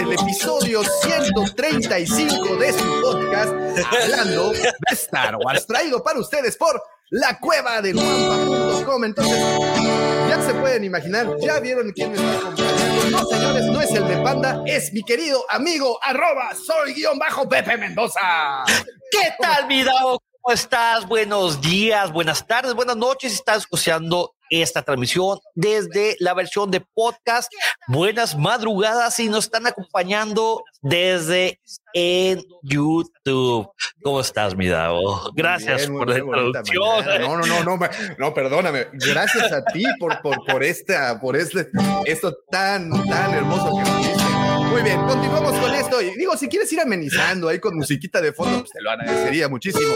el 0.00 0.12
episodio 0.14 0.82
135 0.82 2.56
de 2.56 2.72
su 2.72 3.00
podcast, 3.02 3.52
hablando 3.92 4.50
de 4.52 4.72
Star 4.92 5.36
Wars, 5.36 5.66
traído 5.66 6.02
para 6.02 6.18
ustedes 6.18 6.56
por 6.56 6.82
la 7.10 7.38
cueva 7.38 7.82
de 7.82 7.92
Wampa.com. 7.92 9.04
Entonces, 9.04 9.38
ya 10.26 10.40
se 10.40 10.54
pueden 10.54 10.84
imaginar, 10.84 11.28
ya 11.42 11.60
vieron 11.60 11.92
quién 11.92 12.14
está 12.14 12.38
acompañando. 12.38 13.10
No, 13.10 13.26
señores, 13.26 13.64
no 13.66 13.82
es 13.82 13.90
el 13.90 14.08
de 14.08 14.16
Panda, 14.22 14.62
es 14.64 14.90
mi 14.94 15.02
querido 15.02 15.44
amigo, 15.50 15.98
arroba, 16.02 16.54
soy 16.54 16.94
guion 16.94 17.18
bajo 17.18 17.46
Pepe 17.46 17.76
Mendoza. 17.76 18.64
¿Qué 19.10 19.34
tal, 19.38 19.66
mi? 19.66 19.84
¿Cómo 19.84 20.54
estás? 20.54 21.06
Buenos 21.06 21.60
días, 21.60 22.10
buenas 22.10 22.46
tardes, 22.46 22.72
buenas 22.72 22.96
noches. 22.96 23.34
Estás 23.34 23.58
escuchando 23.58 24.34
esta 24.50 24.82
transmisión 24.82 25.38
desde 25.54 26.16
la 26.18 26.34
versión 26.34 26.70
de 26.70 26.80
podcast. 26.80 27.50
Buenas 27.88 28.36
madrugadas 28.36 29.18
y 29.20 29.28
nos 29.28 29.44
están 29.44 29.66
acompañando 29.66 30.62
desde 30.82 31.60
en 31.94 32.42
YouTube. 32.62 33.70
¿Cómo 34.02 34.20
estás, 34.20 34.56
mi 34.56 34.68
Dao? 34.68 35.32
Gracias 35.34 35.88
Bien, 35.88 35.98
por 35.98 36.08
la 36.08 36.18
introducción. 36.18 36.82
No, 37.22 37.36
no, 37.36 37.46
no, 37.46 37.64
no, 37.64 37.88
no, 38.18 38.34
perdóname. 38.34 38.86
Gracias 38.92 39.52
a 39.52 39.64
ti 39.64 39.84
por, 39.98 40.20
por, 40.20 40.44
por 40.44 40.62
esta, 40.62 41.20
por 41.20 41.36
este, 41.36 41.68
esto 42.04 42.36
tan, 42.50 42.90
tan 43.08 43.34
hermoso 43.34 43.76
que 43.76 43.90
nos 43.90 44.06
diste. 44.06 44.24
Muy 44.70 44.82
bien, 44.82 45.00
continuamos 45.02 45.58
con 45.58 45.74
esto. 45.74 46.00
Y 46.00 46.16
digo, 46.16 46.36
si 46.36 46.48
quieres 46.48 46.72
ir 46.72 46.80
amenizando 46.80 47.48
ahí 47.48 47.58
con 47.58 47.76
musiquita 47.76 48.20
de 48.20 48.32
fondo, 48.32 48.60
pues 48.60 48.70
te 48.70 48.80
lo 48.80 48.90
agradecería 48.90 49.48
muchísimo. 49.48 49.92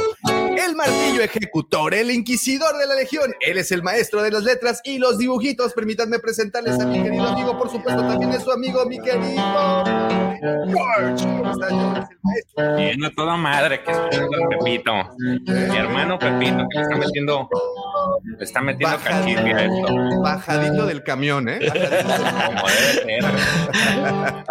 El 0.57 0.77
martillo 0.77 1.23
ejecutor, 1.23 1.95
el 1.95 2.11
inquisidor 2.11 2.77
de 2.79 2.87
la 2.87 2.95
legión. 2.95 3.33
Él 3.41 3.59
es 3.59 3.73
el 3.73 3.83
maestro 3.83 4.23
de 4.23 4.31
las 4.31 4.43
letras 4.45 4.81
y 4.85 4.99
los 4.99 5.19
dibujitos. 5.19 5.73
Permítanme 5.73 6.19
presentarles 6.19 6.81
a 6.81 6.87
mi 6.87 7.03
querido 7.03 7.29
amigo, 7.29 7.59
por 7.59 7.71
supuesto, 7.71 8.03
también 8.03 8.33
es 8.33 8.43
su 8.43 8.53
amigo, 8.53 8.85
mi 8.87 9.01
querido 9.01 9.85
George. 10.67 11.25
¿Cómo 11.25 11.53
estás, 11.53 11.71
George? 11.71 12.01
Es 12.01 12.09
el 12.11 12.19
maestro. 12.23 12.77
Bien, 12.77 13.05
a 13.05 13.11
toda 13.15 13.37
madre 13.37 13.83
que 13.83 13.91
está 13.91 14.07
haciendo 14.07 14.49
Pepito. 14.49 14.93
Mi 15.19 15.77
hermano 15.77 16.19
Pepito 16.19 16.67
que 16.71 16.79
le 16.79 16.83
está 16.83 16.97
metiendo, 16.97 17.49
le 18.39 18.45
está 18.45 18.61
metiendo 18.61 18.97
Baja. 18.97 19.11
cachirri 19.11 19.53
a 19.53 19.65
esto. 19.65 20.21
Bajadito 20.23 20.87
del 20.87 21.03
camión, 21.03 21.49
¿eh? 21.49 21.59
Como 21.61 22.69
debe 22.69 23.21
ser. 23.21 23.25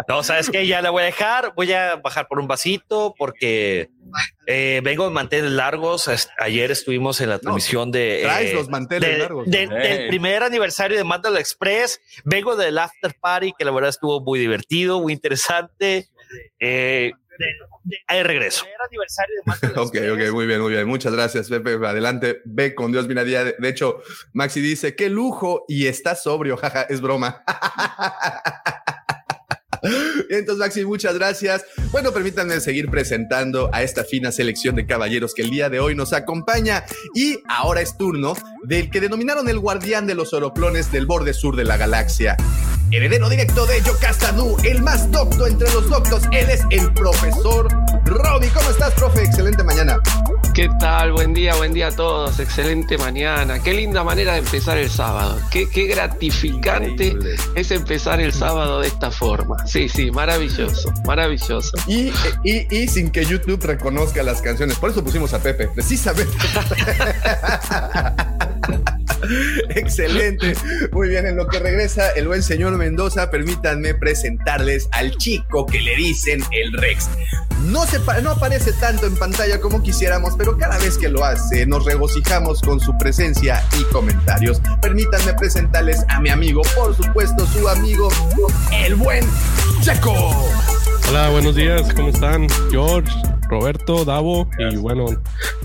No, 0.08 0.22
¿sabes 0.22 0.50
qué? 0.50 0.66
Ya 0.66 0.82
la 0.82 0.90
voy 0.90 1.02
a 1.02 1.06
dejar. 1.06 1.52
Voy 1.54 1.72
a 1.72 1.96
bajar 1.96 2.28
por 2.28 2.38
un 2.38 2.46
vasito 2.46 3.14
porque 3.16 3.90
eh, 4.46 4.80
vengo 4.84 5.04
de 5.04 5.10
manteles 5.10 5.50
largos. 5.50 6.08
Ayer 6.38 6.70
estuvimos 6.70 7.20
en 7.20 7.30
la 7.30 7.38
transmisión 7.38 7.90
de. 7.90 8.20
Traes 8.22 8.50
eh, 8.50 8.54
los 8.54 8.68
manteles 8.68 9.10
de- 9.10 9.18
largos. 9.18 9.46
de- 9.50 9.62
Ey. 9.62 9.68
del 9.68 10.08
primer 10.08 10.42
aniversario 10.42 10.96
de 10.96 11.04
Mandal 11.04 11.36
Express. 11.36 12.00
Vengo 12.24 12.56
del 12.56 12.78
after 12.78 13.14
party, 13.20 13.52
que 13.58 13.64
la 13.64 13.70
verdad 13.70 13.90
estuvo 13.90 14.20
muy 14.20 14.38
divertido, 14.38 15.00
muy 15.00 15.12
interesante. 15.12 16.08
Eh, 16.58 17.12
ahí 18.06 18.22
regreso. 18.22 18.64
Ok, 19.76 19.96
ok, 20.12 20.32
muy 20.32 20.46
bien, 20.46 20.60
muy 20.60 20.72
bien. 20.72 20.86
Muchas 20.86 21.12
gracias, 21.12 21.48
Pepe. 21.48 21.72
Adelante, 21.86 22.40
ve 22.44 22.74
con 22.74 22.92
Dios, 22.92 23.06
mira, 23.08 23.24
día. 23.24 23.44
De 23.44 23.54
de 23.58 23.68
hecho, 23.68 24.00
Maxi 24.32 24.60
dice, 24.60 24.94
qué 24.94 25.08
lujo 25.10 25.64
y 25.68 25.86
está 25.86 26.14
sobrio, 26.14 26.56
jaja, 26.58 26.82
es 26.82 27.00
broma. 27.00 27.42
Entonces, 30.30 30.58
Maxi, 30.58 30.84
muchas 30.84 31.14
gracias. 31.14 31.64
Bueno, 31.90 32.12
permítanme 32.12 32.60
seguir 32.60 32.90
presentando 32.90 33.70
a 33.72 33.82
esta 33.82 34.04
fina 34.04 34.32
selección 34.32 34.76
de 34.76 34.86
caballeros 34.86 35.34
que 35.34 35.42
el 35.42 35.50
día 35.50 35.68
de 35.68 35.80
hoy 35.80 35.94
nos 35.94 36.12
acompaña. 36.12 36.84
Y 37.14 37.38
ahora 37.48 37.80
es 37.80 37.96
turno 37.96 38.34
del 38.64 38.90
que 38.90 39.00
denominaron 39.00 39.48
el 39.48 39.58
guardián 39.58 40.06
de 40.06 40.14
los 40.14 40.32
oroplones 40.32 40.90
del 40.90 41.06
borde 41.06 41.34
sur 41.34 41.56
de 41.56 41.64
la 41.64 41.76
galaxia. 41.76 42.36
Heredero 42.90 43.28
directo 43.28 43.66
de 43.66 43.80
Yocastanu, 43.82 44.56
el 44.62 44.82
más 44.82 45.10
docto 45.10 45.46
entre 45.46 45.70
los 45.72 45.88
doctos. 45.88 46.22
Él 46.32 46.48
es 46.50 46.62
el 46.70 46.92
profesor 46.94 47.68
Robbie. 48.04 48.48
¿Cómo 48.50 48.70
estás, 48.70 48.92
profe? 48.94 49.22
Excelente 49.24 49.64
mañana. 49.64 49.98
¿Qué 50.54 50.68
tal? 50.78 51.10
Buen 51.12 51.34
día, 51.34 51.56
buen 51.56 51.72
día 51.72 51.88
a 51.88 51.90
todos. 51.90 52.38
Excelente 52.38 52.96
mañana. 52.96 53.60
Qué 53.60 53.74
linda 53.74 54.04
manera 54.04 54.34
de 54.34 54.38
empezar 54.38 54.78
el 54.78 54.88
sábado. 54.88 55.40
Qué, 55.50 55.68
qué 55.68 55.86
gratificante 55.86 57.06
Increíble. 57.06 57.34
es 57.56 57.70
empezar 57.72 58.20
el 58.20 58.32
sábado 58.32 58.80
de 58.80 58.86
esta 58.86 59.10
forma. 59.10 59.66
Sí, 59.66 59.88
sí, 59.88 60.12
maravilloso, 60.12 60.92
maravilloso. 61.04 61.72
Y, 61.88 62.12
y, 62.44 62.68
y 62.70 62.86
sin 62.86 63.10
que 63.10 63.24
YouTube 63.24 63.60
reconozca 63.64 64.22
las 64.22 64.40
canciones. 64.40 64.78
Por 64.78 64.90
eso 64.90 65.02
pusimos 65.02 65.34
a 65.34 65.40
Pepe, 65.40 65.66
precisamente. 65.68 66.32
Excelente. 69.70 70.54
Muy 70.92 71.08
bien, 71.08 71.26
en 71.26 71.36
lo 71.36 71.48
que 71.48 71.58
regresa 71.58 72.10
el 72.10 72.28
buen 72.28 72.42
señor 72.42 72.76
Mendoza, 72.76 73.30
permítanme 73.30 73.94
presentarles 73.94 74.88
al 74.92 75.16
chico 75.16 75.66
que 75.66 75.80
le 75.80 75.96
dicen 75.96 76.42
el 76.52 76.72
Rex. 76.72 77.08
No, 77.66 77.86
se 77.86 77.98
no 78.22 78.30
aparece 78.30 78.72
tanto 78.74 79.06
en 79.06 79.16
pantalla 79.16 79.60
como 79.60 79.82
quisiéramos, 79.82 80.34
pero 80.36 80.58
cada 80.58 80.76
vez 80.78 80.98
que 80.98 81.08
lo 81.08 81.24
hace 81.24 81.64
nos 81.66 81.84
regocijamos 81.84 82.60
con 82.60 82.78
su 82.78 82.96
presencia 82.98 83.64
y 83.78 83.84
comentarios. 83.84 84.60
Permítanme 84.82 85.32
presentarles 85.34 86.04
a 86.08 86.20
mi 86.20 86.28
amigo, 86.28 86.62
por 86.76 86.94
supuesto, 86.94 87.46
su 87.46 87.68
amigo, 87.68 88.10
el 88.72 88.94
buen 88.96 89.24
Checo. 89.80 90.73
Hola, 91.08 91.28
buenos 91.30 91.54
días, 91.54 91.92
¿cómo 91.94 92.08
están? 92.08 92.48
George, 92.70 93.12
Roberto, 93.48 94.04
Davo 94.04 94.48
y 94.58 94.76
bueno, 94.76 95.06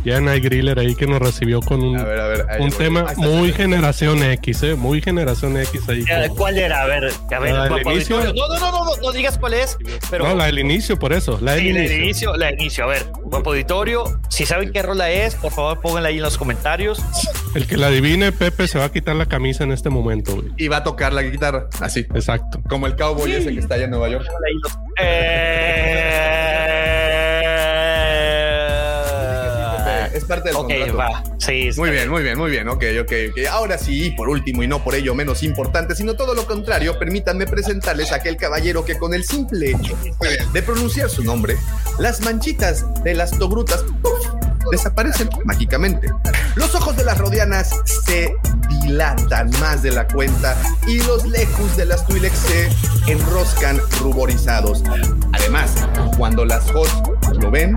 ya 0.03 0.17
hay 0.17 0.39
Griller 0.41 0.77
ahí 0.77 0.93
que 0.95 1.07
nos 1.07 1.19
recibió 1.19 1.61
con 1.61 1.81
un, 1.81 1.97
A 1.97 2.03
ver, 2.03 2.19
a 2.19 2.27
ver. 2.27 2.45
ahí 2.49 2.61
un 2.61 2.69
tema 2.71 2.99
Ahí 3.01 3.15
está. 3.15 3.21
muy 3.21 3.51
generación 3.53 4.21
X, 4.21 4.63
¿eh? 4.63 4.75
Muy 4.75 5.01
generación 5.01 5.57
X 5.57 5.81
ahí. 5.89 6.05
Con- 6.05 6.35
¿Cuál 6.37 6.57
era? 6.59 6.83
A 6.83 6.85
ver, 6.87 7.05
a 7.31 7.39
ver. 7.39 7.53
La 7.53 7.69
del 7.69 7.87
inicio. 7.87 8.19
No, 8.19 8.33
no, 8.33 8.59
no, 8.59 8.71
no, 8.71 8.85
no, 8.85 8.91
no 9.01 9.11
digas 9.11 9.37
cuál 9.39 9.53
es, 9.55 9.77
pero. 10.11 10.27
No, 10.27 10.35
la 10.35 10.45
del 10.45 10.59
inicio, 10.59 10.99
por 10.99 11.13
eso, 11.13 11.39
la 11.41 11.53
del 11.53 11.61
Sí, 11.61 11.73
la 11.73 11.79
inicio. 11.79 11.95
del 11.95 12.03
inicio, 12.03 12.35
la 12.37 12.45
del 12.47 12.55
inicio. 12.59 12.83
A 12.83 12.87
ver, 12.87 13.05
guapo 13.23 13.49
auditorio, 13.51 14.03
si 14.29 14.45
saben 14.45 14.71
qué 14.71 14.83
rola 14.83 15.09
es, 15.09 15.35
por 15.35 15.51
favor 15.51 15.79
pónganla 15.81 16.09
ahí 16.09 16.17
en 16.17 16.23
los 16.23 16.37
comentarios. 16.37 17.01
El 17.55 17.65
que 17.65 17.77
la 17.77 17.87
adivine, 17.87 18.31
Pepe 18.33 18.67
se 18.67 18.77
va 18.77 18.85
a 18.85 18.91
quitar 18.91 19.15
la 19.15 19.25
camisa 19.25 19.63
en 19.63 19.71
este 19.71 19.89
momento, 19.89 20.35
güey. 20.35 20.49
Y 20.57 20.67
va 20.67 20.77
a 20.77 20.83
tocar 20.83 21.13
la 21.13 21.23
guitarra, 21.23 21.67
así. 21.79 22.01
Exacto. 22.13 22.61
Como 22.69 22.85
el 22.87 22.95
cowboy 22.95 23.31
ese 23.31 23.51
que 23.53 23.59
está 23.59 23.75
allá 23.75 23.85
en 23.85 23.91
Nueva 23.91 24.09
York. 24.09 24.27
Eh... 25.01 26.05
Es 30.13 30.25
parte 30.25 30.49
del 30.49 30.57
Ok, 30.57 30.67
contrato. 30.67 30.97
va. 30.97 31.23
Sí, 31.37 31.69
Muy 31.77 31.89
bien, 31.91 32.09
muy 32.09 32.23
bien, 32.23 32.37
muy 32.37 32.51
bien. 32.51 32.67
Ok, 32.67 32.83
ok, 33.01 33.11
ok. 33.31 33.47
Ahora 33.49 33.77
sí, 33.77 34.07
y 34.07 34.11
por 34.11 34.29
último, 34.29 34.63
y 34.63 34.67
no 34.67 34.83
por 34.83 34.95
ello 34.95 35.15
menos 35.15 35.43
importante, 35.43 35.95
sino 35.95 36.15
todo 36.15 36.33
lo 36.35 36.45
contrario, 36.45 36.99
permítanme 36.99 37.47
presentarles 37.47 38.11
a 38.11 38.15
aquel 38.15 38.37
caballero 38.37 38.85
que 38.85 38.97
con 38.97 39.13
el 39.13 39.23
simple 39.23 39.71
hecho 39.71 39.97
de 40.53 40.61
pronunciar 40.61 41.09
su 41.09 41.23
nombre, 41.23 41.55
las 41.97 42.21
manchitas 42.21 42.85
de 43.03 43.13
las 43.15 43.31
togrutas. 43.37 43.83
Desaparecen 44.71 45.29
mágicamente. 45.45 46.09
Los 46.55 46.75
ojos 46.75 46.95
de 46.95 47.03
las 47.03 47.17
rodianas 47.17 47.69
se 48.05 48.33
dilatan 48.81 49.49
más 49.59 49.81
de 49.81 49.91
la 49.91 50.07
cuenta 50.07 50.55
y 50.87 51.01
los 51.03 51.25
lejos 51.27 51.75
de 51.77 51.85
las 51.85 52.05
Twi'lek 52.07 52.33
se 52.33 52.69
enroscan 53.11 53.79
ruborizados. 53.99 54.83
Además, 55.33 55.71
cuando 56.17 56.45
las 56.45 56.69
HOT 56.69 57.33
lo 57.41 57.51
ven, 57.51 57.75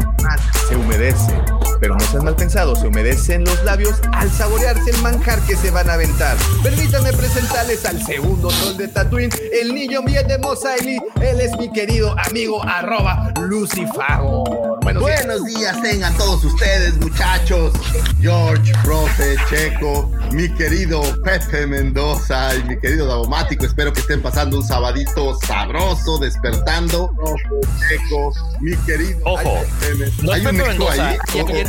se 0.68 0.76
humedece. 0.76 1.32
Pero 1.82 1.96
no 1.96 2.00
sean 2.06 2.24
mal 2.24 2.36
pensados, 2.36 2.78
se 2.78 2.86
humedecen 2.86 3.44
los 3.44 3.64
labios 3.64 3.96
al 4.12 4.30
saborearse 4.30 4.90
el 4.90 4.98
manjar 4.98 5.40
que 5.40 5.56
se 5.56 5.72
van 5.72 5.90
a 5.90 5.94
aventar. 5.94 6.36
Permítanme 6.62 7.12
presentarles 7.12 7.84
al 7.84 8.00
segundo 8.06 8.50
troll 8.50 8.76
de 8.76 8.86
Tatooine, 8.86 9.32
el 9.60 9.74
niño 9.74 10.00
bien 10.04 10.28
de 10.28 10.38
Mos 10.38 10.64
Eisley. 10.64 11.00
Él 11.20 11.40
es 11.40 11.50
mi 11.58 11.72
querido 11.72 12.14
amigo 12.20 12.62
arroba 12.62 13.34
Lucifago. 13.40 14.78
Buenos 14.82 15.04
días. 15.04 15.26
Buenos 15.26 15.44
días 15.44 15.82
tengan 15.82 16.16
todos 16.16 16.44
ustedes, 16.44 16.94
muchachos. 16.98 17.72
George, 18.20 18.72
profe, 18.84 19.34
Checo, 19.50 20.08
mi 20.30 20.48
querido 20.54 21.02
Pepe 21.24 21.66
Mendoza 21.66 22.54
y 22.54 22.62
mi 22.62 22.78
querido 22.78 23.08
Davomático. 23.08 23.66
Espero 23.66 23.92
que 23.92 23.98
estén 24.00 24.22
pasando 24.22 24.58
un 24.58 24.64
sabadito 24.64 25.36
sabroso, 25.46 26.18
despertando. 26.18 27.10
Profe, 27.16 27.66
Checo, 27.88 28.32
mi 28.60 28.76
querido. 28.86 29.18
Ojo, 29.24 29.58
Ay, 29.58 29.66
Pepe, 29.80 30.12
no 30.22 30.32
es 30.32 30.42
Pepe 30.44 30.52
Mendoza, 30.52 31.08
ahí. 31.08 31.18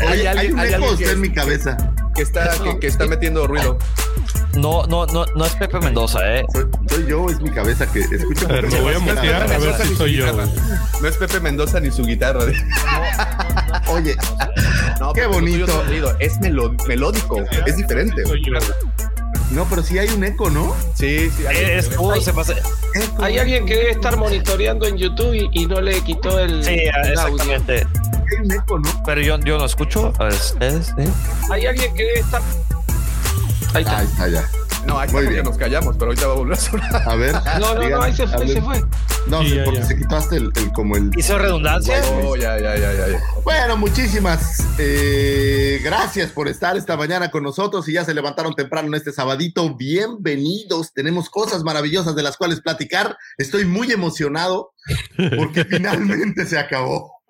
Hay 0.07 0.19
hay, 0.21 0.27
alguien- 0.27 0.53
un 0.53 0.59
eco 0.65 0.91
usted 0.93 1.11
en 1.11 1.21
mi 1.21 1.29
cabeza. 1.31 1.77
Que 2.15 2.21
está, 2.21 2.51
que, 2.63 2.77
que 2.79 2.87
está 2.87 3.07
metiendo 3.07 3.47
ruido. 3.47 3.77
No, 4.55 4.85
no, 4.85 5.07
no, 5.07 5.25
no 5.35 5.45
es 5.45 5.53
Pepe 5.55 5.79
Mendoza, 5.79 6.19
¿eh? 6.37 6.45
Soy, 6.53 6.65
soy 6.87 7.05
yo, 7.07 7.27
es 7.27 7.41
mi 7.41 7.49
cabeza 7.49 7.91
que 7.91 8.01
escucho. 8.01 8.45
A 8.47 8.53
ver, 8.53 8.67
me 8.69 8.81
voy 8.81 8.93
a 8.93 8.99
mutear 8.99 9.51
a 9.51 9.57
ver 9.57 9.73
si 9.81 9.95
soy 9.95 10.13
yo. 10.17 10.27
No 11.01 11.07
es 11.07 11.17
Pepe 11.17 11.39
Mendoza 11.39 11.79
ni 11.79 11.89
su 11.89 12.03
guitarra. 12.05 12.41
Oye, 13.87 14.15
No, 14.99 15.11
Qué 15.13 15.21
pero 15.21 15.33
bonito. 15.33 15.83
es 16.19 16.39
melo- 16.39 16.75
melódico, 16.87 17.43
es 17.65 17.77
diferente. 17.77 18.21
No, 19.51 19.65
pero 19.69 19.83
sí 19.83 19.97
hay 19.99 20.09
un 20.09 20.23
eco, 20.23 20.49
¿no? 20.49 20.75
Sí, 20.95 21.29
sí. 21.35 21.45
hay- 21.47 21.57
Es 21.77 21.89
como 21.89 22.15
se 22.21 22.33
pasa. 22.33 22.53
Hay 23.19 23.37
alguien 23.39 23.65
que 23.65 23.75
debe 23.75 23.91
estar 23.91 24.17
monitoreando 24.17 24.87
en 24.87 24.97
YouTube 24.97 25.33
y, 25.33 25.49
y 25.63 25.65
no 25.67 25.81
le 25.81 25.99
quitó 26.01 26.39
el, 26.39 26.63
Sí, 26.63 26.71
el 26.75 27.17
audio. 27.19 27.35
exactamente. 27.37 27.87
Hay 28.39 28.45
un 28.45 28.51
eco, 28.51 28.79
¿no? 28.79 29.03
Pero 29.05 29.21
yo, 29.21 29.39
yo 29.39 29.57
no 29.57 29.65
escucho. 29.65 30.13
A 30.19 30.25
ver, 30.25 30.33
¿ustedes? 30.33 30.93
¿eh? 30.97 31.07
Hay 31.51 31.65
alguien 31.65 31.93
que 31.93 32.03
debe 32.03 32.19
estar. 32.19 32.41
Ahí 33.73 33.83
está. 33.83 33.97
Ahí 33.99 34.05
está 34.05 34.27
ya. 34.27 34.49
No, 34.85 34.99
ahí 34.99 35.05
está 35.05 35.13
Muy 35.17 35.23
porque 35.25 35.29
bien. 35.35 35.45
nos 35.45 35.57
callamos, 35.57 35.95
pero 35.97 36.07
ahorita 36.11 36.27
va 36.27 36.33
a 36.33 36.35
volver 36.35 36.57
a 36.57 36.59
sonar. 36.61 37.09
A 37.09 37.15
ver. 37.15 37.33
No, 37.59 37.73
no, 37.73 37.79
digan, 37.79 37.99
no, 37.99 38.01
ahí 38.03 38.13
se 38.13 38.27
fue, 38.27 38.43
ahí 38.43 38.49
se 38.51 38.61
fue. 38.61 38.81
No, 39.27 39.41
Sí, 39.41 39.49
sí, 39.51 39.55
ya, 39.55 39.63
porque 39.63 39.79
ya. 39.79 39.85
se 39.85 39.97
quitaste 39.97 40.35
el, 40.35 40.51
el- 40.55 40.71
como 40.73 40.97
el. 40.97 41.09
¿Hizo 41.15 41.37
redundancia? 41.37 42.01
Oh, 42.25 42.35
ya, 42.35 42.59
ya, 42.59 42.75
ya, 42.75 42.91
ya, 42.93 43.07
ya. 43.07 43.19
Bueno, 43.45 43.77
muchísimas 43.77 44.59
eh, 44.77 45.79
gracias 45.81 46.31
por 46.31 46.49
estar 46.49 46.75
esta 46.75 46.97
mañana 46.97 47.31
con 47.31 47.43
nosotros 47.43 47.87
y 47.87 47.93
ya 47.93 48.03
se 48.03 48.13
levantaron 48.13 48.53
temprano 48.55 48.89
en 48.89 48.95
este 48.95 49.13
sabadito. 49.13 49.73
Bienvenidos. 49.75 50.91
Tenemos 50.93 51.29
cosas 51.29 51.63
maravillosas 51.63 52.15
de 52.15 52.23
las 52.23 52.35
cuales 52.35 52.59
platicar. 52.59 53.15
Estoy 53.37 53.63
muy 53.63 53.89
emocionado 53.91 54.73
porque 55.37 55.63
finalmente 55.69 56.45
se 56.45 56.59
acabó. 56.59 57.22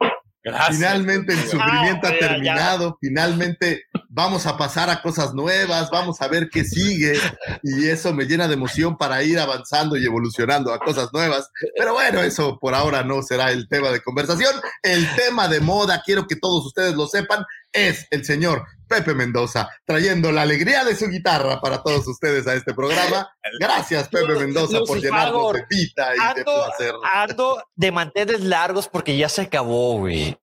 Gracias. 0.43 0.75
Finalmente 0.77 1.33
el 1.33 1.39
sufrimiento 1.39 2.07
Ah, 2.07 2.09
ha 2.09 2.11
ya, 2.11 2.19
ya. 2.19 2.27
terminado, 2.27 2.97
finalmente 2.99 3.83
vamos 4.09 4.45
a 4.45 4.57
pasar 4.57 4.89
a 4.89 5.01
cosas 5.01 5.33
nuevas, 5.33 5.89
vamos 5.89 6.21
a 6.21 6.27
ver 6.27 6.49
qué 6.51 6.63
sigue 6.65 7.17
y 7.63 7.87
eso 7.87 8.13
me 8.13 8.25
llena 8.25 8.47
de 8.47 8.55
emoción 8.55 8.97
para 8.97 9.23
ir 9.23 9.39
avanzando 9.39 9.95
y 9.97 10.05
evolucionando 10.05 10.73
a 10.73 10.79
cosas 10.79 11.09
nuevas. 11.13 11.49
Pero 11.77 11.93
bueno, 11.93 12.21
eso 12.21 12.59
por 12.59 12.75
ahora 12.75 13.03
no 13.03 13.21
será 13.23 13.51
el 13.51 13.67
tema 13.69 13.89
de 13.89 14.01
conversación. 14.01 14.53
El 14.81 15.07
tema 15.15 15.47
de 15.47 15.61
moda, 15.61 16.01
quiero 16.05 16.27
que 16.27 16.35
todos 16.35 16.65
ustedes 16.65 16.93
lo 16.93 17.07
sepan, 17.07 17.45
es 17.71 18.05
el 18.11 18.25
señor 18.25 18.65
Pepe 18.93 19.15
Mendoza, 19.15 19.67
trayendo 19.85 20.31
la 20.31 20.43
alegría 20.43 20.85
de 20.85 20.95
su 20.95 21.07
guitarra 21.09 21.59
para 21.61 21.81
todos 21.81 22.07
ustedes 22.07 22.45
a 22.47 22.53
este 22.53 22.73
programa. 22.73 23.27
Gracias, 23.59 24.07
Pepe 24.09 24.35
Mendoza, 24.35 24.79
por 24.85 24.99
llenarnos 25.01 25.53
de 25.53 25.65
vida 25.69 26.15
y 26.15 26.19
de 26.19 26.23
Ando, 26.41 26.65
placer. 26.65 26.93
ando 27.13 27.63
de 27.75 27.91
manteles 27.91 28.41
largos 28.41 28.87
porque 28.87 29.17
ya 29.17 29.27
se 29.29 29.41
acabó, 29.41 29.97
güey. 29.99 30.37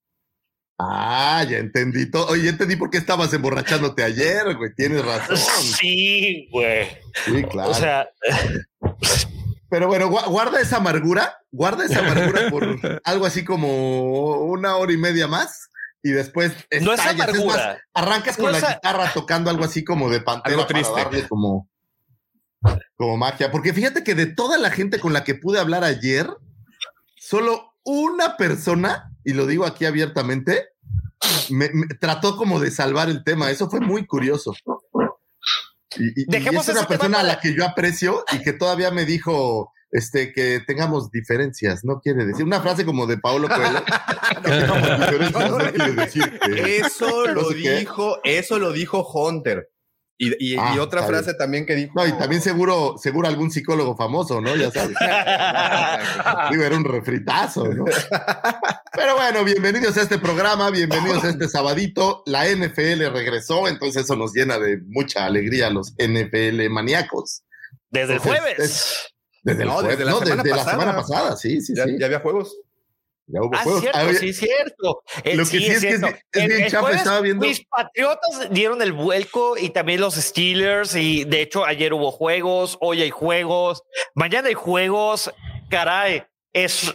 Ah, 0.79 1.45
ya 1.49 1.59
entendí 1.59 2.11
todo. 2.11 2.27
Oye, 2.29 2.45
ya 2.45 2.51
entendí 2.51 2.75
por 2.77 2.89
qué 2.91 2.99
estabas 2.99 3.33
emborrachándote 3.35 4.03
ayer, 4.03 4.57
güey. 4.57 4.75
Tienes 4.75 5.05
razón. 5.05 5.37
Sí, 5.37 6.49
güey. 6.51 6.89
Sí, 7.27 7.43
claro. 7.45 7.71
O 7.71 7.75
sea, 7.75 8.09
Pero 9.69 9.87
bueno, 9.87 10.09
gua- 10.11 10.27
guarda 10.29 10.61
esa 10.61 10.79
amargura, 10.79 11.37
guarda 11.53 11.85
esa 11.85 12.01
amargura 12.01 12.49
por 12.51 13.01
algo 13.05 13.27
así 13.27 13.45
como 13.45 14.39
una 14.47 14.77
hora 14.77 14.93
y 14.93 14.97
media 14.97 15.29
más 15.29 15.69
y 16.03 16.11
después 16.13 16.53
no 16.81 16.93
es 16.93 16.99
más, 16.99 17.77
arrancas 17.95 18.37
con 18.37 18.47
No 18.53 18.59
la 18.59 18.67
a- 18.69 18.75
guitarra 18.75 19.11
tocando 19.15 19.51
algo 19.51 19.65
así 19.65 19.85
como 19.85 20.09
de 20.11 20.21
pantera 20.21 20.55
Algo 20.55 20.67
para 20.67 20.81
triste. 20.81 21.01
darle 21.01 21.29
como, 21.29 21.69
como 22.97 23.17
magia. 23.17 23.51
Porque 23.51 23.73
fíjate 23.73 24.03
que 24.05 24.15
de 24.15 24.27
toda 24.27 24.59
la 24.59 24.71
gente 24.71 24.99
con 25.01 25.13
la 25.13 25.25
que 25.25 25.35
pude 25.35 25.59
hablar 25.59 25.85
ayer, 25.85 26.29
solo 27.17 27.75
una 27.85 28.37
persona, 28.37 29.11
y 29.25 29.33
lo 29.35 29.47
digo 29.47 29.65
aquí 29.67 29.85
abiertamente, 29.87 30.69
me, 31.51 31.69
me 31.73 31.87
trató 32.01 32.37
como 32.37 32.61
de 32.61 32.71
salvar 32.71 33.09
el 33.11 33.25
tema. 33.25 33.51
Eso 33.51 33.69
fue 33.69 33.81
muy 33.81 34.07
curioso. 34.07 34.55
Y, 35.97 36.05
y- 36.05 36.13
y 36.23 36.25
Dejemos 36.27 36.69
es 36.69 36.77
una 36.77 36.87
persona 36.87 37.19
a 37.19 37.21
para- 37.23 37.35
la 37.35 37.41
que 37.41 37.55
yo 37.55 37.65
aprecio 37.67 38.25
y 38.33 38.39
que 38.43 38.53
todavía 38.53 38.91
me 38.91 39.05
dijo 39.05 39.73
este, 39.91 40.33
que 40.33 40.61
tengamos 40.67 41.11
diferencias, 41.11 41.85
no 41.85 42.01
quiere 42.01 42.25
decir 42.27 42.45
una 42.45 42.61
frase 42.61 42.85
como 42.85 43.07
de 43.07 43.19
Paolo 43.19 43.49
Coelho. 43.49 43.83
que 44.45 44.51
tengamos 44.51 44.99
diferencias, 45.01 45.51
no 45.51 45.59
quiere 45.59 45.93
decir 45.93 46.39
que. 46.41 46.77
Eso 46.79 47.27
No 47.27 47.33
lo 47.35 47.49
qué. 47.51 47.79
dijo, 47.79 48.19
eso 48.25 48.59
lo 48.59 48.73
dijo 48.73 49.07
Hunter. 49.09 49.69
Y, 50.23 50.53
y- 50.53 50.57
Ah, 50.59 50.75
y 50.77 50.79
otra 50.79 51.03
frase 51.05 51.33
también 51.33 51.65
que 51.65 51.75
dijo. 51.75 51.93
No, 51.97 52.07
y 52.07 52.13
también 52.13 52.43
seguro, 52.43 52.97
seguro 52.99 53.27
algún 53.27 53.51
psicólogo 53.51 53.97
famoso, 53.97 54.39
¿no? 54.43 54.55
Ya 54.55 54.71
sabes. 54.71 54.95
Digo, 56.51 56.63
era 56.63 56.77
un 56.77 56.85
refritazo, 56.85 57.67
¿no? 57.69 57.87
Pero 58.93 59.17
bueno, 59.17 59.45
bienvenidos 59.45 59.97
a 59.97 60.03
este 60.03 60.19
programa, 60.19 60.71
bienvenidos 60.71 61.25
a 61.25 61.31
este 61.31 61.49
sabadito. 61.49 62.23
La 62.27 62.45
NFL 62.47 63.09
regresó, 63.13 63.67
entonces 63.67 64.05
eso 64.05 64.15
nos 64.15 64.35
llena 64.35 64.59
de 64.59 64.79
mucha 64.89 65.25
alegría 65.25 65.69
a 65.69 65.71
los 65.71 65.95
NFL 65.99 66.69
maníacos. 66.69 67.43
Desde 67.89 68.15
el 68.15 68.19
Entonces, 68.19 68.41
jueves. 68.43 69.10
Desde 69.43 69.63
el 69.63 69.69
No, 69.69 69.83
desde 69.83 70.05
la 70.05 70.11
no, 70.13 70.19
semana 70.19 70.43
desde 70.43 70.51
la 70.51 70.57
pasada. 70.65 70.81
semana 70.81 70.97
pasada, 70.99 71.37
sí, 71.37 71.61
sí, 71.61 71.75
ya, 71.75 71.85
sí. 71.85 71.97
ya 71.99 72.07
había 72.07 72.21
juegos. 72.21 72.57
Ya 73.33 73.41
hubo 73.43 73.51
Ah, 73.55 73.63
juegos. 73.63 73.81
cierto, 73.83 73.99
oye, 74.01 74.19
sí, 74.19 74.33
cierto. 74.33 75.03
Eh, 75.23 75.37
Lo 75.37 75.45
que 75.45 75.51
sí 75.51 75.57
es 75.59 75.65
que 75.69 75.73
es 75.75 75.81
cierto. 75.81 76.07
bien- 76.09 76.17
es 76.33 76.43
El- 76.43 76.49
bien 76.49 76.61
el 76.63 76.71
chafa, 76.71 76.81
jueves 76.83 76.99
estaba 76.99 77.21
viendo- 77.21 77.47
Mis 77.47 77.65
patriotas 77.65 78.49
dieron 78.51 78.83
el 78.83 78.93
vuelco 78.93 79.57
y 79.57 79.71
también 79.71 80.01
los 80.01 80.15
Steelers. 80.17 80.97
Y 80.97 81.25
de 81.25 81.43
hecho, 81.43 81.65
ayer 81.65 81.93
hubo 81.93 82.11
juegos, 82.11 82.77
hoy 82.81 83.03
hay 83.03 83.11
juegos, 83.11 83.83
mañana 84.15 84.49
hay 84.49 84.55
juegos. 84.55 85.31
Caray, 85.71 86.25
es 86.53 86.93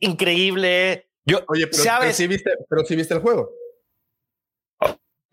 increíble. 0.00 1.08
Yo, 1.26 1.38
Oye, 1.48 1.66
pero, 1.66 1.70
pero 1.72 1.82
¿sabes? 1.84 2.16
sí 2.16 2.26
viste, 2.26 2.50
pero 2.68 2.84
sí 2.84 2.96
viste 2.96 3.14
el 3.14 3.20
juego. 3.20 3.50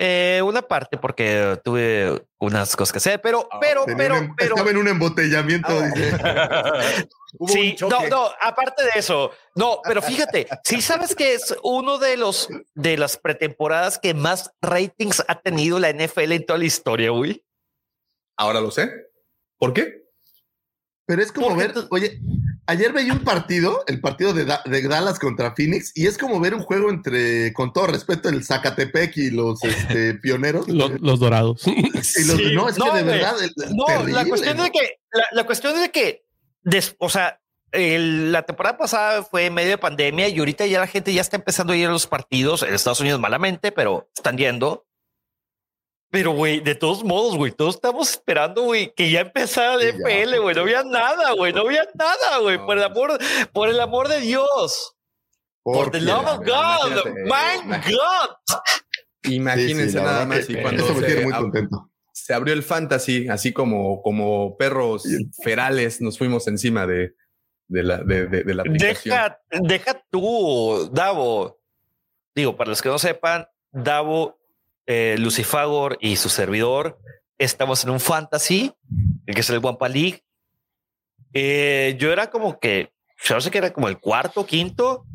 Eh, 0.06 0.42
una 0.44 0.62
parte 0.62 0.98
porque 0.98 1.58
tuve 1.64 2.26
unas 2.42 2.76
cosas 2.76 2.92
que 2.92 2.98
hacer, 2.98 3.22
pero, 3.22 3.48
pero, 3.62 3.86
tenía 3.86 3.98
pero, 3.98 4.16
un 4.18 4.24
em- 4.26 4.36
pero. 4.36 4.56
estaba 4.56 4.70
en 4.72 4.78
un 4.78 4.88
embotellamiento, 4.90 5.70
Ah. 5.70 5.88
dice. 5.96 6.12
Hubo 7.40 7.48
Sí, 7.48 7.76
un 7.82 7.88
no, 7.90 8.08
no, 8.10 8.30
aparte 8.42 8.84
de 8.84 8.90
eso, 8.96 9.32
no, 9.56 9.80
pero 9.84 10.02
fíjate, 10.02 10.46
sí 10.66 10.82
sabes 10.82 11.16
que 11.16 11.34
es 11.36 11.56
uno 11.64 12.00
de 12.00 12.18
los 12.18 12.50
de 12.76 12.98
las 12.98 13.16
pretemporadas 13.18 13.98
que 13.98 14.14
más 14.14 14.52
ratings 14.62 15.24
ha 15.28 15.40
tenido 15.40 15.80
la 15.80 15.90
NFL 15.90 16.34
en 16.36 16.46
toda 16.46 16.60
la 16.60 16.66
historia, 16.66 17.10
güey. 17.12 17.42
Ahora 18.38 18.60
lo 18.60 18.72
sé. 18.72 18.92
¿Por 19.58 19.74
qué? 19.74 20.04
Pero 21.08 21.22
es 21.22 21.32
como 21.32 21.48
Porque 21.48 21.68
ver, 21.70 21.86
oye, 21.92 22.20
ayer 22.68 22.94
veía 22.94 23.14
un 23.14 23.24
partido, 23.24 23.84
el 23.88 24.00
partido 24.02 24.34
de, 24.34 24.46
Da- 24.46 24.62
de 24.66 24.82
Dallas 24.88 25.20
contra 25.20 25.54
Phoenix, 25.56 25.92
y 25.96 26.08
es 26.08 26.18
como 26.18 26.40
ver 26.40 26.54
un 26.54 26.62
juego 26.64 26.90
entre, 26.90 27.52
con 27.54 27.74
todo 27.74 27.88
respeto, 27.88 28.30
el 28.30 28.44
Zacatepec 28.44 29.18
y 29.18 29.30
los 29.32 29.64
este, 29.64 30.14
pioneros. 30.22 30.68
Los, 30.68 31.00
los 31.02 31.20
dorados. 31.20 31.66
y 31.68 31.92
los, 31.92 32.06
Sí, 32.08 32.54
no, 32.54 32.70
es 32.70 32.78
no, 32.78 32.86
que 32.92 32.98
de 32.98 33.04
verdad. 33.04 33.36
el- 33.44 33.76
No, 33.76 33.86
terrible, 33.86 34.14
la 34.14 34.26
cuestión 34.26 34.58
¿no? 34.58 34.66
es 34.66 34.72
de 34.72 34.80
que, 34.80 34.96
la, 35.12 35.24
la 35.32 35.44
cuestión 35.46 35.76
es 35.76 35.82
de 35.82 35.92
que, 35.92 36.26
des- 36.64 36.96
o 37.00 37.10
sea, 37.10 37.40
el- 37.72 38.32
la 38.32 38.44
temporada 38.44 38.78
pasada 38.78 39.24
fue 39.24 39.48
en 39.48 39.54
medio 39.56 39.72
de 39.72 39.78
pandemia 39.80 40.28
y 40.30 40.38
ahorita 40.40 40.66
ya 40.68 40.80
la 40.80 40.88
gente 40.88 41.14
ya 41.14 41.22
está 41.22 41.38
empezando 41.38 41.74
a 41.74 41.76
ir 41.76 41.88
a 41.88 41.92
los 41.92 42.06
partidos 42.08 42.62
en 42.64 42.74
Estados 42.74 43.00
Unidos 43.00 43.20
malamente, 43.20 43.72
pero 43.72 44.10
están 44.16 44.38
yendo. 44.38 44.86
Pero, 46.14 46.32
güey, 46.34 46.60
de 46.60 46.76
todos 46.76 47.04
modos, 47.04 47.36
güey, 47.36 47.52
todos 47.52 47.74
estamos 47.74 48.12
esperando, 48.12 48.62
güey, 48.62 48.94
que 48.96 49.10
ya 49.10 49.22
empezara 49.22 49.82
ya, 49.82 49.90
NFL, 49.94 50.38
güey. 50.42 50.54
No 50.56 50.62
había 50.62 50.84
nada, 50.84 51.32
güey. 51.34 51.52
No 51.54 51.62
había 51.62 51.88
nada, 51.96 52.38
güey. 52.40 52.60
No, 52.60 52.66
Por 52.68 52.78
el 52.78 52.84
amor, 52.84 53.18
por 53.52 53.68
el 53.70 53.80
amor 53.80 54.08
de 54.10 54.20
Dios. 54.20 54.96
Por 55.64 55.76
Porque- 55.86 55.98
the 55.98 56.06
love 56.06 56.28
of 56.28 56.38
God. 56.46 57.06
My. 57.26 57.78
God. 57.92 58.60
Imagínense 59.24 59.84
Sí, 59.86 59.90
sí, 59.92 59.96
la 59.98 60.04
nada 60.04 60.26
más. 60.28 60.46
que 60.46 60.54
Y 60.54 60.62
cuando 60.62 60.84
Eso 60.86 60.94
me 60.96 61.06
tiene 61.08 61.22
muy 61.24 61.34
contento. 61.34 61.90
se 62.12 62.34
abrió 62.34 62.54
el 62.54 62.62
fantasy, 62.64 63.28
así 63.30 63.52
como, 63.52 64.02
como 64.04 64.56
perros 64.58 65.04
ferales, 65.44 66.00
nos 66.00 66.18
fuimos 66.20 66.48
encima 66.48 66.86
de, 66.86 67.16
de 67.68 67.84
la, 67.84 67.98
de, 68.04 68.28
de- 68.28 68.44
de 68.44 68.54
la 68.54 68.62
aplicación. 68.62 69.16
Deja, 69.16 69.40
deja 69.50 70.06
tú, 70.12 70.90
Davo. 70.94 71.60
Digo, 72.36 72.56
para 72.56 72.70
los 72.70 72.82
que 72.82 72.90
no 72.90 73.00
sepan, 73.00 73.48
Davo, 73.72 74.38
eh, 74.86 75.16
Lucifagor 75.20 75.98
y 76.02 76.16
su 76.18 76.30
servidor 76.30 77.00
estamos 77.38 77.84
en 77.84 77.90
un 77.92 78.00
fantasy, 78.00 78.72
que 79.26 79.40
es 79.40 79.50
el 79.50 79.60
Wampa 79.60 79.90
League. 79.90 80.24
Eh, 81.34 81.96
yo 82.00 82.12
era 82.12 82.30
como 82.30 82.60
que, 82.60 82.92
yo 83.24 83.36
no 83.36 83.42
sé 83.42 83.50
que 83.52 83.58
era 83.58 83.74
como 83.74 83.88
el 83.88 83.98
cuarto, 84.00 84.46
quinto. 84.46 85.06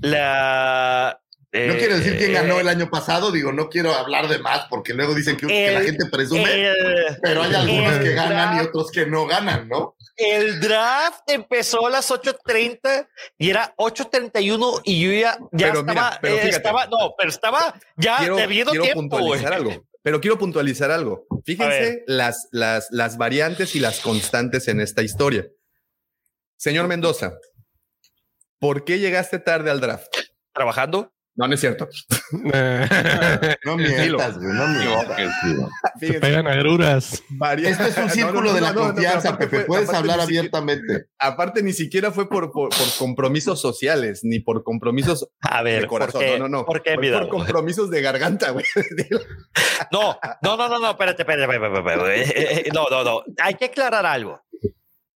La. 0.00 1.20
No 1.52 1.74
quiero 1.76 1.96
decir 1.96 2.16
quién 2.16 2.32
ganó 2.32 2.58
eh, 2.58 2.60
el 2.60 2.68
año 2.68 2.88
pasado, 2.90 3.32
digo, 3.32 3.52
no 3.52 3.68
quiero 3.68 3.92
hablar 3.92 4.28
de 4.28 4.38
más 4.38 4.66
porque 4.70 4.94
luego 4.94 5.14
dicen 5.16 5.36
que, 5.36 5.48
que 5.48 5.72
la 5.72 5.80
gente 5.80 6.06
presume, 6.06 6.44
el- 6.68 7.16
pero 7.20 7.42
hay 7.42 7.52
algunos 7.54 7.98
que 7.98 8.12
ganan 8.12 8.56
y 8.56 8.60
otros 8.60 8.90
que 8.92 9.04
no 9.06 9.26
ganan, 9.26 9.68
¿no? 9.68 9.96
El 10.20 10.60
draft 10.60 11.22
empezó 11.28 11.86
a 11.86 11.90
las 11.90 12.10
8:30 12.10 13.08
y 13.38 13.48
era 13.48 13.74
8:31 13.78 14.82
y 14.84 15.00
yo 15.00 15.12
ya, 15.12 15.38
ya 15.52 15.72
Pero 15.72 15.82
mira, 15.82 15.92
estaba, 15.92 16.18
pero 16.20 16.34
eh, 16.34 16.38
fíjate. 16.38 16.56
estaba, 16.56 16.86
no, 16.86 17.14
pero 17.16 17.30
estaba 17.30 17.80
ya 17.96 18.18
quiero, 18.18 18.36
debiendo 18.36 18.72
quiero 18.72 18.84
tiempo, 18.84 19.16
algo. 19.16 19.86
Pero 20.02 20.20
quiero 20.20 20.38
puntualizar 20.38 20.90
algo. 20.90 21.26
Fíjense 21.44 22.04
las, 22.06 22.48
las, 22.52 22.88
las 22.90 23.16
variantes 23.16 23.74
y 23.76 23.80
las 23.80 24.00
constantes 24.00 24.68
en 24.68 24.80
esta 24.80 25.02
historia. 25.02 25.46
Señor 26.56 26.86
Mendoza, 26.86 27.38
¿por 28.58 28.84
qué 28.84 28.98
llegaste 28.98 29.38
tarde 29.38 29.70
al 29.70 29.80
draft? 29.80 30.14
Trabajando. 30.52 31.12
No, 31.40 31.48
no 31.48 31.54
es 31.54 31.60
cierto. 31.60 31.88
No 33.64 33.76
mientas, 33.78 34.36
güey, 34.38 34.52
no 34.52 34.68
mientas. 34.68 35.16
Pegan 36.20 36.46
agruras. 36.46 37.22
Este 37.62 37.88
es 37.88 37.96
un 37.96 38.04
No, 38.08 38.10
círculo 38.10 38.40
no, 38.42 38.48
no, 38.48 38.54
de 38.54 38.60
la 38.60 38.72
no, 38.72 38.74
no, 38.74 38.80
no, 38.88 38.92
confianza, 38.92 39.38
Pepe. 39.38 39.56
fue- 39.56 39.64
Puedes 39.64 39.88
hablar 39.88 40.20
siquiera- 40.20 40.40
abiertamente. 40.40 41.06
Aparte, 41.18 41.62
ni 41.62 41.72
siquiera 41.72 42.12
fue 42.12 42.28
por, 42.28 42.52
por, 42.52 42.68
por 42.68 42.86
compromisos 42.98 43.58
sociales, 43.58 44.20
ni 44.22 44.40
por 44.40 44.62
compromisos 44.62 45.28
A 45.40 45.62
ver, 45.62 45.80
de 45.82 45.86
corazón. 45.86 46.20
¿por 46.20 46.30
qué? 46.30 46.38
No, 46.38 46.48
no, 46.48 46.58
no. 46.58 46.66
¿Por 46.66 46.82
qué, 46.82 46.94
por 46.96 47.28
compromisos 47.30 47.90
de 47.90 48.02
garganta, 48.02 48.50
güey. 48.50 48.66
No, 49.90 50.18
no, 50.42 50.56
no, 50.58 50.68
no, 50.68 50.78
no, 50.78 50.90
espérate, 50.90 51.22
espérate, 51.22 51.44
espérate, 51.54 51.78
espérate, 51.78 52.20
espérate. 52.20 52.40
Eh, 52.58 52.62
eh, 52.66 52.70
No, 52.74 52.84
no, 52.90 53.02
no. 53.02 53.22
Hay 53.42 53.54
que 53.54 53.64
aclarar 53.64 54.04
algo. 54.04 54.42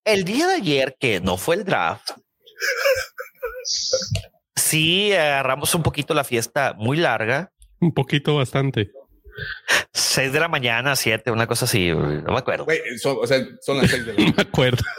El 0.05 0.25
día 0.25 0.47
de 0.49 0.55
ayer, 0.55 0.97
que 0.99 1.21
no 1.21 1.37
fue 1.37 1.57
el 1.57 1.65
draft, 1.65 2.13
sí 4.57 5.13
agarramos 5.13 5.75
un 5.75 5.83
poquito 5.83 6.15
la 6.15 6.25
fiesta 6.25 6.75
muy 6.77 6.97
larga. 6.97 7.53
Un 7.81 7.93
poquito 7.93 8.37
bastante. 8.37 8.91
6 9.93 10.33
de 10.33 10.41
la 10.41 10.49
mañana, 10.49 10.95
7, 10.97 11.31
una 11.33 11.47
cosa 11.47 11.65
así, 11.65 11.91
no 11.91 12.33
me 12.33 12.39
acuerdo. 12.39 12.65
Güey, 12.65 12.81
son, 12.99 13.17
o 13.21 13.27
sea, 13.27 13.45
son 13.61 13.79
las 13.79 13.91
seis 13.91 14.07
de 14.07 14.15
la 14.15 14.25
No 14.27 14.33
me 14.37 14.43
acuerdo. 14.43 14.83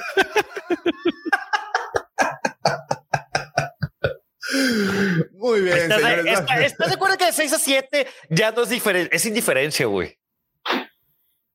Muy 5.33 5.61
bien, 5.61 5.77
¿Estás, 5.77 6.01
de- 6.01 6.07
señores. 6.07 6.39
está- 6.39 6.65
¿estás 6.65 6.87
de 6.89 6.93
acuerdo 6.95 7.17
que 7.17 7.25
de 7.25 7.33
6 7.33 7.53
a 7.53 7.59
7 7.59 8.07
ya 8.29 8.51
no 8.51 8.63
es 8.63 8.69
diferente? 8.69 9.15
Es 9.15 9.25
indiferencia, 9.25 9.85
güey. 9.87 10.17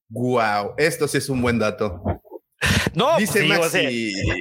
Wow, 0.09 0.75
esto 0.77 1.07
sí 1.07 1.19
es 1.19 1.29
un 1.29 1.41
buen 1.41 1.59
dato. 1.59 2.03
No, 2.95 3.11
pues 3.17 3.33
Dice 3.33 3.45
o 3.45 3.49
Maxi, 3.49 4.13
sea, 4.13 4.37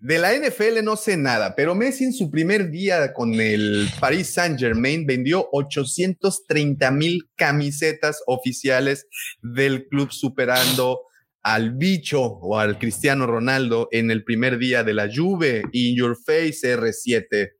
de 0.00 0.18
la 0.18 0.34
NFL 0.34 0.84
no 0.84 0.96
sé 0.96 1.16
nada, 1.16 1.54
pero 1.56 1.74
Messi 1.74 2.04
en 2.04 2.12
su 2.12 2.30
primer 2.30 2.70
día 2.70 3.12
con 3.14 3.34
el 3.34 3.88
Paris 3.98 4.28
Saint 4.28 4.58
Germain 4.58 5.06
vendió 5.06 5.48
830 5.52 6.90
mil 6.90 7.28
camisetas 7.34 8.22
oficiales 8.26 9.06
del 9.42 9.88
club 9.88 10.12
superando 10.12 11.00
al 11.42 11.72
bicho 11.72 12.20
o 12.22 12.58
al 12.58 12.78
Cristiano 12.78 13.26
Ronaldo 13.26 13.88
en 13.90 14.10
el 14.10 14.22
primer 14.24 14.58
día 14.58 14.84
de 14.84 14.94
la 14.94 15.08
Juve. 15.12 15.62
In 15.72 15.96
your 15.96 16.16
face 16.16 16.76
R7. 16.76 17.52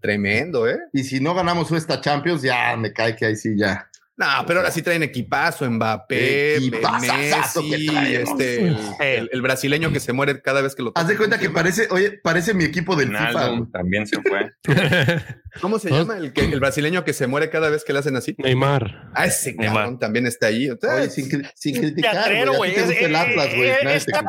Tremendo, 0.00 0.66
¿eh? 0.68 0.78
Y 0.92 1.04
si 1.04 1.20
no 1.20 1.34
ganamos 1.34 1.70
esta 1.72 2.00
Champions, 2.00 2.40
ya 2.40 2.74
me 2.76 2.92
cae 2.92 3.14
que 3.14 3.26
ahí 3.26 3.36
sí 3.36 3.50
ya. 3.58 3.89
No, 4.20 4.26
pero 4.46 4.60
ahora 4.60 4.70
sí 4.70 4.82
traen 4.82 5.02
equipazo, 5.02 5.64
Mbappé, 5.70 6.58
Messi, 7.00 8.14
este, 8.14 8.58
el, 8.68 8.76
el- 9.00 9.30
el 9.32 9.42
brasileño 9.42 9.92
que 9.92 9.98
se 10.00 10.12
muere 10.12 10.42
cada 10.42 10.60
vez 10.60 10.74
que 10.74 10.82
lo 10.82 10.92
Haz 10.94 11.08
de 11.08 11.16
cuenta 11.16 11.38
que 11.38 11.48
parece, 11.48 11.88
oye, 11.90 12.20
parece 12.22 12.52
mi 12.52 12.64
equipo 12.64 12.96
del 12.96 13.08
FIFA. 13.08 13.26
Ronaldo 13.32 13.56
güey. 13.58 13.70
también 13.72 14.06
se 14.06 14.20
fue. 14.20 14.52
¿Cómo 15.62 15.78
se 15.78 15.90
llama 15.90 16.16
el, 16.18 16.32
que, 16.32 16.42
el 16.44 16.60
brasileño 16.60 17.02
que 17.04 17.12
se 17.12 17.26
muere 17.26 17.50
cada 17.50 17.70
vez 17.70 17.82
que 17.82 17.92
le 17.92 17.98
hacen 18.00 18.14
así? 18.16 18.34
Neymar. 18.38 19.10
Ah, 19.14 19.24
ese 19.26 19.52
Neymar. 19.54 19.74
cabrón 19.76 19.98
también 19.98 20.26
está 20.26 20.48
ahí. 20.48 20.68
O 20.70 20.76
sea, 20.80 20.96
Oye, 20.96 21.10
sin, 21.10 21.28
cri- 21.28 21.50
sin 21.54 21.76
criticar, 21.78 22.46
güey. 22.56 22.74
Es- 22.74 22.90
el 23.00 23.16
Atlas, 23.16 23.48
güey. 23.56 23.68
eh, 23.70 23.76
está-. 23.94 24.20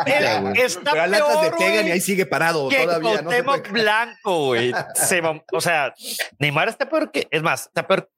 Está 0.55 0.91
pero 0.91 1.03
al 1.03 1.13
Atlas 1.13 1.35
le 1.43 1.49
peor, 1.49 1.57
pegan 1.59 1.73
güey, 1.75 1.87
y 1.89 1.91
ahí 1.91 2.01
sigue 2.01 2.25
parado 2.25 2.69
que 2.69 2.77
todavía. 2.77 3.21
No 3.21 3.29
se 3.31 3.41
Blanco, 3.71 4.45
güey. 4.47 4.73
O 5.51 5.61
sea, 5.61 5.93
Neymar 6.39 6.69
está 6.69 6.87
peor 6.89 7.11
que... 7.11 7.27
Es 7.29 7.43
más, 7.43 7.67
está 7.67 7.85
peor... 7.87 8.09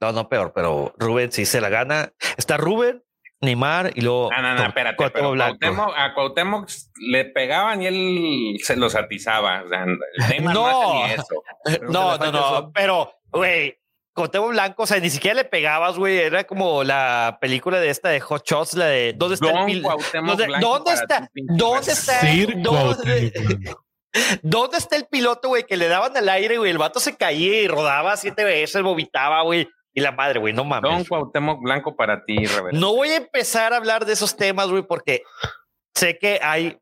No, 0.00 0.12
no 0.12 0.28
peor, 0.28 0.52
pero 0.54 0.94
Rubén 0.98 1.32
sí 1.32 1.44
se 1.46 1.60
la 1.60 1.68
gana. 1.68 2.12
Está 2.36 2.56
Rubén, 2.56 3.02
Neymar 3.40 3.92
y 3.94 4.00
luego... 4.02 4.30
No, 4.30 4.42
no, 4.42 4.54
no, 4.54 4.66
espérate. 4.66 4.96
Cuauhtémoc 4.96 5.14
Pero 5.22 5.30
Blanco. 5.32 5.58
Cuauhtémoc- 5.60 5.94
a 5.96 6.14
Cuauhtémoc 6.14 6.68
le 7.08 7.24
pegaban 7.26 7.82
y 7.82 7.86
él 7.86 8.56
se 8.62 8.76
los 8.76 8.94
atizaba. 8.94 9.62
O 9.64 9.68
sea, 9.68 9.84
el 9.84 9.98
Neymar 10.28 10.54
no, 10.54 10.70
No. 10.70 11.04
hace 11.04 11.06
ni 11.08 11.12
eso. 11.14 11.42
No, 11.90 12.16
no, 12.18 12.32
no, 12.32 12.38
eso. 12.38 12.70
pero, 12.74 13.12
güey, 13.30 13.78
Cuauhtémoc 14.14 14.50
Blanco, 14.50 14.82
o 14.82 14.86
sea, 14.86 15.00
ni 15.00 15.08
siquiera 15.10 15.34
le 15.36 15.44
pegabas, 15.44 15.96
güey, 15.96 16.18
era 16.18 16.44
como 16.44 16.84
la 16.84 17.38
película 17.40 17.80
de 17.80 17.88
esta 17.88 18.10
de 18.10 18.20
Hot 18.20 18.46
Shots, 18.46 18.74
la 18.74 18.84
de 18.86 19.14
¿Dónde 19.16 19.34
está 19.36 19.46
el 19.48 19.54
Don 19.54 19.66
pil- 19.66 19.82
Cuauhtémoc 19.82 20.36
¿Dónde, 20.36 20.58
dónde 20.60 20.92
está? 20.92 21.30
¿Dónde 21.34 21.92
está? 21.92 22.20
¿Dónde, 22.58 23.32
Cuauhtémoc. 23.32 23.81
¿Dónde 24.42 24.76
está 24.78 24.96
el 24.96 25.06
piloto, 25.06 25.48
güey, 25.48 25.64
que 25.64 25.76
le 25.76 25.88
daban 25.88 26.16
al 26.16 26.28
aire, 26.28 26.58
güey? 26.58 26.70
El 26.70 26.78
vato 26.78 27.00
se 27.00 27.16
caía 27.16 27.62
y 27.62 27.68
rodaba 27.68 28.16
siete 28.16 28.44
veces, 28.44 28.82
vomitaba, 28.82 29.42
güey. 29.42 29.68
Y 29.94 30.00
la 30.00 30.12
madre, 30.12 30.38
güey, 30.40 30.54
no 30.54 30.64
mames. 30.64 30.90
Don 30.90 31.04
Cuauhtémoc 31.04 31.60
Blanco 31.62 31.96
para 31.96 32.24
ti, 32.24 32.44
Reverendo. 32.46 32.80
No 32.80 32.94
voy 32.94 33.08
a 33.10 33.16
empezar 33.16 33.72
a 33.72 33.76
hablar 33.76 34.04
de 34.06 34.14
esos 34.14 34.36
temas, 34.36 34.68
güey, 34.68 34.82
porque 34.82 35.22
sé 35.94 36.18
que 36.18 36.40
hay 36.42 36.78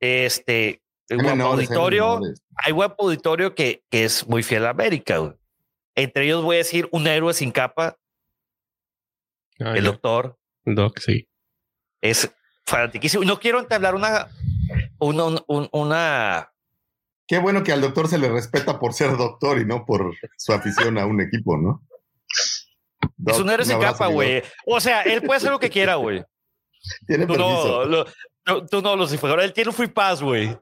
este 0.00 0.80
Hay 1.10 1.16
guapo 1.18 1.42
auditorio, 1.42 2.20
hay 2.56 2.72
guapo 2.72 3.04
auditorio 3.04 3.54
que, 3.54 3.82
que 3.90 4.04
es 4.04 4.26
muy 4.28 4.42
fiel 4.42 4.66
a 4.66 4.70
América, 4.70 5.18
güey. 5.18 5.32
Entre 5.96 6.24
ellos 6.24 6.42
voy 6.44 6.56
a 6.56 6.58
decir 6.58 6.88
un 6.92 7.06
héroe 7.06 7.34
sin 7.34 7.50
capa, 7.50 7.96
Ah, 9.62 9.74
el 9.76 9.84
doctor, 9.84 10.38
Doc, 10.64 10.98
sí. 11.00 11.28
es 12.00 12.32
fanatiquísimo. 12.64 13.24
No 13.24 13.38
quiero 13.38 13.58
entablar 13.58 13.94
una, 13.94 14.28
una, 15.00 15.24
un- 15.46 15.68
una, 15.72 16.50
Qué 17.26 17.38
bueno 17.38 17.62
que 17.62 17.72
al 17.72 17.80
doctor 17.80 18.08
se 18.08 18.18
le 18.18 18.28
respeta 18.28 18.78
por 18.80 18.92
ser 18.92 19.16
doctor 19.16 19.58
y 19.60 19.64
no 19.64 19.84
por 19.84 20.12
su 20.36 20.52
afición 20.52 20.98
a 20.98 21.06
un 21.06 21.20
equipo, 21.20 21.56
¿no? 21.56 21.82
es 23.26 23.38
un 23.38 23.50
héroe 23.50 23.64
sin 23.64 23.78
capa, 23.78 24.06
güey. 24.08 24.42
O 24.66 24.80
sea, 24.80 25.02
él 25.02 25.22
puede 25.22 25.36
hacer 25.38 25.50
lo 25.50 25.58
que 25.60 25.70
quiera, 25.70 25.94
güey. 25.96 26.24
Tiene 27.06 27.26
Tú 27.26 27.34
permiso. 27.34 27.84
no, 27.84 27.84
lo- 27.84 28.06
tú, 28.44 28.66
tú 28.66 28.82
no, 28.82 28.96
Lucifer. 28.96 29.38
Él 29.40 29.52
tiene 29.52 29.70
un 29.70 29.76
free 29.76 29.88
pass, 29.88 30.22
güey. 30.22 30.56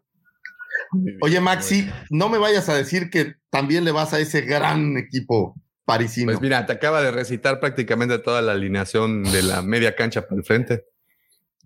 Oye, 1.23 1.41
Maxi, 1.41 1.89
no 2.11 2.29
me 2.29 2.39
vayas 2.39 2.69
a 2.69 2.75
decir 2.75 3.11
que 3.11 3.35
también 3.51 3.85
le 3.85 3.93
vas 3.93 4.13
a 4.13 4.19
ese 4.21 4.43
gran 4.43 4.97
equipo 4.97 5.55
parisino. 5.85 6.33
Pues 6.33 6.41
mira, 6.41 6.67
te 6.67 6.73
acaba 6.73 7.01
de 7.03 7.11
recitar 7.11 7.61
prácticamente 7.61 8.19
toda 8.19 8.43
la 8.43 8.53
alineación 8.53 9.23
de 9.25 9.43
la 9.43 9.63
media 9.63 9.95
cancha 9.97 10.23
para 10.23 10.37
el 10.37 10.45
frente. 10.45 10.85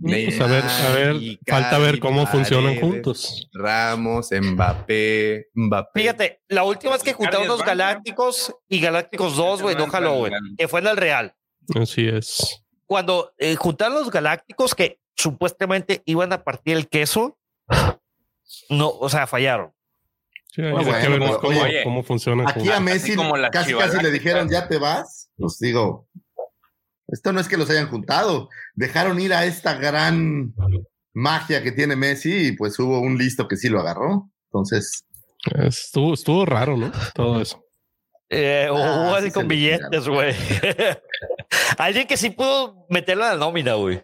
Pues 0.02 0.40
a 0.40 0.46
ver, 0.48 0.64
a 0.64 0.92
ver, 0.92 1.16
Icardi, 1.16 1.38
falta 1.46 1.78
ver 1.78 2.00
cómo 2.00 2.26
funcionan 2.26 2.80
juntos. 2.80 3.48
Ramos, 3.52 4.30
Mbappé, 4.32 5.50
Mbappé. 5.54 6.00
Fíjate, 6.00 6.42
la 6.48 6.64
última 6.64 6.94
vez 6.94 7.04
que 7.04 7.12
juntaron 7.12 7.42
es 7.42 7.48
los. 7.48 7.62
Galácticos 7.62 8.52
y 8.68 8.80
Galácticos 8.80 9.36
2, 9.36 9.62
güey, 9.62 9.76
no 9.76 9.86
jaló, 9.86 10.16
güey. 10.16 10.32
Que 10.58 10.66
fue 10.66 10.80
en 10.80 10.88
el 10.88 10.96
Real. 10.96 11.34
Así 11.80 12.08
es. 12.08 12.64
Cuando 12.86 13.32
eh, 13.38 13.54
juntaron 13.54 13.94
los 13.94 14.10
Galácticos 14.10 14.74
que 14.74 14.98
supuestamente 15.14 16.02
iban 16.04 16.32
a 16.32 16.42
partir 16.42 16.76
el 16.76 16.88
queso, 16.88 17.38
no, 18.68 18.88
o 18.88 19.08
sea, 19.08 19.28
fallaron. 19.28 19.72
Sí, 20.52 20.62
Bueno, 20.62 20.84
que 20.84 20.92
pero, 20.92 21.40
cómo, 21.40 21.60
oye, 21.60 21.82
cómo 21.84 22.04
Aquí 22.46 22.70
a 22.70 22.80
Messi 22.80 23.14
como 23.14 23.34
casi 23.50 24.02
le 24.02 24.10
dijeron, 24.10 24.50
ya 24.50 24.66
te 24.66 24.78
vas. 24.78 25.30
Pues 25.36 25.58
digo, 25.60 26.08
esto 27.12 27.32
no 27.32 27.38
es 27.40 27.46
que 27.48 27.56
los 27.56 27.70
hayan 27.70 27.88
juntado. 27.88 28.48
Dejaron 28.74 29.20
ir 29.20 29.32
a 29.32 29.44
esta 29.44 29.74
gran 29.74 30.52
magia 31.12 31.62
que 31.62 31.70
tiene 31.70 31.94
Messi 31.94 32.48
y 32.48 32.52
pues 32.52 32.76
hubo 32.80 33.00
un 33.00 33.16
listo 33.18 33.46
que 33.46 33.56
sí 33.56 33.68
lo 33.68 33.80
agarró. 33.80 34.30
Entonces, 34.50 35.04
Estuvo, 35.66 36.14
estuvo 36.14 36.46
raro, 36.46 36.76
¿no? 36.76 36.92
Todo 37.14 37.40
eso. 37.40 37.64
Eh, 38.28 38.68
Ah, 38.72 39.08
sí 39.10 39.16
así 39.18 39.26
se 39.26 39.32
con 39.32 39.48
le 39.48 39.54
billetes, 39.54 40.08
güey. 40.08 40.34
Alguien 41.78 42.06
que 42.06 42.16
sí 42.16 42.30
pudo 42.30 42.86
meterlo 42.88 43.24
en 43.24 43.30
la 43.30 43.36
nómina, 43.36 43.74
güey. 43.74 44.02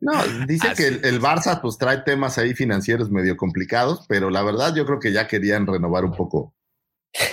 no, 0.00 0.12
dice 0.46 0.68
Así 0.68 0.82
que 0.82 0.88
el, 0.88 1.04
el 1.04 1.20
Barça 1.20 1.60
pues 1.60 1.78
trae 1.78 1.98
temas 1.98 2.38
ahí 2.38 2.54
financieros 2.54 3.10
medio 3.10 3.36
complicados, 3.36 4.04
pero 4.08 4.30
la 4.30 4.42
verdad 4.42 4.74
yo 4.74 4.84
creo 4.84 4.98
que 4.98 5.12
ya 5.12 5.26
querían 5.28 5.66
renovar 5.66 6.04
un 6.04 6.12
poco. 6.12 6.54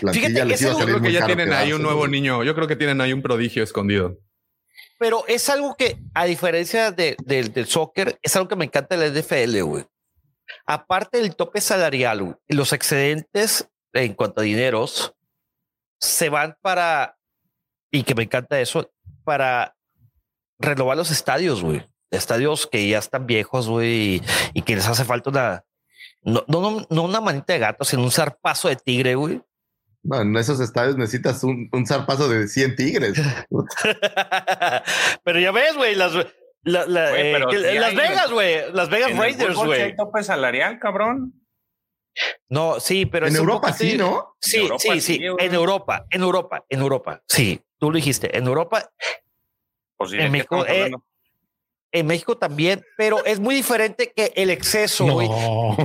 Plantilla, 0.01 0.27
Fíjate, 0.27 0.45
les 0.45 0.55
ese 0.62 0.69
iba 0.69 0.74
a 0.74 0.79
yo 0.79 0.86
creo 0.86 1.01
que 1.01 1.12
ya 1.12 1.19
caro 1.21 1.36
tienen 1.36 1.53
ahí 1.53 1.71
un 1.74 1.81
nuevo 1.81 2.07
niño. 2.07 2.43
Yo 2.43 2.53
creo 2.55 2.67
que 2.67 2.75
tienen 2.75 3.00
ahí 3.01 3.13
un 3.13 3.21
prodigio 3.21 3.63
escondido. 3.63 4.17
Pero 4.98 5.24
es 5.27 5.50
algo 5.50 5.75
que, 5.75 5.98
a 6.13 6.25
diferencia 6.25 6.91
de- 6.91 7.15
del- 7.24 7.53
del 7.53 7.65
soccer, 7.67 8.19
es 8.21 8.36
algo 8.36 8.50
que 8.50 8.55
me 8.57 8.65
encanta 8.65 8.98
de 8.98 9.09
la 9.09 9.19
NFL, 9.19 9.62
güey. 9.63 9.86
Aparte 10.65 11.19
del 11.19 11.36
tope 11.36 11.62
salarial, 11.62 12.21
güey, 12.24 12.36
los 12.50 12.74
excedentes 12.74 13.69
en 13.93 14.13
cuanto 14.15 14.41
a 14.41 14.43
dineros 14.43 15.13
se 16.00 16.29
van 16.29 16.57
para, 16.62 17.17
y 17.91 18.03
que 18.03 18.15
me 18.15 18.24
encanta 18.24 18.59
eso, 18.59 18.91
para 19.24 19.75
renovar 20.59 20.98
los 20.98 21.12
estadios, 21.12 21.62
güey. 21.63 21.86
Estadios 22.12 22.67
que 22.67 22.88
ya 22.89 22.98
están 23.00 23.25
viejos, 23.27 23.69
güey, 23.69 24.15
y, 24.15 24.21
y 24.55 24.62
que 24.63 24.75
les 24.75 24.88
hace 24.88 25.05
falta 25.05 25.29
una, 25.29 25.65
no, 26.24 26.43
no, 26.48 26.59
no, 26.62 26.88
no 26.89 27.03
una 27.03 27.21
manita 27.21 27.53
de 27.53 27.59
gato, 27.59 27.86
sino 27.86 28.03
un 28.03 28.12
zarpazo 28.12 28.67
de 28.67 28.75
tigre, 28.75 29.15
güey. 29.15 29.41
No, 30.09 30.21
en 30.21 30.35
esos 30.37 30.59
estadios 30.59 30.97
necesitas 30.97 31.43
un, 31.43 31.69
un 31.71 31.85
zarpazo 31.85 32.27
de 32.27 32.47
100 32.47 32.75
tigres. 32.75 33.13
Pero 35.23 35.39
ya 35.39 35.51
ves, 35.51 35.75
güey, 35.75 35.93
las, 35.95 36.13
la- 36.63 36.85
la- 36.87 37.09
Güey, 37.11 37.21
eh, 37.35 37.45
que- 37.49 37.79
Las 37.79 37.95
Vegas, 37.95 38.31
güey, 38.31 38.71
Las 38.73 38.89
Vegas 38.89 39.15
Raiders, 39.15 39.55
güey. 39.55 39.81
hay 39.81 39.95
tope 39.95 40.23
salarial, 40.23 40.79
cabrón. 40.79 41.33
No, 42.49 42.79
sí, 42.79 43.05
pero 43.05 43.27
en 43.27 43.35
Europa 43.35 43.71
sí, 43.71 43.95
¿no? 43.97 44.35
Sí, 44.41 44.57
Europa 44.57 44.83
sí, 44.93 44.99
sí. 45.01 45.19
En 45.37 45.53
Europa, 45.53 46.05
en 46.09 46.21
Europa, 46.23 46.65
en 46.67 46.79
Europa. 46.81 47.21
Sí, 47.27 47.61
tú 47.77 47.91
lo 47.91 47.95
dijiste. 47.95 48.35
En 48.35 48.47
Europa, 48.47 48.91
Pues 49.95 50.09
sí, 50.09 50.15
En 50.17 50.23
¿de 50.23 50.25
qué 50.25 50.31
México, 50.31 50.65
eh? 50.65 50.91
En 51.91 52.05
México 52.08 52.38
también, 52.38 52.84
pero 52.98 53.24
es 53.25 53.39
muy 53.39 53.55
diferente 53.55 54.13
que 54.15 54.31
el 54.36 54.50
exceso, 54.51 55.05
güey. 55.05 55.27
No. 55.27 55.75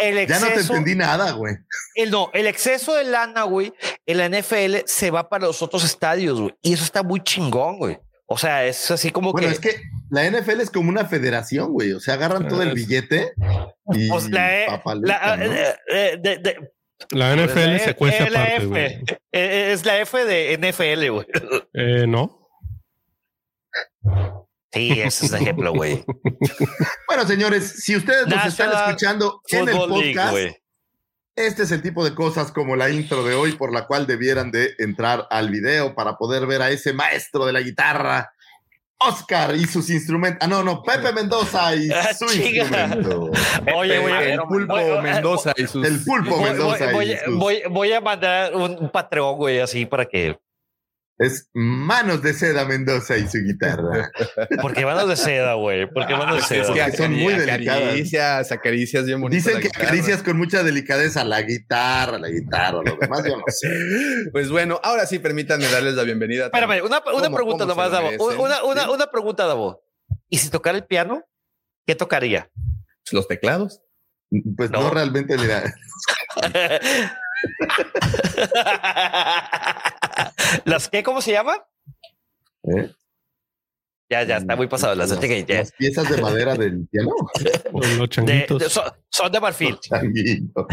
El 0.00 0.26
Ya 0.26 0.38
no 0.38 0.46
te 0.46 0.52
exceso, 0.52 0.74
entendí 0.74 0.94
nada, 0.96 1.32
güey. 1.32 1.56
el, 1.94 2.10
no, 2.10 2.30
el 2.34 2.46
exceso 2.46 2.94
de 2.94 3.04
lana, 3.04 3.42
güey, 3.42 3.72
en 4.06 4.18
la 4.18 4.28
NFL 4.28 4.76
se 4.86 5.10
va 5.10 5.28
para 5.28 5.46
los 5.46 5.60
otros 5.62 5.84
estadios, 5.84 6.40
güey. 6.40 6.54
Y 6.62 6.72
eso 6.74 6.84
está 6.84 7.02
muy 7.02 7.20
chingón, 7.22 7.78
güey. 7.78 7.98
O 8.26 8.36
sea, 8.36 8.66
es 8.66 8.90
así 8.90 9.10
como 9.10 9.32
Bueno, 9.32 9.48
que. 9.48 9.54
es 9.54 9.58
que 9.60 9.82
la 10.10 10.24
NFL 10.30 10.60
es 10.60 10.70
como 10.70 10.90
una 10.90 11.06
federación, 11.06 11.72
güey. 11.72 11.92
O 11.92 12.00
sea, 12.00 12.14
agarran 12.14 12.46
todo 12.46 12.62
el 12.62 12.74
billete 12.74 13.32
y 13.94 14.08
pues, 14.10 14.28
la, 14.30 14.64
papaleta, 14.66 15.36
la- 15.36 15.36
¿no? 15.38 15.44
eh, 15.52 15.74
eh, 15.90 16.16
de- 16.20 16.36
de- 16.38 16.70
La 17.10 17.32
NFL 17.34 17.72
la- 17.72 17.78
se 17.78 17.94
cuesta 17.94 18.24
es 18.24 18.30
la 18.32 18.42
aparte, 18.44 18.66
güey. 18.66 18.84
Eh, 19.32 19.70
Es 19.72 19.84
la 19.86 19.98
F 20.00 20.24
de 20.24 20.58
NFL, 20.58 21.08
güey. 21.10 21.26
Eh, 21.72 22.04
no. 22.06 22.48
Sí, 24.72 25.00
ese 25.00 25.26
es 25.26 25.32
un 25.32 25.38
ejemplo, 25.38 25.72
güey. 25.72 26.04
Bueno, 27.08 27.26
señores, 27.26 27.82
si 27.82 27.96
ustedes 27.96 28.26
nos 28.26 28.44
están 28.46 28.70
escuchando 28.72 29.40
en 29.48 29.60
el 29.68 29.74
League, 29.74 30.14
podcast. 30.14 30.32
Este 31.36 31.62
es 31.62 31.70
el 31.70 31.82
tipo 31.82 32.04
de 32.04 32.14
cosas 32.14 32.50
como 32.52 32.74
la 32.76 32.90
intro 32.90 33.22
de 33.24 33.34
hoy 33.34 33.52
por 33.52 33.72
la 33.72 33.86
cual 33.86 34.06
debieran 34.06 34.50
de 34.50 34.74
entrar 34.78 35.26
al 35.30 35.50
video 35.50 35.94
para 35.94 36.16
poder 36.16 36.46
ver 36.46 36.62
a 36.62 36.70
ese 36.70 36.92
maestro 36.92 37.46
de 37.46 37.52
la 37.52 37.60
guitarra, 37.60 38.32
Oscar 38.98 39.54
y 39.54 39.64
sus 39.66 39.88
instrumentos. 39.88 40.40
Ah, 40.42 40.48
no, 40.48 40.64
no, 40.64 40.82
Pepe 40.82 41.12
Mendoza 41.12 41.74
y 41.76 41.88
Ah, 41.94 42.12
su 42.12 42.24
instrumento. 42.24 43.30
Oye, 43.76 43.98
voy 44.00 44.12
a, 44.12 44.22
el 44.34 44.40
pulpo 44.40 44.74
voy- 44.74 45.00
Mendoza 45.02 45.52
y 45.56 45.66
sus. 45.68 45.86
El 45.86 46.02
pulpo 46.04 46.36
voy- 46.38 46.50
Mendoza 46.50 46.92
voy- 46.92 47.04
y 47.06 47.14
voy- 47.14 47.18
sus- 47.24 47.34
voy- 47.36 47.62
voy 47.70 47.92
a 47.92 48.00
mandar 48.00 48.54
un, 48.56 48.76
un 48.76 48.90
Patreon, 48.90 49.36
güey, 49.36 49.60
así 49.60 49.86
para 49.86 50.04
que. 50.06 50.36
Es 51.18 51.50
Manos 51.52 52.22
de 52.22 52.32
Seda 52.32 52.64
Mendoza 52.64 53.18
y 53.18 53.26
su 53.26 53.38
guitarra. 53.38 54.12
Porque 54.62 54.86
manos 54.86 55.08
de 55.08 55.16
seda, 55.16 55.54
güey. 55.54 55.90
Porque 55.92 56.14
manos 56.14 56.36
de 56.36 56.40
Es 56.42 56.46
seda. 56.46 56.72
que 56.74 56.80
Porque 56.80 56.96
son 56.96 57.12
muy 57.12 57.34
delicadas. 57.34 57.82
Acaricias, 57.82 58.52
acaricias 58.52 59.04
bien 59.04 59.20
bonitas 59.20 59.44
Dicen 59.46 59.60
que 59.60 59.66
guitarra. 59.66 59.84
acaricias 59.86 60.22
con 60.22 60.36
mucha 60.38 60.62
delicadeza 60.62 61.24
la 61.24 61.42
guitarra, 61.42 62.20
la 62.20 62.28
guitarra, 62.28 62.82
lo 62.84 62.96
demás 63.00 63.24
yo 63.26 63.36
no 63.36 63.42
sé. 63.48 63.68
Pues 64.32 64.48
bueno, 64.50 64.78
ahora 64.84 65.06
sí 65.06 65.18
permítanme 65.18 65.66
darles 65.68 65.94
la 65.94 66.04
bienvenida. 66.04 66.44
Espérame, 66.46 66.82
una, 66.84 66.98
una 67.00 67.22
¿Cómo- 67.24 67.36
pregunta 67.36 67.66
nomás, 67.66 67.90
lo 67.90 67.96
Davo. 67.96 68.10
Una, 68.40 68.62
una, 68.62 68.84
Sí. 68.84 68.90
una 68.90 69.10
pregunta, 69.10 69.44
Davo. 69.46 69.82
¿Y 70.28 70.38
si 70.38 70.50
tocara 70.50 70.78
el 70.78 70.84
piano? 70.84 71.24
¿Qué 71.84 71.96
tocaría? 71.96 72.48
Los 73.10 73.26
teclados. 73.26 73.80
Pues 74.56 74.70
no, 74.70 74.82
No. 74.82 74.90
realmente, 74.90 75.36
mira, 75.38 75.74
¿Las 80.64 80.88
qué? 80.88 81.02
¿Cómo 81.02 81.20
se 81.20 81.32
llama? 81.32 81.54
¿eh? 82.64 82.90
Ya, 84.10 84.22
ya, 84.24 84.38
está 84.38 84.56
muy 84.56 84.68
pasado. 84.68 84.94
Las, 84.94 85.10
las, 85.10 85.20
ya. 85.20 85.44
las 85.58 85.72
piezas 85.72 86.08
de 86.08 86.20
madera 86.22 86.54
del 86.54 86.86
piano. 86.88 87.10
Los 87.72 87.98
De- 87.98 88.08
changuitos. 88.08 88.58
de- 88.62 88.70
son, 88.70 88.84
son 89.10 89.30
de 89.32 89.40
marfil. 89.40 89.78
Changuitos. 89.80 90.66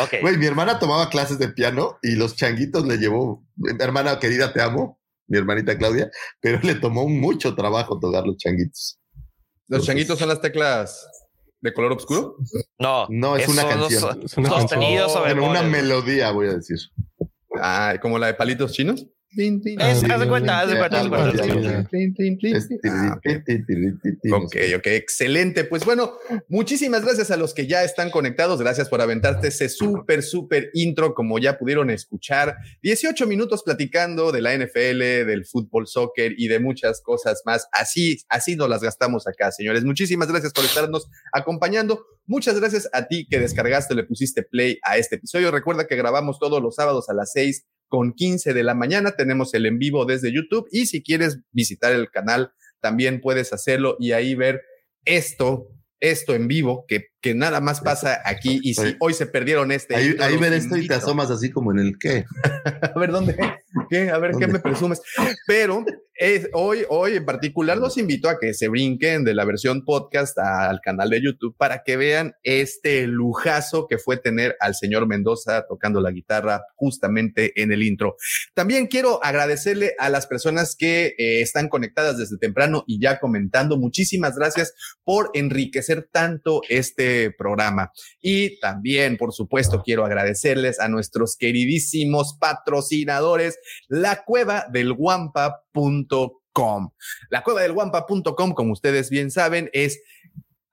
Ok. 0.00 0.14
Güey, 0.22 0.36
mi 0.38 0.46
hermana 0.46 0.78
tomaba 0.78 1.08
clases 1.10 1.38
de 1.38 1.48
piano 1.48 1.98
y 2.02 2.16
los 2.16 2.36
changuitos 2.36 2.86
le 2.86 2.96
llevó, 2.96 3.44
mi 3.56 3.70
hermana 3.82 4.18
querida, 4.18 4.52
te 4.52 4.62
amo, 4.62 4.98
mi 5.26 5.38
hermanita 5.38 5.76
Claudia, 5.76 6.10
pero 6.40 6.58
le 6.62 6.74
tomó 6.76 7.08
mucho 7.08 7.54
trabajo 7.54 7.98
tocar 8.00 8.26
los 8.26 8.36
changuitos. 8.38 8.98
Los 9.68 9.84
changuitos 9.84 10.18
son 10.18 10.28
las 10.28 10.40
teclas 10.40 11.06
de 11.60 11.72
color 11.74 11.92
oscuro. 11.92 12.36
No, 12.78 13.06
No, 13.10 13.36
es 13.36 13.48
una 13.48 13.62
los- 13.74 13.88
canción. 13.88 14.22
Es 14.24 14.36
una 14.36 14.48
sostenidos 14.50 15.12
canción. 15.12 15.38
o 15.38 15.42
Bueno, 15.44 15.50
una 15.50 15.62
melodía, 15.62 16.30
voy 16.30 16.48
a 16.48 16.54
decir. 16.54 16.78
Ah, 17.60 17.96
como 18.00 18.18
la 18.18 18.28
de 18.28 18.34
palitos 18.34 18.72
chinos. 18.72 19.06
Haz 19.78 20.20
de 20.20 20.28
cuenta, 20.28 20.60
haz 20.60 20.70
de 20.70 20.78
cuenta, 20.78 21.00
haz 21.00 21.06
ok. 24.32 24.56
ok, 24.76 24.86
excelente. 24.86 25.64
Pues 25.64 25.84
bueno, 25.84 26.12
muchísimas 26.48 27.02
gracias 27.02 27.30
a 27.30 27.36
los 27.36 27.52
que 27.52 27.66
ya 27.66 27.84
están 27.84 28.10
conectados. 28.10 28.60
Gracias 28.60 28.88
por 28.88 29.00
aventarte 29.00 29.48
ese 29.48 29.68
súper, 29.68 30.22
súper 30.22 30.70
intro, 30.72 31.14
como 31.14 31.38
ya 31.38 31.58
pudieron 31.58 31.90
escuchar. 31.90 32.56
18 32.82 33.26
minutos 33.26 33.62
platicando 33.62 34.32
de 34.32 34.40
la 34.40 34.56
NFL, 34.56 35.26
del 35.26 35.44
fútbol, 35.44 35.86
soccer 35.86 36.32
y 36.38 36.48
de 36.48 36.60
muchas 36.60 37.02
cosas 37.02 37.42
más. 37.44 37.68
Así, 37.72 38.18
así 38.28 38.56
nos 38.56 38.70
las 38.70 38.82
gastamos 38.82 39.26
acá, 39.26 39.52
señores. 39.52 39.84
Muchísimas 39.84 40.28
gracias 40.28 40.52
por 40.52 40.64
estarnos 40.64 41.08
acompañando. 41.32 42.06
Muchas 42.24 42.58
gracias 42.58 42.88
a 42.92 43.06
ti 43.06 43.26
que 43.28 43.38
descargaste, 43.38 43.94
le 43.94 44.04
pusiste 44.04 44.42
play 44.42 44.78
a 44.82 44.96
este 44.96 45.16
episodio. 45.16 45.50
Recuerda 45.50 45.86
que 45.86 45.96
grabamos 45.96 46.38
todos 46.38 46.62
los 46.62 46.74
sábados 46.74 47.08
a 47.08 47.14
las 47.14 47.32
6 47.32 47.66
con 47.88 48.12
15 48.12 48.54
de 48.54 48.62
la 48.62 48.74
mañana. 48.74 49.16
Tenemos 49.16 49.54
el 49.54 49.66
en 49.66 49.78
vivo 49.78 50.04
desde 50.04 50.32
YouTube 50.32 50.68
y 50.70 50.86
si 50.86 51.02
quieres 51.02 51.40
visitar 51.52 51.92
el 51.92 52.10
canal, 52.10 52.52
también 52.80 53.20
puedes 53.20 53.52
hacerlo 53.52 53.96
y 53.98 54.12
ahí 54.12 54.34
ver 54.34 54.62
esto, 55.04 55.68
esto 56.00 56.34
en 56.34 56.48
vivo, 56.48 56.84
que, 56.86 57.06
que 57.20 57.34
nada 57.34 57.60
más 57.60 57.80
pasa 57.80 58.20
aquí. 58.24 58.60
Y 58.62 58.74
si 58.74 58.82
Oye. 58.82 58.96
hoy 59.00 59.14
se 59.14 59.26
perdieron 59.26 59.72
este. 59.72 59.96
Ahí, 59.96 60.16
ahí 60.20 60.36
ver 60.36 60.52
esto 60.52 60.76
y 60.76 60.86
te 60.86 60.94
asomas 60.94 61.30
así 61.30 61.50
como 61.50 61.72
en 61.72 61.78
el 61.78 61.98
qué. 61.98 62.24
A 62.94 62.98
ver, 62.98 63.10
¿dónde? 63.10 63.36
¿Qué? 63.88 64.10
A 64.10 64.18
ver, 64.18 64.32
¿qué 64.38 64.46
me 64.46 64.58
presumes? 64.58 65.00
Pero 65.46 65.84
hoy, 66.52 66.84
hoy 66.88 67.16
en 67.16 67.24
particular 67.24 67.76
los 67.78 67.98
invito 67.98 68.28
a 68.28 68.38
que 68.38 68.54
se 68.54 68.68
brinquen 68.68 69.24
de 69.24 69.34
la 69.34 69.44
versión 69.44 69.84
podcast 69.84 70.38
al 70.38 70.80
canal 70.80 71.10
de 71.10 71.22
YouTube 71.22 71.54
para 71.56 71.82
que 71.84 71.96
vean 71.96 72.34
este 72.42 73.06
lujazo 73.06 73.86
que 73.86 73.98
fue 73.98 74.16
tener 74.16 74.56
al 74.60 74.74
señor 74.74 75.06
Mendoza 75.06 75.66
tocando 75.66 76.00
la 76.00 76.10
guitarra 76.10 76.62
justamente 76.74 77.60
en 77.60 77.72
el 77.72 77.82
intro. 77.82 78.16
También 78.54 78.86
quiero 78.86 79.22
agradecerle 79.22 79.94
a 79.98 80.08
las 80.08 80.26
personas 80.26 80.76
que 80.76 81.14
eh, 81.18 81.40
están 81.40 81.68
conectadas 81.68 82.18
desde 82.18 82.38
temprano 82.38 82.84
y 82.86 83.00
ya 83.00 83.18
comentando. 83.18 83.76
Muchísimas 83.76 84.36
gracias 84.36 84.74
por 85.04 85.30
enriquecer 85.34 86.08
tanto 86.10 86.62
este 86.68 87.30
programa. 87.30 87.92
Y 88.20 88.58
también, 88.60 89.16
por 89.16 89.32
supuesto, 89.32 89.82
quiero 89.84 90.04
agradecerles 90.04 90.80
a 90.80 90.88
nuestros 90.88 91.36
queridísimos 91.36 92.36
patrocinadores, 92.40 93.58
la 93.88 94.24
cueva 94.24 94.66
del 94.70 94.92
guampa.com. 94.92 96.05
La 97.28 97.42
cueva 97.42 97.62
del 97.62 97.72
guampa.com, 97.72 98.54
como 98.54 98.72
ustedes 98.72 99.10
bien 99.10 99.30
saben, 99.30 99.68
es 99.72 100.00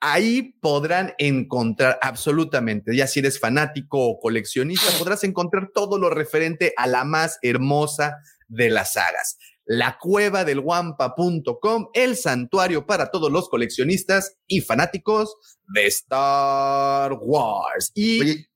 Ahí 0.05 0.57
podrán 0.59 1.13
encontrar 1.17 1.97
absolutamente, 2.01 2.93
ya 2.93 3.07
si 3.07 3.21
eres 3.21 3.39
fanático 3.39 4.05
o 4.05 4.19
coleccionista, 4.19 4.85
podrás 4.99 5.23
encontrar 5.23 5.69
todo 5.73 5.97
lo 5.97 6.09
referente 6.09 6.73
a 6.75 6.87
la 6.87 7.05
más 7.05 7.39
hermosa 7.41 8.17
de 8.49 8.69
las 8.69 8.93
sagas. 8.93 9.37
La 9.63 9.97
cueva 9.97 10.43
del 10.43 10.59
guampa.com, 10.59 11.87
el 11.93 12.17
santuario 12.17 12.85
para 12.85 13.11
todos 13.11 13.31
los 13.31 13.47
coleccionistas 13.47 14.35
y 14.45 14.59
fanáticos 14.59 15.37
de 15.73 15.85
Star 15.85 17.13
Wars. 17.21 17.93
Y 17.93 18.19
Oye, 18.19 18.49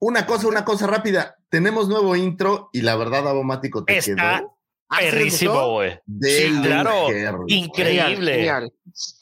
una 0.00 0.26
cosa, 0.26 0.48
una 0.48 0.64
cosa 0.64 0.88
rápida. 0.88 1.36
Tenemos 1.48 1.88
nuevo 1.88 2.16
intro 2.16 2.70
y 2.72 2.80
la 2.80 2.96
verdad, 2.96 3.28
Abomático, 3.28 3.84
te 3.84 3.98
Está 3.98 4.40
quedó 4.40 4.58
¿Ah, 4.94 4.98
perrísimo, 5.00 5.70
güey. 5.70 5.98
de 6.04 6.30
Sí, 6.48 6.60
claro. 6.62 7.06
Increíble. 7.48 8.34
Genial. 8.34 8.72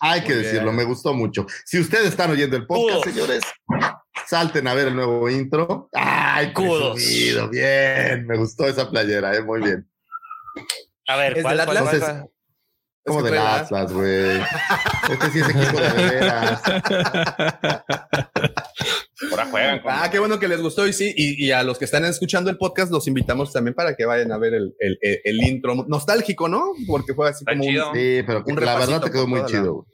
Hay 0.00 0.22
que 0.22 0.35
Muy 0.35 0.42
decirlo, 0.42 0.64
bien. 0.64 0.76
me 0.76 0.85
gustó 0.85 1.14
mucho. 1.14 1.46
Si 1.64 1.78
ustedes 1.78 2.06
están 2.06 2.30
oyendo 2.30 2.56
el 2.56 2.66
podcast, 2.66 3.04
señores, 3.04 3.42
salten 4.26 4.66
a 4.66 4.74
ver 4.74 4.88
el 4.88 4.96
nuevo 4.96 5.28
intro. 5.30 5.88
Ay, 5.92 6.52
Kudos. 6.52 6.94
presumido, 6.94 7.48
bien. 7.50 8.26
Me 8.26 8.37
gustó 8.37 8.66
esa 8.66 8.90
playera, 8.90 9.35
eh, 9.37 9.42
muy 9.42 9.61
bien. 9.62 9.88
A 11.06 11.16
ver, 11.16 11.38
¿Es 11.38 11.42
¿cuál, 11.42 11.56
del 11.56 11.66
cuál, 11.66 11.76
Atlas? 11.78 11.83
cuál, 11.83 11.94
Entonces, 11.94 12.18
cuál? 12.20 12.30
Como 13.14 13.23
del 13.25 13.38
Atlas, 13.38 13.92
güey. 13.92 14.40
Este 15.11 15.31
sí 15.33 15.38
es 15.40 15.49
equipo 15.49 15.81
de 15.81 15.92
veras. 15.92 16.62
Ahora 19.31 19.46
juegan 19.46 19.81
con. 19.81 19.92
Ah, 19.94 20.09
qué 20.11 20.18
bueno 20.18 20.38
que 20.38 20.49
les 20.49 20.61
gustó 20.62 20.87
y 20.87 20.92
sí, 20.92 21.12
y, 21.14 21.44
y 21.44 21.53
a 21.53 21.62
los 21.62 21.79
que 21.79 21.85
están 21.85 22.05
escuchando 22.05 22.51
el 22.51 22.57
podcast 22.57 22.90
los 22.90 23.07
invitamos 23.07 23.53
también 23.53 23.75
para 23.75 23.94
que 23.94 24.05
vayan 24.07 24.33
a 24.33 24.38
ver 24.38 24.55
el, 24.55 24.75
el- 24.79 24.99
el- 25.03 25.20
el 25.25 25.42
intro 25.42 25.75
nostálgico, 25.88 26.49
¿no? 26.49 26.64
Porque 26.87 27.14
fue 27.14 27.29
así 27.29 27.44
Está 27.46 27.53
como 27.53 27.64
chido. 27.64 27.88
un, 27.90 27.94
Sí, 27.96 28.23
pero 28.27 28.42
Un 28.46 28.64
la 28.64 28.79
verdad 28.79 29.01
te 29.03 29.11
quedó 29.11 29.27
muy 29.27 29.44
chido. 29.46 29.75
güey. 29.75 29.87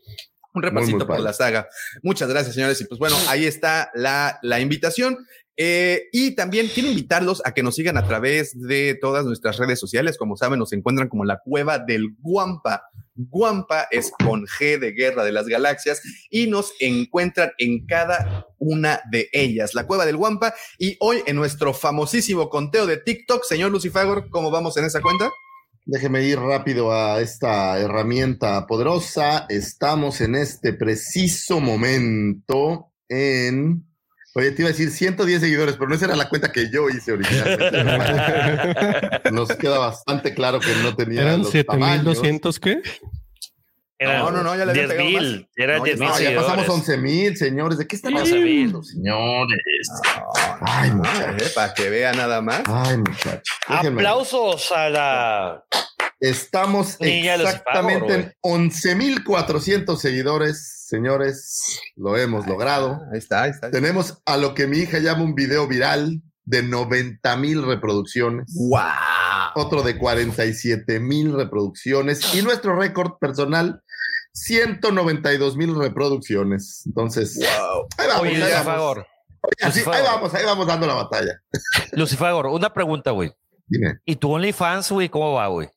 un 0.55 0.62
repasito 0.62 0.83
Muy, 0.85 0.92
muy 0.94 0.98
por 1.00 1.09
padre. 1.09 1.22
la 1.24 1.33
saga. 1.33 1.68
Muchas 2.02 2.29
gracias, 2.29 2.55
señores. 2.55 2.81
Y 2.81 2.85
pues 2.85 2.98
bueno, 2.98 3.16
ahí 3.29 3.44
está 3.44 3.90
la, 3.94 4.38
la 4.42 4.61
invitación. 4.61 5.18
Eh, 5.59 6.05
y 6.12 6.35
también 6.35 6.68
quiero 6.72 6.88
invitarlos 6.90 7.42
a 7.44 7.52
que 7.52 7.62
nos 7.62 7.74
sigan 7.74 7.96
a 7.96 8.07
través 8.07 8.52
de 8.59 8.96
todas 9.00 9.24
nuestras 9.24 9.57
redes 9.59 9.81
sociales. 9.81 10.18
Como 10.18 10.37
saben, 10.37 10.59
nos 10.59 10.72
encuentran 10.72 11.09
como 11.09 11.24
la 11.24 11.40
cueva 11.44 11.79
del 11.79 12.09
Guampa. 12.20 12.83
Guampa 13.16 13.88
es 13.90 14.12
de 14.59 14.92
Guerra 14.92 15.24
de 15.24 15.33
las 15.33 15.46
Galaxias 15.46 16.02
y 16.31 16.46
nos 16.46 16.72
encuentran 16.81 17.52
en 17.59 17.87
cada 17.87 18.46
una 18.59 19.00
de 19.11 19.29
ellas. 19.33 19.74
La 19.74 19.87
cueva 19.87 20.07
del 20.07 20.16
Guampa. 20.16 20.55
Y 20.79 20.96
hoy 21.00 21.22
en 21.26 21.37
nuestro 21.37 21.72
famosísimo 21.74 22.48
conteo 22.48 22.87
de 22.87 22.98
TikTok, 22.98 23.44
señor 23.44 23.70
Lucifagor, 23.70 24.29
¿cómo 24.31 24.50
vamos 24.50 24.76
en 24.76 24.85
esa 24.85 25.00
cuenta? 25.00 25.31
Déjeme 25.85 26.24
ir 26.24 26.38
rápido 26.38 26.92
a 26.92 27.20
esta 27.20 27.79
herramienta 27.79 28.66
poderosa. 28.66 29.46
Estamos 29.48 30.20
en 30.20 30.35
este 30.35 30.72
preciso 30.72 31.61
momento 31.61 32.92
en. 33.09 33.87
Oye, 34.38 34.51
te 34.51 34.61
iba 34.61 34.68
a 34.68 34.72
decir 34.72 34.90
110 34.90 35.40
seguidores, 35.40 35.77
pero 35.77 35.88
no 35.88 35.94
esa 35.94 36.05
era 36.05 36.14
la 36.16 36.29
cuenta 36.29 36.53
que 36.53 36.70
yo 36.70 36.90
hice 36.90 37.12
originalmente. 37.12 37.81
Nos 39.33 39.49
queda 39.57 39.79
bastante 39.79 40.35
claro 40.35 40.61
que 40.61 40.75
no 40.83 40.94
tenía 40.94 41.22
¿Eran 41.22 41.38
los 41.42 41.51
tamaños. 41.66 42.18
7200 42.18 42.61
qué? 42.61 42.83
Era 43.99 44.18
No, 44.18 44.31
no, 44.31 44.42
no, 44.42 44.55
ya 44.55 44.66
le 44.66 44.72
había 44.72 44.88
10 44.88 44.90
pegado 44.90 45.09
mil. 45.09 45.49
Era 45.57 45.79
No, 45.79 45.85
10 45.85 45.99
mil 46.01 46.09
No, 46.11 46.20
ya 46.20 46.37
pasamos 46.37 46.66
seguidores. 46.66 46.68
11 46.68 46.96
mil, 46.99 47.37
señores. 47.38 47.79
¿De 47.79 47.87
qué 47.87 47.96
están 47.96 48.12
11,000. 48.14 48.42
hablando, 48.42 48.83
señores? 48.83 49.59
Ay, 50.61 50.90
muchachos. 50.90 51.42
Eh, 51.42 51.51
para 51.55 51.72
que 51.72 51.88
vea 51.88 52.12
nada 52.12 52.42
más. 52.42 52.61
Ay, 52.66 52.99
muchachos. 52.99 53.57
Aplausos 53.68 54.70
a 54.70 54.90
la. 54.90 55.64
Estamos 56.20 56.99
exactamente 57.01 58.12
en 58.14 58.35
11.400 58.42 59.96
seguidores, 59.96 60.75
señores. 60.87 61.81
Lo 61.96 62.16
hemos 62.16 62.46
logrado. 62.46 63.01
Ahí 63.12 63.18
está, 63.18 63.42
ahí 63.42 63.51
está. 63.51 63.70
Tenemos 63.70 64.22
a 64.25 64.37
lo 64.37 64.55
que 64.55 64.66
mi 64.66 64.79
hija 64.79 64.99
llama 64.99 65.25
un 65.25 65.35
video 65.35 65.66
viral 65.66 66.22
de 66.44 66.62
90 66.62 67.37
mil 67.37 67.64
reproducciones. 67.64 68.46
¡Wow! 68.55 68.81
Otro 69.57 69.83
de 69.83 69.99
47 69.99 71.01
mil 71.01 71.35
reproducciones. 71.35 72.35
Y 72.35 72.42
nuestro 72.42 72.77
récord 72.77 73.18
personal, 73.18 73.83
192 74.33 75.57
mil 75.57 75.75
reproducciones. 75.75 76.85
Entonces, 76.87 77.37
¡Wow! 77.38 77.88
ahí 77.99 78.07
vamos, 78.07 78.22
Oye, 78.22 78.42
ahí 78.42 78.53
vamos. 78.53 78.64
favor. 78.64 79.07
Así, 79.61 79.81
Lucifer. 79.81 79.94
ahí 79.94 80.03
vamos, 80.03 80.35
ahí 80.35 80.44
vamos 80.44 80.66
dando 80.66 80.87
la 80.87 80.94
batalla. 80.94 81.40
Lucifer, 81.92 82.33
una 82.35 82.72
pregunta, 82.72 83.11
güey. 83.11 83.33
Dime. 83.66 83.99
¿Y 84.05 84.16
tu 84.16 84.33
OnlyFans, 84.33 84.92
güey, 84.92 85.09
cómo 85.09 85.33
va, 85.33 85.49
güey? 85.49 85.68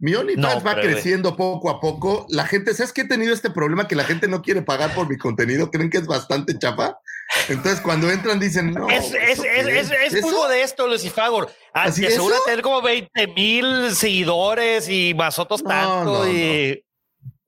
Mi 0.00 0.14
OnlyFans 0.14 0.54
No, 0.56 0.62
va 0.62 0.80
creciendo 0.80 1.36
poco 1.36 1.68
a 1.70 1.78
poco. 1.78 2.26
La 2.30 2.46
gente, 2.46 2.72
¿sabes 2.74 2.92
que 2.92 3.02
he 3.02 3.08
tenido 3.08 3.34
este 3.34 3.50
problema 3.50 3.86
que 3.86 3.94
la 3.94 4.04
gente 4.04 4.28
no 4.28 4.40
quiere 4.42 4.62
pagar 4.62 4.94
por 4.94 5.08
mi 5.08 5.18
contenido? 5.18 5.70
¿Creen 5.70 5.90
que 5.90 5.98
es 5.98 6.06
bastante 6.06 6.58
chafa? 6.58 6.98
Entonces, 7.48 7.80
cuando 7.82 8.10
entran, 8.10 8.40
dicen, 8.40 8.72
no. 8.72 8.88
es, 8.88 9.12
es, 9.14 9.38
¿eso 9.38 9.44
es, 9.44 9.66
es, 9.90 10.14
es 10.14 10.22
muy 10.22 10.30
¿Eso? 10.30 10.42
modesto, 10.42 10.88
Lucifagor. 10.88 11.50
Ah, 11.74 11.84
¿Así 11.84 12.00
te 12.00 12.06
eso? 12.08 12.16
asegura 12.16 12.36
tener 12.46 12.62
como 12.62 12.80
20 12.82 13.26
mil 13.28 13.94
seguidores 13.94 14.88
y 14.88 15.12
más 15.14 15.38
otros 15.38 15.62
No, 15.62 15.68
tanto. 15.68 16.04
no, 16.24 16.28
y... 16.28 16.82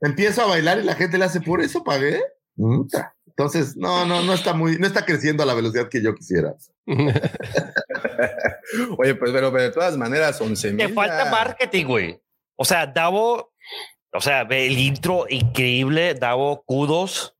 Empiezo 0.02 0.42
a 0.42 0.46
bailar 0.46 0.78
y 0.78 0.82
la 0.84 0.94
gente 0.94 1.16
le 1.16 1.24
hace, 1.24 1.40
¿por 1.40 1.60
eso 1.62 1.82
pagué? 1.82 2.20
Entonces, 3.26 3.76
no, 3.76 4.04
no, 4.04 4.22
no 4.22 4.34
está 4.34 4.52
muy, 4.52 4.76
no 4.78 4.86
está 4.86 5.06
creciendo 5.06 5.42
a 5.42 5.46
la 5.46 5.54
velocidad 5.54 5.88
que 5.88 6.02
yo 6.02 6.14
quisiera. 6.14 6.54
Oye, 8.98 9.14
pues, 9.14 9.30
pero, 9.32 9.50
pero 9.52 9.62
de 9.62 9.70
todas 9.70 9.96
maneras, 9.96 10.40
11 10.40 10.68
Te 10.72 10.86
mil. 10.86 10.94
falta 10.94 11.30
marketing, 11.30 11.86
güey. 11.86 12.21
O 12.62 12.64
sea, 12.64 12.87
Davo, 12.87 13.53
o 14.12 14.20
sea, 14.20 14.44
ve 14.44 14.66
el 14.68 14.79
intro 14.79 15.27
increíble, 15.29 16.14
Davo, 16.14 16.62
kudos. 16.64 17.35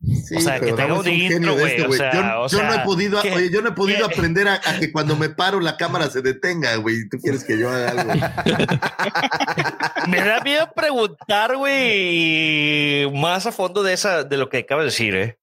Sí, 0.00 0.36
O 0.36 0.40
sea, 0.40 0.58
que 0.58 0.72
Davo 0.72 0.98
un 1.00 1.08
intro, 1.08 1.54
güey, 1.54 1.66
este, 1.72 1.82
o 1.82 1.86
güey. 1.86 1.98
sea, 1.98 2.12
yo, 2.12 2.40
o 2.42 2.48
yo 2.48 2.62
no 2.64 2.74
he 2.74 2.78
podido, 2.80 3.22
¿qué- 3.22 3.32
oye, 3.34 3.50
yo 3.52 3.62
no 3.62 3.68
he 3.68 3.72
podido 3.72 4.04
aprender 4.06 4.48
a, 4.48 4.54
a 4.54 4.78
que 4.80 4.90
cuando 4.90 5.14
me 5.16 5.28
paro 5.28 5.60
la 5.60 5.76
cámara 5.76 6.10
se 6.10 6.20
detenga, 6.22 6.74
güey. 6.76 7.08
Tú 7.08 7.18
quieres 7.18 7.44
que 7.44 7.56
yo 7.58 7.70
haga 7.70 7.90
algo. 7.90 8.12
Me 10.08 10.20
da 10.24 10.40
miedo 10.40 10.70
preguntar, 10.74 11.56
güey, 11.56 13.10
más 13.12 13.46
a 13.46 13.52
fondo 13.52 13.82
de 13.84 13.92
esa, 13.92 14.24
de 14.24 14.36
lo 14.38 14.48
que 14.48 14.58
acabas 14.58 14.82
de 14.84 14.90
decir, 14.90 15.14
eh. 15.14 15.38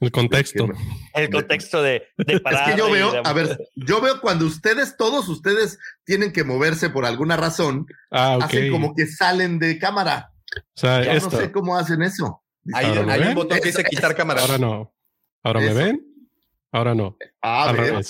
El 0.00 0.10
contexto. 0.12 0.68
El 1.14 1.30
contexto 1.30 1.82
de, 1.82 2.02
de 2.18 2.34
Es 2.34 2.60
que 2.66 2.76
yo 2.76 2.90
veo, 2.90 3.12
de- 3.12 3.22
a 3.24 3.32
ver, 3.32 3.58
yo 3.76 4.00
veo 4.02 4.20
cuando 4.20 4.44
ustedes, 4.44 4.96
todos 4.98 5.28
ustedes 5.28 5.78
tienen 6.04 6.32
que 6.32 6.44
moverse 6.44 6.90
por 6.90 7.06
alguna 7.06 7.36
razón, 7.36 7.86
Ah, 8.10 8.36
ok. 8.36 8.42
hacen 8.44 8.70
como 8.72 8.94
que 8.94 9.06
salen 9.06 9.58
de 9.58 9.78
cámara. 9.78 10.32
O 10.54 10.60
sea, 10.74 11.02
Yo 11.02 11.12
esto. 11.12 11.30
no 11.30 11.38
sé 11.38 11.50
cómo 11.52 11.76
hacen 11.78 12.02
eso. 12.02 12.42
Hay, 12.74 12.86
Ahora, 12.86 13.02
¿lo 13.02 13.12
hay 13.12 13.20
un 13.28 13.34
botón 13.34 13.58
que 13.60 13.68
dice 13.68 13.84
quitar 13.84 14.14
cámara. 14.14 14.42
Ahora 14.42 14.58
no. 14.58 14.92
Ahora 15.42 15.60
me 15.60 15.72
ven. 15.72 16.06
Ahora 16.72 16.94
no. 16.94 17.16
Ah, 17.40 17.70
Al. 17.70 18.04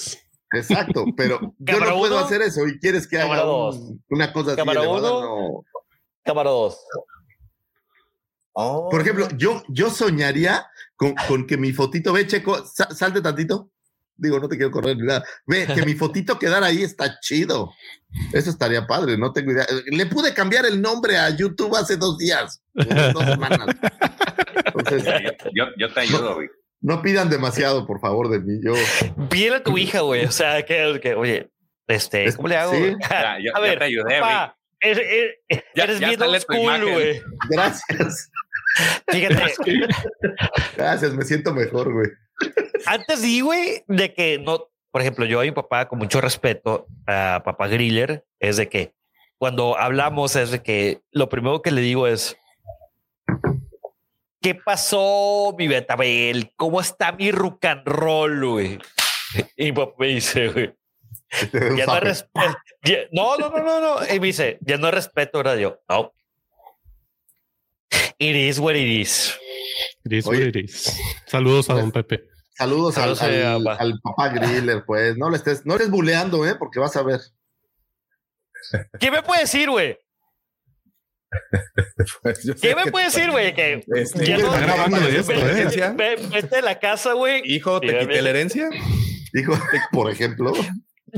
Exacto, 0.52 1.04
pero 1.16 1.54
yo 1.58 1.80
no 1.80 1.98
puedo 1.98 2.16
uno, 2.16 2.24
hacer 2.24 2.40
eso 2.42 2.66
y 2.66 2.78
quieres 2.80 3.06
que 3.06 3.16
cámara 3.18 3.42
haga 3.42 3.50
dos. 3.50 3.76
un- 3.76 4.04
una 4.10 4.32
cosa 4.32 4.50
así 4.52 4.56
Cámara 4.56 4.80
elevada, 4.80 5.12
uno. 5.18 5.20
no. 5.48 5.64
Cámara 6.24 6.50
2. 6.50 6.78
Oh. 8.58 8.88
Por 8.90 9.00
ejemplo, 9.02 9.28
yo, 9.36 9.62
yo 9.68 9.90
soñaría 9.90 10.66
con, 10.96 11.14
con 11.28 11.46
que 11.46 11.56
mi 11.56 11.72
fotito, 11.72 12.12
ve, 12.12 12.26
Checo, 12.26 12.64
sa- 12.64 12.90
salte 12.94 13.20
tantito. 13.20 13.70
Digo, 14.18 14.40
no 14.40 14.48
te 14.48 14.56
quiero 14.56 14.70
correr 14.72 14.96
ni 14.96 15.02
nada. 15.06 15.22
Ve, 15.46 15.66
que 15.66 15.84
mi 15.84 15.92
fotito 15.92 16.38
quedara 16.38 16.66
ahí 16.68 16.82
está 16.82 17.20
chido. 17.20 17.70
Eso 18.32 18.48
estaría 18.48 18.86
padre, 18.86 19.18
no 19.18 19.30
tengo 19.32 19.52
idea. 19.52 19.66
Le 19.88 20.06
pude 20.06 20.32
cambiar 20.32 20.64
el 20.64 20.80
nombre 20.80 21.18
a 21.18 21.28
YouTube 21.28 21.76
hace 21.76 21.98
dos 21.98 22.16
días, 22.16 22.62
dos 22.72 23.24
semanas. 23.24 23.76
Entonces, 24.64 25.04
Yo, 25.54 25.64
yo 25.78 25.92
te 25.92 26.00
ayudo, 26.00 26.34
güey. 26.36 26.48
no 26.80 27.02
pidan 27.02 27.28
demasiado, 27.28 27.86
por 27.86 28.00
favor, 28.00 28.30
de 28.30 28.40
mí. 28.40 28.58
Yo, 28.64 28.72
Viene 29.30 29.60
tu 29.60 29.76
hija, 29.76 30.00
güey. 30.00 30.24
O 30.24 30.32
sea, 30.32 30.64
que, 30.64 30.98
que, 31.02 31.14
oye, 31.14 31.50
este, 31.86 32.24
Es- 32.24 32.36
¿cómo 32.36 32.48
le 32.48 32.56
hago? 32.56 32.72
sí. 32.72 32.94
Ya, 33.10 33.36
yo- 33.38 33.54
a 33.54 33.60
ver, 33.60 33.78
te 33.78 33.84
ayudé, 33.84 34.18
papá, 34.20 34.56
eres, 34.80 34.98
eres- 35.06 35.64
Ya- 35.74 35.84
eres 35.84 36.00
ya 36.00 36.08
bien 36.08 36.22
old 36.22 36.40
school, 36.40 36.90
güey. 36.90 37.20
gracias. 37.50 38.30
Fíjate, 39.08 39.54
Gracias, 40.76 41.14
me 41.14 41.24
siento 41.24 41.52
mejor, 41.52 41.92
güey. 41.92 42.08
antes 42.86 43.22
di, 43.22 43.40
güey, 43.40 43.84
de 43.88 44.12
que 44.12 44.38
no, 44.38 44.68
por 44.90 45.00
ejemplo, 45.00 45.24
yo 45.24 45.40
a 45.40 45.44
mi 45.44 45.52
papá, 45.52 45.88
con 45.88 45.98
mucho 45.98 46.20
respeto 46.20 46.86
a 47.06 47.42
papá 47.44 47.68
Griller, 47.68 48.24
es 48.40 48.56
de 48.56 48.68
que 48.68 48.94
cuando 49.38 49.76
hablamos 49.78 50.36
es 50.36 50.50
de 50.50 50.62
que 50.62 51.02
lo 51.10 51.28
primero 51.28 51.62
que 51.62 51.70
le 51.70 51.80
digo 51.80 52.06
es, 52.06 52.36
¿qué 54.40 54.54
pasó, 54.54 55.54
mi 55.58 55.68
Betabel? 55.68 56.52
¿Cómo 56.56 56.80
está 56.80 57.12
mi 57.12 57.30
rock 57.30 57.64
and 57.66 57.86
roll, 57.86 58.46
güey? 58.46 58.78
Y 59.56 59.66
mi 59.66 59.72
papá 59.72 59.94
me 59.98 60.06
dice, 60.06 60.48
güey, 60.48 60.74
ya 61.76 61.86
no 61.86 62.00
respeto. 62.00 62.56
No, 63.12 63.36
no, 63.36 63.50
no, 63.50 63.58
no, 63.58 63.80
no. 63.80 64.14
Y 64.14 64.20
me 64.20 64.28
dice, 64.28 64.58
ya 64.60 64.78
no 64.78 64.90
respeto, 64.90 65.38
¿verdad? 65.38 65.56
Yo, 65.56 65.80
no. 65.88 66.12
It 68.18 68.34
is 68.36 68.58
what 68.58 68.74
it 68.76 68.88
is. 68.88 69.34
It 70.04 70.12
is 70.12 70.26
Oye. 70.26 70.38
what 70.38 70.48
it 70.48 70.56
is. 70.64 70.92
Saludos 71.26 71.68
a 71.70 71.74
don 71.74 71.90
Pepe. 71.90 72.22
Saludos, 72.58 72.96
al, 72.96 73.16
Saludos 73.16 73.44
a 73.44 73.54
al- 73.54 73.64
papá. 73.64 73.82
al 73.82 74.00
papá 74.02 74.28
Griller, 74.30 74.84
pues. 74.86 75.16
No 75.18 75.28
le 75.28 75.36
estés, 75.36 75.66
no 75.66 75.74
eres 75.74 75.90
buleando, 75.90 76.46
¿eh? 76.46 76.54
Porque 76.58 76.78
vas 76.80 76.96
a 76.96 77.02
ver. 77.02 77.20
¿Qué 78.98 79.10
me 79.10 79.22
puede 79.22 79.42
decir, 79.42 79.68
güey? 79.68 79.98
Pues, 82.22 82.50
¿Qué 82.62 82.74
me 82.74 82.84
que- 82.84 82.90
puede 82.90 83.04
decir, 83.06 83.30
güey? 83.30 83.54
Que 83.54 83.84
Este, 83.94 84.24
ya 84.26 84.38
no- 84.38 84.46
está 84.46 84.60
grabando 84.60 84.98
¿te 84.98 85.18
esto, 85.18 85.32
quité 85.34 85.76
la 85.78 85.86
¿eh? 85.88 86.16
vete 86.32 86.56
de 86.56 86.62
la 86.62 86.78
casa, 86.78 87.12
güey. 87.12 87.42
Hijo, 87.44 87.80
¿te 87.80 87.98
quité 87.98 88.22
la 88.22 88.30
herencia? 88.30 88.70
Dijo, 89.32 89.52
por 89.92 90.10
ejemplo. 90.10 90.52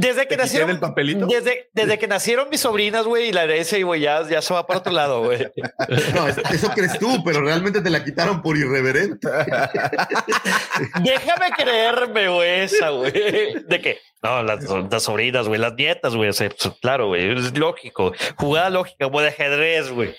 Desde 0.00 0.22
que 0.22 0.36
¿Te 0.36 0.42
quité 0.42 0.42
nacieron. 0.42 0.78
papelito? 0.80 1.26
Desde, 1.26 1.68
desde 1.72 1.98
que 1.98 2.06
nacieron 2.06 2.48
mis 2.50 2.60
sobrinas, 2.60 3.04
güey, 3.04 3.30
y 3.30 3.32
la 3.32 3.42
herencia, 3.44 3.76
y 3.78 3.82
güey, 3.82 4.00
ya, 4.00 4.22
ya 4.28 4.40
se 4.40 4.54
va 4.54 4.66
para 4.66 4.78
otro 4.78 4.92
lado, 4.92 5.24
güey. 5.24 5.38
No, 6.14 6.28
es- 6.28 6.38
eso 6.52 6.70
crees 6.74 6.98
tú, 6.98 7.22
pero 7.24 7.40
realmente 7.42 7.80
te 7.80 7.90
la 7.90 8.04
quitaron 8.04 8.40
por 8.40 8.56
irreverente. 8.56 9.28
Déjame 11.02 11.50
creerme, 11.56 12.28
güey, 12.28 12.60
esa, 12.60 12.90
güey. 12.90 13.12
De 13.12 13.80
que, 13.82 13.98
no, 14.22 14.42
las, 14.42 14.64
las 14.90 15.02
sobrinas, 15.02 15.48
güey, 15.48 15.60
las 15.60 15.74
nietas, 15.74 16.14
güey. 16.14 16.30
pues, 16.32 16.74
claro, 16.80 17.08
güey, 17.08 17.32
es 17.38 17.56
lógico. 17.58 18.12
Jugada 18.36 18.70
lógica, 18.70 19.06
güey, 19.06 19.24
de 19.26 19.30
ajedrez, 19.32 19.90
güey. 19.90 20.14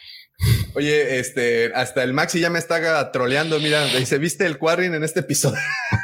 Oye, 0.75 1.19
este, 1.19 1.71
hasta 1.73 2.04
el 2.04 2.13
Maxi 2.13 2.39
ya 2.39 2.49
me 2.49 2.60
está 2.60 3.12
troleando. 3.12 3.60
Mira, 3.60 3.86
dice, 3.86 4.17
¿viste 4.17 4.45
el 4.45 4.58
Quarrying 4.58 4.93
en 4.93 5.04
este 5.04 5.21
episodio? 5.21 5.60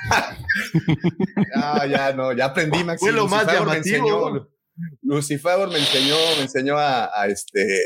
ah, 1.55 1.85
ya 1.85 2.13
no, 2.13 2.33
ya 2.33 2.45
aprendí, 2.45 2.83
Maxi. 2.83 3.05
Fue 3.05 3.13
lo 3.13 3.27
más 3.27 3.45
Lucifer 3.45 3.67
me 3.67 3.77
enseñó, 3.77 4.49
Lucifer 5.01 5.67
me 5.67 5.79
enseñó, 5.79 6.15
me 6.37 6.41
enseñó 6.43 6.77
a, 6.77 7.21
a 7.21 7.27
este, 7.27 7.79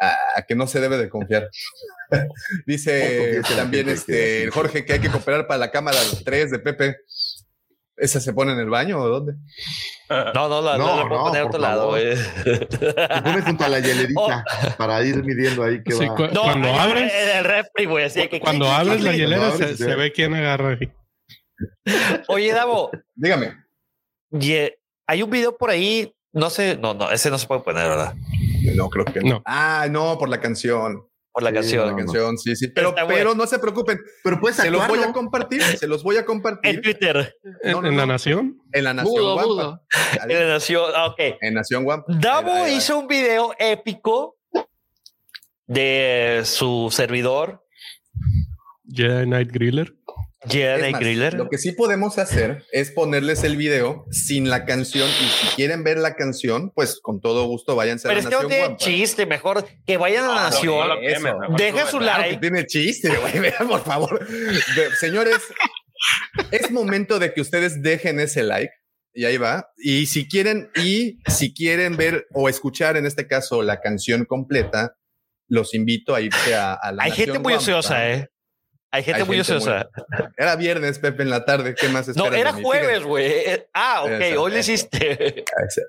a, 0.00 0.16
a 0.36 0.42
que 0.42 0.54
no 0.54 0.66
se 0.66 0.80
debe 0.80 0.96
de 0.98 1.08
confiar. 1.08 1.50
Dice 2.66 3.40
también 3.56 3.88
este, 3.88 4.50
Jorge 4.50 4.84
que 4.84 4.94
hay 4.94 5.00
que 5.00 5.10
cooperar 5.10 5.46
para 5.46 5.58
la 5.58 5.70
cámara 5.70 5.98
3 6.24 6.50
de 6.50 6.58
Pepe. 6.58 6.96
¿Esa 8.02 8.20
se 8.20 8.32
pone 8.32 8.52
en 8.52 8.58
el 8.58 8.68
baño 8.68 8.98
o 9.00 9.08
dónde? 9.08 9.34
No, 10.10 10.48
no, 10.48 10.60
la, 10.60 10.76
No, 10.76 10.86
no, 10.86 10.96
la 11.02 11.08
puedo 11.08 11.20
no, 11.20 11.26
poner 11.28 11.40
a 11.40 11.44
por 11.44 11.50
otro 11.50 11.60
lado. 11.60 11.94
Te 11.94 13.22
pones 13.22 13.44
junto 13.44 13.64
a 13.64 13.68
la 13.68 13.78
hielerita 13.80 14.44
para 14.76 15.02
ir 15.04 15.22
midiendo 15.22 15.62
ahí 15.62 15.82
que 15.84 15.92
Sí, 15.92 16.04
va. 16.06 16.14
cu- 16.16 16.26
No, 16.32 16.42
cuando 16.42 16.68
abres, 16.74 17.12
en 17.14 17.36
el 17.38 17.44
refri, 17.44 17.84
güey. 17.86 18.04
Así 18.06 18.26
que. 18.28 18.40
cuando 18.40 18.66
abres 18.70 19.00
la 19.02 19.12
hielera 19.12 19.48
abres, 19.52 19.76
se, 19.78 19.84
se 19.84 19.94
ve 19.94 20.10
quién 20.12 20.34
agarra 20.34 20.70
ahí. 20.80 20.92
Oye, 22.28 22.52
Davo, 22.52 22.90
Dígame. 23.14 23.54
eh, 24.40 24.76
hay 25.06 25.22
un 25.22 25.30
video 25.30 25.56
por 25.56 25.70
ahí. 25.70 26.12
No 26.32 26.50
sé, 26.50 26.76
no, 26.80 26.94
no, 26.94 27.10
ese 27.10 27.30
no 27.30 27.38
se 27.38 27.46
puede 27.46 27.60
poner, 27.60 27.86
¿verdad? 27.88 28.14
No, 28.74 28.88
creo 28.88 29.04
que 29.04 29.20
no. 29.20 29.28
No. 29.34 29.42
Ah, 29.44 29.86
no, 29.90 30.18
por 30.18 30.28
la 30.28 30.40
canción. 30.40 31.06
Por 31.32 31.42
la 31.42 31.48
Sí, 31.50 31.54
canción. 31.54 31.86
La 31.86 31.92
no. 31.92 31.96
canción, 31.98 32.36
sí, 32.38 32.54
sí. 32.56 32.68
Pero, 32.68 32.90
Está 32.90 33.04
bueno. 33.04 33.16
pero 33.18 33.34
no 33.34 33.46
se 33.46 33.58
preocupen. 33.58 33.98
Pero 34.22 34.38
puedes 34.38 34.56
Se 34.56 34.70
los 34.70 34.86
voy 34.86 34.98
a 35.00 35.12
compartir. 35.12 35.62
Se 35.62 35.86
los 35.86 36.02
voy 36.02 36.16
a 36.16 36.20
En 36.20 36.24
compartir 36.26 36.82
Twitter. 36.82 37.34
En, 37.62 37.72
No, 37.72 37.80
no, 37.82 37.88
en 37.88 37.96
la 37.96 38.04
nación. 38.06 38.58
en 38.72 38.84
la 38.84 38.92
Nación 38.94 39.14
mudo. 39.22 39.80
En 40.22 40.28
la 40.28 40.46
nación. 40.48 40.90
ah, 40.94 41.06
Ok. 41.06 41.20
En 41.40 41.54
Nación 41.54 41.84
Guampa. 41.84 42.12
Davo 42.18 42.68
hizo 42.68 42.98
un 42.98 43.06
video 43.06 43.54
épico 43.58 44.36
de 45.66 46.42
su 46.44 46.88
servidor, 46.90 47.64
Jedi 48.90 49.26
Night 49.26 49.50
Griller. 49.50 49.94
Jedi 50.48 50.86
Es 50.86 50.92
más, 50.92 51.00
Griller. 51.00 51.34
Lo 51.34 51.48
que 51.48 51.58
sí 51.58 51.72
podemos 51.72 52.18
hacer 52.18 52.64
es 52.72 52.90
ponerles 52.90 53.44
el 53.44 53.56
video 53.56 54.04
sin 54.10 54.50
la 54.50 54.64
canción 54.64 55.08
y 55.08 55.24
si 55.28 55.46
quieren 55.56 55.84
ver 55.84 55.98
la 55.98 56.14
canción, 56.16 56.70
pues 56.74 56.98
con 57.00 57.20
todo 57.20 57.46
gusto 57.46 57.76
váyanse 57.76 58.08
Pero 58.08 58.16
a 58.16 58.18
es 58.18 58.24
la 58.24 58.30
que 58.30 58.36
no 58.36 58.42
Nación 58.48 58.60
tiene 58.60 58.76
chiste. 58.76 59.26
Mejor 59.26 59.66
que 59.86 59.96
vayan 59.96 60.24
a 60.24 60.28
la 60.28 60.34
No, 60.34 60.40
no, 60.40 60.50
nación. 60.50 60.88
no 60.88 61.00
eso. 61.00 61.20
mejor 61.22 61.56
Deja 61.56 61.86
su. 61.86 61.98
Claro 61.98 62.22
que 62.24 62.28
like. 62.30 62.40
tiene 62.40 62.66
chiste, 62.66 63.08
güey. 63.16 63.38
Vean, 63.40 63.68
por 63.68 63.84
favor. 63.84 64.26
Señores, 64.98 65.38
es 66.50 66.70
momento 66.70 67.18
de 67.18 67.32
que 67.32 67.40
ustedes 67.40 67.82
dejen 67.82 68.18
ese 68.20 68.42
like. 68.42 68.72
Y 69.14 69.26
ahí 69.26 69.36
va. 69.36 69.68
Y 69.76 70.06
si 70.06 70.26
quieren, 70.26 70.70
y 70.74 71.18
si 71.30 71.52
quieren 71.52 71.96
ver 71.96 72.26
o 72.32 72.48
escuchar 72.48 72.96
en 72.96 73.04
este 73.06 73.26
caso 73.26 73.62
la 73.62 73.80
canción 73.80 74.24
completa, 74.24 74.96
los 75.48 75.74
invito 75.74 76.14
a 76.14 76.20
irse 76.22 76.54
a, 76.54 76.72
a 76.72 76.92
la 76.92 77.02
Hay 77.04 77.10
Nación 77.10 77.26
gente 77.26 77.38
muy 77.40 77.52
ociosa, 77.52 78.10
¿eh? 78.10 78.28
Hay 78.94 79.02
gente 79.02 79.22
Hay 79.22 79.26
muy 79.26 79.36
gente 79.36 79.54
ociosa. 79.54 79.88
Era 80.36 80.54
viernes, 80.54 80.98
Pepe, 80.98 81.22
en 81.22 81.30
la 81.30 81.46
tarde. 81.46 81.74
¿Qué 81.74 81.88
más 81.88 82.06
No, 82.08 82.26
esperas 82.26 82.40
era 82.40 82.52
de 82.52 82.58
mí? 82.58 82.62
jueves, 82.62 83.02
güey. 83.04 83.32
Ah, 83.72 84.02
ok. 84.04 84.10
Eso, 84.10 84.42
Hoy 84.42 84.52
lo 84.52 84.58
hiciste. 84.58 85.44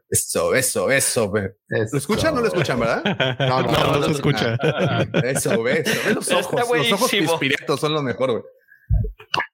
Eso, 0.10 0.56
eso, 0.56 0.90
eso. 0.90 1.34
Eso. 1.36 1.90
¿Lo 1.92 1.98
escuchan 1.98 2.32
o 2.34 2.36
no 2.38 2.42
lo 2.42 2.48
escuchan, 2.48 2.80
verdad? 2.80 3.04
No, 3.40 3.62
no, 3.62 3.72
no, 3.72 3.94
se 4.04 4.10
no, 4.10 4.16
escucha. 4.16 4.58
Eso, 5.24 5.62
ve, 5.62 5.84
eso. 5.86 6.00
Ve 6.08 6.14
los 6.14 6.28
Está 6.28 6.40
ojos. 6.40 6.78
Los 6.78 6.92
ojos 6.94 7.12
pispiriatos 7.12 7.80
son 7.80 7.94
lo 7.94 8.02
mejor, 8.02 8.32
güey. 8.32 8.44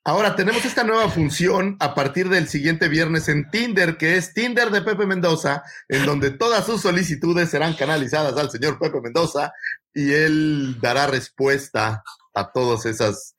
Ahora 0.03 0.35
tenemos 0.35 0.63
esta 0.65 0.83
nueva 0.83 1.09
función 1.09 1.75
a 1.79 1.93
partir 1.95 2.29
del 2.29 2.47
siguiente 2.47 2.87
viernes 2.87 3.29
en 3.29 3.49
Tinder, 3.49 3.97
que 3.97 4.17
es 4.17 4.33
Tinder 4.33 4.69
de 4.69 4.81
Pepe 4.81 5.05
Mendoza, 5.05 5.63
en 5.87 6.05
donde 6.05 6.31
todas 6.31 6.65
sus 6.65 6.81
solicitudes 6.81 7.49
serán 7.49 7.73
canalizadas 7.75 8.37
al 8.37 8.49
señor 8.51 8.77
Pepe 8.79 9.01
Mendoza 9.01 9.53
y 9.93 10.13
él 10.13 10.77
dará 10.81 11.07
respuesta 11.07 12.03
a 12.33 12.51
todas 12.51 12.85
esas, 12.85 13.35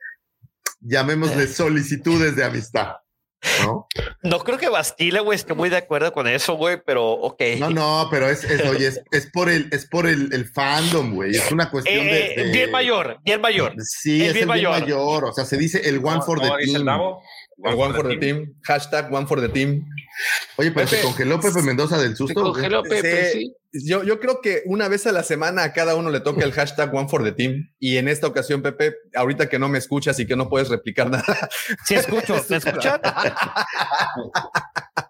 llamémosle 0.81 1.47
solicitudes 1.47 2.37
de 2.37 2.45
amistad. 2.45 2.97
¿No? 3.63 3.87
No 4.23 4.41
creo 4.41 4.59
que 4.59 4.69
Bastila, 4.69 5.21
güey, 5.21 5.37
esté 5.37 5.55
muy 5.55 5.71
de 5.71 5.79
acuerdo 5.79 6.13
con 6.13 6.29
eso, 6.29 6.55
güey, 6.57 6.79
pero 6.85 7.11
ok. 7.11 7.41
No, 7.59 7.71
no, 7.71 8.09
pero 8.11 8.29
es, 8.29 8.45
es, 8.45 8.67
oye, 8.69 8.89
es, 8.89 9.01
es 9.13 9.31
por 9.33 9.49
el, 9.49 9.69
es 9.73 9.87
por 9.87 10.07
el, 10.07 10.31
el 10.35 10.45
fandom, 10.47 11.15
güey. 11.15 11.31
Es 11.35 11.51
una 11.51 11.71
cuestión 11.71 12.07
Eh, 12.07 12.35
de, 12.37 12.45
de- 12.45 12.53
Bien 12.53 12.71
mayor, 12.71 13.19
bien 13.25 13.41
mayor. 13.41 13.73
Sí, 13.83 14.23
es 14.27 14.35
bien 14.35 14.51
el 14.51 14.59
bien 14.61 14.71
mayor. 14.71 15.25
O 15.25 15.33
sea, 15.33 15.47
se 15.47 15.57
dice 15.57 15.89
el 15.89 16.05
one 16.05 16.21
for 16.21 16.39
the 16.39 16.49
¿Cómo 16.49 16.59
dice 16.59 16.77
el 16.77 16.85
team. 16.85 17.01
El 17.01 17.50
one 17.63 17.95
for 17.95 18.09
the 18.09 18.17
team. 18.17 18.55
Hashtag 18.67 19.11
one 19.13 19.27
for 19.27 19.41
the 19.41 19.49
team. 19.49 19.85
Oye, 20.57 20.71
pero 20.71 20.87
se 20.87 20.97
Pepe. 20.97 21.07
congeló 21.09 21.41
Pepe 21.41 21.63
Mendoza 21.63 21.99
del 21.99 22.11
Se 22.13 22.17
susto. 22.17 22.41
güey. 22.41 22.53
congeló 22.55 22.83
Pepe, 22.83 23.33
sí. 23.33 23.55
Yo, 23.73 24.03
yo 24.03 24.19
creo 24.19 24.41
que 24.43 24.63
una 24.67 24.89
vez 24.89 25.07
a 25.07 25.13
la 25.13 25.23
semana 25.23 25.63
a 25.63 25.73
cada 25.73 25.95
uno 25.95 26.11
le 26.11 26.19
toca 26.21 26.45
el 26.45 26.53
hashtag 26.53 26.93
one 26.93 27.09
for 27.09 27.23
the 27.23 27.31
team. 27.33 27.69
Y 27.79 27.99
en 27.99 28.09
esta 28.09 28.27
ocasión, 28.27 28.63
Pepe, 28.63 28.95
ahorita 29.15 29.49
que 29.49 29.59
no 29.61 29.69
me 29.69 29.79
escuchas 29.79 30.19
y 30.19 30.27
que 30.27 30.35
no 30.37 30.49
puedes 30.49 30.69
replicar 30.69 31.09
nada, 31.11 31.25
Sí, 31.87 31.95
escucho, 31.95 32.35
¿me 32.49 32.57
escuchan? 32.57 33.01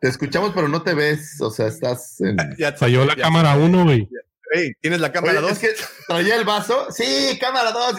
Te 0.00 0.08
escuchamos, 0.08 0.52
pero 0.54 0.68
no 0.68 0.82
te 0.82 0.94
ves. 0.94 1.36
O 1.40 1.50
sea, 1.50 1.66
estás 1.66 2.20
en. 2.20 2.36
ya 2.58 2.72
te- 2.72 2.78
Falló 2.78 3.04
la 3.04 3.16
ya- 3.16 3.22
cámara 3.22 3.56
1, 3.56 3.84
güey. 3.84 4.08
¿Tienes 4.80 5.00
la 5.00 5.12
cámara 5.12 5.38
Oye, 5.38 5.48
2? 5.48 5.50
es 5.52 5.58
que 5.58 5.68
traía 6.08 6.34
el 6.36 6.44
vaso. 6.44 6.86
Sí, 6.90 7.38
cámara 7.40 7.70
2. 7.72 7.96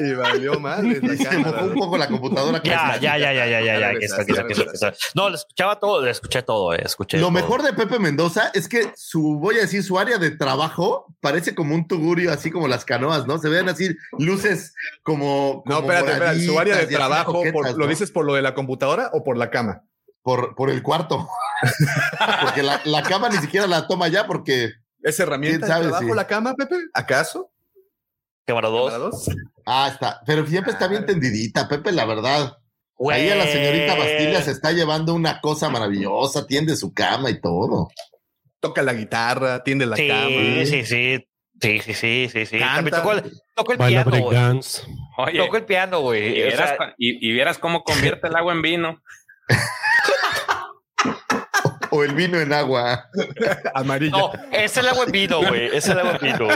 Y 0.00 0.12
valió 0.14 0.60
madre 0.60 1.00
la 1.02 1.16
cámara 1.24 1.52
mojó 1.52 1.64
un 1.66 1.74
poco 1.74 1.98
la 1.98 2.08
computadora. 2.08 2.60
Ya, 2.62 2.96
ya, 3.00 3.18
ya, 3.18 3.32
ya, 3.34 3.46
ya, 3.60 3.60
ya, 3.60 3.92
ya. 3.92 4.94
No, 5.14 5.28
le 5.30 5.36
escuchaba 5.36 5.78
todo, 5.78 6.02
le 6.04 6.10
escuché 6.10 6.42
todo, 6.42 6.72
eh, 6.74 6.82
escuché. 6.84 7.16
Lo 7.18 7.24
todo. 7.24 7.30
mejor 7.32 7.62
de 7.62 7.72
Pepe 7.72 7.98
Mendoza 7.98 8.50
es 8.54 8.68
que 8.68 8.92
su, 8.96 9.38
voy 9.40 9.56
a 9.58 9.60
decir, 9.62 9.82
su 9.82 9.98
área 9.98 10.18
de 10.18 10.30
trabajo 10.30 11.06
parece 11.20 11.54
como 11.54 11.74
un 11.74 11.86
tugurio, 11.88 12.32
así 12.32 12.50
como 12.50 12.68
las 12.68 12.84
canoas, 12.84 13.26
¿no? 13.26 13.38
Se 13.38 13.48
ven 13.48 13.68
así 13.68 13.94
luces 14.18 14.74
como. 15.02 15.62
No, 15.66 15.80
espérate, 15.80 16.12
espérate. 16.12 16.46
Su 16.46 16.58
área 16.58 16.76
de 16.76 16.86
trabajo, 16.86 17.42
por- 17.52 17.70
¿lo 17.72 17.76
¿no? 17.76 17.86
dices 17.86 18.10
por 18.10 18.24
lo 18.24 18.34
de 18.34 18.42
la 18.42 18.54
computadora 18.54 19.10
o 19.12 19.24
por 19.24 19.36
la 19.36 19.50
cama? 19.50 19.82
Por, 20.22 20.54
por 20.54 20.70
el 20.70 20.82
cuarto. 20.82 21.28
porque 22.42 22.62
la, 22.62 22.80
la 22.84 23.02
cama 23.02 23.28
ni 23.28 23.38
siquiera 23.38 23.66
la 23.66 23.86
toma 23.86 24.08
ya 24.08 24.26
porque. 24.26 24.70
¿Es 25.02 25.18
herramienta 25.20 25.58
¿Quién 25.58 25.68
sabe 25.68 25.84
de 25.84 25.90
trabajo 25.90 26.14
la 26.14 26.26
cama, 26.26 26.54
Pepe? 26.54 26.76
¿Acaso? 26.94 27.50
Cámara 28.44 28.68
¿Cámara 28.68 28.98
2. 28.98 29.10
dos? 29.10 29.30
Ah, 29.68 29.88
está. 29.92 30.20
Pero 30.24 30.46
siempre 30.46 30.72
está 30.72 30.86
bien 30.86 31.04
tendidita, 31.06 31.68
Pepe, 31.68 31.90
la 31.90 32.04
verdad. 32.04 32.56
Ahí 33.10 33.28
a 33.28 33.34
la 33.34 33.46
señorita 33.48 33.96
Bastilla 33.96 34.40
se 34.40 34.52
está 34.52 34.70
llevando 34.70 35.12
una 35.12 35.40
cosa 35.40 35.68
maravillosa, 35.70 36.46
tiende 36.46 36.76
su 36.76 36.94
cama 36.94 37.30
y 37.30 37.40
todo. 37.40 37.88
Toca 38.60 38.82
la 38.82 38.94
guitarra, 38.94 39.64
tiende 39.64 39.86
la 39.86 39.96
Sí, 39.96 40.06
cama. 40.08 40.64
sí, 40.64 40.84
sí. 40.84 41.28
Sí, 41.60 41.80
sí, 41.80 41.94
sí, 41.94 42.28
sí, 42.32 42.46
sí. 42.46 42.58
Tocó 42.90 43.12
el, 43.12 43.32
tocó 43.54 43.72
el 43.72 43.78
piano, 43.78 44.10
güey. 44.10 44.60
Oye, 45.16 45.38
Tocó 45.38 45.56
el 45.56 45.64
piano, 45.64 45.98
y 45.98 46.02
güey. 46.02 46.30
O 46.30 46.34
vieras, 46.46 46.68
sea, 46.68 46.76
cu- 46.76 46.94
y, 46.98 47.28
y 47.28 47.32
vieras 47.32 47.58
cómo 47.58 47.82
convierte 47.82 48.28
el 48.28 48.36
agua 48.36 48.52
en 48.52 48.62
vino. 48.62 49.02
O 51.96 52.04
el 52.04 52.14
vino 52.14 52.38
en 52.38 52.52
agua. 52.52 53.08
Amarilla. 53.74 54.10
no, 54.18 54.32
es 54.52 54.76
el 54.76 54.86
agua 54.88 55.04
en 55.06 55.12
vino, 55.12 55.38
güey. 55.46 55.74
Es 55.74 55.86
el 55.88 55.98
agua 55.98 56.18
en 56.20 56.32
vino. 56.32 56.48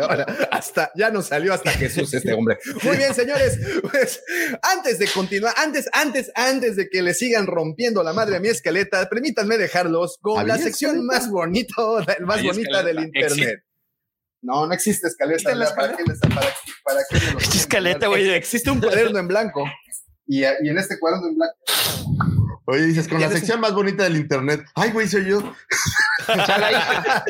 Ahora, 0.00 0.48
hasta 0.50 0.90
ya 0.96 1.10
nos 1.10 1.26
salió 1.26 1.54
hasta 1.54 1.70
Jesús 1.70 2.12
este 2.12 2.32
hombre. 2.32 2.58
Muy 2.82 2.96
bien, 2.96 3.14
señores. 3.14 3.58
Pues 3.90 4.20
antes 4.62 4.98
de 4.98 5.06
continuar, 5.08 5.54
antes, 5.56 5.88
antes, 5.92 6.30
antes 6.34 6.74
de 6.76 6.88
que 6.88 7.02
le 7.02 7.14
sigan 7.14 7.46
rompiendo 7.46 8.02
la 8.02 8.12
madre 8.12 8.36
a 8.36 8.40
mi 8.40 8.48
escaleta, 8.48 9.08
permítanme 9.08 9.56
dejarlos 9.56 10.18
con 10.20 10.40
¿Había 10.40 10.56
la 10.56 10.62
sección 10.62 10.96
escaleta? 10.96 11.14
más 11.20 11.30
bonito, 11.30 12.04
más 12.20 12.42
bonita 12.42 12.82
del 12.82 13.00
internet. 13.00 13.60
No, 14.42 14.66
no 14.66 14.72
existe 14.72 15.06
escaleta. 15.08 15.50
¿Existe 15.52 15.54
la 15.56 15.74
¿Para 15.74 15.96
qué 15.96 16.02
les- 16.04 16.18
para- 16.20 16.54
para 16.84 17.00
qué 17.08 17.56
Escaleta, 17.58 18.06
güey. 18.08 18.30
Existe 18.30 18.70
un 18.70 18.80
cuaderno 18.80 19.18
en 19.18 19.28
blanco. 19.28 19.64
Y, 20.26 20.40
y 20.42 20.68
en 20.68 20.78
este 20.78 20.98
cuaderno 20.98 21.28
en 21.28 21.36
blanco. 21.36 22.47
Oye, 22.70 22.82
dices, 22.84 23.08
con 23.08 23.18
la 23.18 23.28
¿Tienes- 23.28 23.38
sección 23.38 23.60
más 23.60 23.72
bonita 23.72 24.02
del 24.04 24.16
internet. 24.16 24.62
Ay, 24.74 24.90
güey, 24.92 25.08
soy 25.08 25.24
yo. 25.24 25.38
O 25.38 26.44
sea, 26.46 26.58
la, 26.58 26.70
hija, 26.70 27.24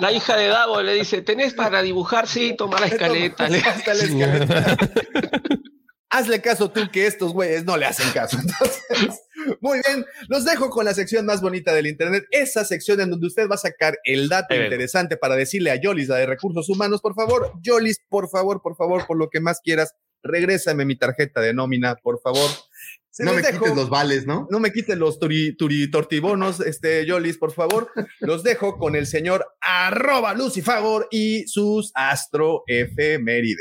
la 0.00 0.12
hija 0.12 0.36
de 0.36 0.48
Davo 0.48 0.82
le 0.82 0.94
dice, 0.94 1.22
¿tenés 1.22 1.54
para 1.54 1.80
dibujar? 1.80 2.26
Sí, 2.26 2.56
toma 2.58 2.80
la 2.80 2.86
escaleta. 2.86 3.48
Le- 3.48 3.58
Hasta 3.60 3.94
la 3.94 4.02
escaleta. 4.02 4.76
Hazle 6.12 6.40
caso 6.42 6.72
tú 6.72 6.90
que 6.90 7.06
estos 7.06 7.32
güeyes 7.32 7.64
no 7.64 7.76
le 7.76 7.86
hacen 7.86 8.10
caso. 8.10 8.36
Entonces, 8.40 9.20
muy 9.60 9.80
bien, 9.86 10.04
los 10.26 10.44
dejo 10.44 10.68
con 10.70 10.84
la 10.84 10.92
sección 10.92 11.24
más 11.24 11.40
bonita 11.40 11.72
del 11.72 11.86
Internet, 11.86 12.24
esa 12.32 12.64
sección 12.64 13.00
en 13.00 13.10
donde 13.10 13.28
usted 13.28 13.48
va 13.48 13.54
a 13.54 13.58
sacar 13.58 13.96
el 14.02 14.28
dato 14.28 14.56
interesante 14.56 15.16
para 15.16 15.36
decirle 15.36 15.70
a 15.70 15.76
Yolis, 15.80 16.08
la 16.08 16.16
de 16.16 16.26
recursos 16.26 16.68
humanos, 16.68 17.00
por 17.00 17.14
favor, 17.14 17.52
Yolis, 17.62 18.00
por 18.08 18.28
favor, 18.28 18.60
por 18.60 18.74
favor, 18.76 19.06
por 19.06 19.16
lo 19.18 19.30
que 19.30 19.38
más 19.38 19.60
quieras, 19.62 19.94
regrésame 20.24 20.84
mi 20.84 20.96
tarjeta 20.96 21.40
de 21.40 21.54
nómina, 21.54 21.94
por 21.94 22.20
favor. 22.20 22.50
Se 23.12 23.24
no 23.24 23.32
me 23.32 23.42
dejo. 23.42 23.58
quites 23.64 23.76
los 23.76 23.90
vales, 23.90 24.24
¿no? 24.26 24.46
No 24.50 24.60
me 24.60 24.72
quiten 24.72 24.98
los 25.00 25.18
turi, 25.18 25.56
turi- 25.56 25.90
tortibonos, 25.90 26.60
este, 26.66 27.04
Yolis, 27.06 27.38
por 27.38 27.52
favor. 27.52 27.90
Los 28.20 28.42
dejo 28.42 28.78
con 28.78 28.94
el 28.94 29.06
señor 29.06 29.44
arroba 29.60 30.32
Lucifagor 30.34 31.08
y 31.10 31.44
sus 31.48 31.90
astroefemérides. 31.94 33.58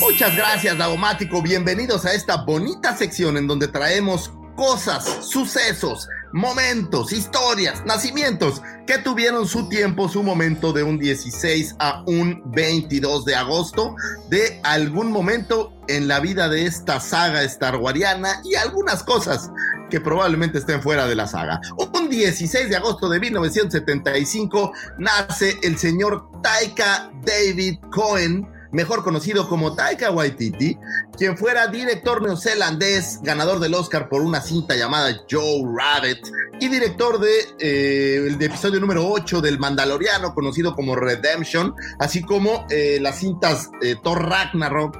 Muchas 0.00 0.36
gracias, 0.36 0.76
Davomático. 0.78 1.42
Bienvenidos 1.42 2.04
a 2.04 2.12
esta 2.14 2.44
bonita 2.44 2.96
sección 2.96 3.36
en 3.36 3.46
donde 3.46 3.68
traemos 3.68 4.32
cosas, 4.56 5.04
sucesos, 5.30 6.08
momentos, 6.32 7.12
historias, 7.12 7.84
nacimientos 7.84 8.62
que 8.86 8.98
tuvieron 8.98 9.46
su 9.46 9.68
tiempo, 9.68 10.08
su 10.08 10.22
momento 10.22 10.72
de 10.72 10.82
un 10.82 10.98
16 10.98 11.76
a 11.78 12.02
un 12.06 12.42
22 12.52 13.24
de 13.24 13.34
agosto 13.34 13.94
de 14.28 14.60
algún 14.64 15.12
momento 15.12 15.72
en 15.88 16.08
la 16.08 16.20
vida 16.20 16.48
de 16.48 16.66
esta 16.66 17.00
saga 17.00 17.46
starwariana 17.48 18.40
y 18.44 18.54
algunas 18.54 19.02
cosas 19.02 19.50
que 19.90 20.00
probablemente 20.00 20.58
estén 20.58 20.82
fuera 20.82 21.06
de 21.06 21.14
la 21.14 21.26
saga. 21.26 21.60
Un 21.94 22.08
16 22.08 22.68
de 22.68 22.76
agosto 22.76 23.08
de 23.08 23.20
1975 23.20 24.72
nace 24.98 25.58
el 25.62 25.78
señor 25.78 26.28
Taika 26.42 27.10
David 27.24 27.78
Cohen, 27.90 28.46
mejor 28.72 29.02
conocido 29.02 29.48
como 29.48 29.74
Taika 29.74 30.10
Waititi, 30.10 30.78
quien 31.16 31.36
fuera 31.36 31.66
director 31.68 32.22
neozelandés, 32.22 33.20
ganador 33.22 33.60
del 33.60 33.74
Oscar 33.74 34.08
por 34.08 34.22
una 34.22 34.40
cinta 34.40 34.76
llamada 34.76 35.14
Joe 35.30 35.62
Rabbit 35.76 36.26
y 36.60 36.68
director 36.68 37.18
de 37.20 37.30
eh, 37.60 38.26
el 38.26 38.42
episodio 38.42 38.80
número 38.80 39.08
8 39.08 39.40
del 39.40 39.58
Mandaloriano, 39.58 40.34
conocido 40.34 40.74
como 40.74 40.96
Redemption, 40.96 41.74
así 41.98 42.22
como 42.22 42.66
eh, 42.70 42.98
las 43.00 43.18
cintas 43.18 43.70
eh, 43.82 43.96
Thor 44.02 44.28
Ragnarok. 44.28 44.96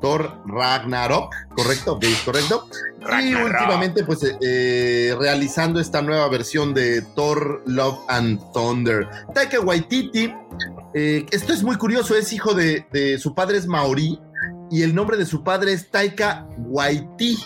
Thor 0.00 0.42
Ragnarok, 0.46 1.34
correcto, 1.56 1.94
ok, 1.94 2.04
correcto. 2.24 2.68
Y 3.22 3.34
últimamente, 3.34 4.04
pues, 4.04 4.22
eh, 4.24 4.36
eh, 4.40 5.16
realizando 5.18 5.78
esta 5.80 6.02
nueva 6.02 6.28
versión 6.28 6.74
de 6.74 7.02
Thor 7.14 7.62
Love 7.66 7.98
and 8.08 8.40
Thunder. 8.52 9.08
Taika 9.34 9.60
Waititi, 9.60 10.32
eh, 10.94 11.24
esto 11.30 11.52
es 11.52 11.62
muy 11.62 11.76
curioso, 11.76 12.14
es 12.16 12.32
hijo 12.32 12.54
de, 12.54 12.86
de- 12.92 13.18
su 13.18 13.34
padre 13.34 13.58
es 13.58 13.66
maorí 13.66 14.18
y 14.70 14.82
el 14.82 14.94
nombre 14.94 15.16
de 15.16 15.26
su 15.26 15.44
padre 15.44 15.72
es 15.72 15.90
Taika 15.90 16.46
Waititi. 16.58 17.38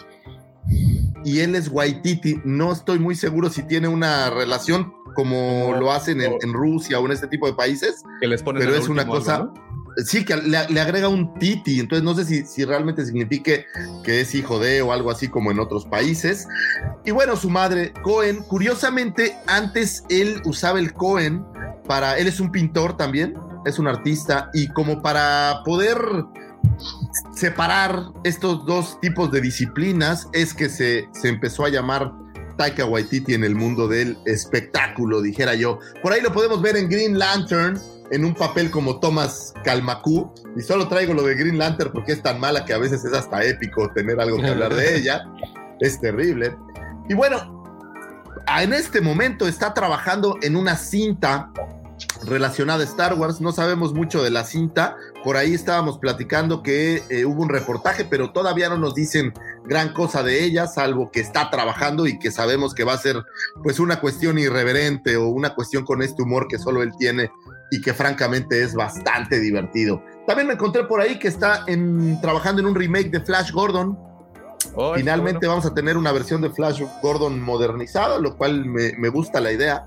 Y 1.24 1.40
él 1.40 1.54
es 1.54 1.68
Waititi. 1.68 2.40
No 2.44 2.72
estoy 2.72 2.98
muy 2.98 3.14
seguro 3.14 3.50
si 3.50 3.62
tiene 3.64 3.88
una 3.88 4.30
relación 4.30 4.94
como 5.14 5.74
lo 5.78 5.92
hacen 5.92 6.20
en, 6.22 6.34
en 6.40 6.52
Rusia 6.54 6.98
o 6.98 7.04
en 7.04 7.12
este 7.12 7.26
tipo 7.26 7.46
de 7.46 7.52
países. 7.52 8.02
Que 8.20 8.26
les 8.26 8.42
ponen 8.42 8.62
Pero 8.64 8.74
es 8.74 8.88
una 8.88 9.06
cosa- 9.06 9.36
algo, 9.36 9.52
¿no? 9.54 9.69
Sí, 10.04 10.24
que 10.24 10.36
le, 10.36 10.56
agrega 10.56 11.08
un 11.08 11.34
titi, 11.34 11.80
entonces 11.80 12.04
no 12.04 12.14
sé 12.14 12.24
si, 12.24 12.46
si 12.46 12.64
realmente 12.64 13.04
signifique 13.04 13.66
que 14.02 14.20
es 14.20 14.34
hijo 14.34 14.58
de 14.58 14.82
o 14.82 14.92
algo 14.92 15.10
así 15.10 15.28
como 15.28 15.50
en 15.50 15.58
otros 15.58 15.84
países. 15.84 16.46
Y 17.04 17.10
bueno, 17.10 17.36
su 17.36 17.50
madre, 17.50 17.92
Cohen, 18.02 18.42
curiosamente, 18.42 19.36
antes 19.46 20.04
él 20.08 20.40
usaba 20.44 20.78
el 20.78 20.92
Cohen 20.92 21.44
para, 21.86 22.18
él 22.18 22.28
es 22.28 22.40
un 22.40 22.50
pintor 22.50 22.96
también, 22.96 23.34
es 23.66 23.78
un 23.78 23.88
artista, 23.88 24.50
y 24.54 24.68
como 24.68 25.02
para 25.02 25.62
poder 25.64 25.98
separar 27.34 28.06
estos 28.24 28.64
dos 28.64 28.98
tipos 29.00 29.30
de 29.32 29.40
disciplinas, 29.40 30.28
es 30.32 30.54
que 30.54 30.68
se, 30.68 31.08
se 31.12 31.28
empezó 31.28 31.64
a 31.64 31.68
llamar 31.68 32.12
Taika 32.56 32.84
Waititi 32.84 33.34
en 33.34 33.44
el 33.44 33.54
mundo 33.54 33.88
del 33.88 34.18
espectáculo, 34.26 35.22
dijera 35.22 35.54
yo. 35.54 35.78
Por 36.02 36.12
ahí 36.12 36.20
lo 36.20 36.32
podemos 36.32 36.60
ver 36.60 36.76
en 36.76 36.88
Green 36.88 37.18
Lantern, 37.18 37.80
en 38.10 38.24
un 38.24 38.34
papel 38.34 38.70
como 38.70 39.00
Thomas 39.00 39.54
Kalmaku. 39.64 40.32
Y 40.56 40.62
solo 40.62 40.88
traigo 40.88 41.14
lo 41.14 41.22
de 41.22 41.34
Green 41.34 41.58
Lantern 41.58 41.92
porque 41.92 42.12
es 42.12 42.22
tan 42.22 42.40
mala 42.40 42.64
que 42.64 42.72
a 42.72 42.78
veces 42.78 43.04
es 43.04 43.12
hasta 43.12 43.44
épico 43.44 43.90
tener 43.92 44.20
algo 44.20 44.38
que 44.38 44.48
hablar 44.48 44.74
de 44.74 44.96
ella. 44.98 45.24
Es 45.80 46.00
terrible. 46.00 46.56
Y 47.08 47.14
bueno, 47.14 47.64
en 48.60 48.72
este 48.72 49.00
momento 49.00 49.46
está 49.46 49.74
trabajando 49.74 50.36
en 50.42 50.56
una 50.56 50.76
cinta 50.76 51.52
relacionada 52.24 52.82
a 52.82 52.86
Star 52.86 53.14
Wars. 53.14 53.40
No 53.40 53.52
sabemos 53.52 53.92
mucho 53.94 54.22
de 54.22 54.30
la 54.30 54.44
cinta. 54.44 54.96
Por 55.24 55.36
ahí 55.36 55.54
estábamos 55.54 55.98
platicando 55.98 56.62
que 56.62 57.02
eh, 57.08 57.24
hubo 57.24 57.42
un 57.42 57.48
reportaje, 57.48 58.04
pero 58.04 58.32
todavía 58.32 58.68
no 58.68 58.78
nos 58.78 58.94
dicen 58.94 59.32
gran 59.64 59.92
cosa 59.92 60.22
de 60.22 60.44
ella, 60.44 60.66
salvo 60.66 61.10
que 61.10 61.20
está 61.20 61.50
trabajando 61.50 62.06
y 62.06 62.18
que 62.18 62.30
sabemos 62.30 62.74
que 62.74 62.84
va 62.84 62.94
a 62.94 62.98
ser 62.98 63.22
pues 63.62 63.78
una 63.80 64.00
cuestión 64.00 64.38
irreverente 64.38 65.16
o 65.16 65.28
una 65.28 65.54
cuestión 65.54 65.84
con 65.84 66.02
este 66.02 66.22
humor 66.22 66.48
que 66.48 66.58
solo 66.58 66.82
él 66.82 66.92
tiene 66.98 67.30
y 67.70 67.80
que 67.80 67.94
francamente 67.94 68.62
es 68.62 68.74
bastante 68.74 69.38
divertido. 69.38 70.02
También 70.26 70.48
me 70.48 70.54
encontré 70.54 70.84
por 70.84 71.00
ahí 71.00 71.18
que 71.18 71.28
está 71.28 71.64
en, 71.66 72.20
trabajando 72.20 72.60
en 72.60 72.66
un 72.66 72.74
remake 72.74 73.10
de 73.10 73.20
Flash 73.20 73.52
Gordon. 73.52 73.98
Oh, 74.74 74.94
Finalmente 74.94 75.46
vamos 75.46 75.64
a 75.66 75.74
tener 75.74 75.96
una 75.96 76.12
versión 76.12 76.42
de 76.42 76.50
Flash 76.50 76.82
Gordon 77.02 77.40
modernizada, 77.40 78.18
lo 78.18 78.36
cual 78.36 78.66
me, 78.66 78.92
me 78.98 79.08
gusta 79.08 79.40
la 79.40 79.52
idea. 79.52 79.86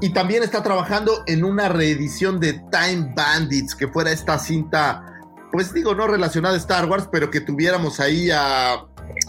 Y 0.00 0.10
también 0.10 0.42
está 0.42 0.62
trabajando 0.62 1.22
en 1.26 1.44
una 1.44 1.68
reedición 1.68 2.40
de 2.40 2.54
Time 2.54 3.12
Bandits, 3.14 3.76
que 3.76 3.86
fuera 3.86 4.10
esta 4.10 4.36
cinta, 4.38 5.20
pues 5.52 5.72
digo, 5.72 5.94
no 5.94 6.08
relacionada 6.08 6.54
a 6.54 6.58
Star 6.58 6.86
Wars, 6.86 7.08
pero 7.12 7.30
que 7.30 7.40
tuviéramos 7.40 8.00
ahí 8.00 8.30
a, 8.32 8.84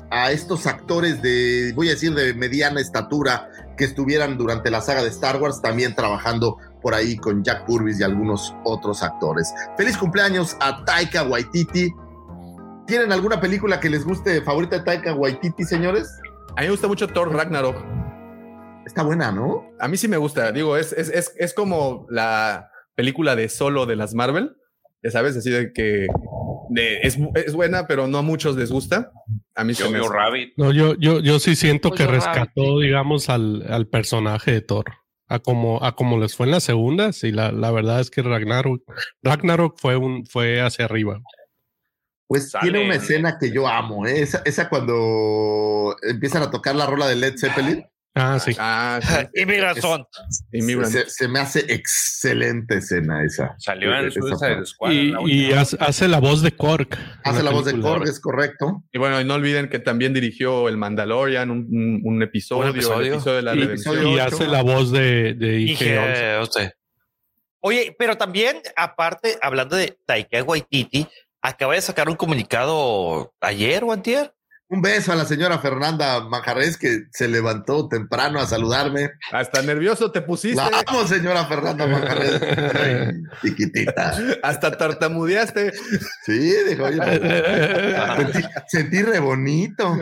a 0.09 0.31
estos 0.31 0.65
actores 0.65 1.21
de, 1.21 1.73
voy 1.75 1.89
a 1.89 1.91
decir, 1.91 2.13
de 2.13 2.33
mediana 2.33 2.81
estatura, 2.81 3.49
que 3.77 3.85
estuvieran 3.85 4.37
durante 4.37 4.69
la 4.69 4.81
saga 4.81 5.01
de 5.01 5.09
Star 5.09 5.41
Wars, 5.41 5.61
también 5.61 5.95
trabajando 5.95 6.57
por 6.81 6.93
ahí 6.93 7.15
con 7.17 7.43
Jack 7.43 7.65
Purvis 7.65 7.99
y 7.99 8.03
algunos 8.03 8.55
otros 8.63 9.03
actores. 9.03 9.53
Feliz 9.77 9.97
cumpleaños 9.97 10.55
a 10.59 10.83
Taika 10.85 11.23
Waititi. 11.23 11.91
¿Tienen 12.85 13.11
alguna 13.11 13.39
película 13.39 13.79
que 13.79 13.89
les 13.89 14.03
guste 14.03 14.41
favorita 14.41 14.79
de 14.79 14.83
Taika 14.83 15.13
Waititi, 15.15 15.63
señores? 15.63 16.09
A 16.55 16.61
mí 16.61 16.67
me 16.67 16.71
gusta 16.71 16.87
mucho 16.87 17.07
Thor 17.07 17.33
Ragnarok. 17.33 17.77
Está 18.85 19.03
buena, 19.03 19.31
¿no? 19.31 19.65
A 19.79 19.87
mí 19.87 19.97
sí 19.97 20.07
me 20.07 20.17
gusta. 20.17 20.51
Digo, 20.51 20.75
es, 20.75 20.91
es, 20.93 21.09
es, 21.09 21.33
es 21.37 21.53
como 21.53 22.05
la 22.09 22.69
película 22.95 23.35
de 23.35 23.49
solo 23.49 23.85
de 23.85 23.95
las 23.95 24.13
Marvel. 24.13 24.57
Ya 25.01 25.11
sabes, 25.11 25.35
así 25.37 25.49
de 25.49 25.71
que 25.73 26.07
de- 26.69 26.99
es, 27.01 27.17
es 27.35 27.53
buena, 27.53 27.87
pero 27.87 28.07
no 28.07 28.17
a 28.17 28.21
muchos 28.21 28.55
les 28.55 28.71
gusta. 28.71 29.11
A 29.55 29.63
mí 29.63 29.73
se 29.73 29.83
Yo 29.83 29.89
me 29.91 29.97
veo 29.99 30.05
hace- 30.05 30.13
Rabbit. 30.15 30.53
No, 30.57 30.71
yo, 30.71 30.95
yo, 30.95 31.19
yo 31.19 31.39
sí 31.39 31.55
siento 31.55 31.91
que 31.91 32.05
rescató, 32.07 32.79
digamos, 32.79 33.29
al, 33.29 33.65
al 33.71 33.87
personaje 33.87 34.51
de 34.51 34.61
Thor. 34.61 34.85
A 35.27 35.39
como, 35.39 35.83
a 35.83 35.95
como 35.95 36.19
les 36.19 36.35
fue 36.35 36.45
en 36.45 36.51
la 36.51 36.59
segunda, 36.59 37.11
sí, 37.13 37.31
la, 37.31 37.51
la 37.51 37.71
verdad 37.71 37.99
es 38.01 38.11
que 38.11 38.21
Ragnarok, 38.21 38.83
Ragnarok 39.23 39.79
fue 39.79 39.95
un, 39.95 40.25
fue 40.25 40.61
hacia 40.61 40.85
arriba. 40.85 41.21
Pues 42.27 42.51
tiene 42.61 42.83
una 42.83 42.95
en- 42.95 43.01
escena 43.01 43.37
que 43.39 43.51
yo 43.51 43.67
amo, 43.67 44.05
¿eh? 44.07 44.21
esa, 44.21 44.41
esa 44.45 44.69
cuando 44.69 45.95
empiezan 46.01 46.43
a 46.43 46.51
tocar 46.51 46.75
la 46.75 46.85
rola 46.85 47.07
de 47.07 47.15
Led 47.15 47.35
Zeppelin. 47.37 47.85
Ah, 48.15 48.37
sí. 48.39 48.55
Ah, 48.59 48.99
sí. 49.33 49.41
Y 49.41 49.45
mi 49.47 49.59
razón. 49.59 50.05
Immigrant. 50.51 50.91
Se, 50.93 51.09
se 51.09 51.27
me 51.27 51.39
hace 51.39 51.59
excelente 51.67 52.77
escena 52.77 53.23
esa. 53.23 53.55
Salió 53.57 53.91
en 53.95 54.07
Esa 54.07 54.19
Suicide. 54.21 54.65
Squad. 54.65 54.91
Y, 54.91 55.11
la 55.11 55.19
y 55.21 55.23
última. 55.23 55.61
hace, 55.61 55.77
hace 55.79 56.07
la 56.07 56.19
voz 56.19 56.41
de 56.43 56.51
Korg. 56.51 56.89
en 56.93 56.99
Hace 57.23 57.41
la 57.43 57.49
voz 57.51 57.65
de. 57.65 57.79
Korg, 57.79 58.03
es 58.03 58.19
correcto. 58.19 58.83
Y 58.91 58.99
bueno, 58.99 59.19
y 59.19 59.25
no 59.25 59.33
olviden 59.33 59.67
que 59.69 59.79
también 59.79 60.13
dirigió 60.13 60.69
El 60.69 60.77
Mandalorian, 60.77 61.49
un, 61.49 61.59
un- 61.71 62.01
un 62.03 62.21
episodio, 62.23 62.63
Un 62.69 62.75
episodio. 62.77 62.99
el 63.07 63.13
episodio 63.13 63.35
de 63.37 63.41
la 63.41 63.55
Y 63.55 63.59
redención. 63.61 64.07
Y 64.07 64.19
hace 64.19 64.47
la 64.47 64.61
voz 64.61 64.91
de, 64.91 65.33
de 65.33 65.47
Dije, 65.53 65.97
IG-11. 65.97 66.43
usted. 66.43 66.71
Oye, 67.61 67.95
pero 67.97 68.17
también, 68.17 68.61
aparte, 68.75 69.37
hablando 69.41 69.75
de 69.75 69.97
Taika 70.05 70.43
Waititi, 70.43 71.07
acaba 71.41 71.73
de 71.75 71.81
sacar 71.81 72.09
un 72.09 72.15
comunicado 72.15 73.33
ayer 73.41 73.83
o 73.83 73.91
antier. 73.91 74.33
Un 74.73 74.81
beso 74.81 75.11
a 75.11 75.15
la 75.15 75.25
señora 75.25 75.59
Fernanda 75.59 76.21
Manjarres 76.21 76.77
que 76.77 77.03
se 77.11 77.27
levantó 77.27 77.87
temprano 77.87 78.39
a 78.39 78.47
saludarme. 78.47 79.11
Hasta 79.31 79.61
nervioso 79.61 80.11
te 80.11 80.23
pusiste, 80.23 80.55
La 80.55 80.83
amo, 80.87 81.05
señora 81.07 81.45
Fernanda 81.45 81.85
Manjarres. 81.85 82.41
Chiquitita. 83.43 84.17
hasta 84.41 84.75
tartamudeaste. 84.75 85.73
Sí, 86.25 86.55
dijo, 86.67 86.85
oye, 86.85 86.97
sentí, 88.17 88.39
sentí 88.67 89.03
re 89.03 89.19
bonito. 89.19 89.95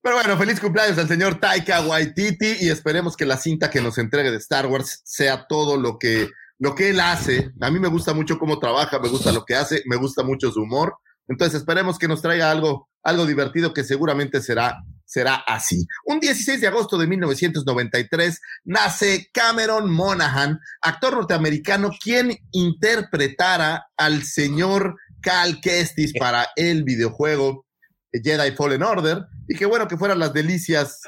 Pero 0.00 0.16
bueno, 0.16 0.38
feliz 0.38 0.60
cumpleaños 0.60 0.96
al 0.96 1.08
señor 1.08 1.38
Taika 1.38 1.82
Waititi 1.82 2.56
y 2.60 2.70
esperemos 2.70 3.18
que 3.18 3.26
la 3.26 3.36
cinta 3.36 3.68
que 3.68 3.82
nos 3.82 3.98
entregue 3.98 4.30
de 4.30 4.38
Star 4.38 4.64
Wars 4.64 5.02
sea 5.04 5.46
todo 5.46 5.76
lo 5.76 5.98
que, 5.98 6.30
lo 6.58 6.74
que 6.74 6.88
él 6.88 7.00
hace. 7.00 7.50
A 7.60 7.70
mí 7.70 7.78
me 7.78 7.88
gusta 7.88 8.14
mucho 8.14 8.38
cómo 8.38 8.58
trabaja, 8.58 8.98
me 8.98 9.10
gusta 9.10 9.30
lo 9.30 9.44
que 9.44 9.56
hace, 9.56 9.82
me 9.84 9.96
gusta 9.96 10.22
mucho 10.22 10.50
su 10.50 10.62
humor. 10.62 10.96
Entonces 11.28 11.60
esperemos 11.60 11.98
que 11.98 12.08
nos 12.08 12.22
traiga 12.22 12.50
algo, 12.50 12.88
algo 13.02 13.26
divertido 13.26 13.72
que 13.72 13.84
seguramente 13.84 14.40
será, 14.40 14.82
será 15.04 15.36
así. 15.46 15.86
Un 16.06 16.20
16 16.20 16.60
de 16.60 16.66
agosto 16.66 16.98
de 16.98 17.06
1993 17.06 18.40
nace 18.64 19.28
Cameron 19.32 19.90
Monaghan, 19.90 20.58
actor 20.80 21.14
norteamericano 21.14 21.90
quien 22.02 22.36
interpretara 22.52 23.86
al 23.96 24.22
señor 24.24 24.96
Cal 25.20 25.60
Kestis 25.60 26.12
para 26.18 26.48
el 26.56 26.84
videojuego 26.84 27.66
Jedi 28.12 28.52
Fallen 28.52 28.82
Order 28.82 29.26
y 29.46 29.54
que 29.54 29.66
bueno 29.66 29.88
que 29.88 29.96
fueran 29.96 30.18
las 30.18 30.32
delicias, 30.32 31.02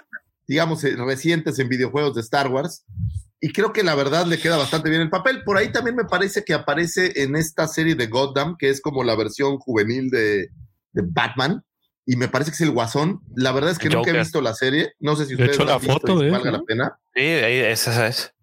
digamos, 0.46 0.84
eh, 0.84 0.96
recientes 0.96 1.58
en 1.58 1.68
videojuegos 1.68 2.14
de 2.14 2.20
Star 2.20 2.48
Wars. 2.48 2.84
Y 3.40 3.52
creo 3.52 3.72
que 3.72 3.82
la 3.82 3.94
verdad 3.94 4.26
le 4.26 4.38
queda 4.38 4.56
bastante 4.56 4.90
bien 4.90 5.00
el 5.00 5.10
papel. 5.10 5.42
Por 5.44 5.56
ahí 5.56 5.72
también 5.72 5.96
me 5.96 6.04
parece 6.04 6.44
que 6.44 6.52
aparece 6.52 7.22
en 7.22 7.36
esta 7.36 7.66
serie 7.66 7.94
de 7.94 8.06
Gotham, 8.06 8.56
que 8.58 8.68
es 8.68 8.80
como 8.80 9.02
la 9.02 9.16
versión 9.16 9.58
juvenil 9.58 10.10
de, 10.10 10.50
de 10.92 11.02
Batman. 11.02 11.64
Y 12.04 12.16
me 12.16 12.28
parece 12.28 12.50
que 12.50 12.56
es 12.56 12.60
el 12.60 12.72
Guasón. 12.72 13.22
La 13.34 13.52
verdad 13.52 13.70
es 13.70 13.78
que 13.78 13.88
nunca 13.88 14.10
he 14.10 14.18
visto 14.18 14.40
la 14.40 14.54
serie. 14.54 14.92
No 14.98 15.16
sé 15.16 15.24
si 15.24 15.36
De 15.36 15.44
ustedes 15.44 15.56
hecho, 15.56 15.64
la 15.64 15.70
la 15.70 15.74
han 15.76 15.80
visto 15.80 15.94
foto 15.94 16.18
de 16.18 16.30
valga 16.30 16.50
¿no? 16.50 16.58
la 16.58 16.62
pena. 16.64 16.98
Sí, 17.14 17.22
ahí, 17.22 17.58
esa 17.58 18.06
es. 18.06 18.34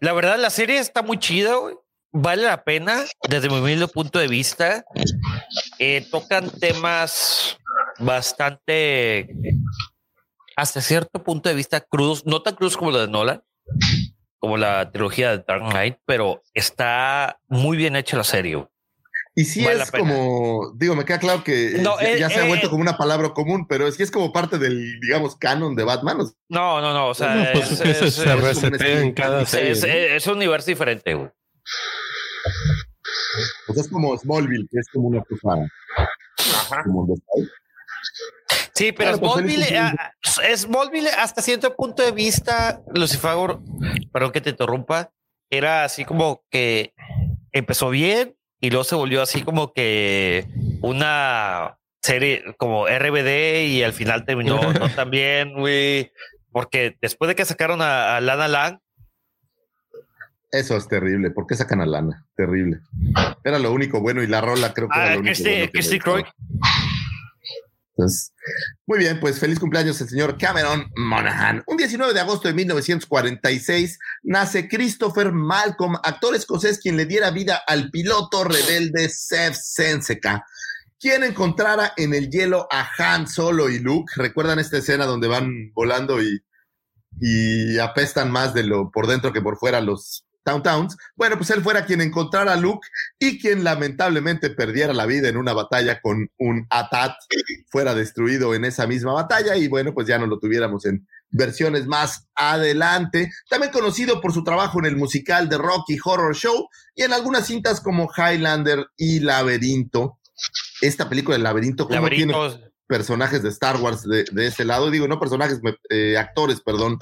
La 0.00 0.12
verdad, 0.12 0.38
la 0.38 0.50
serie 0.50 0.78
está 0.78 1.02
muy 1.02 1.18
chida, 1.18 1.54
güey. 1.56 1.76
Vale 2.12 2.42
la 2.42 2.64
pena 2.64 3.04
desde 3.28 3.48
mi 3.48 3.58
humilde 3.60 3.86
punto 3.86 4.18
de 4.18 4.26
vista. 4.26 4.84
Eh, 5.78 6.06
tocan 6.10 6.50
temas 6.50 7.56
bastante, 8.00 9.28
hasta 10.56 10.80
cierto 10.80 11.22
punto 11.22 11.48
de 11.48 11.54
vista, 11.54 11.80
crudos, 11.80 12.26
no 12.26 12.42
tan 12.42 12.56
crudos 12.56 12.76
como 12.76 12.90
la 12.90 13.02
de 13.02 13.08
Nolan, 13.08 13.42
como 14.38 14.56
la 14.56 14.90
trilogía 14.90 15.36
de 15.36 15.44
Dark 15.46 15.68
Knight, 15.70 15.98
pero 16.06 16.42
está 16.54 17.38
muy 17.48 17.76
bien 17.76 17.96
hecha 17.96 18.16
la 18.16 18.24
serie. 18.24 18.66
Y 19.36 19.44
sí 19.44 19.64
Vale 19.64 19.82
es 19.84 19.90
como, 19.92 20.72
digo, 20.76 20.96
me 20.96 21.04
queda 21.04 21.18
claro 21.20 21.44
que 21.44 21.76
No, 21.80 22.00
ya, 22.00 22.08
eh, 22.10 22.18
ya 22.18 22.28
se 22.30 22.40
ha 22.40 22.44
eh, 22.44 22.48
vuelto 22.48 22.66
eh. 22.66 22.70
como 22.70 22.82
una 22.82 22.96
palabra 22.96 23.30
común, 23.30 23.66
pero 23.68 23.86
es 23.86 23.96
que 23.96 24.02
es 24.02 24.10
como 24.10 24.32
parte 24.32 24.58
del, 24.58 24.98
digamos, 25.00 25.36
canon 25.36 25.76
de 25.76 25.84
Batman. 25.84 26.18
No, 26.48 26.80
no, 26.80 26.92
no, 26.92 27.08
o 27.08 27.14
sea, 27.14 27.34
No, 27.36 27.44
pues 27.52 27.70
es 27.70 27.80
que 27.80 27.94
se, 27.94 28.10
se 28.10 28.24
es- 28.24 28.40
resetea 28.40 29.00
en 29.00 29.12
cada 29.12 29.46
serie. 29.46 29.70
es- 29.70 29.82
¿no? 29.82 29.88
es 29.88 30.26
un 30.26 30.36
universo 30.36 30.66
diferente, 30.70 31.14
güey. 31.14 31.30
pues 33.66 33.78
es 33.78 33.88
como 33.88 34.16
Smallville, 34.18 34.66
que 34.70 34.78
es 34.80 34.88
como 34.92 35.08
una 35.08 35.22
cosa 35.22 35.70
Ajá. 36.56 36.82
como 36.84 37.06
Sí, 38.80 38.92
pero 38.92 39.18
Claro, 39.18 39.34
pues, 39.34 39.72
ah, 39.72 39.94
ah, 39.98 40.56
Smallville 40.56 41.10
hasta 41.10 41.42
cierto 41.42 41.76
punto 41.76 42.02
de 42.02 42.12
vista, 42.12 42.80
Lucifer, 42.94 43.58
perdón 44.10 44.32
que 44.32 44.40
te 44.40 44.48
interrumpa, 44.48 45.12
era 45.50 45.84
así 45.84 46.06
como 46.06 46.44
que 46.50 46.94
empezó 47.52 47.90
bien 47.90 48.36
y 48.58 48.70
luego 48.70 48.84
se 48.84 48.94
volvió 48.94 49.20
así 49.20 49.42
como 49.42 49.74
que 49.74 50.46
una 50.80 51.78
serie 52.02 52.42
como 52.56 52.86
RBD 52.86 53.66
y 53.66 53.82
al 53.82 53.92
final 53.92 54.24
terminó 54.24 54.58
no 54.72 54.88
tan 54.88 55.10
bien, 55.10 55.52
güey, 55.52 56.10
porque 56.50 56.96
después 57.02 57.28
de 57.28 57.34
que 57.34 57.44
sacaron 57.44 57.82
a, 57.82 58.16
a 58.16 58.20
Lana 58.22 58.48
Lang, 58.48 58.78
Eso 60.52 60.74
es 60.78 60.88
terrible. 60.88 61.30
¿Por 61.32 61.46
qué 61.46 61.54
sacan 61.54 61.82
a 61.82 61.86
Lana? 61.86 62.26
Terrible. 62.34 62.80
Era 63.44 63.58
lo 63.58 63.72
único 63.72 64.00
bueno 64.00 64.22
y 64.22 64.26
la 64.26 64.40
rola 64.40 64.72
creo 64.72 64.88
que 64.88 64.98
era 64.98 65.08
a 65.10 65.14
lo 65.16 65.20
único 65.20 65.34
Christy, 65.34 65.50
bueno 65.50 65.66
que 65.66 65.70
Christy. 65.70 65.98
Croy, 65.98 66.24
Muy 68.86 68.98
bien, 68.98 69.20
pues 69.20 69.38
feliz 69.38 69.58
cumpleaños 69.58 70.00
el 70.00 70.08
señor 70.08 70.38
Cameron 70.38 70.90
Monaghan. 70.96 71.62
Un 71.66 71.76
19 71.76 72.12
de 72.14 72.20
agosto 72.20 72.48
de 72.48 72.54
1946 72.54 73.98
nace 74.22 74.68
Christopher 74.68 75.32
Malcolm, 75.32 75.96
actor 76.02 76.34
escocés 76.34 76.78
quien 76.78 76.96
le 76.96 77.06
diera 77.06 77.30
vida 77.30 77.62
al 77.66 77.90
piloto 77.90 78.44
rebelde 78.44 79.08
Seth 79.08 79.54
Senseca, 79.54 80.44
quien 80.98 81.22
encontrara 81.22 81.92
en 81.96 82.14
el 82.14 82.30
hielo 82.30 82.68
a 82.70 82.88
Han 82.98 83.28
Solo 83.28 83.68
y 83.68 83.78
Luke. 83.78 84.12
¿Recuerdan 84.16 84.58
esta 84.58 84.78
escena 84.78 85.06
donde 85.06 85.28
van 85.28 85.72
volando 85.74 86.22
y, 86.22 86.42
y 87.20 87.78
apestan 87.78 88.30
más 88.30 88.54
de 88.54 88.64
lo 88.64 88.90
por 88.90 89.06
dentro 89.06 89.32
que 89.32 89.42
por 89.42 89.58
fuera 89.58 89.80
los 89.80 90.26
Towntowns? 90.50 90.96
Bueno, 91.14 91.36
pues 91.36 91.50
él 91.50 91.62
fuera 91.62 91.84
quien 91.84 92.00
encontrara 92.00 92.54
a 92.54 92.56
Luke 92.56 92.86
y 93.18 93.38
quien 93.38 93.64
lamentablemente 93.64 94.50
perdiera 94.50 94.92
la 94.92 95.06
vida 95.06 95.28
en 95.28 95.36
una 95.36 95.52
batalla 95.52 96.00
con 96.00 96.30
un 96.38 96.66
ATAT 96.70 97.14
fuera 97.68 97.94
destruido 97.94 98.54
en 98.54 98.64
esa 98.64 98.86
misma 98.86 99.12
batalla 99.12 99.56
y 99.56 99.68
bueno, 99.68 99.94
pues 99.94 100.06
ya 100.06 100.18
no 100.18 100.26
lo 100.26 100.38
tuviéramos 100.38 100.84
en 100.86 101.06
versiones 101.30 101.86
más 101.86 102.28
adelante. 102.34 103.30
También 103.48 103.72
conocido 103.72 104.20
por 104.20 104.32
su 104.32 104.42
trabajo 104.42 104.78
en 104.80 104.86
el 104.86 104.96
musical 104.96 105.48
de 105.48 105.58
Rocky 105.58 105.98
Horror 106.02 106.34
Show 106.34 106.68
y 106.94 107.02
en 107.02 107.12
algunas 107.12 107.46
cintas 107.46 107.80
como 107.80 108.10
Highlander 108.16 108.86
y 108.96 109.20
Laberinto. 109.20 110.18
Esta 110.80 111.08
película 111.08 111.34
del 111.34 111.44
Laberinto, 111.44 111.86
¿cómo 111.86 112.08
tiene 112.08 112.34
personajes 112.90 113.40
de 113.40 113.50
Star 113.50 113.76
Wars 113.76 114.02
de, 114.02 114.24
de 114.32 114.48
ese 114.48 114.64
lado. 114.64 114.90
Digo, 114.90 115.06
no 115.06 115.20
personajes, 115.20 115.60
eh, 115.90 116.18
actores, 116.18 116.60
perdón, 116.60 116.98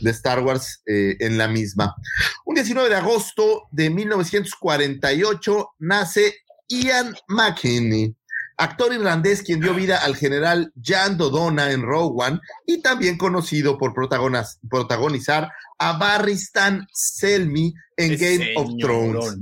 de 0.00 0.10
Star 0.12 0.38
Wars 0.40 0.82
eh, 0.86 1.16
en 1.18 1.36
la 1.36 1.48
misma. 1.48 1.96
Un 2.46 2.54
19 2.54 2.88
de 2.88 2.94
agosto 2.94 3.64
de 3.72 3.90
1948 3.90 5.70
nace 5.80 6.36
Ian 6.68 7.16
McKinney, 7.26 8.14
actor 8.56 8.92
irlandés 8.92 9.42
quien 9.42 9.60
dio 9.60 9.74
vida 9.74 9.98
al 9.98 10.16
general 10.16 10.72
Jan 10.82 11.16
Dodona 11.16 11.72
en 11.72 11.82
Rogue 11.82 12.24
One 12.24 12.40
y 12.66 12.82
también 12.82 13.18
conocido 13.18 13.78
por 13.78 13.92
protagonizar 13.94 15.50
a 15.78 15.98
Barristan 15.98 16.86
Selmy 16.92 17.74
en 17.96 18.16
Game 18.16 18.54
of 18.56 18.70
Thrones. 18.80 19.38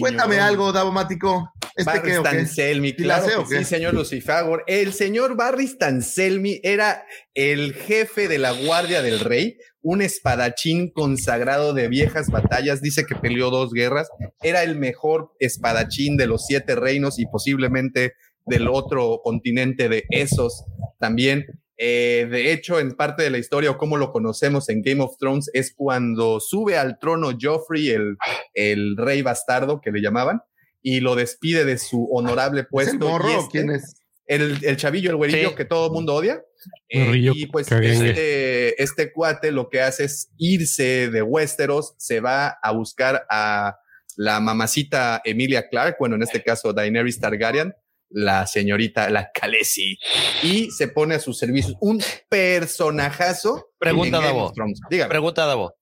Cuéntame 0.00 0.40
algo, 0.40 0.72
Davomático. 0.72 1.52
¿Este 1.76 1.98
o 1.98 2.22
qué? 2.22 2.28
Anselmi, 2.28 2.94
¿Sí 2.96 3.04
la 3.04 3.20
claro 3.20 3.46
qué? 3.48 3.58
sí, 3.58 3.64
señor 3.64 3.94
Lucifagor. 3.94 4.64
El 4.66 4.92
señor 4.92 5.36
Barris 5.36 5.76
Anselmi 5.80 6.60
era 6.62 7.04
el 7.34 7.74
jefe 7.74 8.28
de 8.28 8.38
la 8.38 8.52
Guardia 8.52 9.02
del 9.02 9.20
Rey, 9.20 9.56
un 9.82 10.00
espadachín 10.00 10.90
consagrado 10.92 11.74
de 11.74 11.88
viejas 11.88 12.28
batallas. 12.28 12.80
Dice 12.80 13.06
que 13.06 13.16
peleó 13.16 13.50
dos 13.50 13.72
guerras. 13.72 14.08
Era 14.42 14.62
el 14.62 14.76
mejor 14.76 15.32
espadachín 15.40 16.16
de 16.16 16.26
los 16.26 16.46
siete 16.46 16.76
reinos 16.76 17.18
y 17.18 17.26
posiblemente 17.26 18.14
del 18.46 18.68
otro 18.68 19.20
continente 19.22 19.88
de 19.88 20.04
esos 20.10 20.64
también. 20.98 21.46
Eh, 21.76 22.28
de 22.30 22.52
hecho, 22.52 22.78
en 22.78 22.92
parte 22.92 23.22
de 23.24 23.30
la 23.30 23.38
historia 23.38 23.70
o 23.72 23.78
como 23.78 23.96
lo 23.96 24.12
conocemos 24.12 24.68
en 24.68 24.82
Game 24.82 25.02
of 25.02 25.16
Thrones 25.18 25.50
es 25.54 25.74
cuando 25.74 26.38
sube 26.40 26.76
al 26.78 26.98
trono 27.00 27.30
Joffrey, 27.40 27.90
el, 27.90 28.16
el 28.54 28.96
rey 28.96 29.22
bastardo 29.22 29.80
que 29.80 29.90
le 29.90 30.00
llamaban, 30.00 30.40
y 30.82 31.00
lo 31.00 31.16
despide 31.16 31.64
de 31.64 31.78
su 31.78 32.06
honorable 32.12 32.60
¿Es 32.60 32.66
puesto. 32.70 32.92
el 32.92 32.98
morro 32.98 33.28
este- 33.30 33.48
quién 33.50 33.70
es? 33.70 33.96
el, 34.26 34.58
el 34.64 34.76
chavillo, 34.76 35.10
el 35.10 35.16
güerillo 35.16 35.50
Sí. 35.50 35.54
que 35.56 35.64
todo 35.64 35.86
el 35.86 35.92
mundo 35.92 36.14
odia. 36.14 36.42
Eh, 36.88 37.10
y 37.34 37.46
pues 37.46 37.70
este, 37.70 38.82
este 38.82 39.12
cuate 39.12 39.50
lo 39.52 39.68
que 39.68 39.80
hace 39.82 40.04
es 40.04 40.30
irse 40.38 41.10
de 41.10 41.20
Westeros, 41.22 41.94
se 41.98 42.20
va 42.20 42.56
a 42.62 42.72
buscar 42.72 43.26
a 43.28 43.76
la 44.16 44.40
mamacita 44.40 45.20
Emilia 45.24 45.68
Clark, 45.68 45.96
bueno, 45.98 46.14
en 46.14 46.22
este 46.22 46.42
caso 46.42 46.72
Daenerys 46.72 47.18
Targaryen, 47.20 47.74
la 48.14 48.46
señorita, 48.46 49.10
la 49.10 49.30
Khaleesi, 49.32 49.98
y 50.42 50.70
se 50.70 50.88
pone 50.88 51.16
a 51.16 51.18
sus 51.20 51.36
servicios. 51.36 51.74
Un 51.80 52.00
personajazo. 52.28 53.70
Pregunta, 53.78 54.20
Davo. 54.20 54.52
Dígame, 54.88 55.08
Pregunta, 55.10 55.46
Davo. 55.46 55.74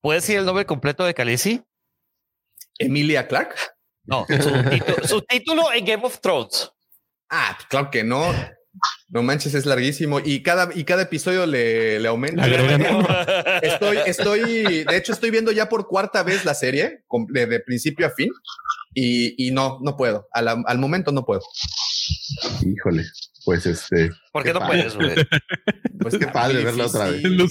¿Puedes 0.00 0.22
decir 0.22 0.38
el 0.38 0.44
nombre 0.46 0.64
completo 0.66 1.04
de 1.04 1.14
Khaleesi? 1.14 1.62
Emilia 2.78 3.26
Clark. 3.26 3.54
No, 4.04 4.24
su, 4.28 4.34
título- 4.70 5.06
su 5.06 5.22
título 5.22 5.72
en 5.72 5.84
Game 5.84 6.04
of 6.04 6.20
Thrones. 6.20 6.70
Ah, 7.28 7.58
claro 7.68 7.90
que 7.90 8.02
no. 8.04 8.32
No 9.08 9.22
manches, 9.24 9.54
es 9.54 9.66
larguísimo 9.66 10.20
y 10.20 10.42
cada, 10.44 10.70
y 10.72 10.84
cada 10.84 11.02
episodio 11.02 11.44
le, 11.44 11.98
le 11.98 12.06
aumenta. 12.08 12.46
Estoy, 13.62 13.98
estoy, 14.06 14.84
de 14.84 14.96
hecho, 14.96 15.12
estoy 15.12 15.30
viendo 15.30 15.50
ya 15.50 15.68
por 15.68 15.88
cuarta 15.88 16.22
vez 16.22 16.44
la 16.44 16.54
serie, 16.54 17.04
de, 17.28 17.46
de 17.46 17.60
principio 17.60 18.06
a 18.06 18.10
fin, 18.10 18.30
y, 18.94 19.46
y 19.46 19.50
no, 19.52 19.78
no 19.82 19.96
puedo. 19.96 20.28
Al, 20.32 20.48
al 20.48 20.78
momento 20.78 21.12
no 21.12 21.24
puedo. 21.24 21.42
Híjole, 22.64 23.04
pues 23.44 23.66
este, 23.66 24.10
¿Por 24.32 24.42
qué 24.42 24.48
Qué 24.50 24.54
no 24.54 24.60
padre. 24.60 24.82
puedes, 24.90 24.96
güey? 24.96 25.26
Pues 26.00 26.16
Qué 26.18 26.26
padre 26.28 26.64
verla 26.64 26.86
otra 26.86 27.10
vez. 27.10 27.22
La 27.22 27.44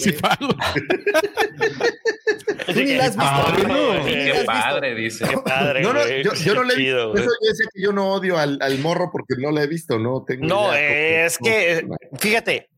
no, 3.67 4.03
qué 4.05 4.33
la 4.33 4.45
padre, 4.45 4.95
dice. 4.95 5.25
Qué 5.27 5.37
padre, 5.37 5.81
No, 5.81 5.93
no, 5.93 6.01
güey. 6.01 6.23
yo, 6.23 6.33
yo 6.33 6.55
no 6.55 6.63
le. 6.63 6.73
Eso 6.73 7.13
yo 7.15 7.53
sé 7.53 7.63
que 7.73 7.81
yo 7.81 7.91
no 7.93 8.13
odio 8.13 8.37
al, 8.37 8.59
al 8.61 8.77
morro 8.79 9.09
porque 9.11 9.35
no 9.37 9.51
lo 9.51 9.61
he 9.61 9.67
visto, 9.67 9.97
no 9.99 10.23
tengo 10.25 10.45
No, 10.45 10.69
idea. 10.71 10.79
eh, 10.79 11.25
es 11.25 11.37
que, 11.37 11.87
fíjate, 12.19 12.69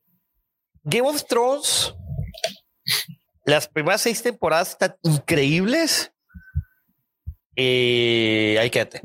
Game 0.83 1.07
of 1.07 1.23
Thrones, 1.27 1.93
las 3.45 3.67
primeras 3.67 4.01
seis 4.01 4.21
temporadas 4.21 4.69
están 4.71 4.95
increíbles. 5.03 6.11
Y 7.55 8.55
ahí 8.57 8.69
quédate. 8.69 9.01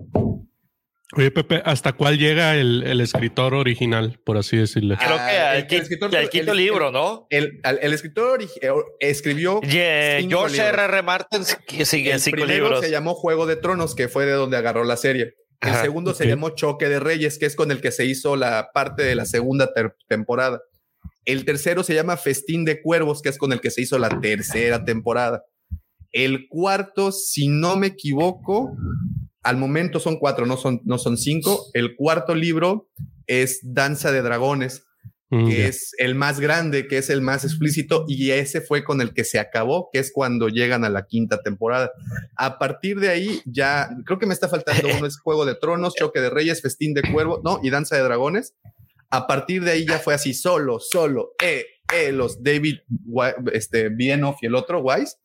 Oye, 1.17 1.31
Pepe, 1.31 1.63
¿hasta 1.65 1.93
cuál 1.93 2.19
llega 2.19 2.57
el, 2.57 2.83
el 2.83 3.01
escritor 3.01 3.55
original, 3.55 4.19
por 4.25 4.37
así 4.37 4.57
decirle? 4.57 4.97
Creo 4.97 5.17
Ah, 5.19 5.29
que 5.31 5.39
al, 5.39 5.57
el- 5.59 5.83
escritor- 5.83 6.15
al 6.17 6.29
quinto 6.29 6.53
el- 6.53 6.59
libro, 6.59 6.91
¿no? 6.91 7.27
El, 7.31 7.61
escritor 7.95 8.43
eh, 8.43 8.71
escribió 9.01 9.61
cinco 9.63 9.71
George 9.71 10.57
libros. 10.57 10.59
R. 10.59 10.83
R. 10.85 11.03
Martin 11.03 11.43
que 11.67 11.85
sigue 11.85 12.13
el 12.13 12.21
cinco 12.21 12.37
primero 12.43 12.65
libros. 12.65 12.81
se 12.85 12.91
llamó 12.91 13.15
Juego 13.15 13.47
de 13.47 13.57
Tronos, 13.57 13.95
que 13.95 14.09
fue 14.09 14.27
de 14.27 14.33
donde 14.33 14.57
agarró 14.57 14.85
la 14.85 14.97
serie. 14.97 15.35
El 15.63 15.71
Ajá, 15.71 15.83
segundo 15.83 16.13
se 16.13 16.27
llamó 16.27 16.51
Choque 16.51 16.89
de 16.89 17.01
Reyes, 17.01 17.39
que 17.39 17.47
es 17.47 17.57
con 17.57 17.71
el 17.71 17.81
que 17.81 17.93
se 17.93 18.05
hizo 18.05 18.37
la 18.37 18.71
parte 18.75 19.03
de 19.05 19.15
la 19.15 19.25
segunda 19.25 19.73
ter- 19.73 19.97
temporada. 20.09 20.61
El 21.25 21.45
tercero 21.47 21.83
se 21.83 21.95
llama 21.95 22.17
Festín 22.19 22.65
de 22.67 22.83
Cuervos, 22.83 23.23
que 23.23 23.31
es 23.31 23.39
con 23.39 23.53
el 23.53 23.61
que 23.61 23.71
se 23.71 23.81
hizo 23.81 23.99
la 23.99 24.21
tercera 24.21 24.85
temporada. 24.85 25.45
El 26.13 26.49
cuarto, 26.49 27.13
si 27.13 27.49
no 27.49 27.77
me 27.77 27.89
equivoco, 27.89 28.77
al 29.43 29.57
momento 29.57 30.01
son 30.01 30.19
cuatro, 30.19 30.47
no 30.47 30.57
son, 30.57 30.81
no 30.85 30.99
son 30.99 31.17
cinco. 31.17 31.67
El 31.73 31.97
cuarto 31.97 32.35
libro 32.35 32.89
es 33.27 33.61
Danza 33.63 34.13
de 34.13 34.23
Dragones, 34.23 34.87
Mm, 35.29 35.49
que 35.49 35.67
es 35.67 35.91
el 35.99 36.15
más 36.15 36.39
grande, 36.39 36.87
que 36.87 36.99
es 36.99 37.11
el 37.11 37.21
más 37.21 37.45
explícito, 37.45 38.05
y 38.07 38.31
ese 38.31 38.61
fue 38.61 38.85
con 38.85 39.01
el 39.01 39.13
que 39.13 39.25
se 39.25 39.41
acabó, 39.41 39.89
que 39.93 39.99
es 39.99 40.13
cuando 40.13 40.49
llegan 40.49 40.85
a 40.85 40.89
la 40.89 41.07
quinta 41.07 41.43
temporada. 41.43 41.91
A 42.37 42.59
partir 42.61 43.01
de 43.01 43.09
ahí, 43.09 43.41
ya 43.45 43.89
creo 44.05 44.21
que 44.21 44.27
me 44.27 44.35
está 44.35 44.49
faltando 44.49 44.89
uno: 44.97 45.07
es 45.07 45.19
Juego 45.19 45.45
de 45.45 45.57
Tronos, 45.57 45.95
Choque 45.97 46.21
de 46.21 46.31
Reyes, 46.31 46.63
Festín 46.63 46.95
de 46.95 47.03
Cuervo, 47.03 47.41
no, 47.45 47.59
y 47.63 47.71
Danza 47.71 47.97
de 47.97 48.03
Dragones. 48.03 48.55
A 49.11 49.27
partir 49.27 49.65
de 49.65 49.73
ahí 49.73 49.87
ya 49.87 49.99
fue 49.99 50.15
así, 50.15 50.33
solo, 50.33 50.79
solo, 50.79 51.33
eh, 51.43 51.67
eh, 51.93 52.13
los 52.13 52.43
David, 52.43 52.79
este, 53.53 53.89
Bienoff 53.89 54.43
y 54.43 54.47
el 54.47 54.55
otro, 54.55 54.81
Wise. 54.81 55.17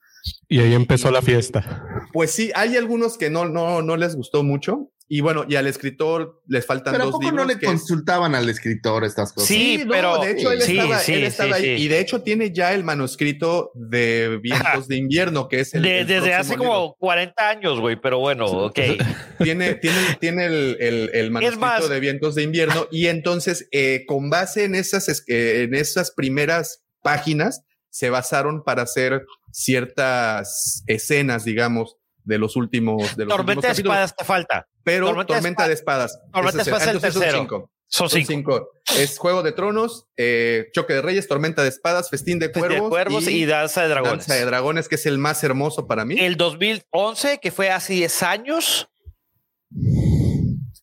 Y 0.48 0.60
ahí 0.60 0.74
empezó 0.74 1.10
la 1.12 1.22
fiesta. 1.22 1.84
Pues 2.14 2.32
sí, 2.32 2.52
hay 2.56 2.78
algunos 2.78 3.18
que 3.18 3.30
no, 3.30 3.46
no, 3.46 3.82
no 3.82 3.98
les 3.98 4.16
gustó 4.16 4.44
mucho. 4.44 4.92
Y 5.14 5.20
bueno, 5.20 5.44
y 5.46 5.58
al 5.58 5.68
escritor 5.68 6.42
les 6.48 6.66
faltan 6.66 6.94
Pero 6.94 7.04
¿a 7.04 7.06
dos 7.08 7.12
poco 7.16 7.26
libros. 7.26 7.46
no 7.46 7.54
le 7.54 7.60
que 7.60 7.66
es- 7.66 7.72
consultaban 7.72 8.34
al 8.34 8.48
escritor 8.48 9.04
estas 9.04 9.34
cosas? 9.34 9.50
Sí, 9.50 9.80
no, 9.84 9.92
pero- 9.92 10.18
de 10.22 10.32
hecho 10.32 10.54
él 10.54 10.62
sí, 10.62 10.78
estaba, 10.78 11.00
sí, 11.00 11.14
él 11.14 11.20
sí, 11.20 11.26
estaba 11.26 11.56
ahí 11.58 11.64
sí. 11.78 11.84
y 11.84 11.88
de 11.90 12.00
hecho 12.00 12.22
tiene 12.22 12.54
ya 12.54 12.74
el 12.74 12.86
manuscrito 12.86 13.72
de 13.74 14.40
Vientos 14.42 14.88
de 14.88 14.96
Invierno, 14.96 15.50
que 15.50 15.60
es 15.60 15.74
el, 15.74 15.82
De- 15.82 16.00
el 16.02 16.08
desde 16.08 16.34
hace 16.34 16.54
próximo 16.54 16.74
como 16.74 16.96
40 16.96 17.50
años, 17.50 17.82
güey, 17.82 18.00
pero 18.00 18.20
bueno, 18.20 18.46
ok. 18.46 18.78
libro. 18.78 19.06
tiene, 19.44 19.74
tiene, 19.76 19.98
tiene 20.22 20.46
el, 20.46 20.78
el- 20.80 21.10
el 21.14 21.32
manuscrito 21.32 21.60
más- 21.66 21.90
de 21.90 22.00
Vientos 22.00 22.36
de 22.36 22.44
Invierno 22.44 22.88
y 22.90 23.08
entonces 23.08 23.68
eh, 23.74 24.06
con 24.08 24.30
base 24.30 24.64
en 24.64 24.76
esas, 24.76 25.10
es- 25.10 25.26
eh, 25.28 25.64
en 25.64 25.76
esas 25.76 26.12
primeras 26.12 26.84
páginas 27.04 27.64
se 27.90 28.10
basaron 28.10 28.64
para 28.64 28.84
hacer 28.84 29.26
ciertas 29.52 30.84
escenas, 30.88 31.46
digamos, 31.46 31.98
de 32.24 32.38
los 32.38 32.56
últimos 32.56 33.16
de 33.16 33.26
los 33.26 33.36
Tormenta 33.36 33.68
de 33.68 33.72
últimos 33.72 33.96
espadas 33.96 34.16
te 34.16 34.24
falta. 34.24 34.68
Pero 34.84 35.08
Tormenta 35.08 35.34
Tormenta, 35.34 35.68
de 35.68 35.74
Espadas. 35.74 36.20
Tormenta 36.32 36.58
de 36.58 36.64
Espadas 36.64 36.88
es 36.88 36.88
el 36.88 37.02
son 37.02 37.12
tercero. 37.12 37.40
cinco. 37.40 37.72
Son 37.88 38.10
Son 38.10 38.26
cinco. 38.26 38.70
Es 38.98 39.18
Juego 39.18 39.44
de 39.44 39.52
Tronos, 39.52 40.08
eh, 40.16 40.68
Choque 40.74 40.94
de 40.94 41.02
Reyes, 41.02 41.28
Tormenta 41.28 41.62
de 41.62 41.70
Espadas, 41.70 42.10
Festín 42.10 42.40
de 42.40 42.48
Festín 42.48 42.62
de 42.62 42.68
Cuervos, 42.70 42.90
Cuervos 42.90 43.28
y, 43.28 43.46
Danza 43.46 43.84
de 43.84 43.90
Dragones. 43.90 44.28
Danza 44.28 44.36
de 44.36 44.46
Dragones, 44.46 44.88
que 44.88 44.96
es 44.96 45.06
el 45.06 45.18
más 45.18 45.44
hermoso 45.44 45.88
para 45.88 46.06
mí. 46.06 46.16
El 46.18 46.38
2011, 46.38 47.40
que 47.40 47.52
fue 47.52 47.70
hace 47.70 47.94
10 47.94 48.24
años. 48.24 48.90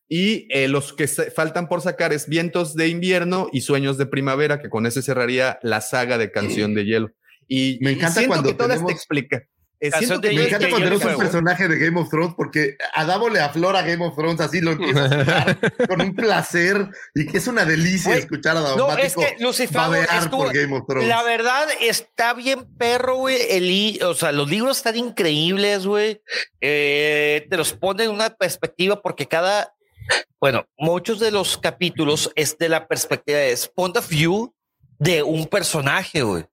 Y 0.06 0.46
eh, 0.50 0.68
los 0.68 0.92
que 0.92 1.06
faltan 1.06 1.68
por 1.68 1.80
sacar 1.80 2.12
es 2.12 2.28
Vientos 2.28 2.74
de 2.74 2.88
Invierno 2.88 3.48
y 3.52 3.62
Sueños 3.62 3.96
de 3.96 4.06
Primavera, 4.06 4.60
que 4.60 4.68
con 4.68 4.84
ese 4.84 5.02
cerraría 5.02 5.58
la 5.62 5.80
saga 5.80 6.18
de 6.18 6.30
Canción 6.30 6.74
de 6.74 6.84
Hielo. 6.84 7.10
Y 7.48 7.78
Me 7.80 7.92
encanta 7.92 8.20
siento 8.20 8.28
cuando 8.28 8.50
que 8.50 8.54
todas 8.54 8.86
te 8.86 8.92
explica. 8.92 9.42
Eh, 9.80 9.92
siento 9.92 10.20
que 10.20 10.32
Me 10.32 10.46
encanta 10.46 10.66
que 10.66 10.70
cuando 10.70 10.88
eres 10.88 11.04
un 11.04 11.16
personaje 11.16 11.68
de 11.68 11.78
Game 11.78 12.00
of 12.00 12.10
Thrones 12.10 12.34
porque 12.36 12.76
a 12.94 13.04
Davo 13.04 13.28
le 13.28 13.38
aflora 13.38 13.82
Game 13.82 14.04
of 14.04 14.16
Thrones 14.16 14.40
así, 14.40 14.60
lo 14.60 14.72
empieza 14.72 15.04
a 15.04 15.56
con 15.88 16.00
un 16.00 16.16
placer 16.16 16.88
y 17.14 17.26
que 17.26 17.38
es 17.38 17.46
una 17.46 17.64
delicia 17.64 18.16
escuchar 18.16 18.56
a 18.56 18.60
No, 18.76 18.96
es 18.98 19.14
que 19.14 19.36
Lucifer 19.38 19.80
por 20.30 20.52
Game 20.52 20.76
of 20.76 20.84
Thrones. 20.86 21.08
La 21.08 21.22
verdad 21.22 21.68
está 21.80 22.34
bien 22.34 22.66
perro, 22.76 23.16
güey. 23.16 23.36
El 23.50 24.02
O 24.02 24.14
sea, 24.14 24.32
los 24.32 24.50
libros 24.50 24.78
están 24.78 24.96
increíbles, 24.96 25.86
güey. 25.86 26.20
Eh, 26.60 27.46
te 27.48 27.56
los 27.56 27.72
ponen 27.72 28.08
en 28.08 28.14
una 28.14 28.30
perspectiva 28.30 29.00
porque 29.00 29.28
cada, 29.28 29.74
bueno, 30.40 30.66
muchos 30.76 31.20
de 31.20 31.30
los 31.30 31.56
capítulos 31.56 32.32
es 32.34 32.58
de 32.58 32.68
la 32.68 32.88
perspectiva, 32.88 33.38
es 33.40 33.68
point 33.68 33.96
of 33.96 34.08
view 34.08 34.52
de 34.98 35.22
un 35.22 35.46
personaje, 35.46 36.22
güey. 36.22 36.44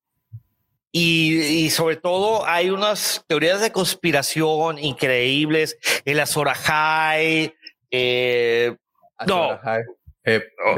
Y, 0.98 1.42
y 1.66 1.70
sobre 1.72 1.98
todo 1.98 2.48
hay 2.48 2.70
unas 2.70 3.26
teorías 3.28 3.60
de 3.60 3.74
conspiración 3.74 4.78
increíbles. 4.80 5.78
El 6.06 6.22
Azor 6.22 6.48
Ahai, 6.48 7.54
eh, 7.92 8.74
No. 9.28 9.60
Eh, 10.24 10.42
Oh. 10.66 10.76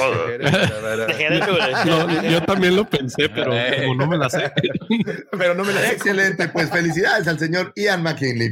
Oh. 0.00 0.26
No, 1.86 2.22
yo 2.28 2.42
también 2.42 2.74
lo 2.74 2.84
pensé, 2.90 3.28
pero 3.28 3.52
Eh. 3.54 3.76
como 3.86 3.94
no 3.94 4.06
me 4.08 4.18
la 4.18 4.28
sé. 4.28 4.52
Pero 5.38 5.54
no 5.54 5.64
me 5.64 5.72
la 5.72 5.80
sé. 5.82 5.92
Excelente, 5.92 6.48
pues 6.48 6.68
felicidades 6.68 7.28
al 7.28 7.38
señor 7.38 7.72
Ian 7.76 8.02
McKinley. 8.02 8.50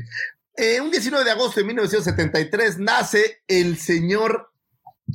Eh, 0.57 0.81
un 0.81 0.91
19 0.93 1.25
de 1.25 1.33
agosto 1.33 1.59
de 1.61 1.67
1973 1.67 2.79
nace 2.79 3.43
el 3.49 3.77
señor 3.77 4.53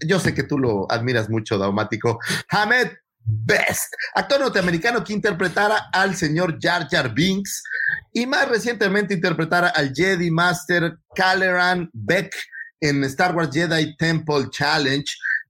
yo 0.05 0.19
sé 0.19 0.33
que 0.33 0.43
tú 0.43 0.57
lo 0.57 0.91
admiras 0.91 1.29
mucho, 1.29 1.57
Daumático. 1.59 2.19
Hamed 2.49 2.89
Best, 3.25 3.93
actor 4.15 4.41
norteamericano 4.41 5.03
que 5.03 5.13
interpretara 5.13 5.89
al 5.93 6.15
señor 6.15 6.57
Jar 6.61 6.87
Jar 6.89 7.13
Binks 7.13 7.63
y 8.11 8.25
más 8.25 8.49
recientemente 8.49 9.13
interpretara 9.13 9.69
al 9.69 9.93
Jedi 9.93 10.29
Master 10.29 10.97
Caleran 11.15 11.89
Beck 11.93 12.35
en 12.81 13.03
Star 13.05 13.35
Wars 13.35 13.49
Jedi 13.51 13.95
Temple 13.95 14.47
Challenge. 14.51 15.05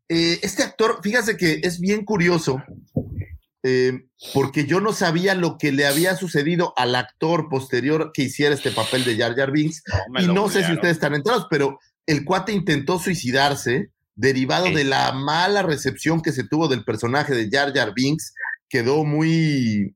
Eh, 0.07 0.39
este 0.43 0.63
actor, 0.63 0.99
fíjate 1.01 1.35
que 1.35 1.61
es 1.63 1.79
bien 1.79 2.05
curioso, 2.05 2.61
eh, 3.63 4.03
porque 4.33 4.65
yo 4.65 4.79
no 4.79 4.93
sabía 4.93 5.33
lo 5.33 5.57
que 5.57 5.71
le 5.71 5.87
había 5.87 6.15
sucedido 6.15 6.73
al 6.77 6.95
actor 6.95 7.49
posterior 7.49 8.11
que 8.13 8.23
hiciera 8.23 8.53
este 8.53 8.71
papel 8.71 9.03
de 9.03 9.17
Jar 9.17 9.35
Jar 9.35 9.51
Binks. 9.51 9.83
me 10.11 10.21
y 10.21 10.27
no 10.27 10.49
sé 10.49 10.63
si 10.63 10.73
ustedes 10.73 10.97
están 10.97 11.15
enterados, 11.15 11.47
pero 11.49 11.79
el 12.05 12.23
cuate 12.23 12.51
intentó 12.51 12.99
suicidarse 12.99 13.89
derivado 14.15 14.67
Sí. 14.67 14.73
de 14.75 14.83
la 14.83 15.11
mala 15.11 15.61
recepción 15.63 16.21
que 16.21 16.31
se 16.31 16.43
tuvo 16.47 16.67
del 16.67 16.83
personaje 16.83 17.33
de 17.33 17.49
Jar 17.51 17.73
Jar 17.73 17.93
Binks. 17.95 18.33
Quedó 18.69 19.03
muy, 19.03 19.95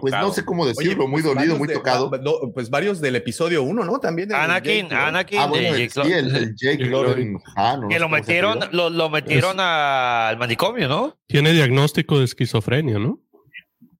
pues 0.00 0.12
no 0.14 0.32
sé 0.32 0.44
cómo 0.44 0.66
decirlo, 0.66 1.06
muy 1.08 1.22
pues, 1.22 1.34
dolido, 1.34 1.56
muy 1.58 1.68
de- 1.68 1.74
tocado. 1.74 2.10
no, 2.22 2.52
pues 2.54 2.68
varios 2.70 3.00
del 3.00 3.16
episodio 3.16 3.62
1, 3.62 3.84
¿no? 3.84 3.98
También. 4.00 4.30
el 4.30 4.36
Anakin, 4.36 4.82
Jake, 4.88 4.94
¿no? 4.94 5.00
Anakin, 5.00 5.38
Ah, 5.38 5.46
bueno, 5.46 5.62
de 5.74 5.82
el, 5.84 5.88
Jake 5.90 6.08
sí, 6.08 6.12
el, 6.14 6.54
Jake 6.56 6.78
que 6.78 6.84
lo 6.86 7.02
¿Cómo 7.04 7.14
se 7.14 8.08
metieron, 8.08 8.58
lo, 8.72 8.90
lo 8.90 9.10
metieron 9.10 9.58
al 9.60 10.36
manicomio, 10.38 10.88
¿no? 10.88 11.18
Tiene 11.26 11.52
diagnóstico 11.52 12.18
de 12.18 12.24
esquizofrenia, 12.24 12.98
¿no? 12.98 13.20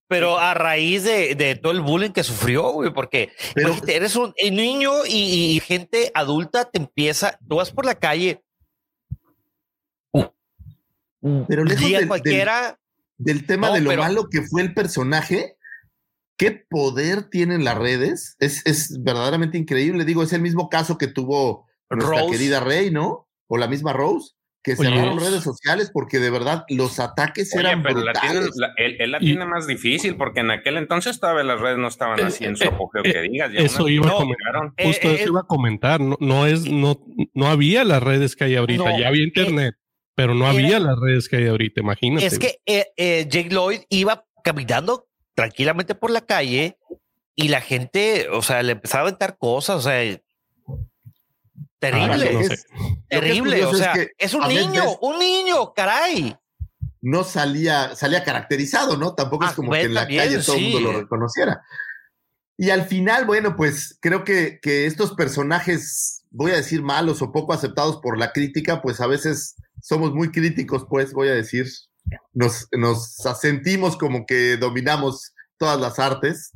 Pero 0.09 0.39
a 0.39 0.53
raíz 0.53 1.05
de, 1.05 1.35
de 1.35 1.57
todo 1.57 1.73
el 1.73 1.81
bullying 1.81 2.11
que 2.11 2.23
sufrió, 2.23 2.71
güey, 2.73 2.93
porque 2.93 3.33
Pero- 3.55 3.69
imagínate, 3.69 3.97
eres 3.97 4.15
un 4.17 4.35
niño 4.51 4.93
y, 5.09 5.55
y 5.57 5.61
gente 5.61 6.11
adulta 6.15 6.71
te 6.71 6.79
empieza, 6.79 7.39
tú 7.49 7.57
vas 7.57 7.71
por 7.71 7.87
la 7.87 7.95
calle. 7.95 8.43
Pero 11.49 11.65
lejos 11.65 11.87
día 11.87 11.99
del- 12.01 12.09
cualquiera, 12.09 12.79
del 13.19 13.47
tema 13.47 13.69
No, 13.69 13.75
de 13.75 13.81
lo 13.83 13.91
pero- 13.91 14.03
malo 14.03 14.29
que 14.31 14.43
fue 14.43 14.63
el 14.63 14.75
personaje, 14.75 15.57
qué 16.37 16.65
poder 16.69 17.25
tienen 17.25 17.65
las 17.65 17.79
redes, 17.79 18.37
es, 18.41 18.63
es 18.67 18.99
verdaderamente 19.03 19.59
increíble. 19.59 20.05
Digo, 20.05 20.23
es 20.23 20.33
el 20.33 20.43
mismo 20.43 20.69
caso 20.69 20.99
que 20.99 21.07
tuvo 21.07 21.67
nuestra 21.91 22.21
Rose. 22.23 22.33
querida 22.33 22.61
Rey, 22.61 22.91
¿no? 22.91 23.29
O 23.47 23.59
la 23.59 23.69
misma 23.69 23.93
Rose, 23.93 24.33
que 24.65 24.75
cerraron 24.77 25.19
redes 25.21 25.43
sociales 25.43 25.91
porque 25.93 26.19
de 26.21 26.31
verdad 26.31 26.65
los 26.69 26.99
ataques 27.01 27.51
Oye, 27.55 27.61
eran 27.67 27.83
pero 27.83 28.01
la 28.01 28.13
brutales. 28.13 28.51
la- 28.57 28.73
él, 28.77 28.97
él 28.99 29.11
la 29.11 29.19
Y- 29.21 29.27
tiene 29.27 29.45
más 29.45 29.67
difícil 29.67 30.17
porque 30.17 30.41
en 30.41 30.51
aquel 30.53 30.77
entonces 30.79 31.21
todavía 31.21 31.43
las 31.45 31.61
redes 31.61 31.79
no 31.79 31.89
estaban 31.89 32.19
Eh, 32.21 32.25
así 32.25 32.45
en 32.45 32.57
su 32.57 32.65
eh, 32.65 32.69
apogeo 32.69 33.03
eh, 33.05 33.13
que 33.13 33.21
digas. 33.23 33.51
eso 33.55 33.87
a 34.09 34.13
comentar. 34.13 34.73
Eh, 34.79 34.87
Justo 34.87 35.09
eh, 35.11 35.15
eso 35.15 35.29
iba 35.29 35.41
a 35.41 35.47
comentar. 35.47 36.01
No, 36.01 36.17
no 36.21 36.47
es, 36.47 36.65
no, 36.71 37.05
no 37.35 37.47
había 37.49 37.85
las 37.85 38.03
redes 38.03 38.35
que 38.37 38.45
hay 38.45 38.57
ahorita. 38.57 38.85
No, 38.91 38.99
ya 38.99 39.09
había 39.09 39.23
internet, 39.25 39.75
pero 40.15 40.35
no 40.35 40.45
era- 40.45 40.53
había 40.53 40.79
las 40.81 40.99
redes 40.99 41.29
que 41.29 41.37
hay 41.37 41.47
ahorita. 41.49 41.81
Imagínate. 41.81 42.27
es 42.27 42.39
que 42.39 42.61
eh, 42.67 42.87
eh, 42.97 43.27
Jake 43.29 43.51
Lloyd 43.51 43.81
iba 43.89 44.25
caminando 44.45 45.09
tranquilamente 45.35 45.95
por 45.95 46.11
la 46.11 46.21
calle 46.21 46.79
y 47.35 47.49
la 47.49 47.61
gente, 47.61 48.29
o 48.31 48.43
sea, 48.43 48.63
le 48.63 48.73
empezaba 48.73 49.01
a 49.05 49.07
aventar 49.09 49.39
cosas, 49.39 49.77
o 49.77 49.81
sea, 49.83 50.03
terrible, 51.79 52.29
Ah, 52.29 52.33
no 52.33 52.43
sé. 52.43 52.49
que 52.49 52.55
es 52.55 52.67
terrible, 53.09 53.65
o 53.65 53.75
sea, 53.75 53.95
es 54.19 54.35
un 54.35 54.47
veces 54.47 54.67
niño, 54.69 54.85
un 55.01 55.19
niño, 55.19 55.73
caray. 55.75 56.37
no 57.01 57.25
salía, 57.25 57.97
salía 57.97 58.23
caracterizado, 58.23 58.97
¿no? 58.97 59.15
Tampoco 59.15 59.45
es 59.45 59.51
Ah, 59.53 59.55
como 59.57 59.73
que 59.73 59.83
en 59.83 59.95
la 59.95 60.03
también, 60.03 60.23
calle 60.25 60.39
todo 60.45 60.57
el 60.57 60.63
mundo 60.63 60.81
lo 60.81 61.01
reconociera. 61.01 61.63
Y 62.57 62.71
al 62.71 62.85
final, 62.85 63.25
bueno, 63.25 63.57
pues 63.57 63.99
creo 64.01 64.23
que, 64.23 64.61
que 64.63 64.87
estos 64.87 65.15
personajes, 65.15 66.25
voy 66.31 66.53
a 66.53 66.57
decir 66.57 66.81
malos 66.83 67.21
o 67.23 67.33
poco 67.33 67.53
aceptados 67.53 67.97
por 68.01 68.19
la 68.19 68.31
crítica, 68.33 68.81
pues 68.83 69.01
a 69.01 69.09
veces 69.09 69.57
somos 69.83 70.15
muy 70.15 70.31
críticos, 70.31 70.87
pues 70.89 71.13
voy 71.13 71.29
a 71.29 71.35
decir, 71.35 71.67
nos, 72.33 72.69
nos 72.73 73.15
sentimos 73.41 73.97
como 73.99 74.25
que 74.25 74.57
dominamos 74.57 75.33
todas 75.59 75.79
las 75.81 75.99
artes 75.99 76.53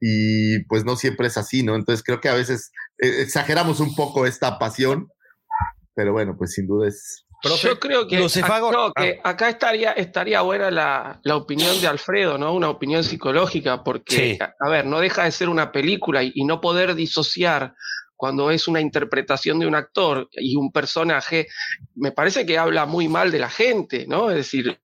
y 0.00 0.64
pues 0.64 0.84
no 0.84 0.96
siempre 0.96 1.26
es 1.28 1.36
así, 1.36 1.62
¿no? 1.62 1.74
Entonces 1.76 2.02
creo 2.02 2.20
que 2.20 2.28
a 2.28 2.34
veces 2.34 2.72
eh, 2.98 3.20
exageramos 3.20 3.80
un 3.80 3.94
poco 3.94 4.26
esta 4.26 4.58
pasión, 4.58 5.08
pero 5.94 6.12
bueno, 6.12 6.36
pues 6.36 6.52
sin 6.54 6.66
duda 6.66 6.88
es... 6.88 7.24
Profe, 7.42 7.68
Yo 7.68 7.80
creo 7.80 8.06
que, 8.06 8.18
Lucifago- 8.20 8.68
ac- 8.68 8.72
no, 8.72 8.92
que 8.92 9.18
acá 9.24 9.48
estaría, 9.48 9.92
estaría 9.92 10.42
buena 10.42 10.70
la, 10.70 11.20
la 11.22 11.36
opinión 11.36 11.80
de 11.80 11.86
Alfredo, 11.86 12.36
¿no? 12.36 12.52
Una 12.54 12.68
opinión 12.68 13.02
psicológica, 13.02 13.82
porque, 13.82 14.14
Sí. 14.14 14.38
a, 14.40 14.52
a 14.60 14.68
ver, 14.68 14.84
no 14.84 15.00
deja 15.00 15.24
de 15.24 15.32
ser 15.32 15.48
una 15.48 15.72
película 15.72 16.22
y, 16.22 16.32
y 16.34 16.44
no 16.44 16.60
poder 16.60 16.94
disociar 16.94 17.74
cuando 18.20 18.50
es 18.50 18.68
una 18.68 18.82
interpretación 18.82 19.58
de 19.60 19.66
un 19.66 19.74
actor 19.74 20.28
y 20.32 20.54
un 20.54 20.70
personaje, 20.70 21.46
me 21.94 22.12
parece 22.12 22.44
que 22.44 22.58
habla 22.58 22.84
muy 22.84 23.08
mal 23.08 23.30
de 23.30 23.38
la 23.38 23.48
gente, 23.48 24.04
¿no? 24.06 24.30
Es 24.30 24.36
decir, 24.36 24.78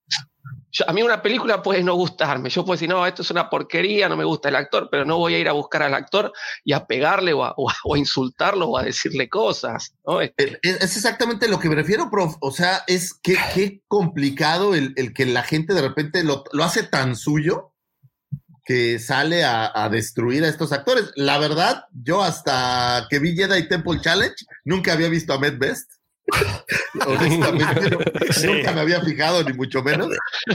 a 0.86 0.92
mí 0.94 1.02
una 1.02 1.20
película 1.20 1.62
puede 1.62 1.84
no 1.84 1.94
gustarme, 1.96 2.48
yo 2.48 2.64
puedo 2.64 2.76
decir, 2.76 2.88
no, 2.88 3.06
esto 3.06 3.20
es 3.20 3.30
una 3.30 3.50
porquería, 3.50 4.08
no 4.08 4.16
me 4.16 4.24
gusta 4.24 4.48
el 4.48 4.56
actor, 4.56 4.88
pero 4.90 5.04
no 5.04 5.18
voy 5.18 5.34
a 5.34 5.38
ir 5.38 5.50
a 5.50 5.52
buscar 5.52 5.82
al 5.82 5.92
actor 5.92 6.32
y 6.64 6.72
a 6.72 6.86
pegarle 6.86 7.34
o 7.34 7.44
a, 7.44 7.54
insultarlo 7.94 8.68
o 8.68 8.78
a 8.78 8.84
decirle 8.84 9.28
cosas, 9.28 9.94
¿no? 10.06 10.22
Eh, 10.22 10.32
Es 10.62 10.80
es 10.80 10.96
exactamente 10.96 11.46
lo 11.46 11.58
que 11.58 11.68
me 11.68 11.74
refiero, 11.74 12.10
prof. 12.10 12.36
O 12.40 12.52
sea, 12.52 12.84
es 12.86 13.12
que 13.12 13.36
qué 13.54 13.82
complicado 13.86 14.74
el, 14.74 14.94
que 15.12 15.26
la 15.26 15.42
gente 15.42 15.74
de 15.74 15.82
repente 15.82 16.24
lo 16.24 16.64
hace 16.64 16.84
tan 16.84 17.16
suyo 17.16 17.75
que 18.66 18.98
sale 18.98 19.44
a, 19.44 19.70
a 19.74 19.88
destruir 19.88 20.42
a 20.44 20.48
estos 20.48 20.72
actores. 20.72 21.12
La 21.14 21.38
verdad, 21.38 21.84
yo 21.94 22.22
hasta 22.22 23.06
que 23.08 23.20
vi 23.20 23.36
Jedi 23.36 23.68
Temple 23.68 24.00
Challenge, 24.00 24.34
nunca 24.64 24.92
había 24.92 25.08
visto 25.08 25.32
a 25.32 25.38
Med 25.38 25.56
Best. 25.56 25.88
Honestamente, 27.06 27.90
no- 27.90 27.98
Sí. 28.32 28.46
nunca 28.48 28.72
me 28.72 28.80
había 28.80 29.00
fijado, 29.00 29.44
ni 29.44 29.52
mucho 29.52 29.82
menos. 29.82 30.08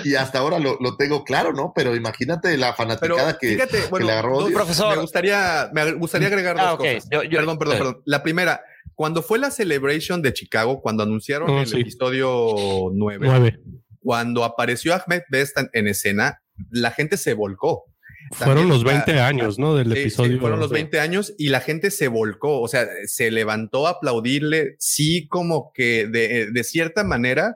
Y 0.03 0.15
hasta 0.15 0.39
ahora 0.39 0.59
lo, 0.59 0.77
lo 0.79 0.97
tengo 0.97 1.23
claro, 1.23 1.53
¿no? 1.53 1.71
Pero 1.75 1.95
imagínate 1.95 2.57
la 2.57 2.75
Pero 2.75 2.89
fanaticada 2.89 3.37
que, 3.37 3.49
fíjate, 3.53 3.83
bueno, 3.89 4.05
le 4.07 4.11
agarró 4.11 4.35
dos- 4.35 4.43
odio. 4.45 4.55
Profesor. 4.55 4.95
me 4.95 5.01
gustaría, 5.01 5.69
me 5.73 5.93
gustaría 5.93 6.27
agregar 6.27 6.57
Ah, 6.59 6.71
dos 6.71 6.79
cosas. 6.79 7.07
Yo- 7.11 7.23
yo- 7.23 7.37
perdón, 7.37 7.57
perdón, 7.57 7.75
eh. 7.75 7.79
perdón. 7.79 8.01
La 8.05 8.23
primera, 8.23 8.61
cuando 8.95 9.21
fue 9.23 9.39
la 9.39 9.51
celebration 9.51 10.21
de 10.21 10.33
Chicago, 10.33 10.81
cuando 10.81 11.03
anunciaron 11.03 11.49
Oh, 11.49 11.61
el 11.61 11.67
sí. 11.67 11.79
episodio 11.79 12.89
9, 12.93 13.25
Nueve. 13.25 13.59
cuando 14.01 14.43
apareció 14.43 14.93
Ahmed 14.93 15.21
Best 15.29 15.57
en, 15.57 15.69
en 15.73 15.87
escena, 15.87 16.41
la 16.69 16.91
gente 16.91 17.17
se 17.17 17.33
volcó. 17.33 17.85
Fueron 18.31 18.69
los 18.69 18.83
la- 18.83 18.91
20 18.93 19.19
años, 19.19 19.59
¿no? 19.59 19.75
Del 19.75 19.87
Sí, 19.89 19.93
sí, 19.95 19.99
episodio. 20.01 20.39
fueron 20.39 20.59
los 20.59 20.69
20 20.71 20.99
años 20.99 21.33
y 21.37 21.49
la 21.49 21.59
gente 21.61 21.91
se 21.91 22.07
volcó, 22.07 22.61
o 22.61 22.67
sea, 22.67 22.87
se 23.05 23.29
levantó 23.31 23.87
a 23.87 23.91
aplaudirle, 23.91 24.75
sí, 24.79 25.27
como 25.27 25.71
que 25.73 26.07
de, 26.07 26.49
de 26.51 26.63
cierta 26.63 27.03
manera 27.03 27.55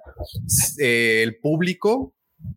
eh, 0.79 1.21
el 1.23 1.37
público 1.37 2.13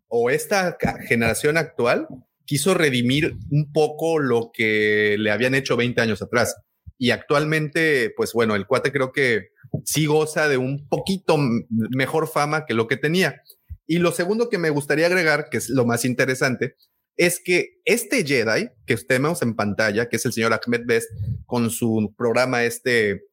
o 0.07 0.29
esta 0.29 0.77
generación 1.07 1.57
actual 1.57 2.07
quiso 2.45 2.73
redimir 2.73 3.35
un 3.51 3.71
poco 3.71 4.19
lo 4.19 4.51
que 4.53 5.15
le 5.19 5.31
habían 5.31 5.55
hecho 5.55 5.77
20 5.77 6.01
años 6.01 6.21
atrás. 6.21 6.55
Y 6.97 7.11
actualmente, 7.11 8.11
pues 8.17 8.33
bueno, 8.33 8.55
el 8.55 8.65
cuate 8.67 8.91
creo 8.91 9.11
que 9.11 9.49
sí 9.85 10.05
goza 10.07 10.49
de 10.49 10.57
un 10.57 10.87
poquito 10.89 11.37
mejor 11.69 12.27
fama 12.27 12.65
que 12.65 12.73
lo 12.73 12.87
que 12.87 12.97
tenía. 12.97 13.41
Y 13.87 13.99
lo 13.99 14.11
segundo 14.11 14.49
que 14.49 14.57
me 14.57 14.69
gustaría 14.69 15.05
agregar, 15.05 15.47
que 15.49 15.57
es 15.57 15.69
lo 15.69 15.85
más 15.85 16.05
interesante, 16.05 16.75
es 17.19 17.41
que 17.43 17.81
este 17.83 18.25
Jedi 18.25 18.69
que 18.85 18.95
tenemos 18.95 19.41
en 19.41 19.53
pantalla, 19.53 20.07
que 20.07 20.15
es 20.15 20.25
el 20.25 20.31
señor 20.31 20.53
Ahmed 20.53 20.83
Best, 20.85 21.09
con 21.45 21.69
su 21.69 22.15
programa 22.17 22.63
este 22.63 23.23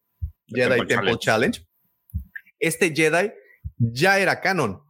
Jedi 0.48 0.78
Temple 0.78 0.86
Temple, 0.88 1.16
Challenge. 1.20 1.64
este 2.58 2.92
Jedi 2.92 3.30
ya 3.78 4.18
era 4.18 4.40
canon. 4.40 4.82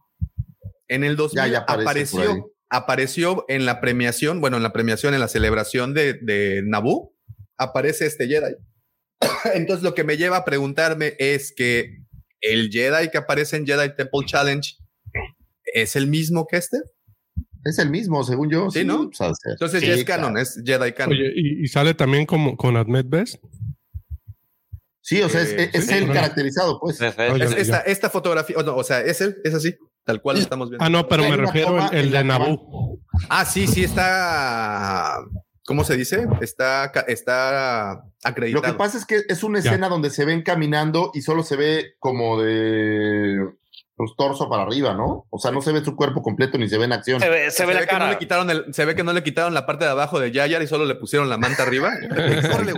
En 0.87 1.03
el 1.03 1.15
2000 1.15 1.35
Ya, 1.35 1.47
ya 1.47 1.59
aparece 1.59 2.11
por 2.11 2.21
ahí. 2.21 2.27
apareció, 2.27 2.51
apareció 2.69 3.45
en 3.49 3.65
la 3.67 3.81
premiación, 3.81 4.41
bueno, 4.41 4.57
en 4.57 4.63
la 4.63 4.73
premiación, 4.73 5.13
en 5.13 5.19
la 5.19 5.27
celebración 5.27 5.93
de, 5.93 6.13
de 6.13 6.63
Naboo, 6.65 7.13
aparece 7.55 8.07
este 8.07 8.27
Jedi. 8.27 8.55
Entonces 9.53 9.83
lo 9.83 9.93
que 9.93 10.05
me 10.05 10.17
lleva 10.17 10.37
a 10.37 10.45
preguntarme 10.45 11.13
es 11.19 11.53
que 11.55 11.99
el 12.41 12.71
Jedi 12.71 13.11
que 13.11 13.19
aparece 13.19 13.57
en 13.57 13.67
Jedi 13.67 13.95
Temple 13.95 14.25
Challenge 14.25 14.75
es 15.65 15.95
el 15.95 16.07
mismo 16.07 16.47
que 16.47 16.57
este. 16.57 16.77
Es 17.67 17.79
el 17.79 17.89
mismo, 17.89 18.23
según 18.23 18.49
yo. 18.49 18.69
Sí, 18.71 18.85
¿no? 18.85 19.09
pues. 19.17 19.37
Entonces 19.45 19.81
Sí, 19.81 19.87
ya 19.87 19.93
es 19.95 20.03
claro. 20.05 20.23
canon, 20.23 20.37
es 20.37 20.61
Jedi 20.65 20.91
canon. 20.93 21.13
Oye, 21.17 21.31
y, 21.35 21.63
y 21.63 21.67
sale 21.67 21.93
también 21.93 22.25
como 22.25 22.55
con 22.55 22.77
Ahmed 22.77 23.05
Best. 23.07 23.43
Sí, 25.01 25.21
o 25.21 25.29
sea, 25.29 25.41
es, 25.41 25.51
Eh, 25.53 25.69
es 25.73 25.85
sí. 25.87 25.93
él 25.95 26.11
caracterizado, 26.11 26.79
pues. 26.79 26.99
Es- 27.01 27.15
ya. 27.15 27.57
esta, 27.57 27.79
esta 27.81 28.09
fotografía, 28.09 28.57
o, 28.57 28.63
no, 28.63 28.75
o 28.75 28.83
sea, 28.83 28.99
es 29.01 29.21
él, 29.21 29.37
es 29.43 29.53
así, 29.53 29.75
tal 30.03 30.21
cual 30.21 30.35
lo 30.37 30.41
estamos 30.43 30.69
viendo. 30.69 30.83
Ah, 30.83 30.89
no, 30.89 31.07
pero 31.07 31.23
me 31.29 31.37
refiero 31.37 31.81
al 31.81 31.95
el 31.95 32.11
de 32.11 32.23
Naboo. 32.23 32.99
Ah, 33.29 33.45
sí, 33.45 33.67
sí 33.67 33.83
está. 33.85 35.17
¿Cómo 35.65 35.83
se 35.83 35.97
dice? 35.97 36.25
Está, 36.41 36.91
está 37.07 37.93
Lo 38.23 38.29
acreditado. 38.29 38.63
que 38.63 38.73
pasa 38.77 38.97
es 38.97 39.05
que 39.05 39.21
es 39.27 39.43
una 39.43 39.59
escena 39.59 39.89
donde 39.89 40.09
se 40.09 40.23
ven 40.23 40.41
caminando 40.41 41.11
y 41.13 41.21
solo 41.21 41.43
se 41.43 41.57
ve 41.57 41.95
como 41.99 42.41
de 42.41 43.37
pues, 43.97 44.11
torso 44.15 44.47
para 44.47 44.63
arriba, 44.63 44.93
¿no? 44.93 45.25
O 45.29 45.39
sea, 45.39 45.51
no 45.51 45.61
se 45.61 45.71
ve 45.73 45.83
su 45.83 45.95
cuerpo 45.95 46.21
completo 46.21 46.57
ni 46.57 46.69
se 46.69 46.77
ve 46.77 46.85
en 46.85 46.93
acción. 46.93 47.19
Se 47.19 47.29
ve, 47.29 47.51
se 47.51 47.65
ve 47.65 47.73
la 47.73 47.79
que 47.81 47.85
no 47.87 47.91
cara. 47.99 48.09
le 48.11 48.17
quitaron 48.19 48.49
el- 48.49 48.73
se 48.73 48.85
ve 48.85 48.95
que 48.95 49.03
no 49.03 49.11
le 49.11 49.23
quitaron 49.23 49.53
la 49.55 49.65
parte 49.65 49.85
de 49.85 49.91
abajo 49.91 50.19
de 50.19 50.31
Yayar 50.31 50.61
y 50.61 50.67
solo 50.67 50.85
le 50.85 50.95
pusieron 50.95 51.27
la 51.29 51.37
manta 51.37 51.63
arriba. 51.63 51.91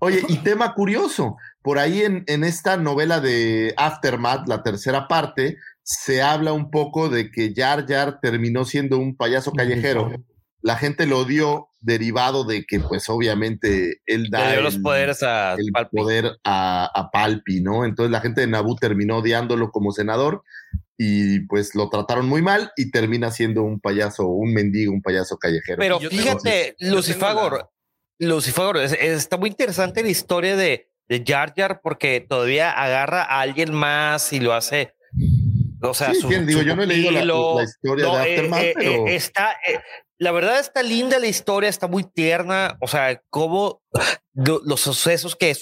Oye, 0.00 0.22
y 0.28 0.38
tema 0.38 0.74
curioso, 0.74 1.36
por 1.62 1.78
ahí 1.78 2.02
en, 2.02 2.24
en 2.26 2.42
esta 2.44 2.76
novela 2.76 3.20
de 3.20 3.74
Aftermath, 3.76 4.48
la 4.48 4.62
tercera 4.62 5.06
parte, 5.06 5.56
se 5.84 6.20
habla 6.22 6.52
un 6.52 6.70
poco 6.70 7.08
de 7.08 7.30
que 7.30 7.52
Jar 7.54 7.86
Jar 7.86 8.18
terminó 8.20 8.64
siendo 8.64 8.98
un 8.98 9.16
payaso 9.16 9.52
callejero. 9.52 10.10
La 10.62 10.76
gente 10.76 11.06
lo 11.06 11.18
odió 11.20 11.68
derivado 11.82 12.44
de 12.44 12.64
que, 12.64 12.80
pues, 12.80 13.08
obviamente, 13.08 14.00
él 14.06 14.28
da 14.30 14.54
el, 14.54 14.62
los 14.64 14.78
poderes 14.78 15.22
a 15.22 15.54
el 15.54 15.70
Palpi. 15.72 15.96
poder 15.96 16.38
a, 16.44 16.90
a 16.94 17.10
Palpi, 17.10 17.60
¿no? 17.60 17.84
Entonces 17.84 18.10
la 18.10 18.20
gente 18.20 18.40
de 18.40 18.46
Naboo 18.46 18.76
terminó 18.76 19.18
odiándolo 19.18 19.70
como 19.70 19.92
senador 19.92 20.42
y 20.96 21.40
pues 21.46 21.74
lo 21.74 21.88
trataron 21.88 22.28
muy 22.28 22.42
mal 22.42 22.70
y 22.76 22.90
termina 22.90 23.30
siendo 23.30 23.62
un 23.62 23.80
payaso, 23.80 24.26
un 24.28 24.52
mendigo, 24.54 24.92
un 24.92 25.02
payaso 25.02 25.36
callejero. 25.36 25.78
Pero 25.78 26.00
Yo 26.00 26.08
fíjate, 26.10 26.76
Lucifagor, 26.78 27.70
Lucifagor, 28.18 28.76
es- 28.78 28.92
es- 28.92 29.00
está 29.18 29.36
muy 29.36 29.50
interesante 29.50 30.02
la 30.02 30.08
historia 30.10 30.54
de, 30.56 30.88
de 31.08 31.24
Jar 31.26 31.54
Jar 31.56 31.80
porque 31.82 32.24
todavía 32.26 32.70
agarra 32.70 33.22
a 33.22 33.40
alguien 33.40 33.74
más 33.74 34.32
y 34.32 34.38
lo 34.40 34.52
hace. 34.54 34.94
O 35.82 35.92
sea, 35.94 36.14
Sí, 36.14 36.20
su, 36.20 36.28
bien, 36.28 36.46
digo, 36.46 36.60
su 36.60 36.66
yo 36.66 36.76
no 36.76 36.84
he 36.84 36.86
leído 36.86 37.10
la- 37.10 37.24
la 37.24 37.64
historia 37.64 38.04
de 38.06 38.10
eh, 38.12 38.16
Aftermath, 38.36 38.62
eh, 38.62 38.72
pero- 38.76 39.06
eh, 39.08 39.14
está, 39.16 39.52
eh, 39.66 39.80
la 40.22 40.30
verdad 40.30 40.60
está 40.60 40.82
linda 40.84 41.18
la 41.18 41.26
historia, 41.26 41.68
está 41.68 41.88
muy 41.88 42.04
tierna. 42.04 42.76
O 42.80 42.86
sea, 42.86 43.20
cómo 43.28 43.82
lo- 44.34 44.60
los 44.64 44.80
sucesos 44.80 45.34
que, 45.34 45.52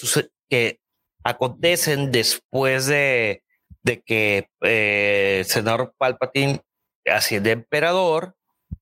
que 0.49 0.79
acontecen 1.23 2.11
después 2.11 2.85
de, 2.85 3.43
de 3.81 4.01
que 4.03 4.49
eh, 4.61 5.37
el 5.39 5.45
senador 5.45 5.95
Palpatine 5.97 6.61
haciendo 7.07 7.49
emperador, 7.49 8.35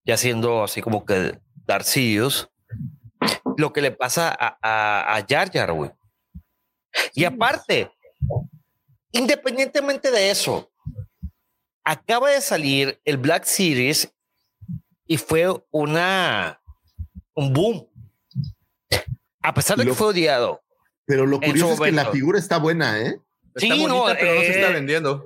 ya 0.04 0.18
siendo 0.18 0.64
así 0.64 0.82
como 0.82 1.06
que 1.06 1.40
Darth 1.66 1.86
Sidious, 1.86 2.50
lo 3.58 3.72
que 3.72 3.82
le 3.82 3.92
pasa 3.92 4.36
a, 4.38 4.58
a, 4.62 5.16
a 5.16 5.26
Jar 5.28 5.50
Jar, 5.52 5.72
güey. 5.72 5.92
Y 7.14 7.24
aparte, 7.24 7.90
independientemente 9.14 10.12
de 10.12 10.30
eso, 10.30 10.70
acaba 11.86 12.32
de 12.32 12.42
salir 12.42 13.00
el 13.06 13.18
Black 13.18 13.46
Series 13.46 14.14
y 15.10 15.18
fue 15.18 15.48
una 15.72 16.62
un 17.34 17.52
boom. 17.52 17.88
A 19.42 19.54
pesar 19.54 19.78
de 19.78 19.86
Lo- 19.86 19.92
que 19.92 19.98
fue 19.98 20.08
odiado. 20.08 20.62
Pero 21.06 21.26
lo 21.26 21.40
curioso 21.40 21.74
es 21.74 21.80
que 21.80 21.92
la 21.92 22.06
figura 22.12 22.38
está 22.38 22.58
buena, 22.60 23.00
¿eh? 23.02 23.20
Está 23.56 23.60
Sí, 23.62 23.70
bonita, 23.70 23.88
no, 23.90 24.06
pero 24.20 24.36
no 24.36 24.42
se 24.42 24.50
está 24.52 24.70
eh, 24.70 24.74
vendiendo. 24.74 25.26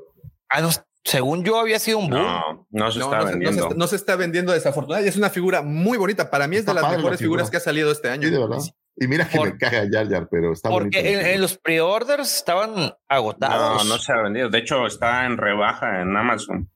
Ah, 0.50 0.62
no, 0.62 0.70
según 1.04 1.44
yo 1.44 1.60
había 1.60 1.78
sido 1.80 1.98
un 1.98 2.10
boom. 2.10 2.22
No, 2.22 2.68
no 2.72 2.92
se 2.92 3.00
No, 3.00 3.06
está 3.06 3.18
no, 3.18 3.28
se, 3.28 3.34
no 3.36 3.40
se 3.40 3.46
vendiendo. 3.50 3.76
no 3.76 3.88
se 3.88 3.96
está 3.98 4.16
vendiendo 4.16 4.54
desafortunadamente. 4.54 5.10
Es 5.10 5.18
una 5.18 5.30
figura 5.30 5.62
muy 5.62 5.98
bonita. 5.98 6.30
Para 6.30 6.48
mí 6.48 6.56
es 6.56 6.62
Está 6.62 6.72
de 6.72 6.76
las 6.82 6.84
la 6.92 6.98
mejores 6.98 7.20
figura. 7.20 7.44
figuras 7.44 7.52
que 7.52 7.58
ha 7.58 7.60
salido 7.60 7.92
este 7.92 8.10
año. 8.10 8.28
Sí, 8.30 8.34
de 8.34 8.40
verdad. 8.40 8.60
Y 8.96 9.08
mira 9.08 9.28
que 9.28 9.38
Por- 9.38 9.52
me 9.52 9.58
caga 9.58 9.84
Jar 9.92 10.08
Jar, 10.08 10.28
pero 10.32 10.54
está 10.54 10.70
Porque 10.70 11.02
bonita. 11.02 11.22
en, 11.22 11.36
en 11.36 11.42
los 11.42 11.58
pre-orders 11.58 12.34
estaban 12.34 12.76
No, 12.76 12.98
agotados. 13.10 13.86
no 13.86 13.98
se 13.98 14.14
ha 14.14 14.22
vendido. 14.22 14.50
De 14.50 14.60
hecho, 14.60 14.86
está 14.88 15.26
en 15.26 15.36
rebaja 15.38 16.02
en 16.02 16.16
Amazon. 16.16 16.72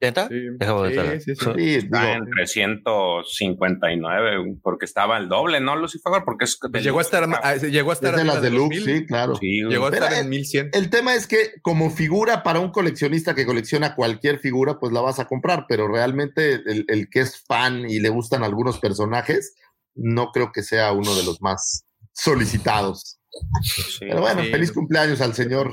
¿Neta? 0.00 0.28
Sí, 0.28 0.40
Déjame 0.58 1.20
sí, 1.20 1.34
sí, 1.34 1.36
sí. 1.36 1.44
Sí, 1.54 1.74
en 1.92 2.30
359 2.30 4.56
porque 4.62 4.86
estaba 4.86 5.18
el 5.18 5.28
doble, 5.28 5.60
¿no, 5.60 5.76
Lucifer? 5.76 6.22
Porque 6.24 6.46
es 6.46 6.58
Pues 6.58 6.82
llegó 6.82 7.00
a 7.00 7.02
estar, 7.02 7.28
ah, 7.42 7.56
llegó 7.56 7.90
a 7.90 7.92
estar 7.92 8.14
es 8.14 8.20
de 8.20 8.24
las 8.24 8.40
de 8.40 8.48
deluxe, 8.48 8.78
2000. 8.78 8.98
sí, 9.00 9.06
claro. 9.06 9.36
Sí. 9.36 9.60
Llegó 9.68 9.84
a 9.86 9.90
estar 9.90 10.14
en 10.14 10.30
1100. 10.30 10.70
El 10.72 10.88
tema 10.88 11.14
es 11.14 11.26
que 11.26 11.52
como 11.60 11.90
figura 11.90 12.42
para 12.42 12.60
un 12.60 12.70
coleccionista 12.70 13.34
que 13.34 13.44
colecciona 13.44 13.94
cualquier 13.94 14.38
figura, 14.38 14.78
pues 14.80 14.90
la 14.92 15.02
vas 15.02 15.18
a 15.18 15.26
comprar, 15.26 15.66
pero 15.68 15.86
realmente 15.86 16.54
el, 16.54 16.86
el 16.88 17.10
que 17.10 17.20
es 17.20 17.44
fan 17.46 17.84
y 17.88 18.00
le 18.00 18.08
gustan 18.08 18.42
algunos 18.42 18.78
personajes, 18.78 19.54
no 19.94 20.30
creo 20.32 20.50
que 20.50 20.62
sea 20.62 20.92
uno 20.92 21.14
de 21.14 21.24
los 21.24 21.42
más 21.42 21.84
solicitados. 22.12 23.20
sí. 23.62 23.98
Pero 24.00 24.22
bueno, 24.22 24.42
sí. 24.42 24.50
feliz 24.50 24.72
cumpleaños 24.72 25.20
al 25.20 25.34
señor 25.34 25.72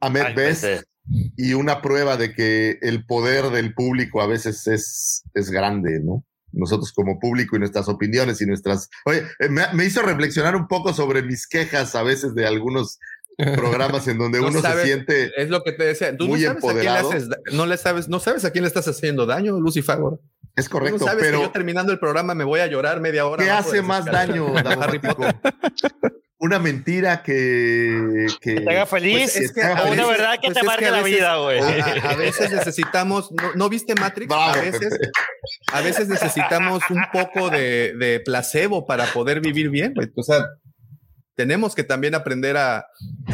Ahmed 0.00 0.22
Ay, 0.22 0.34
Best 0.34 0.84
y 1.36 1.54
una 1.54 1.82
prueba 1.82 2.16
de 2.16 2.32
que 2.32 2.78
el 2.82 3.04
poder 3.04 3.50
del 3.50 3.74
público 3.74 4.20
a 4.22 4.26
veces 4.26 4.66
es, 4.66 5.24
es 5.34 5.50
grande, 5.50 6.00
¿no? 6.02 6.24
Nosotros 6.52 6.92
como 6.92 7.18
público 7.18 7.56
y 7.56 7.58
nuestras 7.60 7.88
opiniones 7.88 8.40
y 8.40 8.46
nuestras... 8.46 8.88
Oye, 9.04 9.22
eh, 9.38 9.48
me, 9.48 9.62
me 9.72 9.84
hizo 9.84 10.02
reflexionar 10.02 10.56
un 10.56 10.66
poco 10.68 10.92
sobre 10.92 11.22
mis 11.22 11.46
quejas 11.46 11.94
a 11.94 12.02
veces 12.02 12.34
de 12.34 12.46
algunos 12.46 12.98
programas 13.36 14.06
en 14.08 14.18
donde 14.18 14.38
No 14.40 14.48
uno 14.48 14.60
sabes- 14.60 14.82
se 14.82 14.86
siente... 14.86 15.30
Es 15.40 15.48
lo 15.48 15.62
que 15.62 15.72
te 15.72 15.84
decía. 15.84 16.16
Tú 16.16 16.26
muy 16.26 16.40
no 16.42 16.46
sabes 16.48 16.56
a 16.56 16.60
quién 16.60 16.74
le 16.74 16.98
empoderado. 16.98 17.10
haces, 17.10 17.28
no 17.52 17.66
le 17.66 17.76
sabes, 17.76 18.08
no 18.08 18.18
sabes 18.20 18.44
a 18.44 18.50
quién 18.50 18.62
le 18.64 18.68
estás 18.68 18.88
haciendo 18.88 19.26
daño, 19.26 19.58
Lucifer. 19.60 19.98
Es 20.56 20.68
correcto, 20.68 20.98
no 20.98 21.04
sabes 21.06 21.22
que 21.22 21.30
pero 21.30 21.42
yo 21.42 21.50
terminando 21.52 21.92
el 21.92 22.00
programa 22.00 22.34
me 22.34 22.42
voy 22.44 22.60
a 22.60 22.66
llorar 22.66 23.00
media 23.00 23.24
hora. 23.26 23.44
¿qué 23.44 23.50
hace 23.50 23.82
más 23.82 24.04
daño, 24.04 24.52
Harry? 24.56 24.98
Potter. 24.98 25.36
Una 26.42 26.58
mentira 26.58 27.22
que... 27.22 28.26
que 28.40 28.62
te 28.62 28.70
haga 28.70 28.86
feliz. 28.86 29.12
Pues 29.12 29.36
es 29.36 29.52
que 29.52 29.60
una 29.60 29.84
veces- 29.84 30.08
verdad 30.08 30.32
que 30.40 30.46
pues 30.48 30.58
te 30.58 30.62
marque 30.64 30.86
que 30.86 30.90
la 30.90 31.02
vida, 31.02 31.36
güey. 31.36 31.60
A, 31.60 32.16
veces 32.16 32.50
necesitamos, 32.50 33.30
¿no, 33.30 33.52
¿no 33.54 33.68
viste 33.68 33.94
Matrix? 33.94 34.26
Bravo, 34.28 34.54
a 34.54 34.56
veces, 34.62 34.98
a 35.70 35.80
veces 35.82 36.08
necesitamos 36.08 36.82
un 36.88 37.02
poco 37.12 37.50
de, 37.50 37.94
de 37.98 38.20
placebo 38.20 38.86
para 38.86 39.04
poder 39.12 39.40
vivir 39.40 39.68
bien. 39.68 39.92
güey. 39.94 40.08
O 40.16 40.22
sea, 40.22 40.46
tenemos 41.34 41.74
que 41.74 41.84
también 41.84 42.14
aprender 42.14 42.56
a 42.56 42.86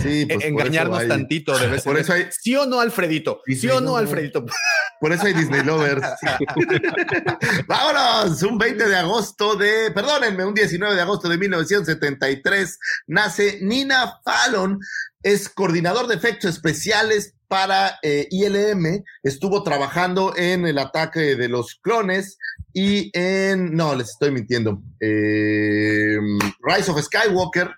Sí, 0.03 0.27
pues 0.27 0.45
engañarnos 0.45 1.07
tantito 1.09 1.59
de 1.59 1.67
vez 1.69 1.79
en 1.81 1.85
por 1.91 1.95
vez. 1.97 2.05
eso 2.05 2.13
hay- 2.13 2.27
¿Sí 2.31 2.55
o 2.57 2.67
no, 2.67 2.81
Alfredito? 2.81 3.41
¿Sí 3.47 3.57
Sí, 3.57 3.69
o 3.69 3.81
no. 3.81 3.97
Alfredito? 3.97 4.45
Por 5.01 5.13
eso 5.13 5.27
hay 5.27 5.35
Disney 5.35 5.63
Lovers. 5.63 6.07
Vámonos, 7.69 8.43
un 8.43 8.59
20 8.59 8.89
de 8.89 8.97
agosto 8.97 9.55
de, 9.57 9.91
perdónenme, 9.93 10.45
un 10.45 10.55
19 10.55 10.95
de 10.95 11.01
agosto 11.03 11.29
de 11.29 11.37
1973 11.39 12.79
nace 13.07 13.59
Nina 13.63 14.15
Fallon, 14.25 14.79
es 15.23 15.49
coordinador 15.49 16.07
de 16.07 16.15
efectos 16.15 16.51
especiales 16.51 17.35
para 17.49 17.99
eh, 18.03 18.27
ILM, 18.31 19.05
estuvo 19.23 19.63
trabajando 19.63 20.35
en 20.37 20.67
el 20.67 20.79
ataque 20.79 21.37
de 21.37 21.49
los 21.49 21.77
clones 21.77 22.39
y 22.73 23.11
en, 23.13 23.75
no, 23.77 23.95
les 23.95 24.11
estoy 24.11 24.31
mintiendo, 24.33 24.83
eh, 25.01 26.17
Rise 26.63 26.91
of 26.91 27.01
Skywalker, 27.03 27.71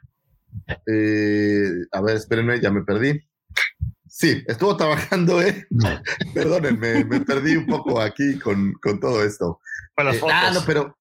eh, 0.87 1.71
a 1.93 2.01
ver, 2.01 2.17
espérenme, 2.17 2.61
ya 2.61 2.71
me 2.71 2.83
perdí. 2.83 3.21
Sí, 4.07 4.43
estuvo 4.47 4.77
trabajando, 4.77 5.41
¿eh? 5.41 5.67
Perdónenme, 6.35 7.05
me 7.05 7.21
perdí 7.21 7.57
un 7.57 7.67
poco 7.67 8.01
aquí 8.01 8.39
con, 8.39 8.73
con 8.83 8.99
todo 8.99 9.23
esto. 9.25 9.61
Para 9.95 10.09
las 10.09 10.17
Eh, 10.17 10.21
fotos. 10.21 10.35
ah, 10.37 10.51
no, 10.55 10.61
pero, 10.67 10.99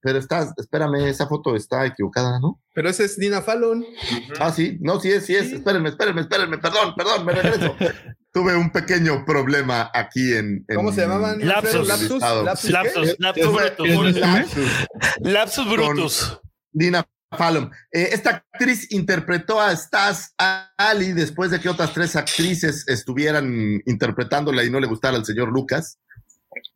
pero 0.00 0.18
está, 0.18 0.52
espérame, 0.56 1.08
esa 1.08 1.26
foto 1.28 1.54
está 1.54 1.86
equivocada, 1.86 2.40
¿no? 2.40 2.60
Pero 2.74 2.88
ese 2.88 3.04
es 3.04 3.16
Nina 3.18 3.42
Fallon. 3.42 3.84
Ah, 4.40 4.50
sí, 4.52 4.78
no, 4.80 4.98
sí 4.98 5.10
es, 5.12 5.26
sí 5.26 5.36
es. 5.36 5.50
Sí. 5.50 5.54
Espérenme, 5.56 5.90
espérenme, 5.90 6.22
espérenme, 6.22 6.58
perdón, 6.58 6.94
perdón, 6.96 7.24
me 7.26 7.32
regreso. 7.32 7.76
Tuve 8.32 8.56
un 8.56 8.70
pequeño 8.70 9.24
problema 9.24 9.90
aquí 9.94 10.32
en. 10.34 10.64
en- 10.68 10.76
¿Cómo 10.76 10.92
se 10.92 11.02
llamaban? 11.02 11.38
Lapsus. 11.46 11.86
¿Lapsus? 11.88 12.20
¿Lapsus? 12.20 12.70
Lapsus, 12.70 13.16
lapsus 13.18 14.16
lapsus. 14.16 14.68
Lapsus 15.20 15.70
brutus. 15.70 16.40
Nina 16.72 17.06
Fallon. 17.36 17.70
Eh, 17.92 18.10
esta 18.12 18.30
actriz 18.52 18.90
interpretó 18.90 19.60
a 19.60 19.74
Stas 19.76 20.34
Ali 20.76 21.12
después 21.12 21.50
de 21.50 21.60
que 21.60 21.68
otras 21.68 21.92
tres 21.92 22.16
actrices 22.16 22.86
estuvieran 22.88 23.80
interpretándola 23.84 24.64
y 24.64 24.70
no 24.70 24.80
le 24.80 24.86
gustara 24.86 25.16
al 25.16 25.24
señor 25.24 25.52
Lucas. 25.52 25.98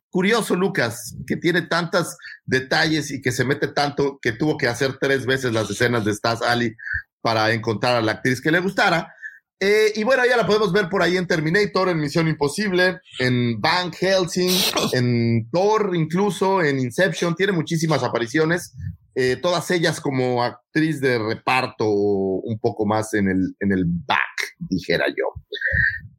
Curioso, 0.09 0.55
Lucas, 0.55 1.15
que 1.25 1.37
tiene 1.37 1.63
tantos 1.63 2.17
detalles 2.45 3.09
y 3.09 3.21
que 3.21 3.31
se 3.31 3.45
mete 3.45 3.69
tanto 3.69 4.19
que 4.21 4.31
tuvo 4.31 4.57
que 4.57 4.67
hacer 4.67 4.97
tres 4.99 5.25
veces 5.25 5.53
las 5.53 5.69
escenas 5.69 6.05
de 6.05 6.13
Stas 6.13 6.43
Ali 6.43 6.75
para 7.21 7.51
encontrar 7.51 7.95
a 7.95 8.01
la 8.01 8.11
actriz 8.13 8.39
que 8.39 8.51
le 8.51 8.59
gustara. 8.59 9.11
Eh, 9.59 9.93
y 9.95 10.03
bueno, 10.03 10.23
ya 10.25 10.35
la 10.35 10.45
podemos 10.45 10.73
ver 10.73 10.89
por 10.89 11.01
ahí 11.01 11.15
en 11.15 11.25
Terminator, 11.25 11.87
en 11.87 11.99
Misión 11.99 12.27
Imposible, 12.27 12.99
en 13.17 13.61
Van 13.61 13.91
Helsing, 13.93 14.51
en 14.91 15.49
Thor, 15.49 15.95
incluso 15.95 16.61
en 16.61 16.79
Inception. 16.79 17.33
Tiene 17.33 17.53
muchísimas 17.53 18.03
apariciones, 18.03 18.73
eh, 19.15 19.35
todas 19.37 19.69
ellas 19.71 19.99
como 20.01 20.43
actriz 20.43 20.99
de 21.01 21.19
reparto, 21.19 21.87
un 21.87 22.57
poco 22.59 22.85
más 22.85 23.13
en 23.13 23.29
el, 23.29 23.55
en 23.59 23.71
el 23.71 23.85
back, 23.85 24.55
dijera 24.59 25.05
yo. 25.09 25.33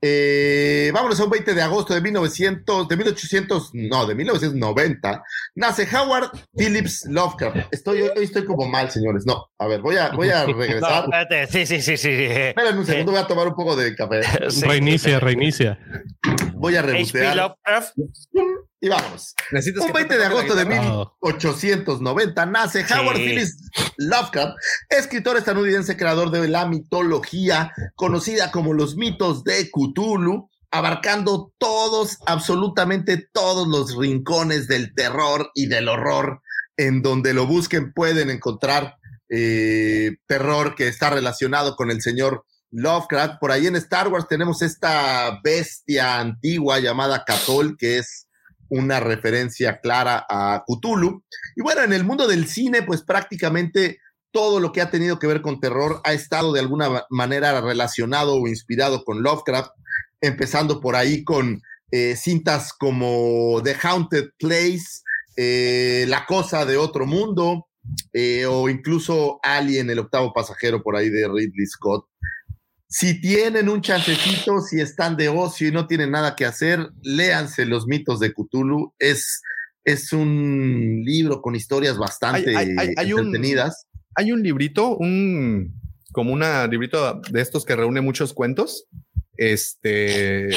Eh, 0.07 0.91
vámonos 0.93 1.19
a 1.19 1.25
un 1.25 1.31
20 1.31 1.55
de 1.55 1.63
agosto 1.63 1.95
de 1.95 2.03
1900, 2.03 2.87
de 2.89 2.97
1800, 2.97 3.71
no, 3.73 4.07
de 4.07 4.15
1990, 4.15 5.23
nace 5.55 5.89
Howard 5.97 6.31
Phillips 6.55 7.07
Lovecraft. 7.09 7.73
Estoy, 7.73 8.03
hoy 8.03 8.25
estoy 8.25 8.45
como 8.45 8.69
mal, 8.69 8.91
señores. 8.91 9.25
No, 9.27 9.47
a 9.59 9.67
ver, 9.67 9.81
voy 9.81 9.97
a, 9.97 10.11
voy 10.11 10.29
a 10.29 10.45
No, 10.47 10.53
regresar. 10.53 11.05
espérate. 11.05 11.47
Sí, 11.47 11.65
sí, 11.65 11.81
sí, 11.81 11.97
sí. 11.97 12.11
Esperen 12.11 12.77
un 12.77 12.85
segundo, 12.85 13.13
voy 13.13 13.21
a 13.23 13.27
tomar 13.27 13.49
un 13.49 13.55
poco 13.55 13.75
de 13.77 13.95
café. 13.97 14.21
Sí. 14.51 14.67
Reinicia, 14.67 15.19
reinicia. 15.21 15.79
Voy 16.55 16.77
a 16.77 16.81
H.P. 16.81 16.93
rebotear 16.93 17.37
Lovecraft. 17.37 17.95
Y. 18.89 19.35
Necesitas 19.51 19.83
Un 19.83 19.89
que 19.89 19.93
20 19.95 20.19
de 20.19 20.25
agosto 20.25 20.55
de 20.55 20.65
guitarra? 20.65 20.81
Ah, 20.85 21.13
1890 21.23 22.47
nace 22.47 22.85
Howard. 22.93 23.17
Phillips 23.17 23.71
Lovecraft, 23.97 24.57
escritor 24.89 25.37
estadounidense 25.37 25.97
creador 25.97 26.31
de 26.31 26.49
la 26.49 26.67
mitología 26.67 27.73
conocida 27.95 28.51
como 28.51 28.73
los 28.73 28.97
mitos 28.97 29.45
de 29.45 29.71
Cthulhu, 29.71 30.51
abarcando 30.71 31.53
todos, 31.59 32.19
absolutamente 32.27 33.29
todos 33.33 33.69
los 33.69 33.97
rincones 33.97 34.67
del 34.67 34.95
terror 34.95 35.51
y 35.55 35.67
del 35.67 35.89
horror. 35.89 36.41
En 36.77 37.03
donde 37.03 37.35
lo 37.35 37.47
busquen 37.47 37.93
pueden 37.93 38.31
encontrar 38.31 38.97
eh, 39.29 40.17
terror 40.27 40.75
que 40.75 40.89
está 40.89 41.11
relacionado 41.11 41.77
con 41.77 41.91
el 41.91 42.03
señor 42.03 42.45
Lovecraft. 42.75 43.39
Por 43.41 43.53
ahí 43.53 43.67
en 43.67 43.77
Star 43.77 44.09
Wars 44.09 44.27
tenemos 44.29 44.61
esta 44.61 45.41
bestia 45.43 46.19
antigua 46.19 46.81
llamada 46.81 47.25
Catol, 47.25 47.77
que 47.79 47.99
es 47.99 48.24
una 48.75 49.01
referencia 49.01 49.81
clara 49.81 50.27
a 50.29 50.65
Cthulhu. 50.67 51.23
Y 51.57 51.63
bueno, 51.63 51.83
en 51.83 51.93
el 51.93 52.05
mundo 52.05 52.27
del 52.27 52.49
cine, 52.49 52.83
pues 52.83 53.03
prácticamente 53.03 54.01
todo 54.33 54.59
lo 54.59 54.73
que 54.73 54.81
ha 54.81 54.91
tenido 54.91 55.21
que 55.21 55.29
ver 55.29 55.43
con 55.43 55.61
terror 55.61 56.01
ha 56.05 56.13
estado 56.13 56.53
de 56.53 56.61
alguna 56.61 57.05
manera 57.09 57.61
relacionado 57.61 58.35
o 58.35 58.49
inspirado 58.49 59.05
con 59.05 59.23
Lovecraft, 59.23 59.71
empezando 60.21 60.81
por 60.81 60.97
ahí 60.97 61.23
con 61.23 61.63
eh, 61.93 62.17
cintas 62.17 62.73
como 62.73 63.63
The 63.63 63.77
Haunted 63.81 64.31
Place, 64.39 65.03
eh, 65.37 66.05
La 66.09 66.27
Cosa 66.27 66.65
de 66.65 66.77
Otro 66.77 67.07
Mundo, 67.07 67.69
eh, 68.13 68.45
o 68.47 68.69
incluso 68.69 69.39
Alien, 69.45 69.89
el 69.91 70.01
octavo 70.01 70.33
pasajero 70.33 70.83
por 70.83 70.97
ahí 70.97 71.11
de 71.11 71.29
Ridley 71.29 71.67
Scott. 71.67 72.07
Si 72.89 73.21
tienen 73.21 73.69
un 73.69 73.81
chancecito, 73.81 74.61
si 74.61 74.81
están 74.81 75.17
de 75.17 75.29
ocio 75.29 75.69
y 75.69 75.73
no 75.73 75.87
tienen 75.87 76.11
nada 76.13 76.37
que 76.37 76.45
hacer, 76.45 76.91
léanse 77.03 77.65
los 77.67 77.87
mitos 77.87 78.21
de 78.21 78.33
Cthulhu. 78.33 78.95
Es, 78.99 79.43
es 79.85 80.13
un 80.13 81.03
libro 81.05 81.43
con 81.43 81.55
historias 81.57 81.97
bastante 81.99 82.57
Hay- 82.57 82.69
hay- 82.79 82.95
hay 82.97 83.13
un- 83.13 83.27
entretenidas. 83.27 83.87
Hay 84.15 84.31
un 84.33 84.43
librito, 84.43 84.97
un 84.97 85.81
como 86.13 86.33
un 86.33 86.45
librito 86.71 87.21
de 87.31 87.41
estos 87.41 87.65
que 87.65 87.75
reúne 87.75 88.01
muchos 88.01 88.33
cuentos. 88.33 88.87
Este, 89.37 90.51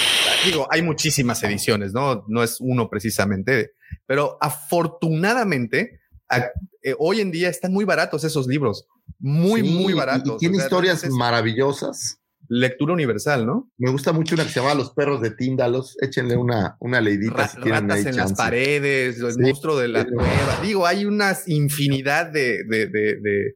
digo, 0.46 0.68
hay 0.70 0.84
muchísimas 0.84 1.42
ediciones, 1.44 1.94
¿no? 1.94 2.24
No 2.28 2.44
es 2.44 2.58
uno 2.60 2.88
precisamente, 2.92 3.72
pero 4.06 4.38
afortunadamente 4.40 6.00
a- 6.30 6.46
eh, 6.84 6.94
hoy 7.00 7.22
en 7.22 7.32
día 7.32 7.50
están 7.50 7.74
muy 7.74 7.86
baratos 7.86 8.24
esos 8.24 8.46
libros, 8.48 8.86
muy, 9.20 9.62
Sí, 9.62 9.70
muy 9.70 9.94
baratos. 9.94 10.36
Y, 10.36 10.38
tiene 10.38 10.56
O 10.56 10.60
sea, 10.60 10.66
historias 10.68 11.04
es 11.04 11.12
maravillosas. 11.12 12.20
lectura 12.50 12.94
universal, 12.94 13.46
¿no? 13.46 13.70
Me 13.78 13.92
gusta 13.92 14.14
mucho 14.14 14.36
una 14.36 14.46
que 14.46 14.52
se 14.52 14.62
llama 14.62 14.74
Los 14.74 14.92
perros 14.94 15.22
de 15.22 15.32
Tíndalos. 15.32 15.98
Échenle 16.02 16.38
una, 16.38 16.78
una 16.80 17.02
leidita 17.02 17.36
Ra- 17.36 17.48
si 17.50 17.58
tienen 17.62 17.90
ratas 17.90 18.06
ahí 18.06 18.10
en 18.12 18.16
las 18.16 18.34
paredes, 18.34 19.20
el 19.20 19.34
Sí. 19.34 19.40
monstruo 19.42 19.78
de 19.78 19.88
la 19.90 20.04
Sí. 20.04 20.10
cueva. 20.14 20.60
Digo, 20.64 20.86
hay 20.88 21.04
una 21.06 21.36
infinidad 21.48 22.28
de, 22.28 22.64
de, 22.64 22.88
de, 22.88 23.16
de, 23.22 23.56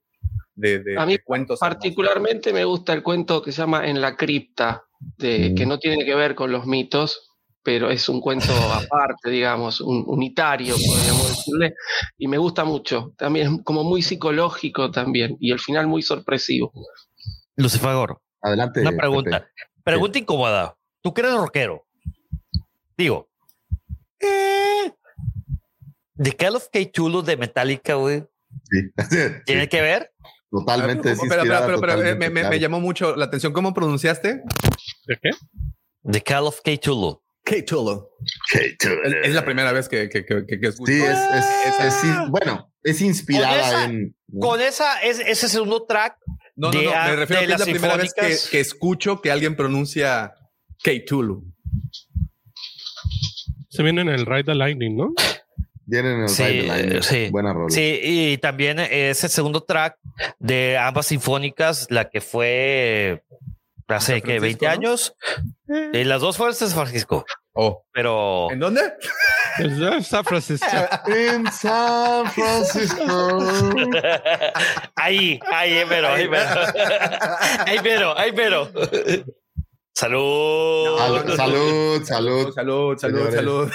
de- 0.55 0.79
de- 0.83 0.97
A 0.99 1.05
mí 1.05 1.13
de 1.13 1.23
cuentos. 1.23 1.59
Particularmente 1.59 2.51
me 2.51 2.65
gusta 2.65 2.91
el 2.93 3.01
cuento 3.01 3.41
que 3.41 3.51
se 3.53 3.61
llama 3.61 3.87
En 3.87 4.01
la 4.01 4.17
cripta, 4.17 4.83
de, 5.17 5.51
Mm. 5.51 5.55
que 5.55 5.65
no 5.65 5.79
tiene 5.79 6.03
que 6.03 6.13
ver 6.15 6.35
con 6.35 6.51
los 6.51 6.65
mitos, 6.67 7.30
pero 7.64 7.89
es 7.89 8.07
un 8.09 8.22
cuento 8.22 8.53
aparte, 8.74 9.30
digamos, 9.30 9.82
un, 9.82 10.03
unitario, 10.07 10.76
podríamos 10.76 11.30
decirle, 11.30 11.76
y 12.18 12.28
me 12.28 12.38
gusta 12.38 12.64
mucho. 12.66 13.14
También 13.18 13.47
es 13.47 13.64
como 13.64 13.84
muy 13.84 14.01
psicológico 14.01 14.91
también, 14.91 15.38
y 15.39 15.51
el 15.51 15.59
final 15.59 15.88
muy 15.88 16.01
sorpresivo. 16.01 16.72
Lucifagor, 17.55 18.22
Adelante. 18.41 18.82
una 18.82 18.91
pregunta. 18.91 19.39
Pepe. 19.41 19.51
Pregunta 19.84 20.20
incómoda. 20.20 20.76
¿Tú 21.01 21.14
que 21.14 21.22
eres 21.22 21.34
rockero? 21.34 21.86
Digo. 22.97 23.30
eh, 24.20 24.91
The 26.16 26.34
Call 26.34 26.55
of 26.55 26.68
Cthulhu 26.72 27.24
de 27.24 27.38
Metallica, 27.38 27.95
güey. 27.95 28.24
Sí. 28.70 28.80
¿Tiene 29.45 29.64
Sí, 29.64 29.68
que 29.70 29.82
ver? 29.82 30.12
Totalmente. 30.51 31.12
es 31.14 31.20
Pero, 31.28 31.43
pero, 31.43 31.66
pero, 31.66 31.66
pero, 31.66 31.74
eh, 31.74 31.95
totalmente, 31.95 32.16
me, 32.20 32.30
me- 32.30 32.39
claro. 32.41 32.49
me 32.55 32.59
llamó 32.59 32.80
mucho 32.80 33.16
la 33.16 33.26
atención. 33.26 33.53
¿Cómo 33.53 33.74
pronunciaste? 33.74 34.43
¿De 35.07 35.18
qué? 35.22 35.30
The 36.03 36.22
Call 36.22 36.45
of 36.45 36.59
Cthulhu. 36.62 37.22
Sí, 38.47 38.75
tú- 38.77 38.89
Es, 39.03 39.13
es 39.29 39.33
la 39.35 39.43
primera 39.43 39.71
vez 39.71 39.89
que, 39.89 40.09
que, 40.09 40.25
que, 40.25 40.45
que- 40.45 40.59
que 40.59 40.67
escucho. 40.67 40.91
Sí, 40.91 41.01
es, 41.01 42.29
bueno, 42.29 42.71
es 42.83 43.01
inspirada 43.01 43.49
Con 43.57 43.59
esa- 43.59 43.85
en. 43.85 44.15
Con 44.39 44.61
esa, 44.61 45.01
es, 45.01 45.19
ese 45.19 45.49
segundo 45.49 45.85
track. 45.85 46.17
No, 46.55 46.71
no, 46.71 46.79
de- 46.79 46.85
no. 46.85 46.91
Me 46.91 47.15
refiero 47.15 47.41
a 47.41 47.45
que 47.47 47.53
es 47.53 47.59
la 47.59 47.65
primera 47.65 47.97
vez 47.97 48.13
que, 48.13 48.59
escucho 48.59 49.21
que 49.21 49.31
alguien 49.31 49.55
pronuncia 49.55 50.33
Cthulhu. 50.83 51.43
Se 53.69 53.83
viene 53.83 54.01
en 54.01 54.09
el 54.09 54.25
Ride 54.25 54.43
the 54.45 54.55
Lightning, 54.55 54.95
¿no? 54.97 55.13
Vienen 55.85 56.13
en 56.13 56.21
el 56.23 56.29
Sí, 56.29 56.43
Ride 56.43 56.61
the 56.61 56.67
Lightning. 56.67 57.03
sí. 57.03 57.29
Buena 57.31 57.53
rola. 57.53 57.69
Sí, 57.73 57.99
y 58.03 58.37
también 58.37 58.79
ese 58.79 59.29
segundo 59.29 59.63
track 59.63 59.97
de 60.39 60.77
ambas 60.77 61.07
sinfónicas, 61.07 61.87
la 61.89 62.09
que 62.09 62.21
fue 62.21 63.23
hace 63.95 64.21
que 64.21 64.39
20 64.39 64.65
Francisco, 64.65 64.65
¿no? 64.65 64.71
años. 64.71 65.15
Y 65.93 66.03
las 66.03 66.21
dos 66.21 66.37
fueron 66.37 66.53
de 66.53 66.59
San 66.59 66.71
Francisco, 66.71 67.25
Oh. 67.53 67.83
pero 67.91 68.49
¿En 68.51 68.59
dónde? 68.59 68.81
Es 69.59 70.07
San 70.07 70.23
Francisco. 70.23 70.65
En 71.07 71.51
San 71.51 72.25
Francisco. 72.31 73.03
ahí, 74.95 75.39
ahí, 75.51 75.83
pero, 75.89 76.07
ahí, 76.09 76.27
pero, 76.29 76.49
ahí, 77.65 77.79
pero, 77.83 78.17
ahí, 78.17 78.31
pero. 78.33 78.71
Salud. 79.93 80.97
Sal- 80.97 81.35
salud, 81.35 82.03
salud. 82.05 82.53
Salud, 82.53 82.97
salud, 82.97 83.29
salud, 83.31 83.69
salud. 83.69 83.71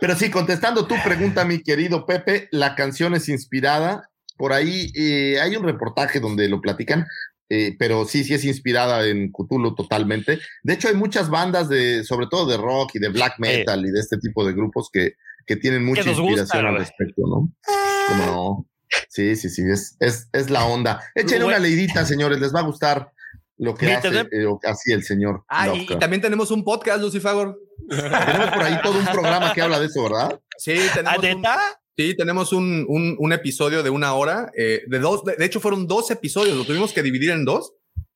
Pero 0.00 0.14
sí, 0.14 0.30
contestando 0.30 0.86
tu 0.86 0.94
pregunta, 1.02 1.44
mi 1.44 1.62
querido 1.62 2.06
Pepe, 2.06 2.48
la 2.52 2.74
canción 2.74 3.14
es 3.14 3.28
inspirada. 3.28 4.08
Por 4.36 4.52
ahí 4.52 4.92
eh, 4.94 5.40
hay 5.40 5.56
un 5.56 5.64
reportaje 5.64 6.20
donde 6.20 6.48
lo 6.48 6.60
platican, 6.60 7.06
eh, 7.48 7.76
pero 7.78 8.04
sí, 8.04 8.24
sí 8.24 8.34
es 8.34 8.44
inspirada 8.44 9.06
en 9.06 9.30
Cthulhu 9.30 9.74
totalmente. 9.74 10.40
De 10.62 10.74
hecho, 10.74 10.88
hay 10.88 10.94
muchas 10.94 11.30
bandas 11.30 11.68
de, 11.68 12.04
sobre 12.04 12.26
todo 12.28 12.46
de 12.46 12.56
rock 12.56 12.94
y 12.94 12.98
de 12.98 13.08
black 13.08 13.38
metal 13.38 13.84
y 13.86 13.90
de 13.90 14.00
este 14.00 14.18
tipo 14.18 14.44
de 14.44 14.52
grupos 14.52 14.90
que, 14.92 15.14
que 15.46 15.56
tienen 15.56 15.84
mucha 15.84 16.02
gusta, 16.02 16.22
inspiración 16.22 16.66
al 16.66 16.78
respecto, 16.78 17.22
¿no? 17.26 18.66
Sí, 19.08 19.36
sí, 19.36 19.48
sí, 19.48 19.62
es, 19.70 19.96
es, 20.00 20.28
es 20.32 20.50
la 20.50 20.64
onda. 20.64 21.02
Echen 21.14 21.42
una 21.42 21.58
leidita, 21.58 22.04
señores, 22.04 22.40
les 22.40 22.54
va 22.54 22.60
a 22.60 22.64
gustar 22.64 23.12
lo 23.58 23.74
que 23.74 23.92
hace 23.92 24.28
eh, 24.30 24.94
el 24.94 25.02
señor. 25.02 25.44
Ah, 25.48 25.68
y, 25.68 25.86
también 25.98 26.20
tenemos 26.20 26.50
un 26.50 26.64
podcast, 26.64 27.00
Lucifagor. 27.00 27.58
Tenemos 27.88 28.50
por 28.50 28.62
ahí 28.62 28.78
todo 28.82 28.98
un 28.98 29.06
programa 29.06 29.52
que 29.54 29.62
habla 29.62 29.80
de 29.80 29.86
eso, 29.86 30.02
¿verdad? 30.02 30.40
Sí, 30.58 30.76
¿Ah, 30.78 30.92
tenemos 30.94 31.18
un, 31.18 31.42
neta? 31.42 31.58
Sí, 31.96 32.14
tenemos 32.16 32.52
un, 32.52 32.84
un, 32.88 33.16
un 33.18 33.32
episodio 33.32 33.82
de 33.82 33.90
una 33.90 34.14
hora, 34.14 34.50
eh, 34.56 34.82
de 34.86 34.98
dos, 34.98 35.24
de, 35.24 35.36
de 35.36 35.44
hecho 35.44 35.60
fueron 35.60 35.86
dos 35.86 36.10
episodios, 36.10 36.56
lo 36.56 36.64
tuvimos 36.64 36.92
que 36.92 37.02
dividir 37.02 37.30
en 37.30 37.44
dos, 37.44 37.72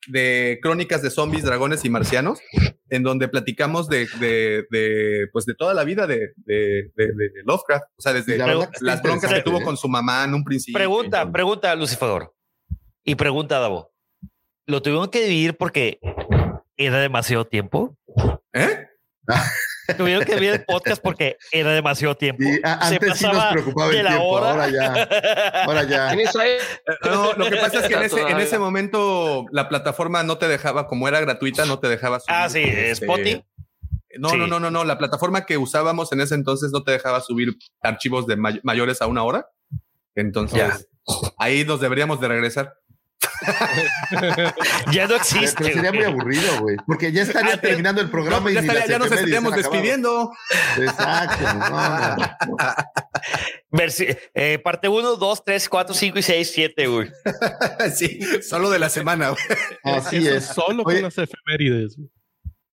de 0.07 0.59
crónicas 0.63 1.01
de 1.03 1.11
zombies, 1.11 1.43
dragones 1.43 1.85
y 1.85 1.89
marcianos, 1.89 2.39
en 2.89 3.03
donde 3.03 3.27
platicamos 3.27 3.87
de, 3.87 4.07
de, 4.19 4.65
de 4.71 5.27
pues 5.31 5.45
de 5.45 5.53
toda 5.53 5.73
la 5.75 5.83
vida 5.83 6.07
de, 6.07 6.33
de, 6.37 6.91
de- 6.95 7.13
de 7.13 7.29
Lovecraft, 7.45 7.83
o 7.97 8.01
sea, 8.01 8.13
desde 8.13 8.37
la 8.37 8.67
las 8.81 9.01
broncas 9.03 9.31
que 9.31 9.41
tuvo 9.41 9.61
¿eh? 9.61 9.63
con 9.63 9.77
su 9.77 9.87
mamá 9.87 10.23
en 10.23 10.33
un 10.33 10.43
principio. 10.43 10.77
Pregunta, 10.77 11.31
pregunta, 11.31 11.75
Lucifer. 11.75 12.29
Y 13.03 13.15
pregunta, 13.15 13.59
Davo. 13.59 13.91
¿Lo 14.67 14.81
tuvieron 14.81 15.09
que 15.09 15.23
dividir 15.23 15.55
porque 15.55 15.99
era 16.77 16.99
demasiado 16.99 17.45
tiempo? 17.45 17.95
¿Eh? 18.53 18.87
Tuvieron 19.97 20.23
que 20.25 20.35
dividir 20.35 20.53
el 20.55 20.65
podcast 20.65 21.01
porque 21.01 21.37
era 21.51 21.71
demasiado 21.71 22.15
tiempo. 22.15 22.43
Y 22.43 22.59
a- 22.63 22.87
Se 22.87 22.95
antes 22.95 23.17
sí 23.17 23.25
nos 23.25 23.45
preocupaba 23.45 23.91
el 23.91 24.05
tiempo, 24.07 24.23
hora. 24.27 24.49
ahora 24.51 24.69
ya, 24.69 25.63
ahora 25.65 25.83
ya. 25.83 26.13
En 26.13 26.19
esa 26.21 26.47
e- 26.47 26.57
No, 27.05 27.33
lo 27.33 27.49
que 27.49 27.57
pasa 27.57 27.79
es 27.79 27.87
que 27.87 27.93
en 27.93 28.03
ese, 28.03 28.15
en 28.19 28.25
Todavía. 28.25 28.45
ese 28.45 28.59
momento 28.59 29.45
la 29.51 29.69
plataforma 29.69 30.23
no 30.23 30.37
te 30.37 30.47
dejaba, 30.47 30.87
como 30.87 31.07
era 31.07 31.19
gratuita, 31.21 31.65
no 31.65 31.79
te 31.79 31.87
dejaba 31.89 32.19
subir. 32.19 32.35
Ah, 32.35 32.49
sí, 32.49 32.59
este, 32.63 32.91
Spotify. 32.91 33.43
No, 34.17 34.29
Sí. 34.29 34.37
no, 34.37 34.45
no, 34.47 34.59
no, 34.59 34.69
no. 34.71 34.83
La 34.83 34.97
plataforma 34.97 35.45
que 35.45 35.57
usábamos 35.57 36.11
en 36.11 36.19
ese 36.21 36.35
entonces 36.35 36.71
no 36.71 36.83
te 36.83 36.91
dejaba 36.91 37.21
subir 37.21 37.55
archivos 37.81 38.27
de 38.27 38.35
may- 38.35 38.59
mayores 38.63 39.01
a 39.01 39.07
una 39.07 39.23
hora. 39.23 39.47
Entonces, 40.15 40.57
Ya. 40.59 40.77
ahí 41.37 41.63
nos 41.63 41.79
deberíamos 41.79 42.19
de 42.19 42.27
regresar. 42.27 42.73
Ya 44.91 45.03
no 45.03 45.07
Pero 45.09 45.15
existe. 45.17 45.63
sería 45.63 45.91
muy 45.91 45.99
güey. 46.03 46.11
aburrido, 46.11 46.59
güey. 46.61 46.77
Porque 46.85 47.11
ya 47.11 47.23
estaría 47.23 47.53
Ah, 47.53 47.57
te- 47.57 47.67
terminando 47.69 48.01
el 48.01 48.07
No, 48.07 48.11
programa 48.11 48.51
ya, 48.51 48.59
y 48.59 48.61
ni 48.63 48.67
estaría- 48.67 48.87
ya 48.87 48.99
nos 48.99 49.11
estaríamos 49.11 49.55
despidiendo. 49.55 50.31
Exacto. 50.77 51.53
no, 51.53 52.15
no. 52.17 52.17
Versi- 53.71 54.17
eh, 54.33 54.59
parte 54.59 54.87
1, 54.89 55.15
2, 55.15 55.43
3, 55.45 55.69
4, 55.69 55.93
5 55.95 56.19
y 56.19 56.21
6, 56.23 56.51
7, 56.53 56.87
güey. 56.87 57.09
sí, 57.95 58.19
solo 58.41 58.69
de 58.69 58.79
la 58.79 58.89
semana. 58.89 59.29
güey. 59.29 59.41
Así 59.83 60.17
Eso 60.17 60.35
es. 60.35 60.45
Solo 60.45 60.83
Oye, 60.83 60.95
con 61.01 61.03
las 61.03 61.17
efemérides. 61.17 61.97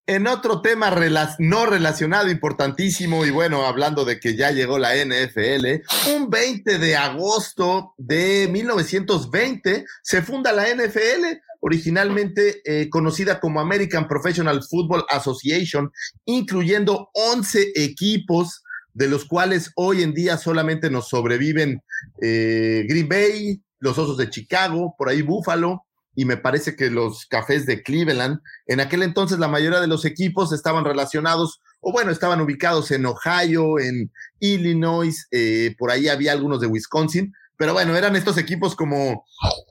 En 0.08 0.26
otro 0.26 0.62
tema 0.62 0.90
rela- 0.90 1.36
no 1.38 1.66
relacionado, 1.66 2.30
importantísimo, 2.30 3.26
y 3.26 3.30
bueno, 3.30 3.66
hablando 3.66 4.06
de 4.06 4.18
que 4.18 4.34
ya 4.34 4.50
llegó 4.52 4.78
la 4.78 4.94
NFL, 4.96 5.82
un 6.16 6.30
20 6.30 6.78
de 6.78 6.96
agosto 6.96 7.92
de 7.98 8.48
1920 8.50 9.84
se 10.02 10.22
funda 10.22 10.50
la 10.52 10.66
NFL, 10.70 11.42
originalmente 11.60 12.62
eh, 12.64 12.88
conocida 12.88 13.38
como 13.38 13.60
American 13.60 14.08
Professional 14.08 14.62
Football 14.64 15.04
Association, 15.10 15.92
incluyendo 16.24 17.10
11 17.12 17.72
equipos, 17.74 18.62
de 18.94 19.08
los 19.08 19.26
cuales 19.26 19.72
hoy 19.76 20.02
en 20.02 20.14
día 20.14 20.38
solamente 20.38 20.88
nos 20.88 21.10
sobreviven 21.10 21.82
eh, 22.22 22.86
Green 22.88 23.10
Bay, 23.10 23.62
los 23.78 23.98
Osos 23.98 24.16
de 24.16 24.30
Chicago, 24.30 24.94
por 24.96 25.10
ahí 25.10 25.20
Buffalo, 25.20 25.84
y 26.18 26.24
me 26.24 26.36
parece 26.36 26.74
que 26.74 26.90
los 26.90 27.26
Cafés 27.26 27.64
de 27.64 27.84
Cleveland. 27.84 28.40
En 28.66 28.80
aquel 28.80 29.04
entonces 29.04 29.38
la 29.38 29.46
mayoría 29.46 29.78
de 29.78 29.86
los 29.86 30.04
equipos 30.04 30.52
estaban 30.52 30.84
relacionados, 30.84 31.60
o 31.78 31.92
bueno, 31.92 32.10
estaban 32.10 32.40
ubicados 32.40 32.90
en 32.90 33.06
Ohio, 33.06 33.78
en 33.78 34.10
Illinois, 34.40 35.28
eh, 35.30 35.76
por 35.78 35.92
ahí 35.92 36.08
había 36.08 36.32
algunos 36.32 36.60
de 36.60 36.66
Wisconsin, 36.66 37.32
Pero 37.56 37.72
bueno, 37.72 37.96
eran 37.96 38.16
estos 38.16 38.36
equipos 38.36 38.74
como 38.74 39.26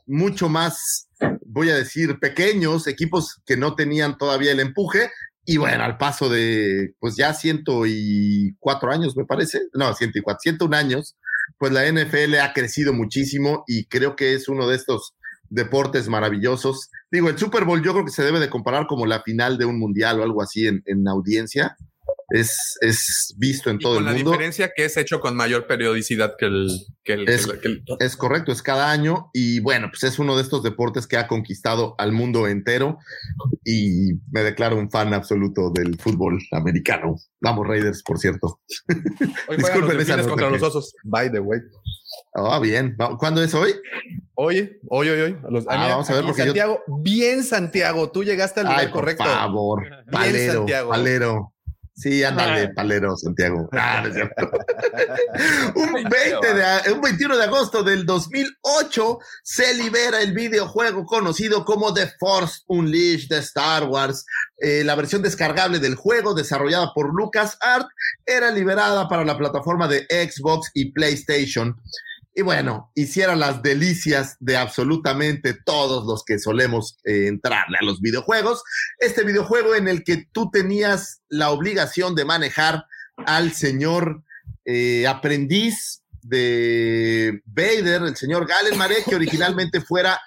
mucho 0.05 0.47
más, 0.47 1.09
voy 1.45 1.69
a 1.69 1.75
decir, 1.75 2.17
pequeños, 2.17 2.87
equipos 2.87 3.41
que 3.45 3.57
no 3.57 3.75
tenían 3.75 4.17
todavía 4.17 4.53
el 4.53 4.61
empuje. 4.61 5.11
Y 5.43 5.57
bueno, 5.57 5.83
al 5.83 5.97
paso 5.97 6.29
de, 6.29 6.93
pues 6.99 7.17
ya 7.17 7.33
ciento 7.33 7.85
y 7.85 8.55
cuatro 8.61 8.89
años, 8.89 9.17
me 9.17 9.25
parece, 9.25 9.63
no, 9.73 9.93
ciento 9.93 10.17
y 10.17 10.21
cuatro, 10.21 10.39
ciento 10.43 10.63
un 10.63 10.75
años, 10.75 11.17
pues 11.57 11.73
la 11.73 11.85
NFL 11.91 12.35
ha 12.35 12.53
crecido 12.53 12.93
muchísimo 12.93 13.65
y 13.67 13.85
creo 13.87 14.15
que 14.15 14.33
es 14.33 14.47
uno 14.47 14.65
de 14.69 14.77
estos 14.77 15.13
deportes 15.49 16.07
maravillosos. 16.09 16.89
Digo, 17.11 17.29
el 17.29 17.37
Super 17.37 17.65
Bowl 17.65 17.83
yo 17.83 17.93
creo 17.93 18.05
que 18.05 18.11
se 18.11 18.23
debe 18.23 18.39
de 18.39 18.49
comparar 18.49 18.87
como 18.87 19.05
la 19.05 19.21
final 19.23 19.57
de 19.57 19.65
un 19.65 19.79
mundial 19.79 20.19
o 20.19 20.23
algo 20.23 20.41
así 20.41 20.67
en, 20.67 20.83
en 20.85 21.07
audiencia 21.07 21.77
es, 22.29 22.77
es 22.81 23.33
visto 23.37 23.69
en 23.69 23.77
Y 23.77 23.79
todo 23.79 23.93
con 23.95 23.99
el 24.03 24.05
la 24.05 24.13
mundo. 24.13 24.31
diferencia 24.31 24.71
que 24.75 24.83
es 24.83 24.97
hecho 24.97 25.21
con 25.21 25.33
mayor 25.37 25.65
periodicidad 25.65 26.35
que 26.37 26.45
el... 26.47 26.69
Que 27.05 27.13
el, 27.13 27.29
Es- 27.29 27.47
que 27.47 27.53
el- 27.53 27.59
que 27.61 27.67
el- 27.69 27.83
Es 28.01 28.17
correcto, 28.17 28.51
es 28.51 28.61
cada 28.61 28.91
año 28.91 29.29
y 29.33 29.61
bueno, 29.61 29.87
pues 29.89 30.03
es 30.03 30.19
uno 30.19 30.35
de 30.35 30.41
estos 30.41 30.61
deportes 30.61 31.07
que 31.07 31.15
ha 31.15 31.27
conquistado 31.27 31.95
al 31.97 32.11
mundo 32.11 32.47
entero 32.47 32.97
y 33.63 34.11
me 34.29 34.43
declaro 34.43 34.77
un 34.77 34.91
fan 34.91 35.13
absoluto 35.13 35.69
del 35.73 35.97
fútbol 35.97 36.37
americano. 36.51 37.15
Vamos 37.39 37.65
Raiders, 37.65 38.03
por 38.03 38.19
cierto. 38.19 38.59
Hoy 38.89 38.95
juegan 39.47 39.57
Disculpen 39.57 39.97
los 39.97 40.09
esa 40.09 40.27
contra 40.27 40.49
los 40.49 40.61
osos. 40.63 40.93
By 41.05 41.31
the 41.31 41.39
way. 41.39 41.61
Ah, 42.39 42.59
bien. 42.59 42.95
¿Cuándo 43.17 43.41
es 43.41 43.53
hoy? 43.55 43.73
Oye, 44.35 44.79
oye, 44.89 45.11
oye, 45.11 45.23
oye. 45.23 45.37
Los- 45.49 45.65
Ah, 45.67 45.77
mira, 45.77 45.89
vamos 45.89 46.09
a 46.09 46.13
ver, 46.13 46.19
aquí 46.21 46.27
porque 46.27 46.41
yo- 46.41 46.45
Santiago, 46.47 46.83
bien 47.01 47.43
Santiago, 47.43 48.11
tú 48.11 48.23
llegaste 48.23 48.59
al 48.59 48.67
lugar 48.67 48.79
Ay, 48.81 48.87
por 48.87 48.99
correcto. 49.01 49.23
favor. 49.23 49.81
Bien, 49.81 49.93
Palero, 50.11 50.53
Santiago. 50.53 50.89
palero. 50.91 51.53
Sí, 51.95 52.23
ándale, 52.23 52.69
palero, 52.75 53.17
Santiago. 53.17 53.67
Ah, 53.71 54.01
no 54.03 54.09
es 54.09 54.13
cierto. 54.13 54.51
un, 55.75 55.93
20 55.93 56.53
de, 56.53 56.63
a- 56.63 56.83
un 56.93 57.01
21 57.01 57.35
de 57.37 57.43
agosto 57.43 57.81
del 57.83 58.05
2008 58.05 59.17
se 59.43 59.73
libera 59.73 60.21
el 60.21 60.33
videojuego 60.33 61.05
conocido 61.07 61.65
como 61.65 61.91
The 61.95 62.11
Force 62.19 62.61
Unleashed 62.67 63.29
de 63.29 63.39
Star 63.39 63.85
Wars. 63.85 64.25
Eh, 64.59 64.83
la 64.83 64.93
versión 64.93 65.23
descargable 65.23 65.79
del 65.79 65.95
juego, 65.95 66.35
desarrollada 66.35 66.91
por 66.93 67.11
LucasArts, 67.15 67.87
era 68.27 68.51
liberada 68.51 69.09
para 69.09 69.25
la 69.25 69.35
plataforma 69.35 69.87
de 69.87 70.05
Xbox 70.09 70.69
y 70.75 70.91
PlayStation. 70.91 71.75
Y 72.37 72.43
bueno, 72.43 72.91
hiciera 72.93 73.35
las 73.35 73.63
delicias 73.63 74.37
de 74.39 74.57
absolutamente 74.57 75.55
todos 75.65 76.05
los 76.05 76.23
que 76.23 76.37
solemos 76.37 76.99
eh, 77.03 77.25
entrarle 77.25 77.79
a 77.81 77.83
los 77.83 77.99
videojuegos. 77.99 78.61
Este 78.99 79.23
videojuego 79.23 79.73
en 79.73 79.87
el 79.87 80.03
que 80.03 80.27
tú 80.31 80.51
tenías 80.51 81.21
la 81.29 81.49
obligación 81.49 82.13
de 82.13 82.25
manejar 82.25 82.85
al 83.25 83.53
señor 83.53 84.21
eh, 84.65 85.07
aprendiz 85.07 86.03
de 86.21 87.41
Vader, 87.45 88.03
el 88.03 88.15
señor 88.15 88.47
Galen 88.47 88.77
Marek, 88.77 89.05
que 89.05 89.15
originalmente 89.15 89.81
fuera, 89.87 90.21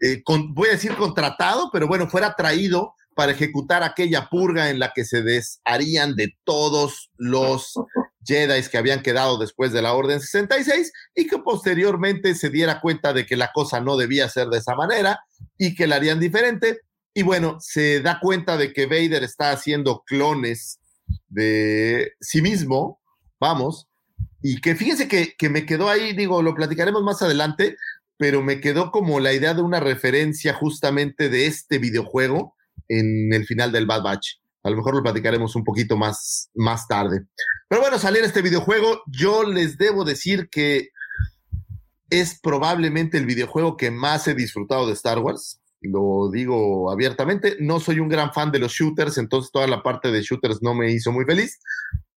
eh, 0.00 0.22
con- 0.22 0.54
voy 0.54 0.68
a 0.70 0.72
decir 0.72 0.94
contratado, 0.96 1.68
pero 1.70 1.86
bueno, 1.86 2.08
fuera 2.08 2.34
traído 2.36 2.94
para 3.14 3.32
ejecutar 3.32 3.82
aquella 3.82 4.30
purga 4.30 4.70
en 4.70 4.78
la 4.78 4.92
que 4.94 5.04
se 5.04 5.20
desharían 5.20 6.16
de 6.16 6.38
todos 6.44 7.10
los 7.18 7.74
Jedi 8.24 8.62
que 8.68 8.78
habían 8.78 9.02
quedado 9.02 9.38
después 9.38 9.72
de 9.72 9.82
la 9.82 9.94
Orden 9.94 10.20
66 10.20 10.92
y 11.14 11.26
que 11.26 11.38
posteriormente 11.38 12.34
se 12.34 12.50
diera 12.50 12.80
cuenta 12.80 13.12
de 13.12 13.26
que 13.26 13.36
la 13.36 13.50
cosa 13.52 13.80
no 13.80 13.96
debía 13.96 14.28
ser 14.28 14.48
de 14.48 14.58
esa 14.58 14.74
manera 14.74 15.20
y 15.58 15.74
que 15.74 15.86
la 15.86 15.96
harían 15.96 16.20
diferente. 16.20 16.80
Y 17.14 17.22
bueno, 17.22 17.58
se 17.60 18.00
da 18.00 18.20
cuenta 18.20 18.56
de 18.56 18.72
que 18.72 18.86
Vader 18.86 19.24
está 19.24 19.50
haciendo 19.50 20.02
clones 20.06 20.78
de 21.28 22.12
sí 22.20 22.40
mismo, 22.42 23.00
vamos, 23.40 23.88
y 24.42 24.60
que 24.60 24.74
fíjense 24.74 25.08
que, 25.08 25.34
que 25.36 25.48
me 25.48 25.66
quedó 25.66 25.88
ahí, 25.88 26.14
digo, 26.14 26.42
lo 26.42 26.54
platicaremos 26.54 27.02
más 27.02 27.20
adelante, 27.22 27.76
pero 28.16 28.42
me 28.42 28.60
quedó 28.60 28.90
como 28.90 29.18
la 29.18 29.32
idea 29.32 29.54
de 29.54 29.62
una 29.62 29.80
referencia 29.80 30.54
justamente 30.54 31.28
de 31.28 31.46
este 31.46 31.78
videojuego 31.78 32.54
en 32.88 33.32
el 33.32 33.46
final 33.46 33.72
del 33.72 33.86
Bad 33.86 34.02
Batch. 34.02 34.39
A 34.62 34.70
lo 34.70 34.76
mejor 34.76 34.94
lo 34.94 35.02
platicaremos 35.02 35.56
un 35.56 35.64
poquito 35.64 35.96
más, 35.96 36.50
más 36.54 36.86
tarde. 36.86 37.26
Pero 37.68 37.80
bueno, 37.80 37.98
salir 37.98 38.22
este 38.24 38.42
videojuego, 38.42 39.02
yo 39.06 39.44
les 39.44 39.78
debo 39.78 40.04
decir 40.04 40.48
que 40.50 40.88
es 42.10 42.38
probablemente 42.40 43.16
el 43.16 43.26
videojuego 43.26 43.76
que 43.76 43.90
más 43.90 44.26
he 44.28 44.34
disfrutado 44.34 44.86
de 44.86 44.92
Star 44.92 45.18
Wars. 45.20 45.60
Lo 45.80 46.30
digo 46.30 46.90
abiertamente. 46.90 47.56
No 47.60 47.80
soy 47.80 48.00
un 48.00 48.08
gran 48.08 48.32
fan 48.32 48.52
de 48.52 48.58
los 48.58 48.72
shooters, 48.72 49.16
entonces 49.16 49.50
toda 49.50 49.66
la 49.66 49.82
parte 49.82 50.10
de 50.10 50.22
shooters 50.22 50.60
no 50.62 50.74
me 50.74 50.90
hizo 50.92 51.12
muy 51.12 51.24
feliz. 51.24 51.58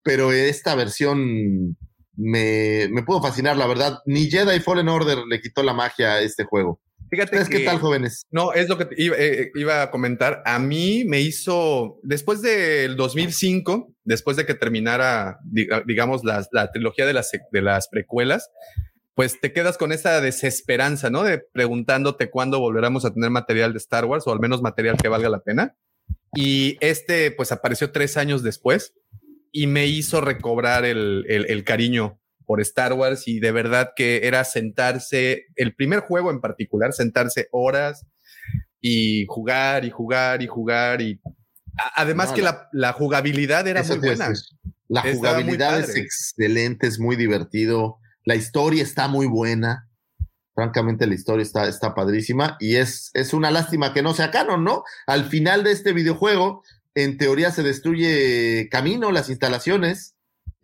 Pero 0.01 0.33
esta 0.33 0.75
versión 0.75 1.77
me, 2.17 2.89
me 2.91 3.03
pudo 3.03 3.21
fascinar, 3.21 3.55
la 3.55 3.67
verdad. 3.67 3.99
Ni 4.05 4.29
Jedi 4.29 4.59
Fallen 4.59 4.89
Order 4.89 5.19
le 5.19 5.39
quitó 5.39 5.63
la 5.63 5.73
magia 5.73 6.13
a 6.13 6.21
este 6.21 6.43
juego. 6.43 6.81
Fíjate 7.13 7.37
¿Ustedes 7.37 7.49
que, 7.49 7.57
qué 7.59 7.65
tal, 7.65 7.79
jóvenes? 7.79 8.25
No, 8.31 8.53
es 8.53 8.67
lo 8.69 8.77
que 8.77 8.87
iba, 8.97 9.15
eh, 9.17 9.51
iba 9.55 9.83
a 9.83 9.91
comentar. 9.91 10.41
A 10.45 10.57
mí 10.57 11.03
me 11.05 11.21
hizo, 11.21 11.99
después 12.01 12.41
del 12.41 12.95
2005, 12.95 13.93
después 14.03 14.35
de 14.35 14.45
que 14.45 14.55
terminara, 14.55 15.37
diga- 15.45 15.83
digamos, 15.85 16.23
las- 16.23 16.49
la, 16.51 16.71
trilogía 16.71 17.05
de 17.05 17.13
las, 17.13 17.29
de 17.51 17.61
las 17.61 17.87
precuelas, 17.87 18.49
pues 19.13 19.39
te 19.39 19.53
quedas 19.53 19.77
con 19.77 19.91
esa 19.91 20.21
desesperanza, 20.21 21.11
¿no? 21.11 21.21
De 21.23 21.37
preguntándote 21.37 22.31
cuándo 22.31 22.59
volveremos 22.59 23.05
a 23.05 23.13
tener 23.13 23.29
material 23.29 23.71
de 23.73 23.77
Star 23.77 24.05
Wars 24.05 24.25
o 24.25 24.31
al 24.31 24.39
menos 24.39 24.61
material 24.63 24.97
que 24.97 25.07
valga 25.09 25.29
la 25.29 25.41
pena. 25.41 25.75
Y 26.35 26.77
este, 26.79 27.29
pues 27.29 27.51
apareció 27.51 27.91
tres 27.91 28.17
años 28.17 28.41
después 28.41 28.95
y 29.51 29.67
me 29.67 29.85
hizo 29.85 30.19
recobrar 30.19 30.83
el, 30.83 31.25
el- 31.29 31.45
el 31.47 31.63
cariño 31.63 32.19
por 32.53 32.61
Star 32.61 32.93
Wars 32.93 33.27
y 33.27 33.39
de 33.39 33.51
verdad 33.51 33.93
que 33.95 34.27
era 34.27 34.43
sentarse, 34.43 35.45
el 35.55 35.73
primer 35.73 36.01
juego 36.01 36.29
en 36.29 36.39
particular, 36.39 36.93
sentarse 36.93 37.47
horas 37.51 38.05
y 38.79 39.25
jugar 39.27 39.85
y 39.85 39.89
jugar 39.89 40.43
y 40.43 40.45
jugar 40.45 41.01
y 41.01 41.19
además 41.95 42.29
No, 42.29 42.35
que 42.35 42.41
la- 42.73 42.93
jugabilidad 42.93 43.67
era 43.67 43.81
muy 43.81 43.97
buena. 43.97 44.31
La 44.87 44.99
Estaba 45.01 45.15
jugabilidad 45.15 45.79
es 45.79 45.95
excelente, 45.95 46.85
es 46.85 46.99
muy 46.99 47.15
divertido. 47.15 47.97
La 48.23 48.35
historia 48.35 48.83
está 48.83 49.07
muy 49.07 49.25
buena. 49.25 49.89
Francamente, 50.53 51.07
la 51.07 51.15
historia 51.15 51.41
está, 51.41 51.67
está 51.67 51.95
padrísima 51.95 52.55
y 52.59 52.75
es, 52.75 53.09
es 53.15 53.33
una 53.33 53.49
lástima 53.49 53.95
que 53.95 54.03
no 54.03 54.13
sea 54.13 54.29
canon, 54.29 54.63
¿no? 54.63 54.83
Al 55.07 55.25
final 55.25 55.63
de 55.63 55.71
este 55.71 55.91
videojuego, 55.91 56.61
en 56.93 57.17
teoría 57.17 57.49
se 57.49 57.63
destruye 57.63 58.69
camino, 58.69 59.11
las 59.11 59.29
instalaciones. 59.29 60.11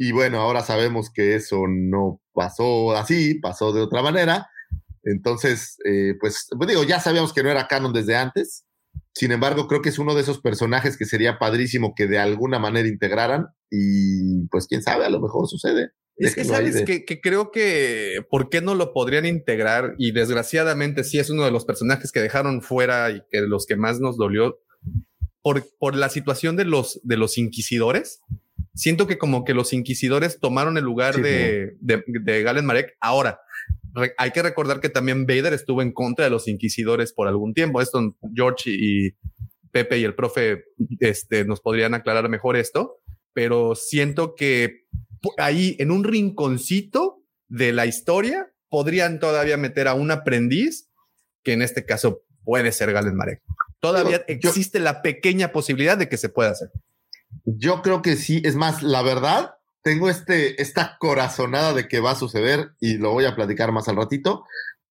Y 0.01 0.13
bueno, 0.13 0.39
ahora 0.39 0.63
sabemos 0.63 1.11
que 1.13 1.35
eso 1.35 1.65
no 1.67 2.21
pasó 2.33 2.95
así, 2.95 3.35
pasó 3.35 3.73
de 3.73 3.81
otra 3.81 4.01
manera. 4.01 4.47
Entonces, 5.03 5.77
eh, 5.85 6.13
pues, 6.19 6.47
pues 6.57 6.67
digo, 6.69 6.83
ya 6.83 6.99
sabíamos 6.99 7.33
que 7.33 7.43
no 7.43 7.49
era 7.49 7.67
canon 7.67 7.93
desde 7.93 8.15
antes. 8.15 8.65
Sin 9.13 9.31
embargo, 9.31 9.67
creo 9.67 9.81
que 9.81 9.89
es 9.89 9.99
uno 9.99 10.15
de 10.15 10.21
esos 10.21 10.39
personajes 10.39 10.97
que 10.97 11.05
sería 11.05 11.37
padrísimo 11.37 11.93
que 11.95 12.07
de 12.07 12.17
alguna 12.19 12.59
manera 12.59 12.87
integraran 12.87 13.47
y 13.69 14.47
pues 14.47 14.67
quién 14.67 14.81
sabe, 14.81 15.05
a 15.05 15.09
lo 15.09 15.19
mejor 15.19 15.47
sucede. 15.47 15.91
Es 16.15 16.35
que 16.35 16.43
sabes 16.45 16.75
de- 16.75 16.85
que, 16.85 17.05
que 17.05 17.21
creo 17.21 17.51
que 17.51 18.25
por 18.29 18.49
qué 18.49 18.61
no 18.61 18.75
lo 18.75 18.93
podrían 18.93 19.25
integrar 19.25 19.95
y 19.97 20.11
desgraciadamente 20.11 21.03
sí 21.03 21.17
es 21.19 21.29
uno 21.29 21.43
de 21.45 21.51
los 21.51 21.65
personajes 21.65 22.11
que 22.11 22.21
dejaron 22.21 22.61
fuera 22.61 23.09
y 23.11 23.21
que 23.29 23.41
los 23.41 23.65
que 23.65 23.75
más 23.77 23.99
nos 23.99 24.17
dolió 24.17 24.59
por, 25.41 25.65
por 25.77 25.95
la 25.95 26.09
situación 26.09 26.55
de 26.55 26.65
los, 26.65 26.99
de 27.03 27.17
los 27.17 27.37
inquisidores. 27.37 28.21
Siento 28.75 29.07
que 29.07 29.17
como 29.17 29.43
que 29.43 29.53
los 29.53 29.73
inquisidores 29.73 30.39
tomaron 30.39 30.77
el 30.77 30.83
lugar 30.83 31.15
Sí, 31.15 31.21
de, 31.21 31.75
de, 31.81 32.03
de 32.07 32.43
Galen 32.43 32.65
Marek. 32.65 32.95
Ahora, 33.01 33.39
re- 33.93 34.13
hay 34.17 34.31
que 34.31 34.41
recordar 34.41 34.79
que 34.79 34.89
también 34.89 35.25
Vader 35.25 35.53
estuvo 35.53 35.81
en 35.81 35.91
contra 35.91 36.25
de 36.25 36.31
los 36.31 36.47
inquisidores 36.47 37.11
por 37.13 37.27
algún 37.27 37.53
tiempo. 37.53 37.81
Esto 37.81 38.15
George 38.35 38.69
y, 38.71 39.11
Pepe 39.71 39.99
y 39.99 40.03
el 40.03 40.15
profe 40.15 40.63
este, 40.99 41.45
nos 41.45 41.61
podrían 41.61 41.93
aclarar 41.93 42.27
mejor 42.29 42.55
esto, 42.57 42.97
pero 43.33 43.75
siento 43.75 44.33
que 44.35 44.85
ahí 45.37 45.75
en 45.79 45.91
un 45.91 46.03
rinconcito 46.03 47.21
de 47.49 47.73
la 47.73 47.85
historia 47.85 48.51
podrían 48.69 49.19
todavía 49.19 49.57
meter 49.57 49.87
a 49.87 49.93
un 49.93 50.11
aprendiz 50.11 50.89
que 51.43 51.53
en 51.53 51.61
este 51.61 51.85
caso 51.85 52.23
puede 52.43 52.71
ser 52.71 52.91
Galen 52.93 53.15
Marek. 53.15 53.41
Todavía 53.79 54.25
yo- 54.27 54.49
existe 54.49 54.79
la 54.79 55.01
pequeña 55.01 55.51
posibilidad 55.51 55.97
de 55.97 56.09
que 56.09 56.17
se 56.17 56.29
pueda 56.29 56.51
hacer. 56.51 56.69
Yo 57.45 57.81
creo 57.81 58.01
que 58.01 58.15
sí, 58.15 58.41
es 58.45 58.55
más, 58.55 58.83
la 58.83 59.01
verdad, 59.01 59.55
tengo 59.83 60.09
este, 60.09 60.61
esta 60.61 60.97
corazonada 60.99 61.73
de 61.73 61.87
que 61.87 61.99
va 61.99 62.11
a 62.11 62.15
suceder 62.15 62.71
y 62.79 62.97
lo 62.97 63.11
voy 63.11 63.25
a 63.25 63.35
platicar 63.35 63.71
más 63.71 63.87
al 63.87 63.95
ratito, 63.95 64.43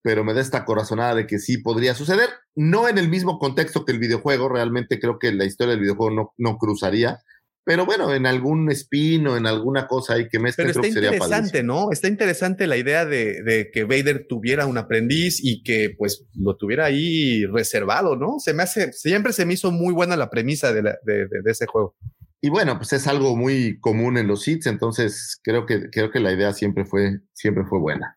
pero 0.02 0.24
me 0.24 0.34
da 0.34 0.40
esta 0.40 0.64
corazonada 0.64 1.14
de 1.14 1.26
que 1.26 1.38
sí 1.38 1.58
podría 1.58 1.94
suceder, 1.94 2.28
no 2.54 2.88
en 2.88 2.98
el 2.98 3.08
mismo 3.08 3.38
contexto 3.38 3.84
que 3.84 3.92
el 3.92 3.98
videojuego, 3.98 4.48
realmente 4.48 4.98
creo 4.98 5.18
que 5.18 5.32
la 5.32 5.44
historia 5.44 5.72
del 5.72 5.80
videojuego 5.82 6.14
no, 6.14 6.34
no 6.38 6.56
cruzaría, 6.56 7.18
pero 7.64 7.84
bueno, 7.84 8.14
en 8.14 8.24
algún 8.24 8.70
spin 8.70 9.26
o 9.26 9.36
en 9.36 9.46
alguna 9.46 9.86
cosa 9.86 10.14
ahí 10.14 10.26
que 10.28 10.38
mezclen, 10.38 10.68
Pero 10.68 10.80
creo 10.80 10.84
está 10.84 10.88
que 10.88 10.94
sería 10.94 11.16
interesante, 11.16 11.50
padrísimo. 11.58 11.74
¿no? 11.86 11.92
Está 11.92 12.08
interesante 12.08 12.66
la 12.66 12.76
idea 12.78 13.04
de, 13.04 13.42
de 13.42 13.70
que 13.70 13.84
Vader 13.84 14.24
tuviera 14.26 14.64
un 14.64 14.78
aprendiz 14.78 15.38
y 15.44 15.62
que 15.62 15.94
pues 15.98 16.24
lo 16.34 16.56
tuviera 16.56 16.86
ahí 16.86 17.44
reservado, 17.44 18.16
¿no? 18.16 18.36
Se 18.38 18.54
me 18.54 18.62
hace, 18.62 18.92
siempre 18.94 19.34
se 19.34 19.44
me 19.44 19.52
hizo 19.52 19.70
muy 19.70 19.92
buena 19.92 20.16
la 20.16 20.30
premisa 20.30 20.72
de, 20.72 20.82
la- 20.82 20.98
de- 21.04 21.26
de- 21.28 21.42
de 21.44 21.50
ese 21.50 21.66
juego. 21.66 21.94
Y 22.40 22.50
bueno, 22.50 22.76
pues 22.76 22.92
es 22.92 23.06
algo 23.06 23.36
muy 23.36 23.78
común 23.80 24.16
en 24.16 24.28
los 24.28 24.46
hits, 24.46 24.66
entonces 24.66 25.40
creo 25.42 25.66
que, 25.66 25.90
creo 25.90 26.10
que 26.10 26.20
la 26.20 26.32
idea 26.32 26.52
siempre 26.52 26.84
fue, 26.84 27.20
siempre 27.32 27.64
fue 27.64 27.80
buena. 27.80 28.16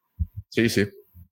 Sí, 0.50 0.70
sí. 0.70 0.88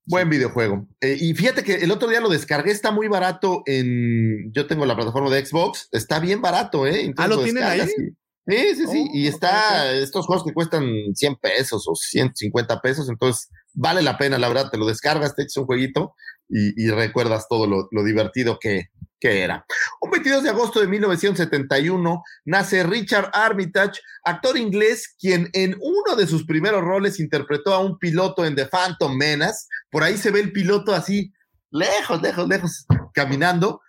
Buen 0.06 0.28
videojuego. 0.28 0.88
Eh, 1.00 1.16
y 1.20 1.34
fíjate 1.34 1.62
que 1.62 1.74
el 1.76 1.90
otro 1.92 2.08
día 2.08 2.20
lo 2.20 2.28
descargué, 2.28 2.72
está 2.72 2.90
muy 2.90 3.06
barato 3.06 3.62
en. 3.66 4.50
Yo 4.52 4.66
tengo 4.66 4.84
la 4.86 4.96
plataforma 4.96 5.30
de 5.30 5.44
Xbox, 5.46 5.88
está 5.92 6.18
bien 6.18 6.42
barato, 6.42 6.84
¿eh? 6.86 7.02
Entonces 7.04 7.32
Ah, 7.32 7.36
¿lo 7.36 7.42
tienen 7.44 7.62
ahí? 7.62 7.80
y- 7.82 8.16
Sí, 8.48 8.74
sí, 8.74 8.86
sí. 8.90 9.06
Oh, 9.08 9.10
y 9.14 9.28
ok, 9.28 9.34
está 9.34 9.92
estos 9.92 10.26
juegos 10.26 10.44
que 10.44 10.52
cuestan 10.54 10.84
100 11.14 11.36
pesos 11.36 11.84
o 11.86 11.94
150 11.94 12.80
pesos, 12.80 13.08
entonces 13.08 13.48
vale 13.74 14.02
la 14.02 14.18
pena, 14.18 14.38
la 14.38 14.48
verdad. 14.48 14.70
Te 14.70 14.78
lo 14.78 14.86
descargas, 14.86 15.36
te 15.36 15.42
echas 15.42 15.58
un 15.58 15.66
jueguito 15.66 16.14
y, 16.48 16.82
y 16.82 16.90
recuerdas 16.90 17.46
todo 17.48 17.68
lo, 17.68 17.86
lo 17.92 18.02
divertido 18.02 18.58
que, 18.58 18.86
que 19.20 19.42
era. 19.42 19.64
Un 20.00 20.10
22 20.10 20.42
de 20.42 20.50
agosto 20.50 20.80
de 20.80 20.88
1971 20.88 22.22
nace 22.46 22.82
Richard 22.82 23.30
Armitage, 23.32 24.00
actor 24.24 24.56
inglés, 24.56 25.14
quien 25.18 25.50
en 25.52 25.76
uno 25.80 26.16
de 26.16 26.26
sus 26.26 26.46
primeros 26.46 26.82
roles 26.82 27.20
interpretó 27.20 27.74
a 27.74 27.80
un 27.80 27.98
piloto 27.98 28.44
en 28.44 28.56
The 28.56 28.66
Phantom 28.66 29.16
Menace. 29.16 29.66
Por 29.90 30.02
ahí 30.02 30.16
se 30.16 30.30
ve 30.30 30.40
el 30.40 30.52
piloto 30.52 30.94
así, 30.94 31.32
lejos, 31.70 32.20
lejos, 32.22 32.48
lejos, 32.48 32.86
caminando. 33.12 33.82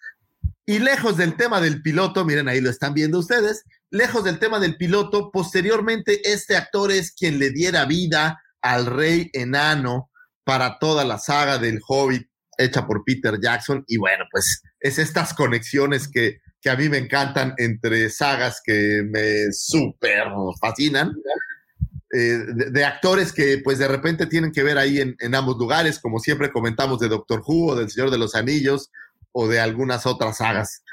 Y 0.65 0.79
lejos 0.79 1.17
del 1.17 1.35
tema 1.35 1.59
del 1.59 1.81
piloto, 1.81 2.23
miren 2.23 2.47
ahí 2.47 2.61
lo 2.61 2.69
están 2.69 2.93
viendo 2.93 3.19
ustedes, 3.19 3.63
lejos 3.89 4.23
del 4.23 4.39
tema 4.39 4.59
del 4.59 4.77
piloto, 4.77 5.31
posteriormente 5.31 6.31
este 6.31 6.55
actor 6.55 6.91
es 6.91 7.11
quien 7.13 7.39
le 7.39 7.49
diera 7.49 7.85
vida 7.85 8.41
al 8.61 8.85
rey 8.85 9.29
enano 9.33 10.11
para 10.43 10.77
toda 10.79 11.03
la 11.03 11.17
saga 11.17 11.57
del 11.57 11.79
Hobbit 11.85 12.27
hecha 12.57 12.85
por 12.85 13.03
Peter 13.03 13.39
Jackson. 13.41 13.83
Y 13.87 13.97
bueno, 13.97 14.25
pues 14.31 14.61
es 14.81 14.99
estas 14.99 15.33
conexiones 15.33 16.07
que, 16.09 16.41
que 16.59 16.69
a 16.69 16.75
mí 16.75 16.89
me 16.89 16.97
encantan 16.97 17.53
entre 17.57 18.09
sagas 18.09 18.61
que 18.65 19.03
me 19.09 19.51
súper 19.53 20.25
fascinan. 20.59 21.15
eh, 22.13 22.39
de, 22.71 22.83
actores 22.85 23.31
que 23.31 23.59
pues 23.63 23.77
de 23.79 23.87
repente 23.87 24.25
tienen 24.25 24.51
que 24.51 24.63
ver 24.63 24.77
ahí 24.77 24.99
en, 24.99 25.15
en 25.19 25.33
ambos 25.35 25.57
lugares, 25.57 25.97
como 25.99 26.19
siempre 26.19 26.51
comentamos 26.51 26.99
de 26.99 27.07
Doctor 27.07 27.41
Who 27.45 27.71
o 27.71 27.75
del 27.75 27.89
Señor 27.89 28.11
de 28.11 28.17
los 28.17 28.35
Anillos 28.35 28.91
o 29.31 29.47
de 29.47 29.59
algunas 29.61 30.05
otras 30.05 30.37
sagas. 30.37 30.83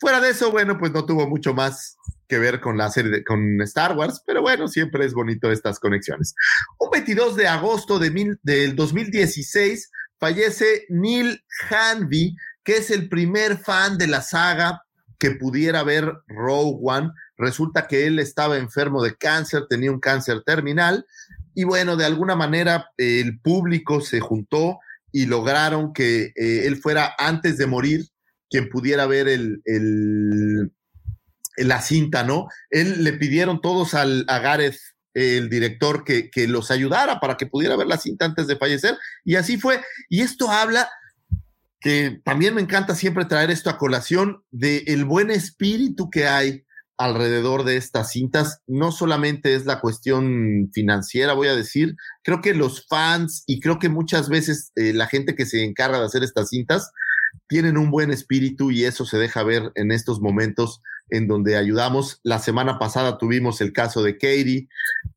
Fuera 0.00 0.20
de 0.20 0.30
eso, 0.30 0.50
bueno, 0.50 0.76
pues 0.78 0.90
no 0.92 1.06
tuvo 1.06 1.28
mucho 1.28 1.54
más 1.54 1.96
que 2.26 2.38
ver 2.38 2.60
con 2.60 2.76
la 2.76 2.90
serie, 2.90 3.10
de- 3.12 3.24
con 3.24 3.60
Star 3.62 3.96
Wars, 3.96 4.20
pero 4.26 4.42
bueno, 4.42 4.66
siempre 4.66 5.04
es 5.06 5.14
bonito 5.14 5.52
estas 5.52 5.78
conexiones. 5.78 6.34
Un 6.78 6.90
22 6.90 7.36
de 7.36 7.46
agosto 7.46 7.98
de 8.00 8.10
mil- 8.10 8.38
del 8.42 8.74
2016 8.74 9.90
fallece 10.18 10.86
Neil 10.88 11.40
Hanby, 11.70 12.34
que 12.64 12.76
es 12.78 12.90
el 12.90 13.08
primer 13.08 13.58
fan 13.58 13.98
de 13.98 14.06
la 14.06 14.22
saga 14.22 14.82
que 15.18 15.30
pudiera 15.32 15.82
ver 15.82 16.12
Rogue 16.26 16.78
One. 16.82 17.10
Resulta 17.36 17.86
que 17.86 18.06
él 18.06 18.18
estaba 18.18 18.56
enfermo 18.58 19.02
de 19.02 19.16
cáncer, 19.16 19.64
tenía 19.68 19.90
un 19.92 20.00
cáncer 20.00 20.42
terminal, 20.44 21.06
y 21.54 21.64
bueno, 21.64 21.96
de 21.96 22.04
alguna 22.04 22.34
manera 22.36 22.90
eh, 22.98 23.20
el 23.20 23.40
público 23.40 24.00
se 24.00 24.20
juntó 24.20 24.78
y 25.12 25.26
lograron 25.26 25.92
que 25.92 26.32
eh, 26.34 26.66
él 26.66 26.76
fuera 26.76 27.14
antes 27.18 27.56
de 27.58 27.66
morir 27.66 28.06
quien 28.50 28.68
pudiera 28.68 29.06
ver 29.06 29.28
el, 29.28 29.62
el- 29.64 30.72
la 31.56 31.80
cinta, 31.80 32.24
¿no? 32.24 32.48
Él 32.70 33.04
le 33.04 33.12
pidieron 33.12 33.60
todos 33.60 33.94
al, 33.94 34.24
a 34.26 34.40
Gareth, 34.40 34.78
el 35.14 35.48
director, 35.48 36.02
que, 36.02 36.28
que 36.30 36.48
los 36.48 36.72
ayudara 36.72 37.20
para 37.20 37.36
que 37.36 37.46
pudiera 37.46 37.76
ver 37.76 37.86
la 37.86 37.98
cinta 37.98 38.24
antes 38.24 38.48
de 38.48 38.56
fallecer, 38.56 38.96
y 39.24 39.36
así 39.36 39.56
fue. 39.56 39.80
Y 40.08 40.22
esto 40.22 40.50
habla 40.50 40.88
que 41.84 42.18
también 42.24 42.54
me 42.54 42.62
encanta 42.62 42.94
siempre 42.94 43.26
traer 43.26 43.50
esto 43.50 43.68
a 43.68 43.76
colación 43.76 44.42
de 44.50 44.84
el 44.86 45.04
buen 45.04 45.30
espíritu 45.30 46.08
que 46.08 46.26
hay 46.26 46.64
alrededor 46.96 47.64
de 47.64 47.76
estas 47.76 48.10
cintas. 48.10 48.62
No 48.66 48.90
solamente 48.90 49.54
es 49.54 49.66
la 49.66 49.82
cuestión 49.82 50.70
financiera, 50.72 51.34
voy 51.34 51.48
a 51.48 51.54
decir, 51.54 51.94
creo 52.22 52.40
que 52.40 52.54
los 52.54 52.86
fans 52.88 53.44
y 53.46 53.60
creo 53.60 53.78
que 53.78 53.90
muchas 53.90 54.30
veces 54.30 54.72
eh, 54.76 54.94
la 54.94 55.06
gente 55.06 55.34
que 55.34 55.44
se 55.44 55.62
encarga 55.62 55.98
de 55.98 56.06
hacer 56.06 56.22
estas 56.22 56.48
cintas 56.48 56.90
tienen 57.48 57.76
un 57.76 57.90
buen 57.90 58.10
espíritu 58.10 58.70
y 58.70 58.84
eso 58.86 59.04
se 59.04 59.18
deja 59.18 59.42
ver 59.42 59.70
en 59.74 59.92
estos 59.92 60.22
momentos 60.22 60.80
en 61.10 61.28
donde 61.28 61.56
ayudamos. 61.56 62.20
La 62.22 62.38
semana 62.38 62.78
pasada 62.78 63.18
tuvimos 63.18 63.60
el 63.60 63.72
caso 63.72 64.02
de 64.02 64.16
Katie 64.18 64.68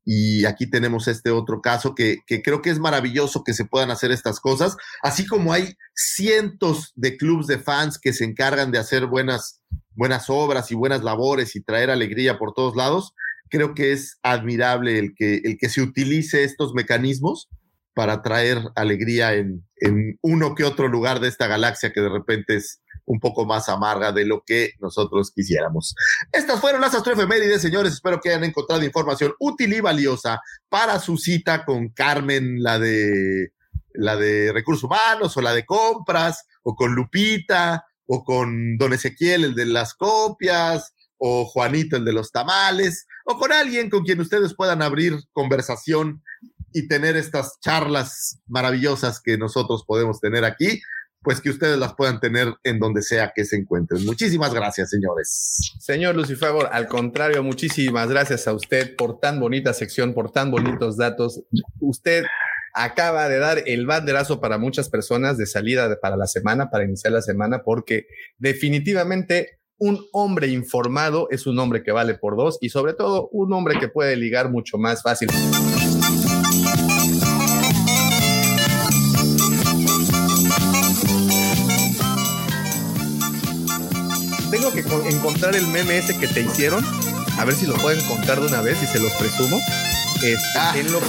y 0.04 0.44
aquí 0.44 0.68
tenemos 0.68 1.08
este 1.08 1.30
otro 1.30 1.60
caso 1.60 1.94
que, 1.94 2.18
que 2.26 2.42
creo 2.42 2.62
que 2.62 2.70
es 2.70 2.78
maravilloso 2.78 3.42
que 3.44 3.54
se 3.54 3.64
puedan 3.64 3.90
hacer 3.90 4.10
estas 4.10 4.40
cosas, 4.40 4.76
así 5.02 5.26
como 5.26 5.52
hay 5.52 5.74
cientos 5.94 6.92
de 6.94 7.16
clubs 7.16 7.46
de 7.46 7.58
fans 7.58 7.98
que 7.98 8.12
se 8.12 8.24
encargan 8.24 8.70
de 8.70 8.78
hacer 8.78 9.06
buenas, 9.06 9.62
buenas 9.94 10.28
obras 10.28 10.70
y 10.70 10.74
buenas 10.74 11.02
labores 11.02 11.56
y 11.56 11.62
traer 11.62 11.90
alegría 11.90 12.38
por 12.38 12.54
todos 12.54 12.76
lados. 12.76 13.14
Creo 13.50 13.74
que 13.74 13.92
es 13.92 14.18
admirable 14.22 14.98
el 14.98 15.14
que, 15.16 15.40
el 15.42 15.56
que 15.58 15.68
se 15.68 15.80
utilice 15.80 16.44
estos 16.44 16.74
mecanismos 16.74 17.48
para 17.94 18.22
traer 18.22 18.58
alegría 18.76 19.34
en, 19.34 19.66
en 19.80 20.18
uno 20.22 20.54
que 20.54 20.64
otro 20.64 20.86
lugar 20.86 21.18
de 21.18 21.28
esta 21.28 21.48
galaxia 21.48 21.92
que 21.92 22.00
de 22.00 22.10
repente 22.10 22.56
es 22.56 22.80
un 23.08 23.20
poco 23.20 23.46
más 23.46 23.68
amarga 23.68 24.12
de 24.12 24.26
lo 24.26 24.42
que 24.44 24.74
nosotros 24.80 25.32
quisiéramos. 25.34 25.94
Estas 26.30 26.60
fueron 26.60 26.82
las 26.82 26.94
astroefemérides, 26.94 27.62
señores. 27.62 27.94
Espero 27.94 28.20
que 28.20 28.28
hayan 28.28 28.44
encontrado 28.44 28.84
información 28.84 29.32
útil 29.40 29.72
y 29.72 29.80
valiosa 29.80 30.40
para 30.68 31.00
su 31.00 31.16
cita 31.16 31.64
con 31.64 31.88
Carmen, 31.88 32.62
la 32.62 32.78
de 32.78 33.52
la 33.94 34.16
de 34.16 34.52
recursos 34.52 34.84
humanos, 34.84 35.36
o 35.36 35.40
la 35.40 35.54
de 35.54 35.64
compras, 35.64 36.46
o 36.62 36.76
con 36.76 36.94
Lupita, 36.94 37.86
o 38.06 38.22
con 38.22 38.76
Don 38.76 38.92
Ezequiel, 38.92 39.44
el 39.44 39.54
de 39.54 39.64
las 39.64 39.94
copias, 39.94 40.92
o 41.16 41.46
Juanito, 41.46 41.96
el 41.96 42.04
de 42.04 42.12
los 42.12 42.30
tamales, 42.30 43.06
o 43.24 43.38
con 43.38 43.52
alguien 43.52 43.88
con 43.88 44.04
quien 44.04 44.20
ustedes 44.20 44.54
puedan 44.54 44.82
abrir 44.82 45.18
conversación 45.32 46.22
y 46.72 46.86
tener 46.86 47.16
estas 47.16 47.58
charlas 47.60 48.40
maravillosas 48.46 49.20
que 49.20 49.38
nosotros 49.38 49.84
podemos 49.86 50.20
tener 50.20 50.44
aquí, 50.44 50.80
pues 51.22 51.40
que 51.40 51.50
ustedes 51.50 51.78
las 51.78 51.94
puedan 51.94 52.20
tener 52.20 52.54
en 52.64 52.78
donde 52.78 53.02
sea 53.02 53.32
que 53.34 53.44
se 53.44 53.56
encuentren. 53.56 54.04
Muchísimas 54.04 54.54
gracias, 54.54 54.90
señores. 54.90 55.74
Señor 55.78 56.16
Lucifer, 56.16 56.52
al 56.70 56.86
contrario, 56.86 57.42
muchísimas 57.42 58.08
gracias 58.08 58.46
a 58.46 58.54
usted 58.54 58.96
por 58.96 59.20
tan 59.20 59.40
bonita 59.40 59.72
sección, 59.72 60.14
por 60.14 60.30
tan 60.30 60.50
bonitos 60.50 60.96
datos. 60.96 61.42
Usted 61.80 62.24
acaba 62.74 63.28
de 63.28 63.38
dar 63.38 63.62
el 63.66 63.86
banderazo 63.86 64.40
para 64.40 64.58
muchas 64.58 64.88
personas 64.88 65.36
de 65.36 65.46
salida 65.46 65.98
para 66.00 66.16
la 66.16 66.26
semana, 66.26 66.70
para 66.70 66.84
iniciar 66.84 67.12
la 67.12 67.22
semana, 67.22 67.62
porque 67.64 68.06
definitivamente 68.38 69.58
un 69.78 70.04
hombre 70.12 70.48
informado 70.48 71.28
es 71.30 71.46
un 71.46 71.58
hombre 71.58 71.82
que 71.82 71.92
vale 71.92 72.14
por 72.14 72.36
dos 72.36 72.58
y 72.60 72.70
sobre 72.70 72.94
todo 72.94 73.28
un 73.32 73.52
hombre 73.52 73.78
que 73.78 73.88
puede 73.88 74.16
ligar 74.16 74.50
mucho 74.50 74.76
más 74.76 75.02
fácil. 75.02 75.28
Encontrar 85.10 85.54
el 85.56 85.66
meme 85.68 85.98
ese 85.98 86.16
que 86.18 86.26
te 86.28 86.40
hicieron. 86.42 86.84
A 87.38 87.44
ver 87.44 87.54
si 87.54 87.66
lo 87.66 87.74
pueden 87.74 88.04
contar 88.06 88.40
de 88.40 88.46
una 88.46 88.60
vez 88.62 88.82
y 88.82 88.86
se 88.86 88.98
los 88.98 89.12
presumo. 89.12 89.60
Este, 90.22 90.36
Ah. 90.56 90.74
en, 90.76 90.90
lo, 90.90 91.00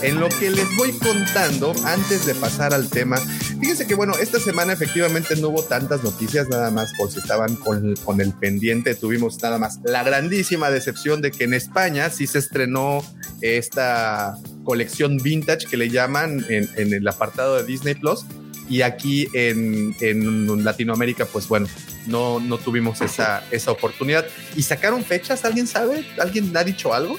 en 0.00 0.20
lo 0.20 0.28
que 0.30 0.48
les 0.48 0.74
voy 0.76 0.92
contando, 0.92 1.74
antes 1.84 2.24
de 2.24 2.34
pasar 2.34 2.72
al 2.72 2.88
tema, 2.88 3.18
fíjense 3.60 3.86
que 3.86 3.94
bueno, 3.94 4.14
esta 4.18 4.40
semana 4.40 4.72
efectivamente 4.72 5.36
no 5.36 5.48
hubo 5.48 5.62
tantas 5.64 6.02
noticias, 6.02 6.48
nada 6.48 6.70
más 6.70 6.94
por 6.96 7.10
si 7.10 7.18
estaban 7.18 7.56
con, 7.56 7.94
con 7.96 8.22
el 8.22 8.32
pendiente, 8.32 8.94
tuvimos 8.94 9.42
nada 9.42 9.58
más 9.58 9.80
la 9.84 10.02
grandísima 10.02 10.70
decepción 10.70 11.20
de 11.20 11.30
que 11.30 11.44
en 11.44 11.52
España 11.52 12.08
sí 12.08 12.26
se 12.26 12.38
estrenó 12.38 13.04
esta 13.42 14.38
colección 14.64 15.18
vintage 15.18 15.66
que 15.66 15.76
le 15.76 15.90
llaman 15.90 16.46
en, 16.48 16.66
en 16.76 16.94
el 16.94 17.06
apartado 17.06 17.56
de 17.56 17.64
Disney 17.64 17.94
Plus. 17.94 18.24
Y 18.66 18.80
aquí 18.80 19.28
en, 19.34 19.94
en 20.00 20.64
Latinoamérica, 20.64 21.26
pues 21.26 21.48
bueno, 21.48 21.68
no, 22.06 22.40
no 22.40 22.58
tuvimos 22.58 23.00
esa, 23.00 23.42
esa 23.50 23.70
oportunidad. 23.72 24.26
¿Y 24.56 24.62
sacaron 24.62 25.04
fechas? 25.04 25.44
¿Alguien 25.44 25.66
sabe? 25.66 26.04
¿Alguien 26.20 26.56
ha 26.56 26.64
dicho 26.64 26.92
algo? 26.94 27.18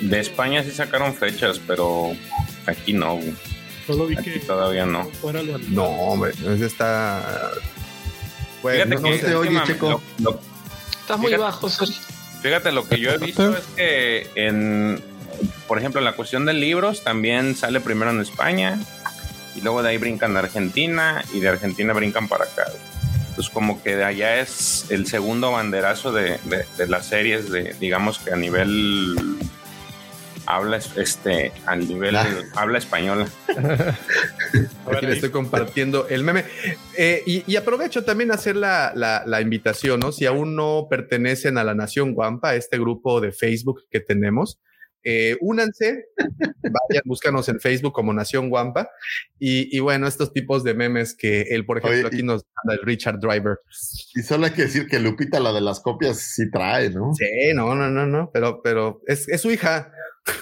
De 0.00 0.20
España 0.20 0.62
sí 0.62 0.70
sacaron 0.70 1.14
fechas, 1.14 1.60
pero 1.66 2.12
aquí 2.66 2.92
no. 2.92 3.16
güey. 3.16 3.34
Solo 3.86 4.06
vi 4.06 4.16
Aquí 4.18 4.30
que 4.32 4.40
todavía 4.40 4.84
no. 4.84 5.10
No, 5.68 5.84
hombre, 5.84 6.32
ese 6.32 6.66
está. 6.66 7.50
Pues, 8.60 8.74
Fíjate 8.76 8.94
no, 8.96 9.02
que 9.02 9.10
no 9.10 9.16
te 9.16 9.26
es 9.28 9.34
oye, 9.34 9.50
mami, 9.50 9.66
Checo. 9.66 10.02
lo- 10.18 10.30
lo- 10.32 10.40
Estás 11.00 11.16
muy 11.18 11.26
Fíjate. 11.28 11.42
bajo, 11.42 11.70
Sergio. 11.70 12.02
Fíjate, 12.42 12.70
lo 12.72 12.86
que 12.86 13.00
yo 13.00 13.10
he 13.12 13.18
visto 13.18 13.56
es 13.56 13.64
que 13.76 14.30
en, 14.34 15.02
por 15.66 15.78
ejemplo, 15.78 16.00
en 16.00 16.04
la 16.04 16.12
cuestión 16.12 16.44
de 16.44 16.52
libros 16.52 17.02
también 17.02 17.56
sale 17.56 17.80
primero 17.80 18.10
en 18.10 18.20
España 18.20 18.78
y 19.56 19.60
luego 19.62 19.82
de 19.82 19.88
ahí 19.90 19.96
brincan 19.98 20.36
a 20.36 20.40
Argentina 20.40 21.24
y 21.32 21.40
de 21.40 21.48
Argentina 21.48 21.92
brincan 21.94 22.28
para 22.28 22.44
acá. 22.44 22.66
Entonces 23.38 23.54
como 23.54 23.80
que 23.84 23.94
de 23.94 24.02
allá 24.02 24.40
es 24.40 24.86
el 24.90 25.06
segundo 25.06 25.52
banderazo 25.52 26.10
de, 26.10 26.38
de- 26.46 26.64
de 26.76 26.86
las 26.88 27.06
series 27.06 27.48
de, 27.52 27.72
digamos 27.78 28.18
que 28.18 28.32
a 28.32 28.36
nivel 28.36 29.14
habla 30.44 30.78
es- 30.78 30.96
este 30.96 31.52
al 31.64 31.86
nivel 31.86 32.16
Ah. 32.16 32.26
habla 32.56 32.78
española. 32.78 33.28
Aquí 34.92 35.06
le 35.06 35.12
estoy 35.12 35.30
compartiendo 35.30 36.08
el 36.08 36.24
meme. 36.24 36.46
Eh, 36.96 37.22
y, 37.26 37.44
y 37.46 37.54
aprovecho 37.54 38.02
también 38.04 38.32
a 38.32 38.34
hacer 38.34 38.56
la, 38.56 38.90
la- 38.96 39.22
la 39.24 39.40
invitación, 39.40 40.00
¿no? 40.00 40.10
Si 40.10 40.26
aún 40.26 40.56
no 40.56 40.88
pertenecen 40.90 41.58
a 41.58 41.62
la 41.64 41.76
Nación 41.76 42.14
Guampa, 42.14 42.56
este 42.56 42.76
grupo 42.76 43.20
de 43.20 43.30
Facebook 43.30 43.84
que 43.88 44.00
tenemos, 44.00 44.58
eh, 45.04 45.36
únanse, 45.40 46.06
vayan, 46.16 47.02
búscanos 47.04 47.48
en 47.48 47.60
Facebook 47.60 47.92
como 47.92 48.12
Nación 48.12 48.50
Guampa. 48.50 48.90
Y, 49.38 49.74
y, 49.76 49.80
bueno, 49.80 50.06
estos 50.06 50.32
tipos 50.32 50.64
de 50.64 50.74
memes 50.74 51.14
que 51.16 51.42
él, 51.42 51.64
por 51.64 51.78
ejemplo, 51.78 52.08
aquí 52.08 52.22
nos 52.22 52.44
manda 52.56 52.80
el 52.80 52.86
Richard 52.86 53.20
Driver. 53.20 53.60
Y 54.14 54.22
solo 54.22 54.46
hay 54.46 54.52
que 54.52 54.62
decir 54.62 54.86
que 54.86 54.98
Lupita, 54.98 55.40
la 55.40 55.52
de 55.52 55.60
las 55.60 55.80
copias, 55.80 56.18
sí 56.18 56.50
trae, 56.50 56.90
¿no? 56.90 57.12
Sí, 57.14 57.52
no, 57.54 57.74
no, 57.74 57.88
no, 57.88 58.06
no, 58.06 58.30
pero, 58.32 58.60
pero 58.62 59.00
es, 59.06 59.28
es 59.28 59.40
su 59.40 59.50
hija. 59.50 59.92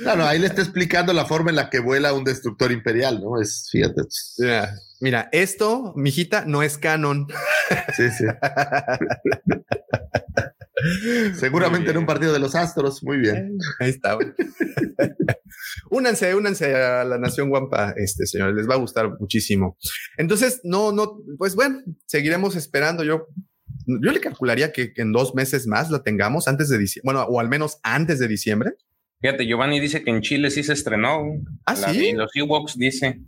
no, 0.00 0.16
no, 0.16 0.26
ahí 0.26 0.38
le 0.38 0.46
está 0.46 0.62
explicando 0.62 1.12
la 1.12 1.24
forma 1.24 1.50
en 1.50 1.56
la 1.56 1.70
que 1.70 1.78
vuela 1.78 2.12
un 2.12 2.24
destructor 2.24 2.72
imperial, 2.72 3.22
¿no? 3.22 3.40
Es, 3.40 3.68
fíjate. 3.70 4.02
Mira, 4.38 4.74
mira 5.00 5.28
esto, 5.32 5.92
mijita, 5.96 6.44
no 6.46 6.62
es 6.62 6.78
canon. 6.78 7.26
Sí, 7.96 8.10
sí. 8.10 8.24
Seguramente 11.34 11.90
en 11.90 11.98
un 11.98 12.06
partido 12.06 12.32
de 12.32 12.38
los 12.38 12.54
Astros, 12.54 13.02
muy 13.02 13.18
bien. 13.18 13.56
Ahí 13.80 13.90
está. 13.90 14.16
únanse, 15.90 16.34
únanse 16.34 16.74
a 16.74 17.04
la 17.04 17.18
Nación 17.18 17.48
Guampa, 17.48 17.94
este 17.96 18.26
señor, 18.26 18.54
les 18.54 18.68
va 18.68 18.74
a 18.74 18.78
gustar 18.78 19.18
muchísimo. 19.18 19.76
Entonces, 20.16 20.60
no, 20.64 20.92
no, 20.92 21.18
pues 21.38 21.54
bueno, 21.54 21.80
seguiremos 22.06 22.56
esperando. 22.56 23.04
Yo 23.04 23.28
yo 23.86 24.12
le 24.12 24.20
calcularía 24.20 24.72
que, 24.72 24.92
en 24.96 25.12
dos 25.12 25.34
meses 25.34 25.66
más 25.66 25.90
la 25.90 26.02
tengamos 26.02 26.48
antes 26.48 26.68
de 26.68 26.78
diciembre, 26.78 27.12
bueno, 27.12 27.22
o 27.28 27.40
al 27.40 27.48
menos 27.48 27.78
antes 27.82 28.18
de 28.18 28.28
diciembre. 28.28 28.72
Fíjate, 29.20 29.46
Giovanni 29.46 29.80
dice 29.80 30.02
que 30.02 30.10
en 30.10 30.20
Chile 30.20 30.50
sí 30.50 30.62
se 30.62 30.72
estrenó. 30.72 31.22
Ah, 31.64 31.76
sí. 31.76 32.12
Los 32.12 32.34
Ewoks 32.34 32.76
dice. 32.76 33.20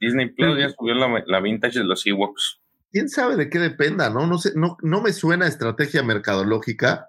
Disney 0.00 0.28
Plus 0.30 0.58
ya 0.58 0.68
subió 0.70 0.94
la, 0.94 1.40
vintage 1.40 1.78
de 1.78 1.84
los 1.84 2.06
Ewoks. 2.06 2.60
Quién 2.90 3.08
sabe 3.08 3.36
de 3.36 3.50
qué 3.50 3.58
dependa, 3.58 4.10
¿no? 4.10 4.26
No 4.26 4.38
sé, 4.38 4.52
no, 4.54 4.76
no 4.82 5.02
me 5.02 5.12
suena 5.12 5.46
estrategia 5.46 6.02
mercadológica. 6.02 7.08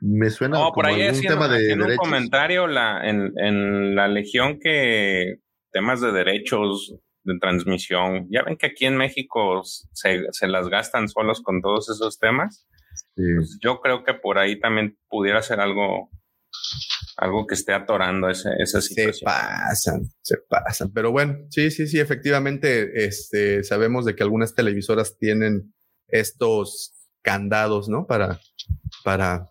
Me 0.00 0.30
suena 0.30 0.58
como 0.58 0.72
por 0.72 0.86
ahí 0.86 1.02
algún 1.02 1.22
tema 1.22 1.48
de 1.48 1.72
en 1.72 1.82
un 1.82 1.96
comentario 1.96 2.66
la, 2.66 3.08
en, 3.08 3.32
en 3.36 3.96
la 3.96 4.06
Legión 4.06 4.60
que 4.60 5.38
temas 5.72 6.00
de 6.00 6.12
derechos 6.12 6.94
de 7.24 7.38
transmisión. 7.38 8.26
Ya 8.30 8.42
ven 8.42 8.56
que 8.56 8.66
aquí 8.66 8.86
en 8.86 8.96
México 8.96 9.62
se, 9.64 10.24
se 10.30 10.48
las 10.48 10.68
gastan 10.68 11.08
solos 11.08 11.42
con 11.42 11.60
todos 11.60 11.88
esos 11.90 12.18
temas. 12.18 12.66
Pues 13.14 13.58
yo 13.60 13.80
creo 13.80 14.04
que 14.04 14.14
por 14.14 14.38
ahí 14.38 14.58
también 14.58 14.96
pudiera 15.08 15.42
ser 15.42 15.60
algo, 15.60 16.10
algo 17.16 17.46
que 17.46 17.54
esté 17.54 17.72
atorando 17.72 18.28
ese, 18.28 18.50
esa 18.58 18.80
situación. 18.80 19.14
Se 19.14 19.24
pasan, 19.24 20.02
se 20.22 20.36
pasan. 20.48 20.92
Pero 20.92 21.10
bueno, 21.10 21.36
sí, 21.50 21.70
sí, 21.70 21.86
sí, 21.86 21.98
efectivamente, 21.98 23.04
este, 23.06 23.64
sabemos 23.64 24.04
de 24.04 24.14
que 24.14 24.22
algunas 24.22 24.54
televisoras 24.54 25.18
tienen 25.18 25.74
estos 26.06 26.94
candados, 27.22 27.88
¿no? 27.88 28.06
Para, 28.06 28.40
para, 29.04 29.50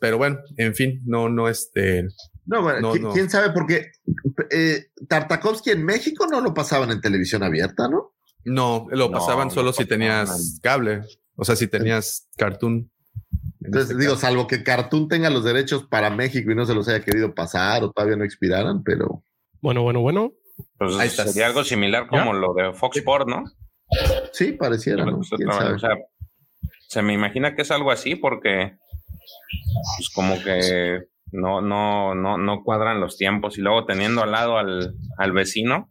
pero 0.00 0.18
bueno, 0.18 0.38
en 0.56 0.74
fin, 0.74 1.02
no, 1.06 1.28
no, 1.28 1.48
este, 1.48 2.06
no, 2.46 2.62
bueno, 2.62 2.92
¿quién, 3.12 3.30
sabe? 3.30 3.52
Porque 3.52 3.92
eh, 4.50 4.86
Tartakovsky 5.08 5.70
en 5.70 5.84
México 5.84 6.26
no 6.30 6.40
lo 6.40 6.52
pasaban 6.52 6.90
en 6.90 7.00
televisión 7.00 7.42
abierta, 7.42 7.88
¿no? 7.88 8.14
No, 8.44 8.86
lo 8.90 9.10
pasaban 9.10 9.50
solo 9.50 9.72
si 9.72 9.86
tenías 9.86 10.58
cable, 10.62 11.02
o 11.34 11.44
sea, 11.44 11.56
si 11.56 11.66
tenías 11.66 12.28
cartoon. 12.36 12.90
Entonces 13.64 13.90
este 13.90 14.02
digo, 14.02 14.16
salvo 14.16 14.46
que 14.46 14.62
Cartoon 14.62 15.08
tenga 15.08 15.30
los 15.30 15.44
derechos 15.44 15.84
para 15.84 16.10
México 16.10 16.50
y 16.50 16.54
no 16.54 16.66
se 16.66 16.74
los 16.74 16.86
haya 16.88 17.02
querido 17.04 17.34
pasar 17.34 17.82
o 17.82 17.90
todavía 17.90 18.16
no 18.16 18.24
expiraran, 18.24 18.82
pero. 18.82 19.22
Bueno, 19.60 19.82
bueno, 19.82 20.00
bueno. 20.00 20.32
Pues 20.78 20.94
Ahí 20.96 21.08
está. 21.08 21.26
sería 21.26 21.46
algo 21.46 21.64
similar 21.64 22.06
como 22.06 22.32
lo 22.34 22.52
de 22.54 22.72
Fox 22.74 22.98
Sport, 22.98 23.28
¿no? 23.28 23.44
Sí, 24.32 24.52
pareciera, 24.52 25.04
¿no? 25.04 25.18
O 25.18 25.24
sea, 25.24 25.96
se 26.88 27.02
me 27.02 27.14
imagina 27.14 27.56
que 27.56 27.62
es 27.62 27.70
algo 27.70 27.90
así 27.90 28.14
porque, 28.16 28.76
pues 29.96 30.10
como 30.14 30.40
que 30.42 31.00
no, 31.32 31.60
no, 31.60 32.14
no, 32.14 32.38
no 32.38 32.62
cuadran 32.62 33.00
los 33.00 33.16
tiempos 33.16 33.58
y 33.58 33.62
luego 33.62 33.86
teniendo 33.86 34.22
al 34.22 34.32
lado 34.32 34.58
al, 34.58 34.94
al 35.16 35.32
vecino. 35.32 35.90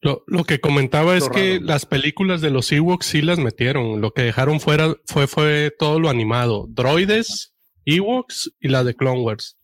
Lo, 0.00 0.24
lo, 0.26 0.44
que 0.44 0.60
comentaba 0.60 1.16
es 1.16 1.28
que 1.28 1.60
las 1.60 1.86
películas 1.86 2.40
de 2.40 2.50
los 2.50 2.70
Ewoks 2.72 3.06
sí 3.06 3.22
las 3.22 3.38
metieron. 3.38 4.00
Lo 4.00 4.12
que 4.12 4.22
dejaron 4.22 4.60
fuera 4.60 4.96
fue, 5.04 5.26
fue 5.26 5.72
todo 5.78 6.00
lo 6.00 6.08
animado. 6.08 6.66
Droides, 6.68 7.54
Ewoks 7.84 8.52
y 8.60 8.68
la 8.68 8.84
de 8.84 8.94
Clone 8.94 9.20
Wars. 9.20 9.58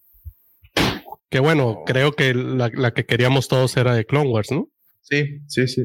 Que 1.30 1.40
bueno, 1.40 1.82
creo 1.86 2.12
que 2.12 2.34
la, 2.34 2.70
la, 2.72 2.92
que 2.92 3.04
queríamos 3.04 3.48
todos 3.48 3.76
era 3.76 3.94
de 3.94 4.04
Clone 4.04 4.30
Wars, 4.30 4.50
¿no? 4.50 4.68
Sí, 5.02 5.40
sí, 5.46 5.66
sí. 5.68 5.84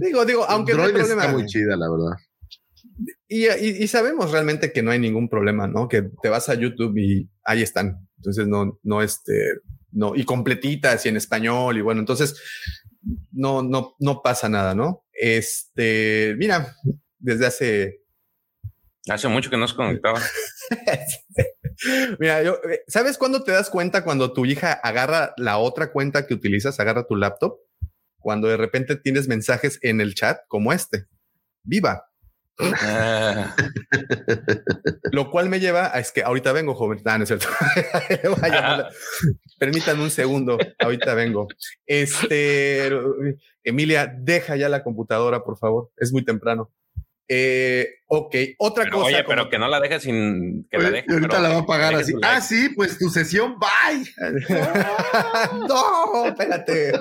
Digo, 0.00 0.24
digo, 0.24 0.44
aunque 0.48 0.72
Droides 0.72 1.10
está 1.10 1.28
muy 1.28 1.46
chida, 1.46 1.76
la 1.76 1.90
verdad. 1.90 2.16
Y, 3.28 3.46
y, 3.46 3.82
y, 3.82 3.88
sabemos 3.88 4.30
realmente 4.30 4.72
que 4.72 4.82
no 4.82 4.90
hay 4.90 4.98
ningún 4.98 5.28
problema, 5.28 5.66
¿no? 5.66 5.88
Que 5.88 6.02
te 6.22 6.28
vas 6.28 6.48
a 6.48 6.54
YouTube 6.54 6.96
y 6.96 7.28
ahí 7.44 7.62
están. 7.62 8.08
Entonces, 8.16 8.46
no, 8.46 8.78
no, 8.82 9.02
este, 9.02 9.34
no, 9.92 10.14
y 10.14 10.24
completitas 10.24 11.04
y 11.04 11.08
en 11.10 11.16
español, 11.16 11.76
y 11.76 11.80
bueno, 11.80 12.00
entonces, 12.00 12.40
no, 13.32 13.62
no, 13.62 13.94
no 13.98 14.22
pasa 14.22 14.48
nada, 14.48 14.74
¿no? 14.74 15.04
Este, 15.12 16.34
mira, 16.38 16.74
desde 17.18 17.46
hace... 17.46 18.02
Hace 19.08 19.28
mucho 19.28 19.50
que 19.50 19.56
no 19.56 19.68
se 19.68 19.76
conectaba. 19.76 20.20
Mira, 22.18 22.42
yo, 22.42 22.58
eh, 22.68 22.82
¿sabes 22.88 23.18
cuándo 23.18 23.44
te 23.44 23.52
das 23.52 23.70
cuenta 23.70 24.02
cuando 24.02 24.32
tu 24.32 24.46
hija 24.46 24.72
agarra 24.72 25.32
la 25.36 25.58
otra 25.58 25.92
cuenta 25.92 26.26
que 26.26 26.34
utilizas, 26.34 26.80
agarra 26.80 27.06
tu 27.06 27.14
laptop? 27.14 27.58
Cuando 28.18 28.48
de 28.48 28.56
repente 28.56 28.96
tienes 28.96 29.28
mensajes 29.28 29.78
en 29.82 30.00
el 30.00 30.14
chat 30.14 30.40
como 30.48 30.72
este. 30.72 31.06
Viva, 31.62 32.10
Ah. 32.58 33.54
Lo 35.12 35.30
cual 35.30 35.48
me 35.48 35.60
lleva 35.60 35.94
a 35.94 36.00
es 36.00 36.12
que 36.12 36.22
ahorita 36.22 36.52
vengo, 36.52 36.74
joven. 36.74 37.00
Ah, 37.04 37.18
no 37.18 37.24
es 37.24 37.28
cierto. 37.28 37.48
Permítanme 39.58 40.02
un 40.02 40.10
segundo. 40.10 40.58
Ahorita 40.78 41.14
vengo. 41.14 41.48
Este, 41.86 42.90
Emilia, 43.62 44.12
deja 44.18 44.56
ya 44.56 44.68
la 44.68 44.82
computadora, 44.82 45.44
por 45.44 45.58
favor. 45.58 45.90
Es 45.96 46.12
muy 46.12 46.24
temprano. 46.24 46.70
Eh, 47.28 47.88
ok, 48.06 48.36
otra 48.58 48.88
cosa. 48.88 49.06
Oye, 49.06 49.24
pero 49.26 49.50
que 49.50 49.58
no 49.58 49.66
la 49.66 49.80
dejes 49.80 50.04
sin 50.04 50.66
que 50.70 50.78
la 50.78 50.90
deje. 50.90 51.12
ahorita 51.12 51.40
la 51.40 51.48
va 51.48 51.58
a 51.58 51.66
pagar 51.66 51.94
así. 51.96 52.12
Ah, 52.22 52.40
sí, 52.40 52.68
pues 52.74 52.98
tu 52.98 53.08
sesión, 53.08 53.56
bye. 53.58 54.06
no, 55.68 56.26
espérate. 56.26 56.92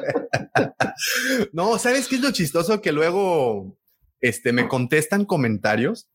no, 1.54 1.78
¿sabes 1.78 2.08
qué 2.08 2.16
es 2.16 2.22
lo 2.22 2.32
chistoso? 2.32 2.82
Que 2.82 2.92
luego 2.92 3.78
este, 4.22 4.54
me 4.54 4.68
contestan 4.68 5.26
comentarios 5.26 6.08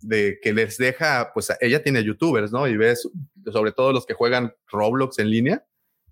de 0.00 0.38
que 0.42 0.52
les 0.52 0.78
deja, 0.78 1.32
pues 1.32 1.52
ella 1.60 1.82
tiene 1.82 2.04
youtubers, 2.04 2.52
¿no? 2.52 2.66
Y 2.66 2.76
ves, 2.76 3.08
sobre 3.52 3.72
todo 3.72 3.92
los 3.92 4.06
que 4.06 4.14
juegan 4.14 4.52
Roblox 4.70 5.18
en 5.18 5.30
línea, 5.30 5.66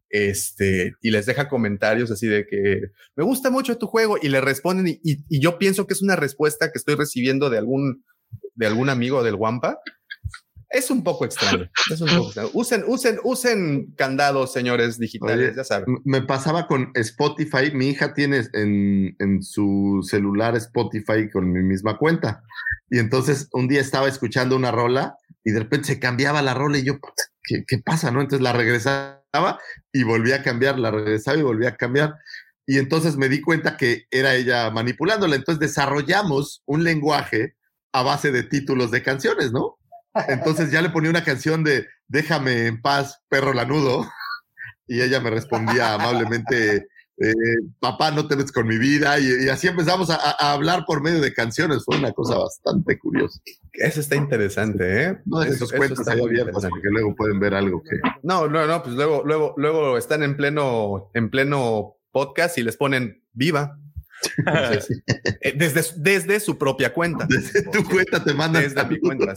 este, 0.09 0.95
y 1.01 1.11
les 1.11 1.27
deja 1.27 1.49
comentarios 1.49 2.11
así 2.11 2.27
de 2.27 2.47
que 2.47 2.91
me 3.15 3.23
gusta 3.23 3.49
mucho 3.49 3.79
tu 3.79 3.87
juego 3.87 4.17
y 4.21 4.29
le 4.29 4.41
responden 4.41 4.89
y, 4.89 5.01
y 5.03 5.41
yo 5.41 5.57
pienso 5.57 5.87
que 5.87 5.95
es 5.95 6.03
una 6.03 6.17
respuesta 6.17 6.73
que 6.73 6.79
estoy 6.79 6.97
recibiendo 6.97 7.49
de 7.49 7.59
algún, 7.59 8.05
de 8.55 8.67
algún 8.67 8.89
amigo 8.89 9.23
del 9.23 9.37
Wampa 9.37 9.79
es 10.71 10.91
un 10.91 11.03
poco 11.03 11.25
extraño. 11.25 11.69
Es 11.91 12.01
un 12.01 12.09
poco 12.09 12.27
extraño. 12.27 12.51
Usen, 12.55 12.85
usen, 12.87 13.19
usen 13.25 13.93
candados, 13.97 14.53
señores 14.53 14.99
digitales, 14.99 15.57
ya 15.57 15.65
saben. 15.65 15.99
Me 16.05 16.23
pasaba 16.23 16.69
con 16.69 16.93
Spotify. 16.95 17.73
Mi 17.75 17.89
hija 17.89 18.15
tiene 18.15 18.43
en, 18.53 19.17
en, 19.19 19.43
su 19.43 20.07
celular 20.09 20.57
Spotify 20.57 21.29
con 21.31 21.51
mi 21.53 21.61
misma 21.63 21.99
cuenta. 21.99 22.45
Y 22.89 22.99
entonces 22.99 23.49
un 23.53 23.67
día 23.67 23.81
estaba 23.81 24.07
escuchando 24.09 24.55
una 24.55 24.71
rola 24.71 25.17
y 25.43 25.51
de 25.51 25.59
repente 25.59 25.89
se 25.89 25.99
cambiaba 25.99 26.41
la 26.41 26.55
rola 26.55 26.79
y 26.79 26.85
yo, 26.85 27.01
¿qué, 27.43 27.65
qué 27.67 27.79
pasa? 27.79 28.13
¿No? 28.13 28.21
Entonces 28.21 28.43
la 28.43 28.53
regresaba 28.53 29.59
y 29.93 30.05
volvía 30.05 30.37
a 30.37 30.43
cambiar, 30.43 30.79
la 30.79 30.93
regresaba 30.93 31.37
y 31.37 31.43
volvía 31.43 31.71
a 31.71 31.77
cambiar. 31.77 32.15
Y 32.65 32.79
entonces 32.79 33.17
me 33.17 33.29
di 33.29 33.41
cuenta 33.41 33.77
que 33.77 34.05
era 34.13 34.37
ella 34.37 34.71
manipulándola. 34.71 35.35
Entonces 35.35 35.59
desarrollamos 35.59 36.63
un 36.65 36.85
lenguaje 36.85 37.57
a 37.93 38.05
base 38.05 38.31
de 38.31 38.45
títulos 38.45 38.93
de 38.93 39.03
canciones, 39.03 39.51
¿no? 39.51 39.80
Entonces 40.29 40.71
ya 40.71 40.83
le 40.83 40.91
ponía 40.91 41.11
una 41.11 41.25
canción 41.25 41.65
de 41.65 41.87
Déjame 42.11 42.67
en 42.67 42.83
paz, 42.83 43.23
perro 43.29 43.53
lanudo. 43.53 44.05
Y 44.89 45.01
ella 45.01 45.21
me 45.21 45.31
respondía 45.31 45.95
amablemente, 45.95 46.89
eh, 47.19 47.33
papá, 47.79 48.11
no 48.11 48.27
te 48.27 48.35
metes 48.35 48.51
con 48.51 48.67
mi 48.67 48.79
vida. 48.79 49.21
Y, 49.21 49.49
así 49.49 49.69
empezamos 49.69 50.11
a, 50.11 50.17
hablar 50.53 50.85
por 50.85 51.01
medio 51.01 51.21
de 51.21 51.33
canciones. 51.33 51.85
Fue 51.85 51.99
una 51.99 52.11
cosa 52.11 52.37
bastante 52.37 52.99
curiosa. 52.99 53.39
Eso 53.73 54.01
está 54.01 54.17
interesante, 54.17 55.05
¿eh? 55.05 55.19
No 55.25 55.39
de 55.39 55.57
sus 55.57 55.73
cuentas 55.73 56.09
ahí 56.09 56.21
abiertas, 56.21 56.67
porque 56.69 56.89
luego 56.91 57.15
pueden 57.15 57.39
ver 57.39 57.55
algo 57.55 57.81
que. 57.85 58.01
No, 58.25 58.49
no, 58.49 58.67
no, 58.67 58.83
pues 58.83 58.97
luego, 58.97 59.23
luego, 59.25 59.55
luego 59.57 59.97
están 59.97 60.25
en 60.25 60.37
pleno, 60.37 61.13
en 61.15 61.31
pleno 61.31 61.95
podcast 62.11 62.59
y 62.59 62.65
les 62.65 62.77
ponen 62.77 63.23
viva. 63.33 63.79
Eh, 65.43 65.55
desde, 65.57 65.83
desde 65.97 66.41
su 66.41 66.59
propia 66.59 66.93
cuenta. 66.93 67.27
Desde 67.29 67.63
tu 67.63 67.83
cuenta 67.85 68.23
te 68.23 68.35
mandan. 68.35 68.63
Desde 68.63 68.85
mi 68.85 68.99
cuenta. 68.99 69.33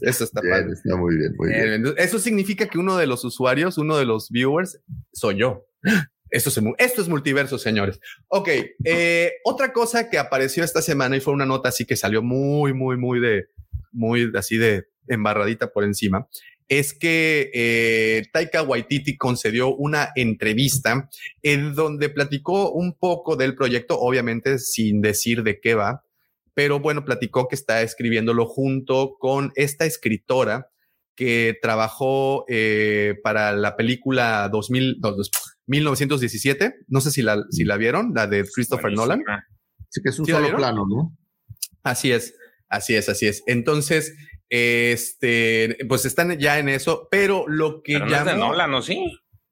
eso 0.00 0.24
está 0.24 0.40
Está 0.40 0.96
muy 0.96 1.16
bien, 1.16 1.34
muy 1.36 1.48
bien. 1.48 1.94
Eso 1.98 2.18
significa 2.18 2.66
que 2.66 2.78
uno 2.78 2.96
de 2.96 3.06
los 3.06 3.24
usuarios, 3.24 3.76
uno 3.76 3.96
de 3.96 4.06
los 4.06 4.30
viewers, 4.30 4.80
soy 5.12 5.38
yo. 5.38 5.66
Esto 6.30 6.48
es, 6.48 6.60
esto 6.78 7.02
es 7.02 7.08
multiverso, 7.08 7.58
señores. 7.58 8.00
Ok, 8.28 8.48
eh, 8.84 9.32
otra 9.44 9.72
cosa 9.72 10.08
que 10.08 10.18
apareció 10.18 10.64
esta 10.64 10.82
semana 10.82 11.16
y 11.16 11.20
fue 11.20 11.34
una 11.34 11.46
nota 11.46 11.68
así 11.68 11.84
que 11.84 11.96
salió 11.96 12.22
muy, 12.22 12.72
muy, 12.72 12.96
muy 12.96 13.20
de, 13.20 13.46
muy 13.92 14.32
así 14.34 14.56
de, 14.56 14.86
embarradita 15.06 15.72
por 15.72 15.84
encima, 15.84 16.28
es 16.68 16.94
que 16.94 17.50
eh, 17.52 18.22
Taika 18.32 18.62
Waititi 18.62 19.16
concedió 19.16 19.74
una 19.74 20.10
entrevista 20.14 21.08
en 21.42 21.74
donde 21.74 22.08
platicó 22.08 22.70
un 22.70 22.94
poco 22.94 23.36
del 23.36 23.54
proyecto, 23.54 23.98
obviamente 23.98 24.58
sin 24.58 25.00
decir 25.00 25.42
de 25.42 25.60
qué 25.60 25.74
va, 25.74 26.04
pero 26.54 26.80
bueno, 26.80 27.04
platicó 27.04 27.48
que 27.48 27.56
está 27.56 27.82
escribiéndolo 27.82 28.46
junto 28.46 29.16
con 29.18 29.52
esta 29.56 29.84
escritora 29.84 30.70
que 31.16 31.56
trabajó 31.60 32.44
eh, 32.48 33.14
para 33.22 33.52
la 33.52 33.76
película 33.76 34.48
2000, 34.50 35.00
1917. 35.66 36.74
No 36.88 37.00
sé 37.00 37.10
si 37.10 37.22
la, 37.22 37.44
si 37.50 37.64
la 37.64 37.76
vieron, 37.76 38.12
la 38.14 38.26
de 38.26 38.44
Christopher 38.52 38.92
Nolan. 38.92 39.22
Sí, 39.88 40.00
que 40.02 40.10
es 40.10 40.18
un 40.18 40.26
solo 40.26 40.56
plano, 40.56 40.86
¿no? 40.88 41.16
Así 41.82 42.10
es, 42.10 42.34
así 42.68 42.94
es, 42.94 43.08
así 43.08 43.26
es. 43.26 43.42
Entonces, 43.46 44.14
este, 44.56 45.78
pues 45.88 46.04
están 46.04 46.38
ya 46.38 46.60
en 46.60 46.68
eso, 46.68 47.08
pero 47.10 47.44
lo 47.48 47.82
que 47.82 47.94
ya. 47.94 47.98
No 48.00 48.16
es 48.16 48.24
de 48.24 48.36
Nolan, 48.36 48.70
¿no? 48.70 48.82
Sí. 48.82 49.04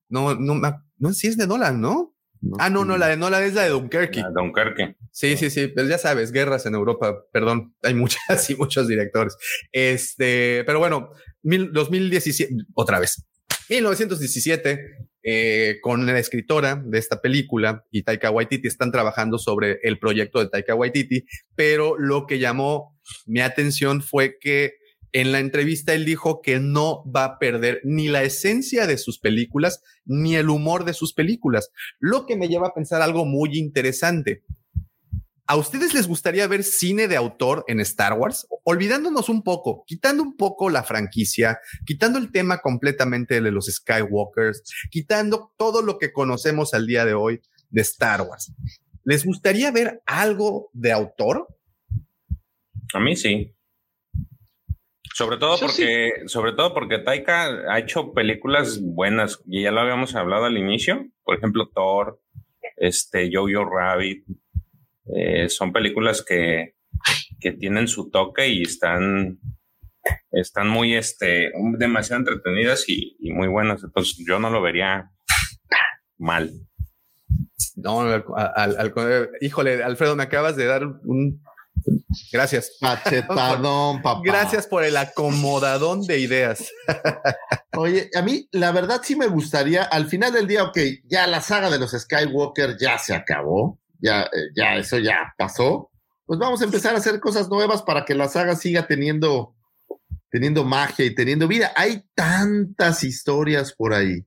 No, 0.08 0.36
no, 0.36 0.60
no, 0.98 1.12
sí 1.12 1.26
es 1.26 1.36
de 1.36 1.48
Nolan, 1.48 1.80
¿no? 1.80 2.14
ah, 2.60 2.70
no, 2.70 2.84
no, 2.84 2.96
la 2.96 3.08
de 3.08 3.16
Nolan 3.16 3.42
es 3.42 3.54
la 3.54 3.62
de 3.64 3.70
Dunkerque. 3.70 4.20
La 4.20 4.28
de 4.28 4.34
Dunkerque. 4.34 4.96
Sí, 5.10 5.36
sí, 5.36 5.50
sí, 5.50 5.66
pues 5.66 5.88
ya 5.88 5.98
sabes, 5.98 6.30
guerras 6.30 6.66
en 6.66 6.74
Europa, 6.74 7.24
perdón, 7.32 7.74
hay 7.82 7.94
muchas 7.94 8.20
y 8.50 8.54
muchos 8.54 8.86
directores. 8.86 9.36
Este, 9.72 10.62
pero 10.66 10.78
bueno, 10.78 11.10
2017, 11.42 12.54
otra 12.74 13.00
vez, 13.00 13.26
1917, 13.68 14.78
eh, 15.24 15.78
con 15.80 16.06
la 16.06 16.16
escritora 16.18 16.80
de 16.84 16.98
esta 16.98 17.20
película 17.20 17.84
y 17.90 18.04
Taika 18.04 18.30
Waititi 18.30 18.68
están 18.68 18.92
trabajando 18.92 19.38
sobre 19.38 19.80
el 19.82 19.98
proyecto 19.98 20.38
de 20.38 20.48
Taika 20.48 20.76
Waititi, 20.76 21.24
pero 21.56 21.98
lo 21.98 22.26
que 22.26 22.38
llamó 22.38 23.00
mi 23.26 23.40
atención 23.40 24.00
fue 24.00 24.38
que 24.40 24.74
en 25.12 25.32
la 25.32 25.38
entrevista 25.38 25.94
él 25.94 26.04
dijo 26.04 26.40
que 26.40 26.58
no 26.58 27.04
va 27.10 27.24
a 27.24 27.38
perder 27.38 27.80
ni 27.84 28.08
la 28.08 28.22
esencia 28.22 28.86
de 28.86 28.98
sus 28.98 29.18
películas 29.18 29.82
ni 30.04 30.36
el 30.36 30.48
humor 30.48 30.84
de 30.84 30.94
sus 30.94 31.12
películas, 31.12 31.70
lo 32.00 32.26
que 32.26 32.36
me 32.36 32.48
lleva 32.48 32.68
a 32.68 32.74
pensar 32.74 33.02
algo 33.02 33.24
muy 33.24 33.58
interesante. 33.58 34.42
¿A 35.46 35.56
ustedes 35.56 35.92
les 35.92 36.06
gustaría 36.06 36.46
ver 36.46 36.62
cine 36.62 37.08
de 37.08 37.16
autor 37.16 37.64
en 37.68 37.80
Star 37.80 38.14
Wars? 38.14 38.46
Olvidándonos 38.64 39.28
un 39.28 39.42
poco, 39.42 39.84
quitando 39.86 40.22
un 40.22 40.36
poco 40.36 40.70
la 40.70 40.82
franquicia, 40.82 41.58
quitando 41.84 42.18
el 42.18 42.30
tema 42.30 42.58
completamente 42.58 43.40
de 43.40 43.50
los 43.50 43.66
Skywalkers, 43.66 44.62
quitando 44.90 45.52
todo 45.58 45.82
lo 45.82 45.98
que 45.98 46.12
conocemos 46.12 46.74
al 46.74 46.86
día 46.86 47.04
de 47.04 47.14
hoy 47.14 47.42
de 47.68 47.82
Star 47.82 48.22
Wars. 48.22 48.52
¿Les 49.04 49.26
gustaría 49.26 49.70
ver 49.72 50.00
algo 50.06 50.70
de 50.72 50.92
autor? 50.92 51.48
A 52.94 53.00
mí 53.00 53.16
sí. 53.16 53.52
Sobre 55.14 55.36
todo 55.36 55.58
porque, 55.60 56.10
sobre 56.26 56.52
todo 56.52 56.72
porque 56.72 56.98
Taika 56.98 57.70
ha 57.70 57.78
hecho 57.78 58.12
películas 58.14 58.80
buenas 58.80 59.42
y 59.46 59.62
ya 59.62 59.70
lo 59.70 59.80
habíamos 59.80 60.14
hablado 60.14 60.46
al 60.46 60.56
inicio. 60.56 61.06
Por 61.22 61.36
ejemplo, 61.36 61.68
Thor, 61.74 62.20
este, 62.76 63.30
Jojo 63.32 63.64
Rabbit. 63.64 64.24
Eh, 65.14 65.48
son 65.48 65.72
películas 65.72 66.24
que, 66.24 66.76
que 67.40 67.52
tienen 67.52 67.88
su 67.88 68.10
toque 68.10 68.48
y 68.48 68.62
están, 68.62 69.38
están 70.30 70.68
muy, 70.68 70.94
este, 70.94 71.52
demasiado 71.76 72.20
entretenidas 72.20 72.88
y, 72.88 73.16
muy 73.32 73.48
buenas. 73.48 73.84
Entonces 73.84 74.24
yo 74.26 74.38
no 74.38 74.48
lo 74.48 74.62
vería 74.62 75.10
mal. 76.16 76.50
No, 77.76 78.00
al, 78.00 78.94
híjole, 79.40 79.82
Alfredo, 79.82 80.16
me 80.16 80.22
acabas 80.22 80.56
de 80.56 80.66
dar 80.66 80.86
un 80.86 81.42
Gracias. 82.32 82.76
Pachetadón, 82.80 84.02
papá. 84.02 84.20
Gracias 84.24 84.66
por 84.66 84.84
el 84.84 84.96
acomodadón 84.96 86.02
de 86.02 86.18
ideas. 86.18 86.70
Oye, 87.76 88.10
a 88.14 88.22
mí 88.22 88.48
la 88.52 88.72
verdad 88.72 89.00
sí 89.02 89.16
me 89.16 89.26
gustaría, 89.26 89.84
al 89.84 90.06
final 90.06 90.32
del 90.32 90.46
día, 90.46 90.64
ok, 90.64 90.78
ya 91.04 91.26
la 91.26 91.40
saga 91.40 91.70
de 91.70 91.78
los 91.78 91.92
Skywalker 91.92 92.76
ya 92.78 92.98
se 92.98 93.14
acabó, 93.14 93.78
ya, 93.98 94.22
eh, 94.22 94.50
ya 94.54 94.76
eso 94.76 94.98
ya 94.98 95.34
pasó. 95.38 95.90
Pues 96.26 96.38
vamos 96.38 96.60
a 96.60 96.64
empezar 96.64 96.94
a 96.94 96.98
hacer 96.98 97.18
cosas 97.20 97.48
nuevas 97.48 97.82
para 97.82 98.04
que 98.04 98.14
la 98.14 98.28
saga 98.28 98.56
siga 98.56 98.86
teniendo, 98.86 99.54
teniendo 100.30 100.64
magia 100.64 101.04
y 101.04 101.14
teniendo 101.14 101.48
vida. 101.48 101.72
Hay 101.76 102.04
tantas 102.14 103.04
historias 103.04 103.72
por 103.72 103.94
ahí 103.94 104.24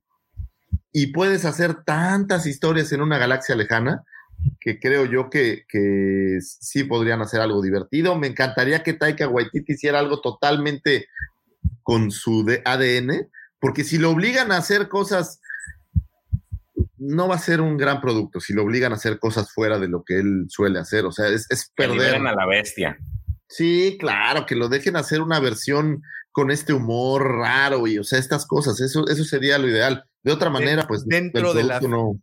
y 0.91 1.07
puedes 1.07 1.45
hacer 1.45 1.83
tantas 1.83 2.45
historias 2.45 2.91
en 2.91 3.01
una 3.01 3.17
galaxia 3.17 3.55
lejana 3.55 4.03
que 4.59 4.79
creo 4.79 5.05
yo 5.05 5.29
que, 5.29 5.65
que, 5.69 6.39
sí 6.41 6.83
podrían 6.83 7.21
hacer 7.21 7.41
algo 7.41 7.61
divertido. 7.61 8.17
Me 8.17 8.27
encantaría 8.27 8.83
que 8.83 8.93
Taika 8.93 9.27
Waititi 9.27 9.73
hiciera 9.73 9.99
algo 9.99 10.21
totalmente 10.21 11.07
con 11.83 12.11
su 12.11 12.45
ADN, 12.65 13.29
porque 13.59 13.83
si 13.83 13.97
lo 13.97 14.11
obligan 14.11 14.51
a 14.51 14.57
hacer 14.57 14.89
cosas, 14.89 15.39
no 16.97 17.27
va 17.27 17.35
a 17.35 17.39
ser 17.39 17.61
un 17.61 17.77
gran 17.77 18.01
producto, 18.01 18.39
si 18.39 18.53
lo 18.53 18.63
obligan 18.63 18.91
a 18.91 18.95
hacer 18.95 19.19
cosas 19.19 19.51
fuera 19.51 19.77
de 19.77 19.87
lo 19.87 20.03
que 20.03 20.19
él 20.19 20.45
suele 20.49 20.79
hacer. 20.79 21.05
O 21.05 21.11
sea, 21.11 21.27
es, 21.27 21.45
es 21.49 21.71
perder. 21.75 22.15
a 22.15 22.35
la 22.35 22.47
bestia. 22.47 22.97
Sí, 23.47 23.97
claro, 23.99 24.45
que 24.45 24.55
lo 24.55 24.69
dejen 24.69 24.95
hacer 24.95 25.21
una 25.21 25.39
versión 25.39 26.01
con 26.31 26.51
este 26.51 26.73
humor 26.73 27.37
raro 27.37 27.87
y, 27.87 27.97
o 27.97 28.03
sea, 28.03 28.19
estas 28.19 28.45
cosas, 28.45 28.81
eso, 28.81 29.07
eso 29.07 29.23
sería 29.23 29.57
lo 29.57 29.69
ideal. 29.69 30.03
De 30.23 30.31
otra 30.31 30.49
manera, 30.49 30.87
pues 30.87 31.05
dentro 31.05 31.53
de 31.53 31.63
la 31.63 31.79
no 31.79 32.19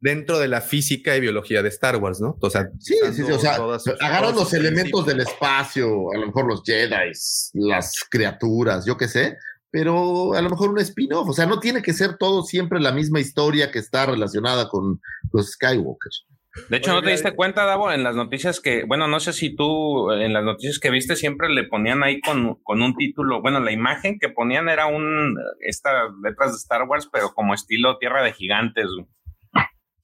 dentro 0.00 0.38
de 0.38 0.48
la 0.48 0.60
física 0.60 1.16
y 1.16 1.20
biología 1.20 1.62
de 1.62 1.68
Star 1.68 1.96
Wars, 1.96 2.20
¿no? 2.20 2.36
O 2.40 2.50
sea, 2.50 2.68
sí, 2.78 2.96
sí, 3.12 3.22
o 3.22 3.38
sea, 3.38 3.56
agarran 4.00 4.34
los 4.34 4.52
elementos 4.52 5.06
del 5.06 5.20
espacio, 5.20 6.12
a 6.12 6.18
lo 6.18 6.26
mejor 6.26 6.46
los 6.46 6.62
Jedi, 6.64 7.12
las 7.54 8.04
criaturas, 8.10 8.84
yo 8.86 8.96
qué 8.96 9.08
sé, 9.08 9.38
pero 9.70 10.34
a 10.34 10.42
lo 10.42 10.50
mejor 10.50 10.70
un 10.70 10.78
spin-off, 10.78 11.28
o 11.28 11.32
sea, 11.32 11.46
no 11.46 11.60
tiene 11.60 11.82
que 11.82 11.92
ser 11.92 12.16
todo 12.16 12.42
siempre 12.42 12.80
la 12.80 12.92
misma 12.92 13.20
historia 13.20 13.70
que 13.70 13.78
está 13.78 14.06
relacionada 14.06 14.68
con 14.68 15.00
los 15.32 15.52
Skywalkers. 15.52 16.26
De 16.70 16.78
hecho, 16.78 16.92
¿no 16.92 17.02
te 17.02 17.10
diste 17.10 17.34
cuenta, 17.34 17.64
Davo, 17.64 17.92
en 17.92 18.02
las 18.02 18.16
noticias 18.16 18.60
que, 18.60 18.84
bueno, 18.84 19.06
no 19.08 19.20
sé 19.20 19.32
si 19.32 19.54
tú, 19.54 20.10
en 20.10 20.32
las 20.32 20.42
noticias 20.42 20.78
que 20.78 20.90
viste, 20.90 21.14
siempre 21.14 21.50
le 21.50 21.64
ponían 21.64 22.02
ahí 22.02 22.20
con, 22.20 22.54
con 22.62 22.80
un 22.80 22.96
título, 22.96 23.42
bueno, 23.42 23.60
la 23.60 23.72
imagen 23.72 24.18
que 24.18 24.30
ponían 24.30 24.68
era 24.68 24.86
un, 24.86 25.36
estas 25.60 26.10
letras 26.22 26.52
de 26.52 26.56
Star 26.56 26.84
Wars, 26.84 27.08
pero 27.12 27.34
como 27.34 27.52
estilo 27.52 27.98
Tierra 27.98 28.22
de 28.22 28.32
Gigantes. 28.32 28.86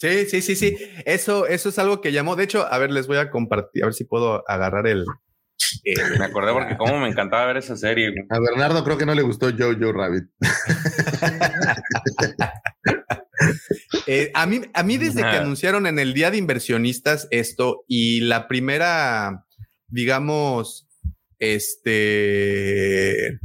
Sí, 0.03 0.27
sí, 0.27 0.43
sí, 0.43 0.57
sí. 0.57 0.77
Eso, 1.07 1.47
eso 1.47 1.69
es 1.69 1.79
algo 1.79 2.01
que 2.01 2.11
llamó. 2.11 2.35
De 2.35 2.43
hecho, 2.43 2.67
a 2.67 2.77
ver, 2.79 2.91
les 2.91 3.07
voy 3.07 3.19
a 3.19 3.31
compartir, 3.31 3.85
a 3.85 3.87
ver 3.87 3.95
si 3.95 4.03
puedo 4.03 4.43
agarrar 4.51 4.89
el. 4.89 5.05
me 6.19 6.25
acordé 6.25 6.53
porque 6.53 6.77
cómo 6.77 6.99
me 6.99 7.07
encantaba 7.07 7.47
ver 7.47 7.59
esa 7.59 7.77
serie. 7.77 8.13
A 8.29 8.41
Bernardo 8.41 8.83
creo 8.83 8.99
que 8.99 9.07
no 9.07 9.15
le 9.15 9.23
gustó 9.23 9.53
Jojo 9.57 9.93
Rabbit. 9.93 10.25
Eh, 14.07 14.31
a, 14.35 14.47
mí, 14.47 14.61
a 14.73 14.85
mí 14.85 14.99
desde 14.99 15.23
que 15.23 15.37
anunciaron 15.37 15.87
en 15.87 15.99
el 15.99 16.15
día 16.15 16.31
de 16.31 16.37
inversionistas 16.37 17.27
esto 17.31 17.85
y 17.89 18.21
la 18.21 18.47
primera, 18.47 19.47
digamos, 19.89 20.87
este 21.41 23.41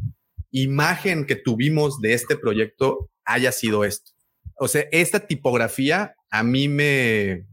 imagen 0.51 1.25
que 1.25 1.35
tuvimos 1.35 1.99
de 1.99 2.13
este 2.13 2.37
proyecto 2.37 3.09
haya 3.25 3.51
sido 3.51 3.85
esto. 3.85 4.11
O 4.59 4.67
sea, 4.67 4.85
esta 4.91 5.19
tipografía 5.19 6.15
a 6.29 6.43
mí 6.43 6.67
me, 6.67 7.45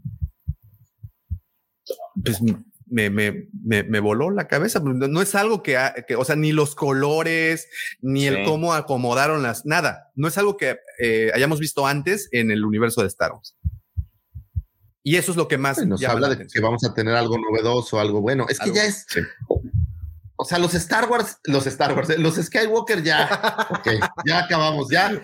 pues, 2.22 2.40
me, 2.86 3.10
me, 3.10 3.48
me, 3.82 4.00
voló 4.00 4.30
la 4.30 4.46
cabeza. 4.46 4.80
No 4.80 5.20
es 5.20 5.34
algo 5.34 5.62
que, 5.62 5.76
o 6.16 6.24
sea, 6.24 6.36
ni 6.36 6.52
los 6.52 6.74
colores, 6.74 7.68
ni 8.00 8.26
el 8.26 8.44
cómo 8.44 8.74
acomodaron 8.74 9.42
las, 9.42 9.66
nada. 9.66 10.10
No 10.14 10.28
es 10.28 10.38
algo 10.38 10.56
que 10.56 10.78
eh, 11.00 11.30
hayamos 11.34 11.60
visto 11.60 11.86
antes 11.86 12.28
en 12.32 12.50
el 12.50 12.64
universo 12.64 13.00
de 13.02 13.08
Star 13.08 13.32
Wars. 13.32 13.56
Y 15.02 15.16
eso 15.16 15.32
es 15.32 15.36
lo 15.36 15.48
que 15.48 15.58
más 15.58 15.84
nos 15.84 16.02
habla 16.04 16.30
de 16.30 16.46
que 16.46 16.60
vamos 16.60 16.82
a 16.84 16.94
tener 16.94 17.14
algo 17.14 17.36
novedoso, 17.36 18.00
algo 18.00 18.22
bueno. 18.22 18.46
Es 18.48 18.58
que 18.58 18.72
ya 18.72 18.84
es. 18.84 19.06
O 20.36 20.44
sea, 20.44 20.58
los 20.58 20.74
Star 20.74 21.08
Wars, 21.08 21.38
los 21.44 21.66
Star 21.66 21.94
Wars, 21.94 22.18
los 22.18 22.36
Skywalker 22.36 23.02
ya, 23.02 23.68
ya 24.26 24.44
acabamos, 24.44 24.88
ya 24.90 25.22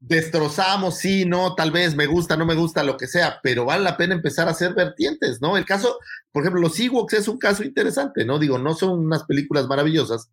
destrozamos, 0.00 0.98
sí, 0.98 1.24
no, 1.24 1.54
tal 1.54 1.70
vez 1.70 1.94
me 1.96 2.06
gusta, 2.06 2.36
no 2.36 2.46
me 2.46 2.54
gusta, 2.54 2.82
lo 2.82 2.96
que 2.96 3.06
sea, 3.06 3.40
pero 3.42 3.64
vale 3.64 3.82
la 3.82 3.96
pena 3.96 4.14
empezar 4.14 4.48
a 4.48 4.52
hacer 4.52 4.74
vertientes, 4.74 5.40
¿no? 5.40 5.56
El 5.56 5.64
caso, 5.64 5.98
por 6.32 6.42
ejemplo, 6.42 6.60
los 6.60 6.78
Ewoks 6.78 7.14
es 7.14 7.28
un 7.28 7.38
caso 7.38 7.64
interesante, 7.64 8.24
¿no? 8.24 8.38
Digo, 8.38 8.58
no 8.58 8.74
son 8.74 8.98
unas 8.98 9.24
películas 9.24 9.66
maravillosas, 9.66 10.30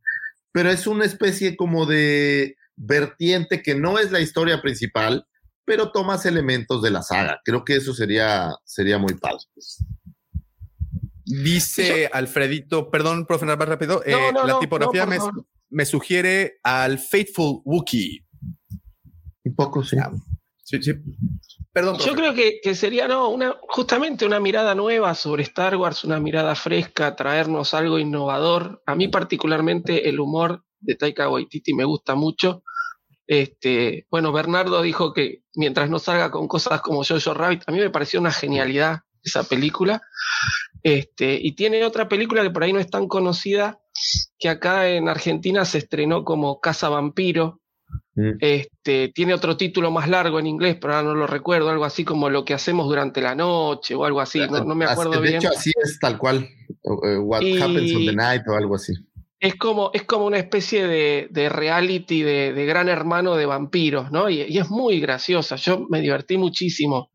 pero 0.52 0.70
es 0.70 0.88
una 0.88 1.06
especie 1.06 1.56
como 1.56 1.86
de 1.86 2.58
vertiente 2.76 3.62
que 3.62 3.76
no 3.76 4.00
es 4.00 4.12
la 4.12 4.20
historia 4.20 4.62
principal, 4.62 5.26
pero 5.66 5.92
tomas 5.92 6.26
elementos 6.26 6.82
de 6.82 6.92
la 6.92 7.04
saga. 7.04 7.40
Creo 7.46 7.64
que 7.64 7.76
eso 7.76 7.94
sería, 7.94 8.54
sería 8.66 8.98
muy 8.98 9.14
padre. 9.14 9.44
Dice 11.26 12.10
Alfredito, 12.12 12.90
perdón, 12.90 13.26
profe, 13.26 13.46
más 13.46 13.58
rápido, 13.58 14.04
eh, 14.06 14.16
la 14.46 14.60
tipografía 14.60 15.06
me, 15.06 15.18
me, 15.70 15.86
sugiere 15.86 16.60
al 16.64 17.00
Faithful 17.00 17.62
Wookiee. 17.64 18.26
Un 19.52 19.56
poco, 19.56 19.84
sí. 19.84 19.98
Sí, 20.64 20.82
sí. 20.82 20.94
Perdón. 21.74 21.98
Yo 21.98 22.16
creo 22.16 22.34
que, 22.34 22.76
sería 22.76 23.08
no, 23.08 23.30
una, 23.30 23.58
justamente 23.62 24.26
una 24.26 24.40
mirada 24.40 24.74
nueva 24.76 25.14
sobre 25.16 25.44
Star 25.44 25.76
Wars, 25.76 26.06
una 26.06 26.20
mirada 26.20 26.56
fresca, 26.56 27.16
traernos 27.16 27.74
algo 27.74 28.00
innovador. 28.00 28.82
A 28.86 28.96
mí 28.96 29.10
particularmente 29.10 30.08
el 30.08 30.20
humor 30.20 30.64
de 30.80 30.96
Taika 30.96 31.30
Waititi 31.30 31.74
me 31.74 31.84
gusta 31.84 32.16
mucho. 32.16 32.64
Este, 33.28 34.08
bueno, 34.10 34.32
Bernardo 34.32 34.82
dijo 34.82 35.14
que 35.14 35.44
mientras 35.56 35.90
no 35.90 36.00
salga 36.00 36.32
con 36.32 36.48
cosas 36.48 36.82
como 36.82 37.04
Jojo 37.04 37.34
Rabbit, 37.34 37.64
a 37.68 37.72
mí 37.72 37.80
me 37.80 37.90
pareció 37.90 38.20
una 38.20 38.32
genialidad 38.32 39.02
esa 39.24 39.44
película. 39.44 40.02
Este, 40.84 41.38
y 41.42 41.54
tiene 41.54 41.84
otra 41.86 42.08
película 42.08 42.44
que 42.44 42.50
por 42.50 42.64
ahí 42.64 42.74
no 42.74 42.80
es 42.80 42.90
tan 42.90 43.08
conocida, 43.08 43.80
que 44.40 44.50
acá 44.50 44.90
en 44.90 45.10
Argentina 45.10 45.66
se 45.66 45.80
estrenó 45.80 46.24
como 46.24 46.60
Casa 46.60 46.90
Vampiro. 46.90 47.61
Mm. 48.16 48.32
Este, 48.40 49.10
tiene 49.10 49.34
otro 49.34 49.56
título 49.56 49.90
más 49.90 50.10
largo 50.10 50.40
en 50.40 50.48
inglés, 50.48 50.78
pero 50.80 50.94
ahora 50.94 51.10
no 51.10 51.16
lo 51.16 51.28
recuerdo, 51.28 51.70
algo 51.70 51.86
así 51.86 52.04
como 52.04 52.30
lo 52.30 52.44
que 52.44 52.54
hacemos 52.54 52.88
durante 52.88 53.22
la 53.22 53.36
noche 53.36 53.96
o 53.96 54.04
algo 54.04 54.20
así, 54.20 54.40
no, 54.40 54.76
me 54.76 54.86
acuerdo 54.86 55.22
bien. 55.22 55.40
De 55.40 55.48
hecho, 55.48 55.58
así 55.58 55.72
es 55.82 55.98
tal 56.00 56.18
cual, 56.18 56.44
eh, 56.44 57.18
What 57.18 57.42
Happens 57.62 57.96
on 57.96 58.06
the 58.06 58.14
Night 58.14 58.44
o 58.48 58.56
algo 58.56 58.76
así. 58.76 58.94
Es 59.40 59.56
como, 59.56 59.90
es 59.94 60.04
como 60.04 60.26
una 60.26 60.38
especie 60.38 60.86
de, 60.88 61.50
reality 61.50 62.22
de, 62.22 62.66
gran 62.66 62.90
hermano 62.90 63.36
de 63.36 63.48
vampiros, 63.48 64.12
¿no? 64.12 64.30
Y, 64.30 64.42
es 64.42 64.70
muy 64.70 65.00
graciosa, 65.00 65.56
yo 65.56 65.88
me 65.90 66.00
divertí 66.00 66.38
muchísimo. 66.38 67.10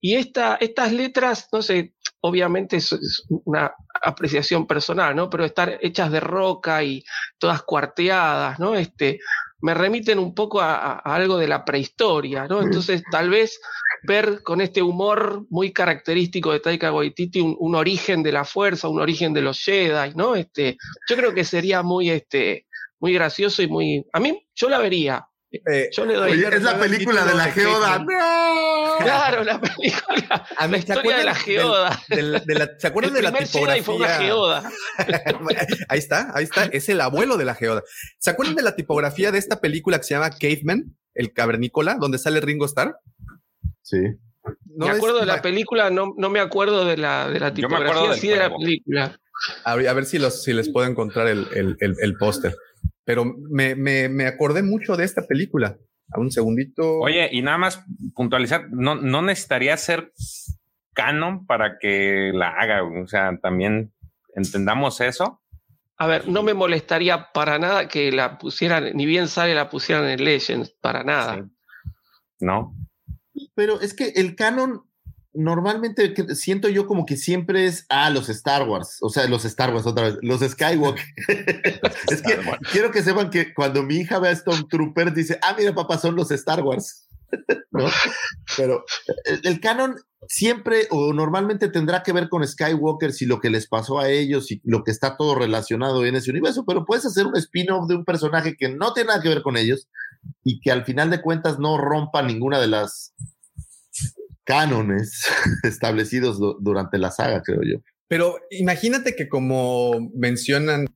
Y 0.00 0.14
esta, 0.14 0.54
estas 0.60 0.92
letras, 0.92 1.48
no 1.52 1.60
sé, 1.62 1.94
obviamente 2.20 2.76
es, 2.76 2.94
una 3.28 3.72
apreciación 4.02 4.66
personal, 4.66 5.14
¿no? 5.14 5.28
Pero 5.30 5.44
estar 5.44 5.78
hechas 5.80 6.10
de 6.10 6.20
roca 6.20 6.82
y 6.82 7.04
todas 7.38 7.62
cuarteadas, 7.62 8.58
¿no? 8.58 8.74
Este, 8.74 9.20
me 9.60 9.74
remiten 9.74 10.18
un 10.18 10.34
poco 10.34 10.60
a, 10.60 10.98
algo 10.98 11.36
de 11.36 11.48
la 11.48 11.64
prehistoria, 11.64 12.46
¿no? 12.46 12.62
Entonces, 12.62 13.02
tal 13.10 13.30
vez 13.30 13.60
ver 14.04 14.42
con 14.42 14.60
este 14.60 14.82
humor 14.82 15.46
muy 15.50 15.72
característico 15.72 16.52
de 16.52 16.60
Taika 16.60 16.92
Waititi 16.92 17.40
un, 17.40 17.74
origen 17.74 18.22
de 18.22 18.32
la 18.32 18.44
fuerza, 18.44 18.88
un 18.88 19.00
origen 19.00 19.32
de 19.32 19.42
los 19.42 19.60
Jedi, 19.60 20.14
¿no? 20.14 20.36
Este, 20.36 20.76
yo 21.08 21.16
creo 21.16 21.34
que 21.34 21.44
sería 21.44 21.82
muy, 21.82 22.10
este, 22.10 22.66
muy 23.00 23.12
gracioso 23.12 23.62
y 23.62 23.68
muy... 23.68 24.06
A 24.12 24.20
mí, 24.20 24.46
yo 24.54 24.68
la 24.68 24.78
vería. 24.78 25.26
Eh, 25.50 25.88
yo 25.92 26.04
le 26.04 26.14
doy 26.14 26.32
es 26.32 26.62
la 26.62 26.78
película 26.78 27.24
de 27.24 27.34
la 27.34 27.44
geoda. 27.44 27.98
¡No! 27.98 28.87
Claro, 28.98 29.44
la 29.44 29.60
película. 29.60 30.46
A 30.56 30.66
la 30.66 30.78
historia 30.78 31.18
de 31.18 31.24
la 31.24 31.34
geoda. 31.34 32.00
¿Se 32.78 32.86
acuerdan 32.86 33.14
de 33.14 33.22
la 33.22 33.32
tipografía? 33.32 33.82
Fue 33.82 33.96
una 33.96 34.08
geoda. 34.08 34.70
ahí 35.88 35.98
está, 35.98 36.30
ahí 36.34 36.44
está. 36.44 36.64
Es 36.64 36.88
el 36.88 37.00
abuelo 37.00 37.36
de 37.36 37.44
la 37.44 37.54
geoda. 37.54 37.82
¿Se 38.18 38.30
acuerdan 38.30 38.56
de 38.56 38.62
la 38.62 38.76
tipografía 38.76 39.32
de 39.32 39.38
esta 39.38 39.60
película 39.60 39.98
que 39.98 40.04
se 40.04 40.14
llama 40.14 40.30
Caveman, 40.30 40.96
el 41.14 41.32
cavernícola, 41.32 41.96
donde 42.00 42.18
sale 42.18 42.40
Ringo 42.40 42.66
Starr? 42.66 42.98
Sí. 43.82 43.98
me 44.76 44.90
acuerdo 44.90 45.20
de 45.20 45.26
la 45.26 45.40
película, 45.40 45.90
no, 45.90 46.14
no 46.16 46.30
me 46.30 46.40
acuerdo 46.40 46.84
de 46.84 46.96
la, 46.96 47.28
de 47.28 47.40
la 47.40 47.54
tipografía, 47.54 48.14
sí 48.14 48.28
de 48.28 48.36
la 48.36 48.54
película. 48.54 49.18
A 49.64 49.76
ver, 49.76 50.04
si, 50.04 50.18
los, 50.18 50.42
si 50.42 50.52
les 50.52 50.68
puedo 50.68 50.86
encontrar 50.86 51.28
el, 51.28 51.46
el, 51.52 51.76
el, 51.80 52.16
póster. 52.16 52.56
Pero 53.04 53.24
me, 53.24 53.74
me, 53.74 54.08
me 54.08 54.26
acordé 54.26 54.62
mucho 54.62 54.96
de 54.96 55.04
esta 55.04 55.26
película. 55.26 55.78
A 56.10 56.20
un 56.20 56.30
segundito. 56.30 57.00
Oye, 57.00 57.28
y 57.32 57.42
nada 57.42 57.58
más 57.58 57.84
puntualizar, 58.14 58.70
no, 58.70 58.94
no 58.94 59.22
necesitaría 59.22 59.76
ser 59.76 60.12
canon 60.94 61.46
para 61.46 61.78
que 61.78 62.32
la 62.34 62.48
haga. 62.48 62.82
O 62.82 63.06
sea, 63.06 63.38
también 63.40 63.92
entendamos 64.34 65.00
eso. 65.00 65.40
A 65.96 66.06
ver, 66.06 66.28
no 66.28 66.42
me 66.42 66.54
molestaría 66.54 67.32
para 67.32 67.58
nada 67.58 67.88
que 67.88 68.12
la 68.12 68.38
pusieran, 68.38 68.92
ni 68.94 69.04
bien 69.04 69.28
sale 69.28 69.54
la 69.54 69.68
pusieran 69.68 70.08
en 70.08 70.24
Legends, 70.24 70.70
para 70.80 71.02
nada. 71.02 71.48
No. 72.40 72.74
Pero 73.54 73.80
es 73.80 73.94
que 73.94 74.10
el 74.16 74.36
canon 74.36 74.87
normalmente 75.38 76.12
siento 76.34 76.68
yo 76.68 76.86
como 76.86 77.06
que 77.06 77.16
siempre 77.16 77.66
es, 77.66 77.86
ah, 77.88 78.10
los 78.10 78.28
Star 78.28 78.68
Wars, 78.68 78.98
o 79.00 79.08
sea, 79.08 79.28
los 79.28 79.44
Star 79.44 79.72
Wars 79.72 79.86
otra 79.86 80.06
vez, 80.06 80.18
los 80.20 80.40
Skywalker. 80.40 81.04
es 82.10 82.22
que 82.22 82.38
quiero 82.72 82.90
que 82.90 83.02
sepan 83.02 83.30
que 83.30 83.54
cuando 83.54 83.84
mi 83.84 83.98
hija 83.98 84.18
ve 84.18 84.30
a 84.30 84.36
Stormtrooper 84.36 85.14
dice, 85.14 85.38
ah, 85.42 85.54
mira 85.56 85.74
papá, 85.74 85.96
son 85.96 86.16
los 86.16 86.32
Star 86.32 86.62
Wars. 86.62 87.06
¿No? 87.70 87.86
Pero 88.56 88.84
el, 89.44 89.60
canon 89.60 89.94
siempre 90.26 90.88
o 90.90 91.12
normalmente 91.12 91.68
tendrá 91.68 92.02
que 92.02 92.12
ver 92.12 92.28
con 92.28 92.44
Skywalker 92.44 93.12
y 93.20 93.26
lo 93.26 93.38
que 93.38 93.50
les 93.50 93.68
pasó 93.68 94.00
a 94.00 94.08
ellos 94.08 94.50
y 94.50 94.60
lo 94.64 94.82
que 94.82 94.90
está 94.90 95.16
todo 95.16 95.36
relacionado 95.36 96.04
en 96.04 96.16
ese 96.16 96.30
universo, 96.30 96.64
pero 96.66 96.84
puedes 96.84 97.06
hacer 97.06 97.26
un 97.26 97.36
spin-off 97.36 97.86
de 97.86 97.96
un 97.96 98.04
personaje 98.04 98.56
que 98.58 98.70
no 98.70 98.92
tiene 98.92 99.08
nada 99.08 99.22
que 99.22 99.28
ver 99.28 99.42
con 99.42 99.56
ellos 99.56 99.88
y 100.42 100.58
que 100.60 100.72
al 100.72 100.84
final 100.84 101.10
de 101.10 101.22
cuentas 101.22 101.58
no 101.60 101.78
rompa 101.78 102.22
ninguna 102.22 102.58
de 102.58 102.68
las 102.68 103.14
cánones 104.48 105.26
establecidos 105.62 106.38
durante 106.60 106.96
la 106.96 107.10
saga, 107.10 107.42
creo 107.42 107.60
yo. 107.62 107.82
Pero 108.08 108.38
imagínate 108.50 109.14
que 109.14 109.28
como 109.28 110.10
mencionan, 110.14 110.86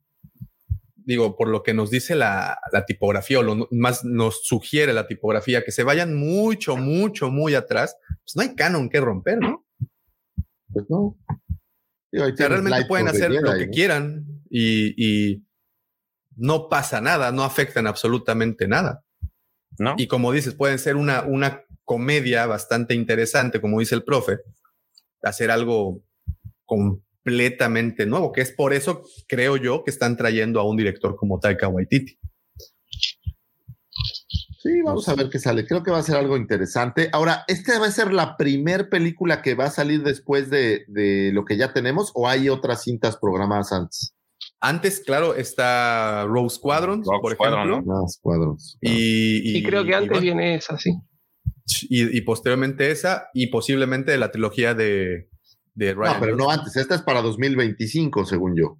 digo, 0.96 1.36
por 1.36 1.48
lo 1.48 1.62
que 1.62 1.74
nos 1.74 1.90
dice 1.90 2.14
la, 2.14 2.58
tipografía 2.86 3.40
o 3.40 3.42
lo 3.42 3.68
más 3.70 4.06
nos 4.06 4.46
sugiere 4.46 4.94
la 4.94 5.06
tipografía, 5.06 5.62
que 5.62 5.70
se 5.70 5.82
vayan 5.82 6.14
mucho, 6.14 6.78
mucho, 6.78 7.30
muy 7.30 7.54
atrás, 7.54 7.94
pues 8.24 8.36
no 8.36 8.42
hay 8.42 8.54
canon 8.54 8.88
que 8.88 9.02
romper, 9.02 9.38
¿no? 9.38 9.66
Pues 10.72 10.86
no. 10.88 11.18
realmente 12.10 12.86
pueden 12.86 13.08
hacer 13.08 13.32
lo 13.32 13.52
que 13.52 13.68
quieran 13.68 14.24
y, 14.48 14.94
y, 14.96 15.44
no 16.34 16.70
pasa 16.70 17.02
nada, 17.02 17.30
no 17.30 17.44
afectan 17.44 17.86
absolutamente 17.86 18.66
nada. 18.66 19.04
¿No? 19.78 19.94
Y 19.98 20.06
como 20.06 20.32
dices, 20.32 20.54
pueden 20.54 20.78
ser 20.78 20.96
una, 20.96 21.22
una 21.22 21.64
comedia 21.84 22.46
bastante 22.46 22.94
interesante, 22.94 23.60
como 23.60 23.80
dice 23.80 23.94
el 23.94 24.04
profe, 24.04 24.38
hacer 25.22 25.50
algo 25.50 26.02
completamente 26.64 28.06
nuevo, 28.06 28.32
que 28.32 28.40
es 28.40 28.52
por 28.52 28.72
eso, 28.72 29.02
creo 29.28 29.56
yo, 29.56 29.84
que 29.84 29.90
están 29.90 30.16
trayendo 30.16 30.60
a 30.60 30.68
un 30.68 30.76
director 30.76 31.16
como 31.16 31.38
Taika 31.38 31.68
Waititi. 31.68 32.18
Sí, 34.58 34.80
vamos 34.82 35.08
a 35.08 35.16
ver 35.16 35.28
qué 35.28 35.40
sale. 35.40 35.66
Creo 35.66 35.82
que 35.82 35.90
va 35.90 35.98
a 35.98 36.02
ser 36.04 36.16
algo 36.16 36.36
interesante. 36.36 37.08
Ahora, 37.12 37.44
¿esta 37.48 37.80
va 37.80 37.86
a 37.86 37.90
ser 37.90 38.12
la 38.12 38.36
primer 38.36 38.88
película 38.88 39.42
que 39.42 39.54
va 39.54 39.64
a 39.64 39.70
salir 39.70 40.04
después 40.04 40.50
de, 40.50 40.84
lo 41.32 41.44
que 41.44 41.56
ya 41.56 41.72
tenemos 41.72 42.12
o 42.14 42.28
hay 42.28 42.48
otras 42.48 42.84
cintas 42.84 43.16
programadas 43.16 43.72
antes? 43.72 44.14
Antes, 44.60 45.00
claro, 45.00 45.34
está 45.34 46.24
Rose 46.26 46.56
Squadron, 46.56 47.02
por 47.02 47.32
ejemplo. 47.32 47.82
¿no? 47.82 48.06
Y, 48.80 49.58
y, 49.58 49.62
creo 49.64 49.84
que 49.84 49.94
antes 49.96 50.20
viene 50.20 50.54
esa, 50.54 50.78
sí 50.78 50.92
y, 51.88 52.20
posteriormente 52.22 52.90
esa 52.90 53.28
y 53.34 53.48
posiblemente 53.48 54.16
la 54.16 54.30
trilogía 54.30 54.74
de, 54.74 55.28
de 55.74 55.94
Ryan. 55.94 56.14
No, 56.14 56.20
pero 56.20 56.36
no 56.36 56.50
antes, 56.50 56.76
esta 56.76 56.94
es 56.94 57.02
para 57.02 57.22
2025, 57.22 58.24
según 58.24 58.56
yo. 58.56 58.78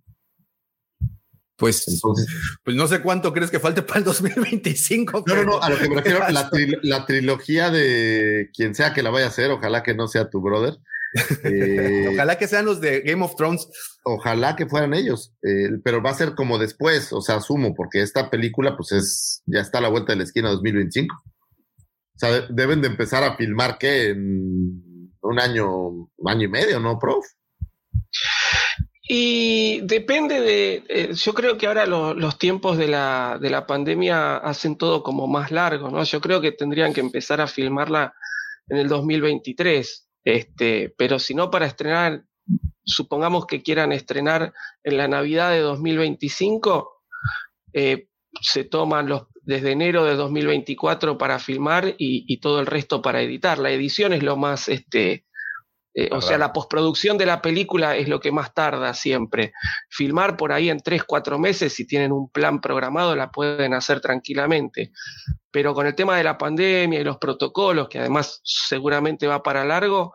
Pues, 1.57 1.87
Entonces, 1.87 2.27
pues 2.65 2.77
no 2.77 2.89
sé 2.89 3.03
cuánto 3.03 3.33
crees 3.33 3.51
que 3.51 3.61
falte 3.61 3.83
para 3.83 3.99
el 3.99 4.05
2025. 4.05 5.25
No, 5.27 5.35
no, 5.37 5.45
no, 5.45 5.63
a 5.63 5.71
lo 5.71 5.79
que 5.79 5.89
me 5.89 5.97
refiero, 5.97 6.19
la, 6.29 6.51
la, 6.83 7.07
trilogía 7.07 7.71
de 7.71 8.51
quien 8.53 8.75
sea 8.75 8.93
que 8.93 9.03
la 9.03 9.11
vaya 9.11 9.27
a 9.27 9.29
hacer, 9.29 9.51
ojalá 9.51 9.83
que 9.83 9.95
no 9.95 10.09
sea 10.09 10.29
tu 10.29 10.41
brother. 10.41 10.75
Eh, 11.45 12.09
ojalá 12.15 12.37
que 12.39 12.49
sean 12.49 12.65
los 12.65 12.81
de 12.81 13.01
Game 13.03 13.25
of 13.25 13.37
Thrones. 13.37 13.69
Ojalá 14.03 14.57
que 14.57 14.67
fueran 14.67 14.95
ellos, 14.95 15.35
eh, 15.43 15.79
pero 15.85 16.03
va 16.03 16.11
a 16.11 16.15
ser 16.15 16.35
como 16.35 16.59
después, 16.59 17.13
o 17.13 17.21
sea, 17.21 17.37
asumo, 17.37 17.75
porque 17.75 18.03
esta 18.03 18.31
película 18.31 18.77
pues 18.77 18.91
es, 18.91 19.43
ya 19.47 19.61
está 19.61 19.79
a 19.79 19.83
la 19.83 19.89
vuelta 19.89 20.13
de 20.13 20.17
la 20.17 20.25
esquina 20.25 20.51
2025. 20.51 21.15
Sea, 22.23 22.47
deben 22.49 22.81
de 22.81 22.87
empezar 22.87 23.25
a 23.25 23.35
filmar 23.35 23.79
que 23.79 24.11
en 24.11 25.13
un 25.23 25.41
año, 25.41 26.09
año 26.25 26.45
y 26.45 26.49
medio, 26.49 26.79
¿no, 26.79 26.97
prof? 26.97 27.27
Y 29.09 29.81
depende 29.81 30.41
de, 30.41 30.85
eh, 30.89 31.15
yo 31.15 31.35
creo 31.35 31.59
que 31.59 31.67
ahora 31.67 31.85
los 31.85 32.39
tiempos 32.39 32.79
de 32.79 32.87
la, 32.87 33.39
de 33.41 33.51
la 33.51 33.67
pandemia 33.67 34.37
hacen 34.37 34.77
todo 34.77 35.03
como 35.03 35.27
más 35.27 35.51
largo, 35.51 35.91
¿no? 35.91 36.05
Yo 36.05 36.21
creo 36.21 36.41
que 36.41 36.53
tendrían 36.53 36.95
que 36.95 37.01
empezar 37.01 37.41
a 37.41 37.49
filmarla 37.49 38.15
en 38.69 38.77
el 38.77 38.89
2023, 38.89 40.09
este, 40.23 40.95
pero 40.97 41.19
si 41.19 41.35
no 41.35 41.51
para 41.51 41.67
estrenar, 41.67 42.23
supongamos 42.85 43.47
que 43.47 43.65
quieran 43.65 43.91
estrenar 43.91 44.55
en 44.85 44.97
la 44.97 45.09
Navidad 45.09 45.51
de 45.51 45.59
2025, 45.59 47.03
eh, 47.73 48.07
se 48.41 48.63
toman 48.63 49.09
los 49.09 49.27
desde 49.45 49.73
enero 49.73 50.05
de 50.05 50.15
2024 50.15 51.19
para 51.19 51.39
filmar 51.39 51.95
y, 51.99 52.39
todo 52.39 52.61
el 52.61 52.67
resto 52.67 53.03
para 53.03 53.23
editar. 53.23 53.59
La 53.59 53.71
edición 53.71 54.13
es 54.13 54.23
lo 54.23 54.37
más, 54.37 54.69
este, 54.69 55.25
eh, 55.95 56.09
o 56.13 56.21
sea, 56.21 56.39
la 56.39 56.53
postproducción 56.53 57.19
de 57.19 57.27
la 57.27 57.43
película 57.43 57.97
es 57.97 58.09
lo 58.09 58.21
que 58.21 58.33
más 58.33 58.55
tarda 58.55 58.95
siempre. 58.95 59.53
Filmar 59.89 60.37
por 60.37 60.53
ahí 60.53 60.71
en 60.71 60.81
3, 60.81 61.05
4 61.05 61.39
meses, 61.39 61.73
si 61.73 61.87
tienen 61.87 62.13
un 62.13 62.31
plan 62.31 62.61
programado, 62.61 63.17
la 63.17 63.31
pueden 63.31 63.75
hacer 63.75 64.01
tranquilamente. 64.01 64.93
Pero 65.51 65.75
con 65.75 65.87
el 65.87 65.95
tema 65.95 66.17
de 66.17 66.25
la 66.25 66.39
pandemia 66.39 67.01
y 67.01 67.05
los 67.05 67.19
protocolos, 67.19 67.89
que 67.89 67.99
además 67.99 68.41
seguramente 68.45 69.27
va 69.27 69.43
para 69.43 69.65
largo, 69.65 70.15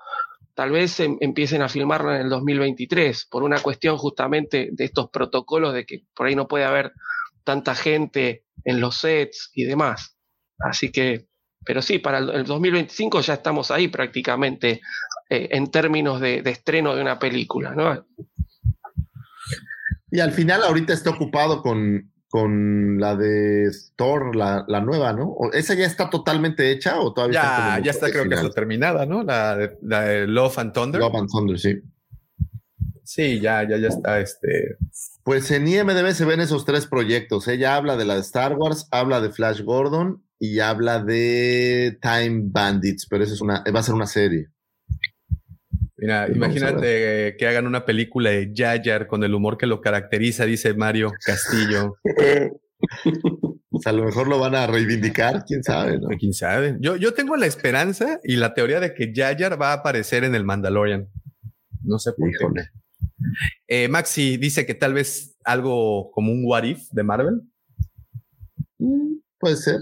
tal 0.55 0.71
vez 0.71 0.99
em, 1.01 1.17
empiecen 1.19 1.61
a 1.61 1.69
filmarla 1.69 2.15
en 2.15 2.21
el 2.23 2.29
2023, 2.29 3.27
por 3.29 3.43
una 3.43 3.59
cuestión 3.59 3.97
justamente 3.97 4.69
de 4.71 4.85
estos 4.85 5.09
protocolos 5.09 5.73
de 5.73 5.85
que 5.85 6.05
por 6.15 6.27
ahí 6.27 6.35
no 6.35 6.47
puede 6.47 6.65
haber 6.65 6.93
tanta 7.47 7.75
gente 7.75 8.43
en 8.65 8.81
los 8.81 8.97
sets 8.97 9.51
y 9.53 9.63
demás. 9.63 10.17
Así 10.59 10.91
que, 10.91 11.29
pero 11.63 11.81
sí, 11.81 11.97
para 11.97 12.17
el, 12.17 12.43
2025 12.43 13.21
ya 13.21 13.35
estamos 13.35 13.71
ahí 13.71 13.87
prácticamente 13.87 14.81
eh, 15.29 15.47
en 15.51 15.71
términos 15.71 16.19
de, 16.19 16.39
estreno 16.39 16.93
de 16.93 17.01
una 17.01 17.17
película, 17.17 17.73
¿no? 17.73 18.05
Y 20.11 20.19
al 20.19 20.33
final 20.33 20.61
ahorita 20.63 20.91
está 20.91 21.11
ocupado 21.11 21.61
con, 21.61 22.11
con 22.27 22.99
la 22.99 23.15
de 23.15 23.71
Thor, 23.95 24.35
la, 24.35 24.65
la 24.67 24.81
nueva, 24.81 25.13
¿no? 25.13 25.37
¿Esa 25.53 25.73
ya 25.73 25.85
está 25.85 26.09
totalmente 26.09 26.69
hecha 26.69 26.99
o 26.99 27.13
todavía 27.13 27.41
ya, 27.41 27.47
está? 27.47 27.79
Ya 27.79 27.91
está, 27.91 28.11
creo 28.11 28.27
que 28.27 28.35
está 28.35 28.49
terminada, 28.49 29.05
¿no? 29.05 29.23
La 29.23 29.55
de, 29.55 29.77
la 29.83 30.01
de 30.01 30.27
Love 30.27 30.59
and 30.59 30.73
Thunder. 30.73 30.99
Love 30.99 31.15
and 31.15 31.29
Thunder, 31.29 31.57
sí. 31.57 31.81
Sí, 33.05 33.39
ya, 33.39 33.65
ya, 33.65 33.77
ya 33.77 33.87
está. 33.87 34.19
Este. 34.19 34.75
Pues 35.27 35.51
en 35.51 35.67
IMDB 35.67 36.13
se 36.13 36.23
ven 36.23 36.39
esos 36.39 36.63
tres 36.63 36.87
proyectos. 36.87 37.49
Ella 37.49 37.75
habla 37.75 37.97
de 37.97 38.05
la 38.05 38.13
de 38.13 38.21
Star 38.21 38.53
Wars, 38.53 38.87
habla 38.91 39.19
de 39.19 39.29
Flash 39.29 39.61
Gordon 39.61 40.23
y 40.39 40.59
habla 40.59 41.03
de 41.03 41.99
Time 42.01 42.43
Bandits, 42.45 43.07
pero 43.09 43.25
eso 43.25 43.33
es 43.33 43.41
una, 43.41 43.61
va 43.75 43.81
a 43.81 43.83
ser 43.83 43.93
una 43.93 44.07
serie. 44.07 44.47
Mira, 45.97 46.29
imagínate 46.33 47.35
que 47.37 47.45
hagan 47.45 47.67
una 47.67 47.83
película 47.83 48.29
de 48.29 48.53
Yayar 48.53 49.07
con 49.07 49.21
el 49.25 49.35
humor 49.35 49.57
que 49.57 49.67
lo 49.67 49.81
caracteriza, 49.81 50.45
dice 50.45 50.73
Mario 50.75 51.11
Castillo. 51.25 51.97
a 53.85 53.91
lo 53.91 54.05
mejor 54.05 54.29
lo 54.29 54.39
van 54.39 54.55
a 54.55 54.65
reivindicar, 54.65 55.43
quién 55.45 55.61
sabe, 55.61 55.99
¿no? 55.99 56.07
Quién 56.17 56.31
sabe. 56.31 56.77
Yo, 56.79 56.95
yo 56.95 57.13
tengo 57.13 57.35
la 57.35 57.47
esperanza 57.47 58.21
y 58.23 58.37
la 58.37 58.53
teoría 58.53 58.79
de 58.79 58.93
que 58.93 59.11
Yayar 59.11 59.61
va 59.61 59.71
a 59.71 59.79
aparecer 59.79 60.23
en 60.23 60.35
el 60.35 60.45
Mandalorian. 60.45 61.09
No 61.83 61.99
sé 61.99 62.13
por 62.13 62.31
qué. 62.53 62.61
Eh, 63.67 63.87
Maxi 63.87 64.37
dice 64.37 64.65
que 64.65 64.73
tal 64.73 64.93
vez 64.93 65.35
algo 65.43 66.11
como 66.11 66.31
un 66.31 66.43
What 66.45 66.63
If 66.63 66.89
de 66.91 67.03
Marvel. 67.03 67.41
Mm, 68.77 69.17
puede 69.39 69.55
ser. 69.57 69.81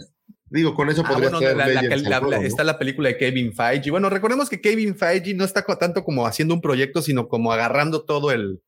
Digo, 0.50 0.76
con 0.76 0.90
eso 0.90 1.04
ah, 1.06 1.10
podría 1.10 1.30
ser 1.38 1.58
la, 1.58 2.38
Está 2.38 2.64
la 2.64 2.78
película 2.78 3.10
de 3.10 3.18
Kevin 3.18 3.54
Feige. 3.54 3.92
Bueno, 3.92 4.10
recordemos 4.10 4.50
que 4.50 4.62
Kevin 4.62 4.96
Feige 4.96 5.34
no 5.34 5.44
está 5.44 5.66
tanto 5.78 6.04
como 6.04 6.26
haciendo 6.28 6.54
un 6.54 6.62
proyecto, 6.62 7.02
sino 7.02 7.28
como 7.28 7.52
agarrando 7.52 8.06
todo 8.06 8.32
el, 8.32 8.62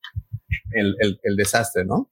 el, 0.71 1.35
desastre, 1.35 1.85
¿no? 1.85 2.11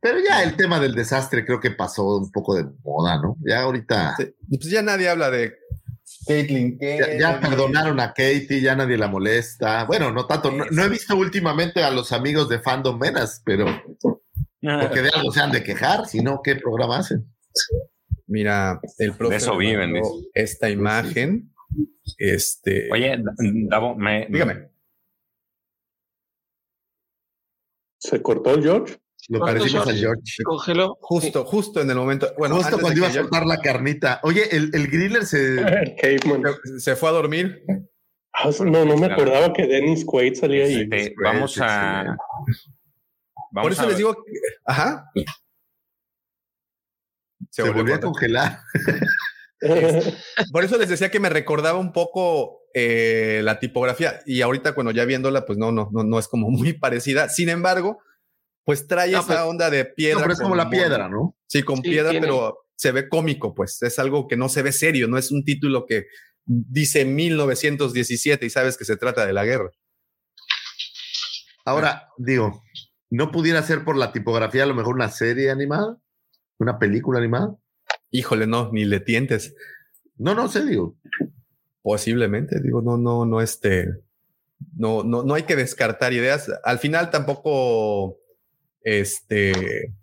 Pero 0.00 0.18
ya 0.18 0.42
el 0.42 0.56
tema 0.56 0.80
del 0.80 0.94
desastre 0.94 1.46
creo 1.46 1.60
que 1.60 1.70
pasó 1.70 2.18
un 2.18 2.32
poco 2.32 2.56
de 2.56 2.64
moda, 2.82 3.22
¿no? 3.22 3.36
Ya 3.40 3.62
ahorita. 3.62 4.16
Pues 4.48 4.68
ya 4.68 4.82
nadie 4.82 5.08
habla 5.08 5.30
de 5.30 5.54
Caitlyn. 6.26 6.78
Ya, 6.80 7.18
ya, 7.18 7.40
perdonaron 7.40 8.00
a 8.00 8.08
Katie, 8.08 8.60
ya 8.60 8.74
nadie 8.76 8.96
la 8.96 9.08
molesta. 9.08 9.84
Bueno, 9.84 10.12
no 10.12 10.26
tanto. 10.26 10.50
No, 10.50 10.82
he 10.82 10.88
visto 10.88 11.16
últimamente 11.16 11.82
a 11.82 11.90
los 11.90 12.12
amigos 12.12 12.48
de 12.48 12.60
Fandom 12.60 12.98
Menas, 12.98 13.42
pero. 13.44 13.66
Porque 14.00 15.02
de 15.02 15.10
algo 15.12 15.32
se 15.32 15.40
han 15.40 15.50
de 15.50 15.64
quejar, 15.64 16.06
si 16.06 16.20
no, 16.20 16.40
¿qué 16.42 16.56
programa 16.56 16.98
hacen? 16.98 17.26
Mira, 18.26 18.80
el 18.98 19.14
profe. 19.14 19.36
eso 19.36 19.56
viven. 19.56 20.00
Esta 20.34 20.70
imagen. 20.70 21.52
Este. 22.18 22.88
Oye, 22.92 23.22
Davo, 23.68 23.96
me. 23.96 24.26
Dígame. 24.28 24.70
¿Se 27.98 28.20
cortó 28.20 28.54
el 28.54 28.62
George? 28.62 29.01
Lo 29.28 29.40
parecimos 29.40 29.88
a 29.88 29.92
George. 29.92 30.42
Congeló. 30.44 30.98
Justo, 31.00 31.44
justo 31.44 31.80
en 31.80 31.90
el 31.90 31.96
momento. 31.96 32.32
Bueno, 32.38 32.56
justo 32.56 32.78
cuando 32.78 32.98
iba 32.98 33.08
a 33.08 33.12
soltar 33.12 33.46
la 33.46 33.58
carnita. 33.58 34.20
Oye, 34.22 34.54
el, 34.54 34.70
el 34.74 34.88
griller 34.88 35.24
se. 35.24 35.62
se 36.78 36.96
fue 36.96 37.08
a 37.08 37.12
dormir. 37.12 37.64
Ah, 38.34 38.50
no, 38.60 38.84
no 38.84 38.96
me 38.96 39.06
acordaba 39.06 39.52
que 39.52 39.66
Dennis 39.66 40.04
Quaid 40.04 40.34
salía 40.34 40.64
ahí. 40.64 40.88
vamos 41.22 41.58
a. 41.60 42.16
Por 43.52 43.72
eso 43.72 43.86
les 43.86 43.96
digo. 43.98 44.16
Ajá 44.64 45.10
se, 47.52 47.62
volvió, 47.70 47.94
a 47.94 48.00
congelar. 48.00 48.60
Por 50.52 50.64
eso 50.64 50.78
les 50.78 50.88
decía 50.88 51.10
que 51.10 51.20
me 51.20 51.28
recordaba 51.28 51.78
un 51.78 51.92
poco 51.92 52.62
eh, 52.74 53.42
la 53.44 53.60
tipografía 53.60 54.20
y 54.26 54.40
ahorita 54.40 54.74
cuando 54.74 54.90
ya 54.90 55.04
viéndola, 55.04 55.44
pues 55.44 55.58
no, 55.58 55.70
no, 55.70 55.90
no, 55.92 56.02
no 56.02 56.18
es 56.18 56.28
como 56.28 56.50
muy 56.50 56.72
parecida. 56.72 57.28
Sin 57.28 57.48
embargo, 57.48 57.98
pues 58.64 58.86
trae 58.86 59.10
esa 59.10 59.26
pues, 59.26 59.38
onda 59.40 59.70
de 59.70 59.84
piedra. 59.84 60.16
No, 60.16 60.22
pero 60.22 60.32
es 60.34 60.40
como 60.40 60.56
la 60.56 60.70
piedra, 60.70 61.08
¿no? 61.08 61.36
Sí, 61.46 61.62
con 61.62 61.82
piedra, 61.82 62.10
pero 62.20 62.58
se 62.74 62.92
ve 62.92 63.08
cómico, 63.08 63.54
pues 63.54 63.82
es 63.82 63.98
algo 63.98 64.26
que 64.26 64.36
no 64.36 64.48
se 64.48 64.62
ve 64.62 64.72
serio, 64.72 65.08
no 65.08 65.18
es 65.18 65.30
un 65.30 65.44
título 65.44 65.86
que 65.86 66.06
dice 66.44 67.04
1917 67.04 68.46
y 68.46 68.50
sabes 68.50 68.76
que 68.76 68.84
se 68.84 68.96
trata 68.96 69.24
de 69.26 69.32
la 69.32 69.44
guerra. 69.44 69.70
Ahora, 71.64 72.08
digo, 72.18 72.62
¿no 73.10 73.30
pudiera 73.30 73.62
ser 73.62 73.84
por 73.84 73.96
la 73.96 74.12
tipografía 74.12 74.64
a 74.64 74.66
lo 74.66 74.74
mejor 74.74 74.96
una 74.96 75.10
serie 75.10 75.50
animada? 75.50 75.96
¿Una 76.58 76.78
película 76.78 77.18
animada? 77.18 77.56
Híjole, 78.10 78.46
no, 78.46 78.70
ni 78.72 78.84
le 78.84 79.00
tientes. 79.00 79.54
No, 80.16 80.34
no 80.34 80.48
sé, 80.48 80.64
digo. 80.64 80.96
Posiblemente, 81.82 82.60
digo, 82.60 82.82
no, 82.82 82.96
no, 82.96 83.24
no, 83.24 83.40
este, 83.40 83.88
no, 84.76 85.02
no, 85.02 85.22
no 85.22 85.34
hay 85.34 85.44
que 85.44 85.56
descartar 85.56 86.12
ideas. 86.12 86.50
Al 86.64 86.78
final 86.78 87.10
tampoco, 87.10 88.18
este, 88.84 89.94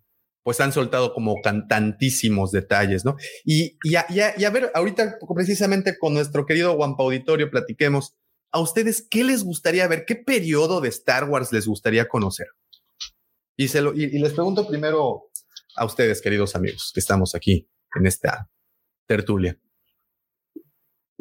pues 0.43 0.59
han 0.61 0.71
soltado 0.73 1.13
como 1.13 1.35
tantísimos 1.67 2.51
detalles, 2.51 3.05
¿no? 3.05 3.17
Y, 3.45 3.77
y, 3.83 3.95
a, 3.95 4.05
y, 4.09 4.45
ver, 4.51 4.71
ahorita 4.73 5.17
precisamente 5.35 5.97
con 5.97 6.13
nuestro 6.13 6.45
querido 6.45 6.73
Wampa 6.73 7.03
Auditorio 7.03 7.49
platiquemos, 7.49 8.15
¿a 8.51 8.59
ustedes 8.59 9.05
qué 9.09 9.23
les 9.23 9.43
gustaría 9.43 9.87
ver? 9.87 10.05
¿Qué 10.05 10.15
periodo 10.15 10.81
de 10.81 10.89
Star 10.89 11.29
Wars 11.29 11.51
les 11.51 11.67
gustaría 11.67 12.07
conocer? 12.07 12.47
Y, 13.57 13.67
se 13.67 13.81
lo, 13.81 13.93
y 13.93 14.07
les 14.07 14.33
pregunto 14.33 14.67
primero 14.67 15.29
a 15.75 15.85
ustedes, 15.85 16.21
queridos 16.21 16.55
amigos, 16.55 16.91
que 16.93 16.99
estamos 16.99 17.35
aquí 17.35 17.69
en 17.95 18.05
esta 18.05 18.49
tertulia. 19.05 19.59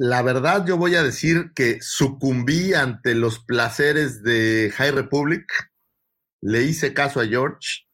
La 0.01 0.22
verdad, 0.22 0.64
yo 0.64 0.76
voy 0.76 0.94
a 0.94 1.02
decir 1.02 1.51
que 1.56 1.78
sucumbí 1.80 2.72
ante 2.72 3.16
los 3.16 3.40
placeres 3.40 4.22
de 4.22 4.72
High 4.76 4.93
Republic. 4.93 5.51
Le 6.40 6.62
hice 6.62 6.94
caso 6.94 7.20
a 7.20 7.27
George. 7.27 7.86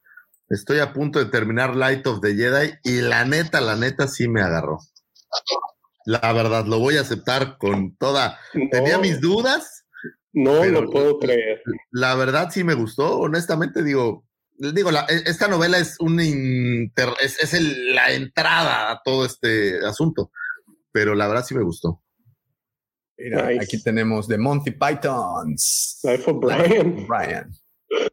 Estoy 0.49 0.79
a 0.79 0.93
punto 0.93 1.19
de 1.19 1.27
terminar 1.27 1.75
Light 1.75 2.07
of 2.07 2.21
the 2.21 2.35
Jedi 2.35 2.75
y 2.85 3.01
la 3.01 3.25
neta, 3.25 3.61
la 3.61 3.77
neta 3.77 4.07
sí 4.09 4.29
me 4.29 4.43
agarró. 4.43 4.79
La 6.07 6.33
verdad, 6.33 6.67
lo 6.67 6.79
voy 6.79 6.99
a 6.99 7.01
aceptar 7.01 7.57
con 7.59 7.97
toda. 7.97 8.39
Tenía 8.71 8.99
mis 8.99 9.21
dudas. 9.21 9.87
No 10.33 10.65
lo 10.65 10.91
puedo 10.91 11.19
creer. 11.19 11.63
La 11.93 12.15
verdad 12.15 12.51
sí 12.53 12.63
me 12.63 12.75
gustó. 12.75 13.19
Honestamente, 13.21 13.83
digo, 13.83 14.27
digo, 14.59 14.91
e, 14.91 15.23
esta 15.27 15.49
novela 15.49 15.79
es 15.79 15.97
un 16.01 16.21
es, 16.21 17.53
la 17.95 18.13
entrada 18.13 18.91
a 18.91 19.01
todo 19.03 19.25
este 19.25 19.79
asunto, 19.87 20.31
pero 20.93 21.15
la 21.15 21.27
verdad 21.27 21.45
sí 21.45 21.55
me 21.55 21.63
gustó. 21.63 22.03
aquí 23.61 23.83
tenemos 23.83 24.29
The 24.29 24.37
Monty 24.37 24.73
Pythons. 24.73 26.01
Life 26.03 26.31
of 26.31 26.41
Brian. 26.41 27.51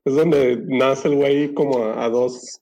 Es 0.06 0.16
donde 0.16 0.58
nace 0.68 1.08
el 1.08 1.16
güey 1.16 1.53
como 1.53 1.84
a 1.84 2.10
dos 2.10 2.62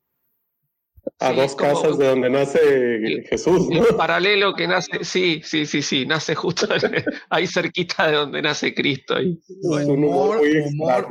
a 1.20 1.34
dos 1.34 1.56
casas 1.56 1.98
de 1.98 2.08
donde 2.08 2.30
nace 2.30 3.24
Jesús, 3.30 3.68
¿no? 3.70 3.84
paralelo 3.98 4.54
que 4.56 4.68
nace, 4.68 5.04
sí, 5.04 5.42
sí, 5.44 5.66
sí, 5.66 5.82
sí, 5.82 6.06
nace 6.06 6.34
justo 6.34 6.68
ahí 7.30 7.46
cerquita 7.46 8.08
de 8.08 8.16
donde 8.16 8.42
nace 8.42 8.74
Cristo. 8.74 9.16
Ahí. 9.16 9.38
humor, 9.64 10.42
humor, 10.68 11.08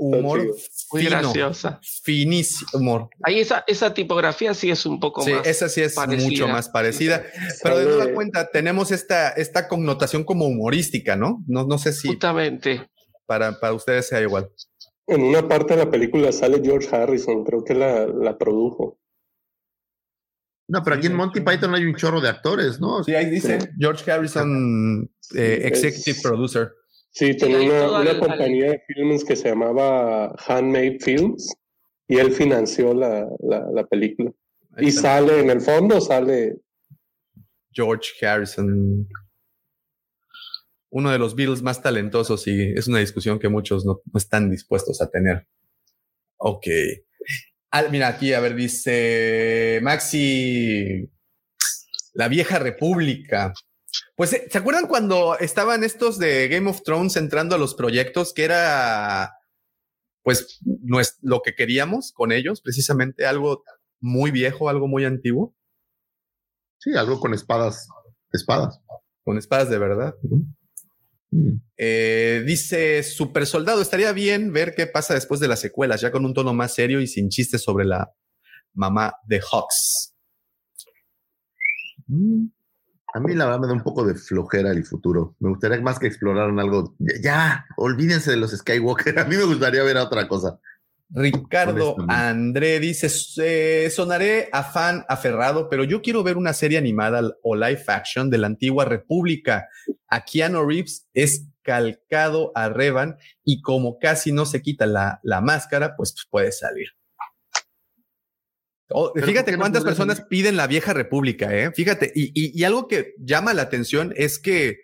humor, 0.00 0.56
muy 0.92 1.04
graciosa. 1.04 1.78
Finísimo 2.02 2.68
humor. 2.74 3.08
Ahí 3.22 3.38
esa, 3.38 3.64
esa 3.66 3.94
tipografía 3.94 4.54
sí 4.54 4.70
es 4.70 4.86
un 4.86 4.98
poco 4.98 5.22
sí, 5.22 5.32
más. 5.32 5.46
esa 5.46 5.68
sí 5.68 5.82
es 5.82 5.96
mucho 5.96 6.48
más 6.48 6.68
parecida. 6.68 7.24
Pero 7.62 7.78
de 7.78 7.86
toda 7.86 8.12
cuenta, 8.12 8.50
tenemos 8.50 8.90
esta, 8.90 9.30
esta 9.30 9.68
connotación 9.68 10.24
como 10.24 10.46
humorística, 10.46 11.14
¿no? 11.14 11.44
No, 11.46 11.64
no 11.64 11.78
sé 11.78 11.92
si. 11.92 12.08
Justamente. 12.08 12.88
Para, 13.26 13.58
para 13.58 13.72
ustedes 13.72 14.08
sea 14.08 14.20
igual. 14.20 14.50
En 15.06 15.22
una 15.22 15.46
parte 15.46 15.76
de 15.76 15.84
la 15.84 15.90
película 15.90 16.32
sale 16.32 16.60
George 16.62 16.94
Harrison, 16.94 17.44
creo 17.44 17.62
que 17.62 17.74
la, 17.74 18.06
la 18.06 18.38
produjo. 18.38 18.98
No, 20.66 20.82
pero 20.82 20.96
aquí 20.96 21.06
en 21.06 21.14
Monty 21.14 21.40
Python 21.40 21.74
hay 21.74 21.84
un 21.84 21.94
chorro 21.94 22.20
de 22.20 22.28
actores, 22.28 22.80
¿no? 22.80 23.04
Sí, 23.04 23.14
ahí 23.14 23.28
dice 23.28 23.58
George 23.78 24.10
Harrison, 24.10 25.10
eh, 25.34 25.60
Executive 25.64 26.18
Producer. 26.22 26.72
Sí, 27.10 27.36
tenía 27.36 27.88
una, 27.88 28.18
compañía 28.18 28.72
de 28.72 28.82
filmes 28.88 29.24
que 29.24 29.36
se 29.36 29.50
llamaba 29.50 30.34
Handmade 30.48 30.98
Films 31.00 31.54
y 32.08 32.16
él 32.16 32.32
financió 32.32 32.92
la, 32.94 33.28
la, 33.40 33.86
película. 33.86 34.32
y 34.78 34.90
sale, 34.90 35.40
en 35.40 35.50
el 35.50 35.60
fondo 35.60 36.00
sale... 36.00 36.56
George 37.70 38.26
Harrison. 38.26 39.06
Uno 40.94 41.10
de 41.10 41.18
los 41.18 41.34
Beatles 41.34 41.60
más 41.60 41.82
talentosos 41.82 42.46
y 42.46 42.70
es 42.70 42.86
una 42.86 43.00
discusión 43.00 43.40
que 43.40 43.48
muchos 43.48 43.84
no 43.84 44.00
están 44.14 44.48
dispuestos 44.48 45.02
a 45.02 45.10
tener. 45.10 45.48
Ok. 46.36 46.66
Ah, 47.72 47.82
mira, 47.90 48.06
aquí, 48.06 48.32
a 48.32 48.38
ver, 48.38 48.54
dice 48.54 49.80
Maxi, 49.82 51.10
la 52.12 52.28
vieja 52.28 52.60
república. 52.60 53.52
Pues, 54.14 54.34
eh, 54.34 54.46
¿se 54.48 54.56
acuerdan 54.56 54.86
cuando 54.86 55.36
estaban 55.36 55.82
estos 55.82 56.16
de 56.20 56.46
Game 56.46 56.70
of 56.70 56.82
Thrones 56.84 57.16
entrando 57.16 57.56
a 57.56 57.58
los 57.58 57.74
proyectos 57.74 58.32
que 58.32 58.44
era, 58.44 59.32
pues, 60.22 60.60
no 60.62 61.00
es 61.00 61.18
lo 61.22 61.42
que 61.42 61.56
queríamos 61.56 62.12
con 62.12 62.30
ellos, 62.30 62.60
precisamente 62.60 63.26
algo 63.26 63.64
muy 63.98 64.30
viejo, 64.30 64.68
algo 64.68 64.86
muy 64.86 65.04
antiguo? 65.04 65.56
Sí, 66.78 66.94
algo 66.96 67.18
con 67.18 67.34
espadas, 67.34 67.88
espadas. 68.30 68.78
Con 69.24 69.38
espadas 69.38 69.70
de 69.70 69.78
verdad. 69.78 70.14
Eh, 71.76 72.44
dice 72.46 73.02
Super 73.02 73.46
Soldado, 73.46 73.82
estaría 73.82 74.12
bien 74.12 74.52
ver 74.52 74.74
qué 74.74 74.86
pasa 74.86 75.14
después 75.14 75.40
de 75.40 75.48
las 75.48 75.60
secuelas, 75.60 76.00
ya 76.00 76.10
con 76.10 76.24
un 76.24 76.34
tono 76.34 76.54
más 76.54 76.74
serio 76.74 77.00
y 77.00 77.06
sin 77.06 77.28
chistes 77.28 77.62
sobre 77.62 77.84
la 77.84 78.12
mamá 78.72 79.14
de 79.26 79.40
Hawks. 79.40 80.14
Mm. 82.06 82.46
A 83.14 83.20
mí 83.20 83.32
la 83.32 83.44
verdad 83.44 83.60
me 83.60 83.66
da 83.68 83.72
un 83.74 83.82
poco 83.84 84.04
de 84.04 84.16
flojera 84.16 84.72
el 84.72 84.84
futuro. 84.84 85.36
Me 85.38 85.48
gustaría 85.48 85.80
más 85.80 86.00
que 86.00 86.08
exploraran 86.08 86.58
algo. 86.58 86.96
Ya, 87.22 87.64
olvídense 87.76 88.32
de 88.32 88.36
los 88.36 88.50
Skywalker. 88.50 89.16
A 89.20 89.24
mí 89.24 89.36
me 89.36 89.44
gustaría 89.44 89.84
ver 89.84 89.96
otra 89.98 90.26
cosa. 90.26 90.58
Ricardo 91.14 91.94
André 92.08 92.80
dice, 92.80 93.06
eh, 93.38 93.88
sonaré 93.88 94.48
a 94.52 94.64
fan 94.64 95.04
aferrado, 95.08 95.68
pero 95.70 95.84
yo 95.84 96.02
quiero 96.02 96.24
ver 96.24 96.36
una 96.36 96.52
serie 96.52 96.76
animada 96.76 97.22
o 97.42 97.54
live 97.54 97.84
action 97.86 98.30
de 98.30 98.38
la 98.38 98.48
antigua 98.48 98.84
República. 98.84 99.68
A 100.08 100.24
Keanu 100.24 100.66
Reeves 100.66 101.08
es 101.14 101.46
calcado 101.62 102.50
a 102.56 102.68
Revan 102.68 103.16
y 103.44 103.62
como 103.62 103.98
casi 104.00 104.32
no 104.32 104.44
se 104.44 104.60
quita 104.60 104.86
la, 104.86 105.20
la 105.22 105.40
máscara, 105.40 105.94
pues, 105.96 106.14
puede 106.28 106.50
salir. 106.50 106.88
Oh, 108.90 109.12
fíjate 109.14 109.56
cuántas 109.56 109.84
personas 109.84 110.20
piden 110.28 110.56
la 110.56 110.66
vieja 110.66 110.92
república, 110.92 111.54
¿eh? 111.56 111.70
Fíjate, 111.72 112.12
y, 112.14 112.26
y, 112.34 112.60
y, 112.60 112.64
algo 112.64 112.86
que 112.86 113.14
llama 113.18 113.54
la 113.54 113.62
atención 113.62 114.12
es 114.16 114.38
que, 114.38 114.80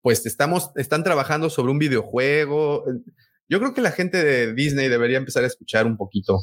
pues, 0.00 0.24
estamos, 0.24 0.72
están 0.76 1.04
trabajando 1.04 1.50
sobre 1.50 1.70
un 1.70 1.78
videojuego. 1.78 2.84
Yo 3.50 3.58
creo 3.58 3.74
que 3.74 3.80
la 3.80 3.90
gente 3.90 4.22
de 4.22 4.54
Disney 4.54 4.88
debería 4.88 5.18
empezar 5.18 5.42
a 5.42 5.48
escuchar 5.48 5.84
un 5.84 5.96
poquito 5.96 6.40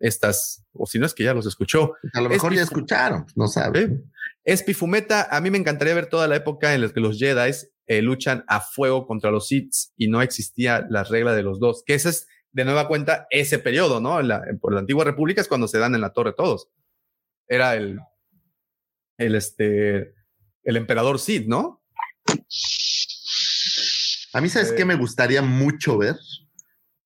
estas, 0.00 0.64
o 0.72 0.84
si 0.84 0.98
no 0.98 1.06
es 1.06 1.14
que 1.14 1.22
ya 1.22 1.32
los 1.32 1.46
escuchó. 1.46 1.94
A 2.12 2.20
lo 2.20 2.28
mejor 2.28 2.52
ya 2.52 2.62
escucharon, 2.62 3.24
no 3.36 3.46
sabe. 3.46 3.82
¿Eh? 3.82 4.00
Espifumeta, 4.44 5.28
a 5.30 5.40
mí 5.40 5.50
me 5.50 5.58
encantaría 5.58 5.94
ver 5.94 6.06
toda 6.06 6.26
la 6.26 6.34
época 6.34 6.74
en 6.74 6.80
la 6.80 6.88
que 6.88 6.98
los 6.98 7.18
Jedi 7.18 7.52
eh, 7.86 8.02
luchan 8.02 8.44
a 8.48 8.60
fuego 8.60 9.06
contra 9.06 9.30
los 9.30 9.46
Sith 9.46 9.72
y 9.96 10.08
no 10.08 10.22
existía 10.22 10.84
la 10.90 11.04
regla 11.04 11.34
de 11.34 11.44
los 11.44 11.60
dos, 11.60 11.84
que 11.86 11.94
esa 11.94 12.08
es 12.08 12.26
de 12.50 12.64
nueva 12.64 12.88
cuenta 12.88 13.28
ese 13.30 13.60
periodo, 13.60 14.00
¿no? 14.00 14.20
La, 14.22 14.42
por 14.60 14.72
la 14.74 14.80
antigua 14.80 15.04
república 15.04 15.40
es 15.40 15.46
cuando 15.46 15.68
se 15.68 15.78
dan 15.78 15.94
en 15.94 16.00
la 16.00 16.12
torre 16.12 16.32
todos. 16.32 16.68
Era 17.46 17.76
el, 17.76 18.00
el, 19.18 19.36
este, 19.36 20.14
el 20.64 20.76
emperador 20.76 21.20
Sid, 21.20 21.46
¿no? 21.46 21.84
A 24.32 24.40
mí, 24.40 24.48
¿sabes 24.48 24.72
qué 24.72 24.84
me 24.84 24.94
gustaría 24.94 25.42
mucho 25.42 25.98
ver? 25.98 26.16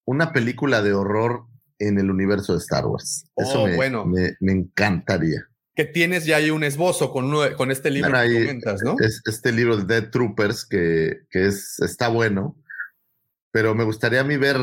Una 0.05 0.33
película 0.33 0.83
de 0.83 0.93
horror 0.93 1.47
en 1.79 1.99
el 1.99 2.11
universo 2.11 2.53
de 2.53 2.59
Star 2.59 2.87
Wars. 2.87 3.27
Eso 3.37 3.63
oh, 3.63 3.67
me, 3.67 3.77
bueno. 3.77 4.05
me, 4.05 4.37
me, 4.41 4.53
encantaría. 4.53 5.47
Que 5.75 5.85
tienes 5.85 6.25
ya 6.25 6.37
ahí 6.37 6.51
un 6.51 6.65
esbozo 6.65 7.11
con, 7.11 7.33
con 7.57 7.71
este 7.71 7.91
libro 7.91 8.11
bueno, 8.11 8.29
que 8.29 8.41
comentas, 8.41 8.83
¿no? 8.83 8.97
Es, 9.01 9.21
este 9.25 9.53
libro 9.53 9.77
de 9.77 9.85
Dead 9.85 10.11
Troopers 10.11 10.65
que, 10.65 11.23
que 11.31 11.47
es, 11.47 11.81
está 11.81 12.09
bueno 12.09 12.57
pero 13.55 13.73
me 13.73 13.85
gustaría 13.85 14.23
a 14.23 14.25
mí 14.25 14.37
ver, 14.37 14.57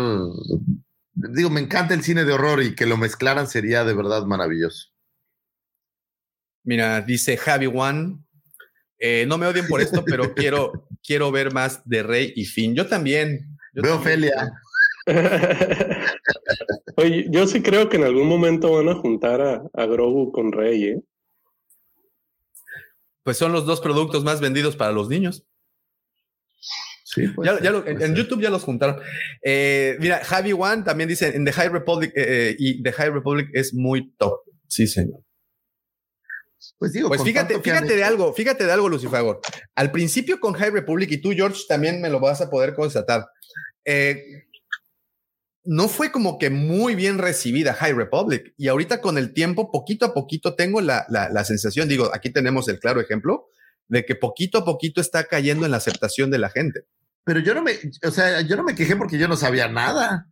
digo, 1.14 1.50
me 1.50 1.62
encanta 1.62 1.94
el 1.94 2.04
cine 2.04 2.26
de 2.26 2.34
horror 2.34 2.62
y 2.62 2.76
que 2.76 2.86
lo 2.86 2.98
mezclaran 2.98 3.48
sería 3.48 3.86
de 3.86 3.94
verdad 3.94 4.26
maravilloso. 4.26 4.90
Mira, 6.66 7.00
dice 7.00 7.38
Javi 7.38 7.68
One, 7.74 8.18
eh, 9.00 9.24
no 9.30 9.38
me 9.38 9.48
odien 9.48 9.66
por 9.68 9.80
esto, 9.80 10.04
pero 10.04 10.34
quiero, 10.36 10.90
quiero 11.02 11.32
ver 11.32 11.54
más 11.54 11.82
de 11.86 12.04
Rey 12.04 12.34
y 12.36 12.44
Finn. 12.44 12.76
Yo 12.76 12.86
también. 12.88 13.58
Yo 13.74 13.82
Veo 13.82 13.96
Ophelia. 13.96 14.52
Oye, 16.98 17.28
yo 17.30 17.48
sí 17.48 17.62
creo 17.62 17.90
que 17.90 17.98
en 17.98 18.04
algún 18.04 18.28
momento 18.28 18.74
van 18.74 18.90
a 18.90 18.96
juntar 18.96 19.42
a, 19.42 19.64
a 19.74 19.86
Grogu 19.86 20.32
con 20.32 20.52
Rey, 20.52 20.84
¿eh? 20.86 21.02
Pues 23.24 23.38
son 23.38 23.52
los 23.52 23.66
dos 23.66 23.82
productos 23.82 24.24
más 24.24 24.42
vendidos 24.42 24.76
para 24.76 24.92
los 24.92 25.08
niños. 25.10 25.46
Sí, 27.04 27.28
pues, 27.28 27.46
ya, 27.46 27.62
ya 27.62 27.72
lo, 27.72 27.86
en, 27.86 28.02
en, 28.02 28.16
YouTube 28.16 28.42
ya 28.42 28.50
los 28.50 28.64
juntaron. 28.64 28.98
Eh, 29.44 29.98
mira, 30.00 30.24
Javi 30.24 30.54
One 30.54 30.84
también 30.84 31.10
dice 31.10 31.36
en 31.36 31.44
The 31.44 31.52
High 31.52 31.70
Republic 31.70 32.14
eh, 32.16 32.56
y 32.58 32.82
The 32.82 32.94
High 32.94 33.10
Republic 33.12 33.50
es 33.54 33.74
muy 33.74 34.14
top. 34.18 34.40
Sí, 34.68 34.88
señor. 34.88 35.22
Pues 36.78 36.94
digo, 36.94 37.10
pues 37.10 37.22
fíjate, 37.22 37.60
fíjate 37.60 37.96
de 37.96 38.04
algo, 38.04 38.34
fíjate 38.34 38.66
de 38.66 38.72
algo, 38.72 38.88
Lucifagor. 38.88 39.42
Al 39.76 39.92
principio 39.92 40.40
con 40.40 40.54
High 40.54 40.72
Republic 40.72 41.12
y 41.12 41.18
tú, 41.18 41.32
George, 41.32 41.64
también 41.68 42.02
me 42.02 42.10
lo 42.10 42.20
vas 42.20 42.42
a 42.42 42.50
poder 42.50 42.74
constatar. 42.74 43.28
Eh, 43.84 44.46
no 45.64 45.88
fue 45.88 46.12
como 46.12 46.38
que 46.40 46.50
muy 46.50 46.96
bien 46.96 47.18
recibida 47.18 47.74
High 47.74 47.94
Republic 47.94 48.54
y 48.58 48.68
ahorita 48.68 49.02
con 49.02 49.18
el 49.18 49.34
tiempo, 49.34 49.72
poquito 49.72 50.06
a 50.06 50.14
poquito 50.14 50.56
tengo 50.56 50.82
la, 50.82 51.06
la, 51.10 51.30
la 51.30 51.44
sensación, 51.44 51.88
digo, 51.88 52.10
aquí 52.14 52.30
tenemos 52.30 52.68
el 52.68 52.80
claro 52.80 53.00
ejemplo 53.02 53.48
de 53.88 54.06
que 54.06 54.16
poquito 54.16 54.60
a 54.60 54.66
poquito 54.66 55.02
está 55.02 55.26
cayendo 55.26 55.66
en 55.66 55.72
la 55.72 55.78
aceptación 55.78 56.32
de 56.32 56.40
la 56.40 56.50
gente 56.50 56.86
pero 57.24 57.40
yo 57.40 57.54
no 57.54 57.62
me, 57.62 57.74
o 58.06 58.12
sea, 58.12 58.42
yo 58.42 58.56
no 58.56 58.64
me 58.64 58.76
quejé 58.76 58.96
porque 58.96 59.18
yo 59.18 59.28
no 59.28 59.36
sabía 59.36 59.68
nada. 59.68 60.28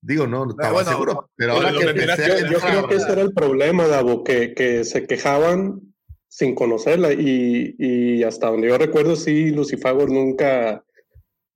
Digo, 0.00 0.26
no, 0.26 0.44
no 0.44 0.50
estaba 0.52 0.72
bueno, 0.72 0.90
seguro. 0.90 1.30
Pero 1.36 1.52
ahora 1.52 1.70
que 1.70 1.78
yo, 1.78 2.50
yo 2.50 2.58
creo 2.58 2.88
que 2.88 2.96
ese 2.96 3.12
era 3.12 3.22
el 3.22 3.32
problema, 3.32 3.86
Davo, 3.86 4.24
que, 4.24 4.54
que 4.54 4.84
se 4.84 5.06
quejaban 5.06 5.80
sin 6.28 6.54
conocerla 6.54 7.12
y, 7.12 7.76
y 7.78 8.22
hasta 8.24 8.48
donde 8.48 8.68
yo 8.68 8.78
recuerdo, 8.78 9.16
sí, 9.16 9.50
Lucifagor 9.50 10.10
nunca, 10.10 10.82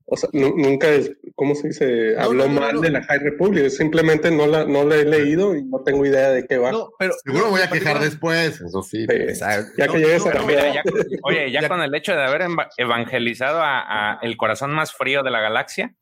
o 0.09 0.17
sea, 0.17 0.29
nunca, 0.33 0.89
¿cómo 1.35 1.57
se 1.57 1.69
dice? 1.69 2.15
No, 2.17 2.23
Habló 2.23 2.47
no, 2.47 2.55
no, 2.55 2.61
mal 2.61 2.81
de 2.81 2.91
la 2.91 3.03
High 3.03 3.19
Republic, 3.19 3.69
simplemente 3.71 4.31
no 4.31 4.47
la, 4.47 4.65
no 4.65 4.85
la 4.85 4.97
he 4.97 5.05
leído 5.05 5.57
y 5.57 5.65
no 5.65 5.83
tengo 5.83 6.07
idea 6.07 6.31
de 6.31 6.47
qué 6.47 6.59
va. 6.59 6.71
pero 6.97 7.13
seguro 7.25 7.51
voy 7.51 7.61
a 7.61 7.69
quejar 7.69 7.99
después, 7.99 8.61
eso 8.61 8.83
sí. 8.83 9.05
sí 9.07 9.41
ya 9.77 9.89
que 9.89 9.99
llegues 9.99 10.25
a 10.27 10.33
ya, 10.33 10.83
oye, 11.23 11.51
ya 11.51 11.69
con 11.69 11.83
el 11.83 11.93
hecho 11.95 12.13
de 12.13 12.23
haber 12.23 12.47
evangelizado 12.77 13.61
a, 13.61 14.15
a 14.15 14.19
el 14.23 14.37
corazón 14.37 14.73
más 14.73 14.93
frío 14.93 15.25
de 15.25 15.31
la 15.33 15.41
galaxia. 15.41 15.95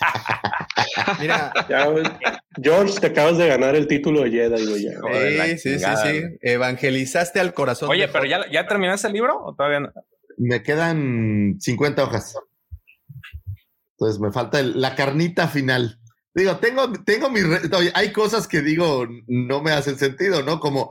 Mira, 1.20 1.52
ya, 1.68 1.86
George, 2.60 3.00
te 3.00 3.06
acabas 3.06 3.38
de 3.38 3.48
ganar 3.48 3.76
el 3.76 3.86
título 3.86 4.22
de 4.22 4.30
Jedi, 4.30 4.66
güey. 4.66 5.58
Sí, 5.58 5.78
sí, 5.78 5.78
sí, 5.78 5.86
sí. 6.02 6.22
Evangelizaste 6.40 7.40
al 7.40 7.54
corazón. 7.54 7.90
Oye, 7.90 8.08
pero 8.08 8.24
ya, 8.24 8.44
ya 8.50 8.66
terminaste 8.66 9.06
el 9.06 9.14
libro 9.14 9.40
o 9.42 9.54
todavía 9.54 9.80
no? 9.80 9.92
Me 10.36 10.62
quedan 10.62 11.56
50 11.60 12.02
hojas. 12.02 12.36
Entonces 13.98 14.20
me 14.20 14.32
falta 14.32 14.60
el, 14.60 14.80
la 14.80 14.94
carnita 14.94 15.48
final. 15.48 16.00
Digo, 16.34 16.56
tengo, 16.56 16.92
tengo 17.04 17.30
mi. 17.30 17.40
Hay 17.94 18.12
cosas 18.12 18.48
que 18.48 18.60
digo 18.60 19.06
no 19.28 19.62
me 19.62 19.70
hacen 19.70 19.98
sentido, 19.98 20.42
¿no? 20.42 20.58
Como. 20.58 20.90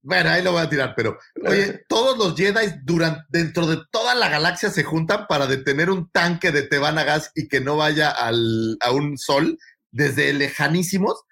Bueno, 0.00 0.30
ahí 0.30 0.42
lo 0.42 0.52
voy 0.52 0.62
a 0.62 0.70
tirar, 0.70 0.94
pero 0.96 1.18
oye, 1.44 1.84
todos 1.86 2.16
los 2.16 2.34
Jedi 2.34 2.80
durante, 2.82 3.24
dentro 3.28 3.66
de 3.66 3.78
toda 3.90 4.14
la 4.14 4.30
galaxia 4.30 4.70
se 4.70 4.84
juntan 4.84 5.26
para 5.28 5.46
detener 5.46 5.90
un 5.90 6.08
tanque 6.10 6.50
de 6.50 6.62
Tebana 6.62 7.04
Gas 7.04 7.30
y 7.34 7.46
que 7.48 7.60
no 7.60 7.76
vaya 7.76 8.08
al, 8.10 8.78
a 8.80 8.90
un 8.90 9.18
sol 9.18 9.58
desde 9.90 10.32
lejanísimos. 10.32 11.24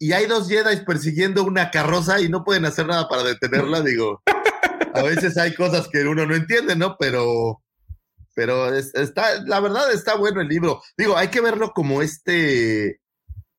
Y 0.00 0.12
hay 0.12 0.26
dos 0.26 0.48
Jedi 0.48 0.84
persiguiendo 0.84 1.44
una 1.44 1.70
carroza 1.70 2.20
y 2.20 2.28
no 2.28 2.42
pueden 2.42 2.64
hacer 2.64 2.86
nada 2.86 3.08
para 3.08 3.22
detenerla. 3.22 3.82
Digo, 3.82 4.22
a 4.94 5.02
veces 5.02 5.36
hay 5.36 5.54
cosas 5.54 5.86
que 5.88 6.02
uno 6.02 6.26
no 6.26 6.34
entiende, 6.34 6.74
¿no? 6.74 6.96
Pero, 6.98 7.62
pero 8.34 8.74
es, 8.74 8.94
está, 8.94 9.42
la 9.44 9.60
verdad 9.60 9.92
está 9.92 10.16
bueno 10.16 10.40
el 10.40 10.48
libro. 10.48 10.82
Digo, 10.96 11.16
hay 11.16 11.28
que 11.28 11.40
verlo 11.40 11.72
como 11.72 12.02
este, 12.02 13.00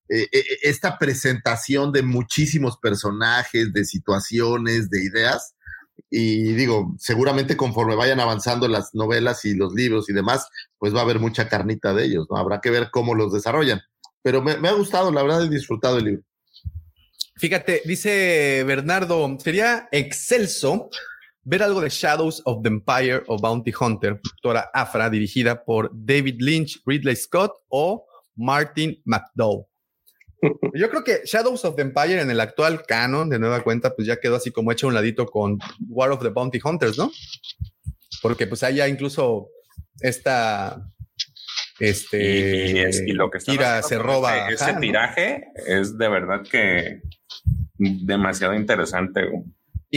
eh, 0.09 0.29
esta 0.61 0.97
presentación 0.97 1.91
de 1.91 2.03
muchísimos 2.03 2.77
personajes, 2.77 3.73
de 3.73 3.85
situaciones, 3.85 4.89
de 4.89 5.03
ideas. 5.03 5.55
Y 6.09 6.53
digo, 6.53 6.93
seguramente 6.99 7.57
conforme 7.57 7.95
vayan 7.95 8.19
avanzando 8.19 8.67
las 8.67 8.93
novelas 8.93 9.45
y 9.45 9.55
los 9.55 9.73
libros 9.73 10.09
y 10.09 10.13
demás, 10.13 10.47
pues 10.77 10.93
va 10.93 10.99
a 10.99 11.03
haber 11.03 11.19
mucha 11.19 11.47
carnita 11.49 11.93
de 11.93 12.05
ellos, 12.05 12.27
¿no? 12.29 12.37
Habrá 12.37 12.61
que 12.61 12.69
ver 12.69 12.89
cómo 12.91 13.15
los 13.15 13.33
desarrollan. 13.33 13.81
Pero 14.21 14.41
me, 14.41 14.57
me 14.57 14.67
ha 14.67 14.73
gustado, 14.73 15.11
la 15.11 15.23
verdad, 15.23 15.43
he 15.43 15.49
disfrutado 15.49 15.97
el 15.97 16.05
libro. 16.05 16.23
Fíjate, 17.37 17.81
dice 17.85 18.63
Bernardo, 18.65 19.37
sería 19.43 19.89
excelso 19.91 20.89
ver 21.45 21.63
algo 21.63 21.79
de 21.79 21.89
Shadows 21.89 22.41
of 22.45 22.63
the 22.63 22.69
Empire 22.69 23.23
o 23.27 23.37
Bounty 23.37 23.71
Hunter, 23.79 24.19
productora 24.19 24.69
Afra, 24.73 25.09
dirigida 25.09 25.63
por 25.63 25.91
David 25.93 26.37
Lynch, 26.39 26.81
Ridley 26.85 27.15
Scott 27.15 27.53
o 27.69 28.05
Martin 28.35 28.99
McDowell. 29.05 29.65
Yo 30.73 30.89
creo 30.89 31.03
que 31.03 31.21
Shadows 31.23 31.63
of 31.63 31.75
the 31.75 31.83
Empire 31.83 32.19
en 32.19 32.31
el 32.31 32.39
actual 32.39 32.83
canon, 32.85 33.29
de 33.29 33.39
nueva 33.39 33.61
cuenta, 33.63 33.95
pues 33.95 34.07
ya 34.07 34.19
quedó 34.19 34.35
así 34.35 34.51
como 34.51 34.71
hecho 34.71 34.87
a 34.87 34.89
un 34.89 34.95
ladito 34.95 35.27
con 35.27 35.59
War 35.87 36.11
of 36.11 36.21
the 36.21 36.29
Bounty 36.29 36.59
Hunters, 36.63 36.97
¿no? 36.97 37.11
Porque 38.21 38.47
pues 38.47 38.61
ya 38.61 38.87
incluso 38.87 39.49
esta 39.99 40.81
este 41.79 42.69
y, 42.69 42.79
y, 42.79 43.11
y 43.11 43.13
lo 43.13 43.29
que 43.29 43.39
tira 43.39 43.81
se 43.81 43.97
roba 43.97 44.49
ese, 44.49 44.71
ese 44.71 44.79
tiraje 44.79 45.43
es 45.67 45.97
de 45.97 46.07
verdad 46.07 46.41
que 46.49 47.01
demasiado 47.77 48.55
interesante 48.55 49.27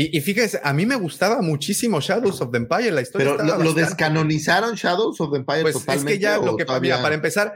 y, 0.01 0.17
y, 0.17 0.21
fíjese, 0.21 0.61
a 0.63 0.73
mí 0.73 0.87
me 0.87 0.95
gustaba 0.95 1.43
muchísimo 1.43 2.01
Shadows 2.01 2.41
of 2.41 2.53
the 2.53 2.59
Empire, 2.59 2.93
la 2.93 3.01
historia. 3.01 3.35
Pero 3.37 3.45
lo, 3.45 3.65
lo, 3.65 3.75
descanonizaron 3.75 4.77
Shadows 4.77 5.21
of 5.21 5.33
the 5.33 5.39
Empire 5.39 5.63
pues 5.63 5.75
totalmente. 5.75 6.13
Es 6.13 6.19
que 6.19 6.23
ya 6.23 6.39
lo 6.39 6.57
que 6.57 6.65
todavía... 6.65 6.95
mira, 6.95 7.03
para 7.03 7.17
empezar, 7.17 7.53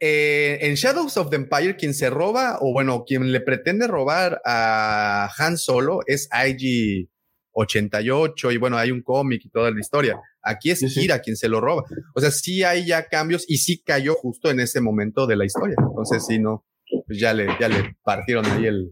eh, 0.00 0.58
en 0.62 0.74
Shadows 0.74 1.16
of 1.16 1.30
the 1.30 1.36
Empire, 1.36 1.76
quien 1.76 1.94
se 1.94 2.10
roba, 2.10 2.58
o 2.60 2.72
bueno, 2.72 3.04
quien 3.06 3.30
le 3.30 3.40
pretende 3.40 3.86
robar 3.86 4.42
a 4.44 5.30
Han 5.38 5.56
Solo 5.58 6.00
es 6.08 6.28
IG 6.32 7.08
88, 7.52 8.50
y 8.50 8.56
bueno, 8.56 8.78
hay 8.78 8.90
un 8.90 9.02
cómic 9.02 9.44
y 9.44 9.50
toda 9.50 9.70
la 9.70 9.78
historia. 9.78 10.18
Aquí 10.42 10.72
es 10.72 10.80
sí, 10.80 10.88
Kira 10.88 11.18
sí. 11.18 11.20
quien 11.22 11.36
se 11.36 11.48
lo 11.48 11.60
roba. 11.60 11.84
O 12.16 12.20
sea, 12.20 12.32
sí 12.32 12.64
hay 12.64 12.84
ya 12.84 13.06
cambios 13.06 13.44
y 13.46 13.58
sí 13.58 13.80
cayó 13.84 14.14
justo 14.14 14.50
en 14.50 14.58
ese 14.58 14.80
momento 14.80 15.24
de 15.28 15.36
la 15.36 15.44
historia. 15.44 15.76
Entonces, 15.78 16.26
sí, 16.26 16.40
no, 16.40 16.64
pues 17.06 17.20
ya 17.20 17.32
le, 17.32 17.46
ya 17.60 17.68
le 17.68 17.96
partieron 18.02 18.44
ahí 18.46 18.66
el, 18.66 18.90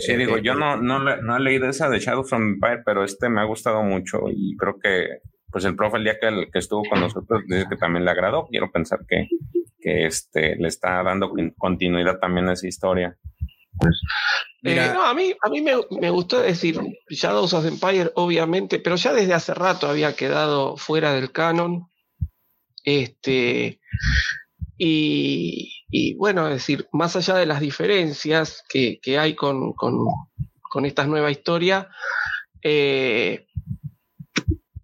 sí, 0.00 0.16
digo, 0.16 0.38
yo 0.38 0.54
no, 0.54 0.76
no, 0.76 0.98
no, 0.98 1.36
he 1.36 1.40
leído 1.40 1.68
esa 1.68 1.88
de 1.88 1.98
Shadow 1.98 2.24
from 2.24 2.54
Empire, 2.54 2.82
pero 2.84 3.04
este 3.04 3.28
me 3.28 3.40
ha 3.40 3.44
gustado 3.44 3.82
mucho 3.82 4.22
y 4.30 4.56
creo 4.56 4.78
que 4.78 5.20
pues 5.50 5.64
el 5.64 5.76
profe 5.76 5.96
el 5.96 6.04
día 6.04 6.18
que, 6.20 6.48
que 6.52 6.58
estuvo 6.58 6.82
con 6.88 7.00
nosotros 7.00 7.42
dice 7.46 7.66
que 7.68 7.76
también 7.76 8.04
le 8.04 8.10
agradó. 8.10 8.46
Quiero 8.48 8.70
pensar 8.70 9.00
que, 9.08 9.28
que 9.80 10.06
este, 10.06 10.56
le 10.56 10.68
está 10.68 11.02
dando 11.02 11.32
continuidad 11.56 12.18
también 12.18 12.48
a 12.48 12.52
esa 12.52 12.68
historia. 12.68 13.16
Pues, 13.78 14.00
eh, 14.64 14.90
no, 14.92 15.04
a 15.04 15.14
mí, 15.14 15.32
a 15.40 15.48
mí 15.48 15.60
me, 15.60 15.72
me, 16.00 16.10
gustó 16.10 16.40
decir 16.40 16.78
Shadows 17.08 17.54
of 17.54 17.64
Empire, 17.64 18.10
obviamente, 18.16 18.80
pero 18.80 18.96
ya 18.96 19.12
desde 19.12 19.34
hace 19.34 19.54
rato 19.54 19.88
había 19.88 20.16
quedado 20.16 20.76
fuera 20.76 21.14
del 21.14 21.30
canon. 21.30 21.88
Este, 22.84 23.80
y, 24.76 25.77
y 25.90 26.14
bueno, 26.14 26.46
es 26.48 26.54
decir, 26.54 26.88
más 26.92 27.16
allá 27.16 27.34
de 27.36 27.46
las 27.46 27.60
diferencias 27.60 28.62
que, 28.68 28.98
que 29.00 29.18
hay 29.18 29.34
con, 29.34 29.72
con, 29.72 30.04
con, 30.60 30.84
esta 30.84 31.06
nueva 31.06 31.30
historia, 31.30 31.88
eh, 32.62 33.46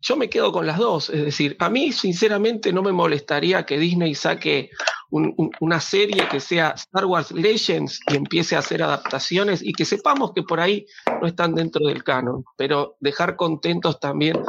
yo 0.00 0.16
me 0.16 0.30
quedo 0.30 0.52
con 0.52 0.66
las 0.66 0.78
dos. 0.78 1.10
Es 1.10 1.24
decir, 1.24 1.56
a 1.58 1.68
mí 1.68 1.92
sinceramente 1.92 2.72
no 2.72 2.82
me 2.82 2.92
molestaría 2.92 3.64
que 3.64 3.78
Disney 3.78 4.14
saque 4.14 4.70
una 5.10 5.80
serie 5.80 6.26
que 6.28 6.40
sea 6.40 6.70
Star 6.70 7.04
Wars 7.04 7.30
Legends 7.30 8.00
y 8.08 8.16
empiece 8.16 8.56
a 8.56 8.58
hacer 8.58 8.82
adaptaciones 8.82 9.62
y 9.62 9.72
que 9.72 9.84
sepamos 9.84 10.32
que 10.32 10.42
por 10.42 10.58
ahí 10.58 10.86
no 11.20 11.26
están 11.26 11.54
dentro 11.54 11.86
del 11.86 12.02
canon, 12.02 12.44
pero 12.56 12.96
dejar 13.00 13.36
contentos 13.36 14.00
también 14.00 14.40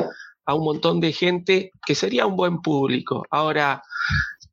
a 0.45 0.53
un 0.55 0.63
montón 0.63 0.99
de 0.99 1.11
gente 1.11 1.71
que 1.85 1.95
sería 1.95 2.25
un 2.25 2.35
buen 2.35 2.61
público. 2.61 3.25
Ahora, 3.29 3.83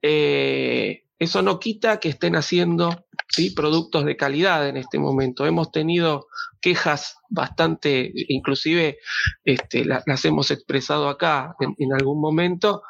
eh, 0.02 1.04
eso 1.22 1.40
no 1.40 1.60
quita 1.60 2.00
que 2.00 2.08
estén 2.08 2.34
haciendo 2.34 3.06
productos 3.54 4.04
de 4.04 4.16
calidad 4.16 4.68
en 4.68 4.76
este 4.76 4.98
momento. 4.98 5.46
Hemos 5.46 5.70
tenido 5.70 6.26
quejas 6.60 7.16
bastante, 7.28 8.12
inclusive 8.28 8.98
este, 9.44 9.84
las 9.84 10.24
hemos 10.24 10.50
expresado 10.50 11.08
acá 11.08 11.54
en, 11.60 11.92
algún 11.92 12.20
momento, 12.20 12.82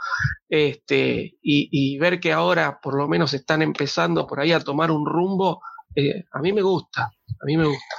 este, 0.49 1.37
y, 1.43 1.99
ver 1.99 2.21
que 2.21 2.33
ahora 2.33 2.81
por 2.83 2.97
lo 2.97 3.07
menos 3.07 3.35
están 3.35 3.61
empezando 3.61 4.27
por 4.27 4.41
ahí 4.41 4.53
a 4.53 4.61
tomar 4.61 4.91
un 4.91 5.05
rumbo, 5.05 5.61
eh, 5.95 6.25
a 6.33 6.41
mí 6.41 6.53
me 6.53 6.63
gusta, 6.63 7.03
a 7.03 7.45
mí 7.45 7.57
me 7.57 7.67
gusta. 7.67 7.95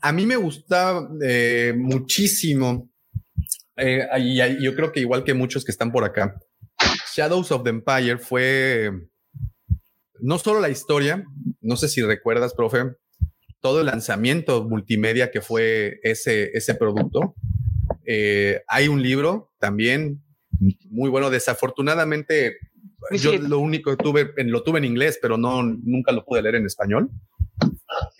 A, 0.00 0.12
mí 0.12 0.26
me 0.26 0.36
gusta 0.36 1.08
eh, 1.24 1.74
muchísimo, 1.76 2.90
eh, 3.76 4.06
y 4.18 4.64
yo 4.64 4.74
creo 4.74 4.92
que 4.92 5.00
igual 5.00 5.24
que 5.24 5.34
muchos 5.34 5.64
que 5.64 5.72
están 5.72 5.92
por 5.92 6.04
acá, 6.04 6.36
Shadows 7.14 7.50
of 7.50 7.62
the 7.62 7.70
Empire 7.70 8.18
fue 8.18 8.90
no 10.20 10.38
solo 10.38 10.60
la 10.60 10.68
historia, 10.68 11.24
no 11.60 11.76
sé 11.76 11.88
si 11.88 12.00
recuerdas, 12.02 12.54
profe, 12.54 12.94
todo 13.60 13.80
el 13.80 13.86
lanzamiento 13.86 14.64
multimedia 14.64 15.30
que 15.30 15.40
fue 15.40 16.00
ese, 16.02 16.50
ese 16.54 16.74
producto. 16.74 17.34
Eh, 18.04 18.62
hay 18.68 18.88
un 18.88 19.02
libro 19.02 19.52
también 19.58 20.22
muy 20.90 21.10
bueno. 21.10 21.30
Desafortunadamente, 21.30 22.56
yo 23.12 23.32
lo 23.38 23.58
único 23.58 23.96
que 23.96 24.02
tuve, 24.02 24.32
lo 24.44 24.62
tuve 24.62 24.78
en 24.78 24.84
inglés, 24.84 25.18
pero 25.20 25.36
no, 25.36 25.62
nunca 25.62 26.12
lo 26.12 26.24
pude 26.24 26.42
leer 26.42 26.56
en 26.56 26.66
español. 26.66 27.10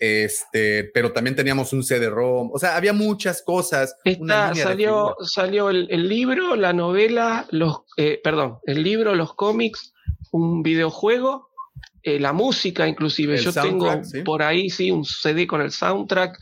Este, 0.05 0.91
pero 0.93 1.13
también 1.13 1.33
teníamos 1.33 1.71
un 1.71 1.81
CD-ROM, 1.81 2.49
o 2.51 2.59
sea, 2.59 2.75
había 2.75 2.91
muchas 2.91 3.41
cosas. 3.41 3.95
salió 4.53 5.15
salió 5.21 5.69
el, 5.69 6.09
libro, 6.09 6.57
la 6.57 6.73
novela, 6.73 7.47
los, 7.51 7.83
eh, 7.95 8.19
perdón, 8.21 8.57
el 8.65 8.83
libro, 8.83 9.15
los 9.15 9.33
cómics, 9.33 9.93
un 10.33 10.61
videojuego, 10.61 11.51
eh, 12.01 12.19
la 12.19 12.33
música, 12.33 12.85
inclusive. 12.85 13.37
Yo 13.37 13.53
tengo 13.53 13.93
por 14.25 14.43
ahí 14.43 14.69
sí 14.69 14.91
un 14.91 15.05
CD 15.05 15.47
con 15.47 15.61
el 15.61 15.71
soundtrack, 15.71 16.37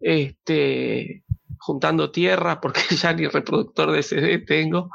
este, 0.00 1.22
juntando 1.56 2.10
tierra, 2.10 2.60
porque 2.60 2.80
ya 3.00 3.12
ni 3.12 3.28
reproductor 3.28 3.92
de 3.92 4.02
CD 4.02 4.38
tengo. 4.38 4.90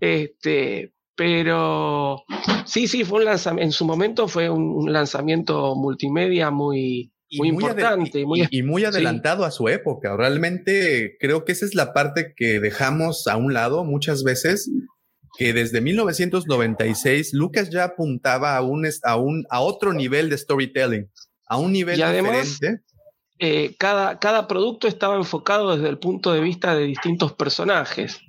Este, 0.00 0.92
pero 1.14 2.24
sí, 2.64 2.88
sí, 2.88 3.04
fue 3.04 3.20
un 3.20 3.26
lanzamiento, 3.26 3.64
en 3.64 3.70
su 3.70 3.84
momento 3.84 4.26
fue 4.26 4.50
un, 4.50 4.92
lanzamiento 4.92 5.76
multimedia 5.76 6.50
muy, 6.50 7.12
muy, 7.36 7.48
importante. 7.48 8.24
y, 8.50 8.62
muy, 8.62 8.84
adelantado 8.84 9.44
a 9.44 9.50
su 9.50 9.68
época. 9.68 10.16
Realmente 10.16 11.16
creo 11.20 11.44
que 11.44 11.52
esa 11.52 11.66
es 11.66 11.74
la 11.74 11.92
parte 11.92 12.32
que 12.36 12.60
dejamos 12.60 13.26
a 13.26 13.36
un 13.36 13.52
lado 13.52 13.84
muchas 13.84 14.24
veces, 14.24 14.70
que 15.36 15.52
desde 15.52 15.80
1996 15.80 17.34
Lucas 17.34 17.70
ya 17.70 17.84
apuntaba 17.84 18.56
a 18.56 18.62
un, 18.62 18.86
a 19.04 19.16
un 19.16 19.44
a 19.50 19.60
otro 19.60 19.92
nivel 19.92 20.30
de 20.30 20.38
storytelling, 20.38 21.10
a 21.46 21.58
un 21.58 21.72
nivel 21.72 21.98
y 21.98 22.02
además, 22.02 22.48
diferente. 22.48 22.82
Eh, 23.40 23.76
cada, 23.78 24.18
cada 24.18 24.48
producto 24.48 24.88
estaba 24.88 25.16
enfocado 25.16 25.76
desde 25.76 25.88
el 25.88 25.98
punto 25.98 26.32
de 26.32 26.40
vista 26.40 26.74
de 26.74 26.84
distintos 26.84 27.32
personajes 27.34 28.20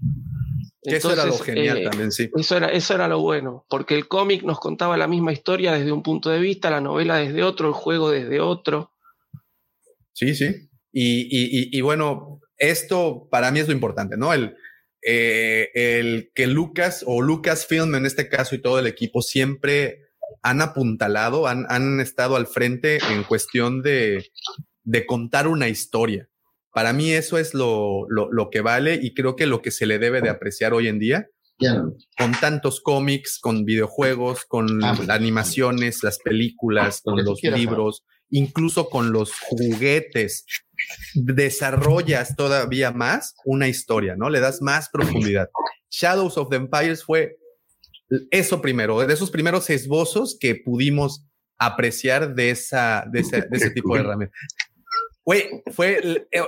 eso 0.82 1.12
era 1.12 1.26
lo 1.26 1.38
genial 1.38 1.80
eh, 1.80 1.84
también, 1.84 2.12
sí. 2.12 2.30
Eso 2.36 2.58
era, 2.58 2.68
eso 2.68 2.94
era 2.94 3.08
lo 3.08 3.20
bueno, 3.20 3.66
porque 3.70 3.96
el 3.96 4.08
cómic 4.08 4.44
nos 4.44 4.60
contaba 4.60 4.98
la 4.98 5.08
misma 5.08 5.34
historia 5.34 5.74
desde 5.74 5.92
un 5.92 6.04
punto 6.04 6.30
de 6.30 6.40
vista, 6.40 6.70
la 6.70 6.82
novela 6.82 7.18
desde 7.18 7.44
otro, 7.44 7.68
el 7.68 7.74
juego 7.74 8.10
desde 8.10 8.40
otro. 8.40 8.94
Sí, 10.14 10.36
sí. 10.36 10.70
Y, 10.92 11.82
bueno, 11.82 12.42
esto 12.58 13.28
para 13.30 13.52
mí 13.52 13.60
es 13.60 13.68
lo 13.68 13.74
importante, 13.74 14.18
¿no? 14.18 14.34
El, 14.34 14.56
eh, 15.06 15.70
el 15.74 16.32
que 16.34 16.48
Lucas 16.48 17.04
o 17.06 17.22
Lucasfilm 17.22 17.96
en 17.96 18.06
este 18.06 18.28
caso 18.28 18.56
y 18.56 18.62
todo 18.62 18.80
el 18.80 18.88
equipo 18.88 19.22
siempre 19.22 20.08
han 20.42 20.62
apuntalado, 20.62 21.48
han, 21.48 21.66
han 21.70 22.00
estado 22.00 22.36
al 22.36 22.48
frente 22.48 23.00
en 23.12 23.24
cuestión 23.24 23.82
de, 23.82 24.26
de 24.84 25.06
contar 25.06 25.48
una 25.48 25.68
historia. 25.68 26.29
Para 26.72 26.94
mí 26.94 27.12
eso 27.12 27.38
es 27.38 27.54
lo, 27.54 28.06
lo, 28.10 28.50
que 28.50 28.62
vale 28.62 29.00
y 29.02 29.14
creo 29.14 29.36
que 29.36 29.48
lo 29.48 29.62
que 29.62 29.72
se 29.72 29.86
le 29.86 30.00
debe 30.00 30.22
de 30.22 30.30
apreciar 30.30 30.74
hoy 30.74 30.88
en 30.88 31.00
día. 31.00 31.28
Con 32.18 32.32
tantos 32.40 32.80
cómics, 32.80 33.38
con 33.40 33.66
videojuegos, 33.66 34.46
con 34.46 34.82
ah, 34.84 34.98
animaciones, 35.10 36.04
las 36.04 36.20
películas, 36.20 37.02
con 37.04 37.24
los 37.26 37.44
libros, 37.44 38.06
incluso 38.30 38.90
con 38.90 39.12
los 39.12 39.34
juguetes, 39.34 40.46
desarrollas 41.16 42.36
todavía 42.38 42.92
más 42.92 43.36
una 43.44 43.68
historia, 43.68 44.16
¿no? 44.16 44.30
Le 44.30 44.40
das 44.40 44.62
más 44.62 44.90
profundidad. 44.90 45.50
Shadows 45.92 46.38
of 46.38 46.50
the 46.50 46.56
Empires 46.56 47.04
fue 47.04 47.38
eso 48.32 48.62
primero, 48.62 49.06
de 49.06 49.14
esos 49.14 49.32
primeros 49.32 49.70
esbozos 49.70 50.38
que 50.40 50.56
pudimos 50.56 51.26
apreciar 51.58 52.36
de 52.36 52.52
esa, 52.52 53.06
de 53.12 53.20
ese, 53.20 53.42
de 53.42 53.58
ese 53.58 53.72
tipo 53.72 53.94
de 53.94 54.02
herramientas. 54.02 54.40
Güey, 55.26 55.64
fue 55.72 56.28
eh, 56.32 56.42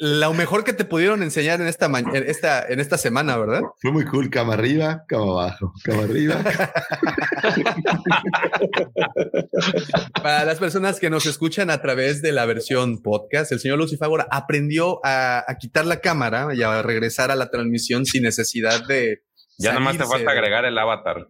lo 0.00 0.32
mejor 0.32 0.62
que 0.62 0.72
te 0.72 0.84
pudieron 0.84 1.22
enseñar 1.22 1.60
en 1.60 1.66
esta, 1.66 1.86
en 1.86 2.14
esta, 2.14 2.64
en 2.66 2.80
esta 2.80 2.96
semana, 2.96 3.36
¿verdad? 3.36 3.62
Fue 3.80 3.90
muy 3.90 4.04
cool, 4.04 4.30
cama 4.30 4.54
arriba, 4.54 5.04
cama 5.08 5.32
abajo, 5.32 5.72
cama 5.82 6.04
arriba. 6.04 6.36
Para 10.22 10.44
las 10.44 10.58
personas 10.58 11.00
que 11.00 11.10
nos 11.10 11.26
escuchan 11.26 11.70
a 11.70 11.82
través 11.82 12.22
de 12.22 12.30
la 12.32 12.46
versión 12.46 13.02
podcast, 13.02 13.50
el 13.50 13.58
señor 13.58 13.78
Lucifagora 13.78 14.28
aprendió 14.30 15.00
a, 15.02 15.44
quitar 15.58 15.84
la 15.84 16.00
cámara 16.00 16.54
y 16.54 16.62
a 16.62 16.80
regresar 16.82 17.32
a 17.32 17.36
la 17.36 17.50
transmisión 17.50 18.06
sin 18.06 18.22
necesidad 18.22 18.86
de... 18.86 19.22
Ya 19.58 19.72
nomás 19.72 19.98
te 19.98 20.04
falta 20.04 20.30
agregar 20.30 20.64
el 20.64 20.78
avatar. 20.78 21.26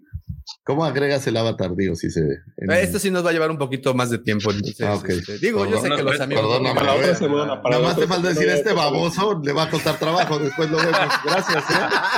¿Cómo 0.69 0.85
agregas 0.85 1.27
el 1.27 1.35
avatar? 1.39 1.75
Digo, 1.75 1.95
si 1.95 2.11
se. 2.11 2.21
Eh, 2.21 2.83
esto 2.83 2.99
sí 2.99 3.11
nos 3.11 3.25
va 3.25 3.31
a 3.31 3.33
llevar 3.33 3.51
un 3.51 3.57
poquito 3.57 3.95
más 3.95 4.11
de 4.11 4.19
tiempo. 4.19 4.51
ah, 4.51 5.01
este, 5.09 5.39
digo, 5.39 5.65
yo 5.65 5.81
sé 5.81 5.89
que 5.89 6.03
los 6.03 6.21
amigos. 6.21 6.45
Perdóname, 6.45 6.85
la 6.85 6.95
otra 6.95 7.15
semana. 7.15 7.63
Nada 7.65 7.83
más 7.83 7.97
te 7.97 8.07
falta 8.07 8.29
decir 8.29 8.51
este 8.51 8.75
baboso 8.75 9.41
le 9.43 9.55
va 9.55 9.63
a 9.63 9.71
costar 9.71 9.99
trabajo. 9.99 10.39
Después 10.39 10.71
lo 10.71 10.77
vemos. 10.77 10.93
Gracias, 11.25 11.65
¿eh? 11.71 11.75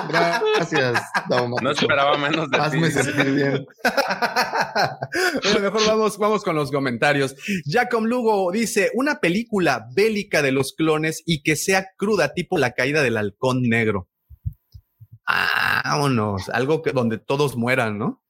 Gracias. 0.09 1.01
No, 1.29 1.71
esperaba 1.71 2.19
menos 2.19 2.51
de 2.51 2.59
Hazme 2.59 2.91
sentir 2.91 3.31
bien. 3.33 3.67
bueno, 5.45 5.61
mejor 5.61 5.87
vamos, 5.87 6.19
vamos 6.19 6.43
con 6.43 6.57
los 6.57 6.73
comentarios. 6.73 7.37
Jacob 7.67 8.05
Lugo 8.05 8.51
dice: 8.51 8.91
una 8.95 9.21
película 9.21 9.87
bélica 9.95 10.43
de 10.43 10.51
los 10.51 10.73
clones 10.73 11.23
y 11.25 11.45
que 11.45 11.55
sea 11.55 11.91
cruda, 11.97 12.35
tipo 12.35 12.59
la 12.59 12.73
caída 12.73 13.01
del 13.01 13.17
halcón 13.17 13.63
negro. 13.63 14.09
Vámonos, 15.85 16.49
algo 16.49 16.83
que 16.83 16.91
donde 16.91 17.19
todos 17.19 17.57
mueran, 17.57 17.97
¿no? 17.97 18.21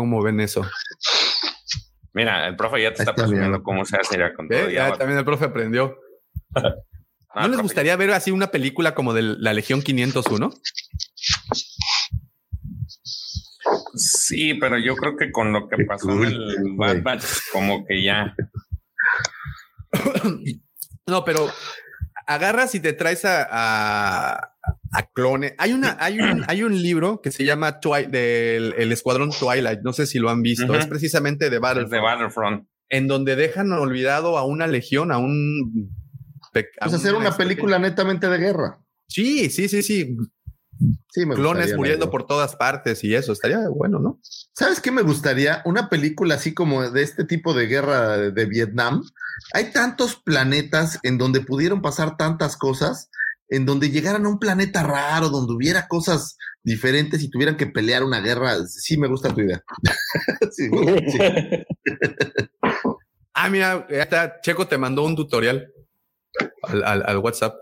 ¿Cómo 0.00 0.22
ven 0.22 0.40
eso? 0.40 0.62
Mira, 2.14 2.48
el 2.48 2.56
profe 2.56 2.82
ya 2.82 2.94
te 2.94 3.02
está 3.02 3.14
presumiendo 3.14 3.62
cómo 3.62 3.84
se 3.84 3.98
hace 3.98 4.16
ya 4.16 4.32
con 4.32 4.48
todo. 4.48 4.70
Ya, 4.70 4.96
también 4.96 5.18
el 5.18 5.26
profe 5.26 5.44
aprendió. 5.44 5.94
¿No 7.34 7.48
les 7.48 7.60
gustaría 7.60 7.94
ver 7.96 8.12
así 8.12 8.30
una 8.30 8.50
película 8.50 8.94
como 8.94 9.12
de 9.12 9.20
la 9.20 9.52
Legión 9.52 9.82
501? 9.82 10.54
Sí, 13.94 14.54
pero 14.54 14.78
yo 14.78 14.96
creo 14.96 15.18
que 15.18 15.30
con 15.30 15.52
lo 15.52 15.68
que 15.68 15.84
pasó 15.84 16.10
en 16.12 16.24
el 16.24 16.56
Bad 16.78 17.02
Batch, 17.02 17.26
como 17.52 17.84
que 17.84 18.02
ya. 18.02 18.34
No, 21.06 21.26
pero 21.26 21.46
agarras 22.26 22.74
y 22.74 22.80
te 22.80 22.94
traes 22.94 23.26
a, 23.26 23.48
a 23.50 24.54
clones. 25.12 25.54
Hay 25.58 25.72
una, 25.72 25.96
hay 26.00 26.20
un, 26.20 26.44
hay 26.48 26.62
un 26.62 26.80
libro 26.80 27.20
que 27.20 27.30
se 27.30 27.44
llama 27.44 27.80
del 28.08 28.74
el 28.76 28.92
Escuadrón 28.92 29.30
Twilight. 29.30 29.80
No 29.82 29.92
sé 29.92 30.06
si 30.06 30.18
lo 30.18 30.30
han 30.30 30.42
visto. 30.42 30.74
Es 30.74 30.86
precisamente 30.86 31.50
de 31.50 31.58
Battlefront. 31.58 31.92
De 31.92 32.00
Battlefront. 32.00 32.68
En 32.88 33.06
donde 33.06 33.36
dejan 33.36 33.72
olvidado 33.72 34.36
a 34.36 34.44
una 34.44 34.66
legión, 34.66 35.12
a 35.12 35.18
un. 35.18 35.96
A 36.52 36.52
pues 36.52 36.94
hacer 36.94 37.14
una 37.14 37.36
película 37.36 37.78
netamente 37.78 38.28
de 38.28 38.38
guerra. 38.38 38.80
Sí, 39.06 39.50
sí, 39.50 39.68
sí, 39.68 39.82
sí. 39.82 40.16
Sí, 41.10 41.26
me 41.26 41.34
Clones 41.34 41.76
muriendo 41.76 42.10
por 42.10 42.26
todas 42.26 42.56
partes 42.56 43.04
y 43.04 43.14
eso 43.14 43.32
estaría 43.32 43.58
bueno, 43.68 43.98
¿no? 43.98 44.18
¿Sabes 44.54 44.80
qué 44.80 44.90
me 44.90 45.02
gustaría? 45.02 45.60
Una 45.66 45.90
película 45.90 46.36
así 46.36 46.54
como 46.54 46.88
de 46.90 47.02
este 47.02 47.24
tipo 47.24 47.52
de 47.52 47.66
guerra 47.66 48.16
de 48.16 48.46
Vietnam. 48.46 49.02
Hay 49.52 49.72
tantos 49.72 50.16
planetas 50.16 50.98
en 51.02 51.18
donde 51.18 51.42
pudieron 51.42 51.82
pasar 51.82 52.16
tantas 52.16 52.56
cosas 52.56 53.10
en 53.50 53.66
donde 53.66 53.90
llegaran 53.90 54.24
a 54.24 54.28
un 54.28 54.38
planeta 54.38 54.82
raro, 54.84 55.28
donde 55.28 55.52
hubiera 55.52 55.88
cosas 55.88 56.38
diferentes 56.62 57.22
y 57.22 57.28
tuvieran 57.28 57.56
que 57.56 57.66
pelear 57.66 58.04
una 58.04 58.20
guerra. 58.20 58.64
Sí, 58.66 58.96
me 58.96 59.08
gusta 59.08 59.34
tu 59.34 59.40
idea. 59.40 59.62
ah, 63.34 63.50
mira, 63.50 63.86
está, 63.90 64.40
Checo 64.40 64.68
te 64.68 64.78
mandó 64.78 65.04
un 65.04 65.16
tutorial 65.16 65.68
al, 66.62 67.18
WhatsApp. 67.18 67.56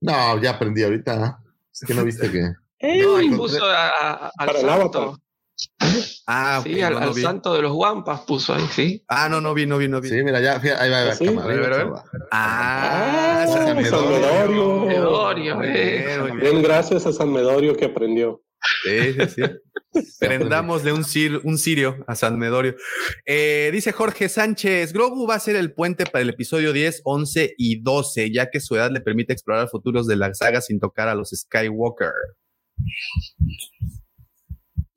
No, 0.00 0.40
ya 0.40 0.50
aprendí 0.50 0.82
ahorita. 0.82 1.42
Es 1.72 1.86
que 1.86 1.94
no 1.94 2.04
viste 2.04 2.30
que. 2.30 2.42
no, 3.02 3.16
ahí 3.16 3.30
puso 3.30 3.64
al 3.64 4.56
santo. 4.56 5.18
Ah, 6.26 6.60
sí, 6.62 6.80
al, 6.80 7.14
santo 7.14 7.54
de 7.54 7.62
los 7.62 7.72
guampas 7.72 8.20
puso 8.20 8.54
ahí, 8.54 8.64
sí. 8.70 9.04
Ah, 9.08 9.28
no, 9.28 9.40
no 9.40 9.52
vi, 9.52 9.66
no 9.66 9.78
vi, 9.78 9.88
no 9.88 10.00
vi. 10.00 10.08
Sí, 10.08 10.22
mira, 10.22 10.40
ya, 10.40 10.60
ahí 10.78 10.90
va, 10.90 11.14
¿Sí? 11.14 11.26
va, 11.28 12.04
Ah, 12.30 13.44
San 13.48 13.76
Medorio. 13.76 15.58
Bien, 15.58 16.62
gracias 16.62 17.06
a 17.06 17.12
San 17.12 17.32
Medorio 17.32 17.74
que 17.74 17.86
aprendió. 17.86 18.42
Sí, 18.84 19.12
sí, 19.14 19.28
sí. 19.28 19.42
Prendamos 20.20 20.84
de 20.84 20.92
un, 20.92 21.04
un 21.44 21.58
sirio 21.58 22.04
a 22.06 22.14
San 22.14 22.38
Medorio. 22.38 22.76
Eh, 23.26 23.70
dice 23.72 23.92
Jorge 23.92 24.28
Sánchez, 24.28 24.92
Grogu 24.92 25.26
va 25.26 25.34
a 25.34 25.40
ser 25.40 25.56
el 25.56 25.72
puente 25.72 26.06
para 26.06 26.22
el 26.22 26.30
episodio 26.30 26.72
10, 26.72 27.02
11 27.04 27.54
y 27.58 27.82
12, 27.82 28.30
ya 28.30 28.50
que 28.50 28.60
su 28.60 28.76
edad 28.76 28.90
le 28.90 29.00
permite 29.00 29.32
explorar 29.32 29.68
futuros 29.68 30.06
de 30.06 30.16
la 30.16 30.32
saga 30.34 30.60
sin 30.60 30.78
tocar 30.78 31.08
a 31.08 31.14
los 31.14 31.30
Skywalker. 31.30 32.12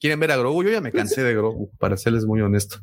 ¿Quieren 0.03 0.19
ver 0.19 0.31
a 0.33 0.35
Grogu? 0.35 0.65
Yo 0.65 0.69
ya 0.69 0.81
me 0.81 0.91
cansé 0.91 1.23
de 1.23 1.33
Grogu, 1.33 1.71
para 1.79 1.95
serles 1.95 2.25
muy 2.25 2.41
honesto. 2.41 2.75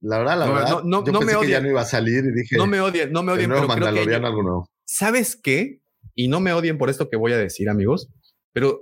La 0.00 0.18
verdad, 0.18 0.36
la 0.36 0.50
verdad, 0.50 0.82
no, 0.82 1.04
yo 1.04 1.12
pensé 1.12 1.36
me 1.36 1.40
que 1.42 1.48
ya 1.48 1.60
no 1.60 1.68
iba 1.68 1.82
a 1.82 1.84
salir 1.84 2.24
y 2.24 2.32
dije. 2.32 2.56
No 2.56 2.66
me 2.66 2.80
odien, 2.80 3.12
no 3.12 3.22
me 3.22 3.30
odien, 3.30 3.50
pero 3.50 3.68
creo 3.68 3.94
que 3.94 4.68
¿Sabes 4.84 5.36
qué? 5.36 5.80
Y 6.16 6.26
no 6.26 6.40
me 6.40 6.52
odien 6.52 6.76
por 6.76 6.90
esto 6.90 7.08
que 7.08 7.16
voy 7.16 7.30
a 7.30 7.38
decir, 7.38 7.68
amigos, 7.68 8.08
pero 8.52 8.80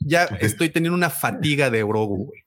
ya 0.00 0.24
estoy 0.24 0.68
teniendo 0.68 0.94
una 0.94 1.08
fatiga 1.08 1.70
de 1.70 1.84
Grogu, 1.84 2.26
güey. 2.26 2.40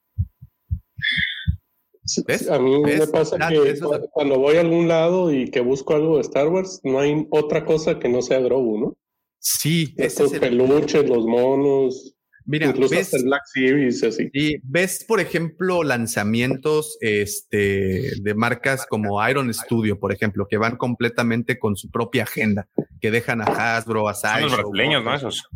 ¿Ves? 2.28 2.48
A 2.48 2.60
mí 2.60 2.80
me 2.80 3.08
pasa 3.08 3.40
que 3.50 3.80
cuando 4.12 4.38
voy 4.38 4.58
a 4.58 4.62
algún 4.62 4.88
lado 4.88 5.34
y 5.34 5.50
que 5.50 5.62
busco 5.62 5.96
algo 5.96 6.18
de 6.18 6.22
Star 6.22 6.48
Wars, 6.48 6.80
no 6.84 7.00
hay 7.00 7.26
otra 7.32 7.66
cosa 7.66 7.98
que 7.98 8.08
no 8.08 8.22
sea 8.22 8.40
Grogu, 8.40 8.78
¿no? 8.78 8.98
Sí. 9.40 9.96
Estos 9.98 10.32
peluches, 10.34 11.10
los 11.10 11.26
monos. 11.26 12.13
Mira, 12.46 12.68
Incluso 12.68 12.96
ves, 12.96 13.14
el 13.14 13.24
Black 13.24 13.44
Series 13.46 14.04
así. 14.04 14.30
Y 14.34 14.58
ves, 14.64 15.06
por 15.08 15.20
ejemplo, 15.20 15.84
lanzamientos 15.84 16.98
este, 17.00 18.12
de 18.22 18.36
marcas 18.36 18.86
como 18.86 19.26
Iron 19.28 19.54
Studio, 19.54 20.00
por 20.00 20.12
ejemplo, 20.12 20.48
que 20.50 20.58
van 20.58 20.76
completamente 20.76 21.58
con 21.58 21.76
su 21.76 21.90
propia 21.90 22.24
agenda, 22.24 22.68
que 23.00 23.12
dejan 23.12 23.42
a 23.42 23.46
Hasbro, 23.46 24.10
a 24.10 24.14
Sideshow. 24.14 24.50
Son 24.50 24.50
los 24.50 24.72
brasileños, 24.72 25.04
¿no? 25.04 25.16
Esos. 25.16 25.50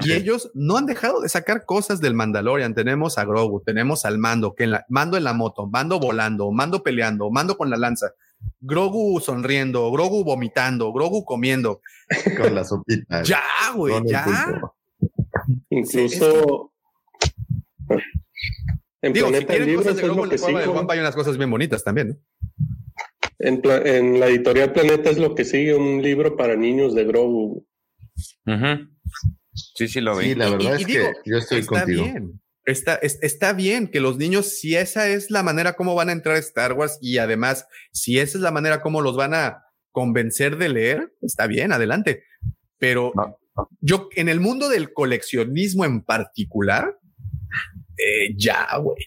Y 0.00 0.12
ellos 0.12 0.50
no 0.54 0.76
han 0.76 0.86
dejado 0.86 1.20
de 1.20 1.28
sacar 1.28 1.64
cosas 1.66 2.00
del 2.00 2.14
Mandalorian. 2.14 2.74
Tenemos 2.74 3.18
a 3.18 3.24
Grogu, 3.24 3.60
tenemos 3.60 4.04
al 4.04 4.18
Mando, 4.18 4.54
que 4.54 4.64
en 4.64 4.70
la, 4.72 4.86
Mando 4.88 5.16
en 5.16 5.24
la 5.24 5.34
moto, 5.34 5.66
Mando 5.66 6.00
volando, 6.00 6.50
Mando 6.52 6.82
peleando, 6.82 7.30
Mando 7.30 7.56
con 7.56 7.68
la 7.68 7.76
lanza. 7.76 8.14
Grogu 8.60 9.20
sonriendo, 9.20 9.90
Grogu 9.90 10.24
vomitando, 10.24 10.92
Grogu 10.92 11.24
comiendo. 11.24 11.82
Con 12.40 12.54
la 12.54 12.64
sopita. 12.64 13.22
ya, 13.22 13.42
güey, 13.74 13.94
ya. 14.06 14.60
Incluso. 15.70 16.72
En 19.02 19.12
Digo, 19.12 19.28
Planeta 19.28 19.54
si 19.54 19.60
Libros 19.60 19.86
es 19.86 20.02
lo 20.02 20.28
que 20.28 20.38
sigue. 20.38 20.58
hay 20.58 20.98
unas 20.98 21.14
cosas 21.14 21.38
bien 21.38 21.50
bonitas 21.50 21.82
también. 21.82 22.20
En, 23.38 23.62
en, 23.64 24.20
la 24.20 24.26
editorial 24.26 24.72
Planeta 24.72 25.08
es 25.08 25.18
lo 25.18 25.34
que 25.34 25.44
sigue 25.44 25.74
un 25.74 26.02
libro 26.02 26.36
para 26.36 26.56
niños 26.56 26.94
de 26.94 27.04
Grogu. 27.04 27.66
Sí, 29.74 29.88
sí, 29.88 30.00
lo 30.00 30.16
vi. 30.16 30.26
Sí, 30.26 30.34
la 30.34 30.50
verdad 30.50 30.76
es 30.76 30.86
que 30.86 31.12
yo 31.24 31.38
estoy 31.38 31.60
está 31.60 31.80
contigo. 31.80 32.04
Bien. 32.04 32.40
Está, 32.66 32.96
está 32.96 33.52
bien 33.54 33.88
que 33.88 34.00
los 34.00 34.18
niños, 34.18 34.58
si 34.58 34.76
esa 34.76 35.08
es 35.08 35.30
la 35.30 35.42
manera 35.42 35.72
como 35.72 35.94
van 35.94 36.10
a 36.10 36.12
entrar 36.12 36.36
a 36.36 36.40
Star 36.40 36.74
Wars 36.74 36.98
y 37.00 37.18
además, 37.18 37.66
si 37.92 38.18
esa 38.18 38.36
es 38.36 38.42
la 38.42 38.50
manera 38.50 38.82
como 38.82 39.00
los 39.00 39.16
van 39.16 39.34
a 39.34 39.64
convencer 39.90 40.56
de 40.56 40.68
leer, 40.68 41.12
está 41.22 41.46
bien, 41.46 41.72
adelante. 41.72 42.24
Pero 42.78 43.12
yo, 43.80 44.08
en 44.16 44.28
el 44.28 44.40
mundo 44.40 44.68
del 44.68 44.92
coleccionismo 44.92 45.84
en 45.84 46.02
particular, 46.02 46.98
eh, 47.96 48.34
ya, 48.36 48.76
güey. 48.78 49.04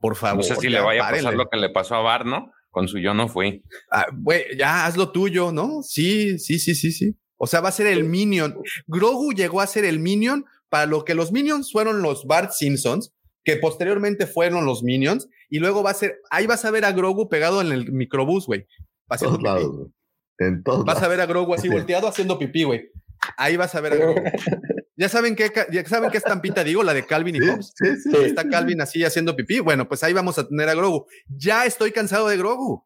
Por 0.00 0.16
favor. 0.16 0.38
No 0.38 0.42
sé 0.42 0.56
si 0.56 0.68
le 0.68 0.80
vaya 0.80 1.06
a 1.06 1.10
pasar 1.10 1.34
lo 1.34 1.48
que 1.48 1.58
le 1.58 1.70
pasó 1.70 1.94
a 1.96 2.00
Bar, 2.00 2.24
¿no? 2.24 2.52
Con 2.70 2.88
su 2.88 2.98
yo 2.98 3.14
no 3.14 3.28
fui. 3.28 3.62
Ah, 3.90 4.06
güey, 4.12 4.56
ya 4.56 4.86
haz 4.86 4.96
lo 4.96 5.10
tuyo, 5.12 5.52
¿no? 5.52 5.82
Sí, 5.82 6.38
sí, 6.38 6.58
sí, 6.58 6.74
sí, 6.74 6.92
sí. 6.92 7.16
O 7.36 7.46
sea, 7.46 7.60
va 7.60 7.70
a 7.70 7.72
ser 7.72 7.86
el 7.86 8.04
Minion. 8.04 8.56
Grogu 8.86 9.32
llegó 9.32 9.60
a 9.60 9.66
ser 9.66 9.84
el 9.84 9.98
Minion 9.98 10.44
para 10.68 10.86
lo 10.86 11.04
que 11.04 11.14
los 11.14 11.32
Minions 11.32 11.72
fueron 11.72 12.02
los 12.02 12.26
Bart 12.26 12.52
Simpsons, 12.52 13.12
que 13.44 13.56
posteriormente 13.56 14.26
fueron 14.26 14.64
los 14.64 14.82
Minions, 14.82 15.28
y 15.48 15.58
luego 15.58 15.82
va 15.82 15.90
a 15.90 15.94
ser, 15.94 16.20
ahí 16.30 16.46
vas 16.46 16.64
a 16.64 16.70
ver 16.70 16.84
a 16.84 16.92
Grogu 16.92 17.28
pegado 17.28 17.60
en 17.60 17.72
el 17.72 17.92
microbús, 17.92 18.46
güey. 18.46 18.66
Todos 19.18 19.42
lados, 19.42 19.88
En 20.38 20.62
todos 20.62 20.84
Vas 20.84 21.02
a 21.02 21.08
ver 21.08 21.20
a 21.20 21.26
Grogu 21.26 21.54
así 21.54 21.68
volteado 21.68 22.06
haciendo 22.06 22.38
pipí, 22.38 22.62
güey. 22.62 22.90
Ahí 23.36 23.56
vas 23.56 23.74
a 23.74 23.80
ver. 23.80 23.98
¿Ya 24.96 25.08
saben 25.08 25.34
qué, 25.34 25.50
ya 25.72 25.84
saben 25.86 26.10
qué 26.10 26.18
estampita 26.18 26.62
digo? 26.62 26.82
La 26.82 26.92
de 26.92 27.06
Calvin 27.06 27.36
y 27.36 27.40
Hobbes. 27.40 27.72
Sí, 27.74 27.86
sí, 28.02 28.16
Está 28.22 28.48
Calvin 28.48 28.80
así 28.82 29.02
haciendo 29.02 29.34
pipí. 29.34 29.60
Bueno, 29.60 29.88
pues 29.88 30.02
ahí 30.02 30.12
vamos 30.12 30.38
a 30.38 30.46
tener 30.46 30.68
a 30.68 30.74
Grogu. 30.74 31.06
Ya 31.28 31.64
estoy 31.64 31.90
cansado 31.90 32.28
de 32.28 32.36
Grogu. 32.36 32.84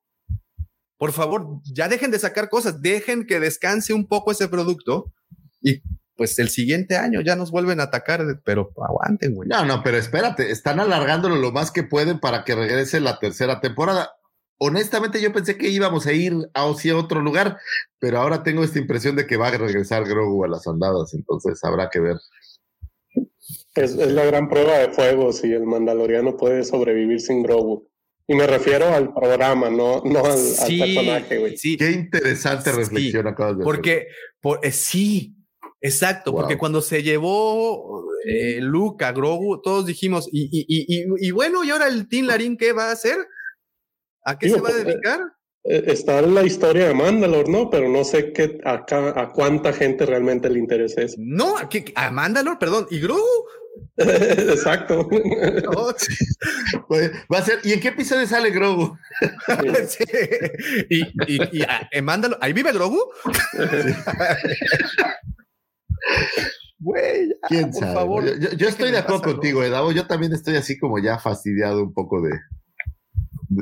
Por 0.96 1.12
favor, 1.12 1.60
ya 1.64 1.88
dejen 1.88 2.12
de 2.12 2.20
sacar 2.20 2.48
cosas, 2.48 2.80
dejen 2.80 3.26
que 3.26 3.40
descanse 3.40 3.92
un 3.92 4.06
poco 4.06 4.30
ese 4.30 4.48
producto 4.48 5.12
y 5.60 5.82
pues 6.16 6.38
el 6.38 6.48
siguiente 6.48 6.96
año 6.96 7.20
ya 7.20 7.34
nos 7.34 7.50
vuelven 7.50 7.80
a 7.80 7.84
atacar, 7.84 8.22
pero 8.44 8.70
aguanten, 8.76 9.34
güey. 9.34 9.48
No, 9.48 9.64
no, 9.64 9.82
pero 9.82 9.96
espérate, 9.96 10.52
están 10.52 10.78
alargándolo 10.78 11.34
lo 11.36 11.50
más 11.50 11.72
que 11.72 11.82
pueden 11.82 12.20
para 12.20 12.44
que 12.44 12.54
regrese 12.54 13.00
la 13.00 13.18
tercera 13.18 13.60
temporada 13.60 14.12
honestamente 14.58 15.20
yo 15.20 15.32
pensé 15.32 15.56
que 15.56 15.68
íbamos 15.68 16.06
a 16.06 16.12
ir 16.12 16.34
a, 16.54 16.64
otro 16.66 17.20
lugar, 17.20 17.58
pero 17.98 18.18
ahora 18.18 18.42
tengo 18.42 18.64
esta 18.64 18.78
impresión 18.78 19.16
de 19.16 19.26
que 19.26 19.36
va 19.36 19.48
a 19.48 19.58
regresar 19.58 20.04
Grogu 20.04 20.44
a 20.44 20.48
las 20.48 20.66
andadas, 20.66 21.14
entonces 21.14 21.62
habrá 21.64 21.90
que 21.90 22.00
ver. 22.00 22.16
Es, 23.74 23.96
la 23.96 24.24
gran 24.24 24.48
prueba 24.48 24.78
de 24.78 24.90
fuego 24.90 25.32
si 25.32 25.52
el 25.52 25.64
mandaloriano 25.64 26.36
puede 26.36 26.64
sobrevivir 26.64 27.20
sin 27.20 27.42
Grogu. 27.42 27.88
Y 28.26 28.34
me 28.34 28.46
refiero 28.46 28.86
al 28.86 29.12
programa, 29.12 29.68
no, 29.68 30.00
no 30.02 30.24
al, 30.24 30.32
personaje, 30.32 31.38
güey. 31.38 31.58
Sí. 31.58 31.76
Qué 31.76 31.90
interesante 31.90 32.72
reflexión 32.72 33.26
acabas 33.26 33.58
de 33.58 33.64
Porque, 33.64 34.06
por, 34.40 34.60
eh, 34.62 34.72
sí, 34.72 35.36
exacto, 35.82 36.32
porque 36.32 36.56
cuando 36.56 36.80
se 36.80 37.02
llevó 37.02 38.06
eh, 38.24 38.60
Luke 38.62 39.04
a 39.04 39.12
Grogu, 39.12 39.60
todos 39.60 39.84
dijimos, 39.84 40.26
y, 40.32 40.44
y, 40.44 40.64
y, 40.68 41.04
y, 41.18 41.30
bueno, 41.32 41.64
¿y 41.64 41.70
ahora 41.70 41.88
el 41.88 42.08
Tin 42.08 42.26
Larín 42.26 42.56
qué 42.56 42.72
va 42.72 42.88
a 42.88 42.92
hacer? 42.92 43.18
¿A 44.24 44.38
qué 44.38 44.48
se 44.48 44.60
va 44.60 44.68
a 44.68 44.72
pues, 44.72 44.84
dedicar? 44.84 45.20
Eh, 45.64 45.76
eh, 45.76 45.84
está 45.86 46.20
la 46.22 46.42
historia 46.44 46.88
de 46.88 46.94
Mandalore, 46.94 47.50
¿no? 47.50 47.70
Pero 47.70 47.88
no 47.88 48.04
sé 48.04 48.32
qué, 48.32 48.58
a, 48.64 48.84
a 49.16 49.32
cuánta 49.32 49.72
gente 49.72 50.06
realmente 50.06 50.50
le 50.50 50.58
interesa 50.58 51.02
eso. 51.02 51.16
No, 51.18 51.58
a, 51.58 51.68
qué, 51.68 51.92
a 51.94 52.10
Mandalore, 52.10 52.58
perdón. 52.58 52.86
¿Y 52.90 53.00
Grogu? 53.00 53.22
Exacto. 53.96 55.08
va 57.32 57.38
a 57.38 57.42
ser, 57.42 57.60
¿y 57.64 57.72
en 57.72 57.80
qué 57.80 57.88
episodio 57.88 58.26
sale 58.26 58.50
Grogu? 58.50 58.96
sí. 59.88 60.04
Y, 60.90 61.02
y, 61.26 61.60
y 61.60 61.66
en 61.90 62.04
Mandalore, 62.04 62.38
¿ahí 62.42 62.52
vive 62.52 62.72
Grogu? 62.72 63.00
Güey, 66.78 67.34
¿Quién 67.48 67.70
por 67.70 67.80
sabe? 67.80 67.94
favor. 67.94 68.38
Yo, 68.38 68.50
yo 68.52 68.68
estoy 68.68 68.90
de 68.90 68.98
acuerdo 68.98 69.22
contigo, 69.22 69.62
Edavo. 69.62 69.92
Yo 69.92 70.06
también 70.06 70.32
estoy 70.34 70.56
así 70.56 70.78
como 70.78 70.98
ya 70.98 71.18
fastidiado 71.18 71.82
un 71.82 71.94
poco 71.94 72.20
de, 72.20 72.38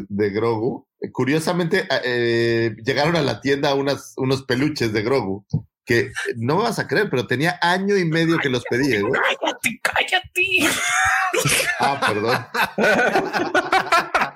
de, 0.09 0.31
Grogu. 0.31 0.87
Curiosamente, 1.13 1.87
eh, 2.05 2.75
llegaron 2.85 3.17
a 3.17 3.23
la 3.23 3.41
tienda 3.41 3.75
unas, 3.75 4.15
unos 4.17 4.45
peluches 4.45 4.93
de 4.93 5.03
Grogu 5.03 5.45
que 5.85 6.13
no 6.37 6.57
me 6.57 6.63
vas 6.63 6.79
a 6.79 6.87
creer, 6.87 7.11
pero 7.11 7.27
tenía 7.27 7.59
año 7.61 7.97
y 7.97 8.05
medio 8.05 8.39
que 8.39 8.49
los 8.49 8.63
pedí. 8.65 8.95
¿eh? 8.95 9.03
Cállate, 9.03 9.81
cállate. 9.83 10.59
Ah, 11.81 12.01
perdón. 12.07 12.47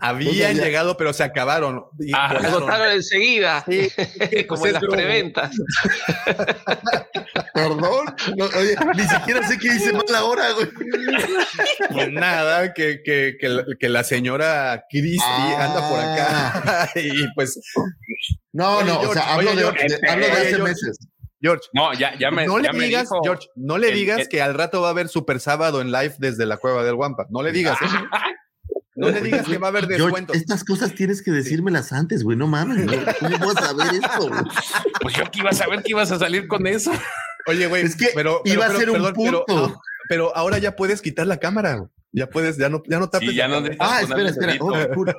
Habían 0.00 0.56
llegado, 0.56 0.96
pero 0.96 1.12
se 1.12 1.22
acabaron. 1.22 1.84
Y 1.98 2.12
ah, 2.14 2.30
agotaron 2.30 2.92
enseguida, 2.92 3.64
sí. 3.68 3.90
como 4.48 4.66
en 4.66 4.72
las 4.74 4.84
preventas. 4.84 5.50
Perdón, 7.54 8.06
oye, 8.56 8.76
ni 8.94 9.02
siquiera 9.02 9.46
sé 9.46 9.58
qué 9.58 9.72
dice 9.72 9.92
mal 9.92 10.04
ahora, 10.14 10.52
güey. 10.52 10.68
Pues 11.92 12.12
nada, 12.12 12.72
que, 12.72 13.02
que, 13.04 13.36
que, 13.78 13.88
la 13.88 14.04
señora 14.04 14.84
Cristi 14.88 15.24
anda 15.58 15.88
por 15.88 16.00
acá. 16.00 16.62
Ah. 16.64 16.88
y 16.94 17.26
pues. 17.34 17.60
No, 18.52 18.82
no, 18.82 19.00
o 19.00 19.12
sea, 19.12 19.34
hablo, 19.34 19.54
de, 19.54 19.66
hablo 19.66 20.26
de 20.26 20.32
hace 20.32 20.58
meses. 20.58 20.98
George. 21.40 21.64
No, 21.72 21.92
ya, 21.94 22.16
ya 22.18 22.30
me. 22.30 22.46
No 22.46 22.58
le 22.58 22.70
digas, 22.72 23.08
George, 23.22 23.48
no 23.56 23.78
le 23.78 23.92
digas 23.92 24.28
que 24.28 24.42
al 24.42 24.54
rato 24.54 24.82
va 24.82 24.88
a 24.88 24.90
haber 24.90 25.08
Super 25.08 25.40
Sábado 25.40 25.80
en 25.80 25.90
live 25.90 26.14
desde 26.18 26.46
la 26.46 26.58
cueva 26.58 26.84
del 26.84 26.94
Wampa. 26.94 27.26
No 27.30 27.42
le 27.42 27.52
digas 27.52 27.80
eso. 27.80 27.96
No 29.00 29.08
le 29.08 29.20
digas 29.22 29.46
que 29.46 29.58
va 29.58 29.68
a 29.68 29.70
haber 29.70 29.86
descuentos. 29.86 30.36
estas 30.36 30.62
cosas 30.62 30.94
tienes 30.94 31.22
que 31.22 31.30
decírmelas 31.30 31.92
antes, 31.92 32.22
güey. 32.22 32.36
No 32.36 32.46
mames, 32.46 32.86
¿cómo 33.18 33.54
vas 33.54 33.56
a 33.56 33.66
saber 33.68 33.94
esto? 33.94 34.30
Pues 35.00 35.16
yo 35.16 35.24
aquí 35.24 35.40
iba 35.40 35.50
a 35.50 35.54
saber 35.54 35.82
que 35.82 35.90
ibas 35.90 36.12
a 36.12 36.18
salir 36.18 36.46
con 36.46 36.66
eso. 36.66 36.92
Oye, 37.46 37.66
güey, 37.66 37.84
es 37.84 37.96
que 37.96 38.10
pero, 38.14 38.42
iba 38.44 38.66
a 38.66 38.76
ser 38.76 38.90
un 38.90 39.12
punto. 39.12 39.80
Pero, 40.08 40.36
ahora 40.36 40.58
ya 40.58 40.76
puedes 40.76 41.00
quitar 41.00 41.26
la 41.26 41.38
cámara. 41.38 41.88
Ya 42.12 42.28
puedes, 42.28 42.58
ya 42.58 42.68
no, 42.68 42.82
ya 42.88 42.98
no 42.98 43.08
tapes. 43.08 43.32
ya 43.34 43.46
no 43.46 43.62
ah, 43.78 44.00
espera, 44.02 44.28
espera. 44.28 44.56
Oh, 44.58 44.72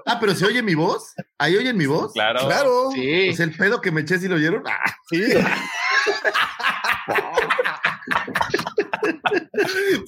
ah, 0.06 0.18
pero 0.20 0.36
se 0.36 0.46
oye 0.46 0.62
mi 0.62 0.76
voz. 0.76 1.14
Ahí 1.38 1.56
oyen 1.56 1.78
mi 1.78 1.86
voz. 1.86 2.12
Claro. 2.12 2.46
Claro. 2.46 2.92
Sí. 2.94 3.28
Pues 3.28 3.40
el 3.40 3.56
pedo 3.56 3.80
que 3.80 3.92
me 3.92 4.02
eché 4.02 4.20
si 4.20 4.28
lo 4.28 4.36
oyeron. 4.36 4.64
Ah, 4.68 4.94
sí. 5.10 5.24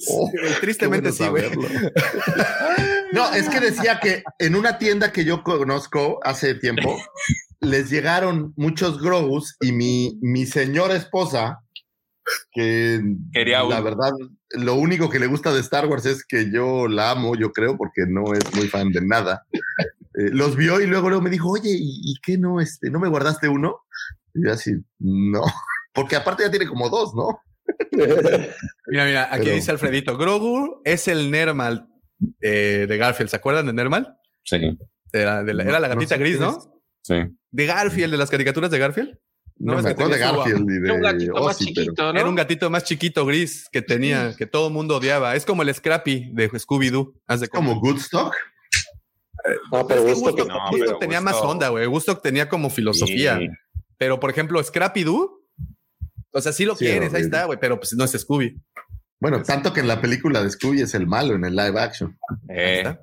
Oh, 0.08 0.30
tristemente 0.60 1.12
sí, 1.12 1.26
güey. 1.26 1.50
No, 3.12 3.32
es 3.32 3.48
que 3.48 3.60
decía 3.60 4.00
que 4.00 4.22
en 4.38 4.56
una 4.56 4.78
tienda 4.78 5.12
que 5.12 5.24
yo 5.24 5.42
conozco 5.42 6.20
hace 6.22 6.54
tiempo, 6.54 7.00
les 7.60 7.90
llegaron 7.90 8.52
muchos 8.56 9.00
Grogus 9.00 9.56
y 9.60 9.72
mi, 9.72 10.18
mi 10.20 10.46
señora 10.46 10.96
esposa, 10.96 11.60
que 12.52 13.00
Quería 13.32 13.62
la 13.62 13.80
verdad, 13.80 14.12
lo 14.50 14.74
único 14.74 15.10
que 15.10 15.18
le 15.18 15.26
gusta 15.26 15.52
de 15.52 15.60
Star 15.60 15.86
Wars 15.86 16.06
es 16.06 16.24
que 16.24 16.50
yo 16.50 16.88
la 16.88 17.10
amo, 17.10 17.36
yo 17.36 17.52
creo, 17.52 17.76
porque 17.76 18.02
no 18.06 18.32
es 18.34 18.54
muy 18.54 18.68
fan 18.68 18.90
de 18.90 19.00
nada. 19.02 19.46
Eh, 19.52 20.30
los 20.30 20.56
vio 20.56 20.80
y 20.80 20.86
luego, 20.86 21.08
luego 21.08 21.22
me 21.22 21.30
dijo, 21.30 21.50
oye, 21.50 21.70
¿y, 21.70 22.00
¿y, 22.04 22.14
qué 22.22 22.38
no? 22.38 22.60
Este, 22.60 22.90
¿No 22.90 23.00
me 23.00 23.08
guardaste 23.08 23.48
uno? 23.48 23.80
Y 24.34 24.44
yo 24.44 24.52
así, 24.52 24.72
no. 24.98 25.42
Porque 25.94 26.16
aparte 26.16 26.42
ya 26.42 26.50
tiene 26.50 26.66
como 26.66 26.90
dos, 26.90 27.14
¿no? 27.14 27.40
mira, 28.86 29.04
mira, 29.06 29.28
aquí 29.32 29.50
dice 29.50 29.70
Alfredito, 29.70 30.18
Grogu 30.18 30.82
es 30.84 31.08
el 31.08 31.30
Nermal 31.30 31.88
eh, 32.40 32.86
de 32.88 32.96
Garfield. 32.96 33.30
¿Se 33.30 33.36
acuerdan 33.36 33.66
de 33.66 33.72
Nermal? 33.72 34.16
Sí. 34.42 34.76
Era, 35.12 35.42
la, 35.42 35.88
gatita 35.88 36.16
gris, 36.16 36.40
¿no? 36.40 36.58
Sí. 37.02 37.14
De 37.50 37.66
Garfield, 37.66 38.10
de 38.10 38.18
las 38.18 38.30
caricaturas 38.30 38.70
de 38.70 38.78
Garfield. 38.78 39.18
No, 39.56 39.80
me 39.80 39.90
acuerdo 39.90 40.12
de 40.12 40.18
Garfield 40.18 40.68
y 40.68 40.80
de 40.80 40.88
Era 40.88 40.94
un 40.94 41.00
gatito 41.00 41.44
más 41.44 41.58
chiquito, 41.58 42.12
¿no? 42.12 42.18
Era 42.18 42.28
un 42.28 42.34
gatito 42.34 42.70
más 42.70 42.84
chiquito 42.84 43.24
gris 43.24 43.68
que 43.70 43.82
tenía, 43.82 44.34
que 44.36 44.46
todo 44.46 44.66
el 44.66 44.72
mundo 44.72 44.96
odiaba. 44.96 45.36
Es 45.36 45.46
como 45.46 45.62
el 45.62 45.72
Scrappy 45.72 46.30
de 46.32 46.50
Scooby-Doo. 46.50 47.14
¿Como 47.52 47.78
Goodstock? 47.78 48.34
No, 49.70 49.86
pero 49.86 50.02
Gusto, 50.02 50.98
tenía 50.98 51.20
más 51.20 51.36
onda, 51.36 51.68
güey. 51.68 51.86
Gusto 51.86 52.18
tenía 52.18 52.48
como 52.48 52.70
filosofía. 52.70 53.38
Pero, 53.96 54.18
por 54.18 54.30
ejemplo, 54.30 54.62
Scrappy 54.62 55.04
Doo 55.04 55.33
o 56.34 56.40
sea, 56.40 56.52
sí 56.52 56.64
lo 56.64 56.76
quieres, 56.76 57.14
ahí 57.14 57.22
está, 57.22 57.44
güey, 57.44 57.58
pero 57.60 57.78
pues 57.78 57.92
no 57.94 58.04
es 58.04 58.10
Scooby. 58.10 58.60
Bueno, 59.20 59.42
tanto 59.42 59.72
que 59.72 59.80
en 59.80 59.88
la 59.88 60.00
película 60.00 60.42
de 60.42 60.50
Scooby 60.50 60.82
es 60.82 60.94
el 60.94 61.06
malo 61.06 61.34
en 61.34 61.44
el 61.44 61.54
live 61.54 61.80
action. 61.80 62.18
Eh. 62.48 62.94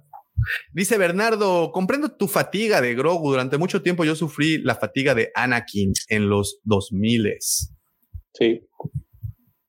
Dice 0.73 0.97
Bernardo, 0.97 1.71
comprendo 1.71 2.11
tu 2.11 2.27
fatiga 2.27 2.81
de 2.81 2.93
Grogu. 2.93 3.31
Durante 3.31 3.57
mucho 3.57 3.81
tiempo 3.81 4.03
yo 4.03 4.15
sufrí 4.15 4.57
la 4.59 4.75
fatiga 4.75 5.15
de 5.15 5.31
Anakin 5.33 5.93
en 6.09 6.29
los 6.29 6.59
2000. 6.63 7.37
Sí. 8.33 8.67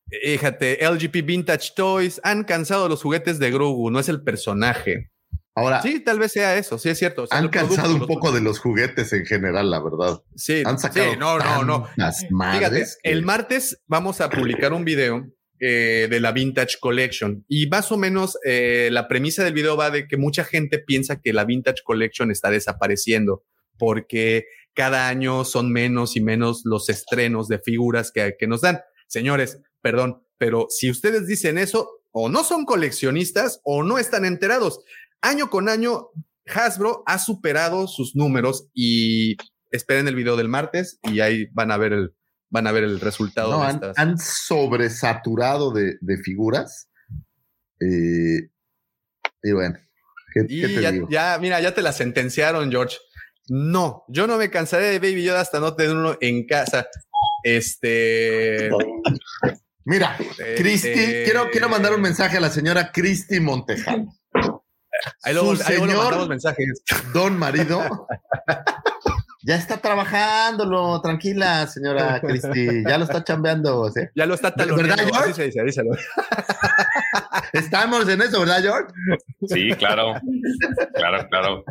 Fíjate, 0.09 0.79
LGP 0.87 1.25
Vintage 1.25 1.71
Toys 1.75 2.21
han 2.25 2.45
cansado 2.45 2.89
los 2.89 3.03
juguetes 3.03 3.39
de 3.39 3.51
Grogu, 3.51 3.91
no 3.91 4.01
es 4.01 4.09
el 4.09 4.23
personaje. 4.23 5.12
Ahora, 5.55 5.83
sí, 5.83 6.01
tal 6.01 6.19
vez 6.19 6.33
sea 6.33 6.57
eso, 6.57 6.79
sí 6.79 6.89
es 6.89 6.99
cierto. 6.99 7.27
han 7.31 7.49
cansado 7.49 7.95
un 7.95 8.07
poco 8.07 8.33
de 8.33 8.41
los 8.41 8.59
juguetes 8.59 9.13
en 9.13 9.27
general, 9.27 9.71
la 9.71 9.83
verdad. 9.83 10.23
Sí, 10.35 10.63
han 10.65 10.79
sacado 10.79 11.13
sí, 11.13 11.19
no, 11.19 11.39
no, 11.39 11.63
no. 11.65 11.89
Fíjate, 11.95 12.87
el 13.03 13.23
martes 13.23 13.83
vamos 13.87 14.23
a 14.23 14.31
publicar 14.31 14.73
un 14.73 14.85
video 14.85 15.27
eh, 15.61 16.09
de 16.11 16.21
la 16.21 16.33
Vintage 16.33 16.79
Collection 16.81 17.45
y 17.49 17.67
más 17.67 17.93
o 17.93 17.99
menos 17.99 18.39
eh, 18.45 18.89
la 18.91 19.09
premisa 19.09 19.45
del 19.45 19.53
video 19.53 19.77
va 19.77 19.91
de 19.91 20.09
que 20.09 20.17
mucha 20.17 20.43
gente 20.43 20.79
piensa 20.79 21.21
que 21.21 21.35
la 21.35 21.45
Vintage 21.45 21.83
Collection 21.85 22.31
está 22.31 22.51
desapareciendo 22.51 23.45
porque 23.77 24.47
cada 24.75 25.09
año 25.09 25.45
son 25.45 25.71
menos 25.71 26.17
y 26.17 26.23
menos 26.23 26.63
los 26.65 26.89
estrenos 26.89 27.49
de 27.49 27.59
figuras 27.59 28.11
que, 28.11 28.37
que 28.39 28.47
nos 28.47 28.63
dan. 28.63 28.81
Señores, 29.07 29.61
perdón, 29.83 30.23
pero 30.39 30.67
si 30.71 30.91
ustedes 30.91 31.27
dicen 31.27 31.59
eso, 31.59 32.03
o 32.13 32.29
no 32.29 32.45
son 32.45 32.65
coleccionistas 32.65 33.61
o 33.65 33.83
no 33.83 33.99
están 33.99 34.25
enterados 34.25 34.81
año 35.23 35.49
con 35.49 35.69
año, 35.69 36.09
Hasbro 36.47 37.03
ha 37.07 37.19
superado 37.19 37.87
sus 37.87 38.15
números 38.15 38.69
y 38.75 39.37
esperen 39.71 40.09
el 40.09 40.15
video 40.15 40.37
del 40.37 40.49
martes 40.49 40.99
y 41.05 41.21
ahí 41.21 41.47
van 41.53 41.71
a 41.71 41.79
ver 41.79 41.93
el, 41.93 42.15
van 42.51 42.67
a 42.67 42.73
ver 42.73 42.85
el 42.85 43.01
resultado. 43.01 43.53
No, 43.53 43.93
han, 43.97 44.19
sobresaturado 44.19 45.73
de, 45.73 46.19
figuras. 46.23 46.91
Eh, 47.81 48.51
y 49.43 49.53
bueno, 49.53 49.79
ya, 51.09 51.39
mira, 51.41 51.61
ya 51.61 51.75
te 51.75 51.83
la 51.83 51.93
sentenciaron, 51.93 52.71
George. 52.71 52.99
No, 53.49 54.05
yo 54.09 54.27
no 54.27 54.37
me 54.37 54.51
cansaré 54.51 54.87
de 54.87 54.99
Baby 54.99 55.25
Yoda 55.25 55.41
hasta 55.41 55.59
no 55.59 55.75
tener 55.75 55.97
uno 55.97 56.17
en 56.21 56.47
casa. 56.47 56.87
Este. 57.43 58.71
Mira, 59.85 60.17
Cristi, 60.57 60.91
este, 60.91 61.25
quiero, 61.25 61.51
quiero 61.51 61.69
mandar 61.69 61.93
un 61.93 62.01
mensaje 62.01 62.37
a 62.37 62.41
la 62.41 62.51
señora 62.51 62.93
Cristi 62.93 63.41
Montejano. 63.41 64.15
Ahí 65.23 65.35
luego, 65.35 65.57
Su 65.57 65.63
señor, 65.63 66.29
mensajes. 66.29 66.83
Don 67.13 67.39
marido. 67.39 68.07
Ya 69.45 69.57
está 69.57 69.79
trabajándolo, 69.79 71.01
tranquila, 71.03 71.67
señora 71.67 72.21
Cristi. 72.21 72.85
Ya 72.87 72.97
lo 72.97 73.05
está 73.05 73.25
chambeando. 73.25 73.93
Ya 74.15 74.25
lo 74.25 74.35
está 74.35 74.55
taloneando. 74.55 75.05
¿Verdad, 75.05 75.13
George? 75.13 75.47
Dice, 75.47 75.65
díselo. 75.65 75.91
Estamos 77.53 78.09
en 78.09 78.23
eso, 78.23 78.39
¿verdad, 78.39 78.63
George? 78.63 78.95
Sí, 79.49 79.73
claro. 79.73 80.15
Claro, 80.95 81.29
claro. 81.29 81.65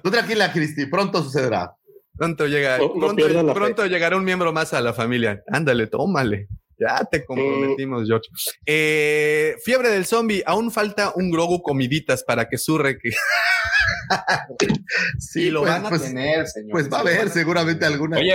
Tú 0.00 0.10
tranquila, 0.12 0.52
Cristi. 0.52 0.86
Pronto 0.86 1.24
sucederá. 1.24 1.74
Pronto 2.16 2.46
llega, 2.46 2.76
pronto, 2.76 3.54
pronto 3.54 3.86
llegará 3.86 4.16
un 4.16 4.24
miembro 4.24 4.52
más 4.52 4.72
a 4.72 4.80
la 4.80 4.92
familia. 4.92 5.42
Ándale, 5.48 5.88
tómale. 5.88 6.46
Ya 6.78 7.04
te 7.10 7.24
comprometimos, 7.24 8.06
George. 8.06 8.28
Eh, 8.66 9.54
fiebre 9.64 9.90
del 9.90 10.04
zombie, 10.04 10.42
aún 10.46 10.70
falta 10.70 11.12
un 11.14 11.30
Grogu 11.30 11.62
comiditas 11.62 12.24
para 12.24 12.48
que 12.48 12.58
surre 12.58 12.98
que. 12.98 13.10
sí, 15.18 15.50
lo 15.50 15.60
pues, 15.60 15.72
van 15.72 15.86
a 15.86 15.88
pues, 15.88 16.02
tener, 16.02 16.46
señor. 16.46 16.70
Pues 16.70 16.92
va 16.92 16.98
a 16.98 17.00
haber 17.00 17.28
seguramente 17.30 17.84
alguna. 17.84 18.18
Oye, 18.18 18.34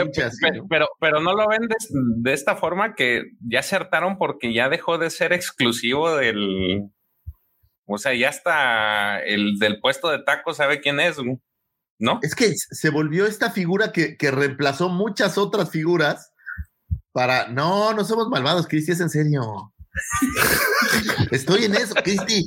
pero, 0.69 0.87
pero, 0.99 1.19
no 1.19 1.33
lo 1.33 1.47
ven 1.47 1.67
de, 2.23 2.33
esta 2.33 2.55
forma 2.55 2.95
que 2.95 3.23
ya 3.41 3.59
acertaron 3.59 4.17
porque 4.17 4.53
ya 4.53 4.69
dejó 4.69 4.97
de 4.97 5.09
ser 5.09 5.33
exclusivo 5.33 6.15
del. 6.15 6.89
O 7.85 7.97
sea, 7.97 8.13
ya 8.13 8.29
está 8.29 9.19
el 9.19 9.59
del 9.59 9.79
puesto 9.79 10.09
de 10.09 10.19
tacos, 10.19 10.57
¿sabe 10.57 10.81
quién 10.81 10.99
es? 10.99 11.17
¿No? 11.99 12.19
Es 12.21 12.35
que 12.35 12.53
se 12.53 12.89
volvió 12.89 13.25
esta 13.25 13.49
figura 13.49 13.91
que, 13.91 14.17
que 14.17 14.29
reemplazó 14.29 14.89
muchas 14.89 15.37
otras 15.37 15.71
figuras 15.71 16.33
para. 17.17 17.47
No, 17.47 17.93
no 17.93 18.05
somos 18.05 18.29
malvados, 18.29 18.67
Cristi, 18.67 18.91
es 18.91 18.99
en 18.99 19.09
serio. 19.09 19.73
Estoy 21.31 21.65
en 21.65 21.73
eso, 21.73 21.95
Cristi. 21.95 22.45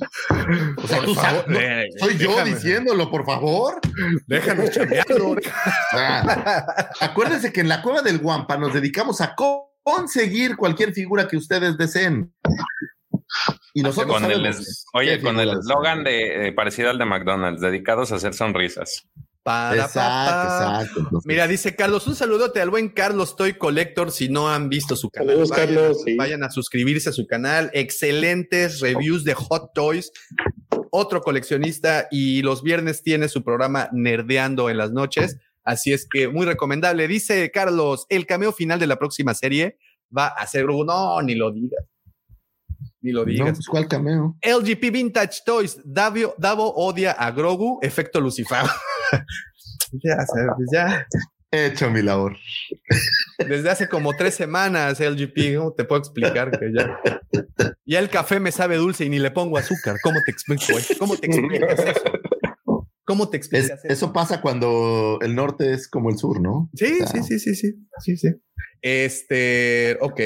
O 0.76 0.86
sea, 0.86 1.02
tú 1.02 1.12
sabes, 1.16 1.44
eh, 1.48 1.88
soy 1.98 2.16
yo 2.16 2.44
diciéndolo, 2.44 3.10
por 3.10 3.26
favor. 3.26 3.80
Déjanos 4.28 4.70
chambearlo. 4.70 5.34
acuérdense 7.00 7.52
que 7.52 7.62
en 7.62 7.68
la 7.68 7.82
cueva 7.82 8.02
del 8.02 8.20
Guampa 8.20 8.56
nos 8.56 8.72
dedicamos 8.72 9.20
a 9.20 9.34
conseguir 9.82 10.56
cualquier 10.56 10.92
figura 10.92 11.26
que 11.26 11.36
ustedes 11.36 11.76
deseen. 11.76 12.32
Y 13.74 13.82
nosotros 13.82 14.20
con 14.20 14.30
el, 14.30 14.54
oye, 14.92 15.20
con 15.20 15.40
el 15.40 15.50
eslogan 15.50 16.04
de, 16.04 16.52
parecido 16.54 16.90
al 16.90 16.98
de 16.98 17.06
McDonald's, 17.06 17.60
dedicados 17.60 18.12
a 18.12 18.16
hacer 18.16 18.34
sonrisas 18.34 19.04
exacto, 19.74 21.20
Mira, 21.24 21.46
dice 21.46 21.74
Carlos, 21.74 22.06
un 22.06 22.14
saludote 22.14 22.60
al 22.60 22.70
buen 22.70 22.88
Carlos 22.88 23.36
Toy 23.36 23.54
Collector. 23.54 24.10
Si 24.10 24.28
no 24.28 24.50
han 24.50 24.68
visto 24.68 24.96
su 24.96 25.10
canal, 25.10 25.44
vayan, 26.16 26.42
a 26.44 26.50
suscribirse 26.50 27.10
a 27.10 27.12
su 27.12 27.26
canal. 27.26 27.70
Excelentes 27.72 28.80
reviews 28.80 29.24
de 29.24 29.34
Hot 29.34 29.72
Toys. 29.74 30.12
Otro 30.90 31.20
coleccionista 31.20 32.08
y 32.10 32.42
los 32.42 32.62
viernes 32.62 33.02
tiene 33.02 33.28
su 33.28 33.44
programa 33.44 33.88
Nerdeando 33.92 34.70
en 34.70 34.76
las 34.76 34.92
noches. 34.92 35.36
Así 35.64 35.92
es 35.92 36.06
que 36.08 36.28
muy 36.28 36.46
recomendable. 36.46 37.06
Dice 37.06 37.50
Carlos, 37.50 38.06
el 38.08 38.26
cameo 38.26 38.52
final 38.52 38.78
de 38.78 38.86
la 38.86 38.96
próxima 38.96 39.34
serie 39.34 39.78
va 40.16 40.28
a 40.28 40.46
ser 40.46 40.66
No, 40.66 41.22
ni 41.22 41.34
lo 41.34 41.52
digas. 41.52 41.89
Ni 43.02 43.12
lo 43.12 43.24
digas. 43.24 43.52
pues, 43.52 43.66
¿cuál 43.66 43.88
cameo? 43.88 44.36
LGP 44.42 44.90
Vintage 44.92 45.40
Toys. 45.44 45.78
Davio, 45.84 46.34
Davo 46.38 46.72
odia 46.74 47.12
a 47.12 47.30
Grogu. 47.30 47.78
Efecto 47.82 48.20
Lucifer. 48.20 48.58
ya, 50.02 50.24
sabes, 50.26 50.68
ya. 50.72 51.06
He 51.52 51.66
hecho 51.66 51.90
mi 51.90 52.00
labor. 52.02 52.36
Desde 53.38 53.70
hace 53.70 53.88
como 53.88 54.14
tres 54.14 54.34
semanas, 54.34 55.00
LGP, 55.00 55.56
¿cómo 55.56 55.72
te 55.72 55.84
puedo 55.84 55.98
explicar 56.00 56.50
que 56.56 56.70
ya? 56.72 57.00
Ya 57.84 57.98
el 57.98 58.08
café 58.08 58.38
me 58.38 58.52
sabe 58.52 58.76
dulce 58.76 59.04
y 59.04 59.08
ni 59.08 59.18
le 59.18 59.30
pongo 59.32 59.58
azúcar. 59.58 59.96
¿Cómo 60.02 60.20
te 60.24 60.30
explico? 60.30 60.78
eso? 60.78 60.94
¿Cómo 60.98 61.16
te 61.16 61.26
explicas 61.26 61.80
eso? 61.80 62.02
¿Cómo 63.04 63.28
te 63.30 63.38
Es- 63.38 63.46
explicas 63.46 63.84
eso? 63.84 63.92
eso 63.92 64.12
pasa 64.12 64.40
cuando 64.40 65.18
el 65.22 65.34
norte 65.34 65.72
es 65.72 65.88
como 65.88 66.10
el 66.10 66.18
sur, 66.18 66.40
¿no? 66.40 66.70
Sí, 66.74 67.00
O 67.02 67.06
sea, 67.06 67.22
sí, 67.22 67.38
sí, 67.38 67.38
sí, 67.40 67.54
sí, 67.56 67.86
sí, 67.98 68.16
sí. 68.16 68.28
Este, 68.82 69.98
ok. 70.00 70.20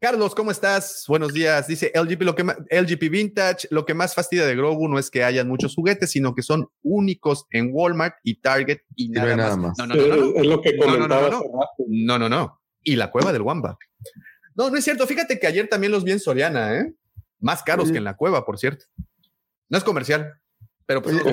Carlos, 0.00 0.32
¿cómo 0.34 0.52
estás? 0.52 1.04
Buenos 1.08 1.32
días. 1.32 1.66
Dice 1.66 1.90
LGP, 1.92 2.22
lo 2.22 2.36
que 2.36 2.44
LGP 2.44 3.10
Vintage, 3.10 3.66
lo 3.72 3.84
que 3.84 3.94
más 3.94 4.14
fastidia 4.14 4.46
de 4.46 4.54
Grogu 4.54 4.88
no 4.88 4.96
es 4.98 5.10
que 5.10 5.24
hayan 5.24 5.48
muchos 5.48 5.74
juguetes, 5.74 6.12
sino 6.12 6.36
que 6.36 6.42
son 6.42 6.68
únicos 6.82 7.46
en 7.50 7.70
Walmart 7.72 8.14
y 8.22 8.40
Target 8.40 8.78
y 8.94 9.08
nada, 9.08 9.34
nada 9.34 9.56
más. 9.56 9.76
más. 9.76 9.88
No, 9.88 9.94
no, 9.96 9.96
no, 9.96 10.06
no, 10.06 10.16
no. 10.32 10.36
Es 10.40 10.46
lo 10.46 10.62
que 10.62 10.76
No, 10.76 10.86
no, 10.86 10.90
no, 10.92 10.92
comentaba 11.08 11.30
no. 11.30 11.42
No, 11.88 12.18
no, 12.18 12.28
no. 12.28 12.60
Y 12.84 12.94
la 12.94 13.10
cueva 13.10 13.32
del 13.32 13.42
Wamba. 13.42 13.76
No, 14.54 14.70
no 14.70 14.76
es 14.76 14.84
cierto. 14.84 15.04
Fíjate 15.06 15.40
que 15.40 15.48
ayer 15.48 15.68
también 15.68 15.90
los 15.90 16.04
vi 16.04 16.12
en 16.12 16.20
Soriana, 16.20 16.76
¿eh? 16.78 16.94
Más 17.40 17.64
caros 17.64 17.86
Sí. 17.86 17.92
que 17.92 17.98
en 17.98 18.04
la 18.04 18.16
cueva, 18.16 18.44
por 18.46 18.56
cierto. 18.58 18.84
No 19.68 19.78
es 19.78 19.84
comercial, 19.84 20.34
pero 20.88 21.02
pues 21.02 21.14
son 21.16 21.26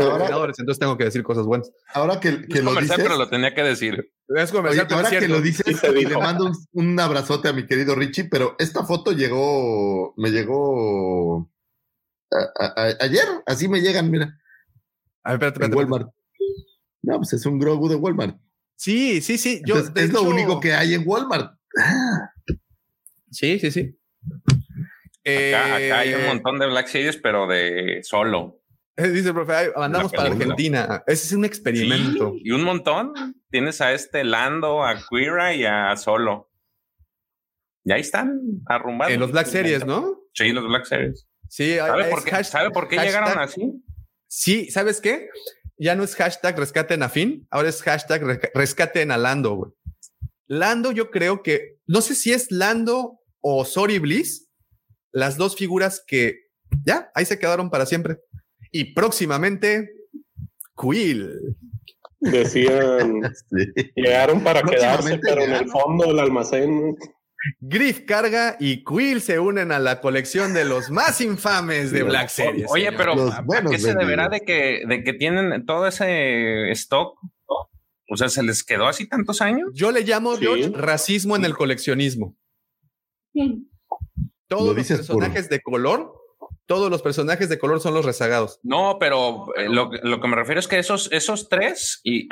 entonces 0.59 0.79
tengo 0.79 0.97
que 0.97 1.05
decir 1.05 1.23
cosas 1.23 1.45
buenas. 1.45 1.71
Ahora 1.93 2.19
que, 2.19 2.45
que 2.45 2.57
Es 2.57 2.63
lo 2.65 2.75
dices, 2.75 2.97
pero 2.97 3.15
lo 3.15 3.29
tenía 3.29 3.55
que 3.55 3.63
decir. 3.63 4.11
Es 4.27 4.53
oye, 4.53 4.83
pero 4.83 4.97
ahora 4.97 5.07
es 5.09 5.17
que 5.19 5.29
lo 5.29 5.39
dices, 5.39 5.65
Sí 5.79 5.87
y 5.95 6.05
le 6.05 6.17
mando 6.17 6.47
un, 6.47 6.53
un 6.73 6.99
abrazote 6.99 7.47
a 7.47 7.53
mi 7.53 7.65
querido 7.65 7.95
Richie, 7.95 8.25
pero 8.29 8.57
esta 8.59 8.83
foto 8.83 9.13
llegó, 9.13 10.13
me 10.17 10.29
llegó 10.31 11.49
a- 12.31 12.65
a- 12.65 12.73
a- 12.75 12.97
ayer, 12.99 13.23
así 13.45 13.69
me 13.69 13.79
llegan, 13.79 14.11
mira, 14.11 14.37
A 15.23 15.29
ver, 15.31 15.35
espérate, 15.35 15.55
espérate, 15.63 15.75
Walmart. 15.77 16.09
No, 17.03 17.17
pues 17.19 17.31
es 17.31 17.45
un 17.45 17.57
Grogu 17.57 17.87
de 17.87 17.95
Walmart. 17.95 18.37
Sí, 18.75 19.21
sí, 19.21 19.37
sí. 19.37 19.61
Yo, 19.65 19.77
Entonces, 19.77 20.03
es 20.03 20.11
lo 20.11 20.23
único 20.23 20.59
que 20.59 20.73
hay 20.73 20.95
en 20.95 21.03
Walmart. 21.05 21.57
Sí, 23.31 23.57
sí, 23.59 23.71
sí. 23.71 23.97
Acá, 25.23 25.75
acá 25.75 25.99
hay 25.99 26.13
un 26.13 26.21
Eh, 26.21 26.27
montón 26.27 26.59
de 26.59 26.67
Black 26.67 26.87
Series, 26.87 27.15
pero 27.15 27.47
de 27.47 28.01
solo. 28.03 28.61
Dice 29.13 29.27
el 29.29 29.33
profe, 29.33 29.53
"Ay, 29.53 29.67
andamos 29.75 30.11
La 30.13 30.17
para. 30.17 30.31
Argentina. 30.31 31.03
Ese 31.07 31.27
es 31.27 31.31
un 31.33 31.45
experimento. 31.45 32.33
Sí, 32.35 32.41
y 32.45 32.51
un 32.51 32.63
montón. 32.63 33.13
Tienes 33.49 33.81
a 33.81 33.93
este 33.93 34.23
Lando, 34.23 34.83
a 34.83 34.95
Quira 35.09 35.53
y 35.53 35.65
a 35.65 35.95
Solo. 35.97 36.49
Y 37.83 37.91
ahí 37.91 38.01
están 38.01 38.39
arrumbados. 38.67 39.13
En 39.13 39.19
los 39.19 39.31
Black 39.31 39.47
Series, 39.47 39.85
¿no? 39.85 40.21
Sí, 40.33 40.51
los 40.51 40.65
Black 40.67 40.85
Series. 40.85 41.27
Sí, 41.49 41.75
¿Sabe 41.77 42.05
por 42.05 42.23
qué, 42.23 42.31
hashtag- 42.31 42.43
¿sabe 42.43 42.71
por 42.71 42.87
qué 42.87 42.95
hashtag- 42.97 43.05
llegaron 43.05 43.39
así? 43.39 43.83
Sí, 44.27 44.71
¿sabes 44.71 44.99
qué? 44.99 45.29
Ya 45.77 45.95
no 45.95 46.03
es 46.03 46.15
hashtag 46.15 46.57
rescaten 46.57 47.03
a 47.03 47.09
Finn, 47.09 47.47
ahora 47.51 47.69
es 47.69 47.81
hashtag 47.83 48.23
resca- 48.23 48.49
rescaten 48.55 49.11
a 49.11 49.17
Lando, 49.17 49.55
güey. 49.55 49.71
Lando, 50.47 50.91
yo 50.91 51.11
creo 51.11 51.43
que, 51.43 51.77
no 51.85 52.01
sé 52.01 52.15
si 52.15 52.31
es 52.33 52.49
Lando 52.51 53.19
o 53.41 53.65
Sorry 53.65 53.99
Bliss, 53.99 54.49
las 55.11 55.37
dos 55.37 55.55
figuras 55.55 56.03
que 56.05 56.45
ya 56.85 57.11
ahí 57.13 57.25
se 57.25 57.37
quedaron 57.39 57.69
para 57.69 57.85
siempre. 57.85 58.17
Y 58.77 58.93
próximamente, 58.93 59.89
Quill. 60.75 61.29
Decían, 62.19 63.21
Sí. 63.49 63.91
llegaron 63.95 64.43
para 64.43 64.61
quedarse, 64.63 65.17
pero 65.19 65.43
en 65.43 65.53
el 65.53 65.69
fondo 65.69 66.07
del 66.07 66.19
almacén. 66.19 66.93
Griff 67.61 68.01
carga 68.05 68.57
y 68.59 68.83
Quill 68.83 69.21
se 69.21 69.39
unen 69.39 69.71
a 69.71 69.79
la 69.79 70.01
colección 70.01 70.53
de 70.53 70.65
los 70.65 70.89
más 70.89 71.21
infames 71.21 71.91
de 71.91 72.03
Black 72.03 72.27
Series. 72.29 72.65
Oye, 72.69 72.85
señor. 72.85 72.97
pero 72.97 73.31
¿a- 73.31 73.37
¿a 73.37 73.41
buenos 73.43 73.71
qué 73.71 73.79
se 73.79 73.93
deberá 73.93 74.27
de 74.27 74.41
que, 74.41 74.81
de 74.87 75.03
que 75.05 75.13
tienen 75.13 75.65
todo 75.65 75.87
ese 75.87 76.69
stock? 76.71 77.17
O 78.09 78.17
sea, 78.17 78.27
¿se 78.27 78.43
les 78.43 78.63
quedó 78.63 78.87
así 78.87 79.07
tantos 79.07 79.41
años? 79.41 79.69
Yo 79.73 79.91
le 79.93 80.01
llamo, 80.01 80.35
Sí. 80.35 80.41
George, 80.43 80.69
racismo 80.73 81.35
en 81.37 81.45
el 81.45 81.53
coleccionismo. 81.55 82.35
Todos 84.47 84.61
Lo 84.63 84.67
los 84.67 84.75
dices 84.75 84.97
por- 85.07 85.19
personajes 85.19 85.47
de 85.49 85.61
color, 85.61 86.13
todos 86.65 86.89
los 86.89 87.01
personajes 87.01 87.49
de 87.49 87.59
color 87.59 87.79
son 87.81 87.93
los 87.93 88.05
rezagados. 88.05 88.59
No, 88.63 88.97
pero 88.99 89.45
eh, 89.55 89.69
lo, 89.69 89.89
lo 90.03 90.19
que 90.19 90.27
me 90.27 90.35
refiero 90.35 90.59
es 90.59 90.67
que 90.67 90.79
esos, 90.79 91.09
esos 91.11 91.47
tres 91.49 92.01
y 92.03 92.27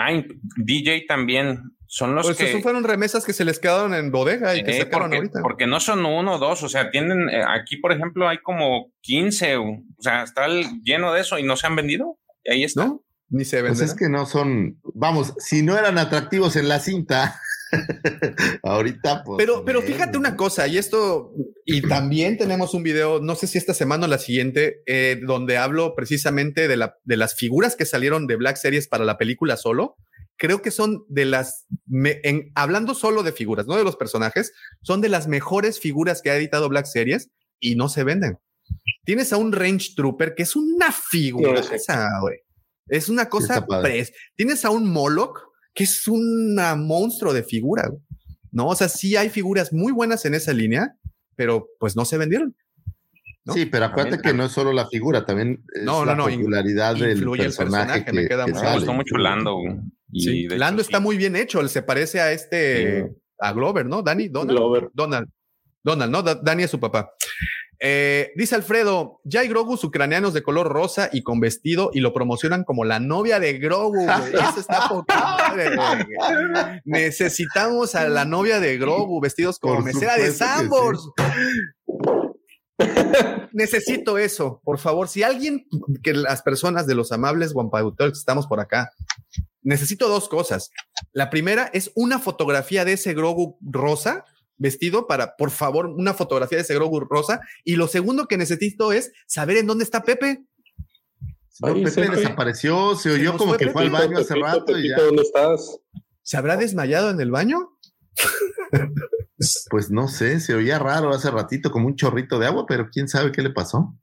DJ 0.57 1.05
también 1.07 1.75
son 1.87 2.15
los 2.15 2.25
Pues 2.25 2.37
que. 2.37 2.49
esos 2.49 2.61
fueron 2.63 2.83
remesas 2.83 3.25
que 3.25 3.33
se 3.33 3.45
les 3.45 3.59
quedaron 3.59 3.93
en 3.93 4.11
bodega 4.11 4.55
y 4.55 4.63
que 4.63 4.79
sacaron 4.79 5.09
porque, 5.09 5.17
ahorita. 5.17 5.39
porque 5.41 5.67
no 5.67 5.79
son 5.79 6.05
uno 6.05 6.35
o 6.35 6.37
dos, 6.39 6.63
o 6.63 6.69
sea, 6.69 6.89
tienen, 6.89 7.29
eh, 7.29 7.43
aquí 7.47 7.77
por 7.77 7.91
ejemplo 7.91 8.27
hay 8.27 8.39
como 8.39 8.91
15, 9.01 9.57
o 9.57 9.77
sea, 9.99 10.23
está 10.23 10.47
lleno 10.83 11.13
de 11.13 11.21
eso 11.21 11.37
y 11.37 11.43
no 11.43 11.55
se 11.55 11.67
han 11.67 11.75
vendido. 11.75 12.17
Y 12.43 12.51
ahí 12.51 12.63
está. 12.63 12.85
¿No? 12.85 13.03
Ni 13.29 13.45
se 13.45 13.59
Pues 13.61 13.71
venden. 13.79 13.85
es 13.87 13.95
que 13.95 14.09
no 14.09 14.25
son, 14.25 14.79
vamos, 14.93 15.33
si 15.37 15.61
no 15.63 15.77
eran 15.77 15.97
atractivos 15.97 16.55
en 16.55 16.67
la 16.67 16.79
cinta, 16.79 17.39
ahorita 18.63 19.23
pues. 19.23 19.37
Pero, 19.37 19.65
pero 19.65 19.81
fíjate 19.81 20.17
una 20.17 20.35
cosa, 20.35 20.67
y 20.67 20.77
esto, 20.77 21.33
y 21.65 21.81
también 21.81 22.37
tenemos 22.37 22.73
un 22.73 22.83
video, 22.83 23.19
no 23.21 23.35
sé 23.35 23.47
si 23.47 23.57
esta 23.57 23.73
semana 23.73 24.05
o 24.05 24.09
la 24.09 24.17
siguiente, 24.17 24.81
eh, 24.85 25.19
donde 25.25 25.57
hablo 25.57 25.95
precisamente 25.95 26.67
de, 26.67 26.77
la, 26.77 26.97
de 27.03 27.17
las 27.17 27.35
figuras 27.35 27.75
que 27.75 27.85
salieron 27.85 28.27
de 28.27 28.35
Black 28.35 28.57
Series 28.57 28.87
para 28.87 29.05
la 29.05 29.17
película 29.17 29.57
solo. 29.57 29.95
Creo 30.35 30.61
que 30.61 30.71
son 30.71 31.05
de 31.09 31.25
las, 31.25 31.67
me- 31.85 32.19
en, 32.23 32.51
hablando 32.55 32.95
solo 32.95 33.21
de 33.23 33.31
figuras, 33.31 33.67
no 33.67 33.75
de 33.77 33.83
los 33.83 33.95
personajes, 33.95 34.51
son 34.81 34.99
de 35.01 35.09
las 35.09 35.27
mejores 35.27 35.79
figuras 35.79 36.21
que 36.21 36.31
ha 36.31 36.37
editado 36.37 36.69
Black 36.69 36.85
Series 36.85 37.29
y 37.59 37.75
no 37.75 37.87
se 37.87 38.03
venden. 38.03 38.39
Tienes 39.05 39.31
a 39.33 39.37
un 39.37 39.51
Range 39.51 39.89
Trooper 39.95 40.33
que 40.35 40.43
es 40.43 40.55
una 40.55 40.91
figura, 40.91 41.61
güey. 42.21 42.39
Es 42.87 43.09
una 43.09 43.29
cosa. 43.29 43.65
Tienes 44.35 44.65
a 44.65 44.69
un 44.71 44.89
Moloch 44.89 45.39
que 45.73 45.83
es 45.85 46.07
un 46.07 46.55
monstruo 46.85 47.33
de 47.33 47.43
figura. 47.43 47.89
No, 48.51 48.67
o 48.67 48.75
sea, 48.75 48.87
sí 48.89 49.15
hay 49.15 49.29
figuras 49.29 49.73
muy 49.73 49.91
buenas 49.91 50.25
en 50.25 50.35
esa 50.35 50.53
línea, 50.53 50.95
pero 51.35 51.67
pues 51.79 51.95
no 51.95 52.05
se 52.05 52.17
vendieron. 52.17 52.55
¿no? 53.45 53.53
Sí, 53.53 53.65
pero 53.65 53.85
acuérdate 53.85 54.17
También- 54.17 54.33
que 54.35 54.37
no 54.37 54.45
es 54.45 54.51
solo 54.53 54.71
la 54.71 54.87
figura, 54.87 55.25
también 55.25 55.63
es 55.75 55.83
No, 55.83 56.05
no, 56.05 56.15
la 56.15 56.23
popularidad 56.37 56.95
del 56.95 57.17
influye 57.17 57.41
el 57.43 57.47
personaje, 57.47 57.85
personaje, 58.03 58.13
me 58.13 58.21
que, 58.21 58.27
queda 58.29 58.45
que 58.45 58.53
muy- 58.53 58.61
Me 58.61 58.73
gustó 58.75 58.93
mucho 58.93 59.17
Lando. 59.17 59.57
Y 60.11 60.21
Sí, 60.21 60.47
de 60.47 60.57
Lando 60.57 60.81
hecho, 60.81 60.87
está 60.89 60.97
sí. 60.99 61.03
muy 61.03 61.17
bien 61.17 61.35
hecho, 61.35 61.59
él 61.59 61.67
se 61.69 61.81
parece 61.81 62.21
a 62.21 62.31
este, 62.31 63.11
a 63.39 63.51
Glover, 63.51 63.85
¿no? 63.85 64.01
Dani, 64.03 64.29
Donald. 64.29 64.57
Glover. 64.57 64.89
Donald. 64.93 65.27
Donald, 65.83 66.11
¿no? 66.11 66.21
Da- 66.23 66.35
Dani 66.35 66.63
es 66.63 66.71
su 66.71 66.79
papá. 66.79 67.09
Eh, 67.85 68.31
dice 68.37 68.55
Alfredo, 68.55 69.19
ya 69.25 69.41
hay 69.41 69.49
Grogus 69.49 69.83
ucranianos 69.83 70.33
de 70.33 70.41
color 70.41 70.69
rosa 70.69 71.09
y 71.11 71.21
con 71.21 71.41
vestido 71.41 71.91
y 71.93 71.99
lo 71.99 72.13
promocionan 72.13 72.63
como 72.63 72.85
la 72.85 73.01
novia 73.01 73.41
de 73.41 73.57
Grogu. 73.59 74.09
Eso 74.09 74.59
está 74.61 74.87
poca 74.89 75.19
madre, 75.19 75.75
güey. 75.75 76.81
Necesitamos 76.85 77.95
a 77.95 78.07
la 78.07 78.23
novia 78.23 78.61
de 78.61 78.77
Grogu 78.77 79.19
vestidos 79.19 79.59
como 79.59 79.75
Por 79.75 79.83
mesera 79.83 80.15
de 80.15 80.31
Sambors. 80.31 81.09
Necesito 83.51 84.17
eso, 84.17 84.61
por 84.63 84.79
favor. 84.79 85.09
Si 85.09 85.23
alguien, 85.23 85.67
que 86.01 86.13
las 86.13 86.41
personas 86.41 86.87
de 86.87 86.95
los 86.95 87.11
amables 87.11 87.51
guampautores 87.51 88.13
que 88.13 88.19
estamos 88.19 88.47
por 88.47 88.61
acá, 88.61 88.91
necesito 89.61 90.07
dos 90.07 90.29
cosas. 90.29 90.71
La 91.11 91.29
primera 91.29 91.69
es 91.73 91.91
una 91.95 92.19
fotografía 92.19 92.85
de 92.85 92.93
ese 92.93 93.13
Grogu 93.13 93.57
rosa 93.59 94.23
vestido 94.57 95.07
para, 95.07 95.35
por 95.35 95.51
favor, 95.51 95.87
una 95.87 96.13
fotografía 96.13 96.57
de 96.57 96.63
ese 96.63 96.75
Grogu 96.75 96.99
rosa. 97.01 97.41
Y 97.63 97.75
lo 97.75 97.87
segundo 97.87 98.27
que 98.27 98.37
necesito 98.37 98.91
es 98.93 99.11
saber 99.27 99.57
en 99.57 99.67
dónde 99.67 99.83
está 99.83 100.03
Pepe. 100.03 100.45
Pepe 101.61 101.89
se 101.91 102.01
desapareció, 102.01 102.95
se 102.95 103.11
oyó 103.11 103.37
como 103.37 103.55
que 103.55 103.69
fue 103.69 103.83
al 103.83 103.89
baño 103.91 104.17
hace 104.17 104.33
Pepito, 104.33 104.45
rato 104.47 104.77
y 104.77 104.89
ya. 104.89 104.97
¿Dónde 104.97 105.21
estás? 105.21 105.79
¿Se 106.21 106.37
habrá 106.37 106.57
desmayado 106.57 107.09
en 107.09 107.19
el 107.19 107.31
baño? 107.31 107.77
Pues 109.69 109.91
no 109.91 110.07
sé, 110.07 110.39
se 110.39 110.53
oía 110.53 110.79
raro 110.79 111.09
hace 111.09 111.29
ratito 111.29 111.69
como 111.69 111.87
un 111.87 111.95
chorrito 111.95 112.39
de 112.39 112.47
agua, 112.47 112.65
pero 112.65 112.87
quién 112.89 113.09
sabe 113.09 113.31
qué 113.31 113.41
le 113.41 113.49
pasó. 113.49 113.93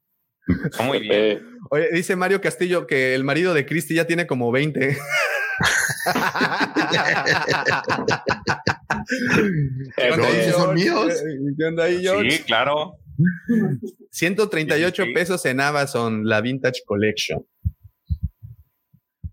Está 0.65 0.83
muy 0.83 1.01
bien. 1.01 1.43
Oye, 1.71 1.89
dice 1.93 2.17
Mario 2.17 2.41
Castillo 2.41 2.87
que 2.87 3.15
el 3.15 3.25
marido 3.25 3.55
de 3.55 3.65
Cristi 3.65 3.95
ya 3.95 4.07
tiene 4.07 4.27
como 4.27 4.51
20. 4.51 4.99
¿Qué 9.97 10.11
onda 10.11 10.17
No, 10.17 10.25
ahí, 10.25 10.37
esos 10.41 10.55
son 10.63 10.77
George? 10.79 11.25
míos. 11.25 11.55
¿Qué 11.59 11.65
onda 11.65 11.85
ahí, 11.85 12.03
George? 12.03 12.31
Sí, 12.31 12.43
claro. 12.45 12.97
138 14.11 15.03
Sí, 15.03 15.09
sí. 15.09 15.15
pesos 15.15 15.45
en 15.47 15.61
Amazon, 15.61 16.25
la 16.27 16.41
Vintage 16.41 16.83
Collection. 16.87 17.45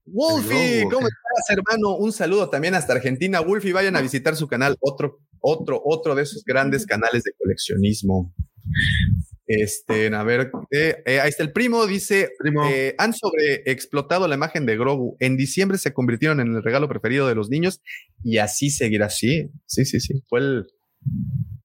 Wolfie. 0.06 0.84
¿cómo 0.92 1.08
estás, 1.08 1.50
hermano? 1.58 1.96
Un 1.98 2.12
saludo 2.12 2.50
también 2.50 2.76
hasta 2.76 2.94
Argentina. 2.94 3.40
Wolfie, 3.42 3.74
vayan 3.74 3.96
a 3.96 4.02
visitar 4.02 4.36
su 4.36 4.48
canal, 4.48 4.76
otro, 4.80 5.20
otro, 5.40 5.82
otro 5.84 6.16
de 6.16 6.24
esos 6.24 6.44
grandes 6.44 6.86
canales 6.86 7.24
de 7.24 7.32
coleccionismo. 7.38 8.34
Este, 9.48 10.14
a 10.14 10.24
ver, 10.24 10.52
eh, 10.72 10.98
eh, 11.06 11.22
ahí 11.22 11.30
está 11.30 11.42
el 11.42 11.54
primo, 11.54 11.88
dice, 11.88 12.32
Primo. 12.38 12.66
eh, 12.68 12.96
han 12.98 13.14
sobreexplotado 13.14 14.28
la 14.28 14.36
imagen 14.36 14.66
de 14.66 14.78
Grogu. 14.78 15.16
En 15.20 15.38
diciembre 15.38 15.78
se 15.78 15.94
convirtieron 15.94 16.42
en 16.42 16.54
el 16.54 16.64
regalo 16.64 16.90
preferido 16.90 17.28
de 17.28 17.36
los 17.36 17.50
niños 17.50 17.82
y 18.24 18.40
así 18.40 18.70
seguirá. 18.70 19.10
Sí, 19.10 19.50
sí, 19.66 19.86
sí, 19.86 20.02
sí. 20.02 20.22
Fue 20.28 20.42
el, 20.42 20.68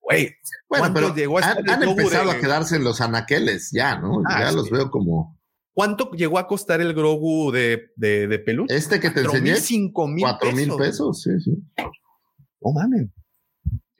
Güey, 0.00 0.34
bueno, 0.68 0.90
pero 0.92 1.14
llegó 1.14 1.38
a 1.38 1.42
han, 1.42 1.82
empezado 1.82 2.30
a 2.30 2.38
quedarse 2.38 2.76
en 2.76 2.84
los 2.84 3.00
anaqueles 3.00 3.70
ya, 3.72 3.98
¿no? 3.98 4.22
Ah, 4.26 4.44
ya 4.44 4.52
los 4.52 4.70
veo 4.70 4.90
como. 4.90 5.38
¿Cuánto 5.74 6.10
llegó 6.10 6.38
a 6.38 6.46
costar 6.46 6.80
el 6.80 6.92
Grogu 6.92 7.50
de, 7.50 7.90
de, 7.96 8.26
de 8.26 8.38
peluche? 8.38 8.74
Este 8.74 9.00
que 9.00 9.10
te 9.10 9.20
enseñé. 9.20 9.56
Cinco 9.56 10.06
mil 10.06 10.22
Cuatro 10.22 10.52
mil 10.52 10.70
pesos, 10.76 11.22
sí, 11.22 11.30
sí. 11.40 11.56
Oh, 12.60 12.72
mames. 12.72 13.08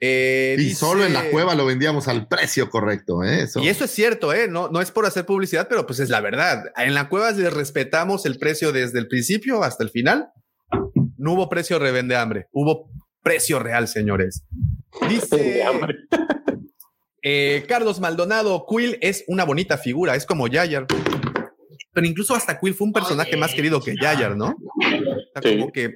Eh, 0.05 0.57
y 0.59 0.71
solo 0.71 1.05
en 1.05 1.13
la 1.13 1.29
cueva 1.31 1.55
lo 1.55 1.65
vendíamos 1.65 2.09
al 2.09 2.27
precio 2.27 2.69
correcto, 2.69 3.23
¿eh? 3.23 3.47
Y 3.55 3.69
eso 3.69 3.85
es 3.85 3.91
cierto, 3.91 4.33
¿eh? 4.33 4.49
No, 4.49 4.67
no 4.67 4.81
es 4.81 4.91
por 4.91 5.05
hacer 5.05 5.25
publicidad, 5.25 5.69
pero 5.69 5.85
pues 5.85 6.01
es 6.01 6.09
la 6.09 6.19
verdad. 6.19 6.65
En 6.75 6.93
la 6.93 7.07
cueva 7.07 7.31
les 7.31 7.53
respetamos 7.53 8.25
el 8.25 8.37
precio 8.37 8.73
desde 8.73 8.99
el 8.99 9.07
principio 9.07 9.63
hasta 9.63 9.81
el 9.81 9.91
final. 9.91 10.27
No 11.15 11.31
hubo 11.31 11.47
precio 11.47 11.79
revende 11.79 12.17
hambre, 12.17 12.47
hubo 12.51 12.89
precio 13.21 13.59
real, 13.59 13.87
señores. 13.87 14.43
Dice 15.07 15.63
eh, 17.23 17.63
Carlos 17.69 18.01
Maldonado, 18.01 18.65
Quill 18.67 18.97
es 18.99 19.23
una 19.27 19.45
bonita 19.45 19.77
figura, 19.77 20.17
es 20.17 20.25
como 20.25 20.49
Yayar. 20.49 20.85
Pero 21.93 22.05
incluso 22.05 22.35
hasta 22.35 22.59
Quill 22.59 22.73
fue 22.73 22.87
un 22.87 22.93
personaje 22.93 23.37
más 23.37 23.53
querido 23.53 23.81
que 23.81 23.95
Yayar, 23.95 24.35
¿no? 24.35 24.53
como 25.41 25.71
que 25.71 25.93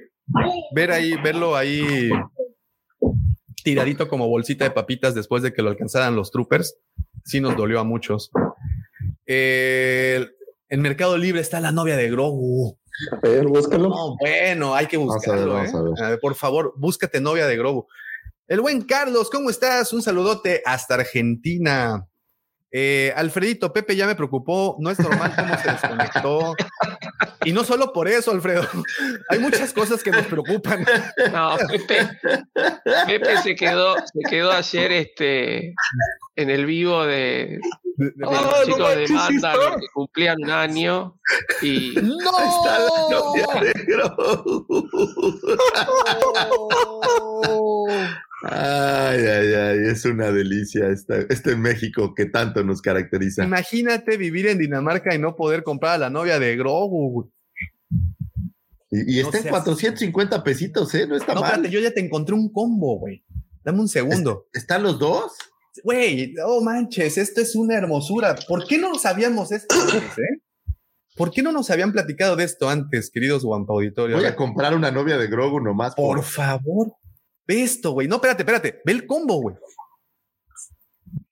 ver 0.74 0.92
ahí, 0.92 1.14
verlo 1.22 1.54
ahí 1.54 2.10
tiradito 3.70 4.08
como 4.08 4.28
bolsita 4.28 4.64
de 4.64 4.70
papitas 4.70 5.14
después 5.14 5.42
de 5.42 5.52
que 5.52 5.62
lo 5.62 5.70
alcanzaran 5.70 6.16
los 6.16 6.30
troopers, 6.30 6.76
sí 7.24 7.40
nos 7.40 7.56
dolió 7.56 7.80
a 7.80 7.84
muchos. 7.84 8.30
en 9.26 10.26
Mercado 10.70 11.18
Libre 11.18 11.40
está 11.40 11.60
la 11.60 11.72
novia 11.72 11.96
de 11.96 12.10
Grogu. 12.10 12.78
A 13.12 13.28
ver, 13.28 13.46
búscalo. 13.46 14.16
bueno, 14.18 14.74
hay 14.74 14.86
que 14.86 14.96
buscarlo. 14.96 15.62
¿eh? 15.62 16.18
por 16.20 16.34
favor, 16.34 16.72
búscate 16.76 17.20
novia 17.20 17.46
de 17.46 17.56
Grogu. 17.56 17.86
El 18.46 18.60
buen 18.62 18.82
Carlos, 18.82 19.28
¿cómo 19.30 19.50
estás? 19.50 19.92
Un 19.92 20.02
saludote 20.02 20.62
hasta 20.64 20.94
Argentina. 20.94 22.08
Eh, 22.70 23.12
Alfredito, 23.14 23.72
Pepe 23.72 23.96
ya 23.96 24.06
me 24.06 24.14
preocupó, 24.14 24.76
no 24.78 24.90
es 24.90 24.98
normal 24.98 25.32
cómo 25.36 25.56
se 25.58 25.70
desconectó. 25.70 26.54
Y 27.44 27.52
no 27.52 27.64
solo 27.64 27.92
por 27.92 28.08
eso, 28.08 28.30
Alfredo, 28.30 28.66
hay 29.28 29.38
muchas 29.38 29.72
cosas 29.72 30.02
que 30.02 30.10
nos 30.10 30.26
preocupan. 30.26 30.84
No, 31.32 31.56
Pepe, 31.68 32.08
Pepe 33.06 33.42
se 33.42 33.54
quedó, 33.54 33.96
se 33.96 34.20
quedó 34.28 34.52
ayer 34.52 34.92
este, 34.92 35.74
en 36.36 36.50
el 36.50 36.66
vivo 36.66 37.04
de, 37.04 37.58
de, 37.96 38.12
los 38.16 38.64
chicos 38.64 38.96
de 38.96 39.08
Manda 39.08 39.52
que 39.80 39.86
cumplían 39.92 40.36
un 40.42 40.50
año 40.50 41.18
y 41.62 41.94
no. 42.00 42.18
Está 42.18 42.78
la 42.78 42.88
novia 43.10 43.46
Ay, 48.42 49.18
ay, 49.18 49.52
ay, 49.52 49.78
es 49.90 50.04
una 50.04 50.30
delicia 50.30 50.88
este, 50.88 51.26
este 51.28 51.56
México 51.56 52.14
que 52.14 52.26
tanto 52.26 52.62
nos 52.62 52.80
caracteriza. 52.80 53.44
Imagínate 53.44 54.16
vivir 54.16 54.46
en 54.46 54.58
Dinamarca 54.58 55.14
y 55.14 55.18
no 55.18 55.34
poder 55.34 55.64
comprar 55.64 55.94
a 55.94 55.98
la 55.98 56.10
novia 56.10 56.38
de 56.38 56.56
Grogu. 56.56 57.32
Y, 58.90 59.20
está 59.20 59.38
en 59.38 59.48
450 59.48 60.42
pesitos, 60.44 60.94
¿eh? 60.94 61.06
No 61.06 61.16
está 61.16 61.34
no, 61.34 61.40
mal. 61.40 61.68
yo 61.68 61.80
ya 61.80 61.92
te 61.92 62.00
encontré 62.00 62.34
un 62.34 62.50
combo, 62.50 62.98
güey. 62.98 63.24
Dame 63.64 63.80
un 63.80 63.88
segundo. 63.88 64.46
¿Están 64.52 64.82
los 64.82 64.98
dos? 64.98 65.32
Güey, 65.84 66.34
oh 66.44 66.62
manches, 66.62 67.18
esto 67.18 67.40
es 67.40 67.54
una 67.54 67.76
hermosura. 67.76 68.34
¿Por 68.48 68.66
qué 68.66 68.78
no 68.78 68.94
sabíamos 68.98 69.52
esto 69.52 69.74
antes, 69.74 70.18
eh? 70.18 70.42
¿Por 71.16 71.32
qué 71.32 71.42
no 71.42 71.50
nos 71.50 71.68
habían 71.70 71.92
platicado 71.92 72.36
de 72.36 72.44
esto 72.44 72.68
antes, 72.68 73.10
queridos 73.10 73.44
Wampa 73.44 73.72
Auditorio? 73.72 74.16
Voy 74.16 74.26
a 74.26 74.36
comprar 74.36 74.74
una 74.74 74.92
novia 74.92 75.18
de 75.18 75.26
Grogu 75.26 75.60
nomás. 75.60 75.94
Por, 75.96 76.22
favor. 76.22 76.92
Ve 77.48 77.62
esto, 77.62 77.92
güey. 77.92 78.06
No, 78.06 78.16
espérate, 78.16 78.42
espérate. 78.42 78.82
Ve 78.84 78.92
el 78.92 79.06
combo, 79.06 79.40
güey. 79.40 79.56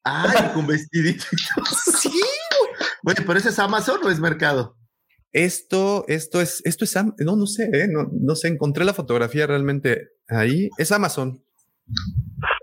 Ay, 0.03 0.53
con 0.55 0.67
vestidito. 0.67 1.25
sí, 2.01 2.09
güey. 2.09 2.87
Bueno, 3.03 3.23
pero 3.27 3.39
ese 3.39 3.51
es 3.51 3.59
Amazon 3.59 4.01
o 4.03 4.11
es 4.11 4.19
mercado? 4.19 4.77
Esto, 5.33 6.07
esto 6.09 6.41
es, 6.41 6.63
esto 6.65 6.85
es, 6.85 6.97
no, 7.19 7.37
no 7.37 7.47
sé, 7.47 7.69
¿eh? 7.71 7.89
no, 7.89 8.09
no 8.11 8.35
sé, 8.35 8.49
encontré 8.49 8.87
la 8.87 8.95
fotografía 8.95 9.47
realmente 9.47 10.09
ahí. 10.29 10.71
Es 10.79 10.91
Amazon. 10.91 11.45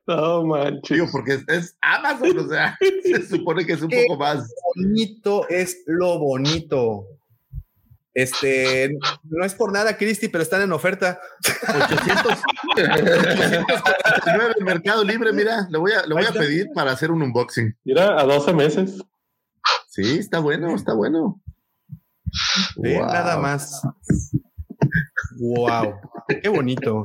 No 0.07 0.43
manches. 0.45 0.97
Digo, 0.97 1.07
porque 1.11 1.39
es, 1.47 1.77
Amazon, 1.81 2.39
o 2.39 2.49
sea, 2.49 2.77
se 3.03 3.27
supone 3.27 3.65
que 3.65 3.73
es 3.73 3.81
un 3.83 3.89
poco 3.89 4.17
más. 4.17 4.51
Bonito 4.75 5.47
es 5.49 5.83
lo 5.85 6.17
bonito. 6.17 7.07
Este, 8.13 8.95
no 9.23 9.43
es 9.43 9.55
por 9.55 9.71
nada, 9.71 9.97
Cristi, 9.97 10.27
pero 10.27 10.43
están 10.43 10.61
en 10.61 10.71
oferta. 10.71 11.19
849 11.67 14.53
en 14.59 14.65
Mercado 14.65 15.03
Libre, 15.03 15.33
mira, 15.33 15.67
lo 15.71 15.79
voy 15.79 15.93
a, 15.93 16.05
lo 16.05 16.15
voy 16.15 16.25
a 16.25 16.31
pedir 16.31 16.67
para 16.75 16.91
hacer 16.91 17.09
un 17.09 17.23
unboxing. 17.23 17.75
Mira, 17.83 18.19
a 18.19 18.23
12 18.23 18.53
meses. 18.53 19.01
Sí, 19.89 20.19
está 20.19 20.37
bueno, 20.39 20.75
está 20.75 20.93
bueno. 20.93 21.41
Nada 22.77 23.37
más. 23.37 23.81
Wow, 25.39 25.95
qué 26.41 26.49
bonito. 26.49 27.03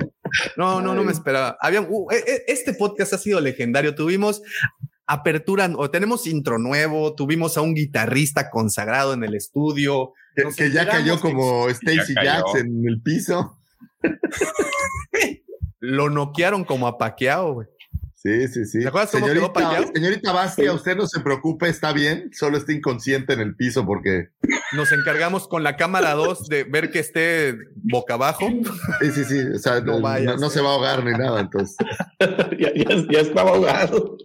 No, 0.57 0.81
no, 0.81 0.95
no 0.95 1.05
me 1.05 1.13
esperaba. 1.13 1.57
Había, 1.61 1.81
uh, 1.81 2.11
e, 2.11 2.17
e, 2.17 2.45
este 2.49 2.75
podcast 2.75 3.15
ha 3.15 3.19
sido 3.19 3.41
legendario. 3.41 3.95
Tuvimos 3.95 4.43
apertura 5.07 5.71
o 5.77 5.91
tenemos 5.91 6.27
intro 6.27 6.59
nuevo, 6.59 7.15
tuvimos 7.15 7.57
a 7.57 7.63
un 7.63 7.75
guitarrista 7.75 8.51
consagrado 8.51 9.15
en 9.15 9.25
el 9.25 9.35
estudio. 9.35 10.13
Que, 10.57 10.71
ya 10.71 10.87
cayó 10.87 11.21
como 11.21 11.69
Stacy 11.69 12.15
Jacks 12.15 12.55
en 12.57 12.87
el 12.87 13.03
piso. 13.03 13.59
Lo 15.81 16.11
noquearon 16.11 16.65
como 16.65 16.87
a 16.89 16.97
güey. 17.41 17.69
Sí, 18.15 18.49
sí, 18.49 18.65
sí. 18.65 18.81
¿Te 18.81 18.89
acuerdas 18.89 19.13
cómo 19.13 19.29
señorita, 19.29 19.71
quedó 19.71 19.93
Señorita 19.95 20.33
Bastia, 20.33 20.73
usted 20.73 20.97
no 20.97 21.07
se 21.07 21.21
preocupe, 21.21 21.69
está 21.69 21.93
bien, 21.93 22.31
solo 22.33 22.59
está 22.59 22.73
inconsciente 22.73 23.33
en 23.33 23.41
el 23.41 23.55
piso 23.55 23.87
porque... 23.87 24.31
Nos 24.73 24.91
encargamos 24.91 25.47
con 25.47 25.63
la 25.63 25.77
cámara 25.77 26.15
2 26.15 26.49
de 26.49 26.65
ver 26.65 26.91
que 26.91 26.99
esté 26.99 27.57
boca 27.77 28.15
abajo. 28.15 28.49
Sí, 29.01 29.13
sí, 29.13 29.25
sí, 29.25 29.39
o 29.55 29.59
sea, 29.59 29.81
no, 29.83 30.01
no, 30.01 30.51
se 30.51 30.61
va 30.61 30.71
a 30.71 30.73
ahogar 30.75 31.05
ni 31.05 31.13
nada, 31.13 31.41
entonces. 31.41 31.77
ya, 32.59 32.73
ya, 32.75 33.07
ya 33.09 33.21
estaba 33.21 33.51
ahogado. 33.51 34.19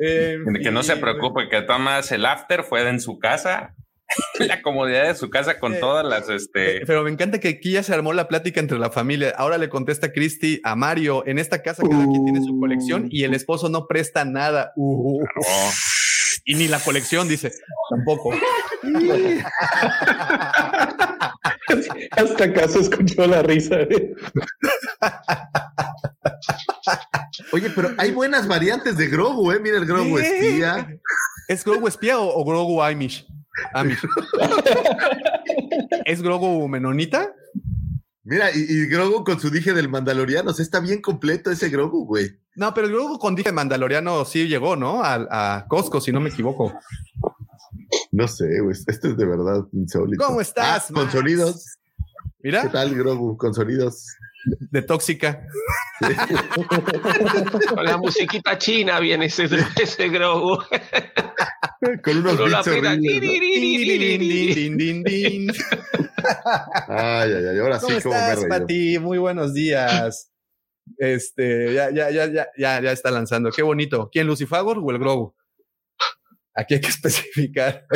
Eh, 0.00 0.38
que 0.62 0.70
no 0.70 0.82
se 0.82 0.96
preocupe, 0.96 1.48
que 1.48 1.62
tomas 1.62 2.12
el 2.12 2.26
after 2.26 2.64
fue 2.64 2.88
en 2.88 3.00
su 3.00 3.18
casa, 3.18 3.74
la 4.38 4.62
comodidad 4.62 5.08
de 5.08 5.14
su 5.14 5.30
casa 5.30 5.58
con 5.58 5.74
eh, 5.74 5.78
todas 5.80 6.04
las 6.04 6.28
este. 6.28 6.78
Eh, 6.78 6.82
pero 6.86 7.02
me 7.02 7.10
encanta 7.10 7.40
que 7.40 7.48
aquí 7.48 7.72
ya 7.72 7.82
se 7.82 7.94
armó 7.94 8.12
la 8.12 8.28
plática 8.28 8.60
entre 8.60 8.78
la 8.78 8.90
familia. 8.90 9.32
Ahora 9.36 9.58
le 9.58 9.68
contesta 9.68 10.12
Cristi 10.12 10.60
a 10.64 10.76
Mario: 10.76 11.24
en 11.26 11.38
esta 11.38 11.62
casa 11.62 11.82
cada 11.88 12.06
quien 12.06 12.24
tiene 12.24 12.44
su 12.44 12.58
colección 12.58 13.08
y 13.10 13.24
el 13.24 13.34
esposo 13.34 13.68
no 13.68 13.86
presta 13.86 14.24
nada. 14.24 14.72
Uh, 14.76 15.24
y 16.44 16.54
ni 16.54 16.68
la 16.68 16.80
colección, 16.80 17.28
dice. 17.28 17.52
Tampoco. 17.90 18.32
Hasta 22.12 22.44
acá 22.44 22.68
se 22.68 22.80
escuchó 22.80 23.26
la 23.26 23.42
risa. 23.42 23.78
Oye, 27.52 27.70
pero 27.74 27.90
hay 27.98 28.10
buenas 28.12 28.48
variantes 28.48 28.96
de 28.96 29.08
Grogu, 29.08 29.52
¿eh? 29.52 29.60
Mira 29.60 29.78
el 29.78 29.86
Grogu 29.86 30.18
espía. 30.18 30.88
¿Es 31.48 31.64
Grogu 31.64 31.88
espía 31.88 32.18
o, 32.18 32.44
Grogu 32.44 32.82
Amish? 32.82 33.26
Amish. 33.74 34.00
¿Es 36.04 36.22
Grogu 36.22 36.68
menonita? 36.68 37.34
Mira, 38.24 38.50
y, 38.54 38.86
Grogu 38.86 39.24
con 39.24 39.40
su 39.40 39.50
dije 39.50 39.72
del 39.72 39.88
Mandaloriano, 39.88 40.50
está 40.50 40.78
bien 40.80 41.02
completo 41.02 41.50
ese 41.50 41.68
Grogu, 41.68 42.06
güey. 42.06 42.38
No, 42.54 42.72
pero 42.72 42.86
el 42.86 42.92
Grogu 42.92 43.18
con 43.18 43.34
dije 43.34 43.52
Mandaloriano 43.52 44.24
sí 44.24 44.46
llegó, 44.46 44.76
¿no? 44.76 45.02
A, 45.02 45.56
a 45.56 45.66
Costco, 45.66 46.00
si 46.00 46.12
no 46.12 46.20
me 46.20 46.30
equivoco. 46.30 46.72
No 48.10 48.28
sé, 48.28 48.60
güey. 48.60 48.76
Esto 48.86 49.08
es 49.08 49.16
de 49.16 49.26
verdad 49.26 49.64
insólito. 49.72 50.24
¿Cómo 50.24 50.40
estás? 50.40 50.90
Ah, 50.90 50.94
con 50.94 51.10
sonidos. 51.10 51.78
Mira. 52.40 52.62
¿Qué 52.62 52.68
tal, 52.68 52.94
Grogu? 52.94 53.36
Con 53.36 53.54
sonidos. 53.54 54.06
De 54.70 54.82
tóxica. 54.82 55.46
con 57.68 57.84
la 57.84 57.96
musiquita 57.96 58.58
china 58.58 58.98
viene 58.98 59.26
ese, 59.26 59.48
ese 59.80 60.08
Grogu. 60.08 60.58
con 62.04 62.16
unos 62.16 62.38
beats 62.38 62.66
Ay, 66.88 67.32
ay, 67.32 67.46
ay. 67.50 67.58
Ahora 67.58 67.78
sí, 67.78 67.86
¿cómo 68.02 68.14
estás, 68.14 68.44
Pati? 68.46 68.98
Muy 68.98 69.18
buenos 69.18 69.54
días. 69.54 70.30
Este, 70.98 71.72
ya, 71.74 71.90
ya, 71.90 72.10
ya, 72.10 72.26
ya, 72.26 72.48
ya, 72.56 72.80
ya 72.80 72.92
está 72.92 73.10
lanzando. 73.10 73.50
Qué 73.50 73.62
bonito. 73.62 74.08
¿Quién, 74.12 74.26
Lucifagor 74.26 74.78
o 74.78 74.90
el 74.90 74.98
Grogu? 74.98 75.34
Aquí 76.54 76.74
hay 76.74 76.80
que 76.80 76.88
especificar. 76.88 77.86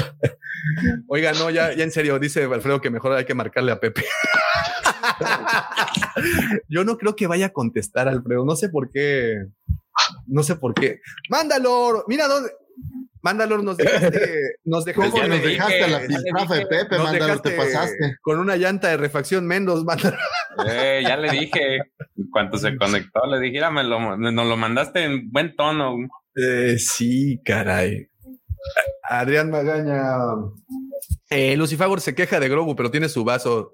Oiga, 1.08 1.32
no, 1.32 1.50
ya, 1.50 1.74
ya 1.74 1.84
en 1.84 1.90
serio, 1.90 2.18
dice 2.18 2.44
Alfredo 2.44 2.80
que 2.80 2.90
mejor 2.90 3.12
hay 3.12 3.24
que 3.24 3.34
marcarle 3.34 3.72
a 3.72 3.80
Pepe. 3.80 4.04
Yo 6.68 6.84
no 6.84 6.98
creo 6.98 7.16
que 7.16 7.26
vaya 7.26 7.46
a 7.46 7.52
contestar, 7.52 8.08
Alfredo. 8.08 8.44
No 8.44 8.56
sé 8.56 8.68
por 8.68 8.90
qué. 8.90 9.46
No 10.26 10.42
sé 10.42 10.56
por 10.56 10.74
qué. 10.74 11.00
Mándalo. 11.28 12.04
Mira 12.08 12.28
dónde. 12.28 12.50
Mandalor, 13.22 13.64
nos 13.64 13.76
dejaste, 13.76 14.58
nos 14.64 14.84
dejaste, 14.84 15.10
¿Cómo 15.10 15.26
nos 15.26 15.42
dejaste 15.42 15.82
a 15.82 15.88
la 15.88 15.98
piltrafa 15.98 16.54
de 16.54 16.66
Pepe, 16.66 16.96
Mandalor? 16.96 17.40
Te 17.40 17.56
pasaste. 17.56 18.18
Con 18.22 18.38
una 18.38 18.54
llanta 18.54 18.86
de 18.86 18.98
refacción 18.98 19.48
menos, 19.48 19.84
Mandalor. 19.84 20.20
Eh, 20.68 21.02
ya 21.02 21.16
le 21.16 21.32
dije, 21.32 21.78
cuando 22.30 22.56
se 22.56 22.76
conectó, 22.76 23.26
le 23.26 23.40
dije, 23.40 23.68
me 23.72 23.82
lo, 23.82 24.16
nos 24.16 24.46
lo 24.46 24.56
mandaste 24.56 25.02
en 25.02 25.28
buen 25.32 25.56
tono. 25.56 25.96
Eh, 26.36 26.78
sí, 26.78 27.40
caray. 27.44 28.08
Adrián 29.02 29.50
Magaña. 29.50 30.16
Eh, 31.30 31.56
Lucifagor 31.56 32.00
se 32.00 32.14
queja 32.14 32.40
de 32.40 32.48
Grogu, 32.48 32.76
pero 32.76 32.90
tiene 32.90 33.08
su 33.08 33.24
vaso. 33.24 33.72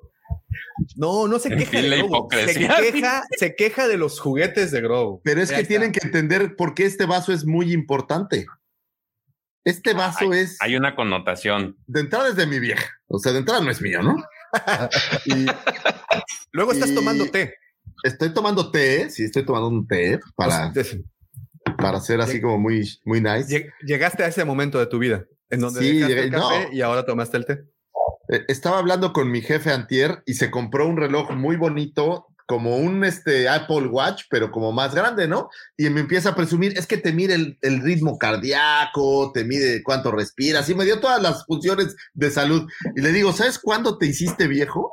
No, 0.97 1.29
no 1.29 1.39
se 1.39 1.51
queja 1.51 1.81
de 1.81 1.97
Grogu. 1.97 2.29
Se 2.31 2.55
queja, 2.55 3.23
se 3.39 3.55
queja, 3.55 3.89
de 3.89 3.97
los 3.97 4.21
juguetes 4.21 4.71
de 4.71 4.81
Grogu. 4.81 5.21
Pero 5.25 5.43
es 5.43 5.53
que 5.53 5.65
tienen 5.65 5.93
que 5.93 6.01
entender 6.03 6.57
por 6.57 6.75
qué 6.75 6.85
este 6.85 7.07
vaso 7.07 7.33
es 7.33 7.45
muy 7.45 7.73
importante. 7.73 8.47
Este 9.65 9.95
vaso 9.95 10.33
es. 10.33 10.57
Hay 10.61 10.77
una 10.77 10.95
connotación. 10.97 11.77
De 11.87 12.01
entrada 12.01 12.29
es 12.29 12.37
de 12.37 12.47
mi 12.47 12.59
vieja. 12.59 12.91
O 13.07 13.19
sea, 13.19 13.33
de 13.33 13.39
entrada 13.39 13.61
no 13.61 13.71
es 13.71 13.81
mío, 13.81 14.03
¿no? 14.03 14.17
y, 15.27 15.47
Luego 16.53 16.73
estás 16.73 16.95
tomando 16.95 17.27
té. 17.31 17.55
Estoy 18.03 18.35
tomando 18.35 18.71
té, 18.71 19.11
sí, 19.11 19.25
estoy 19.25 19.45
tomando 19.45 19.69
un 19.69 19.87
té 19.87 20.21
para, 20.35 20.73
pues, 20.73 20.99
para 21.77 22.01
ser 22.01 22.21
así 22.21 22.41
como 22.41 22.59
muy, 22.59 22.89
muy 23.05 23.21
nice. 23.21 23.71
Llegaste 23.83 24.25
a 24.25 24.29
ese 24.29 24.45
momento 24.45 24.79
de 24.79 24.87
tu 24.87 24.99
vida 24.99 25.25
en 25.51 25.61
donde 25.61 25.81
sí, 25.81 25.99
dejaste 25.99 26.23
el 26.25 26.31
café 26.31 26.69
y 26.73 26.81
ahora 26.81 27.05
tomaste 27.05 27.37
el 27.37 27.47
té. 27.47 27.65
Eh, 28.29 28.45
estaba 28.49 28.79
hablando 28.79 29.13
con 29.13 29.31
mi 29.31 29.43
jefe 29.43 29.71
Antier 29.71 30.23
y 30.27 30.35
se 30.35 30.51
compró 30.51 30.89
un 30.89 30.97
reloj 30.97 31.31
muy 31.33 31.57
bonito 31.57 32.27
como 32.47 32.77
un 32.77 33.05
este, 33.05 33.49
Apple 33.49 33.87
Watch, 33.87 34.25
pero 34.31 34.51
como 34.51 34.73
más 34.73 34.95
grande, 34.95 35.29
¿no? 35.29 35.49
Y 35.77 35.89
me 35.91 36.01
empieza 36.01 36.31
a 36.31 36.35
presumir, 36.35 36.77
es 36.77 36.87
que 36.87 36.97
te 36.97 37.13
mide 37.13 37.35
el, 37.35 37.59
el, 37.63 37.81
ritmo 37.81 38.19
cardíaco, 38.19 39.31
te 39.33 39.45
mide 39.45 39.83
cuánto 39.83 40.11
respiras, 40.11 40.69
y 40.69 40.75
me 40.75 40.85
dio 40.85 41.01
todas 41.01 41.23
las 41.23 41.47
funciones 41.47 41.97
de 42.15 42.31
salud. 42.31 42.69
Y 42.97 43.01
le 43.01 43.13
digo, 43.13 43.33
¿sabes 43.33 43.59
cuándo 43.59 43.97
te 43.97 44.07
hiciste 44.07 44.49
viejo? 44.49 44.93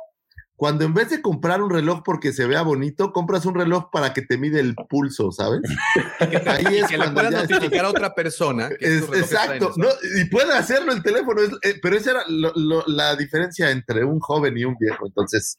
Cuando 0.60 0.84
en 0.84 0.92
vez 0.92 1.08
de 1.08 1.22
comprar 1.22 1.62
un 1.62 1.70
reloj 1.70 2.02
porque 2.04 2.34
se 2.34 2.46
vea 2.46 2.60
bonito, 2.60 3.14
compras 3.14 3.46
un 3.46 3.54
reloj 3.54 3.88
para 3.90 4.12
que 4.12 4.20
te 4.20 4.36
mide 4.36 4.60
el 4.60 4.74
pulso, 4.74 5.32
¿sabes? 5.32 5.62
Ahí 6.46 6.76
es 6.76 6.86
que 6.86 6.98
le 6.98 7.08
puedas 7.12 7.32
notificar 7.48 7.86
a 7.86 7.88
otra 7.88 8.14
persona. 8.14 8.68
exacto, 8.78 9.72
y 10.18 10.26
puede 10.26 10.52
hacerlo 10.52 10.92
el 10.92 11.02
teléfono, 11.02 11.40
eh, 11.62 11.80
pero 11.80 11.96
esa 11.96 12.10
era 12.10 12.24
la 12.28 13.16
diferencia 13.16 13.70
entre 13.70 14.04
un 14.04 14.20
joven 14.20 14.58
y 14.58 14.66
un 14.66 14.76
viejo. 14.78 15.06
Entonces, 15.06 15.56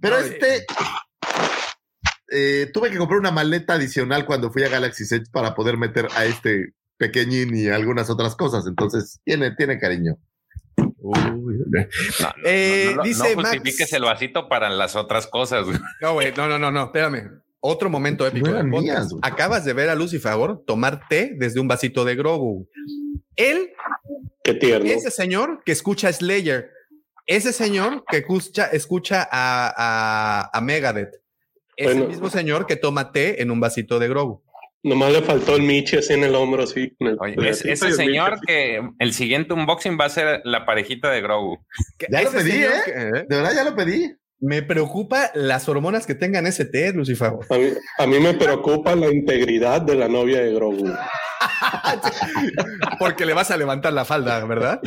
pero 0.00 0.16
este, 0.18 0.64
eh, 2.28 2.70
tuve 2.72 2.92
que 2.92 2.98
comprar 2.98 3.18
una 3.18 3.32
maleta 3.32 3.74
adicional 3.74 4.26
cuando 4.26 4.52
fui 4.52 4.62
a 4.62 4.68
Galaxy 4.68 5.12
Edge 5.12 5.28
para 5.32 5.56
poder 5.56 5.76
meter 5.76 6.06
a 6.14 6.24
este 6.24 6.74
pequeñín 6.98 7.56
y 7.56 7.66
algunas 7.66 8.08
otras 8.10 8.36
cosas. 8.36 8.64
Entonces, 8.68 9.18
tiene, 9.24 9.50
tiene 9.56 9.80
cariño. 9.80 10.20
No, 11.02 12.34
eh, 12.44 12.96
dice 13.02 13.34
justifiques 13.34 13.92
el 13.92 14.02
vasito 14.02 14.48
para 14.48 14.68
las 14.68 14.96
otras 14.96 15.26
cosas. 15.26 15.66
No, 16.00 16.14
güey, 16.14 16.32
no, 16.36 16.48
no, 16.48 16.58
no, 16.58 16.70
no, 16.70 16.84
espérame. 16.84 17.40
Otro 17.60 17.90
momento 17.90 18.26
épico. 18.26 18.48
Acabas 19.22 19.64
de 19.64 19.72
ver 19.72 19.90
a 19.90 19.94
Lucy 19.94 20.18
Favor 20.18 20.62
tomar 20.66 21.06
té 21.08 21.34
desde 21.36 21.60
un 21.60 21.68
vasito 21.68 22.04
de 22.04 22.16
Grogu. 22.16 22.68
Él, 23.36 23.72
Qué 24.42 24.54
tierno. 24.54 24.90
ese 24.90 25.10
señor 25.10 25.62
que 25.64 25.72
escucha 25.72 26.12
Slayer, 26.12 26.70
ese 27.26 27.52
señor 27.52 28.04
que 28.10 28.18
escucha, 28.18 28.66
escucha 28.66 29.28
a, 29.30 29.72
a, 29.76 30.50
a 30.52 30.60
Megadeth, 30.60 31.20
es 31.76 31.90
el 31.90 32.08
mismo 32.08 32.28
señor 32.28 32.66
que 32.66 32.76
toma 32.76 33.12
té 33.12 33.40
en 33.42 33.50
un 33.50 33.60
vasito 33.60 33.98
de 33.98 34.08
Grogu. 34.08 34.42
Nomás 34.82 35.12
le 35.12 35.20
faltó 35.22 35.56
el 35.56 35.62
Michi 35.62 35.98
así 35.98 36.14
en 36.14 36.24
el 36.24 36.34
hombro, 36.34 36.62
así. 36.62 36.96
ese 37.44 37.92
señor 37.92 38.40
que 38.46 38.80
el 38.98 39.12
siguiente 39.12 39.52
unboxing 39.52 39.98
va 40.00 40.06
a 40.06 40.10
ser 40.10 40.40
la 40.44 40.64
parejita 40.64 41.10
de 41.10 41.20
Grogu. 41.20 41.58
Ya 42.08 42.22
lo 42.22 42.30
pedí, 42.30 42.64
¿eh? 42.64 43.24
De 43.28 43.36
verdad 43.36 43.54
ya 43.54 43.64
lo 43.64 43.76
pedí. 43.76 44.14
Me 44.40 44.62
preocupa 44.62 45.30
las 45.34 45.68
hormonas 45.68 46.06
que 46.06 46.14
tengan 46.14 46.46
ese 46.46 46.64
té, 46.64 46.92
Lucifer. 46.92 47.32
A 47.50 47.58
mí, 47.58 47.68
a 47.98 48.06
mí 48.06 48.18
me 48.18 48.32
preocupa 48.34 48.96
la 48.96 49.12
integridad 49.12 49.82
de 49.82 49.94
la 49.94 50.08
novia 50.08 50.40
de 50.40 50.54
Grogu. 50.54 50.90
Porque 52.98 53.26
le 53.26 53.34
vas 53.34 53.50
a 53.50 53.56
levantar 53.56 53.92
la 53.92 54.04
falda, 54.04 54.44
¿verdad? 54.44 54.80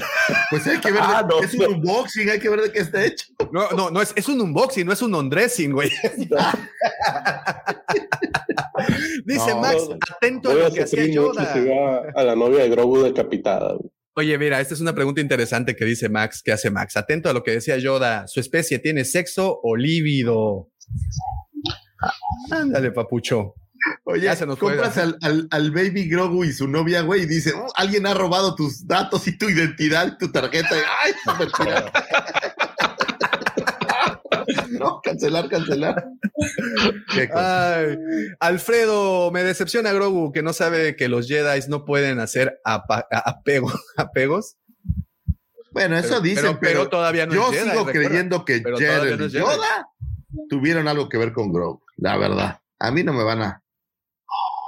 Pues 0.49 0.65
hay 0.67 0.79
que 0.79 0.91
ver, 0.91 1.01
ah, 1.03 1.27
es 1.41 1.53
un 1.53 1.65
unboxing, 1.75 2.29
hay 2.29 2.39
que 2.39 2.49
ver 2.49 2.61
de 2.61 2.71
qué 2.71 2.79
está 2.79 3.03
hecho. 3.05 3.27
No, 3.51 3.69
no, 3.71 3.91
no, 3.91 4.01
es, 4.01 4.13
es 4.15 4.27
un 4.27 4.41
unboxing, 4.41 4.85
no 4.85 4.93
es 4.93 5.01
un 5.01 5.13
undressing, 5.13 5.71
güey. 5.71 5.91
Dice 9.25 9.55
Max, 9.55 9.87
atento 10.15 10.51
a 10.51 10.55
lo 10.55 10.71
que 10.71 10.83
hacía 10.83 11.05
Yoda. 11.05 12.11
A 12.15 12.23
la 12.23 12.35
novia 12.35 12.63
de 12.63 12.69
Grogu 12.69 13.03
decapitada. 13.03 13.77
Oye, 14.15 14.37
mira, 14.37 14.61
esta 14.61 14.75
es 14.75 14.81
una 14.81 14.93
pregunta 14.93 15.21
interesante 15.21 15.75
que 15.75 15.85
dice 15.85 16.07
Max, 16.07 16.43
que 16.43 16.51
hace 16.51 16.69
Max. 16.69 16.95
Atento 16.97 17.29
a 17.29 17.33
lo 17.33 17.43
que 17.43 17.51
decía 17.51 17.77
Yoda. 17.77 18.27
¿Su 18.27 18.39
especie 18.39 18.77
tiene 18.77 19.05
sexo 19.05 19.59
o 19.63 19.75
lívido? 19.75 20.69
Ándale, 22.51 22.91
papucho. 22.91 23.55
Oye, 24.05 24.33
se 24.35 24.45
nos 24.45 24.57
compras 24.57 24.97
al, 24.97 25.17
al, 25.49 25.71
baby 25.71 26.07
Grogu 26.07 26.45
y 26.45 26.53
su 26.53 26.67
novia, 26.67 27.01
güey, 27.01 27.23
y 27.23 27.25
dice, 27.25 27.53
oh, 27.53 27.67
alguien 27.75 28.05
ha 28.05 28.13
robado 28.13 28.55
tus 28.55 28.87
datos 28.87 29.27
y 29.27 29.37
tu 29.37 29.49
identidad 29.49 30.07
y 30.07 30.17
tu 30.17 30.31
tarjeta. 30.31 30.69
Ay, 31.03 31.13
no, 34.71 35.01
cancelar, 35.01 35.49
cancelar. 35.49 36.05
Alfredo, 38.39 39.31
me 39.31 39.43
decepciona 39.43 39.91
Grogu 39.93 40.31
que 40.31 40.41
no 40.41 40.53
sabe 40.53 40.95
que 40.95 41.07
los 41.07 41.27
Jedi 41.27 41.61
no 41.69 41.85
pueden 41.85 42.19
hacer 42.19 42.59
apegos. 42.63 44.57
Bueno, 45.71 45.97
eso 45.97 46.21
dicen, 46.21 46.57
pero, 46.61 46.87
todavía 46.87 47.25
no 47.25 47.33
Yo 47.33 47.51
sigo 47.51 47.85
creyendo 47.85 48.45
que 48.45 48.61
Jared 48.61 49.19
y 49.19 49.29
Yoda 49.29 49.89
tuvieron 50.49 50.87
algo 50.87 51.09
que 51.09 51.17
ver 51.17 51.33
con 51.33 51.51
Grogu, 51.51 51.81
la 51.97 52.17
verdad. 52.17 52.59
A 52.79 52.91
mí 52.91 53.03
no 53.03 53.13
me 53.13 53.23
van 53.23 53.41
a 53.41 53.63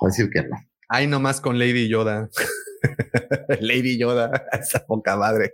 decir 0.01 0.29
que 0.31 0.41
no. 0.43 0.57
Ay, 0.87 1.07
nomás 1.07 1.41
con 1.41 1.57
Lady 1.57 1.87
Yoda. 1.87 2.29
Lady 3.59 3.97
Yoda, 3.97 4.45
esa 4.51 4.85
poca 4.85 5.15
madre. 5.17 5.53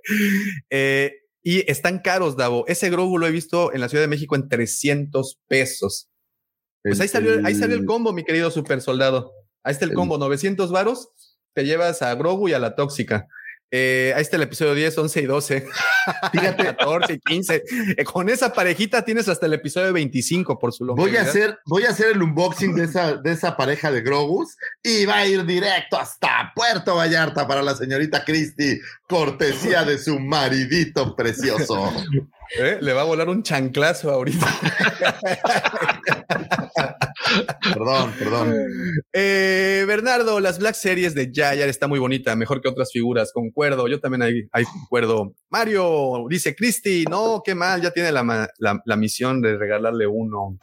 Eh, 0.70 1.21
y 1.44 1.70
están 1.72 2.00
caros, 2.00 2.38
Davo. 2.38 2.66
Ese 2.68 2.90
Grogu 2.90 3.18
lo 3.18 3.28
he 3.28 3.32
visto 3.32 3.74
en 3.74 3.82
la 3.82 3.90
Ciudad 3.90 4.04
de 4.04 4.08
México 4.08 4.36
en 4.36 4.48
300 4.48 5.40
pesos. 5.48 6.10
Pues 6.84 7.00
ahí 7.00 7.08
salió, 7.08 7.46
ahí 7.46 7.56
salió 7.56 7.76
el 7.76 7.86
combo, 7.86 8.14
mi 8.14 8.24
querido 8.24 8.50
super 8.52 8.82
soldado. 8.82 9.32
Ahí 9.64 9.74
está 9.74 9.86
el 9.86 9.94
combo, 9.94 10.18
900 10.18 10.72
varos. 10.72 11.10
Te 11.54 11.66
llevas 11.66 12.02
a 12.02 12.14
Grogu 12.16 12.50
y 12.50 12.54
a 12.54 12.60
la 12.60 12.76
tóxica. 12.76 13.28
Eh, 13.74 14.12
ahí 14.16 14.22
está 14.22 14.36
el 14.36 14.44
episodio 14.44 14.76
10, 14.76 14.98
11 14.98 15.22
y 15.22 15.26
12. 15.26 15.66
Fíjate. 16.32 16.64
14 16.66 17.14
y 17.14 17.20
15. 17.20 17.64
Eh, 17.98 18.04
con 18.04 18.28
esa 18.30 18.52
parejita 18.52 19.04
tienes 19.06 19.30
hasta 19.30 19.46
el 19.46 19.54
episodio 19.54 19.94
25 19.94 20.60
por 20.60 20.74
su 20.74 20.84
longevidad. 20.84 21.10
Voy 21.10 21.18
a 21.18 21.30
hacer, 21.30 21.60
voy 21.66 21.84
a 21.86 21.90
hacer 21.90 22.08
el 22.08 22.22
unboxing 22.22 22.76
de 22.76 22.84
esa, 22.84 23.16
de 23.16 23.32
esa 23.32 23.56
pareja 23.56 23.92
de 23.92 24.02
Grogus 24.02 24.58
y 24.84 25.06
va 25.06 25.20
a 25.20 25.26
ir 25.26 25.46
directo 25.46 25.98
hasta 25.98 26.52
Puerto 26.54 26.96
Vallarta 26.96 27.48
para 27.48 27.62
la 27.62 27.74
señorita 27.74 28.26
Christy, 28.26 28.80
cortesía 29.08 29.86
de 29.86 29.98
su 29.98 30.20
maridito 30.20 31.16
precioso. 31.16 31.92
¿Eh? 32.58 32.78
Le 32.82 32.94
va 32.94 33.02
a 33.02 33.06
volar 33.06 33.30
un 33.30 33.44
chanclazo 33.44 34.12
ahorita. 34.12 34.46
perdón, 37.74 38.14
perdón. 38.20 38.56
Eh, 39.14 39.86
Bernardo, 39.88 40.40
las 40.40 40.60
Black 40.60 40.76
Series 40.76 41.16
de 41.16 41.32
Yayar 41.32 41.70
está 41.70 41.88
muy 41.88 42.00
bonita, 42.00 42.36
mejor 42.36 42.62
que 42.62 42.68
otras 42.68 42.92
figuras, 42.92 43.32
concuerdo. 43.34 43.88
Yo 43.88 44.00
también 44.00 44.22
ahí, 44.22 44.44
ahí 44.52 44.66
concuerdo. 44.66 45.34
Mario, 45.50 46.26
dice 46.30 46.56
Cristi, 46.56 47.06
no, 47.10 47.42
qué 47.44 47.56
mal, 47.56 47.82
ya 47.82 47.92
tiene 47.92 48.12
la, 48.12 48.50
la 48.58 48.96
misión 48.98 49.42
de 49.42 49.58
regalarle 49.58 50.08
uno. 50.08 50.58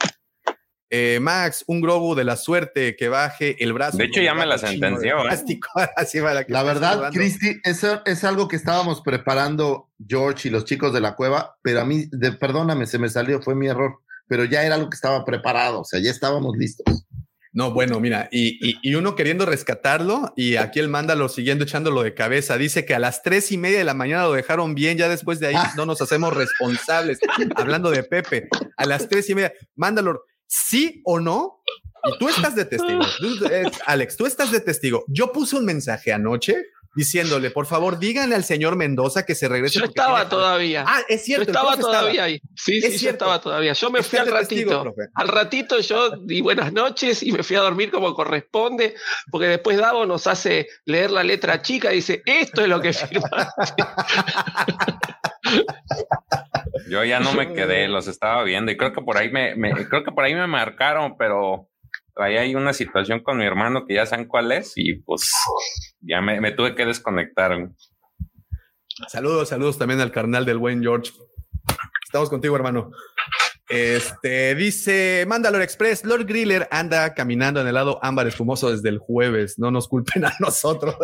Eh, 0.90 1.18
Max, 1.20 1.64
un 1.66 1.82
Grogu 1.82 2.14
de 2.14 2.24
la 2.24 2.36
suerte 2.36 2.96
que 2.96 3.08
baje 3.08 3.62
el 3.62 3.74
brazo. 3.74 3.98
De 3.98 4.04
hecho, 4.04 4.22
ya 4.22 4.34
me 4.34 4.46
la 4.46 4.56
sentenció. 4.56 5.18
¿eh? 5.28 6.44
la, 6.48 6.62
verdad, 6.62 7.10
Cristi, 7.12 7.60
eso 7.62 8.00
es 8.06 8.24
algo 8.24 8.48
que 8.48 8.56
estábamos 8.56 9.02
preparando 9.02 9.90
George 10.06 10.48
y 10.48 10.50
los 10.50 10.64
chicos 10.64 10.94
de 10.94 11.00
la 11.00 11.14
cueva, 11.14 11.56
pero 11.62 11.82
a 11.82 11.84
mí, 11.84 12.06
de, 12.10 12.32
perdóname, 12.32 12.86
se 12.86 12.98
me 12.98 13.10
salió, 13.10 13.42
fue 13.42 13.54
mi 13.54 13.66
error, 13.66 13.98
pero 14.28 14.44
ya 14.44 14.64
era 14.64 14.76
algo 14.76 14.88
que 14.88 14.94
estaba 14.94 15.24
preparado, 15.26 15.80
o 15.80 15.84
sea, 15.84 16.00
ya 16.00 16.10
estábamos 16.10 16.56
listos. 16.56 17.04
No, 17.52 17.72
bueno, 17.72 17.98
mira, 17.98 18.28
y, 18.30 18.78
y, 18.88 18.94
uno 18.94 19.14
queriendo 19.14 19.44
rescatarlo 19.44 20.32
y 20.36 20.56
aquí 20.56 20.78
el 20.80 20.88
mándalo 20.88 21.28
siguiendo 21.28 21.64
echándolo 21.64 22.02
de 22.02 22.14
cabeza. 22.14 22.56
Dice 22.58 22.84
que 22.84 22.94
a 22.94 22.98
las 22.98 23.22
tres 23.22 23.50
y 23.50 23.58
media 23.58 23.78
de 23.78 23.84
la 23.84 23.94
mañana 23.94 24.24
lo 24.24 24.32
dejaron 24.32 24.74
bien, 24.74 24.96
ya 24.98 25.08
después 25.08 25.40
de 25.40 25.48
ahí 25.48 25.54
ah. 25.56 25.72
no 25.76 25.86
nos 25.86 26.00
hacemos 26.00 26.34
responsables. 26.34 27.18
Hablando 27.56 27.90
de 27.90 28.04
Pepe, 28.04 28.48
a 28.76 28.86
las 28.86 29.08
tres 29.08 29.28
y 29.30 29.34
media, 29.34 29.52
mándalo 29.74 30.22
sí 30.48 31.02
o 31.04 31.20
no, 31.20 31.62
y 32.04 32.18
tú 32.18 32.28
estás 32.28 32.56
de 32.56 32.64
testigo. 32.64 33.00
Eh, 33.50 33.70
Alex, 33.86 34.16
tú 34.16 34.26
estás 34.26 34.50
de 34.50 34.60
testigo. 34.60 35.04
Yo 35.08 35.32
puse 35.32 35.56
un 35.56 35.64
mensaje 35.64 36.12
anoche 36.12 36.66
diciéndole, 36.98 37.52
por 37.52 37.66
favor, 37.66 38.00
díganle 38.00 38.34
al 38.34 38.42
señor 38.42 38.74
Mendoza 38.74 39.24
que 39.24 39.36
se 39.36 39.46
regrese. 39.46 39.78
Yo 39.78 39.84
estaba 39.84 40.28
todavía. 40.28 40.84
Ah, 40.84 40.98
es 41.08 41.24
cierto. 41.24 41.44
Yo 41.44 41.52
estaba 41.52 41.76
todavía 41.76 42.24
ahí. 42.24 42.40
Sí, 42.56 42.82
sí, 42.82 42.98
yo 42.98 43.10
estaba 43.10 43.40
todavía. 43.40 43.72
Yo 43.72 43.88
me 43.88 44.02
fui 44.02 44.18
al 44.18 44.26
ratito. 44.26 44.92
al 45.14 45.28
ratito 45.28 45.78
yo 45.78 46.10
di 46.16 46.40
buenas 46.40 46.72
noches 46.72 47.22
y 47.22 47.30
me 47.30 47.44
fui 47.44 47.54
a 47.54 47.60
dormir 47.60 47.92
como 47.92 48.12
corresponde, 48.14 48.96
porque 49.30 49.46
después 49.46 49.78
Davo 49.78 50.06
nos 50.06 50.26
hace 50.26 50.66
leer 50.86 51.12
la 51.12 51.22
letra 51.22 51.62
chica 51.62 51.92
y 51.92 51.96
dice, 51.96 52.20
esto 52.26 52.62
es 52.62 52.68
lo 52.68 52.80
que 52.80 52.92
firma. 52.92 53.48
Yo 56.90 57.04
ya 57.04 57.20
no 57.20 57.32
me 57.32 57.52
quedé, 57.54 57.86
los 57.86 58.08
estaba 58.08 58.42
viendo 58.42 58.72
y 58.72 58.76
creo 58.76 58.92
que 58.92 59.02
por 59.02 59.18
ahí 59.18 59.30
me, 59.30 59.54
creo 59.88 60.02
que 60.02 60.10
por 60.10 60.24
ahí 60.24 60.34
me 60.34 60.48
marcaron, 60.48 61.16
pero 61.16 61.68
ahí 62.18 62.36
hay 62.36 62.54
una 62.54 62.72
situación 62.72 63.20
con 63.22 63.38
mi 63.38 63.44
hermano 63.44 63.84
que 63.86 63.94
ya 63.94 64.06
saben 64.06 64.26
cuál 64.26 64.52
es 64.52 64.72
y 64.76 64.96
pues 64.96 65.30
ya 66.00 66.20
me, 66.20 66.52
tuve 66.52 66.74
que 66.74 66.84
desconectar. 66.84 67.70
Saludos, 69.08 69.48
saludos 69.48 69.78
también 69.78 70.00
al 70.00 70.10
carnal 70.10 70.44
del 70.44 70.58
buen 70.58 70.82
George. 70.82 71.12
Estamos 72.04 72.28
contigo, 72.28 72.56
hermano. 72.56 72.90
Este 73.68 74.54
dice 74.54 75.26
Mandalore 75.28 75.62
Express, 75.62 76.02
Lord 76.02 76.24
Griller 76.24 76.66
anda 76.70 77.12
caminando 77.12 77.60
en 77.60 77.66
el 77.66 77.74
lado 77.74 77.98
ámbar 78.02 78.26
espumoso 78.26 78.70
desde 78.70 78.88
el 78.88 78.98
jueves. 78.98 79.58
No 79.58 79.70
nos 79.70 79.88
culpen 79.88 80.24
a 80.24 80.32
nosotros. 80.40 80.96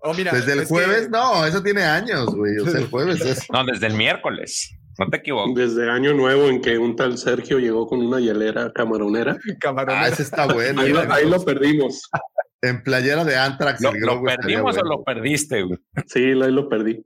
Oh, 0.00 0.14
mira, 0.14 0.32
desde 0.32 0.54
el 0.54 0.64
jueves, 0.64 1.10
no, 1.10 1.44
eso 1.44 1.62
tiene 1.62 1.82
años, 1.82 2.34
güey. 2.34 2.56
O 2.58 2.64
sea, 2.64 2.80
el 2.80 2.88
jueves 2.88 3.20
es. 3.20 3.50
No, 3.52 3.64
desde 3.64 3.86
el 3.86 3.94
miércoles. 3.94 4.77
No 4.98 5.08
te 5.08 5.18
equivoques. 5.18 5.54
Desde 5.54 5.90
año 5.90 6.12
nuevo 6.12 6.48
en 6.48 6.60
que 6.60 6.76
un 6.76 6.96
tal 6.96 7.18
Sergio 7.18 7.58
llegó 7.58 7.86
con 7.86 8.04
una 8.04 8.18
hielera 8.18 8.72
camaronera. 8.72 9.38
camaronera. 9.60 10.06
Ah, 10.06 10.08
ese 10.08 10.22
está 10.22 10.52
bueno. 10.52 10.80
ahí, 10.80 11.28
lo, 11.28 11.44
perdimos. 11.44 12.10
En 12.60 12.82
playera 12.82 13.24
de 13.24 13.36
Antrax. 13.36 13.80
¿Lo, 13.80 13.92
¿lo 13.92 14.22
perdimos 14.22 14.76
o 14.76 14.82
lo 14.82 15.04
perdiste, 15.04 15.62
güey? 15.62 15.78
Sí, 16.06 16.20
ahí 16.20 16.52
lo 16.52 16.68
perdí. 16.68 17.04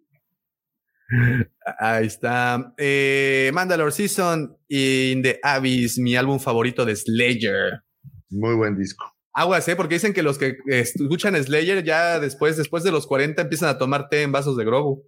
Ahí 1.78 2.06
está. 2.06 2.73
Eh, 2.78 3.51
Mandalore 3.52 3.93
Season 3.93 4.56
in 4.69 5.23
the 5.23 5.39
Abyss, 5.43 5.98
mi 5.98 6.16
álbum 6.16 6.39
favorito 6.39 6.86
de 6.86 6.97
Slayer. 6.97 7.82
Muy 8.31 8.55
buen 8.55 8.77
disco. 8.77 9.12
Aguas, 9.35 9.66
¿eh? 9.69 9.77
Porque 9.77 9.94
dicen 9.97 10.12
que 10.12 10.23
los 10.23 10.39
que 10.39 10.56
escuchan 10.66 11.43
Slayer 11.43 11.85
ya 11.85 12.20
después, 12.20 12.56
después 12.56 12.82
de 12.85 12.93
los 12.93 13.06
40 13.06 13.43
empiezan 13.43 13.69
a 13.69 13.78
tomar 13.78 14.09
té 14.09 14.23
en 14.23 14.32
vasos 14.32 14.56
de 14.56 14.64
Grogu. 14.64 15.05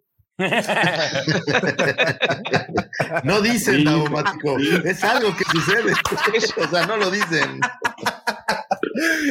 No 3.22 3.40
dicen, 3.40 3.84
Es 4.84 5.04
algo 5.04 5.36
que 5.36 5.44
sucede. 5.44 5.92
o 6.56 6.68
sea, 6.68 6.86
no 6.86 6.96
lo 6.96 7.10
dicen. 7.10 7.60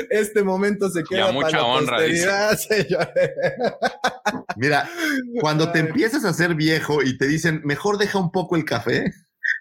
Este 0.10 0.44
momento 0.44 0.90
se 0.90 1.04
queda 1.04 1.32
mucha 1.32 1.52
para 1.52 1.66
honra, 1.66 1.98
Mira, 4.56 4.90
cuando 5.42 5.72
te 5.72 5.80
empiezas 5.80 6.26
a 6.26 6.34
ser 6.34 6.56
viejo 6.56 7.02
y 7.02 7.18
te 7.18 7.28
dicen, 7.28 7.62
mejor 7.64 7.98
deja 7.98 8.18
un 8.20 8.32
poco 8.32 8.56
el 8.56 8.66
café, 8.66 9.14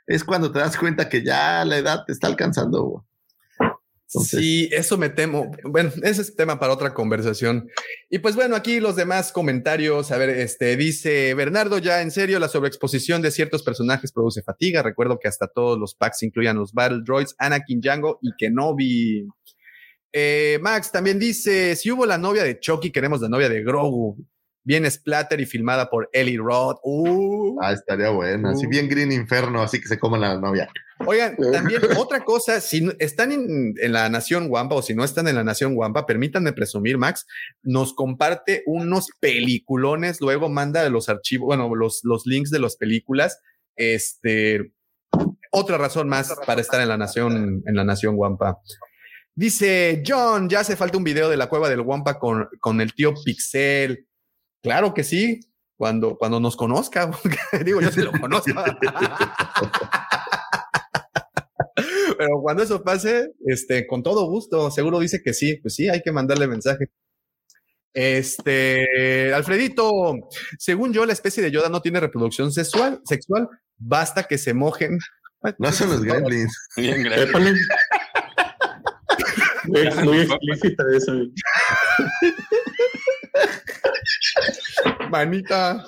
es 0.06 0.24
cuando 0.24 0.52
te 0.52 0.58
das 0.60 0.76
cuenta 0.76 1.08
que 1.08 1.24
ya 1.24 1.64
la 1.64 1.76
edad 1.78 2.04
te 2.04 2.12
está 2.12 2.26
alcanzando 2.26 3.04
sí, 4.20 4.68
eso 4.72 4.98
me 4.98 5.08
temo. 5.08 5.50
Bueno, 5.64 5.90
ese 6.02 6.22
es 6.22 6.36
tema 6.36 6.58
para 6.58 6.72
otra 6.72 6.94
conversación. 6.94 7.68
Y 8.10 8.18
pues 8.18 8.34
bueno, 8.34 8.56
aquí 8.56 8.80
los 8.80 8.96
demás 8.96 9.32
comentarios. 9.32 10.10
A 10.12 10.18
ver, 10.18 10.30
este 10.30 10.76
dice 10.76 11.34
Bernardo, 11.34 11.78
ya 11.78 12.02
en 12.02 12.10
serio, 12.10 12.38
la 12.38 12.48
sobreexposición 12.48 13.22
de 13.22 13.30
ciertos 13.30 13.62
personajes 13.62 14.12
produce 14.12 14.42
fatiga. 14.42 14.82
Recuerdo 14.82 15.18
que 15.18 15.28
hasta 15.28 15.48
todos 15.48 15.78
los 15.78 15.94
packs 15.94 16.22
incluían 16.22 16.56
los 16.56 16.72
Battle 16.72 17.02
Droids, 17.04 17.34
Anakin, 17.38 17.80
Django 17.80 18.18
y 18.22 18.32
Kenobi. 18.36 19.26
Eh, 20.12 20.58
Max 20.60 20.92
también 20.92 21.18
dice: 21.18 21.74
si 21.76 21.90
hubo 21.90 22.06
la 22.06 22.18
novia 22.18 22.44
de 22.44 22.60
Chucky, 22.60 22.90
queremos 22.90 23.20
la 23.20 23.28
novia 23.28 23.48
de 23.48 23.62
Grogu 23.62 24.16
bien 24.64 24.88
splatter 24.90 25.40
y 25.40 25.46
filmada 25.46 25.90
por 25.90 26.08
Ellie 26.12 26.38
Roth. 26.38 26.78
Uh, 26.84 27.58
ah, 27.60 27.72
estaría 27.72 28.10
buena. 28.10 28.50
Así 28.50 28.66
uh. 28.66 28.70
bien 28.70 28.88
Green 28.88 29.12
Inferno, 29.12 29.62
así 29.62 29.80
que 29.80 29.88
se 29.88 29.98
coma 29.98 30.18
la 30.18 30.38
novia. 30.38 30.68
Oigan, 31.06 31.36
también 31.36 31.82
otra 31.96 32.24
cosa, 32.24 32.60
si 32.60 32.88
están 32.98 33.32
en, 33.32 33.74
la 33.92 34.08
Nación 34.08 34.48
Guampa 34.48 34.74
o 34.74 34.82
si 34.82 34.94
no 34.94 35.04
están 35.04 35.28
en 35.28 35.36
la 35.36 35.44
Nación 35.44 35.74
Guampa, 35.74 36.06
permítanme 36.06 36.52
presumir, 36.52 36.98
Max, 36.98 37.26
nos 37.62 37.94
comparte 37.94 38.62
unos 38.66 39.08
peliculones, 39.20 40.20
luego 40.20 40.48
manda 40.48 40.88
los 40.88 41.08
archivos, 41.08 41.46
bueno, 41.46 41.74
los, 41.74 42.00
los 42.04 42.26
links 42.26 42.50
de 42.50 42.58
las 42.58 42.76
películas. 42.76 43.40
Este, 43.76 44.72
otra 45.50 45.78
razón 45.78 46.08
más 46.08 46.34
para 46.46 46.60
estar 46.60 46.80
en 46.80 46.88
la 46.88 46.96
Nación, 46.96 47.62
en 47.66 47.74
la 47.74 47.84
Nación 47.84 48.16
Guampa. 48.16 48.60
Dice 49.34 50.02
John, 50.06 50.48
ya 50.48 50.60
hace 50.60 50.76
falta 50.76 50.98
un 50.98 51.04
video 51.04 51.30
de 51.30 51.38
la 51.38 51.48
cueva 51.48 51.70
del 51.70 51.82
Guampa 51.82 52.18
con, 52.18 52.48
con 52.60 52.80
el 52.80 52.92
tío 52.92 53.14
Pixel. 53.24 54.06
Claro 54.62 54.92
que 54.92 55.04
sí, 55.04 55.40
cuando, 55.76 56.16
cuando 56.16 56.38
nos 56.38 56.54
conozca, 56.54 57.10
digo, 57.64 57.80
yo 57.80 57.90
sí 57.90 58.02
lo 58.02 58.12
conozco. 58.12 58.52
Pero 62.22 62.40
cuando 62.40 62.62
eso 62.62 62.84
pase, 62.84 63.32
este, 63.46 63.84
con 63.84 64.04
todo 64.04 64.26
gusto, 64.26 64.70
seguro 64.70 65.00
dice 65.00 65.20
que 65.24 65.34
sí, 65.34 65.56
pues 65.56 65.74
sí, 65.74 65.88
hay 65.88 66.02
que 66.02 66.12
mandarle 66.12 66.46
mensaje. 66.46 66.88
Este, 67.92 69.34
Alfredito, 69.34 69.90
según 70.56 70.92
yo, 70.92 71.04
la 71.04 71.14
especie 71.14 71.42
de 71.42 71.50
Yoda 71.50 71.68
no 71.68 71.82
tiene 71.82 71.98
reproducción 71.98 72.52
sexual, 72.52 73.00
sexual, 73.04 73.48
basta 73.76 74.22
que 74.22 74.38
se 74.38 74.54
mojen. 74.54 75.00
No 75.58 75.72
son 75.72 75.90
los 75.90 76.04
gremlins. 76.04 76.56
Bien, 76.76 77.02
muy, 79.64 79.88
muy 80.04 80.20
explícita 80.20 80.84
eso. 80.96 81.12
Manita 85.10 85.84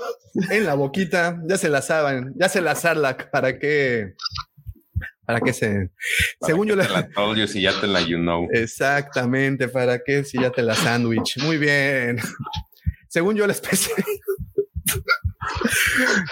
en 0.50 0.66
la 0.66 0.74
boquita, 0.74 1.40
ya 1.46 1.56
se 1.56 1.68
la 1.68 1.80
saben, 1.80 2.34
ya 2.34 2.48
se 2.48 2.60
la 2.60 2.74
sarla, 2.74 3.16
¿para 3.30 3.56
qué? 3.60 4.14
¿Para 5.26 5.40
qué 5.40 5.52
se? 5.52 5.90
según 6.40 6.68
yo 6.68 6.76
la. 6.76 6.88
la 6.88 7.46
si 7.46 7.62
ya 7.62 7.78
te 7.80 7.86
la 7.86 8.00
you 8.00 8.18
know. 8.18 8.48
Exactamente, 8.52 9.68
¿para 9.68 10.02
qué 10.02 10.24
si 10.24 10.40
ya 10.40 10.50
te 10.50 10.62
la 10.62 10.74
sándwich? 10.74 11.38
Muy 11.42 11.58
bien. 11.58 12.18
según 13.08 13.36
yo 13.36 13.46
la 13.46 13.52
especie. 13.52 13.94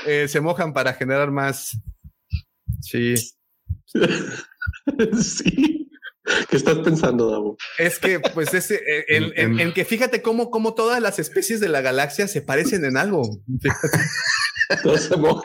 Eh, 0.07 0.27
se 0.27 0.41
mojan 0.41 0.73
para 0.73 0.95
generar 0.95 1.31
más. 1.31 1.79
Sí. 2.81 3.15
sí. 5.23 5.91
¿Qué 6.49 6.57
estás 6.57 6.79
pensando, 6.79 7.31
Davo? 7.31 7.57
Es 7.79 7.99
que, 7.99 8.21
pues, 8.21 8.55
ese, 8.55 8.77
eh, 8.77 9.05
en, 9.09 9.73
que 9.73 9.85
fíjate 9.85 10.23
cómo, 10.23 10.51
cómo, 10.51 10.75
todas 10.75 11.01
las 11.01 11.19
especies 11.19 11.61
de 11.61 11.69
la 11.69 11.81
galaxia 11.81 12.27
se 12.27 12.43
parecen 12.43 12.85
en 12.85 12.97
algo. 12.97 13.23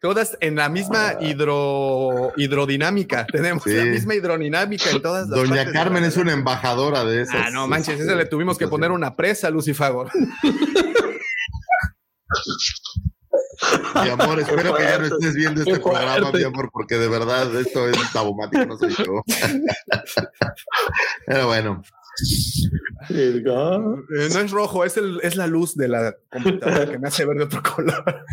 todas 0.00 0.36
en 0.40 0.56
la 0.56 0.68
misma 0.68 1.14
hidro, 1.20 2.32
hidrodinámica. 2.36 3.26
Tenemos 3.26 3.66
la 3.66 3.84
misma 3.84 4.14
hidrodinámica 4.14 4.90
en 4.90 5.02
todas 5.02 5.28
las 5.28 5.38
Doña 5.38 5.70
Carmen 5.72 6.04
es 6.04 6.16
una 6.16 6.32
embajadora 6.32 7.04
de 7.04 7.22
eso. 7.22 7.32
Ah, 7.34 7.50
no 7.50 7.66
manches, 7.66 8.00
ese 8.00 8.14
le 8.14 8.26
tuvimos 8.26 8.58
que 8.58 8.68
poner 8.68 8.90
una 8.90 9.16
presa 9.16 9.48
a 9.48 9.50
Lucifagor. 9.50 10.10
Mi 14.02 14.10
amor, 14.10 14.40
espero 14.40 14.74
que 14.74 14.82
ya 14.82 14.98
no 14.98 15.06
estés 15.06 15.34
viendo 15.34 15.62
este 15.62 15.80
programa, 15.80 16.30
mi 16.32 16.42
amor, 16.42 16.70
porque 16.72 16.96
de 16.96 17.08
verdad 17.08 17.54
esto 17.54 17.88
es 17.88 18.12
tabomático, 18.12 18.66
no 18.66 18.76
soy 18.76 18.94
yo. 18.94 19.22
Pero 21.26 21.46
bueno. 21.46 21.82
Eh, 23.10 23.42
no 23.44 24.06
es 24.18 24.50
rojo, 24.50 24.84
es, 24.84 24.96
el, 24.96 25.20
es 25.22 25.36
la 25.36 25.46
luz 25.46 25.76
de 25.76 25.88
la 25.88 26.16
computadora 26.30 26.90
que 26.90 26.98
me 26.98 27.08
hace 27.08 27.24
ver 27.24 27.36
de 27.38 27.44
otro 27.44 27.62
color. 27.62 28.24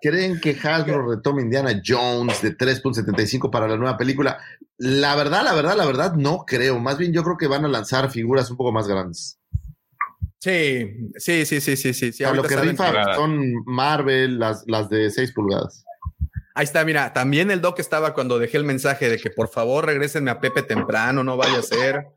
¿Creen 0.00 0.40
que 0.40 0.56
Hasbro 0.62 1.10
retome 1.10 1.42
Indiana 1.42 1.80
Jones 1.84 2.40
de 2.42 2.56
3.75 2.56 3.50
para 3.50 3.68
la 3.68 3.76
nueva 3.76 3.96
película? 3.96 4.38
La 4.78 5.14
verdad, 5.14 5.44
la 5.44 5.52
verdad, 5.52 5.76
la 5.76 5.84
verdad, 5.84 6.14
no 6.14 6.44
creo. 6.46 6.78
Más 6.78 6.96
bien 6.96 7.12
yo 7.12 7.22
creo 7.22 7.36
que 7.36 7.46
van 7.46 7.64
a 7.64 7.68
lanzar 7.68 8.10
figuras 8.10 8.50
un 8.50 8.56
poco 8.56 8.72
más 8.72 8.88
grandes. 8.88 9.38
Sí, 10.38 11.10
sí, 11.16 11.44
sí, 11.46 11.60
sí, 11.60 11.76
sí, 11.76 11.94
sí. 11.94 12.24
lo 12.34 12.42
que 12.42 12.56
rifa 12.56 13.14
son 13.14 13.62
Marvel, 13.64 14.38
las, 14.38 14.64
las 14.66 14.88
de 14.88 15.08
6 15.10 15.32
pulgadas. 15.32 15.84
Ahí 16.54 16.64
está, 16.64 16.84
mira, 16.84 17.12
también 17.12 17.50
el 17.50 17.60
doc 17.60 17.78
estaba 17.78 18.12
cuando 18.12 18.38
dejé 18.38 18.56
el 18.58 18.64
mensaje 18.64 19.08
de 19.08 19.18
que 19.18 19.30
por 19.30 19.48
favor 19.48 19.86
regresenme 19.86 20.30
a 20.30 20.40
Pepe 20.40 20.62
temprano, 20.62 21.22
no 21.24 21.36
vaya 21.36 21.58
a 21.58 21.62
ser. 21.62 22.08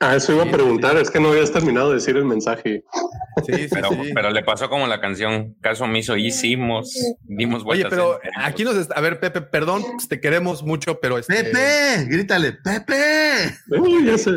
Ah, 0.00 0.14
eso 0.14 0.32
iba 0.32 0.44
a 0.44 0.50
preguntar, 0.50 0.96
es 0.96 1.10
que 1.10 1.18
no 1.18 1.30
habías 1.30 1.50
terminado 1.50 1.88
de 1.88 1.96
decir 1.96 2.16
el 2.16 2.24
mensaje. 2.24 2.84
Sí, 3.44 3.52
sí, 3.52 3.68
pero, 3.68 3.90
pero 4.14 4.30
le 4.30 4.44
pasó 4.44 4.68
como 4.68 4.86
la 4.86 5.00
canción, 5.00 5.56
caso 5.60 5.84
omiso, 5.84 6.16
hicimos, 6.16 6.94
dimos 7.22 7.64
vueltas. 7.64 7.92
Oye, 7.92 8.02
pero 8.02 8.20
aquí 8.36 8.62
nos 8.62 8.76
está, 8.76 8.94
a 8.94 9.00
ver, 9.00 9.18
Pepe, 9.18 9.40
perdón, 9.40 9.82
te 10.08 10.20
queremos 10.20 10.62
mucho, 10.62 11.00
pero 11.00 11.18
este... 11.18 11.42
Pepe, 11.42 12.04
grítale, 12.08 12.52
Pepe. 12.52 13.56
Uy, 13.70 14.06
ya 14.06 14.18
sé. 14.18 14.30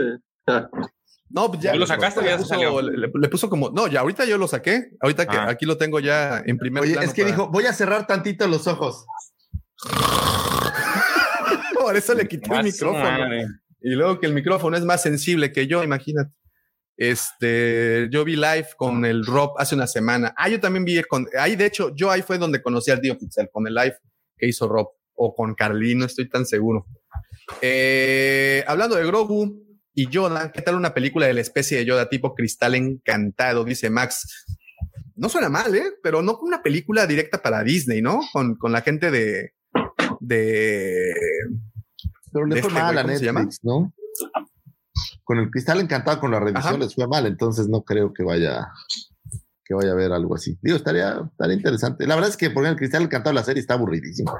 No, 1.29 1.49
pues 1.49 1.61
ya. 1.61 1.75
lo 1.75 1.85
sacaste? 1.85 2.23
Ya 2.23 2.38
le, 2.38 3.29
puso 3.29 3.49
como. 3.49 3.69
No, 3.69 3.88
ya 3.88 4.01
ahorita 4.01 4.25
yo 4.25 4.38
lo 4.38 4.47
saqué. 4.47 4.89
Ahorita 4.99 5.27
que 5.27 5.38
ah. 5.38 5.47
aquí 5.49 5.65
lo 5.65 5.77
tengo 5.77 5.99
ya 5.99 6.43
en 6.45 6.57
primer 6.57 6.83
Oye, 6.83 6.97
es 7.01 7.13
que 7.13 7.23
dijo, 7.23 7.47
voy 7.47 7.67
a 7.67 7.73
cerrar 7.73 8.05
tantito 8.05 8.47
los 8.47 8.67
ojos. 8.67 9.05
Por 11.79 11.95
eso 11.95 12.13
le 12.13 12.27
quité 12.27 12.53
el 12.53 12.63
micrófono. 12.63 13.29
Y 13.81 13.89
luego 13.91 14.19
que 14.19 14.27
el 14.27 14.33
micrófono 14.33 14.77
es 14.77 14.85
más 14.85 15.01
sensible 15.01 15.51
que 15.51 15.67
yo, 15.67 15.83
imagínate. 15.83 16.33
Este, 16.97 18.09
yo 18.11 18.23
vi 18.23 18.35
live 18.35 18.67
con 18.77 19.05
el 19.05 19.25
Rob 19.25 19.53
hace 19.57 19.73
una 19.73 19.87
semana. 19.87 20.35
Ah, 20.37 20.49
yo 20.49 20.59
también 20.59 20.85
vi 20.85 21.01
con, 21.03 21.27
ahí 21.39 21.55
de 21.55 21.65
hecho, 21.65 21.95
yo 21.95 22.11
ahí 22.11 22.21
fue 22.21 22.37
donde 22.37 22.61
conocí 22.61 22.91
al 22.91 23.01
Dio 23.01 23.17
Pixel, 23.17 23.49
con 23.51 23.65
el 23.65 23.73
live 23.73 23.95
que 24.37 24.47
hizo 24.47 24.67
Rob, 24.67 24.89
o 25.15 25.35
con 25.35 25.55
Carly, 25.55 25.95
no 25.95 26.05
estoy 26.05 26.29
tan 26.29 26.45
seguro. 26.45 26.85
Eh, 27.61 28.63
hablando 28.67 28.95
de 28.95 29.05
Grogu 29.05 29.65
y 29.95 30.07
Yoda, 30.09 30.51
¿qué 30.51 30.61
tal 30.61 30.75
una 30.75 30.93
película 30.93 31.25
de 31.25 31.33
la 31.33 31.41
especie 31.41 31.79
de 31.79 31.85
Yoda 31.85 32.07
tipo 32.07 32.35
cristal 32.35 32.75
encantado? 32.75 33.63
Dice 33.63 33.89
Max. 33.89 34.45
No 35.15 35.27
suena 35.27 35.49
mal, 35.49 35.75
¿eh? 35.75 35.93
Pero 36.03 36.21
no 36.21 36.37
una 36.41 36.61
película 36.61 37.07
directa 37.07 37.41
para 37.41 37.63
Disney, 37.63 38.01
¿no? 38.01 38.21
Con, 38.31 38.55
con 38.55 38.71
la 38.71 38.81
gente 38.81 39.11
de... 39.11 39.53
de 40.19 41.13
Pero 42.31 42.45
le 42.45 42.61
fue 42.61 42.69
este 42.69 42.81
mal 42.81 42.97
a. 42.97 43.03
Netflix, 43.03 43.59
¿no? 43.63 43.93
Con 45.23 45.39
el 45.39 45.49
cristal 45.49 45.79
encantado 45.79 46.19
con 46.19 46.31
la 46.31 46.39
revisión 46.39 46.73
Ajá. 46.75 46.77
les 46.77 46.95
fue 46.95 47.07
mal, 47.07 47.25
entonces 47.25 47.67
no 47.67 47.83
creo 47.83 48.13
que 48.13 48.23
vaya 48.23 48.67
que 49.63 49.73
vaya 49.73 49.89
a 49.89 49.93
haber 49.93 50.11
algo 50.11 50.35
así. 50.35 50.57
Digo, 50.61 50.75
estaría, 50.75 51.21
estaría 51.31 51.55
interesante. 51.55 52.05
La 52.05 52.15
verdad 52.15 52.29
es 52.29 52.35
que 52.37 52.49
por 52.49 52.65
el 52.65 52.75
cristal 52.75 53.03
encantado 53.03 53.33
la 53.33 53.43
serie 53.43 53.61
está 53.61 53.75
aburridísima. 53.75 54.33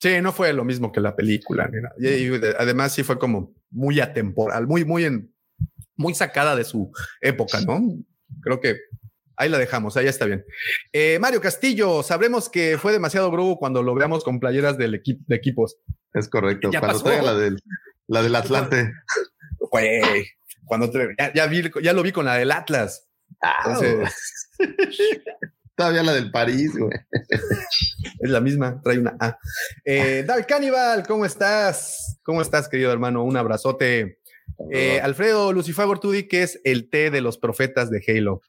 Sí, 0.00 0.20
no 0.20 0.32
fue 0.32 0.52
lo 0.52 0.64
mismo 0.64 0.92
que 0.92 1.00
la 1.00 1.16
película. 1.16 1.66
ni 1.72 1.80
nada. 1.80 1.94
Y, 1.98 2.06
y 2.08 2.28
de- 2.38 2.54
además 2.58 2.92
sí 2.92 3.02
fue 3.02 3.18
como 3.18 3.54
muy 3.70 4.00
atemporal, 4.00 4.66
muy, 4.66 4.84
muy 4.84 5.04
en, 5.04 5.32
muy 5.96 6.14
sacada 6.14 6.54
de 6.56 6.64
su 6.64 6.92
época, 7.22 7.60
¿no? 7.62 7.80
Creo 8.42 8.60
que 8.60 8.76
ahí 9.36 9.48
la 9.48 9.58
dejamos, 9.58 9.96
ahí 9.96 10.06
está 10.06 10.24
bien. 10.26 10.44
Eh, 10.92 11.18
Mario 11.20 11.40
Castillo, 11.40 12.02
sabremos 12.02 12.48
que 12.48 12.78
fue 12.78 12.92
demasiado 12.92 13.30
Grogu 13.30 13.58
cuando 13.58 13.82
lo 13.82 13.94
veamos 13.94 14.24
con 14.24 14.40
playeras 14.40 14.78
del 14.78 14.94
equipo 14.94 15.22
de 15.26 15.36
equipos. 15.36 15.76
Es 16.12 16.28
correcto. 16.28 16.70
Ya 16.72 16.80
Cuando 16.80 16.98
pasó. 16.98 17.04
traiga 17.06 17.22
la 17.22 17.34
del, 17.34 17.58
la 18.06 18.22
del 18.22 18.34
Atlante. 18.36 18.92
Güey, 19.58 20.26
cuando 20.64 20.90
te- 20.90 21.14
ya, 21.18 21.32
ya 21.32 21.46
vi- 21.46 21.70
ya 21.82 21.92
lo 21.92 22.02
vi 22.02 22.12
con 22.12 22.24
la 22.24 22.36
del 22.36 22.52
Atlas. 22.52 23.08
Entonces, 23.64 24.48
Todavía 25.76 26.04
la 26.04 26.14
del 26.14 26.30
París, 26.30 26.70
güey. 26.78 26.92
es 28.20 28.30
la 28.30 28.40
misma, 28.40 28.80
trae 28.84 28.96
una 28.98 29.16
A. 29.18 29.36
Eh, 29.84 30.22
Dark 30.24 30.46
Cannibal, 30.46 31.04
¿cómo 31.04 31.26
estás? 31.26 32.20
¿Cómo 32.22 32.40
estás, 32.42 32.68
querido 32.68 32.92
hermano? 32.92 33.24
Un 33.24 33.36
abrazote. 33.36 34.20
Eh, 34.70 35.00
Alfredo 35.00 35.52
Lucifagor, 35.52 35.98
tú 35.98 36.12
di 36.12 36.28
que 36.28 36.44
es 36.44 36.60
el 36.62 36.88
té 36.90 37.10
de 37.10 37.20
los 37.20 37.38
profetas 37.38 37.90
de 37.90 38.00
Halo. 38.06 38.40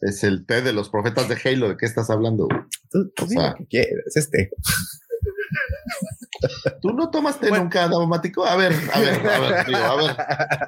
Es 0.00 0.22
el 0.24 0.44
té 0.46 0.62
de 0.62 0.72
los 0.72 0.88
profetas 0.90 1.28
de 1.28 1.36
Halo. 1.44 1.68
¿De 1.70 1.76
qué 1.76 1.86
estás 1.86 2.10
hablando? 2.10 2.48
Tú, 2.90 3.10
tú 3.16 3.24
O 3.24 3.28
sea- 3.28 3.54
que 3.56 3.66
quieras, 3.66 4.16
este. 4.16 4.50
¿Tú 6.82 6.90
no 6.92 7.10
tomas 7.10 7.38
té 7.40 7.48
Bueno. 7.48 7.64
nunca, 7.64 7.88
Daumático? 7.88 8.44
A 8.44 8.56
ver, 8.56 8.72
a 8.92 9.00
ver, 9.00 9.26
a 9.28 9.40
ver, 9.40 9.74
a 9.76 9.94
ver. 9.96 10.16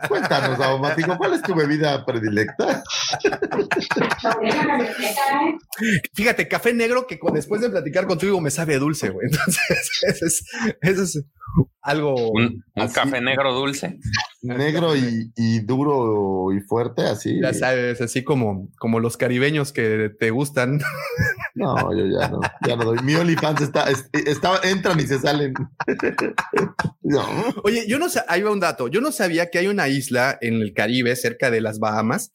Cuéntanos, 0.09 0.59
Daumático, 0.59 1.17
¿cuál 1.19 1.35
es 1.35 1.43
tu 1.43 1.55
bebida 1.55 2.05
predilecta? 2.05 2.83
Fíjate, 6.15 6.49
café 6.49 6.73
negro 6.73 7.07
que 7.07 7.19
con- 7.19 7.35
después 7.35 7.61
de 7.61 7.71
platicar 7.71 8.07
contigo 8.07 8.41
me 8.41 8.51
sabe 8.51 8.79
dulce, 8.79 9.11
güey. 9.11 9.27
Entonces, 9.31 9.91
eso 10.03 10.27
es, 10.27 10.45
eso 10.81 11.03
es 11.03 11.25
algo. 11.83 12.31
Un, 12.33 12.63
café 12.93 13.21
negro 13.21 13.55
dulce. 13.55 13.99
Negro 14.43 14.95
y, 14.97 15.33
y 15.37 15.61
duro 15.61 16.53
y 16.53 16.61
fuerte, 16.61 17.03
así. 17.03 17.41
Ya 17.43 17.53
sabes, 17.55 18.01
así 18.01 18.23
como, 18.25 18.69
como 18.79 19.01
los 19.01 19.17
caribeños 19.17 19.73
que 19.73 20.11
te 20.19 20.31
gustan. 20.31 20.81
No, 21.55 21.75
yo 21.97 22.07
ya 22.07 22.29
no, 22.29 22.41
ya 22.67 22.77
no 22.77 22.85
doy. 22.85 22.99
Mi 23.03 23.15
OnlyFans 23.15 23.61
está, 23.63 23.91
es- 23.91 24.09
está, 24.13 24.61
entran 24.63 24.99
y 25.01 25.03
se 25.07 25.19
salen. 25.19 25.55
No. 27.03 27.25
Oye, 27.65 27.87
yo 27.89 27.99
no 27.99 28.09
sé, 28.09 28.21
ahí 28.29 28.43
va 28.43 28.51
un 28.53 28.61
dato. 28.61 28.89
Yo 28.89 29.01
no 29.01 29.13
sabía 29.13 29.51
que 29.51 29.59
hay 29.59 29.67
una 29.69 29.89
isla 29.89 30.37
en 30.41 30.55
el 30.55 30.73
Caribe, 30.75 31.15
cerca 31.17 31.51
de 31.51 31.61
las 31.61 31.79
Bahamas. 31.79 32.33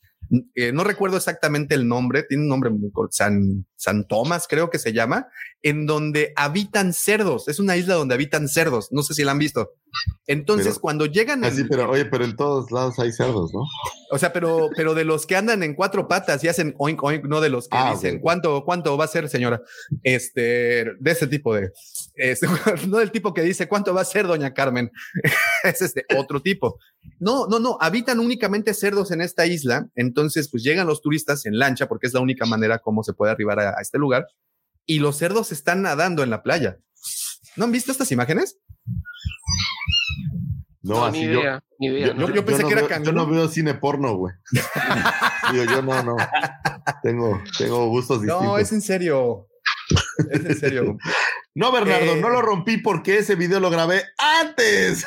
eh, 0.56 0.72
no 0.72 0.84
recuerdo 0.84 1.18
exactamente 1.18 1.76
el 1.76 1.88
nombre, 1.88 2.24
tiene 2.24 2.44
un 2.44 2.50
nombre 2.50 2.70
muy 2.72 2.90
corto, 2.92 3.12
San, 3.12 3.68
San 3.76 4.08
Tomás, 4.08 4.48
creo 4.48 4.70
que 4.72 4.80
se 4.80 4.94
llama, 4.94 5.28
en 5.62 5.86
donde 5.86 6.32
habitan 6.38 6.94
cerdos. 6.94 7.48
Es 7.50 7.60
una 7.60 7.76
isla 7.78 7.96
donde 7.96 8.16
habitan 8.16 8.48
cerdos. 8.48 8.88
No 8.92 9.04
sé 9.04 9.14
si 9.14 9.24
la 9.24 9.32
han 9.34 9.38
visto. 9.38 9.74
Entonces, 10.26 10.70
Pero- 10.70 10.82
cuando 10.82 11.06
llegan, 11.06 11.44
Así, 11.44 11.66
pero 11.66 11.88
oye, 11.90 12.06
pero 12.06 12.26
en 12.26 12.36
todos 12.36 12.72
lados 12.72 12.98
hay 12.98 13.12
cerdos, 13.12 13.52
¿no? 13.54 13.62
o 14.12 14.18
sea, 14.18 14.34
pero, 14.34 14.70
pero 14.76 14.96
de 14.96 15.04
los 15.06 15.26
que 15.28 15.36
andan 15.36 15.62
en 15.62 15.76
cuatro 15.76 16.08
patas 16.08 16.44
y 16.44 16.48
hacen 16.48 16.74
oink 16.80 17.04
oink, 17.04 17.26
no 17.26 17.42
de 17.42 17.50
los 17.50 17.68
que 17.68 17.78
Ah, 17.78 17.92
dicen 17.94 18.20
cuánto, 18.20 18.64
cuánto 18.66 18.98
va 18.98 19.06
a 19.06 19.08
ser, 19.10 19.30
señora. 19.30 19.62
Este, 20.02 20.42
de 21.00 21.12
ese 21.12 21.28
tipo 21.28 21.54
de, 21.54 21.72
este, 22.16 22.48
no 22.88 22.98
del 22.98 23.12
tipo 23.12 23.34
que 23.34 23.42
dice 23.42 23.68
cuánto 23.68 23.94
va 23.94 24.02
a 24.02 24.06
ser, 24.06 24.28
doña 24.28 24.54
Carmen. 24.54 24.92
es 25.64 25.82
este 25.82 26.06
otro 26.18 26.42
tipo. 26.42 26.80
No, 27.20 27.48
no, 27.48 27.60
no, 27.60 27.78
habitan 27.82 28.20
únicamente 28.20 28.74
cerdos 28.74 29.12
en 29.12 29.22
esta 29.22 29.46
isla. 29.46 29.88
Entonces, 29.96 30.50
pues 30.50 30.64
llegan 30.64 30.88
los 30.88 31.02
turistas 31.02 31.46
en 31.46 31.58
lancha 31.58 31.88
porque 31.88 32.08
es 32.08 32.14
la 32.14 32.20
única 32.22 32.46
manera 32.46 32.80
como 32.80 33.04
se 33.04 33.14
puede 33.14 33.32
arribar 33.32 33.60
a, 33.60 33.70
a 33.78 33.82
este 33.82 33.98
lugar. 33.98 34.28
Y 34.86 35.00
los 35.00 35.18
cerdos 35.18 35.52
están 35.52 35.82
nadando 35.82 36.24
en 36.24 36.30
la 36.30 36.44
playa. 36.44 36.78
¿No 37.56 37.66
han 37.66 37.72
visto 37.72 37.92
estas 37.92 38.12
imágenes? 38.12 38.58
No, 40.82 40.96
No, 40.96 41.06
así 41.06 41.20
ni 41.20 41.34
yo. 41.34 41.40
idea, 41.40 41.64
ni 41.80 41.88
idea. 41.88 42.08
yo- 42.08 42.14
no. 42.16 42.30
yo 42.34 42.44
pensé 42.46 42.64
no 42.64 42.68
que 42.68 42.74
era 42.74 42.88
veo- 42.88 43.04
Yo 43.04 43.12
no 43.14 43.26
veo 43.28 43.48
cine 43.48 43.74
porno, 43.76 44.16
güey. 44.18 44.34
Digo, 45.52 45.64
yo 45.66 45.82
no, 45.82 46.04
no. 46.04 46.18
Tengo, 47.02 47.42
tengo 47.58 47.88
gustos 47.88 48.22
distintos. 48.22 48.44
No, 48.46 48.58
es 48.58 48.72
en 48.74 48.82
serio. 48.82 49.48
Es 50.30 50.44
en 50.46 50.56
serio. 50.58 50.98
No, 51.56 51.72
Bernardo, 51.72 52.14
Eh, 52.14 52.22
no 52.22 52.30
lo 52.30 52.42
rompí 52.42 52.78
porque 52.78 53.20
ese 53.20 53.36
video 53.36 53.60
lo 53.60 53.70
grabé 53.70 54.02
antes. 54.18 55.06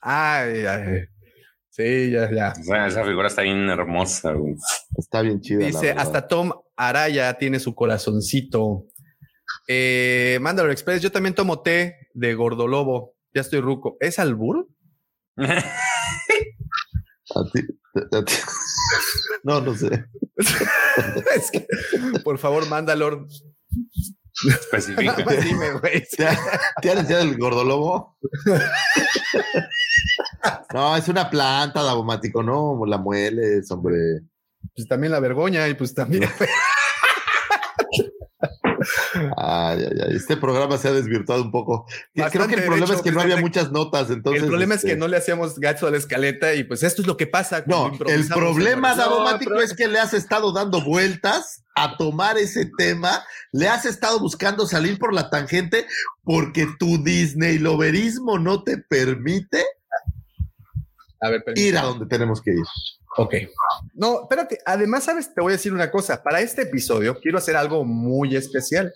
Ay, 0.00 0.64
ay. 0.64 1.04
Sí, 1.70 2.10
ya, 2.10 2.30
ya. 2.32 2.52
O 2.58 2.64
sea, 2.64 2.86
esa 2.86 3.04
figura 3.04 3.28
está 3.28 3.42
bien 3.42 3.68
hermosa. 3.68 4.32
güey. 4.32 4.54
Está 4.96 5.20
bien 5.22 5.40
chido. 5.40 5.60
Dice, 5.60 5.90
hasta 5.92 6.26
Tom 6.26 6.52
Araya 6.76 7.34
tiene 7.34 7.60
su 7.60 7.74
corazoncito. 7.74 8.86
Eh, 9.68 10.38
Mandalor 10.40 10.70
Express, 10.72 11.02
yo 11.02 11.12
también 11.12 11.34
tomo 11.34 11.60
té 11.60 12.08
de 12.14 12.34
gordolobo. 12.34 13.14
Ya 13.34 13.42
estoy 13.42 13.60
ruco. 13.60 13.96
¿Es 14.00 14.18
albur? 14.18 14.68
No, 19.44 19.60
no 19.60 19.74
sé. 19.76 20.04
Es 21.36 21.50
que, 21.50 21.66
por 22.24 22.38
favor, 22.38 22.66
Mandalor. 22.68 23.26
Especifica. 24.46 25.12
nada 25.12 25.24
más 25.24 25.44
dime, 25.44 25.72
güey. 25.72 26.06
¿Te, 26.16 26.26
¿Te 26.80 26.90
han 26.90 26.98
enseñado 26.98 27.24
el 27.24 27.38
gordolobo? 27.38 28.16
No, 30.72 30.96
es 30.96 31.08
una 31.08 31.28
planta, 31.28 31.82
Davomático, 31.82 32.42
no, 32.42 32.80
la 32.86 32.98
mueles, 32.98 33.70
hombre. 33.70 33.96
Pues 34.74 34.86
también 34.86 35.12
la 35.12 35.20
vergoña 35.20 35.68
y 35.68 35.74
pues 35.74 35.94
también. 35.94 36.24
Ay, 39.36 39.78
ay, 39.90 39.98
ay. 40.08 40.16
Este 40.16 40.36
programa 40.36 40.76
se 40.78 40.88
ha 40.88 40.92
desvirtuado 40.92 41.42
un 41.42 41.50
poco. 41.50 41.86
Creo 42.14 42.46
que 42.48 42.54
el 42.54 42.64
problema 42.64 42.86
hecho, 42.86 42.94
es 42.94 43.02
que 43.02 43.12
no 43.12 43.20
había 43.20 43.36
muchas 43.36 43.70
notas, 43.72 44.10
entonces. 44.10 44.42
el 44.42 44.48
problema 44.48 44.74
es 44.74 44.84
que 44.84 44.96
no 44.96 45.08
le 45.08 45.16
hacíamos 45.16 45.58
gacho 45.58 45.86
a 45.86 45.90
la 45.90 45.96
escaleta 45.98 46.54
y 46.54 46.64
pues 46.64 46.82
esto 46.82 47.02
es 47.02 47.08
lo 47.08 47.16
que 47.16 47.26
pasa. 47.26 47.62
No, 47.66 47.92
el 48.06 48.26
problema. 48.28 48.94
Davomático, 48.94 49.50
pero- 49.52 49.62
es 49.62 49.74
que 49.74 49.88
le 49.88 49.98
has 49.98 50.14
estado 50.14 50.52
dando 50.52 50.82
vueltas 50.82 51.62
a 51.74 51.96
tomar 51.96 52.38
ese 52.38 52.68
tema, 52.76 53.22
le 53.52 53.68
has 53.68 53.84
estado 53.84 54.18
buscando 54.18 54.66
salir 54.66 54.98
por 54.98 55.14
la 55.14 55.30
tangente 55.30 55.86
porque 56.24 56.66
tu 56.78 57.02
Disney 57.02 57.58
loverismo 57.58 58.38
no 58.38 58.64
te 58.64 58.78
permite 58.78 59.64
A 61.20 61.30
ver, 61.30 61.44
permíteme. 61.44 61.68
ir 61.68 61.78
a 61.78 61.82
donde 61.82 62.06
tenemos 62.06 62.42
que 62.42 62.50
ir. 62.50 62.64
Ok. 63.18 63.34
No, 63.94 64.22
espérate. 64.22 64.58
Además, 64.64 65.04
sabes, 65.04 65.34
te 65.34 65.40
voy 65.40 65.52
a 65.52 65.56
decir 65.56 65.72
una 65.72 65.90
cosa. 65.90 66.22
Para 66.22 66.40
este 66.40 66.62
episodio 66.62 67.18
quiero 67.20 67.38
hacer 67.38 67.56
algo 67.56 67.84
muy 67.84 68.36
especial. 68.36 68.92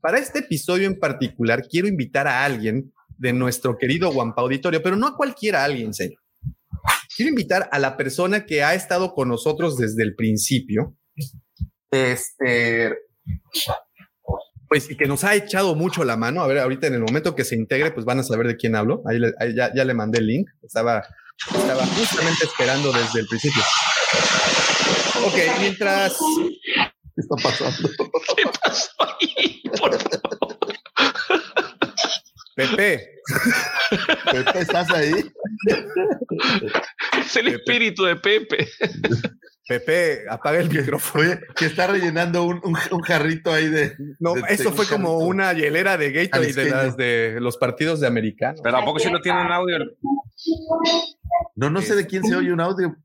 Para 0.00 0.18
este 0.18 0.40
episodio 0.40 0.86
en 0.86 0.98
particular, 0.98 1.62
quiero 1.70 1.88
invitar 1.88 2.26
a 2.26 2.44
alguien 2.44 2.92
de 3.16 3.32
nuestro 3.32 3.78
querido 3.78 4.10
Wampa 4.10 4.42
Auditorio, 4.42 4.82
pero 4.82 4.96
no 4.96 5.06
a 5.06 5.16
cualquiera 5.16 5.64
alguien, 5.64 5.94
señor. 5.94 6.20
Quiero 7.16 7.30
invitar 7.30 7.68
a 7.70 7.78
la 7.78 7.96
persona 7.96 8.44
que 8.44 8.62
ha 8.64 8.74
estado 8.74 9.14
con 9.14 9.28
nosotros 9.28 9.76
desde 9.78 10.02
el 10.02 10.14
principio. 10.16 10.96
Este. 11.90 12.98
Pues 14.68 14.90
y 14.90 14.96
que 14.96 15.06
nos 15.06 15.22
ha 15.24 15.34
echado 15.36 15.74
mucho 15.76 16.04
la 16.04 16.16
mano. 16.16 16.42
A 16.42 16.46
ver, 16.48 16.58
ahorita 16.58 16.88
en 16.88 16.94
el 16.94 17.00
momento 17.02 17.36
que 17.36 17.44
se 17.44 17.54
integre, 17.54 17.92
pues 17.92 18.04
van 18.04 18.18
a 18.18 18.24
saber 18.24 18.48
de 18.48 18.56
quién 18.56 18.74
hablo. 18.74 19.02
Ahí, 19.06 19.18
le- 19.20 19.32
ahí 19.38 19.54
ya 19.54 19.84
le 19.84 19.94
mandé 19.94 20.18
el 20.18 20.26
link. 20.26 20.48
Estaba, 20.62 21.06
estaba 21.38 21.86
justamente 21.86 22.44
esperando 22.44 22.92
desde 22.92 23.20
el 23.20 23.26
principio. 23.26 23.62
Ok, 25.24 25.34
mientras. 25.60 26.16
¿Qué 26.16 27.20
está 27.20 27.36
pasando? 27.42 27.88
¿Qué 28.36 28.42
pasó 28.62 28.90
ahí? 28.98 29.62
Por 29.78 29.98
favor. 29.98 30.58
Pepe, 32.56 33.08
Pepe, 34.30 34.60
¿estás 34.60 34.88
ahí? 34.92 35.12
Es 37.18 37.36
el 37.36 37.48
espíritu 37.48 38.04
de 38.04 38.14
Pepe. 38.16 38.68
Pepe, 39.66 40.20
apaga 40.30 40.58
el 40.60 40.68
micrófono. 40.70 41.24
Oye, 41.24 41.40
que 41.56 41.66
está 41.66 41.86
rellenando 41.88 42.44
un, 42.44 42.60
un- 42.62 42.76
un 42.90 43.00
jarrito 43.00 43.52
ahí 43.52 43.68
de. 43.68 43.96
No, 44.20 44.34
de- 44.34 44.42
eso 44.50 44.70
de- 44.70 44.76
fue 44.76 44.86
como 44.86 45.18
una 45.18 45.52
hielera 45.52 45.96
de 45.96 46.12
Gatorade 46.12 46.52
de, 46.52 46.70
las 46.70 46.96
de 46.96 47.38
los 47.40 47.56
partidos 47.56 47.98
de 48.00 48.06
americano. 48.06 48.60
Pero 48.62 48.76
¿a 48.76 48.84
poco 48.84 48.98
sí 49.00 49.10
lo 49.10 49.20
tienen 49.20 49.50
audio? 49.50 49.78
No, 51.56 51.70
no 51.70 51.80
sé 51.82 51.94
de 51.94 52.06
quién 52.06 52.24
se 52.24 52.34
oye 52.36 52.52
un 52.52 52.60
audio. 52.60 52.96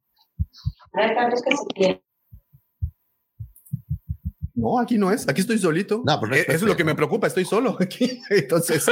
No, 4.56 4.80
aquí 4.80 4.98
no 4.98 5.12
es. 5.12 5.28
Aquí 5.30 5.42
estoy 5.42 5.58
solito. 5.58 6.02
No, 6.06 6.20
pero 6.20 6.32
no 6.32 6.36
Eh, 6.36 6.42
es 6.42 6.56
Eso 6.56 6.66
es 6.66 6.70
lo 6.70 6.76
que 6.76 6.84
me 6.84 6.96
preocupa. 6.96 7.28
Estoy 7.28 7.46
solo 7.46 7.78
aquí. 7.80 8.22
Entonces, 8.30 8.86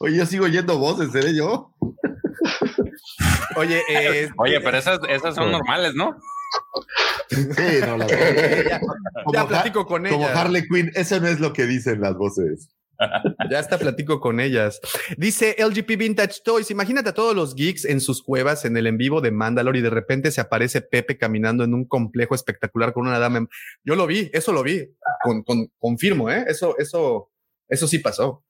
Oye, 0.00 0.16
yo 0.16 0.26
sigo 0.26 0.44
oyendo 0.44 0.78
voces, 0.78 1.10
¿seré 1.10 1.34
yo? 1.36 1.74
oye, 3.56 3.82
eh, 3.88 4.30
Oye, 4.38 4.60
pero 4.60 4.78
esas, 4.78 5.00
esas 5.08 5.34
son 5.34 5.50
normales, 5.50 5.94
¿no? 5.94 6.16
Sí, 7.30 7.80
no, 7.84 7.96
las 7.98 8.08
ya, 8.68 8.80
como 8.80 9.32
ya 9.34 9.46
platico 9.46 9.86
con 9.86 10.04
Como 10.06 10.24
ella. 10.24 10.40
Harley 10.40 10.66
Quinn, 10.68 10.90
eso 10.94 11.20
no 11.20 11.26
es 11.26 11.40
lo 11.40 11.52
que 11.52 11.66
dicen 11.66 12.00
las 12.00 12.14
voces. 12.16 12.70
Ya 13.50 13.60
está 13.60 13.78
platico 13.78 14.20
con 14.20 14.40
ellas. 14.40 14.80
Dice 15.16 15.54
LGP 15.58 15.96
Vintage 15.96 16.40
Toys. 16.44 16.70
Imagínate 16.70 17.10
a 17.10 17.14
todos 17.14 17.34
los 17.34 17.54
geeks 17.54 17.84
en 17.84 18.00
sus 18.00 18.22
cuevas 18.22 18.64
en 18.64 18.76
el 18.76 18.86
en 18.86 18.98
vivo 18.98 19.20
de 19.20 19.30
Mandalore 19.30 19.78
y 19.78 19.82
de 19.82 19.90
repente 19.90 20.30
se 20.30 20.40
aparece 20.40 20.80
Pepe 20.82 21.16
caminando 21.16 21.64
en 21.64 21.74
un 21.74 21.84
complejo 21.86 22.34
espectacular 22.34 22.92
con 22.92 23.06
una 23.06 23.18
dama. 23.18 23.46
Yo 23.84 23.94
lo 23.96 24.06
vi, 24.06 24.30
eso 24.32 24.52
lo 24.52 24.62
vi. 24.62 24.84
Con, 25.22 25.42
con- 25.42 25.70
confirmo, 25.78 26.30
¿eh? 26.30 26.44
Eso, 26.48 26.76
eso, 26.78 27.30
eso 27.68 27.86
sí 27.86 27.98
pasó. 28.00 28.44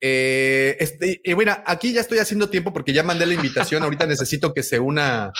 Eh, 0.00 0.76
este, 0.78 1.20
bueno, 1.34 1.56
aquí 1.66 1.92
ya 1.92 2.00
estoy 2.00 2.18
haciendo 2.18 2.48
tiempo 2.48 2.72
porque 2.72 2.92
ya 2.92 3.02
mandé 3.02 3.26
la 3.26 3.34
invitación. 3.34 3.82
Ahorita 3.82 4.06
necesito 4.06 4.54
que 4.54 4.62
se 4.62 4.78
una 4.78 5.32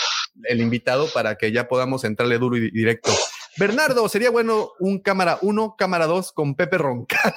el 0.44 0.60
invitado 0.60 1.08
para 1.12 1.36
que 1.36 1.52
ya 1.52 1.68
podamos 1.68 2.04
entrarle 2.04 2.38
duro 2.38 2.56
y 2.56 2.70
directo. 2.70 3.10
Bernardo, 3.58 4.08
sería 4.08 4.30
bueno 4.30 4.70
un 4.78 5.00
cámara 5.00 5.38
uno, 5.42 5.74
cámara 5.76 6.06
dos 6.06 6.32
con 6.32 6.54
Pepe 6.54 6.78
Roncada. 6.78 7.34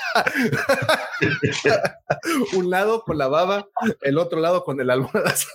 un 2.56 2.70
lado 2.70 3.04
con 3.04 3.18
la 3.18 3.28
baba, 3.28 3.68
el 4.02 4.18
otro 4.18 4.40
lado 4.40 4.64
con 4.64 4.80
el 4.80 4.90
almohadazo. 4.90 5.48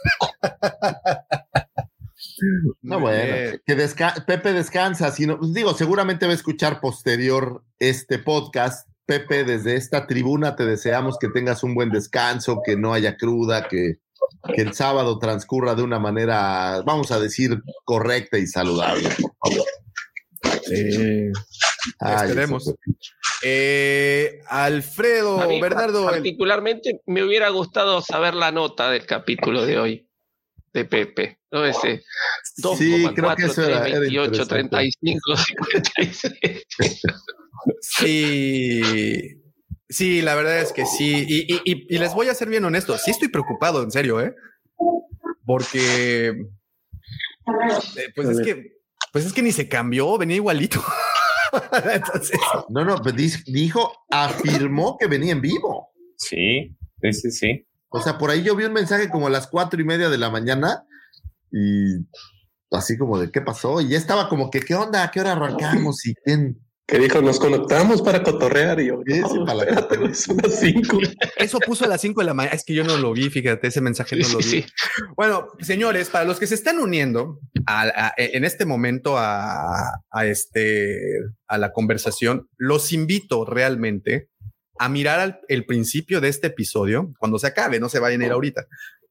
No, 2.83 3.01
bueno, 3.01 3.59
que 3.65 3.77
desca- 3.77 4.25
Pepe 4.27 4.53
descansa, 4.53 5.11
sino, 5.11 5.39
pues 5.39 5.53
digo, 5.55 5.75
seguramente 5.75 6.27
va 6.27 6.33
a 6.33 6.37
escuchar 6.37 6.81
posterior 6.81 7.65
este 7.79 8.19
podcast. 8.19 8.89
Pepe, 9.07 9.45
desde 9.45 9.77
esta 9.77 10.07
tribuna 10.07 10.57
te 10.57 10.67
deseamos 10.67 11.17
que 11.19 11.29
tengas 11.29 11.63
un 11.63 11.75
buen 11.75 11.91
descanso, 11.91 12.61
que 12.65 12.77
no 12.77 12.93
haya 12.93 13.17
cruda, 13.17 13.69
que, 13.69 14.01
que 14.55 14.63
el 14.63 14.75
sábado 14.75 15.19
transcurra 15.21 15.77
de 15.77 15.83
una 15.83 16.01
manera, 16.01 16.83
vamos 16.85 17.13
a 17.13 17.21
decir, 17.21 17.63
correcta 17.85 18.37
y 18.37 18.47
saludable, 18.49 19.09
por 19.21 19.33
favor. 19.39 19.67
Sí. 20.67 21.31
Ay, 22.01 22.29
Esperemos. 22.29 22.75
Eh, 23.43 24.41
Alfredo, 24.49 25.41
A 25.41 25.47
mí, 25.47 25.61
Bernardo, 25.61 26.09
el- 26.09 26.15
particularmente 26.17 27.01
me 27.07 27.23
hubiera 27.23 27.49
gustado 27.51 28.01
saber 28.03 28.35
la 28.35 28.51
nota 28.51 28.91
del 28.91 29.07
capítulo 29.07 29.65
de 29.65 29.79
hoy 29.79 30.09
de 30.73 30.85
Pepe. 30.85 31.39
¿no? 31.53 31.65
Ese 31.65 32.03
Sí, 32.43 32.63
2,4, 32.63 33.15
creo 33.15 33.37
que 33.37 33.45
eso 33.45 33.63
era- 33.65 33.81
3, 33.83 33.91
era 33.93 34.01
28, 34.01 34.27
interesante. 34.43 34.69
35, 34.77 35.37
56. 35.37 36.23
sí. 37.81 39.43
Sí, 39.89 40.21
la 40.23 40.35
verdad 40.35 40.59
es 40.61 40.73
que 40.73 40.85
sí. 40.85 41.25
Y, 41.29 41.55
y- 41.55 41.61
y- 41.65 41.87
y 41.95 41.99
les 41.99 42.13
voy 42.13 42.29
a 42.29 42.35
ser 42.35 42.49
bien 42.49 42.65
honesto. 42.65 42.99
Sí 42.99 43.13
estoy 43.13 43.29
preocupado, 43.29 43.83
en 43.85 43.91
serio, 43.93 44.21
¿eh? 44.21 44.35
Porque, 45.47 46.31
eh, 46.31 48.13
pues 48.17 48.29
es 48.31 48.41
que, 48.45 48.76
pues 49.17 49.25
es 49.25 49.33
que 49.33 49.41
ni 49.41 49.51
se 49.51 49.67
cambió, 49.67 50.19
venía 50.19 50.37
igualito. 50.37 50.85
Entonces, 51.91 52.39
No, 52.69 52.85
no, 52.85 52.97
pues 53.01 53.15
dis- 53.15 53.45
dijo, 53.47 53.91
afirmó 54.11 54.99
que 55.01 55.07
venía 55.07 55.33
en 55.33 55.41
vivo. 55.41 55.89
Sí, 56.19 56.77
sí, 57.01 57.13
sí, 57.15 57.31
sí. 57.31 57.67
O 57.89 57.99
sea, 58.03 58.19
por 58.19 58.29
ahí 58.31 58.43
yo 58.43 58.55
vi 58.55 58.65
un 58.65 58.75
mensaje 58.75 59.09
como 59.09 59.29
a 59.29 59.31
las 59.31 59.47
cuatro 59.47 59.81
y 59.81 59.85
media 59.85 60.11
de 60.11 60.19
la 60.19 60.29
mañana 60.29 60.85
y 61.51 62.05
así 62.71 62.99
como 62.99 63.19
de 63.19 63.31
qué 63.31 63.41
pasó. 63.41 63.81
Y 63.81 63.89
ya 63.89 63.97
estaba 63.97 64.29
como 64.29 64.51
que, 64.51 64.61
¿qué 64.61 64.75
onda? 64.75 65.03
¿A 65.05 65.11
qué 65.11 65.21
hora 65.21 65.33
arrancamos? 65.33 66.05
Y 66.05 66.15
quién? 66.23 66.61
Que 66.89 67.01
dijo, 67.01 67.21
nos 67.21 67.41
conectamos 67.41 68.01
para 68.01 68.23
cotorrear. 68.23 68.79
Y 68.81 68.87
yo, 68.87 69.03
para 69.45 69.71
la 69.73 69.89
cinco. 70.53 71.01
eso 71.37 71.59
puso 71.59 71.85
a 71.85 71.89
las 71.89 72.01
5 72.01 72.21
de 72.21 72.27
la 72.27 72.35
mañana. 72.35 72.55
Es 72.55 72.65
que 72.65 72.75
yo 72.75 72.85
no 72.85 72.97
lo 72.97 73.13
vi, 73.13 73.29
fíjate, 73.29 73.67
ese 73.67 73.81
mensaje 73.81 74.15
no 74.17 74.29
lo 74.29 74.39
vi. 74.39 74.45
Sí, 74.45 74.63
sí. 74.63 74.67
Bueno, 75.17 75.49
señores, 75.61 76.11
para 76.11 76.25
los 76.25 76.39
que 76.39 76.47
se 76.47 76.55
están 76.55 76.79
uniendo 76.79 77.41
a- 77.67 77.83
a- 78.11 78.15
en 78.17 78.45
este 78.45 78.65
momento 78.67 79.19
a, 79.19 80.01
a 80.11 80.27
este, 80.27 81.19
a 81.49 81.59
la 81.59 81.73
conversación, 81.73 82.49
los 82.57 82.93
invito 82.93 83.45
realmente 83.45 84.29
a 84.79 84.89
mirar 84.89 85.19
al, 85.19 85.41
el 85.49 85.67
principio 85.67 86.21
de 86.21 86.29
este 86.29 86.47
episodio, 86.49 87.13
cuando 87.19 87.39
se 87.41 87.49
acabe, 87.49 87.81
no 87.81 87.89
se 87.89 87.99
vayan 87.99 88.23
a 88.23 88.27
ir 88.27 88.33
ahorita. 88.33 88.67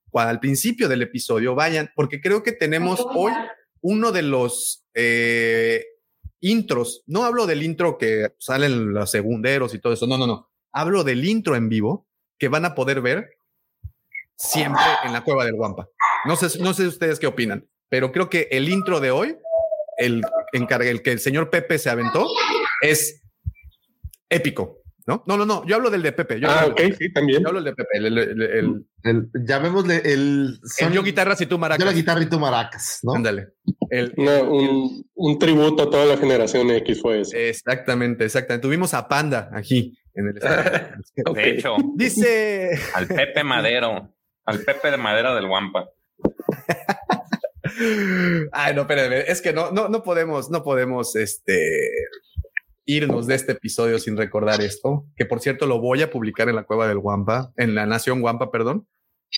Cuando 0.10 0.30
al 0.30 0.40
principio 0.40 0.88
del 0.88 1.02
episodio 1.02 1.56
vayan, 1.56 1.90
porque 1.94 2.22
creo 2.22 2.42
que 2.42 2.54
tenemos 2.54 3.06
hoy 3.14 3.34
uno 3.82 4.14
de 4.14 4.22
los 4.22 4.86
eh, 4.94 5.84
intros. 6.50 7.04
No 7.08 7.24
hablo 7.26 7.46
del 7.48 7.64
intro 7.64 7.98
que 7.98 8.34
salen 8.40 8.94
los 8.94 9.10
segunderos 9.12 9.74
y 9.74 9.80
todo 9.80 9.94
eso. 9.94 10.06
No, 10.08 10.18
no, 10.18 10.28
no. 10.28 10.50
Hablo 10.72 11.04
del 11.04 11.26
intro 11.26 11.56
en 11.56 11.70
vivo 11.70 12.08
que 12.38 12.48
van 12.50 12.66
a 12.66 12.76
poder 12.76 13.02
ver 13.02 13.30
siempre 14.36 14.82
en 15.04 15.14
la 15.14 15.24
cueva 15.24 15.46
del 15.46 15.56
Guampa. 15.56 15.88
No 16.26 16.36
sé, 16.36 16.60
no 16.60 16.74
sé 16.74 16.88
ustedes 16.88 17.20
qué 17.20 17.28
opinan, 17.28 17.68
pero 17.90 18.12
creo 18.12 18.30
que 18.30 18.48
el 18.52 18.70
intro 18.70 19.00
de 19.00 19.12
hoy, 19.12 19.38
el, 19.98 20.22
encargue, 20.54 20.90
el 20.90 21.02
que 21.02 21.12
el 21.14 21.20
señor 21.20 21.50
Pepe 21.50 21.78
se 21.80 21.90
aventó, 21.90 22.28
es 22.82 23.22
épico. 24.30 24.82
¿No? 25.08 25.24
No, 25.28 25.38
no, 25.38 25.46
no. 25.46 25.64
Yo 25.68 25.76
hablo 25.76 25.92
del 25.92 26.02
de 26.02 26.14
Pepe. 26.14 26.40
Yo, 26.40 26.50
Ah, 26.50 26.62
hablo, 26.62 26.74
ok, 26.74 26.82
sí, 26.98 27.14
también. 27.14 27.40
yo 27.44 27.48
hablo 27.50 27.62
del 27.62 27.76
de 27.76 27.76
Pepe. 27.76 27.98
El, 28.00 28.06
el, 28.08 28.18
el- 28.18 28.42
el- 28.42 28.86
El, 29.04 29.30
llamémosle 29.46 29.98
el... 30.04 30.60
el 30.80 30.92
yo 30.92 31.04
guitarras 31.04 31.40
y 31.42 31.46
tú 31.46 31.56
Yo 31.56 31.60
maracas. 31.60 31.86
la 31.86 31.94
guitarra 31.94 32.24
y 32.24 32.26
tú 32.26 32.40
maracas, 32.40 33.02
¿no? 33.04 33.14
Ándale. 33.14 33.50
El- 33.90 34.14
un, 34.18 35.06
un 35.14 35.40
tributo 35.40 35.84
a 35.84 35.90
toda 35.90 36.06
la 36.06 36.18
generación 36.18 36.70
X 36.72 37.02
fue 37.02 37.22
eso. 37.22 37.36
Exactamente, 37.36 38.26
exactamente. 38.26 38.66
Tuvimos 38.68 38.94
a 38.94 39.08
Panda 39.08 39.50
aquí 39.54 39.98
en 40.14 40.28
el 40.30 40.38
estudio. 40.38 40.96
Ok. 41.28 41.36
De 41.38 41.50
hecho, 41.50 41.76
Dice, 41.96 42.72
al 42.94 43.08
Pepe 43.08 43.44
Madero, 43.44 44.14
al 44.46 44.60
Pepe 44.60 44.92
de 44.92 44.98
Madera 44.98 45.34
del 45.36 45.48
Guampa. 45.48 45.90
ay, 48.52 48.74
no, 48.76 48.82
espérame, 48.82 49.24
es 49.28 49.42
que 49.42 49.54
no, 49.54 49.72
no, 49.72 49.90
no 49.90 50.04
podemos, 50.04 50.50
no 50.50 50.64
podemos, 50.64 51.16
este, 51.16 51.90
irnos 52.86 53.28
de 53.28 53.36
este 53.36 53.54
episodio 53.54 53.98
sin 54.00 54.16
recordar 54.18 54.62
esto, 54.62 55.06
que 55.16 55.26
por 55.26 55.40
cierto 55.40 55.66
lo 55.66 55.80
voy 55.80 56.02
a 56.02 56.10
publicar 56.12 56.50
en 56.50 56.56
la 56.56 56.64
cueva 56.64 56.88
del 56.88 57.00
Guampa, 57.00 57.52
en 57.58 57.74
la 57.76 57.86
Nación 57.86 58.22
Guampa, 58.22 58.52
perdón. 58.52 58.88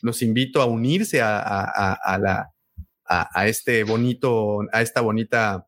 Los 0.04 0.22
invito 0.22 0.62
a 0.62 0.66
unirse 0.66 1.22
a, 1.22 1.40
a, 1.40 1.64
a, 1.64 1.94
a 1.94 2.18
la, 2.20 2.52
a, 3.10 3.30
a 3.40 3.48
este 3.48 3.84
bonito, 3.84 4.60
a 4.72 4.82
esta 4.82 5.02
bonita 5.02 5.66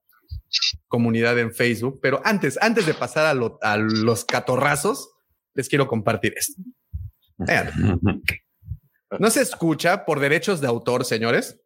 comunidad 0.88 1.38
en 1.40 1.53
Facebook. 1.53 1.99
Pero 2.02 2.22
antes, 2.24 2.57
antes 2.61 2.86
de 2.86 2.94
pasar 2.94 3.26
a, 3.26 3.34
lo- 3.34 3.60
a 3.61 3.78
los 3.78 4.26
catorrazos, 4.26 5.10
les 5.53 5.70
quiero 5.70 5.88
compartir 5.88 6.34
esto. 6.38 6.61
Vean. 7.38 7.99
No 9.20 9.32
se 9.32 9.41
escucha 9.41 10.06
por 10.06 10.20
derechos 10.20 10.61
de 10.61 10.68
autor, 10.68 11.03
señores. 11.03 11.60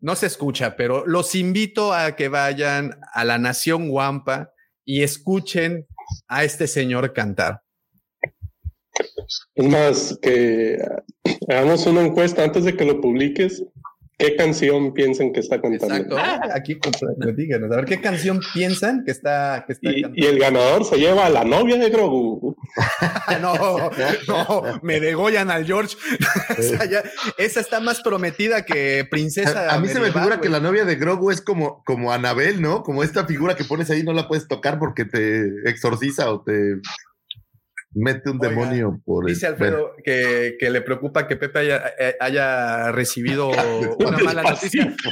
No 0.00 0.16
se 0.16 0.26
escucha, 0.26 0.74
pero 0.74 1.06
los 1.06 1.36
invito 1.36 1.92
a 1.94 2.16
que 2.16 2.26
vayan 2.26 2.98
a 3.12 3.22
la 3.24 3.38
Nación 3.38 3.88
Guampa 3.88 4.52
y 4.84 5.04
escuchen 5.04 5.86
a 6.26 6.42
este 6.42 6.66
señor 6.66 7.12
cantar. 7.12 7.62
Es 9.54 9.68
más, 9.68 10.18
que 10.20 10.76
ah, 10.82 11.04
hagamos 11.48 11.86
una 11.86 12.00
encuesta 12.02 12.42
antes 12.42 12.64
de 12.64 12.76
que 12.76 12.84
lo 12.84 13.00
publiques. 13.00 13.62
¿Qué 14.20 14.36
canción 14.36 14.92
piensan 14.92 15.32
que 15.32 15.40
está 15.40 15.60
cantando? 15.60 15.94
Exacto. 16.18 16.48
Aquí 16.54 16.78
compra- 16.78 17.32
díganos, 17.34 17.72
a 17.72 17.76
ver 17.76 17.84
qué 17.86 18.00
canción 18.00 18.40
piensan 18.54 19.02
que 19.04 19.10
está, 19.10 19.64
que 19.66 19.72
está 19.72 19.90
Y, 19.90 20.02
cantando. 20.02 20.24
y 20.24 20.26
el 20.28 20.38
ganador 20.38 20.84
se 20.84 20.96
lleva 20.98 21.26
a 21.26 21.30
la 21.30 21.44
novia 21.44 21.76
de 21.78 21.88
Grogu. 21.90 22.54
no, 23.40 23.90
no, 24.28 24.62
me 24.82 25.00
degollan 25.00 25.50
al 25.50 25.64
George. 25.64 25.96
esa, 26.58 26.84
ya- 26.84 27.02
esa 27.38 27.60
está 27.60 27.80
más 27.80 28.00
prometida 28.02 28.64
que 28.64 29.06
princesa. 29.10 29.70
A, 29.70 29.74
a 29.76 29.80
mí 29.80 29.88
se 29.88 30.00
me 30.00 30.12
figura 30.12 30.40
que 30.40 30.48
la 30.48 30.60
novia 30.60 30.84
de 30.84 30.96
Grogu 30.96 31.30
es 31.30 31.40
como, 31.40 31.82
como 31.84 32.12
Anabel, 32.12 32.60
¿no? 32.60 32.82
Como 32.82 33.02
esta 33.02 33.26
figura 33.26 33.54
que 33.56 33.64
pones 33.64 33.90
ahí 33.90 34.02
no 34.02 34.12
la 34.12 34.28
puedes 34.28 34.46
tocar 34.48 34.78
porque 34.78 35.04
te 35.06 35.68
exorciza 35.68 36.30
o 36.30 36.42
te 36.42 36.74
mete 37.92 38.30
un 38.30 38.38
Oiga, 38.40 38.48
demonio 38.50 39.00
por 39.04 39.28
el 39.28 39.34
Dice 39.34 39.46
Alfredo 39.48 39.92
que, 40.04 40.56
que 40.58 40.70
le 40.70 40.80
preocupa 40.80 41.26
que 41.26 41.36
Pepe 41.36 41.58
haya, 41.60 41.82
eh, 41.98 42.16
haya 42.20 42.92
recibido 42.92 43.50
una 43.98 44.18
mala 44.18 44.42
noticia. 44.42 44.94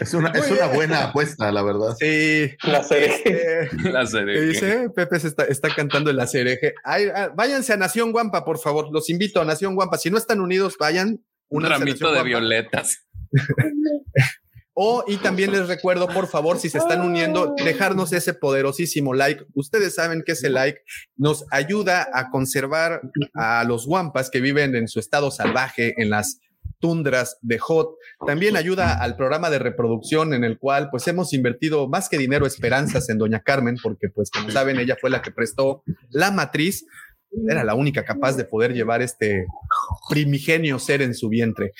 Es 0.00 0.14
una, 0.14 0.30
es 0.30 0.50
una 0.50 0.66
buena 0.68 1.04
apuesta, 1.04 1.50
la 1.52 1.62
verdad. 1.62 1.94
Sí. 1.98 2.50
La. 2.62 2.84
Eh, 2.90 3.68
La 3.84 4.00
¿Qué 4.00 4.06
serie. 4.06 4.40
dice? 4.42 4.90
Pepe 4.94 5.20
se 5.20 5.28
está, 5.28 5.44
está 5.44 5.68
cantando 5.74 6.10
el 6.10 6.18
acereje. 6.20 6.74
Ay, 6.84 7.08
ah, 7.14 7.30
váyanse 7.34 7.72
a 7.72 7.76
Nación 7.76 8.12
Guampa, 8.12 8.44
por 8.44 8.58
favor. 8.58 8.88
Los 8.92 9.10
invito 9.10 9.40
a 9.40 9.44
Nación 9.44 9.74
Guampa. 9.74 9.98
Si 9.98 10.10
no 10.10 10.18
están 10.18 10.40
unidos, 10.40 10.76
vayan. 10.78 11.22
Un 11.50 11.64
ramito 11.64 12.06
de 12.06 12.12
Guampa. 12.12 12.22
violetas. 12.24 13.06
O, 14.80 15.02
y 15.08 15.16
también 15.16 15.50
les 15.50 15.66
recuerdo, 15.66 16.06
por 16.06 16.28
favor, 16.28 16.56
si 16.60 16.70
se 16.70 16.78
están 16.78 17.00
uniendo, 17.00 17.52
dejarnos 17.64 18.12
ese 18.12 18.32
poderosísimo 18.32 19.12
like. 19.12 19.44
Ustedes 19.54 19.96
saben 19.96 20.22
que 20.24 20.32
ese 20.32 20.50
like 20.50 20.78
nos 21.16 21.44
ayuda 21.50 22.08
a 22.14 22.30
conservar 22.30 23.00
a 23.34 23.64
los 23.64 23.86
guampas 23.86 24.30
que 24.30 24.40
viven 24.40 24.76
en 24.76 24.86
su 24.86 25.00
estado 25.00 25.32
salvaje, 25.32 25.94
en 26.00 26.10
las 26.10 26.38
tundras 26.78 27.38
de 27.42 27.58
Hot. 27.58 27.96
También 28.24 28.56
ayuda 28.56 29.02
al 29.02 29.16
programa 29.16 29.50
de 29.50 29.58
reproducción 29.58 30.32
en 30.32 30.44
el 30.44 30.60
cual 30.60 30.90
pues 30.92 31.08
hemos 31.08 31.32
invertido 31.32 31.88
más 31.88 32.08
que 32.08 32.16
dinero 32.16 32.46
esperanzas 32.46 33.08
en 33.08 33.18
Doña 33.18 33.40
Carmen, 33.40 33.78
porque 33.82 34.08
pues 34.14 34.30
como 34.30 34.48
saben, 34.52 34.78
ella 34.78 34.96
fue 35.00 35.10
la 35.10 35.22
que 35.22 35.32
prestó 35.32 35.82
la 36.10 36.30
matriz. 36.30 36.86
Era 37.48 37.64
la 37.64 37.74
única 37.74 38.04
capaz 38.04 38.36
de 38.36 38.44
poder 38.44 38.74
llevar 38.74 39.02
este 39.02 39.44
primigenio 40.08 40.78
ser 40.78 41.02
en 41.02 41.14
su 41.14 41.28
vientre. 41.28 41.72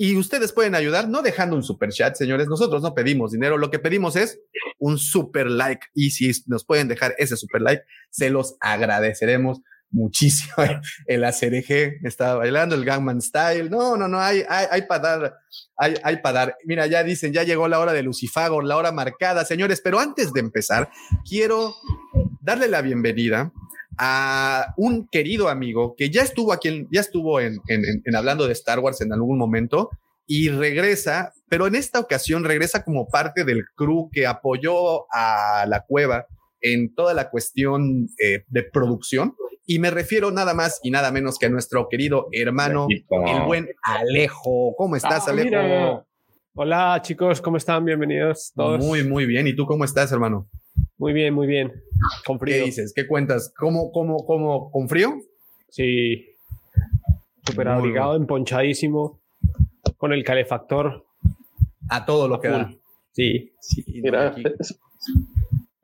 Y 0.00 0.16
ustedes 0.16 0.52
pueden 0.52 0.76
ayudar 0.76 1.08
no 1.08 1.22
dejando 1.22 1.56
un 1.56 1.64
super 1.64 1.90
chat, 1.90 2.14
señores. 2.14 2.46
Nosotros 2.46 2.82
no 2.82 2.94
pedimos 2.94 3.32
dinero, 3.32 3.58
lo 3.58 3.68
que 3.68 3.80
pedimos 3.80 4.14
es 4.14 4.38
un 4.78 4.96
super 4.96 5.50
like. 5.50 5.88
Y 5.92 6.12
si 6.12 6.30
nos 6.46 6.64
pueden 6.64 6.86
dejar 6.86 7.16
ese 7.18 7.36
super 7.36 7.60
like, 7.60 7.82
se 8.08 8.30
los 8.30 8.56
agradeceremos 8.60 9.60
muchísimo. 9.90 10.54
El 11.06 11.24
ACRG 11.24 12.06
está 12.06 12.36
bailando, 12.36 12.76
el 12.76 12.84
Gangman 12.84 13.20
Style. 13.20 13.68
No, 13.68 13.96
no, 13.96 14.06
no, 14.06 14.20
hay, 14.20 14.44
hay, 14.48 14.66
hay 14.70 14.82
para 14.82 15.02
dar, 15.02 15.34
hay, 15.76 15.94
hay 16.04 16.18
para 16.18 16.38
dar. 16.38 16.56
Mira, 16.64 16.86
ya 16.86 17.02
dicen, 17.02 17.32
ya 17.32 17.42
llegó 17.42 17.66
la 17.66 17.80
hora 17.80 17.92
de 17.92 18.04
Lucifago, 18.04 18.62
la 18.62 18.76
hora 18.76 18.92
marcada, 18.92 19.44
señores. 19.44 19.80
Pero 19.82 19.98
antes 19.98 20.32
de 20.32 20.38
empezar, 20.38 20.90
quiero 21.28 21.74
darle 22.40 22.68
la 22.68 22.82
bienvenida 22.82 23.52
a 23.98 24.74
un 24.76 25.08
querido 25.08 25.48
amigo 25.48 25.94
que 25.96 26.10
ya 26.10 26.22
estuvo 26.22 26.52
aquí, 26.52 26.86
ya 26.90 27.00
estuvo 27.00 27.40
en, 27.40 27.60
en, 27.68 28.16
hablando 28.16 28.46
de 28.46 28.52
Star 28.52 28.78
Wars 28.78 29.00
en 29.00 29.12
algún 29.12 29.36
momento 29.36 29.90
y 30.26 30.50
regresa, 30.50 31.32
pero 31.48 31.66
en 31.66 31.74
esta 31.74 31.98
ocasión 31.98 32.44
regresa 32.44 32.84
como 32.84 33.08
parte 33.08 33.44
del 33.44 33.64
crew 33.74 34.10
que 34.12 34.26
apoyó 34.26 35.06
a 35.12 35.64
la 35.66 35.84
cueva 35.86 36.26
en 36.60 36.94
toda 36.94 37.14
la 37.14 37.30
cuestión 37.30 38.08
eh, 38.22 38.44
de 38.46 38.62
producción. 38.62 39.34
Y 39.66 39.78
me 39.78 39.90
refiero 39.90 40.30
nada 40.30 40.54
más 40.54 40.80
y 40.82 40.90
nada 40.90 41.10
menos 41.10 41.38
que 41.38 41.46
a 41.46 41.50
nuestro 41.50 41.88
querido 41.88 42.28
hermano, 42.32 42.86
el 42.90 43.42
buen 43.46 43.68
Alejo. 43.82 44.74
¿Cómo 44.76 44.96
estás, 44.96 45.28
ah, 45.28 45.30
Alejo? 45.30 46.06
Hola, 46.54 47.00
chicos, 47.02 47.40
¿cómo 47.40 47.56
están? 47.56 47.84
Bienvenidos 47.84 48.52
todos. 48.54 48.84
Muy, 48.84 49.04
muy 49.04 49.26
bien. 49.26 49.46
¿Y 49.46 49.54
tú 49.54 49.66
cómo 49.66 49.84
estás, 49.84 50.10
hermano? 50.12 50.48
Muy 50.98 51.12
bien, 51.12 51.32
muy 51.32 51.46
bien. 51.46 51.72
Con 52.26 52.40
frío. 52.40 52.56
¿Qué 52.56 52.64
dices? 52.64 52.92
¿Qué 52.94 53.06
cuentas? 53.06 53.54
¿Cómo, 53.56 53.92
cómo, 53.92 54.26
cómo? 54.26 54.70
¿Con 54.70 54.88
frío? 54.88 55.20
Sí. 55.68 56.26
Súper 57.46 57.68
abrigado, 57.68 58.16
emponchadísimo. 58.16 59.20
Con 59.96 60.12
el 60.12 60.24
calefactor. 60.24 61.06
A 61.88 62.04
todo 62.04 62.26
lo 62.28 62.40
que 62.40 62.48
da. 62.48 62.74
Sí. 63.12 63.52
sí 63.60 63.84
Mira, 64.02 64.34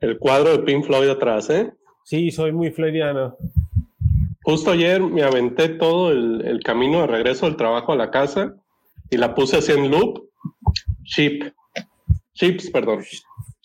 el 0.01 0.19
cuadro 0.19 0.51
de 0.51 0.59
Pink 0.59 0.85
Floyd 0.85 1.09
atrás, 1.09 1.49
¿eh? 1.49 1.71
Sí, 2.03 2.29
soy 2.29 2.51
muy 2.51 2.71
floydiano. 2.71 3.37
Justo 4.43 4.71
ayer 4.71 5.01
me 5.01 5.23
aventé 5.23 5.69
todo 5.69 6.11
el, 6.11 6.45
el, 6.45 6.61
camino 6.61 7.01
de 7.01 7.07
regreso 7.07 7.47
del 7.47 7.55
trabajo 7.55 7.93
a 7.93 7.95
la 7.95 8.11
casa 8.11 8.55
y 9.09 9.17
la 9.17 9.33
puse 9.33 9.57
así 9.57 9.71
en 9.71 9.89
loop. 9.89 10.29
Sheep. 11.03 11.51
Chips, 12.33 12.69
perdón. 12.69 13.03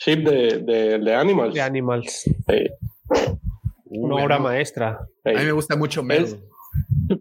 Chip 0.00 0.26
de, 0.26 0.98
de, 0.98 1.14
Animals. 1.14 1.54
De 1.54 1.60
Animals. 1.60 2.24
Una 3.84 4.14
obra 4.24 4.38
maestra. 4.38 4.98
A 5.24 5.30
mí 5.30 5.44
me 5.44 5.52
gusta 5.52 5.76
mucho 5.76 6.02
menos. 6.02 6.36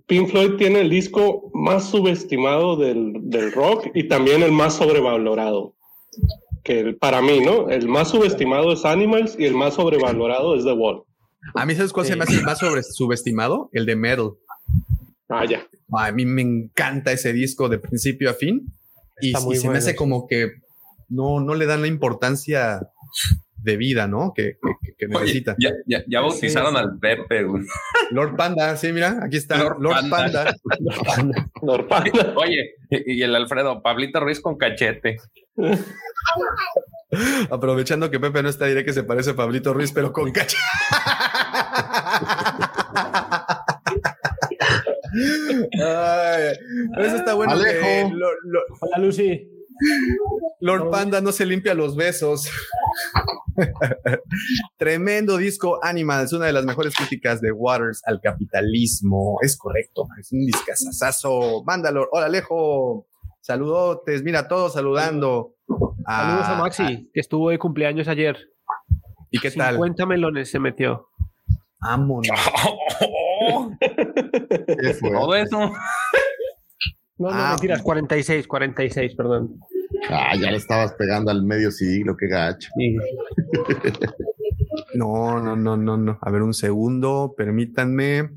Pink 0.08 0.30
Floyd 0.30 0.56
tiene 0.58 0.82
el 0.82 0.90
disco 0.90 1.52
más 1.54 1.90
subestimado 1.90 2.78
del, 2.78 3.14
del, 3.24 3.52
rock 3.52 3.88
y 3.94 4.08
también 4.08 4.44
el 4.44 4.54
más 4.54 4.76
sobrevalorado. 4.76 5.76
Que 6.64 6.94
para 6.94 7.22
mí, 7.22 7.42
¿no? 7.42 7.70
El 7.70 7.90
más 7.90 8.10
subestimado 8.10 8.72
es 8.72 8.86
Animals 8.86 9.36
y 9.38 9.46
el 9.46 9.56
más 9.56 9.74
sobrevalorado 9.74 10.56
es 10.56 10.64
The 10.64 10.72
Wall. 10.72 11.04
A 11.56 11.66
mí, 11.66 11.76
¿sabes 11.76 11.92
cuál 11.92 12.06
se 12.06 12.16
me 12.16 12.24
hace 12.24 12.36
el 12.36 12.44
más 12.44 12.60
sobre 12.60 12.84
subestimado? 12.84 13.70
El 13.74 13.86
de 13.86 13.96
Metal. 13.98 14.32
Ah, 15.28 15.46
ya. 15.46 15.68
A 15.92 16.12
mí 16.14 16.26
me 16.26 16.44
encanta 16.44 17.12
ese 17.12 17.34
disco 17.34 17.68
de 17.68 17.80
principio 17.80 18.30
a 18.30 18.34
fin. 18.34 18.72
y, 19.22 19.34
se 19.34 19.70
me 19.70 19.80
hace 19.80 19.96
como 19.96 20.28
que 20.28 20.62
no, 21.10 21.40
no 21.40 21.56
le 21.56 21.66
dan 21.66 21.82
la 21.82 21.88
importancia 21.88 22.80
de 23.62 23.78
vida, 23.78 24.08
¿no? 24.08 24.34
Que, 24.34 24.58
necesita. 25.08 25.56
Ya, 25.60 25.72
ya, 25.86 26.04
ya 26.08 26.22
bautizaron 26.22 26.78
al 26.78 26.98
Pepe, 27.00 27.46
Lord 28.12 28.36
Panda, 28.36 28.76
sí, 28.78 28.92
mira, 28.92 29.20
aquí 29.24 29.38
está. 29.38 29.58
Lord, 29.58 30.10
Panda. 30.10 30.56
Lord 31.62 31.88
Panda. 31.88 32.34
Oye, 32.36 32.76
y 32.90 33.22
el 33.22 33.36
Alfredo, 33.36 33.82
Pablito 33.82 34.20
Ruiz 34.20 34.40
con 34.40 34.58
cachete. 34.58 35.18
Aprovechando 37.50 38.12
que 38.12 38.20
Pepe 38.20 38.44
no 38.44 38.50
está, 38.50 38.68
diré 38.68 38.86
que 38.86 38.94
se 38.94 39.04
parece 39.04 39.32
a 39.32 39.36
Pablito 39.36 39.74
Ruiz, 39.74 39.92
pero 39.92 40.14
con 40.14 40.32
cachete. 40.32 40.62
eso 46.98 47.16
está 47.16 47.34
bueno. 47.34 47.54
Alejo. 47.54 48.14
Hola, 48.82 48.98
Lucy. 49.00 49.59
Lord 50.60 50.90
Panda 50.90 51.22
no 51.22 51.32
se 51.32 51.46
limpia 51.46 51.74
los 51.74 51.96
besos. 51.96 52.50
Tremendo 54.78 55.38
disco 55.38 55.80
Animals, 55.84 56.34
una 56.34 56.46
de 56.46 56.54
las 56.54 56.66
mejores 56.66 56.96
críticas 56.96 57.42
de 57.42 57.52
Waters 57.52 58.02
al 58.06 58.22
capitalismo. 58.22 59.38
Es 59.42 59.58
correcto, 59.58 60.08
es 60.20 60.32
un 60.32 60.46
discazazazo. 60.46 61.64
Mándalo. 61.66 62.08
Hola, 62.12 62.28
Alejo. 62.28 63.08
Saludotes. 63.42 64.24
Mira, 64.24 64.48
todos 64.48 64.74
saludando. 64.74 65.56
Saludos 66.06 66.46
a 66.46 66.56
Maxi, 66.56 67.10
que 67.14 67.20
estuvo 67.20 67.50
de 67.50 67.60
cumpleaños 67.60 68.08
ayer. 68.08 68.38
¿Y 69.32 69.40
qué 69.40 69.52
tal? 69.52 69.76
50 69.76 70.06
melones 70.06 70.50
se 70.50 70.60
metió. 70.60 71.10
Vámonos. 71.80 72.28
Todo 75.02 75.36
eso. 75.36 75.72
No, 77.20 77.30
no, 77.30 77.36
ah, 77.36 77.50
mentiras, 77.50 77.82
46, 77.82 78.48
46, 78.48 79.16
perdón. 79.16 79.60
Ah, 80.10 80.34
ya 80.40 80.52
le 80.52 80.58
estabas 80.58 80.94
pegando 80.94 81.32
al 81.32 81.44
medio 81.44 81.70
siglo, 81.70 82.16
qué 82.16 82.28
gacho. 82.28 82.70
no, 84.96 85.42
no, 85.42 85.58
no, 85.58 85.76
no, 85.76 85.98
no. 85.98 86.18
A 86.22 86.32
ver, 86.32 86.42
un 86.42 86.54
segundo, 86.54 87.34
permítanme. 87.38 88.30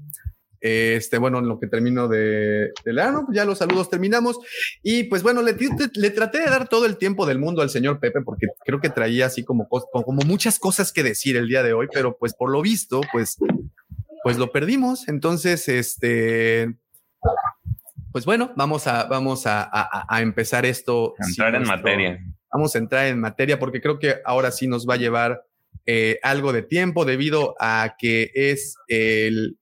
Este, 0.60 1.18
bueno, 1.18 1.38
en 1.38 1.48
lo 1.48 1.60
que 1.60 1.68
termino 1.68 2.08
de, 2.08 2.72
de 2.84 2.92
leer, 2.92 3.12
no, 3.12 3.24
pues 3.24 3.36
ya 3.36 3.44
los 3.44 3.58
saludos 3.58 3.88
terminamos. 3.88 4.38
Y 4.82 5.04
pues 5.04 5.22
bueno, 5.22 5.42
le, 5.42 5.56
le, 5.94 6.10
traté 6.10 6.38
de 6.38 6.46
dar 6.46 6.68
todo 6.68 6.86
el 6.86 6.96
tiempo 6.96 7.24
del 7.24 7.38
mundo 7.38 7.62
al 7.62 7.70
señor 7.70 8.00
Pepe, 8.00 8.20
porque 8.22 8.48
creo 8.64 8.80
que 8.80 8.90
traía 8.90 9.26
así 9.26 9.44
como, 9.44 9.68
como 9.68 10.22
muchas 10.22 10.58
cosas 10.58 10.92
que 10.92 11.04
decir 11.04 11.36
el 11.36 11.46
día 11.46 11.62
de 11.62 11.72
hoy, 11.72 11.86
pero 11.92 12.16
pues 12.16 12.34
por 12.34 12.50
lo 12.50 12.62
visto, 12.62 13.00
pues, 13.12 13.38
pues 14.24 14.38
lo 14.38 14.50
perdimos. 14.50 15.08
Entonces, 15.08 15.68
este, 15.68 16.74
pues 18.12 18.24
bueno, 18.24 18.52
vamos 18.56 18.86
a, 18.86 19.04
vamos 19.04 19.44
a, 19.46 20.06
empezar 20.20 20.66
esto. 20.66 21.14
Entrar 21.26 21.54
en 21.54 21.64
materia. 21.64 22.18
Vamos 22.52 22.74
a 22.74 22.78
entrar 22.78 23.06
en 23.06 23.18
materia 23.18 23.58
porque 23.58 23.80
creo 23.80 23.98
que 23.98 24.16
ahora 24.24 24.50
sí 24.50 24.66
nos 24.66 24.86
va 24.86 24.94
a 24.94 24.98
llevar 24.98 25.42
eh, 25.86 26.18
algo 26.22 26.52
de 26.52 26.62
tiempo 26.62 27.04
debido 27.04 27.54
a 27.58 27.96
que 27.98 28.30
es 28.34 28.76
el 28.88 29.58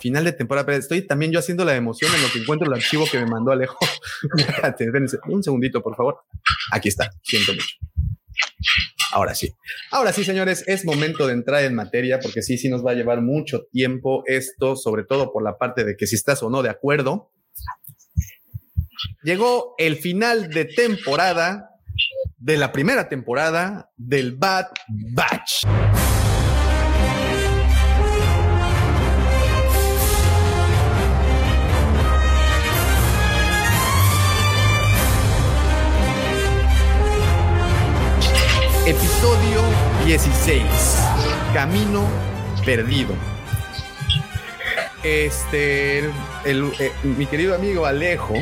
final 0.00 0.24
de 0.24 0.32
temporada. 0.32 0.66
Pero 0.66 0.78
estoy 0.78 1.06
también 1.06 1.32
yo 1.32 1.38
haciendo 1.38 1.64
la 1.64 1.74
emoción 1.74 2.14
en 2.14 2.22
lo 2.22 2.28
que 2.28 2.40
encuentro 2.40 2.68
el 2.68 2.74
archivo 2.74 3.06
que 3.10 3.18
me 3.18 3.26
mandó 3.26 3.52
Alejo. 3.52 3.78
un 5.28 5.42
segundito, 5.42 5.82
por 5.82 5.96
favor. 5.96 6.18
Aquí 6.72 6.88
está, 6.88 7.10
siento 7.22 7.52
mucho. 7.52 7.76
Ahora 9.12 9.34
sí. 9.34 9.54
Ahora 9.90 10.12
sí, 10.12 10.24
señores, 10.24 10.64
es 10.66 10.84
momento 10.84 11.26
de 11.26 11.34
entrar 11.34 11.64
en 11.64 11.74
materia 11.74 12.18
porque 12.20 12.42
sí, 12.42 12.58
sí 12.58 12.68
nos 12.68 12.84
va 12.84 12.90
a 12.90 12.94
llevar 12.94 13.22
mucho 13.22 13.62
tiempo 13.70 14.24
esto, 14.26 14.76
sobre 14.76 15.04
todo 15.04 15.32
por 15.32 15.42
la 15.42 15.56
parte 15.56 15.84
de 15.84 15.96
que 15.96 16.06
si 16.06 16.16
estás 16.16 16.42
o 16.42 16.50
no 16.50 16.62
de 16.62 16.68
acuerdo. 16.68 17.30
Llegó 19.22 19.74
el 19.78 19.96
final 19.96 20.50
de 20.50 20.64
temporada 20.66 21.70
de 22.38 22.56
la 22.56 22.72
primera 22.72 23.08
temporada 23.08 23.90
del 23.96 24.32
Bad 24.36 24.66
Batch. 24.88 25.64
Episodio 38.86 39.62
16. 40.04 40.62
Camino 41.54 42.06
perdido. 42.66 43.14
Este, 45.02 46.00
eh, 46.44 46.92
mi 47.02 47.24
querido 47.24 47.54
amigo 47.54 47.86
Alejo 47.86 48.34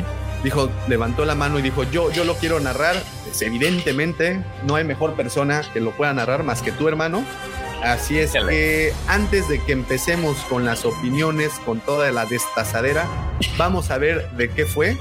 dijo, 0.43 0.69
levantó 0.87 1.25
la 1.25 1.35
mano 1.35 1.59
y 1.59 1.61
dijo, 1.61 1.83
yo, 1.83 2.11
yo 2.11 2.25
lo 2.25 2.35
quiero 2.35 2.59
narrar. 2.59 2.95
Pues, 3.25 3.41
evidentemente, 3.41 4.43
no 4.63 4.75
hay 4.75 4.83
mejor 4.83 5.15
persona 5.15 5.61
que 5.73 5.79
lo 5.79 5.91
pueda 5.91 6.13
narrar 6.13 6.43
más 6.43 6.61
que 6.61 6.71
tu 6.71 6.87
hermano. 6.87 7.25
Así 7.83 8.17
es 8.17 8.31
que 8.31 8.93
antes 9.07 9.49
de 9.49 9.61
que 9.63 9.73
empecemos 9.73 10.37
con 10.49 10.63
las 10.63 10.85
opiniones, 10.85 11.51
con 11.65 11.81
toda 11.81 12.11
la 12.11 12.25
destazadera, 12.25 13.07
vamos 13.57 13.91
a 13.91 13.97
ver 13.97 14.29
de 14.31 14.49
qué 14.49 14.65
fue 14.65 14.97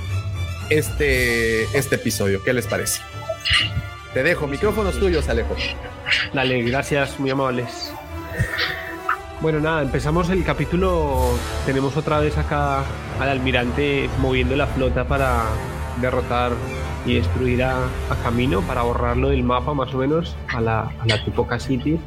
este, 0.69 1.63
este 1.79 1.95
episodio. 1.95 2.43
¿Qué 2.43 2.53
les 2.53 2.67
parece? 2.67 3.01
Te 4.15 4.23
dejo, 4.25 4.49
micrófonos 4.49 4.99
tuyos, 4.99 5.29
Alejo. 5.29 5.55
Dale, 6.33 6.63
gracias, 6.63 7.21
muy 7.21 7.31
amables. 7.31 7.93
Bueno, 9.43 9.59
nada, 9.59 9.83
empezamos 9.83 10.31
el 10.31 10.45
capítulo. 10.45 11.33
Tenemos 11.67 11.97
otra 11.97 12.21
vez 12.21 12.39
acá 12.39 12.85
al 13.19 13.29
almirante 13.29 14.09
moviendo 14.21 14.55
la 14.55 14.69
flota 14.69 15.05
para 15.05 15.43
derrotar 16.01 16.53
y 17.05 17.15
destruir 17.15 17.65
a, 17.65 17.89
Camino, 18.23 18.61
para 18.61 18.83
borrarlo 18.83 19.31
del 19.31 19.43
mapa 19.43 19.75
más 19.75 19.93
o 19.95 19.99
menos 19.99 20.37
a 20.55 20.61
la, 20.61 20.83
a 20.83 21.07
la 21.07 21.25
Tupoca 21.25 21.59
City. 21.59 21.99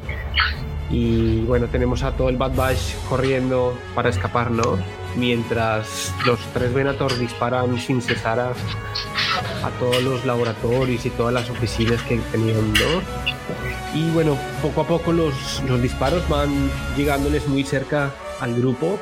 Y 0.88 1.42
bueno, 1.42 1.66
tenemos 1.66 2.02
a 2.04 2.12
todo 2.12 2.30
el 2.30 2.38
Bad 2.38 2.54
Batch 2.54 2.94
corriendo 3.06 3.76
para 3.94 4.08
escapar, 4.08 4.50
¿no? 4.50 4.78
Mientras 5.16 6.14
los 6.26 6.38
tres 6.52 6.72
Venator 6.72 7.16
disparan 7.18 7.78
sin 7.80 8.02
cesar 8.02 8.38
a, 8.40 8.52
todos 9.78 10.02
los 10.02 10.24
laboratorios 10.24 11.04
y 11.06 11.10
todas 11.10 11.32
las 11.32 11.50
oficinas 11.50 12.02
que 12.02 12.18
tenían, 12.32 12.72
¿no? 12.74 13.02
Y 13.94 14.10
bueno, 14.10 14.36
poco 14.62 14.82
a 14.82 14.86
poco 14.86 15.12
los, 15.12 15.62
los 15.66 15.80
disparos 15.80 16.28
van 16.28 16.70
llegándoles 16.96 17.48
muy 17.48 17.64
cerca 17.64 18.12
al 18.40 18.54
grupo, 18.54 18.98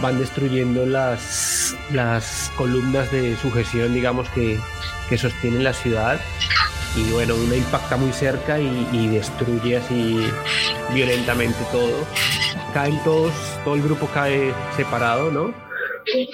van 0.00 0.18
destruyendo 0.18 0.86
las, 0.86 1.76
las 1.92 2.50
columnas 2.56 3.10
de 3.10 3.36
sujeción, 3.36 3.92
digamos, 3.92 4.28
que, 4.30 4.58
que 5.08 5.18
sostienen 5.18 5.64
la 5.64 5.72
ciudad 5.72 6.20
y 6.96 7.10
bueno, 7.10 7.34
una 7.34 7.56
impacta 7.56 7.96
muy 7.96 8.12
cerca 8.12 8.58
y, 8.58 9.08
destruye 9.08 9.76
así 9.76 10.26
violentamente 10.92 11.58
todo. 11.72 12.06
Caen 12.74 12.98
todos, 13.04 13.32
todo 13.64 13.76
el 13.76 13.82
grupo 13.82 14.08
cae 14.12 14.52
separado, 14.76 15.30
¿no? 15.30 15.54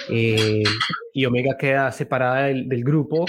Eh, 0.08 0.64
y 1.12 1.24
Omega 1.26 1.56
queda 1.58 1.92
separada 1.92 2.46
del, 2.46 2.82
grupo 2.82 3.26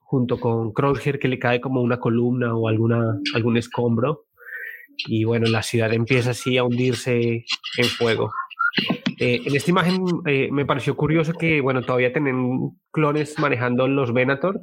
junto 0.00 0.38
con 0.38 0.72
Crosshair 0.72 1.18
que 1.18 1.28
le 1.28 1.38
cae 1.38 1.60
como 1.60 1.82
una 1.82 1.98
columna 1.98 2.54
o 2.54 2.68
alguna, 2.68 3.18
algún 3.34 3.56
escombro. 3.56 4.26
Y 5.06 5.24
bueno, 5.24 5.50
la 5.50 5.62
ciudad 5.62 5.92
empieza 5.92 6.30
así 6.30 6.56
a 6.56 6.64
hundirse 6.64 7.44
en 7.76 7.84
fuego. 7.84 8.32
Eh, 9.18 9.42
en 9.44 9.56
esta 9.56 9.70
imagen 9.70 10.04
eh, 10.26 10.48
me 10.50 10.64
pareció 10.64 10.96
curioso 10.96 11.32
que, 11.32 11.60
bueno, 11.60 11.82
todavía 11.82 12.12
tienen 12.12 12.78
clones 12.90 13.38
manejando 13.38 13.88
los 13.88 14.12
Venator 14.12 14.60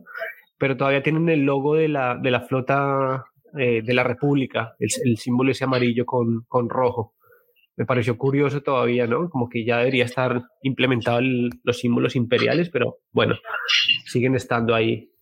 pero 0.60 0.78
todavía 0.78 1.02
tienen 1.02 1.28
el 1.30 1.42
logo 1.42 1.76
de 1.76 1.88
la, 1.88 2.16
de 2.16 2.30
la 2.30 2.42
flota 2.42 3.26
eh, 3.58 3.82
de 3.82 3.94
la 3.94 4.04
República, 4.04 4.76
el, 4.78 5.18
símbolo 5.18 5.52
ese 5.52 5.64
amarillo 5.64 6.06
con, 6.06 6.44
con, 6.48 6.70
rojo. 6.70 7.16
Me 7.80 7.86
pareció 7.86 8.18
curioso 8.18 8.62
todavía, 8.62 9.08
¿no? 9.08 9.30
Como 9.30 9.48
que 9.48 9.64
ya 9.64 9.78
debería 9.78 10.04
estar 10.04 10.44
implementado 10.64 11.22
los 11.64 11.80
símbolos 11.80 12.18
imperiales, 12.18 12.70
pero 12.70 12.98
bueno, 13.14 13.38
siguen 14.06 14.36
estando 14.36 14.76
ahí. 14.76 15.14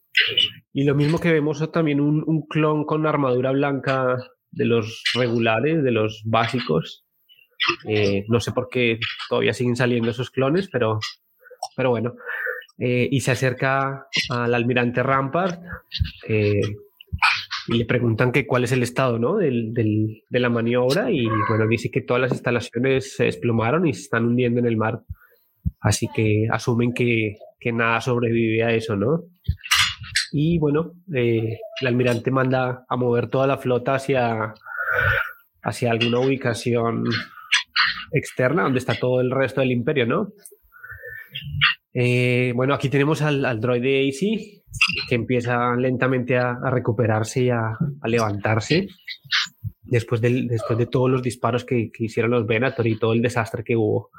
Y 0.73 0.83
lo 0.83 0.95
mismo 0.95 1.19
que 1.19 1.31
vemos 1.31 1.71
también 1.71 2.01
un, 2.01 2.47
clon 2.49 2.83
con 2.83 3.05
armadura 3.05 3.51
blanca 3.51 4.17
de 4.49 4.65
los 4.65 5.03
regulares, 5.13 5.83
de 5.83 5.91
los 5.91 6.23
básicos. 6.25 7.05
Eh, 7.87 8.25
no 8.27 8.39
sé 8.39 8.51
por 8.53 8.69
qué 8.69 8.97
todavía 9.29 9.53
siguen 9.53 9.75
saliendo 9.75 10.09
esos 10.09 10.31
clones, 10.31 10.67
pero, 10.71 10.97
pero 11.75 11.91
bueno. 11.91 12.15
Eh, 12.79 13.07
y 13.11 13.19
se 13.19 13.31
acerca 13.33 14.07
al 14.31 14.53
almirante 14.55 15.03
Rampart 15.03 15.61
eh, 16.27 16.61
y 17.67 17.77
le 17.77 17.85
preguntan 17.85 18.31
que 18.31 18.47
cuál 18.47 18.63
es 18.63 18.71
el 18.71 18.83
estado 18.83 19.19
¿no? 19.19 19.35
del, 19.35 19.73
del, 19.73 20.23
de 20.29 20.39
la 20.39 20.49
maniobra 20.49 21.11
y 21.11 21.27
bueno, 21.49 21.67
dice 21.67 21.91
que 21.91 22.01
todas 22.01 22.21
las 22.21 22.31
instalaciones 22.31 23.15
se 23.15 23.25
desplomaron 23.25 23.85
y 23.85 23.93
se 23.93 24.03
están 24.03 24.25
hundiendo 24.25 24.59
en 24.59 24.67
el 24.67 24.77
mar. 24.77 25.01
Así 25.81 26.07
que 26.15 26.47
asumen 26.49 26.93
que, 26.93 27.35
que 27.59 27.73
nada 27.73 27.99
sobrevive 27.99 28.63
a 28.63 28.73
eso, 28.73 28.95
¿no? 28.95 29.25
Y 30.31 30.59
bueno, 30.59 30.93
eh, 31.13 31.59
el 31.81 31.87
almirante 31.87 32.31
manda 32.31 32.85
a 32.87 32.95
mover 32.95 33.29
toda 33.29 33.47
la 33.47 33.57
flota 33.57 33.95
hacia, 33.95 34.53
hacia 35.61 35.91
alguna 35.91 36.19
ubicación 36.19 37.03
externa 38.11 38.63
donde 38.63 38.79
está 38.79 38.95
todo 38.95 39.19
el 39.19 39.31
resto 39.31 39.61
del 39.61 39.71
imperio, 39.71 40.05
¿no? 40.05 40.31
Eh, 41.93 42.53
bueno, 42.55 42.73
aquí 42.73 42.89
tenemos 42.89 43.21
al, 43.21 43.43
al 43.43 43.59
droide 43.59 44.07
AC 44.07 44.56
que 45.07 45.15
empieza 45.15 45.75
lentamente 45.75 46.37
a, 46.37 46.57
recuperarse 46.69 47.43
y 47.43 47.49
a, 47.49 47.77
levantarse 48.05 48.87
después, 49.83 50.21
del, 50.21 50.47
después 50.47 50.77
de 50.77 50.85
todos 50.85 51.09
los 51.09 51.23
disparos 51.23 51.65
que, 51.65 51.91
hicieron 51.99 52.31
los 52.31 52.45
Venator 52.45 52.87
y 52.87 52.97
todo 52.97 53.13
el 53.13 53.21
desastre 53.21 53.63
que 53.63 53.75
hubo. 53.75 54.11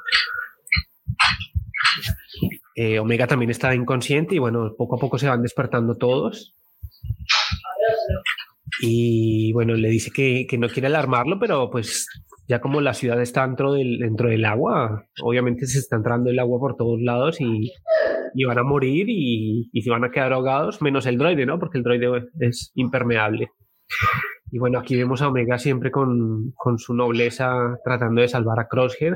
Eh, 2.75 2.99
Omega 2.99 3.27
también 3.27 3.51
está 3.51 3.75
inconsciente 3.75 4.37
y 4.37 4.39
bueno, 4.39 4.75
poco 4.77 4.97
a 4.97 4.99
poco 4.99 5.19
se 5.19 5.29
van 5.29 5.43
despertando 5.43 5.97
todos. 5.97 6.55
Y 8.81 9.53
bueno, 9.53 9.75
le 9.75 9.89
dice 9.89 10.11
que, 10.13 10.47
que 10.49 10.59
no 10.59 10.69
quiere 10.69 10.87
alarmarlo, 10.87 11.39
pero 11.41 11.71
pues 11.71 12.07
ya 12.49 12.61
como 12.61 12.81
la 12.81 12.95
ciudad 12.95 13.21
está 13.21 13.47
dentro 13.47 13.75
del, 13.75 13.99
dentro 13.99 14.31
del 14.31 14.45
agua, 14.47 15.05
obviamente 15.23 15.67
se 15.67 15.79
está 15.79 15.97
entrando 15.97 16.31
el 16.31 16.39
agua 16.39 16.59
por 16.59 16.77
todos 16.77 16.99
lados 17.01 17.41
y, 17.41 17.73
y 18.35 18.45
van 18.45 18.59
a 18.59 18.63
morir 18.63 19.07
y, 19.09 19.69
y, 19.71 19.83
se 19.83 19.91
van 19.91 20.05
a 20.05 20.11
quedar 20.11 20.33
ahogados, 20.33 20.81
menos 20.81 21.07
el 21.07 21.19
droide, 21.19 21.45
¿no? 21.45 21.59
Porque 21.59 21.77
el 21.77 21.85
droide 21.85 22.27
es 22.41 22.73
impermeable. 22.75 23.51
Y 24.51 24.59
bueno, 24.59 24.79
aquí 24.79 24.97
vemos 24.97 25.21
a 25.21 25.29
Omega 25.29 25.59
siempre 25.59 25.91
con, 25.91 26.53
con 26.57 26.79
su 26.79 26.95
nobleza 26.95 27.79
tratando 27.85 28.23
de 28.23 28.29
salvar 28.29 28.59
a 28.61 28.67
Crosshair. 28.67 29.15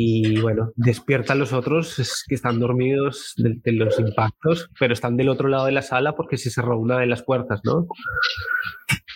Y 0.00 0.40
bueno, 0.40 0.70
despierta 0.76 1.32
a 1.32 1.36
los 1.36 1.52
otros 1.52 2.24
que 2.28 2.36
están 2.36 2.60
dormidos 2.60 3.34
de, 3.36 3.56
de, 3.64 3.72
los 3.72 3.98
impactos, 3.98 4.70
pero 4.78 4.92
están 4.92 5.16
del 5.16 5.28
otro 5.28 5.48
lado 5.48 5.66
de 5.66 5.72
la 5.72 5.82
sala 5.82 6.14
porque 6.14 6.36
se 6.36 6.50
cerró 6.52 6.78
una 6.78 7.00
de 7.00 7.06
las 7.06 7.24
puertas, 7.24 7.62
¿no? 7.64 7.88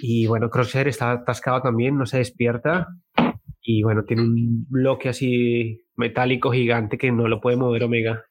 Y 0.01 0.27
bueno, 0.27 0.51
Crosshair 0.51 0.89
está 0.89 1.12
atascado 1.12 1.62
también, 1.62 1.97
no 1.97 2.05
se 2.05 2.19
despierta. 2.19 2.89
Y 3.61 3.85
bueno, 3.85 4.02
tiene 4.02 4.23
un 4.23 4.67
bloque 4.69 5.09
así 5.09 5.85
metálico 5.94 6.51
gigante 6.51 6.99
que 6.99 7.12
no 7.12 7.28
lo 7.28 7.41
puede 7.41 7.57
mover 7.57 7.85
Omega. 7.85 8.25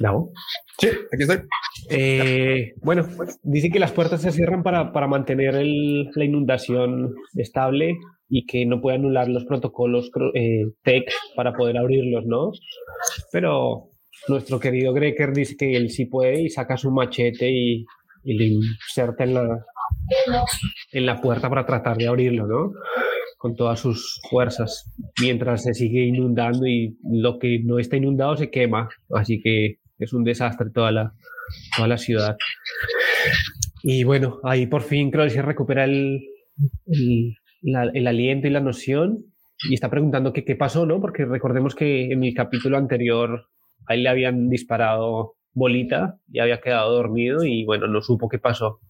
¿No? 0.00 0.30
Sí, 0.78 0.88
aquí 0.88 1.22
estoy. 1.22 1.38
Eh, 1.90 2.72
bueno, 2.82 3.06
dice 3.42 3.70
que 3.70 3.78
las 3.78 3.92
puertas 3.92 4.22
se 4.22 4.32
cierran 4.32 4.62
para, 4.62 4.92
para 4.92 5.06
mantener 5.06 5.54
el, 5.54 6.10
la 6.14 6.24
inundación 6.24 7.14
estable 7.34 7.96
y 8.28 8.46
que 8.46 8.66
no 8.66 8.80
puede 8.80 8.96
anular 8.96 9.28
los 9.28 9.44
protocolos 9.44 10.10
eh, 10.34 10.64
TEC 10.82 11.10
para 11.36 11.52
poder 11.52 11.76
abrirlos, 11.76 12.24
¿no? 12.26 12.52
Pero 13.30 13.90
nuestro 14.28 14.58
querido 14.58 14.92
Greker 14.92 15.32
dice 15.32 15.56
que 15.56 15.76
él 15.76 15.90
sí 15.90 16.06
puede 16.06 16.42
y 16.42 16.48
saca 16.48 16.76
su 16.76 16.90
machete 16.90 17.50
y, 17.50 17.84
y 18.24 18.34
le 18.34 18.46
inserta 18.46 19.24
en 19.24 19.34
la, 19.34 19.64
en 20.92 21.06
la 21.06 21.20
puerta 21.20 21.48
para 21.48 21.66
tratar 21.66 21.96
de 21.96 22.08
abrirlo, 22.08 22.46
¿no? 22.46 22.72
Con 23.44 23.56
todas 23.56 23.78
sus 23.78 24.22
fuerzas, 24.30 24.90
mientras 25.20 25.64
se 25.64 25.74
sigue 25.74 26.06
inundando 26.06 26.66
y 26.66 26.96
lo 27.02 27.38
que 27.38 27.60
no 27.62 27.78
está 27.78 27.98
inundado 27.98 28.38
se 28.38 28.48
quema, 28.48 28.88
así 29.14 29.38
que 29.42 29.80
es 29.98 30.14
un 30.14 30.24
desastre 30.24 30.70
toda 30.70 30.90
la, 30.90 31.12
toda 31.76 31.88
la 31.88 31.98
ciudad. 31.98 32.38
Y 33.82 34.02
bueno, 34.04 34.40
ahí 34.44 34.66
por 34.66 34.80
fin 34.80 35.10
creo 35.10 35.24
que 35.24 35.30
se 35.30 35.42
recupera 35.42 35.84
el, 35.84 36.22
el, 36.86 38.06
aliento 38.06 38.46
y 38.46 38.50
la 38.50 38.60
noción 38.60 39.26
y 39.68 39.74
está 39.74 39.90
preguntando 39.90 40.32
qué 40.32 40.56
pasó, 40.56 40.86
¿no? 40.86 40.98
Porque 40.98 41.26
recordemos 41.26 41.74
que 41.74 42.12
en 42.12 42.24
el 42.24 42.32
capítulo 42.32 42.78
anterior 42.78 43.44
a 43.86 43.92
él 43.92 44.04
le 44.04 44.08
habían 44.08 44.48
disparado 44.48 45.34
bolita 45.52 46.16
y 46.32 46.38
había 46.38 46.62
quedado 46.62 46.94
dormido 46.94 47.44
y 47.44 47.66
bueno, 47.66 47.88
no 47.88 48.00
supo 48.00 48.30
qué 48.30 48.38
pasó. 48.38 48.80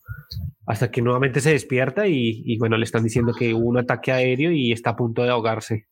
Hasta 0.67 0.91
que 0.91 1.03
nuevamente 1.03 1.41
se 1.41 1.51
despierta 1.51 2.07
y, 2.07 2.57
bueno, 2.59 2.77
le 2.77 2.85
están 2.85 3.05
diciendo 3.05 3.33
que 3.39 3.53
hubo 3.53 3.69
un 3.69 3.79
ataque 3.79 4.13
aéreo 4.13 4.51
y 4.51 4.73
está 4.73 4.91
a 4.91 4.97
punto 4.97 5.23
de 5.23 5.31
ahogarse. 5.31 5.89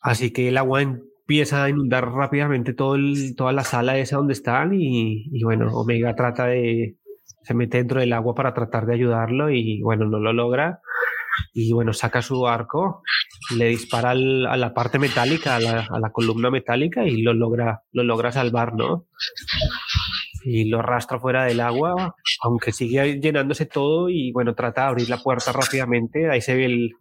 Así 0.00 0.32
que 0.32 0.48
el 0.48 0.56
agua 0.56 0.80
empieza 0.80 1.64
a 1.64 1.68
inundar 1.68 2.10
rápidamente 2.10 2.72
todo 2.72 2.96
toda 3.36 3.52
la 3.52 3.64
sala 3.64 3.98
esa 3.98 4.16
donde 4.16 4.32
están 4.32 4.72
y, 4.72 5.28
bueno, 5.42 5.70
Omega 5.74 6.14
trata 6.14 6.46
de, 6.46 6.96
se 7.42 7.54
mete 7.54 7.78
dentro 7.78 8.00
del 8.00 8.14
agua 8.14 8.34
para 8.34 8.54
tratar 8.54 8.86
de 8.86 8.94
ayudarlo 8.94 9.50
y 9.50 9.82
bueno, 9.82 10.06
no 10.06 10.18
lo 10.18 10.32
logra 10.32 10.80
y 11.52 11.72
bueno, 11.72 11.92
saca 11.92 12.22
su 12.22 12.46
arco, 12.46 13.02
le 13.56 13.66
dispara 13.66 14.10
a 14.10 14.14
la 14.56 14.74
parte 14.74 14.98
metálica, 14.98 15.56
a 15.56 15.60
la, 15.60 16.10
columna 16.12 16.50
metálica 16.50 17.04
y 17.04 17.22
lo 17.22 17.34
logra, 17.34 17.82
lo 17.92 18.02
logra 18.02 18.32
salvar, 18.32 18.74
¿no? 18.74 19.06
Y 20.44 20.64
lo 20.64 20.78
arrastra 20.78 21.18
fuera 21.18 21.44
del 21.44 21.60
agua, 21.60 22.14
aunque 22.42 22.72
sigue 22.72 23.20
llenándose 23.20 23.66
todo 23.66 24.08
y 24.08 24.32
bueno, 24.32 24.54
trata 24.54 24.82
de 24.82 24.88
abrir 24.88 25.10
la 25.10 25.18
puerta 25.18 25.52
rápidamente. 25.52 26.30
Ahí 26.30 26.40
se 26.40 26.54
ve 26.54 26.66
el, 26.66 26.92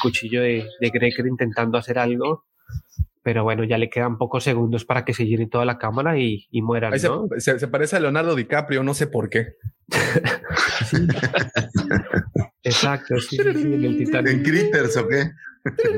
cuchillo 0.00 0.42
de, 0.42 0.66
de 0.80 0.90
Greker 0.90 1.26
intentando 1.26 1.78
hacer 1.78 1.98
algo 1.98 2.44
pero 3.28 3.44
bueno, 3.44 3.62
ya 3.62 3.76
le 3.76 3.90
quedan 3.90 4.16
pocos 4.16 4.42
segundos 4.42 4.86
para 4.86 5.04
que 5.04 5.12
se 5.12 5.26
llene 5.26 5.48
toda 5.48 5.66
la 5.66 5.76
cámara 5.76 6.18
y, 6.18 6.46
y 6.50 6.62
muera. 6.62 6.88
¿no? 6.88 7.28
Se, 7.36 7.68
parece 7.68 7.96
a 7.96 8.00
Leonardo 8.00 8.34
DiCaprio, 8.34 8.82
no 8.82 8.94
sé 8.94 9.06
por 9.06 9.28
qué. 9.28 9.56
Exacto, 12.62 13.20
sí, 13.20 13.36
sí, 13.36 13.42
sí, 13.42 13.74
en 13.74 13.84
el 13.84 13.98
Titanic. 13.98 14.32
¿En 14.32 14.42
Critters 14.42 14.96
o 14.96 15.06
qué? 15.06 15.30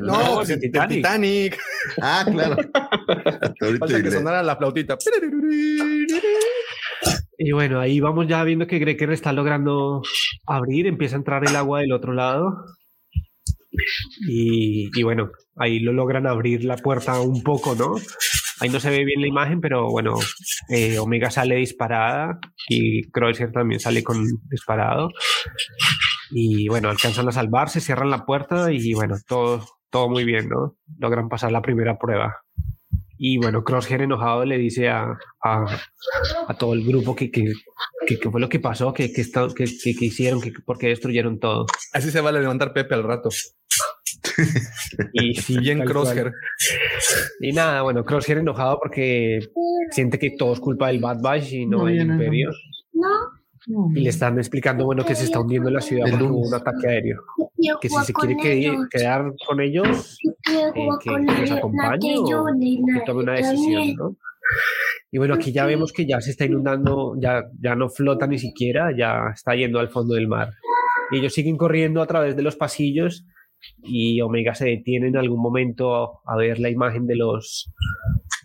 No, 0.02 0.38
pues 0.38 0.50
el 0.50 0.60
Titanic. 0.60 1.56
Ah, 2.02 2.26
claro. 2.28 2.56
Falta 3.78 4.02
que 4.02 4.10
sonara 4.10 4.42
la 4.42 4.56
flautita. 4.56 4.98
Y 7.38 7.52
bueno, 7.52 7.80
ahí 7.80 8.00
vamos 8.00 8.26
ya 8.26 8.44
viendo 8.44 8.66
que 8.66 8.78
Greker 8.78 9.10
está 9.12 9.32
logrando 9.32 10.02
abrir, 10.46 10.86
empieza 10.86 11.16
a 11.16 11.18
entrar 11.18 11.48
el 11.48 11.56
agua 11.56 11.80
del 11.80 11.92
otro 11.92 12.12
lado. 12.12 12.64
Y, 14.28 15.02
bueno, 15.02 15.30
ahí 15.56 15.80
lo 15.80 15.92
logran 15.92 16.26
abrir 16.26 16.64
la 16.64 16.76
puerta 16.76 17.20
un 17.20 17.42
poco, 17.42 17.74
¿no? 17.74 17.94
Ahí 18.60 18.68
no 18.68 18.78
se 18.78 18.90
ve 18.90 19.04
bien 19.04 19.22
la 19.22 19.26
imagen, 19.26 19.60
pero 19.60 19.88
bueno, 19.88 20.14
eh, 20.68 20.98
Omega 20.98 21.30
sale 21.30 21.56
disparada 21.56 22.38
y 22.68 23.10
Kreuzer 23.10 23.52
también 23.52 23.80
sale 23.80 24.02
con 24.02 24.22
disparado. 24.50 25.08
Y 26.30 26.68
bueno, 26.68 26.90
alcanzan 26.90 27.28
a 27.28 27.32
salvarse, 27.32 27.80
cierran 27.80 28.10
la 28.10 28.26
puerta 28.26 28.70
y 28.70 28.92
bueno, 28.92 29.16
todo, 29.26 29.66
todo 29.88 30.10
muy 30.10 30.24
bien, 30.24 30.48
¿no? 30.48 30.76
Logran 30.98 31.28
pasar 31.28 31.52
la 31.52 31.62
primera 31.62 31.96
prueba. 31.96 32.36
Y 33.22 33.36
bueno, 33.36 33.62
Crosshair 33.62 34.00
enojado 34.00 34.46
le 34.46 34.56
dice 34.56 34.88
a, 34.88 35.18
a, 35.44 35.78
a 36.48 36.54
todo 36.54 36.72
el 36.72 36.82
grupo 36.82 37.14
que, 37.14 37.30
que, 37.30 37.52
que, 38.06 38.30
fue 38.30 38.40
lo 38.40 38.48
que 38.48 38.60
pasó, 38.60 38.94
que, 38.94 39.12
que, 39.12 39.22
que, 39.54 40.04
hicieron, 40.06 40.40
que, 40.40 40.54
porque 40.64 40.88
destruyeron 40.88 41.38
todo. 41.38 41.66
Así 41.92 42.10
se 42.10 42.22
va 42.22 42.30
a 42.30 42.32
levantar 42.32 42.72
Pepe 42.72 42.94
al 42.94 43.02
rato. 43.02 43.28
y 45.12 45.34
sí, 45.42 45.58
bien 45.58 45.84
Crosshair. 45.84 46.32
Y 47.40 47.52
nada, 47.52 47.82
bueno, 47.82 48.06
Crosshair 48.06 48.38
enojado 48.38 48.78
porque 48.80 49.40
siente 49.90 50.18
que 50.18 50.30
todo 50.38 50.54
es 50.54 50.60
culpa 50.60 50.86
del 50.86 51.00
Bad 51.00 51.20
Batch 51.20 51.52
y 51.52 51.66
no, 51.66 51.84
del 51.84 52.00
Imperio. 52.00 52.48
No. 52.48 52.79
Y 53.66 54.00
le 54.00 54.08
están 54.08 54.38
explicando, 54.38 54.84
bueno, 54.84 55.04
que 55.04 55.14
se 55.14 55.24
está 55.24 55.40
hundiendo 55.40 55.70
la 55.70 55.80
ciudad 55.80 56.10
por 56.10 56.22
un 56.22 56.54
ataque 56.54 56.88
aéreo. 56.88 57.22
Que 57.80 57.88
si 57.88 58.04
se 58.04 58.12
quiere 58.12 58.36
quedar 58.90 59.32
con 59.46 59.60
ellos, 59.60 60.18
eh, 60.24 60.88
que, 61.02 61.10
los 61.10 61.50
acompañe 61.50 62.16
o 62.18 62.46
que 62.56 63.02
tome 63.04 63.22
una 63.22 63.34
decisión, 63.34 63.94
¿no? 63.96 64.16
Y 65.12 65.18
bueno, 65.18 65.34
aquí 65.34 65.52
ya 65.52 65.66
vemos 65.66 65.92
que 65.92 66.06
ya 66.06 66.20
se 66.20 66.30
está 66.30 66.44
inundando, 66.44 67.16
ya, 67.20 67.44
ya 67.60 67.74
no 67.74 67.88
flota 67.88 68.26
ni 68.26 68.38
siquiera, 68.38 68.96
ya 68.96 69.30
está 69.34 69.54
yendo 69.54 69.80
al 69.80 69.88
fondo 69.88 70.14
del 70.14 70.28
mar. 70.28 70.52
Y 71.10 71.18
ellos 71.18 71.34
siguen 71.34 71.56
corriendo 71.56 72.00
a 72.00 72.06
través 72.06 72.36
de 72.36 72.42
los 72.42 72.56
pasillos 72.56 73.26
y 73.82 74.20
Omega 74.20 74.54
se 74.54 74.66
detiene 74.66 75.08
en 75.08 75.16
algún 75.16 75.40
momento 75.40 76.20
a, 76.24 76.36
ver 76.36 76.60
la 76.60 76.70
imagen 76.70 77.06
de 77.06 77.16
los, 77.16 77.72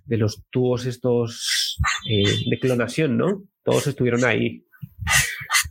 de 0.06 0.18
los 0.18 0.44
tubos 0.50 0.86
estos 0.86 1.78
eh, 2.10 2.24
de 2.50 2.60
clonación, 2.60 3.18
¿no? 3.18 3.44
Todos 3.64 3.88
estuvieron 3.88 4.26
ahí. 4.26 4.65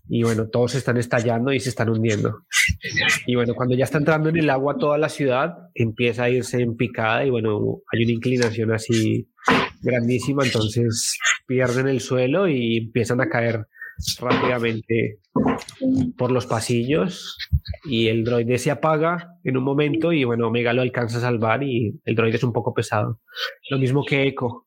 Y 0.08 0.22
bueno, 0.22 0.48
todos 0.48 0.74
están 0.74 0.96
estallando 0.96 1.52
y 1.52 1.60
se 1.60 1.70
están 1.70 1.88
hundiendo. 1.88 2.42
Y 3.26 3.34
bueno, 3.34 3.54
cuando 3.54 3.74
ya 3.74 3.84
está 3.84 3.98
entrando 3.98 4.28
en 4.28 4.36
el 4.36 4.50
agua 4.50 4.76
toda 4.78 4.98
la 4.98 5.08
ciudad, 5.08 5.54
empieza 5.74 6.24
a 6.24 6.30
irse 6.30 6.60
en 6.60 6.76
picada 6.76 7.24
y 7.24 7.30
bueno, 7.30 7.80
hay 7.90 8.04
una 8.04 8.12
inclinación 8.12 8.72
así 8.72 9.28
grandísima, 9.80 10.44
entonces 10.44 11.18
pierden 11.46 11.88
el 11.88 12.00
suelo 12.00 12.48
y 12.48 12.78
empiezan 12.78 13.20
a 13.20 13.28
caer 13.28 13.66
rápidamente 14.18 15.20
por 16.16 16.30
los 16.30 16.46
pasillos 16.46 17.36
y 17.84 18.08
el 18.08 18.24
droide 18.24 18.58
se 18.58 18.70
apaga 18.70 19.38
en 19.44 19.56
un 19.56 19.64
momento 19.64 20.12
y 20.12 20.24
bueno, 20.24 20.48
Omega 20.48 20.72
lo 20.72 20.82
alcanza 20.82 21.18
a 21.18 21.22
salvar 21.22 21.62
y 21.62 22.00
el 22.04 22.14
droide 22.14 22.36
es 22.36 22.44
un 22.44 22.52
poco 22.52 22.74
pesado. 22.74 23.20
Lo 23.70 23.78
mismo 23.78 24.04
que 24.04 24.26
Echo. 24.26 24.63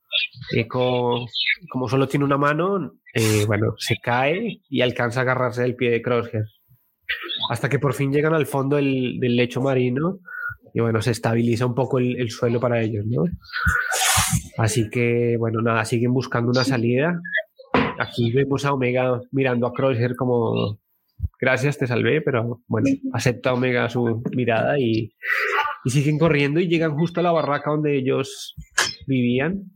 Echo, 0.52 1.26
como 1.70 1.88
solo 1.88 2.08
tiene 2.08 2.26
una 2.26 2.38
mano, 2.38 2.94
eh, 3.14 3.46
bueno, 3.46 3.74
se 3.78 3.98
cae 3.98 4.62
y 4.70 4.82
alcanza 4.82 5.22
a 5.22 5.24
agarrarse 5.24 5.62
del 5.62 5.76
pie 5.76 5.92
de 5.92 6.02
Crosshair. 6.02 6.46
Hasta 7.50 7.70
que 7.70 7.80
por 7.80 7.94
fin 7.94 8.12
llegan 8.12 8.34
al 8.34 8.46
fondo 8.46 8.76
del, 8.76 9.20
lecho 9.20 9.62
marino 9.62 10.20
y 10.74 10.82
bueno, 10.82 11.02
se 11.02 11.12
estabiliza 11.12 11.66
un 11.66 11.76
poco 11.76 12.00
el, 12.00 12.20
el 12.20 12.30
suelo 12.30 12.60
para 12.60 12.82
ellos, 12.82 13.06
¿no? 13.06 13.24
Así 14.58 14.90
que, 14.90 15.38
bueno, 15.38 15.62
nada, 15.62 15.86
siguen 15.86 16.14
buscando 16.14 16.52
una 16.52 16.64
salida 16.64 17.20
aquí 18.00 18.32
vemos 18.32 18.66
a 18.66 18.74
Omega 18.74 19.22
mirando 19.32 19.68
a 19.68 19.74
Crosshair 19.74 20.16
como 20.16 20.80
gracias, 21.40 21.78
te 21.78 21.88
salvé, 21.88 22.22
pero 22.22 22.62
bueno, 22.68 22.90
acepta 23.14 23.54
Omega 23.54 23.90
su 23.90 24.24
mirada 24.36 24.80
y, 24.80 25.14
y, 25.84 25.90
siguen 25.90 26.18
corriendo 26.18 26.60
y 26.60 26.68
llegan 26.68 26.96
justo 26.96 27.20
a 27.20 27.24
la 27.24 27.32
barraca 27.32 27.72
donde 27.72 27.98
ellos 27.98 28.56
vivían, 29.06 29.72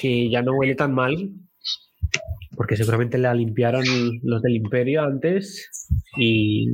que 0.00 0.30
ya 0.30 0.42
no 0.42 0.52
huele 0.54 0.74
tan 0.74 0.94
mal, 0.94 1.30
porque 2.56 2.76
seguramente 2.76 3.18
la 3.18 3.34
limpiaron 3.34 3.84
los 4.22 4.42
del 4.42 4.56
imperio 4.56 5.02
antes 5.02 5.70
y, 6.16 6.68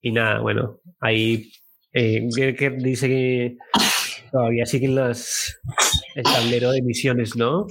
y 0.00 0.12
nada, 0.12 0.40
bueno, 0.40 0.80
ahí 1.00 1.50
eh, 1.92 2.26
dice 2.78 3.08
que 3.08 3.56
todavía 4.30 4.66
siguen 4.66 4.94
las, 4.94 5.58
el 6.14 6.24
tablero 6.24 6.70
de 6.72 6.82
misiones, 6.82 7.36
¿no? 7.36 7.66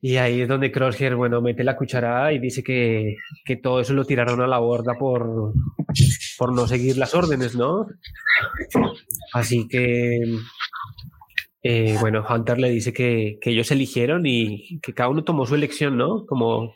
Y 0.00 0.16
ahí 0.16 0.42
es 0.42 0.48
donde 0.48 0.70
Crosshair, 0.70 1.14
bueno, 1.14 1.40
mete 1.40 1.64
la 1.64 1.76
cucharada 1.76 2.32
y 2.32 2.38
dice 2.38 2.62
que, 2.62 3.16
que, 3.44 3.56
todo 3.56 3.80
eso 3.80 3.94
lo 3.94 4.04
tiraron 4.04 4.40
a 4.40 4.46
la 4.46 4.58
borda 4.58 4.94
por, 4.98 5.52
por 6.38 6.54
no 6.54 6.66
seguir 6.66 6.96
las 6.96 7.14
órdenes, 7.14 7.54
¿no? 7.54 7.86
Así 9.32 9.66
que, 9.68 10.20
eh, 11.64 11.96
bueno, 11.98 12.24
Hunter 12.28 12.58
le 12.58 12.68
dice 12.68 12.92
que, 12.92 13.38
que, 13.40 13.50
ellos 13.50 13.70
eligieron 13.70 14.26
y 14.26 14.78
que 14.80 14.92
cada 14.92 15.08
uno 15.08 15.24
tomó 15.24 15.46
su 15.46 15.54
elección, 15.54 15.96
¿no? 15.96 16.26
Como, 16.26 16.74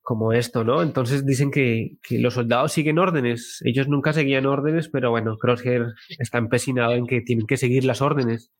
como 0.00 0.32
esto, 0.32 0.64
¿no? 0.64 0.82
Entonces 0.82 1.26
dicen 1.26 1.50
que, 1.50 1.98
que 2.02 2.18
los 2.18 2.34
soldados 2.34 2.72
siguen 2.72 2.98
órdenes. 2.98 3.60
Ellos 3.64 3.86
nunca 3.86 4.14
seguían 4.14 4.46
órdenes, 4.46 4.88
pero 4.88 5.10
bueno, 5.10 5.36
Crosshair 5.36 5.88
está 6.18 6.38
empecinado 6.38 6.94
en 6.94 7.06
que 7.06 7.20
tienen 7.20 7.46
que 7.46 7.58
seguir 7.58 7.84
las 7.84 8.00
órdenes 8.00 8.50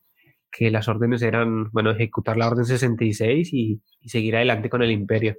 que 0.56 0.70
las 0.70 0.88
órdenes 0.88 1.20
eran, 1.22 1.68
bueno, 1.72 1.90
ejecutar 1.90 2.36
la 2.36 2.46
orden 2.46 2.64
66 2.64 3.52
y, 3.52 3.82
y 4.00 4.08
seguir 4.08 4.36
adelante 4.36 4.70
con 4.70 4.82
el 4.82 4.92
imperio. 4.92 5.36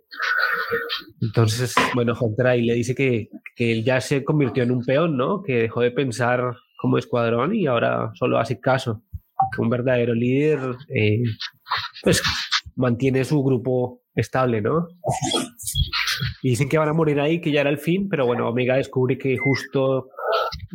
Entonces, 1.21 1.73
bueno, 1.93 2.13
Hunter 2.19 2.47
ahí 2.47 2.63
le 2.63 2.73
dice 2.73 2.95
que, 2.95 3.29
que, 3.55 3.71
él 3.71 3.85
ya 3.85 4.01
se 4.01 4.25
convirtió 4.25 4.63
en 4.63 4.71
un 4.71 4.83
peón, 4.83 5.15
¿no? 5.15 5.41
Que 5.41 5.53
dejó 5.53 5.79
de 5.79 5.91
pensar 5.91 6.57
como 6.77 6.97
escuadrón 6.97 7.55
y 7.55 7.65
ahora 7.65 8.11
solo 8.15 8.37
hace 8.39 8.59
caso. 8.59 9.03
Que 9.53 9.61
un 9.61 9.69
verdadero 9.69 10.13
líder, 10.13 10.59
eh, 10.93 11.23
pues, 12.03 12.21
mantiene 12.75 13.23
su 13.25 13.43
grupo 13.43 14.01
estable, 14.15 14.61
¿no? 14.61 14.87
Y 16.41 16.51
dicen 16.51 16.69
que 16.69 16.77
van 16.77 16.89
a 16.89 16.93
morir 16.93 17.19
ahí, 17.19 17.41
que 17.41 17.51
ya 17.51 17.61
era 17.61 17.69
el 17.69 17.77
fin, 17.77 18.07
pero 18.09 18.25
bueno, 18.25 18.47
Omega 18.47 18.77
descubre 18.77 19.17
que 19.17 19.37
justo 19.37 20.09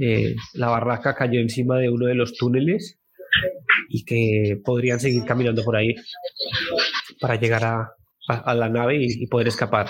eh, 0.01 0.35
la 0.55 0.69
barraca 0.69 1.15
cayó 1.15 1.41
encima 1.41 1.79
de 1.79 1.89
uno 1.89 2.07
de 2.07 2.15
los 2.15 2.37
túneles 2.37 2.99
y 3.89 4.05
que 4.05 4.61
podrían 4.65 5.01
seguir 5.01 5.25
caminando 5.25 5.65
por 5.65 5.77
ahí 5.77 5.95
para 7.21 7.37
llegar 7.37 7.65
a, 7.65 7.93
a, 8.29 8.55
la 8.55 8.69
nave 8.69 8.99
y, 9.01 9.27
poder 9.27 9.49
escapar. 9.49 9.89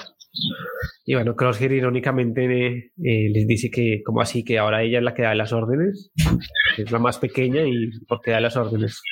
Y 1.10 1.14
bueno, 1.14 1.34
Crosshair 1.34 1.72
irónicamente 1.72 2.92
eh, 3.02 3.30
les 3.32 3.44
dice 3.44 3.68
que, 3.68 4.00
como 4.04 4.20
así, 4.20 4.44
que 4.44 4.60
ahora 4.60 4.84
ella 4.84 4.98
es 4.98 5.04
la 5.04 5.12
que 5.12 5.22
da 5.22 5.34
las 5.34 5.52
órdenes, 5.52 6.12
es 6.78 6.92
la 6.92 7.00
más 7.00 7.18
pequeña 7.18 7.62
y 7.66 7.90
porque 8.06 8.30
da 8.30 8.38
las 8.38 8.56
órdenes. 8.56 9.02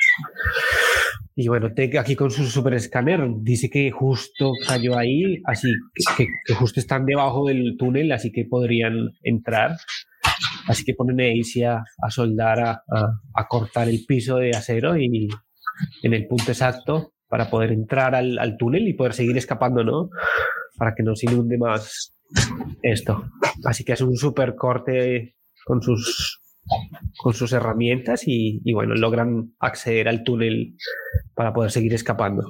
Y 1.35 1.49
bueno, 1.49 1.71
aquí 1.99 2.15
con 2.15 2.31
su 2.31 2.45
super 2.45 2.75
escáner 2.75 3.21
dice 3.41 3.69
que 3.69 3.91
justo 3.91 4.53
cayó 4.69 4.97
ahí, 4.97 5.43
así 5.45 5.73
que, 6.17 6.29
que, 6.45 6.55
justo 6.55 6.79
están 6.79 7.05
debajo 7.05 7.49
del 7.49 7.75
túnel, 7.77 8.13
así 8.13 8.31
que 8.31 8.45
podrían 8.45 9.11
entrar 9.25 9.73
Así 10.69 10.85
que 10.85 10.95
ponen 10.95 11.21
a 11.21 11.83
a, 12.01 12.11
soldar, 12.11 12.61
a, 12.61 13.49
cortar 13.49 13.89
el 13.89 14.05
piso 14.07 14.37
de 14.37 14.51
acero 14.51 14.97
y 14.97 15.29
en 16.05 16.15
el 16.15 16.29
punto 16.29 16.53
exacto 16.53 17.15
para 17.29 17.51
poder 17.51 17.73
entrar 17.73 18.15
al, 18.15 18.57
túnel 18.57 18.87
y 18.87 18.95
poder 18.95 19.15
seguir 19.15 19.37
escapando, 19.37 19.83
¿no? 19.83 20.11
Para 20.79 20.95
que 20.95 21.03
no 21.03 21.15
se 21.15 21.27
inunde 21.27 21.59
más 21.59 22.15
esto. 22.83 23.31
Así 23.65 23.85
que 23.85 23.93
es 23.93 24.01
un 24.01 24.17
super 24.17 24.55
corte 24.55 25.37
con 25.65 25.83
sus, 25.83 26.41
con 27.19 27.35
sus 27.35 27.53
herramientas 27.53 28.27
y, 28.27 28.61
y 28.65 28.73
bueno, 28.73 28.95
logran 28.95 29.55
acceder 29.59 30.09
al 30.09 30.23
túnel 30.23 30.77
para 31.35 31.53
poder 31.53 31.71
seguir 31.71 31.95
escapando. 31.95 32.49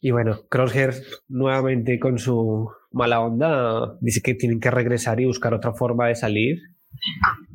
Y 0.00 0.10
bueno, 0.12 0.40
Crosshair 0.48 0.94
nuevamente 1.28 1.98
con 1.98 2.18
su 2.18 2.70
mala 2.92 3.20
onda 3.20 3.96
dice 4.00 4.20
que 4.22 4.34
tienen 4.34 4.60
que 4.60 4.70
regresar 4.70 5.20
y 5.20 5.26
buscar 5.26 5.54
otra 5.54 5.72
forma 5.72 6.08
de 6.08 6.14
salir. 6.14 6.58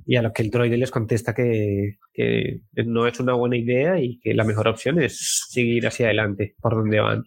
Y 0.05 0.17
a 0.17 0.21
lo 0.21 0.31
que 0.31 0.43
el 0.43 0.51
droide 0.51 0.77
les 0.77 0.91
contesta 0.91 1.33
que, 1.33 1.97
que 2.13 2.61
no 2.85 3.07
es 3.07 3.19
una 3.19 3.33
buena 3.33 3.57
idea 3.57 3.99
y 3.99 4.19
que 4.19 4.33
la 4.33 4.43
mejor 4.43 4.67
opción 4.67 5.01
es 5.01 5.47
seguir 5.49 5.87
hacia 5.87 6.05
adelante 6.05 6.55
por 6.61 6.75
donde 6.75 6.99
van. 6.99 7.23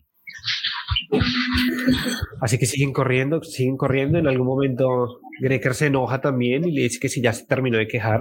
Así 2.40 2.58
que 2.58 2.66
siguen 2.66 2.92
corriendo, 2.92 3.42
siguen 3.42 3.76
corriendo. 3.76 4.18
En 4.18 4.26
algún 4.26 4.46
momento 4.46 5.20
Greker 5.40 5.74
se 5.74 5.86
enoja 5.86 6.20
también 6.20 6.66
y 6.66 6.72
le 6.72 6.82
dice 6.82 6.98
que 7.00 7.08
si 7.08 7.22
ya 7.22 7.32
se 7.32 7.46
terminó 7.46 7.78
de 7.78 7.86
quejar, 7.86 8.20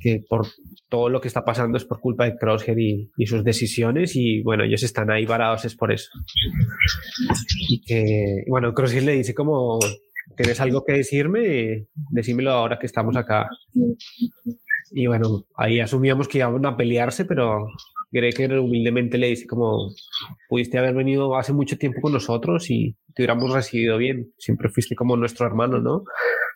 que 0.00 0.22
por 0.28 0.46
todo 0.88 1.08
lo 1.08 1.20
que 1.20 1.28
está 1.28 1.44
pasando 1.44 1.76
es 1.76 1.84
por 1.84 2.00
culpa 2.00 2.24
de 2.24 2.36
Crosshair 2.36 2.78
y, 2.78 3.26
sus 3.26 3.44
decisiones 3.44 4.16
y 4.16 4.42
bueno, 4.42 4.64
ellos 4.64 4.82
están 4.82 5.10
ahí 5.10 5.26
varados 5.26 5.64
es 5.64 5.76
por 5.76 5.92
eso. 5.92 6.10
Y 7.68 7.82
que, 7.82 8.44
bueno, 8.48 8.74
Crosshair 8.74 9.04
le 9.04 9.12
dice 9.12 9.34
como 9.34 9.78
¿tienes 10.36 10.60
algo 10.60 10.84
que 10.84 10.94
decirme? 10.94 11.86
Decímelo 12.10 12.50
ahora 12.50 12.78
que 12.78 12.86
estamos 12.86 13.16
acá. 13.16 13.48
Y 14.92 15.06
bueno, 15.06 15.44
ahí 15.56 15.80
asumíamos 15.80 16.28
que 16.28 16.38
iban 16.38 16.66
a 16.66 16.76
pelearse, 16.76 17.24
pero 17.24 17.66
Greker 18.10 18.58
humildemente 18.58 19.18
le 19.18 19.28
dice 19.28 19.46
como, 19.46 19.92
pudiste 20.48 20.78
haber 20.78 20.94
venido 20.94 21.36
hace 21.36 21.52
mucho 21.52 21.78
tiempo 21.78 22.00
con 22.00 22.12
nosotros 22.12 22.70
y 22.70 22.96
te 23.14 23.22
hubiéramos 23.22 23.52
recibido 23.52 23.98
bien. 23.98 24.32
Siempre 24.38 24.68
fuiste 24.68 24.94
como 24.94 25.16
nuestro 25.16 25.46
hermano, 25.46 25.80
¿no? 25.80 26.04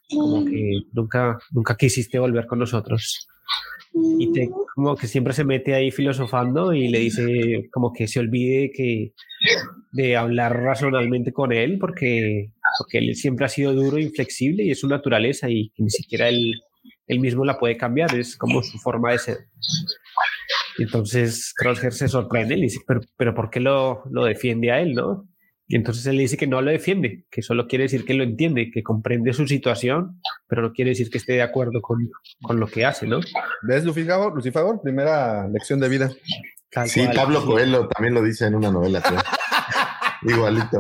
Como 0.08 0.44
que 0.44 0.83
nunca, 0.92 1.39
nunca 1.52 1.76
quisiste 1.76 2.18
volver 2.18 2.47
con 2.47 2.58
nosotros. 2.58 3.28
Y 4.18 4.33
te, 4.33 4.50
como 4.74 4.97
que 4.97 5.07
siempre 5.07 5.33
se 5.33 5.44
mete 5.44 5.74
ahí 5.74 5.92
filosofando 5.92 6.74
y 6.74 6.89
le 6.89 6.99
dice 6.99 7.68
como 7.70 7.92
que 7.92 8.08
se 8.08 8.18
olvide 8.18 8.73
que 8.74 9.12
de 9.92 10.16
hablar 10.16 10.60
racionalmente 10.60 11.33
con 11.33 11.52
él 11.52 11.78
porque, 11.78 12.50
porque 12.78 12.99
él 12.99 13.15
siempre 13.15 13.47
ha 13.47 13.49
sido 13.49 13.73
duro 13.73 13.99
e 13.99 14.02
inflexible 14.02 14.65
y 14.65 14.73
es 14.73 14.81
su 14.81 14.89
naturaleza 14.89 15.49
y 15.49 15.70
que 15.70 15.84
ni 15.84 15.91
siquiera 15.91 16.28
él, 16.28 16.55
él 17.07 17.20
mismo 17.20 17.44
la 17.44 17.57
puede 17.57 17.76
cambiar, 17.76 18.12
es 18.16 18.36
como 18.36 18.65
su 18.65 18.78
forma 18.78 19.12
de 19.12 19.18
ser. 19.18 19.39
Entonces 20.78 21.52
Crosshair 21.56 21.92
se 21.92 22.08
sorprende 22.08 22.54
y 22.54 22.58
le 22.58 22.62
dice, 22.64 22.80
pero, 22.86 23.00
pero 23.16 23.34
¿por 23.34 23.50
qué 23.50 23.60
lo, 23.60 24.02
lo 24.10 24.24
defiende 24.24 24.72
a 24.72 24.80
él, 24.80 24.94
no? 24.94 25.28
Y 25.66 25.76
entonces 25.76 26.04
él 26.06 26.16
le 26.16 26.22
dice 26.22 26.36
que 26.36 26.46
no 26.46 26.60
lo 26.60 26.70
defiende, 26.70 27.24
que 27.30 27.40
solo 27.40 27.66
quiere 27.66 27.84
decir 27.84 28.04
que 28.04 28.12
lo 28.12 28.22
entiende, 28.22 28.70
que 28.70 28.82
comprende 28.82 29.32
su 29.32 29.46
situación, 29.46 30.20
pero 30.46 30.60
no 30.60 30.72
quiere 30.72 30.90
decir 30.90 31.08
que 31.08 31.16
esté 31.18 31.34
de 31.34 31.42
acuerdo 31.42 31.80
con, 31.80 32.10
con 32.42 32.60
lo 32.60 32.66
que 32.66 32.84
hace, 32.84 33.06
¿no? 33.06 33.20
¿Ves, 33.62 33.84
Lucifer? 33.84 34.18
Lucifer? 34.34 34.62
Primera 34.82 35.48
lección 35.48 35.80
de 35.80 35.88
vida. 35.88 36.10
Tal 36.70 36.88
sí, 36.88 37.04
cual, 37.04 37.16
Pablo 37.16 37.46
Coelho 37.46 37.88
también 37.88 38.14
lo 38.14 38.22
dice 38.22 38.46
en 38.46 38.56
una 38.56 38.70
novela. 38.70 39.02
Igualito. 40.22 40.78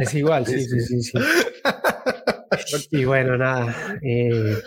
Es 0.00 0.14
igual, 0.14 0.46
sí, 0.46 0.64
sí, 0.64 0.80
sí. 0.80 1.02
sí. 1.02 1.18
Y 2.90 3.04
bueno, 3.04 3.36
nada. 3.36 3.98
Eh, 4.02 4.58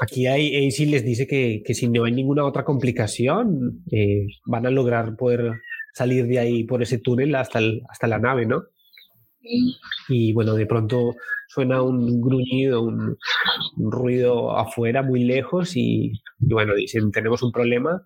aquí 0.00 0.26
hay, 0.26 0.68
AC 0.68 0.86
les 0.86 1.04
dice 1.04 1.26
que, 1.26 1.62
que, 1.64 1.74
si 1.74 1.88
no 1.88 2.04
hay 2.04 2.12
ninguna 2.12 2.44
otra 2.44 2.64
complicación, 2.64 3.84
eh, 3.90 4.26
van 4.46 4.66
a 4.66 4.70
lograr 4.70 5.16
poder 5.16 5.60
salir 5.92 6.26
de 6.26 6.38
ahí 6.38 6.64
por 6.64 6.82
ese 6.82 6.98
túnel 6.98 7.34
hasta, 7.34 7.58
el, 7.58 7.82
hasta 7.88 8.06
la 8.06 8.18
nave, 8.18 8.46
¿no? 8.46 8.64
Y 10.08 10.32
bueno, 10.32 10.54
de 10.54 10.66
pronto 10.66 11.14
suena 11.48 11.82
un 11.82 12.20
gruñido, 12.20 12.82
un, 12.82 13.16
un 13.76 13.92
ruido 13.92 14.56
afuera, 14.56 15.02
muy 15.02 15.24
lejos, 15.24 15.76
y, 15.76 16.12
y, 16.40 16.52
bueno, 16.52 16.74
dicen, 16.74 17.10
tenemos 17.12 17.42
un 17.42 17.52
problema. 17.52 18.02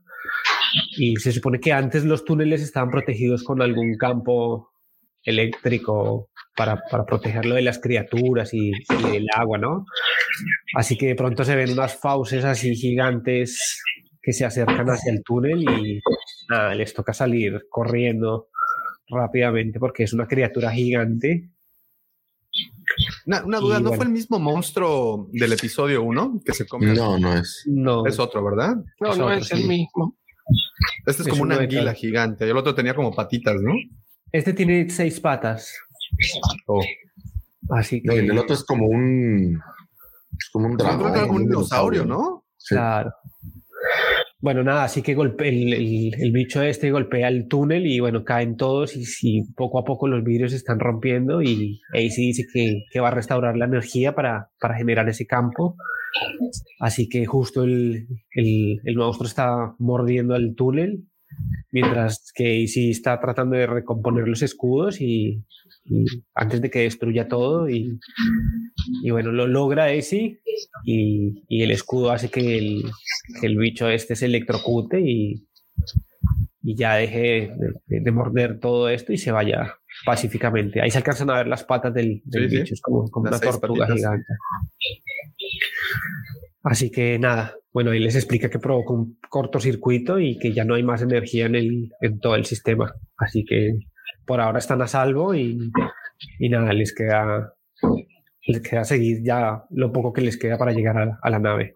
Y 0.99 1.17
se 1.17 1.33
supone 1.33 1.61
que 1.61 1.73
antes 1.73 2.05
los 2.05 2.25
túneles 2.25 2.61
estaban 2.61 2.91
protegidos 2.91 3.43
con 3.43 3.63
algún 3.63 3.97
campo 3.97 4.71
eléctrico 5.25 6.29
para, 6.57 6.83
para 6.91 7.05
protegerlo 7.05 7.55
de 7.55 7.63
las 7.63 7.79
criaturas 7.79 8.53
y, 8.53 8.71
y, 8.71 9.17
el 9.17 9.27
agua, 9.35 9.59
¿no? 9.59 9.87
Así 10.75 10.97
que 10.97 11.07
de 11.09 11.15
pronto 11.15 11.45
se 11.45 11.57
ven 11.57 11.71
unas 11.73 11.97
fauces 11.97 12.45
así 12.45 12.75
gigantes 12.75 13.83
que 14.23 14.33
se 14.33 14.45
acercan 14.45 14.89
hacia 14.91 15.13
el 15.13 15.23
túnel 15.25 15.63
y 15.63 16.01
nada, 16.51 16.75
les 16.75 16.93
toca 16.93 17.13
salir 17.15 17.67
corriendo 17.71 18.49
rápidamente 19.09 19.79
porque 19.79 20.03
es 20.05 20.13
una 20.13 20.27
criatura 20.27 20.71
gigante. 20.71 21.49
Una, 23.27 23.45
una 23.45 23.59
duda, 23.59 23.79
y, 23.79 23.83
¿no 23.83 23.89
bueno. 23.91 23.97
fue 23.97 24.07
el 24.07 24.13
mismo 24.13 24.39
monstruo 24.39 25.29
del 25.33 25.53
episodio 25.53 26.03
1 26.03 26.41
que 26.45 26.53
se 26.55 26.67
come? 26.67 26.93
No, 26.95 27.19
no 27.19 27.35
es. 27.35 27.63
No. 27.67 28.05
Es 28.07 28.19
otro, 28.19 28.43
¿verdad? 28.45 28.77
No, 29.01 29.13
Es 29.13 29.19
no 29.19 29.25
otro, 29.27 29.37
es 29.39 29.47
sí. 29.49 29.61
el 29.63 29.69
mismo. 29.69 30.17
Este 31.07 31.23
es, 31.23 31.29
Es 31.29 31.29
como 31.29 31.43
una 31.43 31.57
anguila 31.57 31.95
gigante. 31.95 32.47
Y 32.47 32.51
el 32.51 32.57
otro 32.57 32.75
tenía 32.75 32.95
como 32.95 33.15
patitas, 33.15 33.61
¿no? 33.61 33.73
Este 34.33 34.53
tiene 34.53 34.89
seis 34.91 35.21
patas. 35.21 35.75
Oh. 36.67 36.83
Así 37.71 38.01
No, 38.05 38.15
que. 38.15 38.25
y 38.25 38.29
el 38.29 38.39
otro 38.39 38.55
es 38.55 38.65
como 38.65 38.87
un. 38.87 39.61
Es 40.39 40.51
como 40.53 40.67
un 40.67 40.79
Yo 40.79 40.85
dragón. 40.85 41.13
creo 41.13 41.29
que 41.33 41.39
dinosaurio, 41.39 42.05
¿no? 42.05 42.45
Sí. 42.57 42.75
Claro. 42.75 43.11
Bueno, 44.41 44.63
nada, 44.63 44.85
así 44.85 45.03
que 45.03 45.15
golpe, 45.15 45.49
el, 45.49 45.73
el, 45.73 46.15
el, 46.17 46.33
bicho 46.33 46.63
este 46.63 46.93
golpea 46.93 47.27
el 47.27 47.49
túnel 47.49 47.87
y 47.87 47.99
bueno, 47.99 48.23
caen 48.23 48.57
todos 48.57 48.95
y, 48.97 49.03
y 49.23 49.53
poco 49.53 49.81
a 49.81 49.85
poco 49.85 50.07
los 50.07 50.23
vidrios 50.23 50.53
se 50.53 50.59
están 50.59 50.79
rompiendo 50.79 51.43
y 51.43 51.81
AC 51.93 52.15
dice 52.17 52.45
que, 52.53 52.85
que, 52.89 53.01
va 53.01 53.09
a 53.09 53.15
restaurar 53.15 53.57
la 53.57 53.65
energía 53.65 54.15
para, 54.15 54.51
para 54.61 54.77
generar 54.77 55.09
ese 55.09 55.27
campo. 55.27 55.77
Así 56.79 57.09
que 57.09 57.27
justo 57.27 57.65
el, 57.65 58.07
el, 58.31 58.81
el 58.85 58.97
monstruo 58.97 59.27
está 59.27 59.75
mordiendo 59.79 60.37
el 60.37 60.55
túnel 60.55 61.08
mientras 61.73 62.33
que 62.35 62.63
AC 62.65 62.91
está 62.91 63.21
tratando 63.21 63.57
de 63.57 63.67
recomponer 63.67 64.27
los 64.27 64.43
escudos 64.43 65.01
y, 65.01 65.45
y 65.85 66.05
antes 66.35 66.61
de 66.61 66.71
que 66.71 66.81
destruya 66.81 67.29
todo 67.29 67.69
y, 67.69 67.99
y 69.03 69.11
bueno, 69.11 69.33
lo 69.33 69.47
logra 69.47 69.85
AC 69.87 70.13
y, 70.85 71.45
y, 71.49 71.63
el 71.63 71.71
escudo 71.71 72.11
hace 72.11 72.31
que 72.31 72.59
el, 72.59 72.83
que 73.41 73.47
el 73.47 73.57
bicho 73.59 73.89
este 73.89 74.17
se 74.17 74.27
electrocute 74.27 75.01
y, 75.01 75.47
y 76.63 76.75
ya 76.77 76.97
deje 76.97 77.19
de, 77.21 77.73
de, 77.87 78.01
de, 78.01 78.11
morder 78.11 78.59
todo 78.61 78.89
esto 78.89 79.13
y 79.13 79.19
se 79.19 79.31
vaya 79.33 79.75
pacíficamente. 80.05 80.81
Ahí 80.83 80.91
se 80.91 80.99
alcanzan 80.99 81.31
a 81.31 81.37
ver 81.39 81.47
las 81.47 81.65
patas 81.65 81.95
del, 81.95 82.21
del 82.25 82.51
Sí, 82.51 82.57
bicho, 82.59 82.75
es 82.75 82.81
como, 82.81 83.09
como 83.11 83.29
una 83.29 83.39
tortuga 83.39 83.87
patitas. 83.87 83.97
gigante. 83.97 84.27
Así 86.71 86.91
que 86.91 87.19
nada, 87.19 87.55
bueno, 87.73 87.93
ahí 87.93 87.99
les 87.99 88.15
explica 88.15 88.51
que 88.51 88.59
provocó 88.59 88.93
un 88.93 89.19
cortocircuito 89.31 90.19
y 90.21 90.39
que 90.39 90.53
ya 90.53 90.65
no 90.65 90.75
hay 90.75 90.83
más 90.83 91.01
energía 91.01 91.47
en, 91.47 91.55
el, 91.55 91.91
en 92.03 92.21
todo 92.21 92.35
el 92.35 92.45
sistema. 92.45 92.93
Así 93.17 93.43
que 93.47 93.73
por 94.27 94.41
ahora 94.43 94.59
están 94.59 94.83
a 94.83 94.87
salvo 94.87 95.35
y, 95.35 95.59
y 96.39 96.49
nada, 96.51 96.75
les 96.75 96.95
queda, 96.95 97.55
les 98.47 98.61
queda 98.61 98.85
seguir 98.85 99.23
ya 99.25 99.63
lo 99.71 99.91
poco 99.93 100.13
que 100.13 100.21
les 100.21 100.37
queda 100.37 100.59
para 100.59 100.73
llegar 100.73 101.17
a, 101.23 101.31
la 101.31 101.39
nave. 101.39 101.73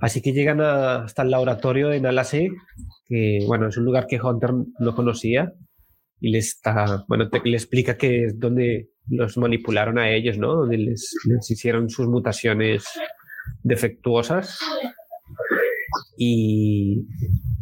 Así 0.00 0.22
que 0.22 0.32
llegan 0.32 0.60
a- 0.60 1.02
hasta 1.04 1.22
el 1.22 1.30
laboratorio 1.32 1.88
de 1.88 2.00
Nala 2.00 2.22
C, 2.22 2.48
que 3.08 3.40
bueno, 3.48 3.66
es 3.68 3.76
un 3.76 3.84
lugar 3.86 4.06
que 4.06 4.20
Hunter 4.20 4.50
no 4.78 4.94
conocía 4.94 5.52
y 6.20 6.30
les 6.30 6.46
está, 6.54 7.04
bueno, 7.08 7.28
te- 7.28 7.40
le 7.44 7.56
explica 7.56 7.96
que 7.96 8.26
es 8.26 8.38
donde 8.38 8.90
los 9.08 9.36
manipularon 9.36 9.98
a 9.98 10.10
ellos, 10.10 10.38
¿no? 10.38 10.54
Donde 10.54 10.78
les 10.78 11.10
hicieron 11.50 11.90
sus 11.90 12.06
mutaciones 12.06 12.84
defectuosas 13.62 14.58
y, 16.16 17.06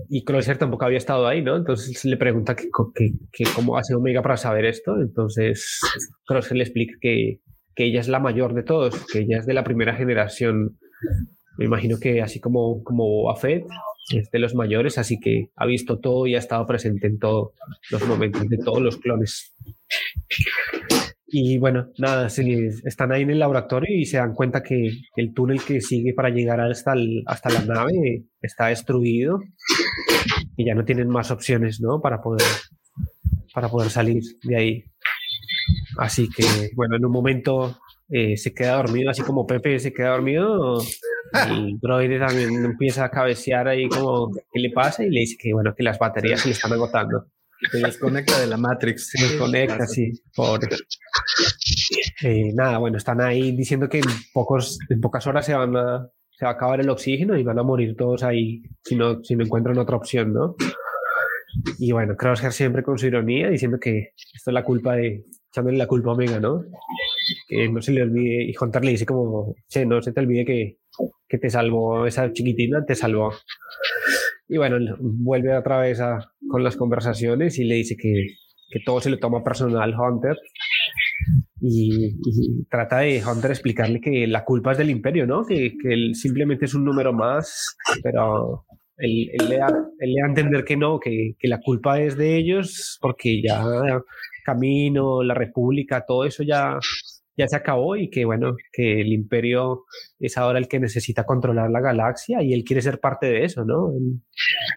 y 0.08 0.24
Crusher 0.24 0.58
tampoco 0.58 0.84
había 0.84 0.98
estado 0.98 1.26
ahí, 1.26 1.42
¿no? 1.42 1.56
Entonces 1.56 2.04
le 2.04 2.16
pregunta 2.16 2.54
que, 2.56 2.68
que- 2.94 3.12
que 3.32 3.44
cómo 3.54 3.76
hace 3.78 3.94
Omega 3.94 4.22
para 4.22 4.36
saber 4.36 4.64
esto. 4.64 5.00
Entonces 5.00 5.80
Crusher 6.26 6.56
le 6.56 6.64
explica 6.64 6.94
que, 7.00 7.40
que 7.74 7.84
ella 7.84 8.00
es 8.00 8.08
la 8.08 8.20
mayor 8.20 8.54
de 8.54 8.62
todos, 8.62 8.94
que 9.12 9.20
ella 9.20 9.38
es 9.38 9.46
de 9.46 9.54
la 9.54 9.64
primera 9.64 9.94
generación. 9.94 10.78
Me 11.58 11.64
imagino 11.64 11.98
que 11.98 12.22
así 12.22 12.40
como, 12.40 12.82
como 12.84 13.34
Fett 13.36 13.64
es 14.14 14.30
de 14.30 14.38
los 14.38 14.54
mayores, 14.54 14.96
así 14.98 15.18
que 15.20 15.50
ha 15.56 15.66
visto 15.66 15.98
todo 15.98 16.26
y 16.26 16.34
ha 16.34 16.38
estado 16.38 16.66
presente 16.66 17.06
en 17.08 17.18
todos 17.18 17.52
los 17.90 18.06
momentos 18.06 18.48
de 18.48 18.56
todos 18.58 18.80
los 18.80 18.96
clones. 18.96 19.54
Y 21.30 21.58
bueno, 21.58 21.88
nada, 21.98 22.28
se- 22.30 22.70
están 22.84 23.12
ahí 23.12 23.22
en 23.22 23.30
el 23.30 23.38
laboratorio 23.38 23.94
y 23.94 24.06
se 24.06 24.16
dan 24.16 24.34
cuenta 24.34 24.62
que 24.62 24.90
el 25.16 25.34
túnel 25.34 25.60
que 25.62 25.80
sigue 25.80 26.14
para 26.14 26.30
llegar 26.30 26.60
hasta, 26.60 26.94
el- 26.94 27.22
hasta 27.26 27.50
la 27.50 27.60
nave 27.62 28.24
está 28.40 28.68
destruido 28.68 29.38
y 30.56 30.64
ya 30.64 30.74
no 30.74 30.84
tienen 30.84 31.08
más 31.08 31.30
opciones, 31.30 31.80
¿no? 31.80 32.00
Para 32.00 32.22
poder, 32.22 32.46
para 33.54 33.68
poder 33.68 33.90
salir 33.90 34.22
de 34.42 34.56
ahí. 34.56 34.84
Así 35.98 36.28
que, 36.34 36.44
bueno, 36.74 36.96
en 36.96 37.04
un 37.04 37.12
momento 37.12 37.76
eh, 38.08 38.36
se 38.38 38.54
queda 38.54 38.76
dormido, 38.76 39.10
así 39.10 39.22
como 39.22 39.46
Pepe 39.46 39.78
se 39.78 39.92
queda 39.92 40.10
dormido. 40.10 40.80
El 41.50 41.78
droide 41.78 42.18
también 42.18 42.64
empieza 42.64 43.04
a 43.04 43.10
cabecear 43.10 43.68
ahí 43.68 43.86
como, 43.86 44.30
¿qué 44.32 44.60
le 44.60 44.70
pasa? 44.70 45.04
Y 45.04 45.10
le 45.10 45.20
dice 45.20 45.36
que, 45.38 45.52
bueno, 45.52 45.74
que 45.76 45.82
las 45.82 45.98
baterías 45.98 46.40
se 46.40 46.48
le 46.48 46.52
están 46.54 46.72
agotando. 46.72 47.26
Se 47.70 47.78
desconecta 47.78 48.40
de 48.40 48.46
la 48.46 48.56
Matrix. 48.56 49.10
Se 49.10 49.22
desconecta, 49.22 49.86
sí, 49.86 50.12
pobre. 50.34 50.68
Eh, 52.22 52.52
nada, 52.54 52.78
bueno, 52.78 52.96
están 52.96 53.20
ahí 53.20 53.52
diciendo 53.52 53.88
que 53.88 53.98
en, 53.98 54.04
pocos, 54.32 54.78
en 54.88 55.00
pocas 55.00 55.26
horas 55.26 55.46
se, 55.46 55.54
van 55.54 55.76
a, 55.76 56.08
se 56.30 56.44
va 56.44 56.52
a 56.52 56.54
acabar 56.54 56.80
el 56.80 56.88
oxígeno 56.88 57.36
y 57.36 57.42
van 57.42 57.58
a 57.58 57.62
morir 57.62 57.96
todos 57.96 58.22
ahí 58.22 58.62
si 58.84 58.96
no, 58.96 59.22
si 59.22 59.36
no 59.36 59.44
encuentran 59.44 59.78
otra 59.78 59.96
opción, 59.96 60.32
¿no? 60.32 60.56
Y 61.78 61.92
bueno, 61.92 62.16
Crosshair 62.16 62.52
siempre 62.52 62.82
con 62.82 62.98
su 62.98 63.06
ironía 63.06 63.50
diciendo 63.50 63.78
que 63.80 64.12
esto 64.34 64.50
es 64.50 64.54
la 64.54 64.64
culpa 64.64 64.94
de, 64.94 65.24
echándole 65.50 65.78
la 65.78 65.86
culpa 65.86 66.10
a 66.10 66.14
Omega, 66.14 66.40
¿no? 66.40 66.64
Que 67.48 67.68
no 67.68 67.82
se 67.82 67.92
le 67.92 68.02
olvide, 68.02 68.44
y 68.44 68.54
Hunter 68.58 68.84
le 68.84 68.92
dice 68.92 69.06
como, 69.06 69.54
che, 69.68 69.84
no 69.84 70.00
se 70.02 70.12
te 70.12 70.20
olvide 70.20 70.44
que, 70.44 70.78
que 71.28 71.38
te 71.38 71.50
salvó 71.50 72.06
esa 72.06 72.32
chiquitina, 72.32 72.84
te 72.84 72.94
salvó. 72.94 73.32
Y 74.48 74.56
bueno, 74.56 74.76
vuelve 75.00 75.56
otra 75.56 75.80
vez 75.80 76.00
a, 76.00 76.32
con 76.48 76.64
las 76.64 76.76
conversaciones 76.76 77.58
y 77.58 77.64
le 77.64 77.76
dice 77.76 77.96
que, 77.96 78.28
que 78.70 78.80
todo 78.84 79.00
se 79.00 79.10
lo 79.10 79.18
toma 79.18 79.44
personal 79.44 79.94
Hunter 79.94 80.36
y, 81.60 82.16
y, 82.24 82.64
trata 82.70 82.98
de 82.98 83.22
Hunter 83.24 83.50
explicarle 83.50 84.00
que 84.00 84.26
la 84.26 84.44
culpa 84.44 84.72
es 84.72 84.78
del 84.78 84.90
imperio, 84.90 85.26
¿no? 85.26 85.44
Que, 85.44 85.74
que 85.82 85.92
él 85.92 86.14
simplemente 86.14 86.66
es 86.66 86.74
un 86.74 86.84
número 86.84 87.12
más, 87.12 87.76
pero 88.02 88.64
él, 88.96 89.30
él, 89.32 89.48
le, 89.48 89.58
da, 89.58 89.66
él 89.98 90.12
le 90.12 90.20
da 90.20 90.26
a 90.26 90.28
entender 90.28 90.64
que 90.64 90.76
no, 90.76 90.98
que, 91.00 91.34
que, 91.38 91.48
la 91.48 91.60
culpa 91.60 92.00
es 92.00 92.16
de 92.16 92.36
ellos 92.36 92.98
porque 93.00 93.42
ya 93.42 93.62
Camino, 94.44 95.22
la 95.22 95.34
República, 95.34 96.04
todo 96.06 96.24
eso 96.24 96.42
ya, 96.42 96.78
ya 97.38 97.46
se 97.46 97.56
acabó 97.56 97.96
y 97.96 98.10
que 98.10 98.24
bueno, 98.24 98.56
que 98.72 99.00
el 99.00 99.12
imperio 99.12 99.84
es 100.18 100.36
ahora 100.36 100.58
el 100.58 100.66
que 100.66 100.80
necesita 100.80 101.24
controlar 101.24 101.70
la 101.70 101.80
galaxia 101.80 102.42
y 102.42 102.52
él 102.52 102.64
quiere 102.64 102.82
ser 102.82 102.98
parte 102.98 103.26
de 103.26 103.44
eso, 103.44 103.64
¿no? 103.64 103.92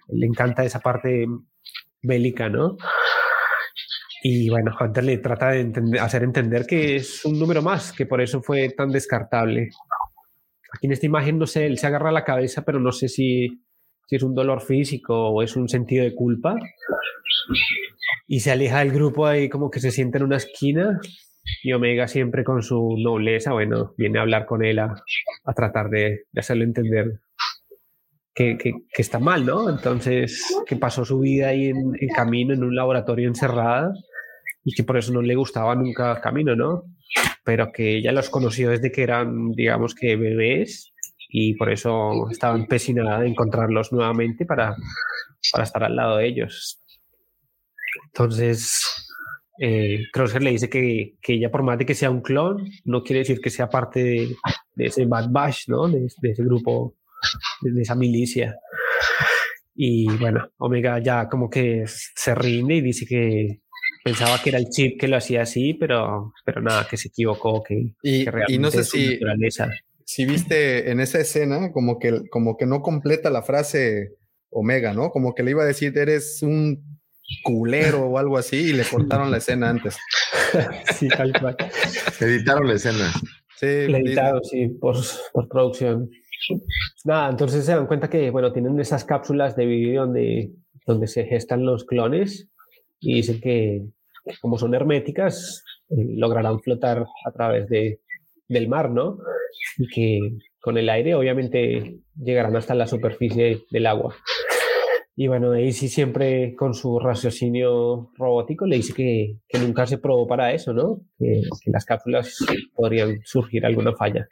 le 0.10 0.26
encanta 0.28 0.64
esa 0.64 0.80
parte 0.80 1.26
bélica, 2.04 2.50
¿no? 2.50 2.78
Y 4.24 4.50
bueno, 4.52 4.72
Hunter 4.80 5.04
le 5.04 5.18
trata 5.18 5.50
de 5.50 6.00
hacer 6.00 6.24
entender 6.24 6.68
que 6.68 6.98
es 6.98 7.26
un 7.26 7.40
número 7.40 7.64
más, 7.64 7.92
que 7.92 8.06
por 8.06 8.22
eso 8.22 8.44
fue 8.44 8.70
tan 8.70 8.92
descartable. 8.92 9.70
Aquí 10.72 10.86
en 10.86 10.92
esta 10.92 11.08
imagen, 11.08 11.40
no 11.40 11.48
sé, 11.48 11.66
él 11.66 11.80
se 11.80 11.88
agarra 11.88 12.12
la 12.12 12.24
cabeza, 12.24 12.62
pero 12.64 12.80
no 12.80 12.92
sé 12.92 13.08
si, 13.08 13.64
si 14.06 14.16
es 14.16 14.22
un 14.22 14.36
dolor 14.36 14.62
físico 14.62 15.30
o 15.30 15.42
es 15.42 15.56
un 15.56 15.68
sentido 15.68 16.04
de 16.04 16.14
culpa. 16.14 16.56
Y 18.28 18.42
se 18.42 18.52
aleja 18.52 18.80
del 18.80 18.92
grupo 18.92 19.26
ahí 19.26 19.50
como 19.50 19.72
que 19.72 19.80
se 19.80 19.90
siente 19.90 20.20
en 20.20 20.26
una 20.26 20.38
esquina 20.38 21.00
y 21.64 21.74
Omega 21.74 22.08
siempre 22.08 22.44
con 22.44 22.62
su 22.62 22.96
nobleza, 22.98 23.54
bueno, 23.54 23.94
viene 23.98 24.20
a 24.20 24.24
hablar 24.24 24.46
con 24.46 24.64
él 24.64 24.80
a, 24.80 25.04
tratar 25.56 25.90
de, 25.90 26.26
hacerle 26.36 26.66
entender 26.66 27.20
que, 28.34 28.58
está 28.98 29.20
mal, 29.20 29.46
¿no? 29.46 29.70
Entonces, 29.70 30.46
que 30.66 30.76
pasó 30.76 31.06
su 31.06 31.20
vida 31.20 31.50
ahí 31.50 31.68
en, 31.68 31.94
camino, 32.16 32.54
en 32.54 32.64
un 32.64 32.76
laboratorio 32.76 33.28
encerrada 33.28 33.94
y 34.64 34.74
que 34.74 34.84
por 34.84 34.98
eso 34.98 35.12
no 35.12 35.22
le 35.22 35.36
gustaba 35.36 35.76
nunca 35.76 36.20
camino, 36.22 36.56
¿no? 36.56 36.84
Pero 37.44 37.72
que 37.72 37.98
ella 37.98 38.12
los 38.12 38.30
conoció 38.30 38.70
desde 38.70 38.92
que 38.92 39.04
eran, 39.04 39.52
digamos 39.52 39.96
que 39.96 40.16
bebés 40.16 40.94
y 41.30 41.56
por 41.56 41.72
eso 41.72 42.30
estaba 42.30 42.58
empecinada 42.58 43.22
de 43.22 43.30
encontrarlos 43.30 43.92
nuevamente 43.92 44.46
para, 44.46 44.76
para 45.52 45.64
estar 45.64 45.84
al 45.84 45.96
lado 45.96 46.18
de 46.18 46.28
ellos. 46.28 46.80
Entonces, 48.08 49.01
eh, 49.60 50.06
Crosshair 50.12 50.44
le 50.44 50.52
dice 50.52 50.70
que, 50.70 51.16
que, 51.22 51.34
ella, 51.34 51.52
por 51.52 51.64
más 51.64 51.78
de 51.78 51.86
que 51.86 51.96
sea 51.96 52.10
un 52.10 52.22
clon, 52.22 52.70
no 52.86 53.04
quiere 53.04 53.20
decir 53.20 53.40
que 53.42 53.50
sea 53.50 53.70
parte 53.70 54.04
de, 54.04 54.38
ese 54.78 55.06
Bad 55.06 55.30
Bash, 55.32 55.66
¿no? 55.68 55.88
De, 55.88 56.06
ese 56.06 56.44
grupo, 56.44 56.96
de, 57.62 57.82
esa 57.82 57.96
milicia. 57.96 58.56
Y 59.76 60.08
bueno, 60.18 60.50
Omega 60.58 61.00
ya 61.00 61.28
como 61.30 61.50
que 61.50 61.84
se 61.86 62.36
rinde 62.36 62.76
y 62.76 62.82
dice 62.82 63.06
que 63.06 63.62
pensaba 64.04 64.42
que 64.42 64.50
era 64.50 64.60
el 64.60 64.70
chip 64.70 65.00
que 65.00 65.08
lo 65.08 65.18
hacía 65.18 65.44
así, 65.44 65.74
pero, 65.74 66.34
pero 66.46 66.62
nada, 66.62 66.88
que 66.90 66.98
se 66.98 67.10
equivocó, 67.10 67.64
que, 67.64 67.94
y, 68.04 68.26
y 68.48 68.58
no 68.58 68.72
sé 68.72 68.84
si, 68.84 69.20
si 70.06 70.26
viste 70.26 70.92
en 70.92 71.00
esa 71.00 71.20
escena 71.20 71.72
como 71.72 72.00
que, 72.00 72.22
como 72.30 72.58
que 72.58 72.66
no 72.66 72.82
completa 72.82 73.30
la 73.30 73.44
frase 73.44 74.10
Omega, 74.50 74.94
¿no? 74.94 75.10
Como 75.10 75.34
que 75.34 75.44
le 75.44 75.52
iba 75.52 75.64
a 75.64 75.68
decir, 75.68 75.98
eres 75.98 76.42
un 76.44 77.01
culero 77.44 78.06
o 78.08 78.18
algo 78.18 78.38
así 78.38 78.58
y 78.58 78.74
le 78.74 78.84
cortaron 78.84 79.32
la 79.32 79.38
escena 79.38 79.70
antes. 79.70 79.98
sí, 80.96 81.08
tal 81.08 81.34
cual. 81.40 81.58
Editaron 82.20 82.68
la 82.68 82.74
escena. 82.74 83.12
Sí, 83.58 83.68
editaron, 83.68 84.44
sí, 84.44 84.68
por, 84.68 84.96
por, 85.34 85.48
producción. 85.48 86.10
Nada, 87.06 87.30
entonces 87.30 87.66
se 87.66 87.74
dan 87.74 87.88
cuenta 87.88 88.10
que, 88.10 88.32
bueno, 88.32 88.52
tienen 88.52 88.80
esas 88.80 89.06
cápsulas 89.06 89.56
de 89.56 89.66
vídeo 89.66 90.02
donde, 90.06 90.52
donde 90.86 91.08
se 91.08 91.26
gestan 91.26 91.66
los 91.66 91.86
clones 91.86 92.50
y 93.00 93.16
dicen 93.16 93.40
que, 93.40 93.84
como 94.42 94.58
son 94.58 94.74
herméticas, 94.74 95.64
eh, 95.90 96.06
lograrán 96.16 96.60
flotar 96.60 97.06
a 97.26 97.32
través 97.32 97.68
de, 97.68 98.00
del 98.48 98.68
mar, 98.68 98.90
¿no? 98.90 99.18
Y 99.78 99.88
que 99.88 100.20
con 100.60 100.78
el 100.78 100.90
aire 100.90 101.16
obviamente 101.16 102.00
llegarán 102.16 102.56
hasta 102.56 102.76
la 102.76 102.88
superficie 102.88 103.64
del 103.72 103.88
agua. 103.88 104.16
Y 105.16 105.28
bueno, 105.28 105.52
Daisy 105.52 105.90
siempre 105.90 106.56
con 106.56 106.74
su 106.74 106.98
raciocinio 107.00 108.12
robótico 108.18 108.66
le 108.66 108.78
dice 108.78 108.94
que, 108.94 109.38
que 109.48 109.60
nunca 109.60 109.86
se 109.86 109.98
probó 109.98 110.26
para 110.28 110.54
eso, 110.54 110.74
¿no? 110.74 111.02
Que, 111.20 111.42
las 111.66 111.86
cápsulas 111.86 112.38
podrían 112.74 113.20
surgir 113.24 113.66
alguna 113.66 113.94
falla. 113.94 114.28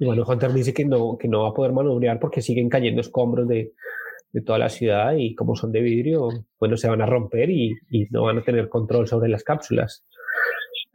Y 0.00 0.04
bueno, 0.04 0.24
Hunter 0.26 0.52
dice 0.52 0.74
que 0.74 0.84
no, 0.84 1.16
que 1.16 1.28
no 1.28 1.42
va 1.42 1.50
a 1.50 1.54
poder 1.54 1.72
manobrear 1.72 2.18
porque 2.18 2.42
siguen 2.42 2.68
cayendo 2.68 3.00
escombros 3.00 3.48
de, 3.48 3.72
de 4.32 4.42
toda 4.42 4.58
la 4.58 4.68
ciudad 4.68 5.14
y 5.16 5.34
como 5.34 5.54
son 5.54 5.72
de 5.72 5.80
vidrio, 5.80 6.28
bueno, 6.58 6.76
se 6.76 6.88
van 6.88 7.00
a 7.00 7.06
romper 7.06 7.48
y, 7.48 7.72
y 7.90 8.04
no 8.10 8.24
van 8.24 8.38
a 8.38 8.44
tener 8.44 8.68
control 8.68 9.06
sobre 9.06 9.30
las 9.30 9.44
cápsulas. 9.44 10.04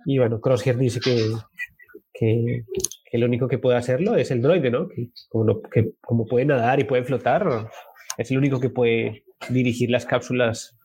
Y 0.06 0.18
bueno, 0.18 0.40
Crosshair 0.40 0.78
dice 0.78 1.00
que, 1.00 1.18
que, 2.14 2.64
que, 3.10 3.18
lo 3.18 3.26
único 3.26 3.48
que 3.48 3.58
puede 3.58 3.78
hacerlo 3.78 4.16
es 4.16 4.30
el 4.32 4.42
droide, 4.42 4.70
¿no? 4.70 4.88
Que 4.88 5.10
como, 5.30 5.62
que 5.62 5.94
como 6.02 6.26
puede 6.26 6.46
nadar 6.46 6.80
y 6.80 6.84
puede 6.84 7.04
flotar, 7.04 7.70
es 8.18 8.32
el 8.32 8.38
único 8.38 8.60
que 8.60 8.70
puede 8.70 9.24
dirigir 9.50 9.90
las 9.90 10.06
cápsulas 10.06 10.78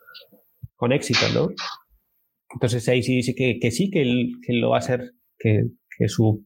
con 0.77 0.93
éxito, 0.93 1.27
¿no? 1.35 1.49
Entonces 2.53 2.89
ahí 2.89 3.03
sí 3.03 3.17
dice 3.17 3.35
que, 3.35 3.59
que 3.59 3.71
sí, 3.71 3.91
que 3.91 4.03
él, 4.03 4.33
lo 4.61 4.71
va 4.71 4.77
a 4.77 4.79
hacer, 4.79 5.13
que, 5.39 5.65
su 6.09 6.45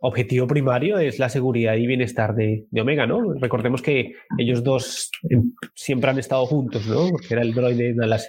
objetivo 0.00 0.46
primario 0.46 0.98
es 0.98 1.18
la 1.18 1.30
seguridad 1.30 1.74
y 1.74 1.86
bienestar 1.86 2.34
de, 2.34 2.66
de, 2.70 2.80
Omega, 2.82 3.06
¿no? 3.06 3.32
Recordemos 3.40 3.80
que 3.80 4.12
ellos 4.36 4.62
dos 4.62 5.10
em, 5.30 5.52
siempre 5.74 6.10
han 6.10 6.18
estado 6.18 6.44
juntos, 6.44 6.86
¿no? 6.86 7.08
Porque 7.10 7.28
era 7.30 7.42
el 7.42 7.54
droide 7.54 7.94
de 7.94 8.06
la. 8.06 8.20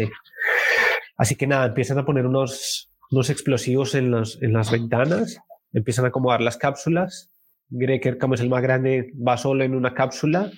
Así 1.18 1.36
que 1.36 1.46
nada, 1.46 1.68
empiezan 1.68 1.98
a 1.98 2.06
poner 2.06 2.26
unos, 2.26 2.90
unos 3.12 3.30
explosivos 3.30 3.96
en, 3.96 4.12
los, 4.12 4.42
en 4.42 4.54
las 4.54 4.72
ventanas, 4.72 5.38
empiezan 5.74 6.06
a 6.06 6.08
acomodar 6.10 6.42
las 6.42 6.58
cápsulas. 6.58 7.30
Greker, 7.70 8.18
como 8.18 8.36
es 8.36 8.42
el 8.42 8.50
más 8.50 8.62
grande, 8.62 9.12
va 9.16 9.38
solo 9.38 9.64
en 9.64 9.76
una 9.76 9.94
cápsula 9.94 10.52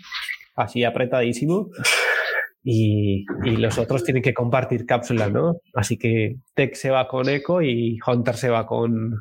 así 0.55 0.83
apretadísimo. 0.83 1.69
Y, 2.63 3.25
y, 3.43 3.57
los 3.57 3.77
otros 3.77 4.03
tienen 4.03 4.23
que 4.23 4.33
compartir 4.33 4.87
cápsulas, 4.87 5.31
¿no? 5.31 5.57
Así 5.75 5.99
que 5.99 6.37
Tech 6.55 6.73
se 6.73 6.89
va 6.89 7.07
con 7.07 7.29
Echo 7.29 7.61
y 7.61 7.99
Hunter 8.07 8.35
se 8.35 8.49
va 8.49 8.65
con, 8.65 9.13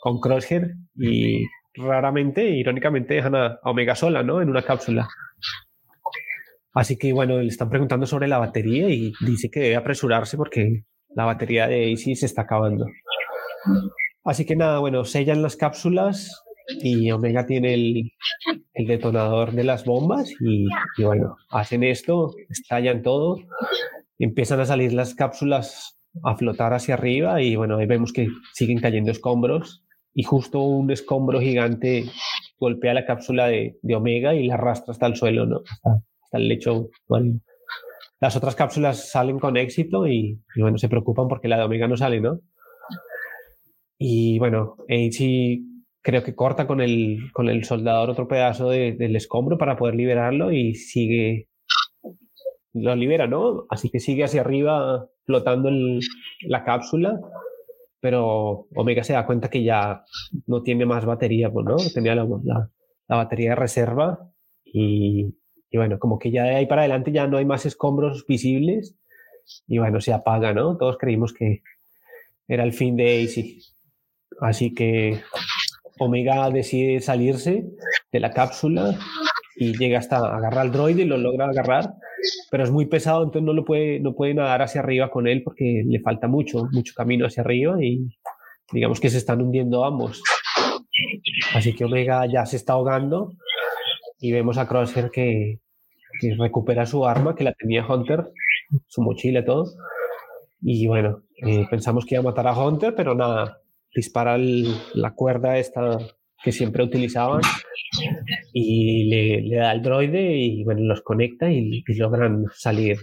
con 0.00 0.18
Crosshair 0.18 0.74
y 0.96 1.46
raramente, 1.74 2.48
irónicamente, 2.48 3.14
dejan 3.14 3.36
a, 3.36 3.60
Omega 3.62 3.94
sola, 3.94 4.22
¿no? 4.22 4.42
En 4.42 4.50
una 4.50 4.62
cápsula. 4.62 5.08
Así 6.72 6.96
que 6.96 7.12
bueno, 7.12 7.40
le 7.40 7.46
están 7.46 7.70
preguntando 7.70 8.06
sobre 8.06 8.26
la 8.26 8.38
batería 8.38 8.88
y 8.88 9.12
dice 9.20 9.48
que 9.50 9.60
debe 9.60 9.76
apresurarse 9.76 10.36
porque 10.36 10.82
la 11.14 11.24
batería 11.24 11.68
de 11.68 11.92
AC 11.92 12.16
se 12.16 12.26
está 12.26 12.42
acabando. 12.42 12.86
Así 14.24 14.44
que 14.44 14.56
nada, 14.56 14.80
bueno, 14.80 15.04
sellan 15.04 15.42
las 15.42 15.54
cápsulas 15.54 16.43
y 16.68 17.10
Omega 17.10 17.46
tiene 17.46 17.74
el, 17.74 18.12
detonador 18.74 19.52
de 19.52 19.64
las 19.64 19.84
bombas 19.84 20.32
y, 20.40 20.66
bueno, 21.02 21.36
hacen 21.50 21.84
esto, 21.84 22.34
estallan 22.48 23.02
todo, 23.02 23.36
empiezan 24.18 24.60
a 24.60 24.66
salir 24.66 24.92
las 24.92 25.14
cápsulas 25.14 25.98
a 26.22 26.36
flotar 26.36 26.72
hacia 26.72 26.94
arriba 26.94 27.42
y 27.42 27.56
bueno, 27.56 27.78
ahí 27.78 27.86
vemos 27.86 28.12
que 28.12 28.28
siguen 28.52 28.80
cayendo 28.80 29.10
escombros 29.10 29.84
y 30.14 30.22
justo 30.22 30.60
un 30.60 30.90
escombro 30.90 31.40
gigante 31.40 32.04
golpea 32.58 32.94
la 32.94 33.04
cápsula 33.04 33.48
de, 33.48 33.76
Omega 33.94 34.34
y 34.34 34.46
la 34.46 34.54
arrastra 34.54 34.92
hasta 34.92 35.06
el 35.06 35.16
suelo, 35.16 35.46
¿no? 35.46 35.62
Hasta, 36.22 36.38
el 36.38 36.48
lecho. 36.48 36.88
Las 38.20 38.36
otras 38.36 38.54
cápsulas 38.54 39.10
salen 39.10 39.38
con 39.38 39.56
éxito 39.56 40.06
y, 40.06 40.40
y, 40.54 40.62
bueno, 40.62 40.78
se 40.78 40.88
preocupan 40.88 41.28
porque 41.28 41.48
la 41.48 41.58
de 41.58 41.64
Omega 41.64 41.88
no 41.88 41.96
sale, 41.96 42.20
¿no? 42.20 42.40
Y 43.98 44.38
bueno, 44.38 44.76
Eichi 44.88 45.73
creo 46.04 46.22
que 46.22 46.34
corta 46.34 46.66
con 46.66 46.82
el, 46.82 47.32
con 47.32 47.48
el 47.48 47.64
soldador 47.64 48.10
otro 48.10 48.28
pedazo 48.28 48.68
del 48.68 49.16
escombro 49.16 49.56
para 49.56 49.76
poder 49.76 49.94
liberarlo 49.94 50.52
y 50.52 50.74
sigue, 50.74 51.48
lo 52.74 52.94
libera, 52.94 53.26
¿no? 53.26 53.64
Así 53.70 53.88
que 53.88 54.00
sigue 54.00 54.22
hacia 54.22 54.42
arriba 54.42 55.08
flotando 55.24 55.70
en 55.70 56.00
la 56.42 56.62
cápsula, 56.62 57.18
pero 58.00 58.66
Omega 58.76 59.02
se 59.02 59.14
da 59.14 59.24
cuenta 59.24 59.48
que 59.48 59.64
ya 59.64 60.04
no 60.46 60.62
tiene 60.62 60.84
más 60.84 61.06
batería, 61.06 61.50
pues, 61.50 61.64
¿no? 61.64 61.76
Tenía 61.94 62.14
la, 62.14 62.28
la, 63.08 63.16
batería 63.16 63.50
de 63.50 63.56
reserva 63.56 64.30
y, 64.62 65.34
y, 65.70 65.76
bueno, 65.78 65.98
como 65.98 66.18
que 66.18 66.30
ya 66.30 66.44
de 66.44 66.56
ahí 66.56 66.66
para 66.66 66.82
adelante 66.82 67.12
ya 67.12 67.26
no 67.26 67.38
hay 67.38 67.46
más 67.46 67.64
escombros 67.64 68.26
visibles 68.26 68.94
y 69.66 69.78
bueno, 69.78 70.02
se 70.02 70.12
apaga, 70.12 70.52
¿no? 70.52 70.76
Todos 70.76 70.98
creímos 70.98 71.32
que 71.32 71.62
era 72.46 72.62
el 72.62 72.74
fin 72.74 72.94
de 72.94 73.24
AC. 73.24 73.72
Así 74.40 74.74
que 74.74 75.22
Omega 75.98 76.50
decide 76.50 77.00
salirse 77.00 77.64
de 78.12 78.20
la 78.20 78.30
cápsula 78.30 78.98
y 79.56 79.76
llega 79.76 79.98
hasta 79.98 80.18
agarrar 80.18 80.58
al 80.58 80.72
droide 80.72 81.02
y 81.02 81.06
lo 81.06 81.16
logra 81.16 81.46
agarrar, 81.46 81.94
pero 82.50 82.64
es 82.64 82.70
muy 82.70 82.86
pesado, 82.86 83.22
entonces 83.22 83.44
no 83.44 83.52
lo 83.52 83.64
puede, 83.64 84.00
no 84.00 84.14
puede 84.14 84.34
nadar 84.34 84.62
hacia 84.62 84.80
arriba 84.80 85.10
con 85.10 85.26
él 85.28 85.42
porque 85.42 85.82
le 85.86 86.00
falta 86.00 86.26
mucho, 86.26 86.68
mucho 86.72 86.92
camino 86.96 87.26
hacia 87.26 87.42
arriba 87.42 87.76
y 87.82 88.08
digamos 88.72 89.00
que 89.00 89.10
se 89.10 89.18
están 89.18 89.40
hundiendo 89.40 89.84
ambos. 89.84 90.22
Así 91.54 91.74
que 91.74 91.84
Omega 91.84 92.26
ya 92.26 92.46
se 92.46 92.56
está 92.56 92.74
ahogando 92.74 93.32
y 94.20 94.32
vemos 94.32 94.58
a 94.58 94.66
Crosshair 94.66 95.10
que, 95.10 95.60
recupera 96.38 96.86
su 96.86 97.04
arma, 97.06 97.34
que 97.34 97.44
la 97.44 97.52
tenía 97.52 97.86
Hunter, 97.86 98.24
su 98.86 99.02
mochila 99.02 99.44
todo. 99.44 99.66
Y 100.62 100.86
bueno, 100.86 101.22
eh, 101.44 101.66
pensamos 101.68 102.06
que 102.06 102.14
iba 102.14 102.20
a 102.20 102.24
matar 102.24 102.46
a 102.46 102.56
Hunter, 102.56 102.94
pero 102.94 103.14
nada, 103.14 103.58
dispara 103.94 104.36
la 104.38 105.14
cuerda 105.14 105.58
esta 105.58 105.98
que 106.42 106.52
siempre 106.52 106.84
utilizaban 106.84 107.40
y 108.52 109.04
le, 109.04 109.56
da 109.56 109.70
al 109.70 109.82
droide 109.82 110.36
y 110.36 110.62
bueno, 110.64 110.82
los 110.82 111.00
conecta 111.02 111.50
y, 111.50 111.82
logran 111.96 112.44
salir 112.54 112.98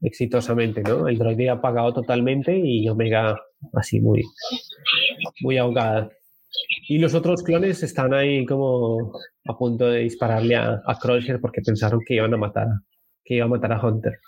exitosamente, 0.00 0.82
¿no? 0.82 1.08
El 1.08 1.16
droide 1.16 1.48
ha 1.48 1.54
apagado 1.54 1.94
totalmente 1.94 2.58
y 2.58 2.88
Omega 2.88 3.38
así 3.74 4.00
muy, 4.00 4.22
muy 5.42 5.58
ahogada. 5.58 6.10
Y 6.88 6.98
los 6.98 7.14
otros 7.14 7.42
clones 7.42 7.82
están 7.82 8.14
ahí 8.14 8.44
como 8.46 9.12
a 9.46 9.56
punto 9.56 9.86
de 9.86 10.00
dispararle 10.00 10.56
a, 10.56 10.82
a 10.84 10.98
porque 11.40 11.60
pensaron 11.64 12.00
que 12.06 12.14
iban 12.14 12.34
a 12.34 12.38
matar, 12.38 12.66
que 13.24 13.34
iba 13.36 13.44
a 13.44 13.48
matar 13.48 13.72
a 13.72 13.86
Hunter. 13.86 14.18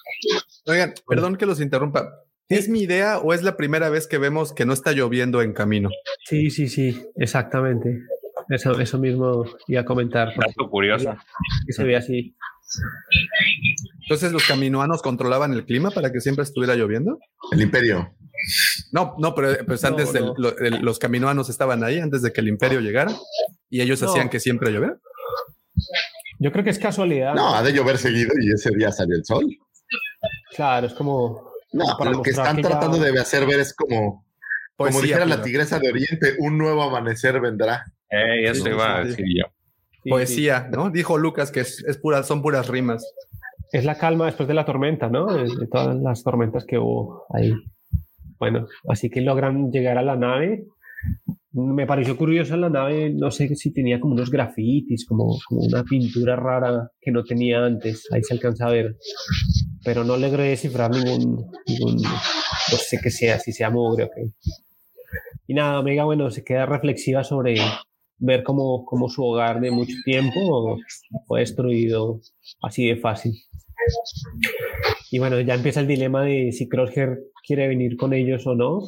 Oigan, 0.66 0.94
perdón 1.08 1.36
que 1.36 1.46
los 1.46 1.60
interrumpa. 1.60 2.08
¿Es 2.48 2.68
mi 2.68 2.80
idea 2.80 3.18
o 3.18 3.34
es 3.34 3.42
la 3.42 3.56
primera 3.56 3.90
vez 3.90 4.06
que 4.06 4.16
vemos 4.16 4.54
que 4.54 4.64
no 4.64 4.72
está 4.72 4.92
lloviendo 4.92 5.42
en 5.42 5.52
camino? 5.52 5.90
Sí, 6.24 6.50
sí, 6.50 6.68
sí, 6.68 7.04
exactamente. 7.16 8.00
Eso, 8.48 8.78
eso 8.80 8.98
mismo 8.98 9.44
iba 9.66 9.82
a 9.82 9.84
comentar. 9.84 10.28
Dato 10.34 10.70
curioso. 10.70 11.14
Que 11.66 11.72
se 11.72 11.84
ve 11.84 11.96
así. 11.96 12.34
Entonces, 14.02 14.32
¿los 14.32 14.46
caminoanos 14.46 15.02
controlaban 15.02 15.52
el 15.52 15.66
clima 15.66 15.90
para 15.90 16.10
que 16.10 16.20
siempre 16.20 16.44
estuviera 16.44 16.74
lloviendo? 16.74 17.18
El 17.52 17.60
imperio. 17.60 18.14
No, 18.92 19.14
no, 19.18 19.34
pero 19.34 19.66
pues 19.66 19.84
antes 19.84 20.10
los 20.80 20.98
caminoanos 20.98 21.50
estaban 21.50 21.84
ahí, 21.84 21.98
antes 21.98 22.22
de 22.22 22.32
que 22.32 22.40
el 22.40 22.48
imperio 22.48 22.80
llegara, 22.80 23.12
y 23.68 23.82
ellos 23.82 24.02
hacían 24.02 24.30
que 24.30 24.40
siempre 24.40 24.72
lloviera. 24.72 24.96
Yo 26.38 26.52
creo 26.52 26.64
que 26.64 26.70
es 26.70 26.78
casualidad. 26.78 27.34
No, 27.34 27.54
ha 27.54 27.62
de 27.62 27.72
llover 27.72 27.98
seguido 27.98 28.30
y 28.40 28.52
ese 28.52 28.70
día 28.70 28.90
salió 28.92 29.16
el 29.16 29.24
sol. 29.24 29.44
Claro, 30.54 30.86
es 30.86 30.94
como. 30.94 31.47
No, 31.72 31.84
pero 31.98 32.12
lo 32.12 32.22
que 32.22 32.30
están 32.30 32.60
tratando 32.60 32.98
de 32.98 33.18
hacer 33.20 33.46
ver 33.46 33.60
es 33.60 33.74
como, 33.74 34.24
como 34.76 35.00
dijera 35.00 35.26
la 35.26 35.42
tigresa 35.42 35.78
de 35.78 35.90
Oriente, 35.90 36.36
un 36.38 36.56
nuevo 36.56 36.82
amanecer 36.82 37.40
vendrá. 37.40 37.84
Eh, 38.10 38.48
eso 38.48 38.68
iba 38.68 38.98
a 38.98 39.04
decir 39.04 39.26
yo. 39.28 39.44
Poesía, 40.08 40.68
¿no? 40.72 40.90
Dijo 40.90 41.18
Lucas 41.18 41.50
que 41.50 41.60
es, 41.60 41.84
es 41.84 41.98
pura, 41.98 42.22
son 42.22 42.40
puras 42.40 42.68
rimas. 42.68 43.04
Es 43.72 43.84
la 43.84 43.98
calma 43.98 44.26
después 44.26 44.48
de 44.48 44.54
la 44.54 44.64
tormenta, 44.64 45.08
¿no? 45.08 45.26
De, 45.26 45.66
todas 45.66 45.96
las 45.96 46.22
tormentas 46.22 46.64
que 46.64 46.78
hubo 46.78 47.26
ahí. 47.34 47.52
Bueno, 48.38 48.66
así 48.88 49.10
que 49.10 49.20
logran 49.20 49.70
llegar 49.70 49.98
a 49.98 50.02
la 50.02 50.16
nave. 50.16 50.64
Me 51.66 51.86
pareció 51.86 52.16
curiosa 52.16 52.56
la 52.56 52.68
nave, 52.68 53.10
no 53.10 53.30
sé 53.30 53.54
si 53.56 53.72
tenía 53.72 53.98
como 53.98 54.14
unos 54.14 54.30
grafitis, 54.30 55.04
como, 55.06 55.38
una 55.50 55.82
pintura 55.82 56.36
rara 56.36 56.90
que 57.00 57.10
no 57.10 57.24
tenía 57.24 57.64
antes. 57.64 58.06
Ahí 58.12 58.22
se 58.22 58.34
alcanza 58.34 58.66
a 58.66 58.70
ver. 58.70 58.96
Pero 59.84 60.04
no 60.04 60.16
logré 60.16 60.44
descifrar 60.44 60.90
ningún, 60.90 61.50
ningún 61.66 62.02
no 62.02 62.76
sé 62.78 62.98
qué 63.02 63.10
sea, 63.10 63.38
si 63.38 63.52
sea 63.52 63.70
mugre 63.70 64.04
o 64.04 64.10
qué. 64.14 64.30
Y 65.46 65.54
nada, 65.54 65.80
Omega, 65.80 66.04
bueno, 66.04 66.30
se 66.30 66.44
queda 66.44 66.66
reflexiva 66.66 67.24
sobre 67.24 67.56
ver 68.18 68.42
cómo, 68.42 68.84
cómo 68.84 69.08
su 69.08 69.24
hogar 69.24 69.60
de 69.60 69.70
mucho 69.70 69.96
tiempo 70.04 70.78
fue 71.26 71.40
destruido 71.40 72.20
así 72.62 72.86
de 72.86 72.96
fácil. 72.96 73.32
Y 75.10 75.18
bueno, 75.18 75.40
ya 75.40 75.54
empieza 75.54 75.80
el 75.80 75.86
dilema 75.86 76.22
de 76.22 76.52
si 76.52 76.68
Crosshair 76.68 77.18
quiere 77.46 77.68
venir 77.68 77.96
con 77.96 78.12
ellos 78.12 78.46
o 78.46 78.54
no. 78.54 78.80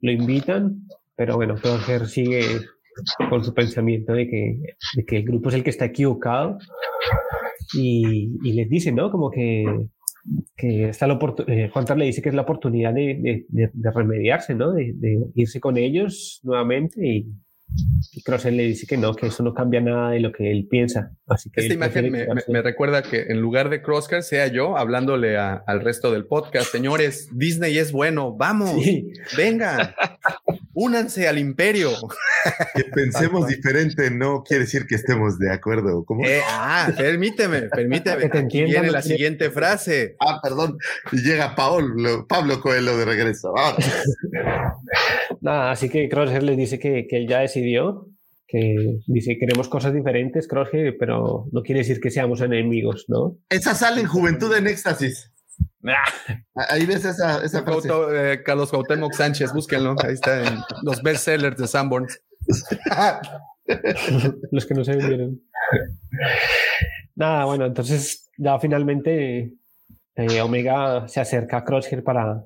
Lo 0.00 0.12
invitan, 0.12 0.86
pero 1.20 1.36
bueno, 1.36 1.56
Crosshair 1.56 2.06
sigue 2.06 2.40
con 3.28 3.44
su 3.44 3.52
pensamiento 3.52 4.14
de 4.14 4.26
que, 4.26 4.58
de 4.96 5.04
que 5.04 5.18
el 5.18 5.24
grupo 5.24 5.50
es 5.50 5.54
el 5.54 5.62
que 5.62 5.68
está 5.68 5.84
equivocado 5.84 6.56
y, 7.74 8.38
y 8.42 8.52
les 8.54 8.70
dice, 8.70 8.90
¿no? 8.90 9.10
Como 9.10 9.30
que, 9.30 9.66
que 10.56 10.88
está 10.88 11.06
la 11.06 11.18
eh, 11.46 11.68
Juan 11.70 11.98
le 11.98 12.06
dice 12.06 12.22
que 12.22 12.30
es 12.30 12.34
la 12.34 12.40
oportunidad 12.40 12.94
de, 12.94 13.44
de, 13.50 13.70
de 13.70 13.90
remediarse, 13.90 14.54
¿no? 14.54 14.72
De, 14.72 14.94
irse 15.34 15.60
con 15.60 15.76
ellos 15.76 16.40
nuevamente 16.42 17.06
y, 17.06 17.26
y 18.12 18.22
Crosser 18.22 18.54
le 18.54 18.62
dice 18.62 18.86
que 18.86 18.96
no, 18.96 19.14
que 19.14 19.26
eso 19.26 19.42
no 19.42 19.52
cambia 19.52 19.82
nada 19.82 20.12
de 20.12 20.20
lo 20.20 20.32
que 20.32 20.50
él 20.50 20.68
piensa. 20.70 21.12
Así 21.26 21.50
que 21.50 21.60
Esta 21.60 21.74
imagen 21.74 22.12
me, 22.12 22.62
recuerda 22.62 23.02
que 23.02 23.24
en 23.28 23.42
lugar 23.42 23.68
de 23.68 23.82
Crosshair 23.82 24.22
sea 24.22 24.46
yo 24.46 24.78
hablándole 24.78 25.36
al 25.36 25.82
resto 25.82 26.12
del 26.12 26.24
podcast, 26.24 26.72
señores, 26.72 27.28
Disney 27.30 27.76
es 27.76 27.92
bueno, 27.92 28.34
vamos, 28.34 28.74
venga, 29.36 29.94
únanse 30.74 31.28
al 31.28 31.38
imperio. 31.38 31.90
Que 32.74 32.84
pensemos 32.84 33.46
diferente 33.46 34.10
no 34.10 34.42
quiere 34.42 34.64
decir 34.64 34.86
que 34.86 34.94
estemos 34.94 35.38
de 35.38 35.52
acuerdo. 35.52 36.04
¿Cómo? 36.04 36.24
Eh, 36.24 36.40
ah, 36.48 36.90
permíteme, 36.96 37.62
permíteme. 37.62 38.30
Que 38.50 38.64
viene 38.64 38.90
la 38.90 39.02
siguiente 39.02 39.50
frase. 39.50 40.16
Ah, 40.20 40.40
perdón. 40.42 40.78
Y 41.12 41.18
llega 41.18 41.54
Paolo, 41.54 42.26
Pablo 42.26 42.60
Coelho 42.60 42.96
de 42.96 43.04
regreso. 43.04 43.52
Nada, 45.40 45.70
así 45.70 45.88
que 45.88 46.08
Crosshair 46.08 46.42
le 46.42 46.56
dice 46.56 46.78
que, 46.78 47.06
que 47.06 47.16
él 47.16 47.28
ya 47.28 47.40
decidió 47.40 48.06
que 48.50 48.98
dice 49.06 49.38
queremos 49.38 49.68
cosas 49.68 49.94
diferentes, 49.94 50.48
Crosshair, 50.48 50.96
pero 50.98 51.46
no 51.52 51.62
quiere 51.62 51.80
decir 51.80 52.00
que 52.00 52.10
seamos 52.10 52.40
enemigos, 52.40 53.04
¿no? 53.06 53.36
Esa 53.48 53.74
sale 53.74 54.00
en 54.00 54.08
Juventud 54.08 54.52
en 54.56 54.66
Éxtasis. 54.66 55.30
Ahí 56.68 56.86
ves 56.86 57.04
esa, 57.04 57.42
esa 57.44 57.62
frase. 57.62 57.88
Eh, 58.12 58.42
Carlos 58.44 58.70
Cuauhtémoc 58.70 59.14
Sánchez, 59.14 59.52
búsquenlo. 59.52 59.94
Ahí 60.04 60.14
está 60.14 60.46
en 60.46 60.58
los 60.82 61.02
bestsellers 61.02 61.56
de 61.56 61.66
Sanborns. 61.66 62.20
los 64.50 64.66
que 64.66 64.74
no 64.74 64.84
se 64.84 64.96
vendieron. 64.96 65.40
Nada, 67.14 67.44
bueno, 67.44 67.66
entonces 67.66 68.30
ya 68.36 68.58
finalmente 68.58 69.52
eh, 70.16 70.40
Omega 70.40 71.06
se 71.08 71.20
acerca 71.20 71.58
a 71.58 71.64
Crosshair 71.64 72.02
para, 72.02 72.44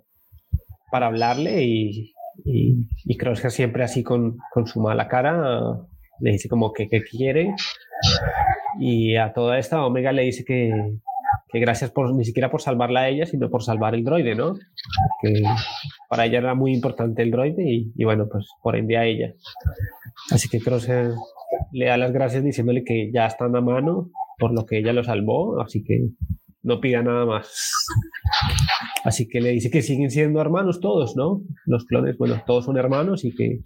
para 0.91 1.07
hablarle 1.07 1.63
y, 1.63 2.15
y, 2.45 2.89
y 3.05 3.17
Crosshair 3.17 3.51
siempre 3.51 3.85
así 3.85 4.03
con, 4.03 4.37
con, 4.53 4.67
su 4.67 4.81
mala 4.81 5.09
cara 5.09 5.79
le 6.21 6.33
dice 6.33 6.49
como 6.49 6.73
que, 6.73 6.89
que 6.89 7.03
quiere 7.03 7.55
y 8.79 9.17
a 9.17 9.33
toda 9.33 9.59
esta 9.59 9.85
Omega 9.85 10.13
le 10.13 10.23
dice 10.23 10.45
que, 10.45 10.71
que 11.55 11.61
gracias 11.61 11.93
por 11.93 12.13
ni 12.13 12.25
siquiera 12.25 12.51
por 12.51 12.61
salvarla 12.61 13.03
a 13.03 13.09
ella, 13.09 13.27
sino 13.27 13.49
por 13.49 13.63
salvar 13.63 13.95
el 13.95 14.03
droide, 14.03 14.35
¿no? 14.35 14.57
Que 15.23 15.41
para 16.09 16.27
ella 16.27 16.39
era 16.39 16.57
muy 16.57 16.75
importante 16.75 17.23
el 17.23 17.31
droide 17.31 17.63
y, 17.65 17.93
y 17.95 18.05
bueno, 18.05 18.27
pues 18.29 18.49
por 18.61 18.75
ende 18.75 18.97
a 18.97 19.05
ella. 19.05 19.33
Así 20.33 20.49
que 20.49 20.59
Crosshair 20.59 21.13
le 21.71 21.87
da 21.87 21.97
las 21.97 22.11
gracias 22.11 22.43
diciéndole 22.43 22.83
que 22.83 23.13
ya 23.15 23.27
están 23.27 23.55
a 23.55 23.61
mano 23.61 24.11
por 24.37 24.53
lo 24.53 24.67
que 24.67 24.79
ella 24.79 24.93
lo 24.93 25.05
salvó, 25.05 25.61
así 25.61 25.85
que 25.85 26.09
no 26.65 26.81
pida 26.81 27.05
nada 27.05 27.25
más. 27.25 27.71
Así 29.05 29.29
que 29.29 29.41
le 29.41 29.51
dice 29.51 29.71
que 29.71 29.83
siguen 29.83 30.11
siendo 30.11 30.41
hermanos 30.41 30.81
todos, 30.81 31.15
¿no? 31.15 31.41
Los 31.67 31.85
clones, 31.85 32.19
bueno, 32.19 32.43
todos 32.45 32.65
son 32.65 32.79
hermanos 32.79 33.25
y 33.25 33.33
que, 33.33 33.61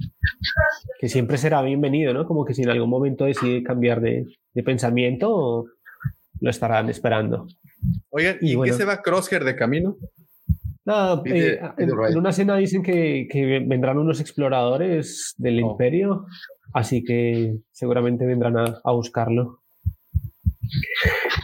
que 1.00 1.08
siempre 1.08 1.39
será 1.39 1.62
bienvenido, 1.62 2.12
¿no? 2.12 2.26
Como 2.26 2.44
que 2.44 2.52
si 2.52 2.65
en 2.65 2.68
algún 2.68 2.91
momento 2.91 3.25
decide 3.25 3.62
cambiar 3.62 4.02
de, 4.02 4.26
de 4.52 4.62
pensamiento, 4.62 5.65
lo 6.41 6.50
estarán 6.50 6.89
esperando. 6.89 7.47
Oigan, 8.11 8.39
¿y, 8.41 8.61
qué 8.61 8.73
se 8.73 8.85
va 8.85 9.03
Crosshair 9.03 9.45
de 9.45 9.57
camino? 9.57 9.97
Nada, 10.85 11.23
eh, 11.27 11.61
en, 11.77 12.17
una 12.17 12.31
escena 12.31 12.57
dicen 12.57 12.83
que, 12.83 13.29
que 13.31 13.61
vendrán 13.61 13.99
unos 13.99 14.21
exploradores 14.21 15.35
del 15.37 15.63
oh. 15.63 15.73
imperio, 15.73 16.27
así 16.73 17.05
que 17.05 17.59
seguramente 17.73 18.25
vendrán 18.25 18.57
a, 18.57 18.81
a 18.83 18.93
buscarlo. 18.93 19.61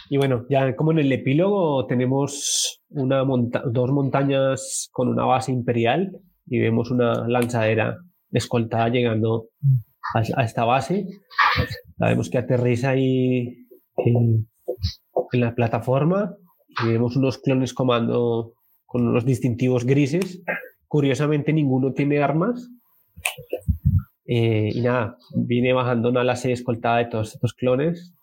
Y 0.08 0.16
bueno, 0.16 0.46
ya 0.48 0.74
como 0.76 0.92
en 0.92 0.98
el 0.98 1.12
epílogo 1.12 1.86
tenemos 1.86 2.82
una 2.90 3.24
dos 3.66 3.90
montañas 3.90 4.88
con 4.92 5.08
una 5.08 5.24
base 5.24 5.52
imperial 5.52 6.20
y 6.46 6.58
vemos 6.60 6.90
una 6.90 7.26
lanzadera 7.28 7.98
escoltada 8.32 8.88
llegando 8.88 9.48
a, 10.14 10.42
esta 10.42 10.64
base. 10.64 11.06
Sabemos 11.98 12.30
que 12.30 12.38
aterriza 12.38 12.90
ahí 12.90 13.66
en, 13.96 14.48
en, 15.32 15.40
la 15.40 15.54
plataforma 15.54 16.36
y 16.84 16.88
vemos 16.88 17.16
unos 17.16 17.38
clones 17.38 17.74
comando 17.74 18.54
con 18.86 19.06
unos 19.06 19.24
distintivos 19.24 19.84
grises. 19.84 20.42
Curiosamente 20.88 21.52
ninguno 21.52 21.92
tiene 21.92 22.22
armas. 22.22 22.68
Eh, 24.26 24.70
y 24.72 24.80
nada, 24.80 25.16
viene 25.34 25.72
bajando 25.72 26.08
una 26.08 26.24
base 26.24 26.52
escoltada 26.52 26.98
de 26.98 27.06
todos 27.06 27.34
estos 27.34 27.52
clones 27.52 28.14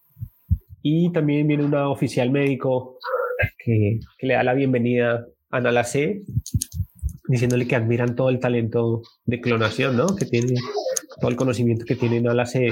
y 0.82 1.12
también 1.12 1.48
viene 1.48 1.64
una 1.64 1.90
oficial 1.90 2.32
médico 2.32 2.98
que, 3.64 4.00
le 4.22 4.34
da 4.34 4.44
la 4.44 4.54
bienvenida 4.54 5.26
a 5.50 5.60
Nala 5.60 5.84
C, 5.84 6.24
diciéndole 7.28 7.68
que 7.68 7.76
admiran 7.76 8.16
todo 8.16 8.30
el 8.30 8.40
talento 8.40 9.02
de 9.26 9.42
clonación, 9.42 9.98
¿no? 9.98 10.16
Que 10.16 10.26
tiene 10.26 10.56
todo 11.20 11.30
el 11.30 11.38
conocimiento 11.38 11.86
que 11.86 11.96
tiene 11.96 12.22
Nala 12.22 12.46
C 12.46 12.70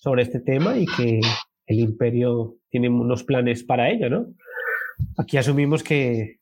sobre 0.00 0.22
este 0.22 0.40
tema 0.40 0.78
y 0.78 0.86
que 0.86 1.20
el 1.66 1.80
imperio 1.80 2.56
tiene 2.70 2.88
unos 2.88 3.24
planes 3.24 3.64
para 3.64 3.90
ello, 3.90 4.10
¿no? 4.10 4.26
Aquí 5.16 5.36
asumimos 5.36 5.82
que 5.82 6.40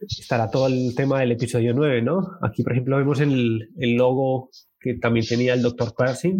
estará 0.00 0.50
todo 0.50 0.66
el 0.66 0.94
tema 0.94 1.20
del 1.20 1.32
episodio 1.32 1.74
9, 1.74 2.02
¿no? 2.02 2.38
Aquí, 2.42 2.62
por 2.62 2.72
ejemplo, 2.72 2.96
vemos 2.96 3.20
el, 3.20 3.70
el 3.78 3.94
logo 3.94 4.50
que 4.80 4.94
también 4.94 5.26
tenía 5.26 5.54
el 5.54 5.62
Dr. 5.62 5.94
Pershing 5.94 6.38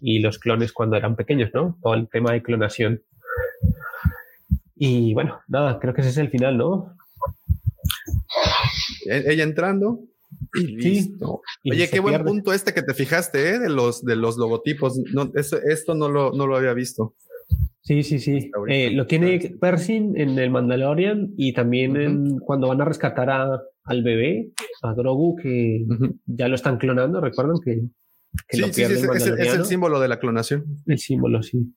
y 0.00 0.18
los 0.18 0.38
clones 0.38 0.72
cuando 0.72 0.96
eran 0.96 1.16
pequeños, 1.16 1.50
¿no? 1.54 1.78
Todo 1.82 1.94
el 1.94 2.08
tema 2.08 2.32
de 2.32 2.42
clonación. 2.42 3.02
Y 4.76 5.14
bueno, 5.14 5.40
nada, 5.48 5.78
creo 5.78 5.94
que 5.94 6.02
ese 6.02 6.10
es 6.10 6.18
el 6.18 6.30
final, 6.30 6.58
¿no? 6.58 6.96
E-, 9.06 9.32
ella 9.32 9.44
entrando. 9.44 10.00
Sí. 10.54 11.14
Oye, 11.64 11.88
qué 11.88 12.00
buen 12.00 12.22
punto 12.24 12.52
este 12.52 12.74
que 12.74 12.82
te 12.82 12.92
fijaste, 12.92 13.50
¿eh? 13.50 13.58
De 13.58 13.70
los, 13.70 14.04
de 14.04 14.16
los 14.16 14.36
logotipos. 14.36 14.98
No, 15.12 15.30
esto 15.34 15.94
no 15.94 16.10
lo, 16.10 16.32
no 16.32 16.46
lo 16.46 16.56
había 16.56 16.74
visto. 16.74 17.14
Sí, 17.82 18.04
sí, 18.04 18.20
sí. 18.20 18.50
Eh, 18.68 18.92
lo 18.92 19.06
tiene 19.06 19.56
Pershing 19.60 20.16
en 20.16 20.38
el 20.38 20.50
Mandalorian 20.50 21.34
y 21.36 21.52
también 21.52 21.96
en, 21.96 22.38
cuando 22.38 22.68
van 22.68 22.80
a 22.80 22.84
rescatar 22.84 23.28
a, 23.28 23.60
al 23.84 24.02
bebé, 24.04 24.52
a 24.82 24.94
Grogu, 24.94 25.36
que 25.36 25.84
ya 26.26 26.46
lo 26.46 26.54
están 26.54 26.78
clonando, 26.78 27.20
recuerdan 27.20 27.56
que, 27.64 27.80
sí, 28.50 28.62
sí, 28.72 28.84
sí, 28.84 28.92
es, 29.36 29.54
el 29.54 29.64
símbolo 29.64 29.98
de 29.98 30.06
la 30.06 30.20
clonación. 30.20 30.64
El 30.86 30.98
símbolo, 30.98 31.42
sí. 31.42 31.74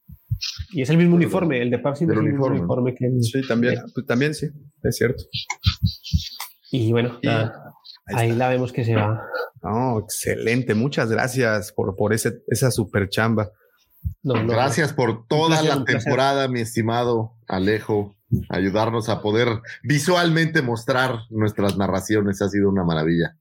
Y 0.73 0.83
es 0.83 0.89
el 0.91 0.97
mismo 0.97 1.15
uniforme, 1.15 1.61
el 1.61 1.71
de 1.71 1.79
Parsim 1.79 2.11
es 2.11 2.17
el 2.17 2.23
uniforme. 2.23 2.59
mismo 2.59 2.75
uniforme 2.75 2.93
que 2.93 3.09
Sí, 3.21 3.47
también, 3.47 3.81
pues, 3.93 4.05
también 4.05 4.35
sí, 4.35 4.47
es 4.83 4.95
cierto. 4.95 5.23
Y 6.71 6.91
bueno, 6.91 7.19
ahí, 8.07 8.31
la 8.33 8.49
vemos 8.49 8.71
que 8.71 8.85
se 8.85 8.95
va. 8.95 9.23
Oh, 9.63 9.99
excelente. 10.03 10.75
Muchas 10.75 11.09
gracias 11.09 11.71
por, 11.71 11.95
por 11.95 12.13
ese, 12.13 12.43
esa 12.47 12.69
super 12.69 13.09
chamba. 13.09 13.49
Gracias 14.23 14.93
por 14.93 15.27
toda 15.27 15.61
la 15.61 15.83
temporada, 15.83 16.47
mi 16.47 16.61
estimado 16.61 17.33
Alejo. 17.47 18.15
Ayudarnos 18.49 19.07
a 19.09 19.21
poder 19.21 19.47
visualmente 19.83 20.61
mostrar 20.61 21.19
nuestras 21.29 21.77
narraciones. 21.77 22.41
Ha 22.41 22.49
sido 22.49 22.69
una 22.69 22.83
maravilla. 22.83 23.37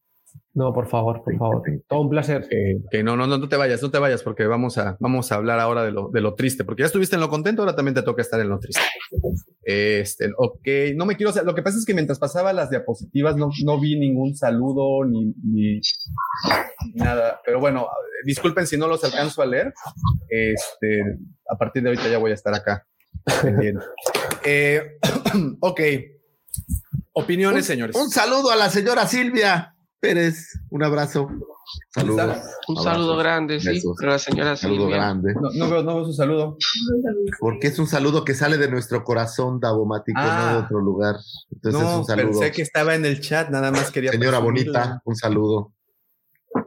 No, 0.52 0.72
por 0.72 0.86
favor, 0.86 1.22
por 1.24 1.36
favor. 1.36 1.62
Todo 1.88 2.00
un 2.00 2.10
placer. 2.10 2.48
que 2.90 3.02
no, 3.02 3.16
no, 3.16 3.26
no, 3.26 3.38
no 3.38 3.48
te 3.48 3.56
vayas, 3.56 3.82
no 3.82 3.90
te 3.90 3.98
vayas, 3.98 4.22
porque 4.22 4.46
vamos 4.46 4.78
a, 4.78 4.96
vamos 5.00 5.32
a 5.32 5.34
hablar 5.34 5.58
ahora 5.58 5.82
de 5.84 5.90
lo, 5.90 6.10
de 6.10 6.20
lo 6.20 6.34
triste, 6.34 6.64
porque 6.64 6.82
ya 6.82 6.86
estuviste 6.86 7.16
en 7.16 7.22
lo 7.22 7.28
contento, 7.28 7.62
ahora 7.62 7.74
también 7.74 7.94
te 7.94 8.02
toca 8.02 8.22
estar 8.22 8.40
en 8.40 8.48
lo 8.48 8.60
triste. 8.60 8.80
Este, 9.64 10.30
ok, 10.36 10.94
no 10.94 11.06
me 11.06 11.16
quiero, 11.16 11.32
lo 11.42 11.54
que 11.54 11.62
pasa 11.62 11.78
es 11.78 11.86
que 11.86 11.94
mientras 11.94 12.18
pasaba 12.18 12.52
las 12.52 12.70
diapositivas 12.70 13.36
no, 13.36 13.48
no 13.64 13.80
vi 13.80 13.98
ningún 13.98 14.36
saludo 14.36 15.04
ni, 15.04 15.34
ni 15.42 15.80
nada, 16.94 17.40
pero 17.44 17.60
bueno, 17.60 17.88
disculpen 18.24 18.66
si 18.66 18.76
no 18.76 18.88
los 18.88 19.02
alcanzo 19.04 19.42
a 19.42 19.46
leer. 19.46 19.72
Este, 20.28 21.02
a 21.48 21.56
partir 21.56 21.82
de 21.82 21.90
ahorita 21.90 22.08
ya 22.08 22.18
voy 22.18 22.32
a 22.32 22.34
estar 22.34 22.54
acá. 22.54 22.86
Eh, 24.46 24.98
ok. 25.60 25.80
Opiniones, 27.14 27.64
señores. 27.64 27.96
Un 27.96 28.10
saludo 28.10 28.50
a 28.50 28.56
la 28.56 28.68
señora 28.68 29.06
Silvia. 29.06 29.74
Pérez, 30.00 30.60
un 30.68 30.84
abrazo. 30.84 31.28
Saludos. 31.94 32.36
Un 32.68 32.76
saludo 32.76 33.16
grande, 33.16 33.60
sí, 33.60 33.82
para 33.98 34.12
la 34.12 34.18
señora 34.18 34.56
saludo 34.56 34.88
grande. 34.88 35.34
No, 35.34 35.70
veo, 35.70 35.82
no 35.82 35.96
veo 35.96 36.04
su 36.04 36.12
saludo. 36.12 36.56
Porque 37.40 37.68
es 37.68 37.78
un 37.78 37.86
saludo 37.86 38.24
que 38.24 38.34
sale 38.34 38.58
de 38.58 38.68
nuestro 38.68 39.04
corazón 39.04 39.60
davomático, 39.60 40.20
no 40.20 40.26
de 40.26 40.30
ah. 40.30 40.62
otro 40.64 40.80
lugar. 40.80 41.16
Entonces 41.50 41.82
es 41.82 41.96
un 41.96 42.04
saludo. 42.04 42.26
Pensé 42.26 42.52
que 42.52 42.62
estaba 42.62 42.94
en 42.94 43.04
el 43.04 43.20
chat, 43.20 43.50
nada 43.50 43.70
más 43.70 43.90
quería. 43.90 44.10
Señora 44.12 44.38
bonita, 44.38 45.00
un 45.04 45.16
saludo. 45.16 45.72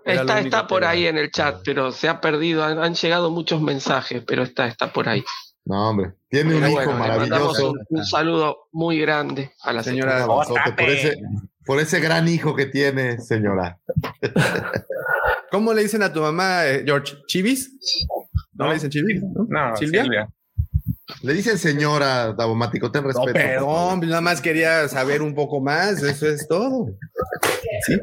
Está, 0.03 0.39
está 0.39 0.67
por 0.67 0.83
ahí 0.83 1.05
en 1.05 1.17
el 1.17 1.31
chat, 1.31 1.61
pero 1.63 1.91
se 1.91 2.09
ha 2.09 2.19
perdido. 2.19 2.63
Han, 2.63 2.93
llegado 2.93 3.29
muchos 3.29 3.61
mensajes, 3.61 4.23
pero 4.25 4.43
está, 4.43 4.67
está 4.67 4.91
por 4.91 5.07
ahí. 5.07 5.23
No, 5.65 5.89
hombre. 5.89 6.13
Tiene 6.29 6.55
un 6.55 6.67
hijo 6.69 6.91
maravilloso. 6.91 7.73
Un, 7.89 8.05
saludo 8.05 8.67
muy 8.71 8.99
grande 8.99 9.51
a 9.61 9.73
la 9.73 9.83
señora. 9.83 10.25
señora 10.25 10.75
por 10.75 10.89
ese, 10.89 11.17
por 11.67 11.79
ese 11.79 11.99
gran 11.99 12.27
hijo 12.29 12.55
que 12.55 12.65
tiene, 12.65 13.19
señora. 13.19 13.77
¿Cómo 15.51 15.73
le 15.73 15.83
dicen 15.83 16.01
a 16.01 16.11
tu 16.11 16.21
mamá, 16.21 16.65
eh, 16.65 16.83
George? 16.85 17.17
¿Chivis? 17.27 17.77
¿No, 18.53 18.67
le 18.69 18.75
dicen 18.75 18.89
Chivis? 18.89 19.21
No, 19.49 19.75
¿Silvia? 19.75 20.27
Le 21.21 21.33
dicen 21.33 21.57
señora 21.57 22.33
Davomático, 22.33 22.91
ten 22.91 23.03
respeto. 23.03 23.27
No, 23.27 23.33
perdón, 23.33 24.09
nada 24.09 24.21
más 24.21 24.41
quería 24.41 24.87
saber 24.87 25.21
un 25.21 25.35
poco 25.35 25.61
más, 25.61 26.01
eso 26.03 26.27
es 26.27 26.47
todo. 26.47 26.87
¿Sí? 27.85 27.99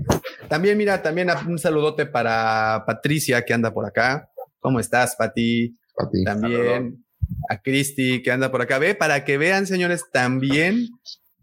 También, 0.48 0.76
mira, 0.76 1.02
también 1.02 1.28
un 1.46 1.58
saludote 1.58 2.06
para 2.06 2.84
Patricia 2.86 3.44
que 3.44 3.54
anda 3.54 3.72
por 3.72 3.86
acá. 3.86 4.30
¿Cómo 4.60 4.78
estás, 4.78 5.16
Pati? 5.16 5.76
Pati. 5.96 6.24
También 6.24 7.04
a 7.48 7.60
Cristi 7.60 8.22
que 8.22 8.30
anda 8.30 8.50
por 8.50 8.62
acá. 8.62 8.78
Ve, 8.78 8.94
para 8.94 9.24
que 9.24 9.38
vean, 9.38 9.66
señores, 9.66 10.04
también 10.12 10.88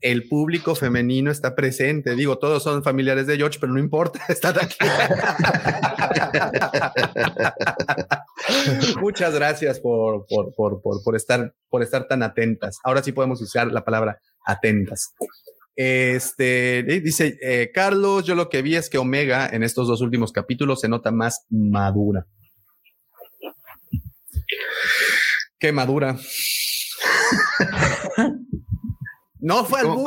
el 0.02 0.28
público 0.28 0.76
femenino 0.76 1.32
está 1.32 1.56
presente. 1.56 2.16
Digo, 2.16 2.38
todos 2.38 2.64
son 2.64 2.84
familiares 2.84 3.28
de 3.28 3.38
George, 3.38 3.60
pero 3.60 3.74
no 3.74 3.80
importa, 3.80 4.20
están 4.30 4.56
aquí. 4.60 4.78
Muchas 9.00 9.34
gracias 9.34 9.80
por, 9.80 10.26
por, 10.56 11.16
estar, 11.16 11.54
por 11.70 11.84
estar 11.84 12.08
tan 12.08 12.24
atentas. 12.24 12.80
Ahora 12.84 13.04
sí 13.04 13.12
podemos 13.12 13.40
usar 13.42 13.72
la 13.72 13.86
palabra 13.86 14.20
atentas. 14.46 15.14
Este 15.76 16.84
dice 16.84 17.38
eh, 17.42 17.72
Carlos, 17.74 18.26
yo 18.26 18.36
lo 18.36 18.50
que 18.50 18.62
vi 18.62 18.76
es 18.76 18.90
que 18.90 18.98
Omega 18.98 19.48
en 19.48 19.64
estos 19.64 19.88
dos 19.88 20.02
últimos 20.02 20.34
capítulos 20.34 20.82
se 20.82 20.90
nota 20.90 21.12
más 21.12 21.46
madura. 21.50 22.28
Qué 25.58 25.72
madura. 25.72 26.18
No 29.42 29.66
fue 29.66 29.82
¿Cómo, 29.82 30.06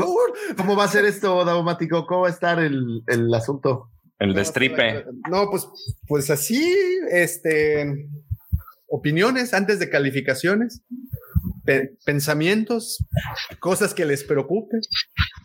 ¿cómo, 0.56 0.76
va 0.76 0.84
a 0.84 0.88
ser 0.88 1.04
esto, 1.04 1.44
Daumático? 1.44 2.06
¿Cómo 2.06 2.22
va 2.22 2.28
a 2.28 2.30
estar 2.30 2.60
el, 2.60 3.02
el 3.08 3.34
asunto? 3.34 3.90
El 4.18 4.32
destripe. 4.32 5.04
No, 5.28 5.50
pues, 5.50 5.66
pues 6.06 6.30
así, 6.30 6.74
este, 7.10 8.08
opiniones 8.86 9.52
antes 9.52 9.80
de 9.80 9.90
calificaciones, 9.90 10.82
pensamientos, 12.04 13.04
cosas 13.58 13.92
que 13.92 14.04
les 14.04 14.22
preocupen. 14.22 14.80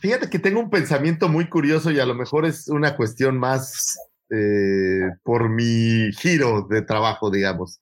Fíjate 0.01 0.29
que 0.29 0.39
tengo 0.39 0.59
un 0.59 0.69
pensamiento 0.69 1.29
muy 1.29 1.49
curioso 1.49 1.89
y 1.91 1.99
a 1.99 2.05
lo 2.05 2.13
mejor 2.13 2.45
es 2.45 2.67
una 2.67 2.95
cuestión 2.95 3.39
más 3.39 3.97
eh, 4.29 5.09
por 5.23 5.49
mi 5.49 6.11
giro 6.13 6.67
de 6.69 6.83
trabajo, 6.83 7.31
digamos, 7.31 7.79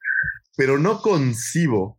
pero 0.55 0.79
no 0.79 1.01
concibo 1.01 1.96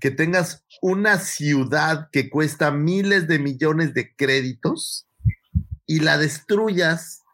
que 0.00 0.10
tengas 0.10 0.64
una 0.80 1.18
ciudad 1.18 2.08
que 2.12 2.30
cuesta 2.30 2.70
miles 2.70 3.26
de 3.28 3.38
millones 3.38 3.94
de 3.94 4.14
créditos 4.14 5.08
y 5.86 6.00
la 6.00 6.18
destruyas 6.18 7.24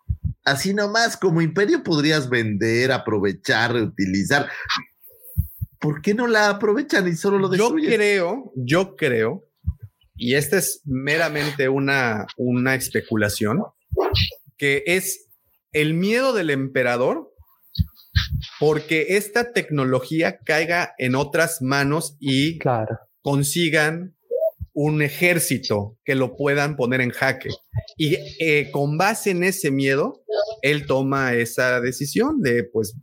así 0.44 0.74
nomás 0.74 1.16
como 1.16 1.40
imperio 1.40 1.82
podrías 1.82 2.28
vender, 2.28 2.92
aprovechar, 2.92 3.72
reutilizar. 3.72 4.48
¿Por 5.78 6.00
qué 6.00 6.14
no 6.14 6.26
la 6.26 6.50
aprovechan 6.50 7.08
y 7.08 7.14
solo 7.14 7.38
lo 7.38 7.48
destruyen? 7.48 7.90
Yo 7.90 7.96
creo, 7.96 8.52
yo 8.56 8.96
creo, 8.96 9.44
y 10.16 10.34
esta 10.34 10.58
es 10.58 10.80
meramente 10.84 11.68
una, 11.68 12.26
una 12.36 12.74
especulación, 12.74 13.62
que 14.56 14.82
es 14.86 15.28
el 15.72 15.94
miedo 15.94 16.32
del 16.32 16.50
emperador 16.50 17.33
porque 18.60 19.16
esta 19.16 19.52
tecnología 19.52 20.38
caiga 20.38 20.94
en 20.98 21.14
otras 21.14 21.62
manos 21.62 22.16
y 22.20 22.58
consigan 23.22 24.14
un 24.72 25.02
ejército 25.02 25.96
que 26.04 26.14
lo 26.14 26.36
puedan 26.36 26.76
poner 26.76 27.00
en 27.00 27.10
jaque. 27.10 27.48
Y 27.96 28.16
eh, 28.40 28.70
con 28.72 28.98
base 28.98 29.30
en 29.30 29.44
ese 29.44 29.70
miedo, 29.70 30.24
él 30.62 30.86
toma 30.86 31.34
esa 31.34 31.80
decisión 31.80 32.42
de, 32.42 32.64
pues, 32.64 32.96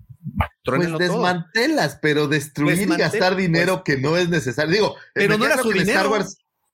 pues 0.64 0.98
desmantelas, 0.98 1.98
pero 2.02 2.28
destruir 2.28 2.82
y 2.82 2.86
gastar 2.98 3.36
dinero 3.36 3.84
que 3.84 3.98
no 3.98 4.18
es 4.18 4.30
necesario. 4.30 4.72
Digo, 4.72 4.96
pero 5.14 5.38
no 5.38 5.46
era 5.46 5.58
su 5.58 5.72
dinero. 5.72 6.14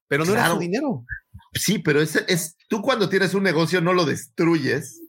pero 0.07 0.25
no 0.25 0.33
era 0.33 0.49
su 0.49 0.59
dinero. 0.59 1.05
Sí, 1.53 1.79
pero 1.79 2.01
es, 2.01 2.15
es, 2.27 2.55
tú 2.67 2.81
cuando 2.81 3.07
tienes 3.07 3.33
un 3.33 3.43
negocio 3.43 3.81
no 3.81 3.93
lo 3.93 4.05
destruyes, 4.05 5.01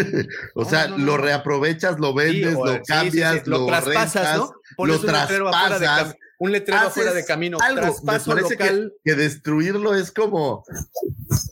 o 0.54 0.64
sea, 0.64 0.88
lo 0.88 1.16
reaprovechas, 1.16 1.98
lo 1.98 2.14
vendes, 2.14 2.54
lo 2.54 2.80
cambias, 2.86 3.46
lo, 3.46 3.66
traspasas, 3.66 4.38
¿no? 4.38 4.52
Pones 4.76 5.02
lo 5.02 5.08
un 5.08 5.16
letrero 5.16 5.48
afuera 5.48 5.78
de, 5.78 6.14
un 6.38 6.52
letrero 6.52 6.80
afuera 6.80 7.12
de 7.12 7.24
camino. 7.24 7.58
Algo, 7.60 7.82
traspaso 7.82 8.34
local. 8.34 8.92
Que, 9.04 9.14
destruirlo 9.14 9.94
es 9.94 10.10
como, 10.10 10.64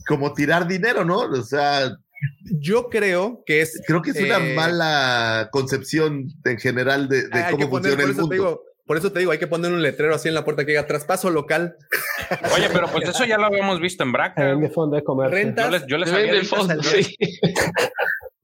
como 0.07 0.33
tirar 0.33 0.67
dinero, 0.67 1.05
¿no? 1.05 1.19
O 1.19 1.43
sea, 1.43 1.97
yo 2.45 2.89
creo 2.89 3.43
que 3.45 3.61
es. 3.61 3.81
Creo 3.87 4.03
que 4.03 4.11
es 4.11 4.21
una 4.21 4.39
eh, 4.39 4.55
mala 4.55 5.49
concepción 5.53 6.29
en 6.45 6.59
general 6.59 7.09
de, 7.09 7.29
cómo 7.51 7.69
funciona 7.69 8.03
el 8.03 8.15
mundo. 8.15 8.63
Por 8.89 8.97
eso 8.97 9.13
te 9.13 9.19
digo, 9.19 9.33
hay 9.33 9.39
que 9.39 9.47
poner 9.47 9.71
un 9.71 9.83
letrero 9.83 10.15
así 10.15 10.29
en 10.29 10.35
la 10.35 10.47
puerta 10.47 10.65
que 10.65 10.73
diga 10.73 10.87
traspaso 10.87 11.29
local. 11.29 11.77
Oye, 12.57 12.71
pero 12.73 12.89
pues 12.89 13.07
eso 13.07 13.27
ya 13.27 13.37
lo 13.37 13.45
habíamos 13.45 13.81
visto 13.81 14.03
en 14.03 14.13
Braca. 14.13 14.57
de 14.57 14.71
fondo 14.71 14.97
de 14.97 15.05
comercio. 15.05 15.37
Rentas. 15.37 15.85
Yo 15.87 15.99
les, 15.99 16.11
había 16.11 16.43
fondo, 16.45 16.83
sí. 16.83 17.15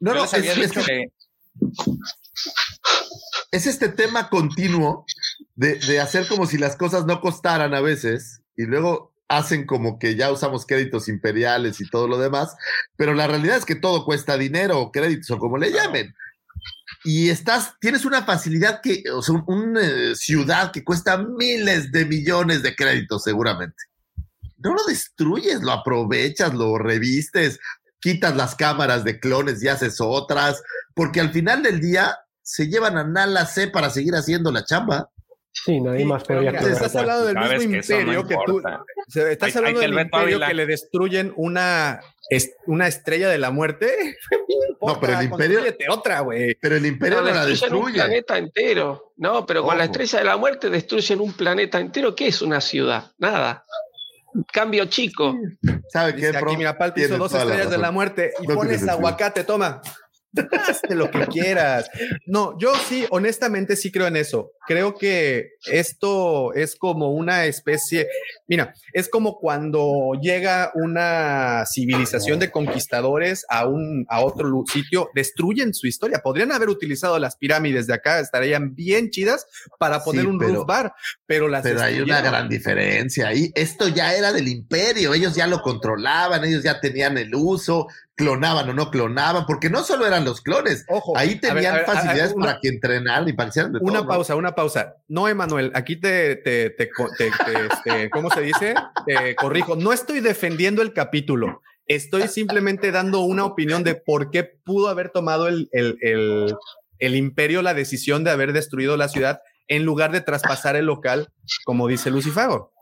No, 0.00 0.12
no, 0.12 0.24
es, 3.50 3.66
este 3.66 3.88
tema 3.88 4.28
continuo 4.28 5.06
de, 5.54 5.98
hacer 5.98 6.28
como 6.28 6.44
si 6.44 6.58
las 6.58 6.76
cosas 6.76 7.06
no 7.06 7.22
costaran 7.22 7.72
a 7.72 7.80
veces 7.80 8.42
y 8.54 8.64
luego 8.64 9.14
hacen 9.28 9.64
como 9.64 9.98
que 9.98 10.14
ya 10.14 10.30
usamos 10.30 10.66
créditos 10.66 11.08
imperiales 11.08 11.80
y 11.80 11.88
todo 11.88 12.06
lo 12.06 12.18
demás, 12.18 12.54
pero 12.96 13.14
la 13.14 13.26
realidad 13.26 13.56
es 13.56 13.64
que 13.64 13.76
todo 13.76 14.04
cuesta 14.04 14.36
dinero 14.36 14.78
o 14.78 14.92
créditos 14.92 15.30
o 15.30 15.38
como 15.38 15.56
le 15.56 15.72
llamen. 15.72 16.14
Y 17.04 17.28
estás, 17.28 17.74
tienes 17.80 18.06
una 18.06 18.24
facilidad 18.24 18.80
que, 18.80 19.04
o 19.12 19.20
sea, 19.20 19.34
una 19.46 19.80
eh, 19.80 20.16
ciudad 20.16 20.72
que 20.72 20.82
cuesta 20.82 21.18
miles 21.18 21.92
de 21.92 22.06
millones 22.06 22.62
de 22.62 22.74
créditos 22.74 23.24
seguramente. 23.24 23.76
No 24.56 24.72
lo 24.74 24.84
destruyes, 24.84 25.62
lo 25.62 25.72
aprovechas, 25.72 26.54
lo 26.54 26.78
revistes, 26.78 27.60
quitas 28.00 28.34
las 28.34 28.54
cámaras 28.54 29.04
de 29.04 29.20
clones 29.20 29.62
y 29.62 29.68
haces 29.68 30.00
otras, 30.00 30.62
porque 30.94 31.20
al 31.20 31.30
final 31.30 31.62
del 31.62 31.80
día 31.80 32.16
se 32.42 32.68
llevan 32.68 32.96
a 32.96 33.04
Nala 33.04 33.44
C 33.44 33.68
para 33.68 33.90
seguir 33.90 34.14
haciendo 34.14 34.50
la 34.50 34.64
chamba. 34.64 35.10
Sí, 35.54 35.80
nadie 35.80 36.04
más 36.04 36.24
podría 36.24 36.50
Estás 36.50 36.96
hablando 36.96 37.26
del 37.26 37.36
mismo 37.36 37.76
imperio 37.76 38.26
que 38.26 38.36
tú. 38.44 38.60
¿Estás 39.14 39.54
hablando 39.56 39.80
del 39.80 39.98
imperio 39.98 40.40
que 40.40 40.54
le 40.54 40.66
destruyen 40.66 41.32
una, 41.36 42.00
una 42.66 42.88
estrella 42.88 43.28
de 43.28 43.38
la 43.38 43.52
muerte? 43.52 44.16
no, 44.82 45.00
pero 45.00 45.18
el 45.18 45.26
imperio. 45.26 45.60
otra, 45.90 46.20
güey. 46.20 46.56
Pero 46.60 46.76
el 46.76 46.84
imperio 46.84 47.22
no, 47.22 47.30
la 47.30 47.46
destruye. 47.46 47.86
un 47.86 47.92
planeta 47.92 48.36
entero. 48.36 49.12
No, 49.16 49.46
pero 49.46 49.62
con 49.62 49.78
la 49.78 49.84
estrella 49.84 50.18
de 50.18 50.24
la 50.24 50.36
muerte 50.36 50.70
destruyen 50.70 51.20
un 51.20 51.32
planeta 51.32 51.78
entero. 51.78 52.16
¿Qué 52.16 52.26
es 52.26 52.42
una 52.42 52.60
ciudad? 52.60 53.12
Nada. 53.18 53.64
Cambio 54.52 54.86
chico. 54.86 55.36
¿Sabe 55.88 56.16
qué? 56.16 56.36
Aquí, 56.36 56.56
mira, 56.56 56.76
Palpi 56.76 57.04
hizo 57.04 57.16
dos 57.16 57.32
estrellas 57.32 57.70
de 57.70 57.78
la 57.78 57.92
muerte 57.92 58.32
y 58.42 58.46
pones 58.48 58.86
aguacate, 58.88 59.44
toma. 59.44 59.80
Hazte 60.68 60.94
lo 60.94 61.10
que 61.10 61.26
quieras. 61.26 61.88
No, 62.26 62.58
yo 62.58 62.72
sí, 62.88 63.06
honestamente 63.10 63.76
sí 63.76 63.90
creo 63.90 64.06
en 64.06 64.16
eso. 64.16 64.52
Creo 64.66 64.94
que 64.94 65.50
esto 65.70 66.54
es 66.54 66.76
como 66.76 67.12
una 67.12 67.44
especie, 67.44 68.08
mira, 68.48 68.74
es 68.92 69.08
como 69.08 69.38
cuando 69.38 70.12
llega 70.20 70.72
una 70.74 71.64
civilización 71.66 72.38
de 72.38 72.50
conquistadores 72.50 73.44
a 73.48 73.66
un 73.66 74.06
a 74.08 74.24
otro 74.24 74.64
sitio, 74.72 75.10
destruyen 75.14 75.74
su 75.74 75.86
historia. 75.86 76.20
Podrían 76.20 76.52
haber 76.52 76.68
utilizado 76.68 77.18
las 77.18 77.36
pirámides 77.36 77.86
de 77.86 77.94
acá, 77.94 78.20
estarían 78.20 78.74
bien 78.74 79.10
chidas 79.10 79.46
para 79.78 80.02
poner 80.02 80.26
un 80.26 80.38
pero, 80.38 80.64
bar, 80.64 80.94
pero 81.26 81.48
las 81.48 81.62
Pero 81.62 81.82
hay 81.82 82.00
una 82.00 82.20
gran 82.20 82.48
diferencia 82.48 83.28
ahí. 83.28 83.50
Esto 83.54 83.88
ya 83.88 84.14
era 84.14 84.32
del 84.32 84.48
imperio, 84.48 85.14
ellos 85.14 85.34
ya 85.34 85.46
lo 85.46 85.60
controlaban, 85.60 86.44
ellos 86.44 86.62
ya 86.62 86.80
tenían 86.80 87.18
el 87.18 87.34
uso, 87.34 87.86
clonaban 88.16 88.68
o 88.68 88.74
no 88.74 88.90
clonaban, 88.90 89.44
porque 89.46 89.70
no 89.70 89.82
solo 89.82 90.06
eran 90.06 90.24
los 90.24 90.40
clones, 90.40 90.84
Ojo, 90.88 91.16
ahí 91.16 91.40
tenían 91.40 91.84
facilidades 91.84 92.34
para 92.34 92.60
que 92.60 92.68
entrenar 92.68 93.28
y 93.28 93.32
para 93.32 93.50
de 93.50 93.78
Una 93.80 94.06
pausa, 94.06 94.36
una 94.36 94.54
pausa. 94.54 94.96
No, 95.08 95.28
Emanuel, 95.28 95.72
aquí 95.74 95.96
te, 95.96 96.36
te, 96.36 96.70
te, 96.70 96.88
este, 96.88 98.10
¿cómo 98.10 98.30
se 98.30 98.42
dice? 98.42 98.74
Te 99.06 99.34
corrijo. 99.34 99.76
No 99.76 99.92
estoy 99.92 100.20
defendiendo 100.20 100.82
el 100.82 100.92
capítulo. 100.92 101.60
Estoy 101.86 102.28
simplemente 102.28 102.92
dando 102.92 103.20
una 103.20 103.44
opinión 103.44 103.84
de 103.84 103.94
por 103.94 104.30
qué 104.30 104.44
pudo 104.44 104.88
haber 104.88 105.10
tomado 105.10 105.48
el, 105.48 105.68
el, 105.72 105.98
el, 106.00 106.56
el 106.98 107.16
imperio 107.16 107.62
la 107.62 107.74
decisión 107.74 108.24
de 108.24 108.30
haber 108.30 108.52
destruido 108.52 108.96
la 108.96 109.08
ciudad 109.08 109.40
en 109.68 109.84
lugar 109.84 110.12
de 110.12 110.20
traspasar 110.20 110.76
el 110.76 110.86
local, 110.86 111.30
como 111.64 111.88
dice 111.88 112.10
Lucifago. 112.10 112.72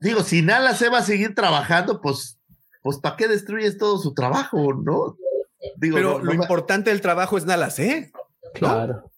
Digo, 0.00 0.22
si 0.22 0.42
Nala 0.42 0.74
se 0.74 0.88
va 0.88 0.98
a 0.98 1.02
seguir 1.02 1.34
trabajando, 1.34 2.00
pues 2.00 2.38
pues 2.84 2.98
¿para 2.98 3.16
qué 3.16 3.28
destruyes 3.28 3.78
todo 3.78 3.96
su 3.96 4.12
trabajo, 4.12 4.74
no? 4.74 5.16
Digo, 5.76 5.96
pero 5.96 6.18
lo 6.18 6.34
importante 6.34 6.90
del 6.90 7.00
trabajo 7.00 7.38
es 7.38 7.46
Nalas, 7.46 7.78
¿eh? 7.78 8.12
Claro. 8.52 9.10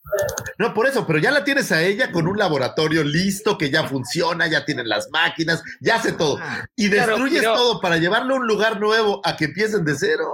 No, 0.56 0.72
por 0.72 0.86
eso, 0.86 1.04
pero 1.04 1.18
ya 1.18 1.32
la 1.32 1.42
tienes 1.42 1.72
a 1.72 1.82
ella 1.82 2.12
con 2.12 2.28
un 2.28 2.38
laboratorio 2.38 3.02
listo 3.02 3.58
que 3.58 3.68
ya 3.68 3.88
funciona, 3.88 4.46
ya 4.46 4.64
tienen 4.64 4.88
las 4.88 5.10
máquinas, 5.10 5.64
ya 5.80 5.96
hace 5.96 6.12
todo. 6.12 6.38
Ah, 6.40 6.64
y 6.76 6.86
destruyes 6.86 7.42
todo 7.42 7.80
para 7.80 7.96
llevarlo 7.96 8.36
a 8.36 8.38
un 8.38 8.46
lugar 8.46 8.78
nuevo 8.78 9.20
a 9.24 9.36
que 9.36 9.46
empiecen 9.46 9.84
de 9.84 9.96
cero. 9.96 10.32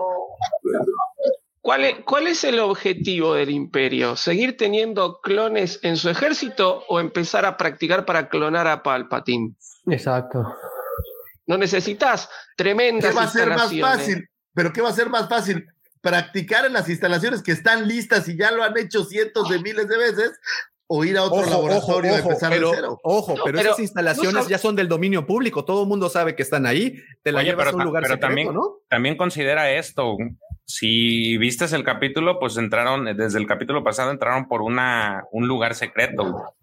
¿Cuál 1.62 1.84
es, 1.84 1.94
¿Cuál 2.04 2.26
es 2.26 2.44
el 2.44 2.60
objetivo 2.60 3.32
del 3.32 3.48
imperio? 3.48 4.14
¿Seguir 4.16 4.58
teniendo 4.58 5.20
clones 5.22 5.80
en 5.82 5.96
su 5.96 6.10
ejército 6.10 6.84
o 6.86 7.00
empezar 7.00 7.46
a 7.46 7.56
practicar 7.56 8.04
para 8.04 8.28
clonar 8.28 8.66
a 8.66 8.82
Palpatine? 8.82 9.54
Exacto. 9.86 10.44
No 11.46 11.58
necesitas 11.58 12.28
tremendas 12.56 13.10
¿Qué 13.10 13.16
va 13.16 13.24
a 13.24 13.28
ser 13.28 13.48
más 13.48 13.78
fácil? 13.78 14.28
¿Pero 14.54 14.72
qué 14.72 14.80
va 14.80 14.90
a 14.90 14.94
ser 14.94 15.08
más 15.08 15.28
fácil? 15.28 15.66
Practicar 16.00 16.66
en 16.66 16.72
las 16.72 16.88
instalaciones 16.88 17.42
que 17.42 17.52
están 17.52 17.86
listas 17.88 18.28
y 18.28 18.36
ya 18.36 18.50
lo 18.50 18.62
han 18.62 18.76
hecho 18.76 19.04
cientos 19.04 19.48
de 19.48 19.60
miles 19.60 19.88
de 19.88 19.96
veces 19.98 20.32
o 20.86 21.04
ir 21.04 21.16
a 21.16 21.22
otro 21.22 21.48
laboratorio 21.48 22.12
y 22.12 22.18
empezar 22.18 22.50
pero, 22.50 22.70
de 22.70 22.76
cero. 22.76 23.00
Ojo, 23.02 23.34
pero, 23.44 23.60
esas 23.60 23.78
instalaciones 23.78 24.46
ya 24.48 24.58
son 24.58 24.76
del 24.76 24.88
dominio 24.88 25.26
público, 25.26 25.64
todo 25.64 25.82
el 25.84 25.88
mundo 25.88 26.10
sabe 26.10 26.34
que 26.36 26.42
están 26.42 26.66
ahí, 26.66 27.02
te 27.22 27.32
la 27.32 27.42
llevas 27.42 27.68
a 27.68 27.76
un 27.76 27.84
lugar 27.84 28.02
pero 28.02 28.14
secreto, 28.14 28.26
también, 28.26 28.52
¿no? 28.52 28.80
También 28.88 29.16
considera 29.16 29.70
esto, 29.70 30.18
si 30.66 31.36
viste 31.38 31.64
el 31.74 31.84
capítulo, 31.84 32.38
pues 32.38 32.56
entraron, 32.56 33.04
desde 33.16 33.38
el 33.38 33.46
capítulo 33.46 33.82
pasado 33.82 34.10
entraron 34.10 34.48
por 34.48 34.62
una, 34.62 35.24
un 35.32 35.46
lugar 35.46 35.74
secreto. 35.74 36.54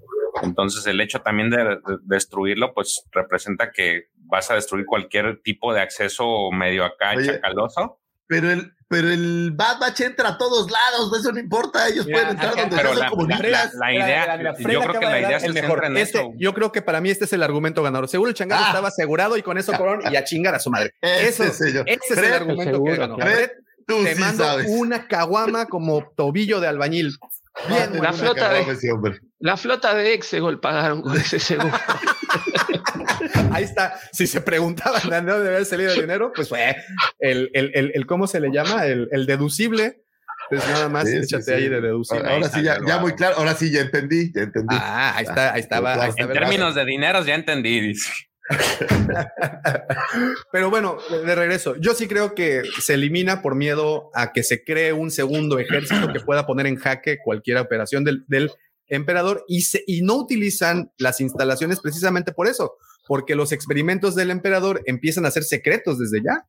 Entonces 0.41 0.85
el 0.88 1.01
hecho 1.01 1.22
también 1.22 1.49
de, 1.49 1.80
destruirlo, 2.03 2.74
pues 2.74 3.03
representa 3.11 3.72
que 3.72 4.08
vas 4.30 4.49
a 4.51 4.56
destruir 4.56 4.85
cualquier 4.85 5.41
tipo 5.41 5.74
de 5.74 5.82
acceso 5.82 6.51
medio 6.51 6.85
acá 6.85 7.16
chacaloso. 7.22 7.99
Pero 8.27 8.51
el, 8.51 8.74
pero 8.88 9.09
el 9.09 9.51
Bad 9.56 9.80
Batch 9.80 10.01
entra 10.01 10.30
a 10.30 10.38
todos 10.38 10.69
lados, 10.69 11.19
eso 11.19 11.32
no 11.32 11.40
importa, 11.40 11.88
ellos 11.88 12.06
pueden 12.06 12.30
entrar 12.30 12.56
donde 12.56 12.75
pero 12.75 12.93
la, 12.93 13.09
como 13.09 13.27
la, 13.27 13.72
la, 13.74 13.93
idea, 13.93 14.53
yo 14.53 14.82
creo 14.82 14.99
que 14.99 15.06
la 15.06 15.19
idea 15.19 15.38
es 15.38 15.43
el 15.43 15.53
mejor. 15.53 15.83
En 15.83 15.98
este. 15.98 16.32
Yo 16.38 16.53
creo 16.53 16.72
que 16.72 16.82
para 16.83 17.01
mí 17.01 17.09
este 17.09 17.25
es 17.25 17.33
el 17.33 17.41
argumento 17.41 17.82
ganador. 17.82 18.08
Seguro 18.08 18.30
el 18.30 18.35
changarro 18.35 18.66
ah. 18.66 18.67
estaba 18.67 18.88
asegurado 18.90 19.35
y 19.35 19.41
con 19.41 19.58
eso 19.58 19.74
corón 19.77 20.01
y 20.11 20.16
a 20.16 20.24
chingar 20.24 20.53
a 20.53 20.59
su 20.59 20.69
madre. 20.69 20.93
Eso, 21.01 21.43
ese, 21.43 21.69
ese 21.69 21.83
es 21.88 22.17
el 22.17 22.33
argumento 22.33 22.74
seguro, 22.74 22.93
que 22.93 22.99
ganó. 22.99 23.17
Fred, 23.17 23.49
Tú 23.88 24.03
te 24.03 24.14
sí 24.14 24.22
mando 24.22 24.43
sabes. 24.43 24.67
una 24.69 25.08
caguama 25.08 25.66
como 25.66 26.11
tobillo 26.16 26.59
de 26.59 26.67
albañil. 26.67 27.17
Bien, 27.67 28.01
la, 28.01 28.14
flota 28.14 28.53
de, 28.53 28.64
la 29.40 29.58
flota 29.58 29.95
de 29.95 30.14
Exegol 30.14 30.59
pagaron 30.59 31.01
con 31.01 31.16
ese 31.16 31.40
seguro. 31.40 31.72
Ahí 33.51 33.64
está. 33.64 34.00
Si 34.11 34.27
se 34.27 34.42
preguntaban 34.42 35.09
de 35.09 35.32
dónde 35.32 35.50
haber 35.50 35.66
salido 35.66 35.93
el 35.93 36.01
dinero, 36.01 36.32
pues 36.35 36.50
fue 36.50 36.76
el, 37.19 37.50
el, 37.53 37.72
el, 37.74 37.92
el, 37.95 38.06
¿cómo 38.06 38.27
se 38.27 38.40
le 38.40 38.51
llama? 38.51 38.85
El, 38.85 39.08
el 39.11 39.26
deducible. 39.26 40.03
Pues 40.50 40.68
nada 40.68 40.90
más 40.90 41.08
sí, 41.08 41.18
échate 41.18 41.43
sí, 41.43 41.51
sí. 41.51 41.53
ahí 41.53 41.69
de 41.69 41.82
deducible. 41.82 42.24
Ahora, 42.24 42.35
ahora 42.35 42.50
sí, 42.50 42.64
ya, 42.64 42.80
ya, 42.85 43.00
muy 43.00 43.14
claro. 43.14 43.35
Ahora 43.38 43.53
sí, 43.53 43.72
ya 43.72 43.82
entendí. 43.82 44.32
Ya 44.34 44.42
entendí. 44.42 44.76
Ah, 44.77 45.14
ahí 45.16 45.24
está, 45.24 45.53
ahí 45.53 45.59
estaba. 45.59 46.03
Ahí 46.03 46.11
en 46.18 46.32
términos 46.32 46.76
de 46.76 46.85
dineros, 46.85 47.26
ya 47.26 47.35
entendí, 47.35 47.80
dice. 47.80 48.11
Pero 50.51 50.72
bueno, 50.72 50.98
de 51.09 51.35
regreso, 51.35 51.76
yo 51.76 51.93
sí 51.93 52.08
creo 52.08 52.34
que 52.34 52.64
se 52.82 52.95
elimina 52.95 53.43
por 53.43 53.56
miedo 53.56 54.09
a 54.16 54.34
que 54.34 54.43
se 54.43 54.64
cree 54.64 54.92
un 54.92 55.11
segundo 55.11 55.59
ejército 55.59 56.11
que 56.11 56.19
pueda 56.19 56.48
poner 56.48 56.66
en 56.66 56.77
jaque 56.77 57.19
cualquier 57.24 57.58
operación 57.58 58.03
del, 58.03 58.26
del 58.27 58.51
emperador 58.90 59.43
y, 59.48 59.61
se, 59.61 59.84
y 59.88 60.01
no 60.01 60.16
utilizan 60.16 60.92
las 60.98 61.22
instalaciones 61.22 61.80
precisamente 61.80 62.32
por 62.32 62.48
eso, 62.48 62.74
porque 63.08 63.35
los 63.35 63.51
experimentos 63.51 64.16
del 64.16 64.32
emperador 64.32 64.82
empiezan 64.85 65.26
a 65.26 65.32
ser 65.32 65.43
secretos 65.43 65.98
desde 65.98 66.22
ya. 66.24 66.45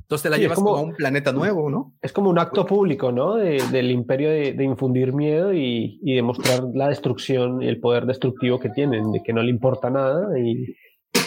Entonces 0.00 0.24
te 0.24 0.30
la 0.30 0.36
sí, 0.36 0.42
llevas 0.42 0.56
como, 0.56 0.72
como, 0.72 0.78
a 0.78 0.82
un 0.82 0.94
planeta 0.94 1.32
nuevo, 1.32 1.70
¿no? 1.70 1.94
Es 2.02 2.12
como 2.12 2.28
un 2.28 2.38
acto 2.38 2.66
público, 2.66 3.12
¿no? 3.12 3.36
De, 3.36 3.62
del 3.70 3.90
imperio 3.90 4.28
de, 4.28 4.52
de 4.52 4.64
infundir 4.64 5.14
miedo 5.14 5.54
y, 5.54 5.98
y, 6.02 6.14
demostrar 6.14 6.64
la 6.74 6.88
destrucción 6.88 7.62
y 7.62 7.68
el 7.68 7.80
poder 7.80 8.04
destructivo 8.04 8.60
que 8.60 8.68
tienen, 8.68 9.10
de 9.12 9.22
que 9.22 9.32
no 9.32 9.42
le 9.42 9.50
importa 9.50 9.88
nada 9.90 10.38
y... 10.38 10.74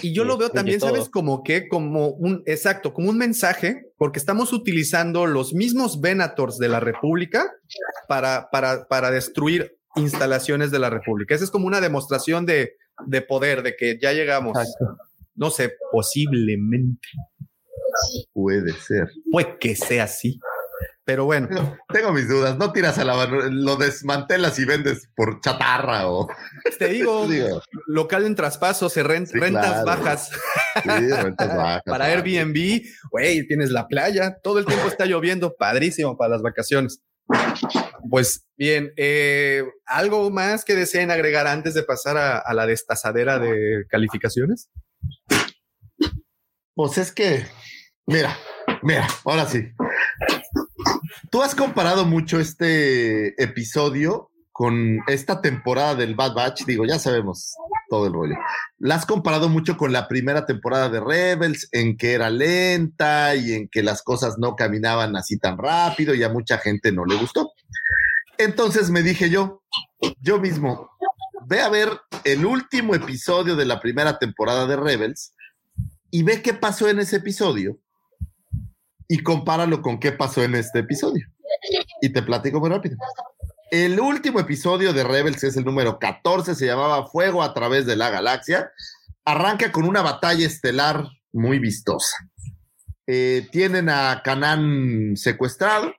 Y 0.06 0.14
yo 0.14 0.24
lo 0.24 0.38
veo 0.38 0.50
también, 0.52 0.80
todo. 0.80 0.92
¿sabes? 0.92 1.10
Como 1.10 1.42
que, 1.42 1.68
como 1.68 2.10
un, 2.10 2.44
exacto, 2.46 2.94
como 2.94 3.10
un 3.10 3.18
mensaje, 3.18 3.92
porque 3.98 4.20
estamos 4.20 4.54
utilizando 4.54 5.26
los 5.26 5.56
mismos 5.56 6.00
Venators 6.00 6.60
de 6.60 6.70
la 6.70 6.80
República 6.80 7.52
para, 8.08 8.50
para, 8.52 8.88
para 8.88 9.10
destruir 9.10 9.80
instalaciones 9.96 10.70
de 10.70 10.78
la 10.78 10.92
República. 10.92 11.34
Esa 11.34 11.46
es 11.46 11.50
como 11.50 11.66
una 11.66 11.82
demostración 11.82 12.46
de, 12.46 12.76
de 13.08 13.22
poder, 13.24 13.64
de 13.64 13.76
que 13.76 13.98
ya 14.00 14.14
llegamos. 14.14 14.56
Exacto. 14.56 14.96
No 15.34 15.50
sé, 15.50 15.74
posiblemente. 15.92 17.08
Puede 18.32 18.74
ser. 18.74 19.10
Puede 19.32 19.58
que 19.58 19.76
sea 19.76 20.04
así. 20.04 20.40
Pero 21.06 21.26
bueno. 21.26 21.48
Tengo, 21.48 21.78
tengo, 21.94 22.14
mis 22.14 22.28
dudas. 22.28 22.58
No 22.58 22.72
tiras 22.72 22.98
a 22.98 23.06
la 23.06 23.28
lo 23.28 23.76
desmantelas 23.76 24.58
y 24.58 24.66
vendes 24.66 25.08
por 25.16 25.40
chatarra 25.40 26.10
o. 26.10 26.28
Te 26.80 26.88
digo, 26.90 27.28
digo. 27.30 27.62
local 27.86 28.26
en 28.26 28.36
traspaso, 28.36 28.90
se 28.90 29.04
rent, 29.04 29.28
sí, 29.28 29.40
rentas 29.40 29.84
claro. 29.84 29.86
bajas. 29.86 30.32
Sí, 30.84 30.90
rentas 30.90 31.56
bajas. 31.56 31.82
para 31.86 32.06
Airbnb, 32.06 32.82
güey, 33.12 33.48
tienes 33.48 33.70
la 33.70 33.88
playa, 33.88 34.38
todo 34.42 34.60
el 34.60 34.66
tiempo 34.66 34.88
está 34.88 35.06
lloviendo, 35.06 35.56
padrísimo 35.56 36.18
para 36.18 36.32
las 36.32 36.42
vacaciones. 36.42 37.02
Pues 38.10 38.46
bien, 38.56 38.92
eh, 38.98 39.64
¿algo 39.86 40.30
más 40.32 40.66
que 40.66 40.76
deseen 40.76 41.12
agregar 41.12 41.48
antes 41.48 41.74
de 41.74 41.84
pasar 41.84 42.18
a, 42.18 42.38
a 42.38 42.54
la 42.54 42.66
destazadera 42.66 43.40
de 43.40 43.86
calificaciones? 43.90 44.70
Pues 46.76 46.98
es 46.98 47.12
que 47.12 47.46
Mira, 48.08 48.38
mira, 48.84 49.08
ahora 49.24 49.46
sí. 49.48 49.68
Tú 51.36 51.44
has 51.44 51.54
comparado 51.54 52.06
mucho 52.06 52.40
este 52.40 53.44
episodio 53.44 54.32
con 54.54 55.02
esta 55.08 55.42
temporada 55.42 55.94
del 55.94 56.16
Bad 56.16 56.34
Batch, 56.34 56.64
digo, 56.64 56.86
ya 56.86 56.98
sabemos 56.98 57.56
todo 57.90 58.08
el 58.08 58.14
rollo. 58.14 58.36
La 58.80 58.96
has 58.96 59.06
comparado 59.06 59.50
mucho 59.50 59.76
con 59.76 59.92
la 59.92 60.08
primera 60.08 60.46
temporada 60.46 60.88
de 60.88 61.02
Rebels, 61.02 61.68
en 61.74 61.98
que 61.98 62.14
era 62.14 62.30
lenta 62.30 63.36
y 63.36 63.52
en 63.52 63.68
que 63.68 63.84
las 63.84 64.02
cosas 64.02 64.38
no 64.38 64.56
caminaban 64.56 65.18
así 65.18 65.38
tan 65.38 65.58
rápido 65.58 66.16
y 66.16 66.24
a 66.24 66.30
mucha 66.30 66.58
gente 66.58 66.94
no 66.94 67.04
le 67.04 67.18
gustó. 67.18 67.52
Entonces 68.38 68.90
me 68.90 69.04
dije 69.04 69.30
yo, 69.30 69.62
yo 70.22 70.40
mismo, 70.40 70.90
ve 71.48 71.60
a 71.60 71.68
ver 71.68 71.90
el 72.24 72.46
último 72.46 72.96
episodio 72.96 73.58
de 73.58 73.66
la 73.66 73.82
primera 73.82 74.20
temporada 74.20 74.68
de 74.68 74.78
Rebels 74.78 75.34
y 76.12 76.24
ve 76.24 76.42
qué 76.42 76.54
pasó 76.54 76.88
en 76.88 77.00
ese 77.00 77.18
episodio 77.18 77.78
y 79.08 79.20
compáralo 79.24 79.82
con 79.82 80.00
qué 80.00 80.12
pasó 80.12 80.44
en 80.44 80.56
este 80.56 80.80
episodio. 80.80 81.26
Y 82.02 82.10
te 82.10 82.22
platico 82.22 82.60
muy 82.60 82.70
rápido. 82.70 82.98
El 83.72 84.00
último 84.00 84.40
episodio 84.40 84.94
de 84.94 85.04
Rebels, 85.04 85.44
es 85.44 85.58
el 85.58 85.66
número 85.66 86.00
14, 86.00 86.56
se 86.56 86.66
llamaba 86.66 87.08
Fuego 87.08 87.44
a 87.44 87.54
través 87.54 87.86
de 87.86 87.96
la 87.96 88.10
galaxia. 88.10 88.72
arranca 89.28 89.72
con 89.72 89.86
una 89.86 90.04
batalla 90.04 90.46
estelar 90.46 91.08
muy 91.34 91.58
vistosa. 91.58 92.16
Eh, 93.08 93.48
tienen 93.52 93.90
a 93.90 94.22
Canán 94.24 95.16
secuestrado 95.16 95.94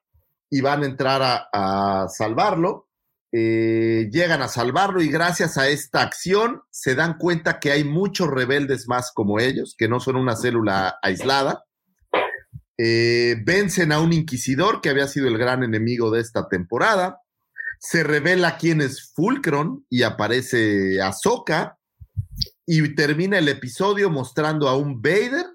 y 0.49 0.61
van 0.61 0.83
a 0.83 0.87
entrar 0.87 1.49
a, 1.53 2.07
salvarlo. 2.09 2.89
Eh, 3.33 4.09
llegan 4.13 4.43
a 4.43 4.49
salvarlo 4.49 5.03
y 5.03 5.09
gracias 5.09 5.59
a 5.59 5.69
esta 5.69 6.03
acción 6.03 6.63
se 6.71 6.95
dan 6.95 7.19
cuenta 7.19 7.59
que 7.59 7.73
hay 7.73 7.85
muchos 7.85 8.29
rebeldes 8.29 8.89
más 8.89 9.13
como 9.13 9.41
ellos, 9.41 9.75
que 9.77 9.89
no 9.89 10.01
son 10.01 10.17
una 10.17 10.37
célula 10.37 10.99
aislada. 11.03 11.66
Eh, 12.79 13.37
vencen 13.45 13.93
a 13.93 14.01
un 14.01 14.13
inquisidor 14.13 14.81
que 14.81 14.91
había 14.91 15.09
sido 15.09 15.29
el 15.29 15.39
gran 15.39 15.63
enemigo 15.63 16.11
de 16.11 16.21
esta 16.21 16.49
temporada. 16.49 17.21
Se 17.79 18.03
revela 18.03 18.59
quién 18.59 18.81
es 18.81 19.13
Fulcron 19.15 19.87
y 19.89 20.03
aparece 20.03 21.01
Ahsoka. 21.01 21.79
Y 22.67 22.95
termina 22.95 23.39
el 23.39 23.49
episodio 23.49 24.11
mostrando 24.11 24.69
a 24.69 24.77
un 24.77 25.01
Vader 25.01 25.47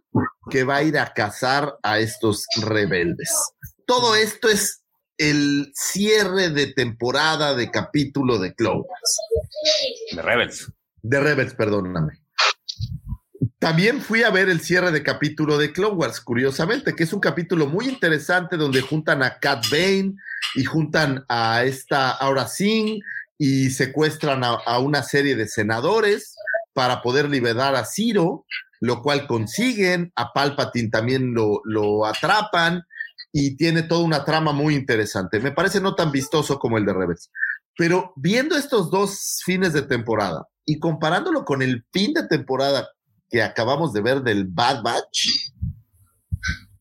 que 0.50 0.64
va 0.64 0.78
a 0.78 0.84
ir 0.84 0.98
a 0.98 1.14
cazar 1.14 1.78
a 1.84 2.00
estos 2.00 2.46
rebeldes. 2.62 3.30
Todo 3.86 4.16
esto 4.16 4.48
es 4.48 4.82
el 5.18 5.72
cierre 5.76 6.50
de 6.50 6.74
temporada 6.74 7.54
de 7.54 7.70
capítulo 7.70 8.40
de 8.40 8.56
Clone 8.56 8.84
De 10.14 10.22
Rebels. 10.22 10.72
De 11.04 11.20
Rebels, 11.20 11.54
perdóname. 11.54 12.21
También 13.62 14.02
fui 14.02 14.24
a 14.24 14.32
ver 14.32 14.50
el 14.50 14.60
cierre 14.60 14.92
de 14.92 15.04
capítulo 15.04 15.60
de 15.60 15.72
Clone 15.72 15.94
Wars, 15.94 16.20
curiosamente, 16.20 16.96
que 16.96 17.04
es 17.04 17.14
un 17.14 17.20
capítulo 17.20 17.68
muy 17.68 17.88
interesante 17.88 18.58
donde 18.58 18.82
juntan 18.82 19.22
a 19.22 19.38
Cat 19.38 19.66
Bane 19.70 20.16
y 20.56 20.64
juntan 20.64 21.24
a 21.30 21.64
esta 21.64 22.10
Aura 22.10 22.48
Singh 22.48 23.04
y 23.38 23.70
secuestran 23.70 24.44
a, 24.44 24.80
una 24.80 25.04
serie 25.04 25.36
de 25.36 25.48
senadores 25.48 26.36
para 26.74 27.04
poder 27.04 27.30
liberar 27.30 27.76
a 27.76 27.86
Ciro, 27.86 28.48
lo 28.80 29.04
cual 29.04 29.28
consiguen, 29.28 30.12
a 30.16 30.34
Palpatine 30.34 30.90
también 30.90 31.36
lo, 31.36 31.62
lo 31.64 32.08
atrapan 32.08 32.82
y 33.32 33.58
tiene 33.58 33.84
toda 33.84 34.04
una 34.04 34.26
trama 34.26 34.54
muy 34.54 34.74
interesante. 34.74 35.40
Me 35.40 35.52
parece 35.52 35.80
no 35.80 35.94
tan 35.94 36.12
vistoso 36.12 36.58
como 36.58 36.80
el 36.80 36.86
de 36.88 36.94
Rebels. 36.94 37.30
Pero 37.78 38.12
viendo 38.16 38.58
estos 38.58 38.90
dos 38.90 39.44
fines 39.46 39.72
de 39.74 39.84
temporada 39.84 40.48
y 40.66 40.80
comparándolo 40.80 41.46
con 41.46 41.62
el 41.62 41.86
fin 41.92 42.16
de 42.16 42.28
temporada 42.28 42.90
que 43.32 43.42
acabamos 43.42 43.94
de 43.94 44.02
ver 44.02 44.22
del 44.22 44.46
Bad 44.46 44.84
Batch, 44.84 45.30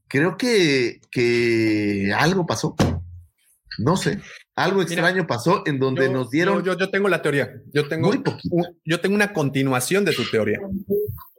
creo 0.09 0.37
que, 0.37 1.01
que 1.11 2.13
algo 2.17 2.45
pasó. 2.45 2.75
No 3.79 3.97
sé, 3.97 4.21
algo 4.57 4.83
extraño 4.83 5.27
pasó 5.27 5.63
en 5.65 5.79
donde 5.79 6.11
nos 6.11 6.29
dieron. 6.29 6.63
Yo, 6.65 6.77
yo, 6.77 6.91
tengo 6.91 7.09
la 7.09 7.23
teoría. 7.23 7.63
Yo 7.73 7.89
tengo, 7.89 8.13
yo 8.85 9.01
tengo 9.01 9.15
una 9.15 9.33
continuación 9.33 10.05
de 10.05 10.13
tu 10.13 10.29
teoría. 10.29 10.59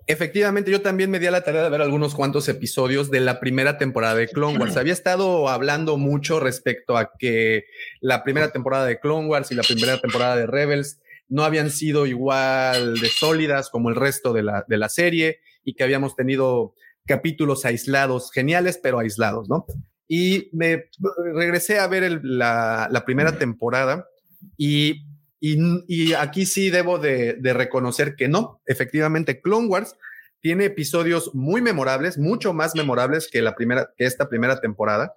Efectivamente, 0.07 0.72
yo 0.72 0.81
también 0.81 1.11
me 1.11 1.19
di 1.19 1.27
a 1.27 1.31
la 1.31 1.43
tarea 1.43 1.61
de 1.61 1.69
ver 1.69 1.81
algunos 1.81 2.15
cuantos 2.15 2.49
episodios 2.49 3.11
de 3.11 3.19
la 3.19 3.40
primera 3.40 3.77
temporada 3.77 4.15
de 4.15 4.27
Clone 4.27 4.57
Wars. 4.57 4.77
Había 4.77 4.93
estado 4.93 5.49
hablando 5.49 5.98
mucho 5.98 6.40
respecto 6.40 6.98
a 6.98 7.11
que 7.19 7.65
la 7.99 8.23
primera 8.23 8.51
temporada 8.51 8.85
de 8.85 8.99
Clone 8.99 9.27
Wars 9.27 9.51
y 9.51 9.56
la 9.56 9.64
primera 9.64 9.99
temporada 9.99 10.35
de 10.38 10.48
Rebels 10.48 11.00
no 11.32 11.45
habían 11.45 11.72
sido 11.72 12.06
igual 12.06 13.00
de 13.00 13.08
sólidas 13.08 13.69
como 13.69 13.90
el 13.90 13.95
resto 13.95 14.34
de 14.34 14.43
la, 14.43 14.66
de 14.68 14.77
la 14.77 14.90
serie 14.90 15.40
y 15.64 15.74
que 15.74 15.84
habíamos 15.84 16.16
tenido 16.16 16.76
capítulos 17.06 17.64
aislados, 17.64 18.32
geniales, 18.32 18.80
pero 18.84 19.00
aislados, 19.00 19.48
¿no? 19.50 19.66
Y 20.10 20.50
me 20.51 20.90
regresé 21.34 21.80
a 21.80 21.88
ver 21.88 22.19
la, 22.22 22.90
la, 22.92 23.06
primera 23.06 23.38
temporada 23.38 24.10
y, 24.58 25.06
y, 25.40 26.14
aquí 26.14 26.45
sí 26.45 26.69
debo 26.69 27.00
de, 27.00 27.35
de, 27.35 27.53
reconocer 27.53 28.16
que 28.18 28.27
no, 28.27 28.61
efectivamente 28.66 29.40
Clone 29.40 29.68
Wars 29.68 29.95
tiene 30.41 30.65
episodios 30.65 31.33
muy 31.33 31.61
memorables, 31.61 32.17
mucho 32.17 32.53
más 32.53 32.75
memorables 32.75 33.29
que 33.31 33.41
la 33.41 33.55
primera, 33.55 33.91
que 33.95 34.05
esta 34.05 34.27
primera 34.27 34.59
temporada. 34.59 35.13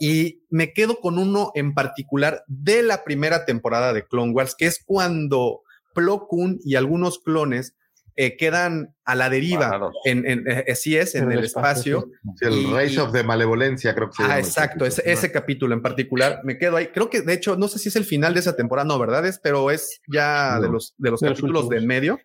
Y 0.00 0.42
me 0.50 0.72
quedo 0.72 1.00
con 1.00 1.18
uno 1.18 1.52
en 1.54 1.74
particular 1.74 2.44
de 2.48 2.82
la 2.82 3.04
primera 3.04 3.44
temporada 3.44 3.92
de 3.92 4.04
Clone 4.06 4.32
Wars, 4.32 4.54
que 4.56 4.66
es 4.66 4.82
cuando 4.84 5.62
Plo 5.94 6.26
Koon 6.26 6.58
y 6.64 6.74
algunos 6.74 7.20
clones 7.20 7.74
eh, 8.16 8.36
quedan 8.36 8.94
a 9.04 9.16
la 9.16 9.28
deriva, 9.28 9.90
en, 10.04 10.24
en, 10.24 10.48
eh, 10.48 10.64
así 10.70 10.96
es, 10.96 11.16
en, 11.16 11.32
el, 11.32 11.42
espacio. 11.42 12.10
el 12.40 12.70
Race 12.70 13.00
of 13.00 13.12
the 13.12 13.24
Malevolencia, 13.24 13.92
creo 13.92 14.08
que 14.08 14.22
Ah, 14.22 14.38
exacto, 14.38 14.86
ese, 14.86 15.02
ese, 15.04 15.32
capítulo 15.32 15.74
en 15.74 15.82
particular, 15.82 16.40
me 16.44 16.56
quedo 16.56 16.76
ahí. 16.76 16.88
Creo 16.88 17.10
que 17.10 17.22
de 17.22 17.32
hecho, 17.32 17.56
no 17.56 17.66
sé 17.66 17.80
si 17.80 17.88
es 17.88 17.96
el 17.96 18.04
final 18.04 18.32
de 18.32 18.40
esa 18.40 18.54
temporada, 18.54 18.86
no, 18.86 19.00
¿verdad? 19.00 19.26
Es, 19.26 19.40
pero 19.40 19.68
es 19.68 20.00
ya 20.06 20.60
de 20.60 20.68
los, 20.68 20.94
de 20.96 21.10
los 21.10 21.20
capítulos 21.20 21.68
de 21.68 21.78
en 21.78 21.86
medio. 21.88 22.20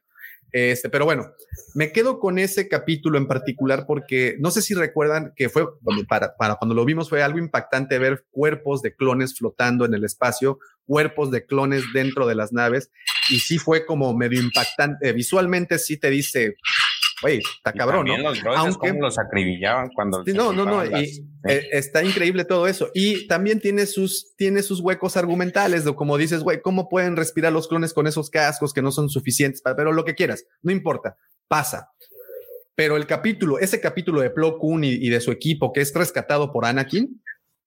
Este, 0.52 0.90
pero 0.90 1.06
bueno, 1.06 1.32
me 1.76 1.92
quedo 1.92 2.20
con 2.20 2.40
ese 2.40 2.68
capítulo 2.68 3.18
en 3.18 3.28
particular 3.28 3.86
porque 3.86 4.36
no 4.40 4.52
sé 4.52 4.62
si 4.62 4.74
recuerdan 4.74 5.34
que 5.36 5.50
fue 5.50 5.68
para, 6.08 6.36
para 6.36 6.56
cuando 6.56 6.76
lo 6.76 6.86
vimos 6.86 7.10
fue 7.10 7.22
algo 7.22 7.38
impactante 7.38 8.00
ver 8.00 8.26
cuerpos 8.32 8.82
de 8.82 8.96
clones 8.96 9.38
flotando 9.38 9.86
en 9.86 9.94
el 9.94 10.04
espacio, 10.04 10.60
cuerpos 10.86 11.30
de 11.30 11.46
clones 11.46 11.84
dentro 11.94 12.26
de 12.26 12.36
las 12.36 12.52
naves 12.52 12.90
y 13.30 13.40
sí 13.40 13.60
fue 13.60 13.86
como 13.86 14.16
medio 14.16 14.42
impactante. 14.42 15.14
Visualmente 15.14 15.78
sí 15.78 15.98
te 15.98 16.10
dice, 16.10 16.56
Oye, 17.24 17.40
está 17.40 17.74
cabrón, 17.74 18.08
¿no? 18.08 18.18
Los 18.18 18.40
Aunque 18.56 18.94
los 18.94 19.20
acribillaban 19.20 19.90
cuando. 19.94 20.24
Sí, 20.24 20.34
no, 20.34 20.54
no, 20.54 20.66
no. 20.66 20.86
y, 20.86 21.26
eh, 21.48 21.68
está 21.72 22.04
increíble 22.04 22.46
todo 22.46 22.68
eso. 22.68 22.90
Y 22.94 23.28
también 23.28 23.60
tiene 23.60 23.86
sus, 23.86 24.36
tiene 24.38 24.62
sus 24.64 24.80
huecos 24.80 25.18
argumentales, 25.18 25.84
de 25.84 25.94
como 25.96 26.18
dices, 26.18 26.44
güey, 26.44 26.62
¿cómo 26.62 26.88
pueden 26.88 27.16
respirar 27.16 27.52
los 27.52 27.68
clones 27.68 27.94
con 27.94 28.08
esos 28.08 28.30
cascos 28.30 28.74
que 28.74 28.82
no 28.82 28.92
son 28.92 29.10
suficientes? 29.10 29.62
Para, 29.62 29.76
pero 29.76 29.92
lo 29.92 30.06
que 30.06 30.16
quieras, 30.16 30.46
no 30.62 30.72
importa, 30.72 31.18
pasa. 31.48 31.90
Pero 32.76 32.96
el 32.96 33.06
capítulo, 33.06 33.60
ese 33.60 33.82
capítulo 33.82 34.22
de 34.22 34.30
Plo 34.30 34.58
Koon 34.58 34.86
y, 34.86 34.94
y 34.94 35.10
de 35.10 35.20
su 35.20 35.32
equipo, 35.32 35.74
que 35.74 35.82
es 35.82 35.94
rescatado 35.94 36.54
por 36.54 36.66
Anakin, 36.66 37.22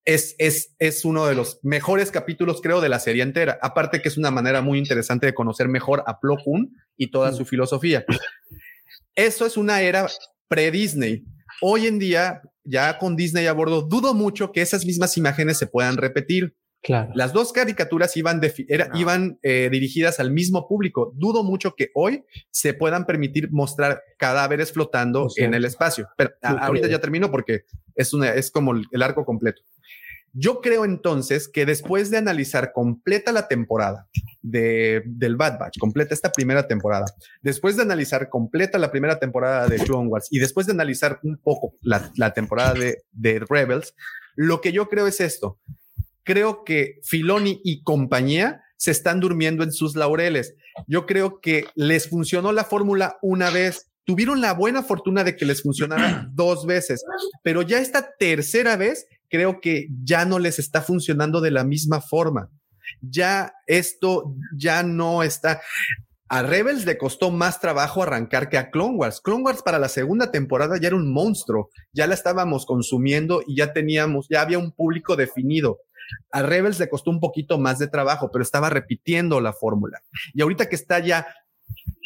es, 0.05 0.34
es, 0.39 0.74
es 0.78 1.05
uno 1.05 1.26
de 1.26 1.34
los 1.34 1.60
mejores 1.62 2.10
capítulos, 2.10 2.60
creo, 2.60 2.81
de 2.81 2.89
la 2.89 2.98
serie 2.98 3.22
entera. 3.22 3.58
Aparte 3.62 4.02
que 4.02 4.08
es 4.08 4.16
una 4.16 4.31
manera 4.31 4.62
muy 4.62 4.78
interesante 4.78 5.26
de 5.26 5.34
conocer 5.34 5.68
mejor 5.68 6.02
a 6.06 6.18
Plo 6.18 6.36
Koon 6.42 6.72
y 6.97 7.10
toda 7.10 7.32
su 7.32 7.44
filosofía. 7.44 8.05
Eso 9.15 9.47
es 9.47 9.57
una 9.57 9.82
era 9.82 10.07
pre-Disney. 10.49 11.24
Hoy 11.60 11.86
en 11.86 11.99
día, 11.99 12.42
ya 12.65 12.99
con 12.99 13.16
Disney 13.16 13.47
a 13.47 13.52
bordo, 13.52 13.82
dudo 13.82 14.15
mucho 14.15 14.52
que 14.52 14.62
esas 14.62 14.84
mismas 14.84 15.16
imágenes 15.16 15.58
se 15.58 15.66
puedan 15.66 15.97
repetir. 15.97 16.57
Claro. 16.82 17.12
Las 17.15 17.32
dos 17.32 17.52
caricaturas 17.52 18.16
iban, 18.16 18.41
iban 18.94 19.39
eh, 19.42 19.68
dirigidas 19.70 20.18
al 20.18 20.32
mismo 20.32 20.66
público. 20.66 21.12
Dudo 21.15 21.44
mucho 21.44 21.76
que 21.76 21.91
hoy 21.94 22.24
se 22.50 22.74
puedan 22.74 23.07
permitir 23.07 23.52
mostrar 23.52 24.02
cadáveres 24.18 24.73
flotando 24.73 25.28
en 25.36 25.55
el 25.55 25.65
espacio. 25.65 26.08
Pero 26.16 26.32
ahorita 26.42 26.89
ya 26.89 27.00
termino 27.00 27.31
porque 27.31 27.66
es, 27.94 28.12
una, 28.12 28.34
es 28.34 28.50
como 28.50 28.74
el 28.74 29.02
arco 29.02 29.24
completo. 29.24 29.62
Yo 30.34 30.60
creo 30.60 30.84
entonces 30.84 31.46
que 31.46 31.66
después 31.66 32.10
de 32.10 32.16
analizar 32.16 32.72
completa 32.72 33.32
la 33.32 33.48
temporada 33.48 34.08
de, 34.40 35.02
del 35.04 35.36
Bad 35.36 35.58
Batch, 35.58 35.78
completa 35.78 36.14
esta 36.14 36.32
primera 36.32 36.66
temporada, 36.66 37.04
después 37.42 37.76
de 37.76 37.82
analizar 37.82 38.30
completa 38.30 38.78
la 38.78 38.90
primera 38.90 39.18
temporada 39.18 39.68
de 39.68 39.76
Clone 39.76 40.08
Wars 40.08 40.28
y 40.30 40.38
después 40.38 40.66
de 40.66 40.72
analizar 40.72 41.20
un 41.22 41.36
poco 41.36 41.74
la, 41.82 42.10
la 42.16 42.32
temporada 42.32 42.74
de, 42.74 43.04
de 43.12 43.44
Rebels, 43.46 43.94
lo 44.34 44.60
que 44.60 44.72
yo 44.72 44.88
creo 44.88 45.06
es 45.06 45.20
esto. 45.20 45.58
Creo 46.24 46.64
que 46.64 47.00
Filoni 47.02 47.60
y 47.62 47.82
compañía 47.82 48.62
se 48.76 48.90
están 48.90 49.20
durmiendo 49.20 49.62
en 49.62 49.72
sus 49.72 49.96
laureles. 49.96 50.54
Yo 50.86 51.06
creo 51.06 51.40
que 51.40 51.66
les 51.74 52.08
funcionó 52.08 52.52
la 52.52 52.64
fórmula 52.64 53.18
una 53.22 53.50
vez, 53.50 53.90
tuvieron 54.04 54.40
la 54.40 54.54
buena 54.54 54.82
fortuna 54.82 55.24
de 55.24 55.36
que 55.36 55.44
les 55.44 55.62
funcionara 55.62 56.26
dos 56.32 56.66
veces, 56.66 57.04
pero 57.42 57.62
ya 57.62 57.78
esta 57.78 58.14
tercera 58.18 58.76
vez 58.76 59.06
creo 59.32 59.62
que 59.62 59.88
ya 60.04 60.26
no 60.26 60.38
les 60.38 60.58
está 60.58 60.82
funcionando 60.82 61.40
de 61.40 61.50
la 61.50 61.64
misma 61.64 62.02
forma. 62.02 62.50
Ya 63.00 63.54
esto 63.66 64.36
ya 64.54 64.82
no 64.82 65.22
está. 65.22 65.62
A 66.28 66.42
Rebels 66.42 66.84
le 66.84 66.98
costó 66.98 67.30
más 67.30 67.58
trabajo 67.58 68.02
arrancar 68.02 68.50
que 68.50 68.58
a 68.58 68.70
Clone 68.70 68.96
Wars. 68.96 69.22
Clone 69.22 69.42
Wars 69.42 69.62
para 69.62 69.78
la 69.78 69.88
segunda 69.88 70.30
temporada 70.30 70.78
ya 70.78 70.88
era 70.88 70.96
un 70.96 71.10
monstruo, 71.10 71.70
ya 71.94 72.06
la 72.06 72.14
estábamos 72.14 72.66
consumiendo 72.66 73.42
y 73.46 73.56
ya 73.56 73.72
teníamos, 73.72 74.26
ya 74.28 74.42
había 74.42 74.58
un 74.58 74.72
público 74.72 75.16
definido. 75.16 75.80
A 76.30 76.42
Rebels 76.42 76.78
le 76.78 76.90
costó 76.90 77.10
un 77.10 77.20
poquito 77.20 77.58
más 77.58 77.78
de 77.78 77.88
trabajo, 77.88 78.30
pero 78.30 78.42
estaba 78.42 78.68
repitiendo 78.68 79.40
la 79.40 79.54
fórmula. 79.54 80.02
Y 80.34 80.42
ahorita 80.42 80.68
que 80.68 80.76
está 80.76 80.98
ya 80.98 81.26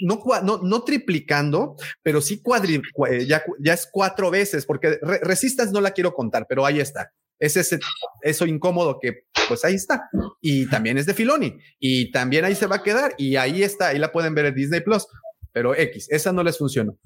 no, 0.02 0.22
no, 0.42 0.58
no 0.62 0.82
triplicando, 0.82 1.76
pero 2.02 2.20
sí 2.20 2.40
cuadri, 2.40 2.80
ya, 3.26 3.42
ya 3.58 3.74
es 3.74 3.88
cuatro 3.90 4.30
veces, 4.30 4.66
porque 4.66 4.98
Resistas 5.22 5.72
no 5.72 5.80
la 5.80 5.92
quiero 5.92 6.14
contar, 6.14 6.46
pero 6.48 6.66
ahí 6.66 6.80
está. 6.80 7.12
Es 7.38 7.56
ese, 7.56 7.78
eso 8.22 8.46
incómodo 8.46 8.98
que, 9.00 9.24
pues 9.48 9.64
ahí 9.64 9.74
está. 9.74 10.08
Y 10.40 10.66
también 10.66 10.98
es 10.98 11.06
de 11.06 11.14
Filoni. 11.14 11.58
Y 11.78 12.10
también 12.10 12.44
ahí 12.44 12.54
se 12.54 12.66
va 12.66 12.76
a 12.76 12.82
quedar. 12.82 13.14
Y 13.18 13.36
ahí 13.36 13.62
está, 13.62 13.88
ahí 13.88 13.98
la 13.98 14.12
pueden 14.12 14.34
ver 14.34 14.46
en 14.46 14.54
Disney 14.54 14.80
Plus. 14.80 15.06
Pero 15.52 15.74
X, 15.74 16.08
esa 16.10 16.32
no 16.32 16.42
les 16.42 16.58
funcionó. 16.58 16.96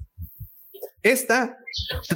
Esta 1.03 1.57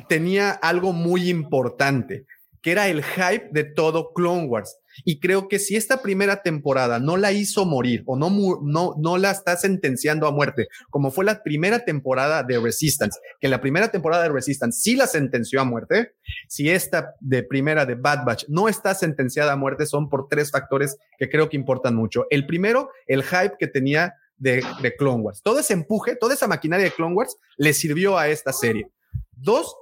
tenía 0.07 0.51
algo 0.51 0.93
muy 0.93 1.29
importante, 1.29 2.25
que 2.61 2.71
era 2.71 2.87
el 2.87 3.03
hype 3.03 3.49
de 3.51 3.63
todo 3.63 4.13
Clone 4.13 4.45
Wars. 4.45 4.77
Y 5.03 5.19
creo 5.19 5.47
que 5.47 5.59
si 5.59 5.75
esta 5.75 6.01
primera 6.01 6.41
temporada 6.41 6.99
no 6.99 7.17
la 7.17 7.31
hizo 7.31 7.65
morir 7.65 8.03
o 8.05 8.15
no, 8.15 8.29
no, 8.63 8.95
no 8.97 9.17
la 9.17 9.31
está 9.31 9.57
sentenciando 9.57 10.27
a 10.27 10.31
muerte, 10.31 10.67
como 10.89 11.11
fue 11.11 11.25
la 11.25 11.43
primera 11.43 11.83
temporada 11.85 12.43
de 12.43 12.59
Resistance, 12.59 13.19
que 13.39 13.49
la 13.49 13.61
primera 13.61 13.89
temporada 13.89 14.23
de 14.23 14.29
Resistance 14.29 14.79
sí 14.81 14.95
la 14.95 15.07
sentenció 15.07 15.61
a 15.61 15.65
muerte, 15.65 16.13
si 16.47 16.69
esta 16.69 17.15
de 17.19 17.43
primera 17.43 17.85
de 17.85 17.95
Bad 17.95 18.25
Batch 18.25 18.45
no 18.47 18.69
está 18.69 18.95
sentenciada 18.95 19.53
a 19.53 19.57
muerte, 19.57 19.85
son 19.85 20.09
por 20.09 20.27
tres 20.27 20.51
factores 20.51 20.97
que 21.17 21.29
creo 21.29 21.49
que 21.49 21.57
importan 21.57 21.95
mucho. 21.95 22.25
El 22.29 22.45
primero, 22.45 22.89
el 23.07 23.23
hype 23.23 23.55
que 23.59 23.67
tenía 23.67 24.13
de, 24.37 24.63
de 24.81 24.95
Clone 24.95 25.23
Wars. 25.23 25.41
Todo 25.41 25.59
ese 25.59 25.73
empuje, 25.73 26.15
toda 26.15 26.33
esa 26.33 26.47
maquinaria 26.47 26.85
de 26.85 26.91
Clone 26.91 27.15
Wars 27.15 27.37
le 27.57 27.73
sirvió 27.73 28.17
a 28.17 28.27
esta 28.27 28.51
serie. 28.51 28.87
Dos, 29.31 29.75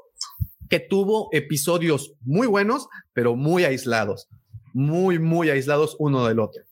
que 0.70 0.80
tuvo 0.80 1.30
episodios 1.32 2.14
muy 2.22 2.48
buenos, 2.48 2.88
pero 3.14 3.36
muy 3.36 3.64
aislados, 3.64 4.28
muy, 4.74 5.20
muy 5.20 5.50
aislados 5.50 5.96
uno 6.00 6.28
del 6.28 6.40
otro. 6.40 6.64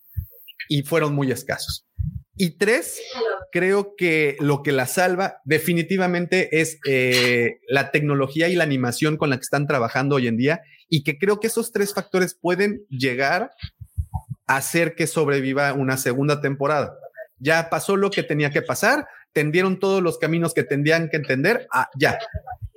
Y 0.67 0.83
fueron 0.83 1.13
muy 1.13 1.31
escasos. 1.31 1.85
Y 2.35 2.57
tres, 2.57 2.99
creo 3.51 3.95
que 3.95 4.35
lo 4.39 4.63
que 4.63 4.71
la 4.71 4.88
salva 4.88 5.41
definitivamente 5.43 6.59
es 6.59 6.80
eh, 6.88 7.59
la 7.67 7.91
tecnología 7.91 8.47
y 8.47 8.55
la 8.55 8.63
animación 8.63 9.17
con 9.17 9.30
la 9.30 9.38
que 9.38 9.43
están 9.43 9.67
trabajando 9.67 10.15
hoy 10.15 10.27
en 10.27 10.38
día 10.38 10.61
y 10.89 11.03
que 11.03 11.19
creo 11.19 11.39
que 11.39 11.47
esos 11.47 11.71
tres 11.71 11.93
factores 11.93 12.33
pueden 12.33 12.85
llegar 12.89 13.51
a 14.47 14.57
hacer 14.57 14.95
que 14.95 15.07
sobreviva 15.07 15.73
una 15.73 15.97
segunda 15.97 16.41
temporada. 16.41 16.97
Ya 17.38 17.69
pasó 17.69 17.95
lo 17.95 18.09
que 18.09 18.23
tenía 18.23 18.49
que 18.49 18.61
pasar, 18.61 19.07
tendieron 19.33 19.80
todos 19.80 20.01
los 20.01 20.17
caminos 20.17 20.53
que 20.53 20.63
tendrían 20.63 21.09
que 21.09 21.17
entender, 21.17 21.67
ah, 21.71 21.89
ya, 21.97 22.17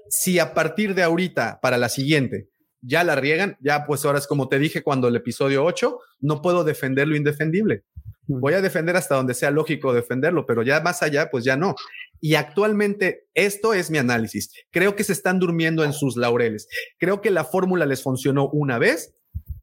si 0.09 0.39
a 0.39 0.55
partir 0.55 0.95
de 0.95 1.03
ahorita 1.03 1.61
para 1.61 1.79
la 1.79 1.89
siguiente 1.89 2.49
ya 2.87 3.05
la 3.05 3.17
riegan, 3.17 3.57
ya 3.61 3.87
pues 3.87 4.05
ahora 4.05 4.19
es 4.19 4.27
como 4.27 4.49
te 4.49 4.59
dije 4.59 4.83
cuando 4.83 5.09
el 5.09 5.17
episodio 5.17 5.65
8, 5.65 5.99
no 6.21 6.43
puedo 6.43 6.65
defender 6.65 7.09
lo 7.09 7.17
indefendible. 7.17 7.85
Voy 8.27 8.55
a 8.55 8.63
defender 8.63 8.97
hasta 8.97 9.17
donde 9.17 9.35
sea 9.35 9.51
lógico 9.51 9.93
defenderlo, 9.93 10.47
pero 10.47 10.63
ya 10.63 10.81
más 10.81 11.03
allá, 11.03 11.31
pues 11.31 11.45
ya 11.45 11.57
no. 11.57 11.75
Y 12.21 12.37
actualmente 12.37 13.27
esto 13.35 13.75
es 13.75 13.91
mi 13.91 13.99
análisis. 13.99 14.51
Creo 14.71 14.97
que 14.97 15.05
se 15.05 15.13
están 15.13 15.39
durmiendo 15.39 15.85
en 15.85 15.93
sus 15.93 16.17
laureles. 16.17 16.69
Creo 16.99 17.21
que 17.21 17.31
la 17.31 17.45
fórmula 17.45 17.85
les 17.85 18.03
funcionó 18.03 18.49
una 18.49 18.79
vez 18.79 19.15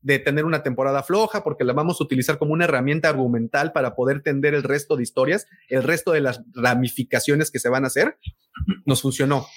de 0.01 0.19
tener 0.19 0.45
una 0.45 0.63
temporada 0.63 1.03
floja 1.03 1.43
porque 1.43 1.63
la 1.63 1.73
vamos 1.73 1.99
a 1.99 2.03
utilizar 2.03 2.37
como 2.37 2.53
una 2.53 2.65
herramienta 2.65 3.09
argumental 3.09 3.71
para 3.71 3.95
poder 3.95 4.21
tender 4.21 4.53
el 4.53 4.63
resto 4.63 4.95
de 4.95 5.03
historias, 5.03 5.47
el 5.67 5.83
resto 5.83 6.11
de 6.11 6.21
las 6.21 6.41
ramificaciones 6.53 7.51
que 7.51 7.59
se 7.59 7.69
van 7.69 7.83
a 7.83 7.87
hacer. 7.87 8.17
Nos 8.85 9.01
funcionó. 9.01 9.47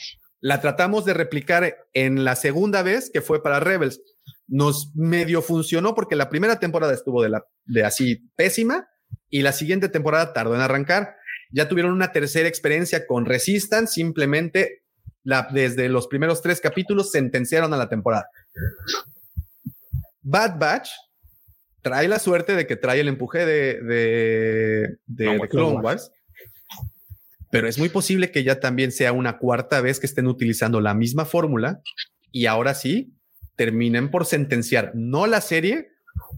La 0.45 0.61
tratamos 0.61 1.07
de 1.07 1.15
replicar 1.15 1.75
en 1.95 2.23
la 2.23 2.37
segunda 2.37 2.83
vez 2.83 3.09
que 3.11 3.23
fue 3.23 3.43
para 3.43 3.61
Rebels. 3.61 4.03
Nos 4.47 4.95
medio 4.95 5.41
funcionó 5.41 5.95
porque 5.95 6.17
la 6.17 6.29
primera 6.29 6.61
temporada 6.61 6.93
estuvo 6.93 7.23
de, 7.23 7.31
la, 7.31 7.47
de 7.65 7.83
así 7.83 8.29
pésima 8.37 8.87
y 9.31 9.41
la 9.41 9.53
siguiente 9.53 9.89
temporada 9.89 10.35
tardó 10.35 10.55
en 10.55 10.61
arrancar. 10.61 11.17
Ya 11.51 11.67
tuvieron 11.67 11.93
una 11.93 12.13
tercera 12.13 12.47
experiencia 12.47 13.07
con 13.07 13.25
Resistance, 13.25 13.95
simplemente 13.95 14.83
la, 15.23 15.49
desde 15.51 15.89
los 15.89 16.09
primeros 16.09 16.43
tres 16.43 16.61
capítulos 16.61 17.11
sentenciaron 17.11 17.73
a 17.73 17.79
la 17.79 17.89
temporada. 17.89 18.29
Bad 20.21 20.59
Batch 20.59 20.91
trae 21.81 22.07
la 22.07 22.19
suerte 22.19 22.55
de 22.55 22.67
que 22.67 22.77
trae 22.77 23.01
el 23.01 23.09
empuje 23.09 23.47
de, 23.47 23.81
de, 23.81 24.99
de 25.07 25.49
Clone 25.49 25.81
Wars 25.81 26.11
pero 27.55 27.69
es 27.69 27.79
muy 27.79 27.89
posible 27.89 28.33
que 28.33 28.43
ya 28.43 28.59
también 28.59 28.91
sea 28.91 29.13
una 29.13 29.39
cuarta 29.39 29.81
vez 29.81 30.01
que 30.01 30.07
estén 30.07 30.27
utilizando 30.27 30.81
la 30.81 30.93
misma 30.93 31.25
fórmula 31.25 31.83
y 32.33 32.47
ahora 32.47 32.75
sí 32.75 33.15
terminen 33.55 34.11
por 34.11 34.27
sentenciar 34.27 34.91
no 34.97 35.29
la 35.29 35.41
serie, 35.41 35.93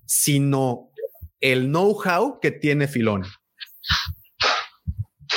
sino 0.05 0.93
el 1.41 1.69
know-how 1.69 2.39
que 2.39 2.51
tiene 2.51 2.87
Filón. 2.87 3.25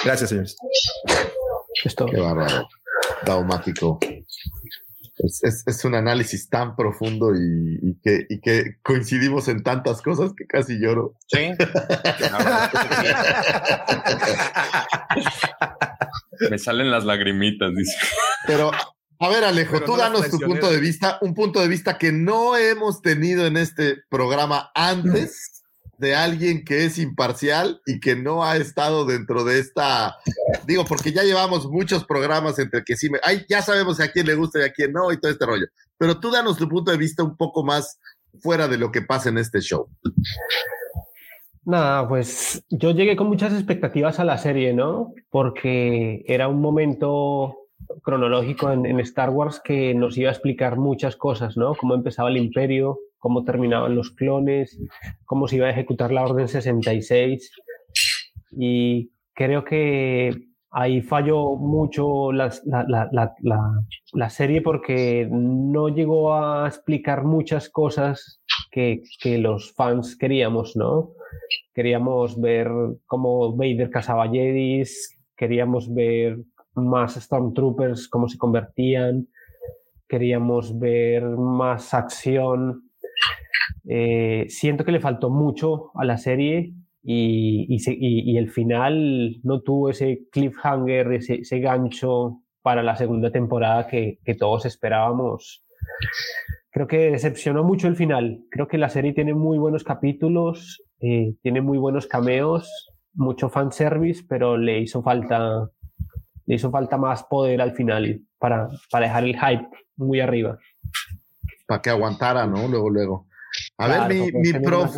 Gracias, 0.04 0.32
señores. 0.32 0.58
Esto. 1.86 2.08
Qué 2.08 2.20
bárbaro. 2.20 2.68
Daumático 3.26 4.02
es, 5.20 5.86
un 5.86 5.96
análisis 5.96 6.50
tan 6.50 6.76
profundo 6.76 7.34
y, 7.36 7.98
que, 8.02 8.78
coincidimos 8.84 9.48
en 9.48 9.64
tantas 9.64 10.02
cosas 10.02 10.32
que 10.36 10.46
casi 10.46 10.80
lloro. 10.80 11.16
Sí. 11.28 11.52
Me 16.50 16.58
salen 16.58 16.90
las 16.90 17.04
lagrimitas, 17.06 17.76
dice. 17.76 17.98
Pero, 18.48 18.72
a 19.20 19.30
ver, 19.30 19.44
Alejo, 19.44 19.82
tú 19.82 19.98
danos 19.98 20.30
tu 20.30 20.40
punto 20.40 20.72
de 20.72 20.80
vista, 20.80 21.18
un 21.22 21.34
punto 21.34 21.60
de 21.62 21.68
vista 21.68 21.98
que 21.98 22.12
no 22.12 22.56
hemos 22.56 23.02
tenido 23.02 23.46
en 23.46 23.58
este 23.58 23.98
programa 24.10 24.72
antes 24.74 25.59
de 26.00 26.16
alguien 26.16 26.64
que 26.64 26.86
es 26.86 26.98
imparcial 26.98 27.82
y 27.86 28.00
que 28.00 28.16
no 28.16 28.44
ha 28.44 28.56
estado 28.56 29.06
dentro 29.06 29.44
de 29.44 29.60
esta, 29.60 30.16
digo, 30.66 30.86
porque 30.86 31.12
ya 31.12 31.24
llevamos 31.24 31.70
muchos 31.70 32.06
programas 32.06 32.58
entre 32.58 32.84
que 32.86 32.96
sí, 32.96 33.10
me, 33.10 33.20
ay, 33.22 33.46
ya 33.50 33.62
sabemos 33.62 34.00
a 34.00 34.10
quién 34.10 34.26
le 34.26 34.36
gusta 34.36 34.60
y 34.60 34.64
a 34.64 34.72
quién 34.72 34.94
no 34.94 35.12
y 35.12 35.20
todo 35.20 35.32
este 35.32 35.46
rollo. 35.46 35.66
Pero 35.98 36.18
tú 36.20 36.32
danos 36.32 36.58
tu 36.58 36.70
punto 36.70 36.92
de 36.92 36.98
vista 36.98 37.22
un 37.22 37.36
poco 37.36 37.66
más 37.66 38.00
fuera 38.40 38.70
de 38.70 38.78
lo 38.78 38.94
que 38.94 39.02
pasa 39.02 39.28
en 39.28 39.40
este 39.40 39.60
show. 39.60 39.90
Nada, 41.66 42.08
pues 42.08 42.64
yo 42.70 42.92
llegué 42.92 43.18
con 43.18 43.28
muchas 43.28 43.52
expectativas 43.54 44.22
a 44.22 44.24
la 44.24 44.38
serie, 44.38 44.74
¿no? 44.74 45.14
Porque 45.30 46.24
era 46.28 46.48
un 46.48 46.62
momento 46.62 47.58
cronológico 48.04 48.72
en, 48.72 48.86
en 48.86 49.02
Star 49.02 49.32
Wars 49.32 49.60
que 49.62 49.94
nos 49.94 50.18
iba 50.18 50.30
a 50.30 50.34
explicar 50.34 50.78
muchas 50.78 51.18
cosas, 51.18 51.58
¿no? 51.58 51.76
Cómo 51.76 51.94
empezaba 51.94 52.30
el 52.30 52.38
imperio, 52.38 53.00
cómo 53.20 53.44
terminaban 53.44 53.96
los 53.96 54.12
clones, 54.12 54.80
cómo 55.26 55.48
se 55.48 55.58
iba 55.58 55.68
a 55.68 55.72
ejecutar 55.72 56.12
la 56.12 56.24
Orden 56.24 56.48
66. 56.48 57.52
Y 58.52 59.12
creo 59.34 59.64
que 59.64 60.50
ahí 60.72 61.02
falló 61.02 61.56
mucho 61.56 62.32
la, 62.32 62.52
la, 62.66 64.30
serie 64.30 64.62
porque 64.62 65.28
no 65.32 65.90
llegó 65.90 66.34
a 66.34 66.68
explicar 66.68 67.24
muchas 67.24 67.70
cosas 67.70 68.42
que, 68.72 69.02
que, 69.20 69.38
los 69.38 69.74
fans 69.74 70.16
queríamos, 70.16 70.76
¿no? 70.76 71.12
Queríamos 71.74 72.40
ver 72.40 72.70
cómo 73.06 73.56
Vader 73.56 73.90
cazaba 73.90 74.30
Jedis, 74.30 75.18
queríamos 75.36 75.92
ver 75.94 76.38
más 76.76 77.16
Stormtroopers, 77.16 78.08
cómo 78.08 78.28
se 78.28 78.38
convertían, 78.38 79.28
queríamos 80.08 80.78
ver 80.78 81.24
más 81.24 81.94
acción, 81.94 82.89
eh, 83.88 84.46
siento 84.50 84.84
que 84.86 84.92
le 84.92 85.00
faltó 85.00 85.30
mucho 85.30 85.92
a 85.96 86.06
la 86.06 86.18
serie 86.18 86.74
y, 87.04 88.38
el 88.38 88.50
final 88.50 89.40
no 89.44 89.62
tuvo 89.62 89.90
ese 89.90 90.28
cliffhanger, 90.32 91.14
ese, 91.14 91.60
gancho 91.60 92.42
para 92.62 92.84
la 92.84 92.96
segunda 92.96 93.32
temporada 93.32 93.88
que, 93.88 94.20
todos 94.38 94.66
esperábamos. 94.66 95.64
Creo 96.72 96.88
que 96.88 97.12
decepcionó 97.12 97.64
mucho 97.64 97.88
el 97.88 97.96
final. 97.96 98.42
Creo 98.52 98.68
que 98.68 98.78
la 98.78 98.90
serie 98.90 99.14
tiene 99.14 99.34
muy 99.34 99.58
buenos 99.58 99.84
capítulos, 99.84 100.84
eh, 101.00 101.34
tiene 101.42 101.62
muy 101.62 101.78
buenos 101.78 102.06
cameos, 102.06 102.92
mucho 103.14 103.50
fanservice, 103.50 104.24
pero 104.28 104.58
le 104.58 104.80
hizo 104.80 105.02
falta, 105.02 105.70
le 106.46 106.56
hizo 106.56 106.70
falta 106.70 106.98
más 106.98 107.24
poder 107.24 107.62
al 107.62 107.72
final 107.74 108.22
para, 108.38 108.70
para 108.92 109.08
dejar 109.08 109.24
el 109.24 109.36
hype 109.40 109.68
muy 109.96 110.20
arriba. 110.20 110.60
Para 111.70 111.84
que 111.84 111.92
aguantara, 111.92 112.48
¿no? 112.48 112.68
Luego, 112.68 112.90
luego. 112.90 113.28
A 113.78 113.88
ver, 113.88 114.10
mi, 114.10 114.32
mi 114.32 114.54
prof. 114.60 114.96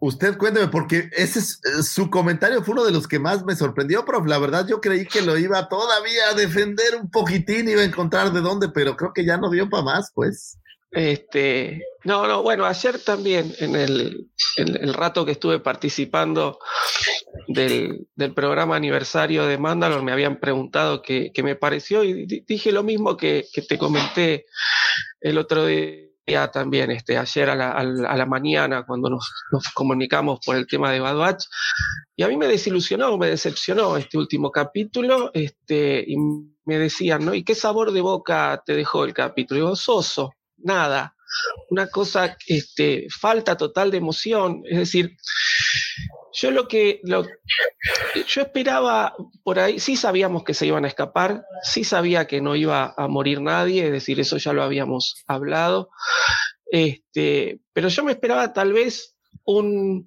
Usted 0.00 0.38
cuénteme, 0.38 0.68
porque 0.68 1.10
ese 1.12 1.40
es, 1.40 1.60
eh, 1.64 1.82
su 1.82 2.08
comentario 2.08 2.64
fue 2.64 2.72
uno 2.72 2.84
de 2.84 2.92
los 2.92 3.06
que 3.06 3.18
más 3.18 3.44
me 3.44 3.54
sorprendió, 3.54 4.06
prof. 4.06 4.26
La 4.26 4.38
verdad, 4.38 4.66
yo 4.66 4.80
creí 4.80 5.04
que 5.04 5.20
lo 5.20 5.36
iba 5.36 5.68
todavía 5.68 6.30
a 6.30 6.34
defender 6.34 6.96
un 6.98 7.10
poquitín, 7.10 7.68
iba 7.68 7.82
a 7.82 7.84
encontrar 7.84 8.32
de 8.32 8.40
dónde, 8.40 8.70
pero 8.70 8.96
creo 8.96 9.12
que 9.12 9.26
ya 9.26 9.36
no 9.36 9.50
dio 9.50 9.68
para 9.68 9.82
más, 9.82 10.10
pues. 10.14 10.58
Este, 10.90 11.82
no, 12.04 12.26
no, 12.26 12.42
bueno, 12.42 12.64
ayer 12.64 12.98
también, 12.98 13.54
en 13.58 13.76
el, 13.76 14.30
el 14.56 14.94
rato 14.94 15.26
que 15.26 15.32
estuve 15.32 15.60
participando 15.60 16.58
del, 17.48 18.06
del, 18.14 18.32
programa 18.32 18.76
aniversario 18.76 19.44
de 19.44 19.58
Mandalor, 19.58 20.02
me 20.02 20.12
habían 20.12 20.40
preguntado 20.40 21.02
qué, 21.02 21.32
qué 21.34 21.42
me 21.42 21.54
pareció 21.54 22.02
y 22.02 22.24
dije 22.24 22.72
lo 22.72 22.82
mismo 22.82 23.16
que, 23.18 23.46
que 23.52 23.60
te 23.60 23.76
comenté 23.76 24.46
el 25.20 25.38
otro 25.38 25.66
día 25.66 26.06
también 26.52 26.90
este, 26.90 27.16
ayer 27.16 27.50
a 27.50 27.54
la, 27.54 27.70
a 27.70 28.16
la 28.16 28.26
mañana 28.26 28.84
cuando 28.84 29.08
nos, 29.08 29.30
comunicamos 29.74 30.40
por 30.44 30.56
el 30.56 30.66
tema 30.66 30.90
de 30.90 31.00
Bad 31.00 31.16
Batch. 31.16 31.44
Y 32.16 32.22
a 32.22 32.28
mí 32.28 32.36
me 32.36 32.48
desilusionó, 32.48 33.16
me 33.18 33.28
decepcionó 33.28 33.96
este 33.96 34.18
último 34.18 34.50
capítulo. 34.50 35.30
Este, 35.34 36.04
y 36.06 36.16
me 36.64 36.78
decían, 36.78 37.24
¿no? 37.24 37.34
¿Y 37.34 37.44
qué 37.44 37.54
sabor 37.54 37.92
de 37.92 38.00
boca 38.00 38.62
te 38.64 38.74
dejó 38.74 39.04
el 39.04 39.14
capítulo? 39.14 39.58
Y 39.58 39.62
digo, 39.62 39.76
soso, 39.76 40.32
nada. 40.56 41.14
Una 41.70 41.88
cosa, 41.88 42.36
este, 42.46 43.06
falta 43.10 43.56
total 43.56 43.90
de 43.90 43.98
emoción. 43.98 44.62
Es 44.64 44.78
decir, 44.78 45.16
yo 46.36 46.50
lo 46.50 46.68
que 46.68 47.00
lo, 47.02 47.24
yo 48.26 48.42
esperaba 48.42 49.14
por 49.42 49.58
ahí, 49.58 49.80
sí 49.80 49.96
sabíamos 49.96 50.44
que 50.44 50.52
se 50.52 50.66
iban 50.66 50.84
a 50.84 50.88
escapar, 50.88 51.44
sí 51.62 51.82
sabía 51.82 52.26
que 52.26 52.42
no 52.42 52.54
iba 52.56 52.94
a 52.96 53.08
morir 53.08 53.40
nadie, 53.40 53.86
es 53.86 53.92
decir, 53.92 54.20
eso 54.20 54.36
ya 54.36 54.52
lo 54.52 54.62
habíamos 54.62 55.24
hablado. 55.26 55.90
Este, 56.70 57.60
pero 57.72 57.88
yo 57.88 58.04
me 58.04 58.12
esperaba 58.12 58.52
tal 58.52 58.74
vez 58.74 59.16
un, 59.44 60.06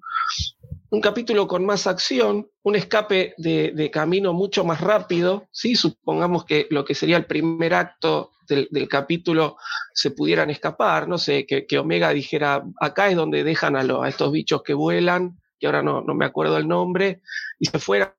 un 0.90 1.00
capítulo 1.00 1.48
con 1.48 1.64
más 1.64 1.88
acción, 1.88 2.48
un 2.62 2.76
escape 2.76 3.34
de, 3.38 3.90
camino 3.92 4.32
mucho 4.32 4.64
más 4.64 4.80
rápido, 4.80 5.48
¿sí? 5.50 5.74
supongamos 5.74 6.44
que 6.44 6.66
lo 6.70 6.84
que 6.84 6.94
sería 6.94 7.16
el 7.16 7.26
primer 7.26 7.74
acto 7.74 8.30
del, 8.48 8.88
capítulo 8.88 9.56
se 9.94 10.10
pudieran 10.10 10.50
escapar, 10.50 11.08
no 11.08 11.18
sé, 11.18 11.46
que, 11.46 11.78
Omega 11.78 12.10
dijera, 12.10 12.64
acá 12.80 13.08
es 13.08 13.16
donde 13.16 13.44
dejan 13.44 13.76
a, 13.76 14.08
estos 14.08 14.32
bichos 14.32 14.62
que 14.62 14.74
vuelan, 14.74 15.40
que 15.60 15.66
ahora 15.66 15.82
no, 15.82 16.00
no, 16.00 16.14
me 16.14 16.24
acuerdo 16.24 16.56
el 16.56 16.66
nombre, 16.66 17.20
y 17.58 17.66
se 17.66 17.78
fueran 17.78 18.12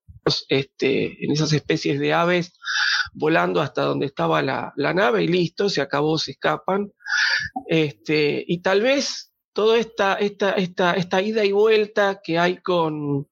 este, 0.47 1.25
en 1.25 1.31
esas 1.31 1.51
especies 1.51 1.99
de 1.99 2.13
aves 2.13 2.53
volando 3.13 3.59
hasta 3.59 3.81
donde 3.81 4.05
estaba 4.05 4.41
la, 4.41 4.71
la 4.75 4.93
nave 4.93 5.23
y 5.23 5.27
listo, 5.27 5.69
se 5.69 5.81
acabó, 5.81 6.17
se 6.17 6.31
escapan. 6.31 6.91
Este, 7.67 8.43
y 8.47 8.61
tal 8.61 8.81
vez 8.81 9.31
toda 9.53 9.77
esta, 9.77 10.15
esta, 10.15 10.51
esta, 10.51 10.93
esta 10.93 11.21
ida 11.21 11.43
y 11.43 11.51
vuelta 11.51 12.21
que 12.23 12.37
hay 12.37 12.57
con, 12.57 13.27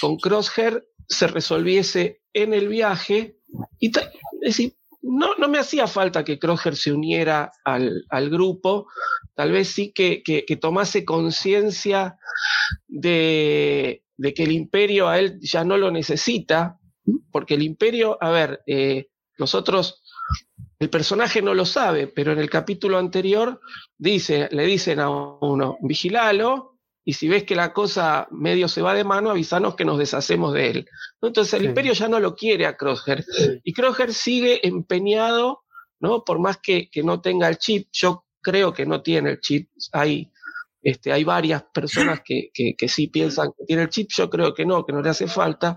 con 0.00 0.16
Crosshair 0.16 0.86
se 1.08 1.26
resolviese 1.26 2.22
en 2.32 2.54
el 2.54 2.68
viaje. 2.68 3.36
Y 3.78 3.88
es 3.88 4.10
decir, 4.40 4.76
no, 5.02 5.34
no 5.36 5.48
me 5.48 5.58
hacía 5.58 5.86
falta 5.86 6.24
que 6.24 6.38
Crosshair 6.38 6.76
se 6.76 6.92
uniera 6.92 7.52
al, 7.64 8.06
al 8.08 8.30
grupo, 8.30 8.86
tal 9.34 9.52
vez 9.52 9.68
sí 9.68 9.92
que, 9.92 10.22
que, 10.22 10.56
tomase 10.56 11.04
conciencia 11.04 12.16
de, 12.86 14.04
de, 14.16 14.34
que 14.34 14.42
el 14.44 14.52
imperio 14.52 15.08
a 15.08 15.18
él 15.18 15.38
ya 15.40 15.64
no 15.64 15.76
lo 15.76 15.90
necesita, 15.90 16.78
porque 17.30 17.54
el 17.54 17.62
imperio, 17.62 18.18
a 18.20 18.30
ver, 18.30 18.62
eh, 18.66 19.08
nosotros 19.38 20.02
el 20.78 20.90
personaje 20.90 21.42
no 21.42 21.54
lo 21.54 21.64
sabe, 21.64 22.08
pero 22.08 22.32
en 22.32 22.40
el 22.40 22.50
capítulo 22.50 22.98
anterior 22.98 23.60
dice, 23.96 24.48
le 24.50 24.66
dicen 24.66 24.98
a 24.98 25.08
uno, 25.08 25.78
vigilalo, 25.80 26.72
y 27.04 27.12
si 27.12 27.28
ves 27.28 27.44
que 27.44 27.54
la 27.54 27.72
cosa 27.72 28.26
medio 28.30 28.68
se 28.68 28.82
va 28.82 28.94
de 28.94 29.04
mano, 29.04 29.30
avisanos 29.30 29.76
que 29.76 29.84
nos 29.84 29.98
deshacemos 29.98 30.52
de 30.52 30.70
él. 30.70 30.88
Entonces 31.20 31.54
el 31.54 31.66
imperio 31.66 31.92
ya 31.92 32.08
no 32.08 32.18
lo 32.18 32.34
quiere 32.34 32.66
a 32.66 32.76
Crosshair. 32.76 33.24
Y 33.62 33.72
Crosshair 33.72 34.12
sigue 34.12 34.66
empeñado, 34.66 35.62
¿no? 36.00 36.24
Por 36.24 36.40
más 36.40 36.58
que, 36.58 36.90
que, 36.90 37.04
no 37.04 37.20
tenga 37.20 37.48
el 37.48 37.58
chip, 37.58 37.88
yo 37.92 38.24
creo 38.40 38.72
que 38.72 38.84
no 38.84 39.02
tiene 39.02 39.30
el 39.30 39.40
chip. 39.40 39.70
Hay 39.92 40.31
este, 40.82 41.12
hay 41.12 41.22
varias 41.22 41.62
personas 41.72 42.22
que, 42.24 42.50
que, 42.52 42.88
sí 42.88 43.06
piensan 43.06 43.52
que 43.56 43.64
tiene 43.64 43.82
el 43.82 43.88
chip, 43.88 44.08
yo 44.10 44.28
creo 44.28 44.52
que 44.52 44.66
no, 44.66 44.84
que 44.84 44.92
no 44.92 45.00
le 45.00 45.10
hace 45.10 45.28
falta. 45.28 45.76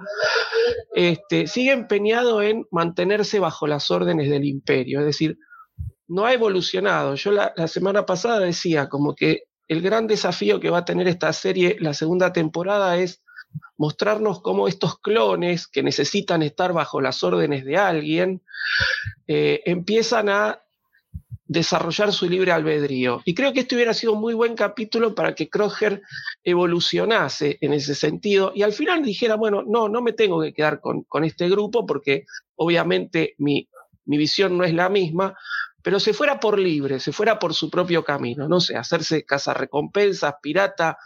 Este, 0.94 1.46
sigue 1.46 1.72
empeñado 1.72 2.42
en 2.42 2.66
mantenerse 2.72 3.40
bajo 3.40 3.68
las 3.68 3.92
órdenes 3.92 4.30
del 4.30 4.46
imperio, 4.46 5.00
es 5.00 5.06
decir, 5.06 5.38
no 6.08 6.26
ha 6.26 6.34
evolucionado. 6.34 7.16
Yo 7.16 7.32
la, 7.32 7.54
semana 7.68 8.06
pasada 8.06 8.40
decía 8.40 8.90
como 8.90 9.16
que 9.16 9.44
el 9.68 9.82
gran 9.82 10.08
desafío 10.08 10.60
que 10.60 10.70
va 10.70 10.80
a 10.80 10.86
tener 10.86 11.08
esta 11.08 11.32
serie, 11.34 11.78
la 11.80 11.94
segunda 11.94 12.34
temporada, 12.34 12.98
es 12.98 13.24
mostrarnos 13.78 14.42
cómo 14.42 14.68
estos 14.68 15.00
clones 15.00 15.68
que 15.68 15.84
necesitan 15.84 16.42
estar 16.42 16.74
bajo 16.74 17.00
las 17.00 17.24
órdenes 17.24 17.64
de 17.66 17.78
alguien 17.78 18.42
eh, 19.28 19.62
empiezan 19.66 20.30
a 20.30 20.65
desarrollar 21.48 22.12
su 22.12 22.28
libre 22.28 22.52
albedrío. 22.52 23.22
Y 23.26 23.36
creo 23.36 23.54
que 23.54 23.62
este 23.62 23.76
hubiera 23.76 23.94
sido 23.94 24.14
un 24.14 24.22
muy 24.22 24.34
buen 24.34 24.56
capítulo 24.56 25.14
para 25.14 25.36
que 25.36 25.50
Kroger 25.50 26.02
evolucionase 26.44 27.58
en 27.62 27.74
ese 27.74 27.96
sentido 27.96 28.52
y 28.56 28.64
al 28.64 28.74
final 28.74 29.04
dijera, 29.04 29.36
bueno, 29.36 29.64
no, 29.66 29.88
no 29.88 30.02
me 30.02 30.14
tengo 30.14 30.42
que 30.42 30.54
quedar 30.54 30.80
con, 30.82 31.06
este 31.24 31.50
grupo 31.50 31.86
porque 31.86 32.26
obviamente 32.56 33.36
mi, 33.38 33.68
mi 34.06 34.18
visión 34.18 34.58
no 34.58 34.64
es 34.64 34.74
la 34.74 34.90
misma, 34.90 35.36
pero 35.82 36.00
se 36.00 36.14
fuera 36.14 36.40
por 36.40 36.58
libre, 36.58 37.00
se 37.00 37.12
fuera 37.12 37.38
por 37.38 37.54
su 37.54 37.70
propio 37.70 38.04
camino, 38.04 38.48
no 38.48 38.60
sé, 38.60 38.76
hacerse 38.76 39.24
cazarrecompensas, 39.24 40.36
pirata, 40.42 40.98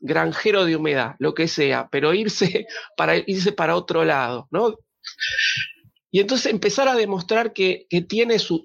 granjero 0.00 0.64
de 0.64 0.74
humedad, 0.76 1.14
lo 1.20 1.32
que 1.32 1.46
sea, 1.46 1.88
pero 1.90 2.12
irse 2.12 2.66
para 2.96 3.16
irse 3.18 3.52
para 3.52 3.76
otro 3.76 4.04
lado, 4.04 4.48
¿no? 4.50 4.74
Y 6.16 6.20
entonces 6.20 6.50
empezar 6.50 6.88
a 6.88 6.94
demostrar 6.94 7.52
que, 7.52 7.86
tiene 8.08 8.38
su, 8.38 8.64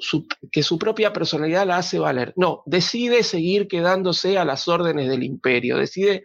que 0.54 0.64
su 0.64 0.80
propia 0.80 1.12
personalidad 1.12 1.68
la 1.68 1.76
hace 1.76 2.00
valer. 2.00 2.32
No, 2.38 2.64
decide 2.66 3.24
seguir 3.24 3.68
quedándose 3.68 4.38
a 4.38 4.46
las 4.46 4.70
órdenes 4.70 5.10
del 5.10 5.22
imperio, 5.22 5.76
decide, 5.76 6.24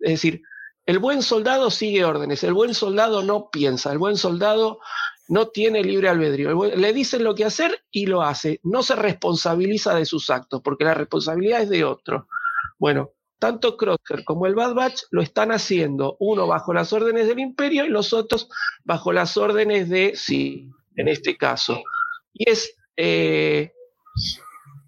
es 0.00 0.14
decir, 0.14 0.42
el 0.84 0.98
buen 0.98 1.22
soldado 1.22 1.70
sigue 1.70 2.04
órdenes, 2.04 2.42
el 2.42 2.54
buen 2.54 2.74
soldado 2.74 3.22
no 3.22 3.50
piensa, 3.50 3.92
el 3.92 3.98
buen 3.98 4.16
soldado 4.16 4.80
no 5.28 5.46
tiene 5.46 5.84
libre 5.84 6.08
albedrío, 6.08 6.64
le 6.64 6.92
dicen 6.92 7.22
lo 7.22 7.36
que 7.36 7.44
hacer 7.44 7.84
y 7.92 8.06
lo 8.06 8.22
hace, 8.22 8.58
no 8.64 8.82
se 8.82 8.96
responsabiliza 8.96 9.94
de 9.94 10.06
sus 10.06 10.28
actos, 10.28 10.60
porque 10.60 10.82
la 10.82 10.94
responsabilidad 10.94 11.62
es 11.62 11.68
de 11.68 11.84
otro. 11.84 12.26
Bueno, 12.80 13.12
tanto 13.38 13.76
Crocker 13.76 14.24
como 14.24 14.46
el 14.46 14.54
Bad 14.54 14.74
Batch 14.74 15.02
lo 15.10 15.22
están 15.22 15.52
haciendo, 15.52 16.16
uno 16.20 16.46
bajo 16.46 16.72
las 16.72 16.92
órdenes 16.92 17.28
del 17.28 17.38
imperio 17.38 17.84
y 17.84 17.88
los 17.88 18.12
otros 18.12 18.48
bajo 18.84 19.12
las 19.12 19.36
órdenes 19.36 19.88
de 19.88 20.14
sí, 20.16 20.70
en 20.96 21.08
este 21.08 21.36
caso. 21.36 21.82
Y 22.32 22.50
es 22.50 22.74
eh, 22.96 23.72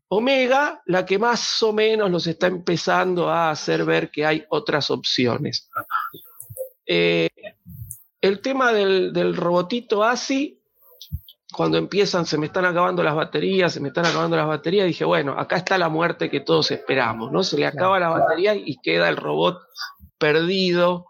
Omega 0.08 0.83
la 0.86 1.05
que 1.05 1.18
más 1.18 1.62
o 1.62 1.73
menos 1.73 2.10
los 2.10 2.26
está 2.26 2.47
empezando 2.47 3.28
a 3.28 3.50
hacer 3.50 3.84
ver 3.84 4.10
que 4.10 4.25
hay 4.25 4.44
otras 4.49 4.91
opciones. 4.91 5.68
Eh, 6.86 7.28
el 8.20 8.41
tema 8.41 8.73
del, 8.73 9.12
del 9.12 9.36
robotito 9.36 10.05
ASI 10.05 10.60
cuando 11.56 11.78
empiezan, 11.78 12.26
se 12.26 12.36
me 12.36 12.46
están 12.46 12.66
acabando 12.66 13.02
las 13.02 13.14
baterías, 13.14 13.72
se 13.72 13.80
me 13.80 13.88
están 13.88 14.04
acabando 14.04 14.36
las 14.36 14.46
baterías, 14.46 14.86
dije, 14.86 15.06
bueno, 15.06 15.32
acá 15.38 15.56
está 15.56 15.78
la 15.78 15.88
muerte 15.88 16.28
que 16.28 16.40
todos 16.40 16.70
esperamos, 16.70 17.32
¿no? 17.32 17.42
Se 17.42 17.56
le 17.56 17.64
acaba 17.64 17.98
la 17.98 18.10
batería 18.10 18.54
y 18.54 18.76
queda 18.82 19.08
el 19.08 19.16
robot 19.16 19.62
perdido 20.18 21.06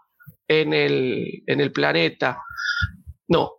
en 0.47 0.73
el, 0.73 1.43
en 1.47 1.59
el 1.59 1.73
planeta. 1.73 2.41
No, 3.27 3.55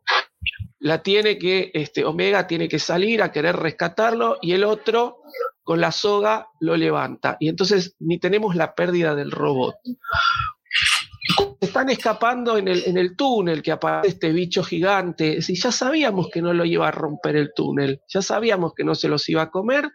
la 0.78 1.02
tiene 1.02 1.36
que, 1.36 1.70
este, 1.74 2.06
Omega 2.06 2.46
tiene 2.46 2.70
que 2.70 2.78
salir 2.78 3.22
a 3.22 3.32
querer 3.32 3.56
rescatarlo 3.56 4.38
y 4.40 4.52
el 4.52 4.64
otro 4.64 5.18
con 5.62 5.82
la 5.82 5.92
soga 5.92 6.48
lo 6.58 6.74
levanta. 6.74 7.36
Y 7.38 7.50
entonces 7.50 7.96
ni 7.98 8.18
tenemos 8.18 8.56
la 8.56 8.74
pérdida 8.74 9.14
del 9.14 9.30
robot 9.30 9.74
están 11.60 11.90
escapando 11.90 12.56
en 12.56 12.68
el, 12.68 12.82
en 12.86 12.96
el 12.98 13.16
túnel 13.16 13.62
que 13.62 13.72
aparece 13.72 14.14
este 14.14 14.32
bicho 14.32 14.62
gigante. 14.62 15.42
Si 15.42 15.54
ya 15.54 15.70
sabíamos 15.70 16.28
que 16.30 16.42
no 16.42 16.52
lo 16.52 16.64
iba 16.64 16.88
a 16.88 16.90
romper 16.90 17.36
el 17.36 17.52
túnel, 17.54 18.00
ya 18.08 18.22
sabíamos 18.22 18.74
que 18.74 18.84
no 18.84 18.94
se 18.94 19.08
los 19.08 19.28
iba 19.28 19.42
a 19.42 19.50
comer. 19.50 19.90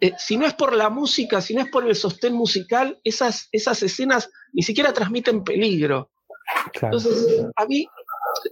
Eh, 0.00 0.12
si 0.18 0.36
no 0.36 0.46
es 0.46 0.54
por 0.54 0.74
la 0.74 0.90
música, 0.90 1.40
si 1.40 1.54
no 1.54 1.62
es 1.62 1.70
por 1.70 1.86
el 1.86 1.94
sostén 1.94 2.34
musical, 2.34 2.98
esas, 3.04 3.48
esas 3.52 3.82
escenas 3.82 4.30
ni 4.52 4.62
siquiera 4.62 4.92
transmiten 4.92 5.44
peligro. 5.44 6.10
Entonces, 6.80 7.44
a 7.56 7.66
mí 7.66 7.86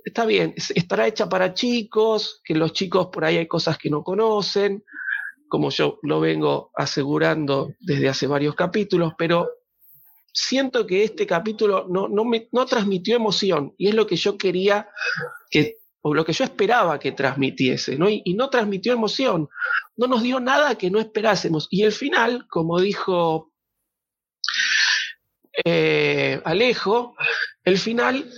está 0.05 0.25
bien, 0.25 0.55
estará 0.57 1.07
hecha 1.07 1.28
para 1.28 1.55
chicos, 1.55 2.41
que 2.44 2.55
los 2.55 2.73
chicos 2.73 3.09
por 3.12 3.25
ahí 3.25 3.36
hay 3.36 3.47
cosas 3.47 3.78
que 3.78 3.91
no 3.91 4.02
conocen, 4.02 4.84
como 5.49 5.70
yo 5.70 5.99
lo 6.02 6.20
vengo 6.20 6.70
asegurando 6.75 7.70
desde 7.81 8.09
hace 8.09 8.26
varios 8.26 8.55
capítulos, 8.55 9.12
pero 9.17 9.49
siento 10.34 10.84
que 10.86 11.04
este 11.04 11.26
capítulo 11.26 11.86
no, 11.88 12.08
no, 12.08 12.24
me, 12.24 12.48
no 12.50 12.66
transmitió 12.66 13.14
emoción 13.14 13.72
y 13.78 13.88
es 13.88 13.94
lo 13.94 14.06
que 14.06 14.16
yo 14.16 14.36
quería 14.36 14.88
que, 15.48 15.78
o 16.02 16.12
lo 16.12 16.24
que 16.24 16.32
yo 16.32 16.44
esperaba 16.44 16.98
que 16.98 17.12
transmitiese, 17.12 17.96
¿no? 17.96 18.10
Y, 18.10 18.34
no 18.34 18.50
transmitió 18.50 18.92
emoción, 18.92 19.48
no 19.96 20.06
nos 20.08 20.22
dio 20.22 20.40
nada 20.40 20.76
que 20.76 20.90
no 20.90 20.98
esperásemos. 20.98 21.68
Y 21.70 21.84
el 21.84 21.92
final, 21.92 22.46
como 22.48 22.80
dijo 22.80 23.52
eh, 25.64 26.42
Alejo, 26.44 27.14
el 27.62 27.78
final 27.78 28.28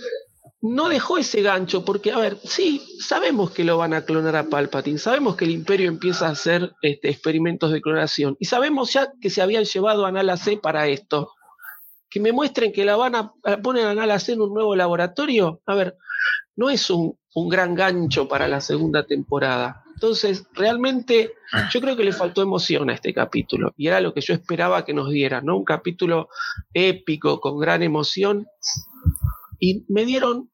no 0.61 0.89
dejó 0.89 1.17
ese 1.17 1.41
gancho, 1.41 1.83
porque, 1.83 2.11
a 2.11 2.19
ver, 2.19 2.37
sí, 2.43 2.85
sabemos 2.99 3.51
que 3.51 3.63
lo 3.63 3.77
van 3.77 3.93
a 3.93 4.05
clonar 4.05 4.35
a 4.35 4.49
Palpatine, 4.49 4.99
sabemos 4.99 5.35
que 5.35 5.45
el 5.45 5.51
Imperio 5.51 5.87
empieza 5.87 6.27
a 6.27 6.31
hacer 6.31 6.73
este, 6.81 7.09
experimentos 7.09 7.71
de 7.71 7.81
clonación, 7.81 8.37
y 8.39 8.45
sabemos 8.45 8.93
ya 8.93 9.11
que 9.19 9.29
se 9.29 9.41
habían 9.41 9.65
llevado 9.65 10.05
a 10.05 10.11
Nala 10.11 10.37
C 10.37 10.57
para 10.57 10.87
esto 10.87 11.31
que 12.17 12.23
me 12.23 12.31
muestren 12.31 12.71
que 12.71 12.83
la 12.83 12.95
van 12.95 13.13
a, 13.13 13.31
poner 13.61 13.85
a 13.85 13.93
Nala 13.93 14.17
en 14.27 14.41
un 14.41 14.51
nuevo 14.51 14.75
laboratorio, 14.75 15.61
a 15.67 15.75
ver, 15.75 15.95
no 16.55 16.71
es 16.71 16.89
un, 16.89 17.15
gran 17.47 17.75
gancho 17.75 18.27
para 18.27 18.47
la 18.47 18.59
segunda 18.59 19.05
temporada. 19.05 19.83
Entonces, 19.93 20.47
realmente 20.53 21.33
yo 21.69 21.79
creo 21.79 21.95
que 21.95 22.03
le 22.03 22.11
faltó 22.11 22.41
emoción 22.41 22.89
a 22.89 22.95
este 22.95 23.13
capítulo 23.13 23.75
y 23.77 23.85
era 23.85 24.01
lo 24.01 24.15
que 24.15 24.21
yo 24.21 24.33
esperaba 24.33 24.83
que 24.83 24.95
nos 24.95 25.11
diera, 25.11 25.41
¿no? 25.41 25.57
Un 25.57 25.63
capítulo 25.63 26.29
épico, 26.73 27.39
con 27.39 27.59
gran 27.59 27.83
emoción. 27.83 28.47
Y 29.59 29.85
me 29.87 30.03
dieron 30.05 30.49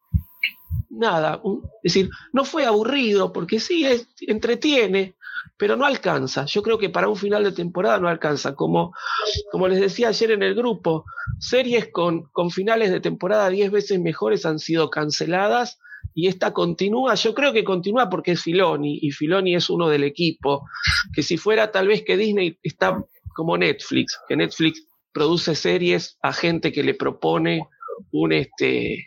nada, 0.89 1.41
es 1.83 1.93
decir, 1.93 2.09
no 2.33 2.43
fue 2.43 2.65
aburrido 2.65 3.31
porque 3.31 3.61
sí, 3.61 3.85
entretiene, 4.27 5.15
pero 5.57 5.75
no 5.75 5.85
alcanza. 5.85 6.45
Yo 6.45 6.61
creo 6.61 6.77
que 6.77 6.89
para 6.89 7.07
un 7.07 7.15
final 7.15 7.43
de 7.43 7.51
temporada 7.51 7.99
no 7.99 8.07
alcanza. 8.07 8.55
Como, 8.55 8.93
como 9.51 9.67
les 9.67 9.79
decía 9.79 10.09
ayer 10.09 10.31
en 10.31 10.43
el 10.43 10.55
grupo, 10.55 11.05
series 11.39 11.89
con, 11.91 12.23
con 12.31 12.51
finales 12.51 12.91
de 12.91 12.99
temporada 12.99 13.49
10 13.49 13.71
veces 13.71 13.99
mejores 13.99 14.45
han 14.45 14.59
sido 14.59 14.89
canceladas 14.89 15.79
y 16.13 16.27
esta 16.27 16.53
continúa, 16.53 17.15
yo 17.15 17.33
creo 17.33 17.53
que 17.53 17.63
continúa 17.63 18.09
porque 18.09 18.33
es 18.33 18.41
Filoni 18.41 18.99
y 19.01 19.11
Filoni 19.11 19.55
es 19.55 19.69
uno 19.69 19.89
del 19.89 20.03
equipo, 20.03 20.67
que 21.13 21.23
si 21.23 21.37
fuera 21.37 21.71
tal 21.71 21.87
vez 21.87 22.03
que 22.03 22.17
Disney 22.17 22.59
está 22.61 23.03
como 23.35 23.57
Netflix, 23.57 24.19
que 24.27 24.35
Netflix 24.35 24.85
produce 25.11 25.55
series 25.55 26.17
a 26.21 26.33
gente 26.33 26.71
que 26.71 26.83
le 26.83 26.93
propone 26.93 27.67
un 28.11 28.31
este 28.31 29.05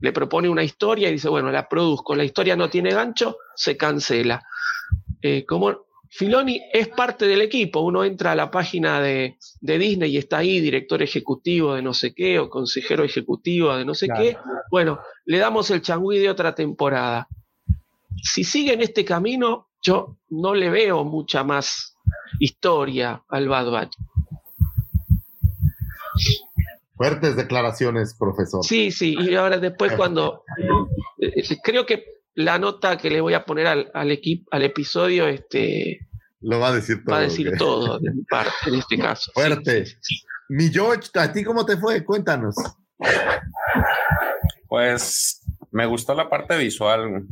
le 0.00 0.12
propone 0.12 0.50
una 0.50 0.62
historia 0.62 1.08
y 1.08 1.12
dice, 1.12 1.30
bueno, 1.30 1.50
la 1.50 1.66
produzco, 1.66 2.14
la 2.14 2.24
historia 2.24 2.56
no 2.56 2.68
tiene 2.68 2.90
gancho, 2.90 3.38
se 3.54 3.78
cancela. 3.78 4.42
Eh, 5.26 5.46
como 5.46 5.86
Filoni 6.10 6.60
es 6.70 6.88
parte 6.88 7.26
del 7.26 7.40
equipo, 7.40 7.80
uno 7.80 8.04
entra 8.04 8.32
a 8.32 8.34
la 8.34 8.50
página 8.50 9.00
de, 9.00 9.38
Disney 9.62 10.10
y 10.10 10.18
está 10.18 10.36
ahí, 10.36 10.60
director 10.60 11.02
ejecutivo 11.02 11.74
de 11.74 11.80
no 11.80 11.94
sé 11.94 12.12
qué, 12.12 12.38
o 12.38 12.50
consejero 12.50 13.04
ejecutivo 13.04 13.74
de 13.74 13.86
no 13.86 13.94
sé 13.94 14.08
qué, 14.14 14.36
bueno, 14.70 15.00
le 15.24 15.38
damos 15.38 15.70
el 15.70 15.80
changüí 15.80 16.18
de 16.18 16.28
otra 16.28 16.54
temporada. 16.54 17.26
Si 18.22 18.44
sigue 18.44 18.74
en 18.74 18.82
este 18.82 19.02
camino, 19.02 19.68
yo 19.80 20.18
no 20.28 20.54
le 20.54 20.68
veo 20.68 21.04
mucha 21.04 21.42
más 21.42 21.96
historia 22.38 23.22
al 23.30 23.48
Bad 23.48 23.70
Batch. 23.70 23.96
Fuertes 26.96 27.34
declaraciones, 27.34 28.14
profesor. 28.14 28.62
Sí, 28.62 28.90
sí, 28.90 29.16
y 29.18 29.34
ahora 29.36 29.56
después 29.56 29.94
cuando 29.94 30.44
eh, 31.18 31.32
eh, 31.34 31.58
creo 31.62 31.86
que 31.86 32.13
la 32.34 32.58
nota 32.58 32.96
que 32.96 33.10
le 33.10 33.20
voy 33.20 33.34
a 33.34 33.44
poner 33.44 33.66
al, 33.66 33.90
al, 33.94 34.18
al 34.50 34.62
episodio, 34.62 35.28
este 35.28 36.08
lo 36.44 36.60
va 36.60 36.68
a 36.68 36.74
decir 36.74 37.02
todo. 37.04 37.14
Va 37.14 37.20
a 37.20 37.22
decir 37.22 37.56
todo 37.56 37.98
de 38.00 38.12
mi 38.12 38.22
parte, 38.24 38.52
en 38.66 38.74
este 38.74 38.98
caso. 38.98 39.32
Fuerte. 39.32 39.84
Mi 40.48 40.68
George, 40.68 41.08
¿a 41.14 41.32
ti 41.32 41.42
cómo 41.42 41.64
te 41.64 41.76
fue? 41.78 42.04
Cuéntanos. 42.04 42.54
Pues 44.68 45.42
me 45.70 45.86
gustó 45.86 46.14
la 46.14 46.28
parte 46.28 46.58
visual, 46.58 47.26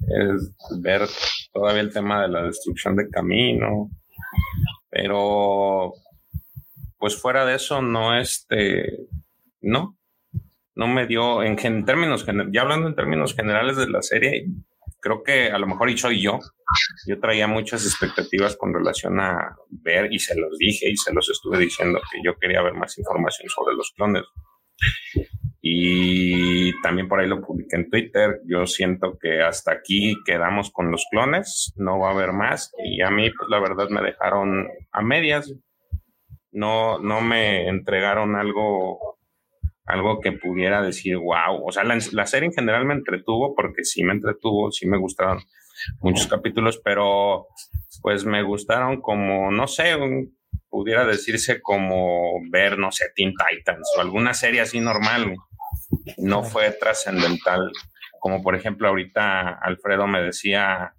es 0.00 0.80
ver 0.80 1.08
todavía 1.52 1.82
el 1.82 1.92
tema 1.92 2.22
de 2.22 2.28
la 2.28 2.42
destrucción 2.44 2.94
de 2.94 3.08
camino, 3.10 3.90
pero 4.90 5.94
pues 6.98 7.20
fuera 7.20 7.44
de 7.44 7.56
eso 7.56 7.82
no 7.82 8.16
este, 8.16 9.08
no, 9.60 9.96
no 10.74 10.86
me 10.86 11.06
dio, 11.06 11.42
en, 11.42 11.56
términos, 11.84 12.26
ya 12.50 12.62
hablando 12.62 12.88
en 12.88 12.94
términos 12.94 13.34
generales 13.34 13.76
de 13.76 13.88
la 13.88 14.02
serie, 14.02 14.46
creo 15.00 15.22
que 15.22 15.50
a 15.50 15.58
lo 15.58 15.66
mejor 15.66 15.90
y 15.90 15.98
soy 15.98 16.20
yo, 16.22 16.38
yo 17.06 17.20
traía 17.20 17.46
muchas 17.46 17.84
expectativas 17.84 18.56
con 18.56 18.72
relación 18.72 19.20
a 19.20 19.56
ver 19.70 20.12
y 20.12 20.18
se 20.18 20.38
los 20.38 20.56
dije 20.58 20.88
y 20.88 20.96
se 20.96 21.12
los 21.12 21.28
estuve 21.28 21.58
diciendo 21.58 22.00
que 22.10 22.20
yo 22.24 22.38
quería 22.38 22.62
ver 22.62 22.74
más 22.74 22.96
información 22.98 23.48
sobre 23.48 23.74
los 23.74 23.92
clones. 23.96 24.24
Y 25.60 26.80
también 26.80 27.08
por 27.08 27.20
ahí 27.20 27.28
lo 27.28 27.40
publiqué 27.40 27.76
en 27.76 27.88
Twitter. 27.88 28.40
Yo 28.46 28.66
siento 28.66 29.16
que 29.20 29.42
hasta 29.42 29.72
aquí 29.72 30.16
quedamos 30.24 30.72
con 30.72 30.90
los 30.90 31.06
clones, 31.10 31.72
no 31.76 32.00
va 32.00 32.08
a 32.08 32.12
haber 32.12 32.32
más. 32.32 32.72
Y 32.84 33.00
a 33.02 33.10
mí, 33.10 33.30
pues 33.30 33.48
la 33.48 33.60
verdad, 33.60 33.88
me 33.88 34.02
dejaron 34.02 34.68
a 34.90 35.02
medias. 35.02 35.54
No, 36.50 36.98
no 36.98 37.20
me 37.20 37.68
entregaron 37.68 38.34
algo 38.34 39.18
algo 39.92 40.20
que 40.20 40.32
pudiera 40.32 40.80
decir, 40.80 41.18
wow, 41.18 41.66
o 41.66 41.70
sea, 41.70 41.84
la, 41.84 42.26
serie 42.26 42.48
en 42.48 42.54
general 42.54 42.86
me 42.86 42.94
entretuvo 42.94 43.54
porque 43.54 43.84
sí 43.84 44.02
me 44.02 44.14
entretuvo, 44.14 44.72
sí 44.72 44.86
me 44.86 44.96
gustaron 44.96 45.42
muchos 46.00 46.26
capítulos, 46.28 46.80
pero 46.82 47.48
pues 48.00 48.24
me 48.24 48.42
gustaron 48.42 49.02
como, 49.02 49.50
no 49.50 49.66
sé, 49.66 49.94
pudiera 50.70 51.04
decirse 51.04 51.60
como 51.60 52.40
ver, 52.50 52.78
no 52.78 52.90
sé, 52.90 53.10
Teen 53.14 53.34
Titans 53.34 53.86
o 53.96 54.00
alguna 54.00 54.32
serie 54.32 54.62
así 54.62 54.80
normal, 54.80 55.36
no 56.16 56.42
fue 56.42 56.70
trascendental, 56.70 57.70
como 58.18 58.42
por 58.42 58.56
ejemplo 58.56 58.88
ahorita 58.88 59.58
Alfredo 59.60 60.06
me 60.06 60.22
decía 60.22 60.94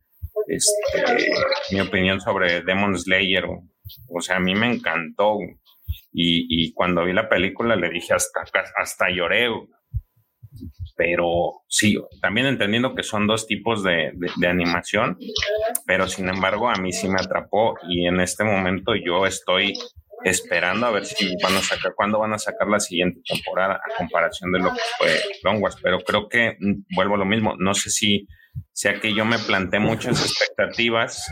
este, 0.47 1.03
mi 1.72 1.81
opinión 1.81 2.22
sobre 2.22 2.61
Demon 2.61 2.97
Slayer, 2.97 3.45
o 3.45 4.22
sea, 4.22 4.35
a 4.35 4.39
mí 4.39 4.53
me 4.53 4.72
encantó, 4.72 5.39
y, 6.14 6.72
cuando 6.74 7.03
vi 7.03 7.14
la 7.14 7.27
película 7.27 7.75
le 7.75 7.90
dije 7.90 8.14
hasta, 8.14 8.43
hasta 8.77 9.09
lloré. 9.09 9.50
Pero 10.95 11.64
sí, 11.67 11.98
también 12.22 12.45
entendiendo 12.45 12.93
que 12.93 13.01
son 13.01 13.25
dos 13.25 13.48
tipos 13.48 13.83
de, 13.83 14.11
animación, 14.48 15.17
pero 15.88 16.08
sin 16.08 16.30
embargo 16.30 16.69
a 16.69 16.75
mí 16.75 16.92
sí 16.92 17.09
me 17.09 17.19
atrapó 17.19 17.75
y 17.90 18.06
en 18.06 18.19
este 18.19 18.43
momento 18.43 18.93
yo 18.95 19.25
estoy 19.25 19.74
esperando 20.24 20.85
a 20.85 20.92
ver 20.92 21.06
si 21.06 21.35
van 21.42 21.56
a 21.56 21.61
sacar, 21.61 21.93
cuándo 21.95 22.19
van 22.19 22.33
a 22.33 22.38
sacar 22.38 22.67
la 22.67 22.80
siguiente 22.80 23.22
temporada 23.27 23.75
a 23.75 23.98
comparación 23.98 24.51
de 24.51 24.59
lo 24.59 24.72
que 24.72 24.80
fue 24.98 25.19
Long 25.43 25.61
Wars, 25.61 25.77
pero 25.82 26.00
creo 26.00 26.30
que 26.30 26.56
vuelvo 26.95 27.16
a 27.16 27.17
lo 27.17 27.25
mismo, 27.25 27.56
no 27.58 27.74
sé 27.74 27.90
si 27.90 28.27
sea 28.72 28.99
que 28.99 29.14
yo 29.14 29.25
me 29.25 29.40
planteé 29.40 29.80
muchas 29.80 30.22
expectativas 30.22 31.32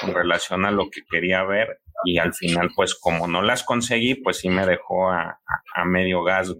con 0.00 0.14
relación 0.14 0.64
a 0.66 0.70
lo 0.70 0.90
que 0.90 1.02
quería 1.10 1.42
ver 1.44 1.80
y 2.04 2.18
al 2.18 2.32
final, 2.34 2.70
pues 2.74 2.94
como 2.94 3.26
no 3.26 3.42
las 3.42 3.62
conseguí, 3.62 4.14
pues 4.14 4.38
sí 4.38 4.48
me 4.48 4.66
dejó 4.66 5.10
a, 5.10 5.38
medio 5.84 6.22
gas. 6.22 6.54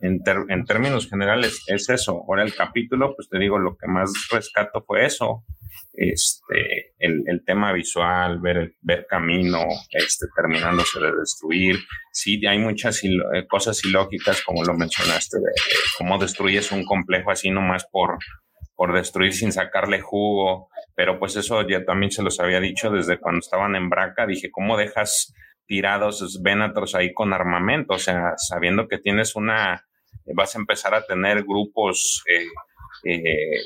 En, 0.00 0.20
en, 0.48 0.64
términos 0.64 1.08
generales 1.08 1.64
es 1.66 1.88
eso. 1.88 2.24
Ahora 2.28 2.42
el 2.42 2.54
capítulo, 2.54 3.14
pues 3.14 3.28
te 3.28 3.38
digo, 3.38 3.58
lo 3.58 3.76
que 3.76 3.86
más 3.88 4.10
rescato 4.30 4.84
fue 4.86 5.06
eso. 5.06 5.44
Este, 5.94 6.94
el, 6.98 7.22
el 7.26 7.44
tema 7.44 7.72
visual, 7.72 8.40
ver, 8.40 8.74
ver 8.80 9.06
camino, 9.08 9.60
este, 9.90 10.26
terminándose 10.36 11.00
de 11.00 11.12
destruir. 11.12 11.78
Sí, 12.12 12.44
hay 12.46 12.58
muchas 12.58 13.02
eh, 13.04 13.10
cosas 13.48 13.82
ilógicas, 13.84 14.42
como 14.42 14.64
lo 14.64 14.74
mencionaste, 14.74 15.38
de, 15.38 15.52
cómo 15.96 16.18
destruyes 16.18 16.72
un 16.72 16.84
complejo 16.84 17.30
así 17.30 17.50
nomás 17.50 17.86
por, 17.90 18.18
por 18.82 18.92
destruir 18.92 19.32
sin 19.32 19.52
sacarle 19.52 20.00
jugo, 20.00 20.68
pero 20.96 21.20
pues 21.20 21.36
eso 21.36 21.64
ya 21.68 21.84
también 21.84 22.10
se 22.10 22.20
los 22.20 22.40
había 22.40 22.58
dicho 22.58 22.90
desde 22.90 23.20
cuando 23.20 23.38
estaban 23.38 23.76
en 23.76 23.88
Braca, 23.88 24.26
dije, 24.26 24.50
¿cómo 24.50 24.76
dejas 24.76 25.32
tirados 25.66 26.42
Venatros 26.42 26.96
ahí 26.96 27.14
con 27.14 27.32
armamento? 27.32 27.94
O 27.94 27.98
sea, 28.00 28.32
sabiendo 28.36 28.88
que 28.88 28.98
tienes 28.98 29.36
una, 29.36 29.86
vas 30.34 30.56
a 30.56 30.58
empezar 30.58 30.96
a 30.96 31.06
tener 31.06 31.44
grupos 31.44 32.24
eh, 32.28 32.48
eh, 33.04 33.60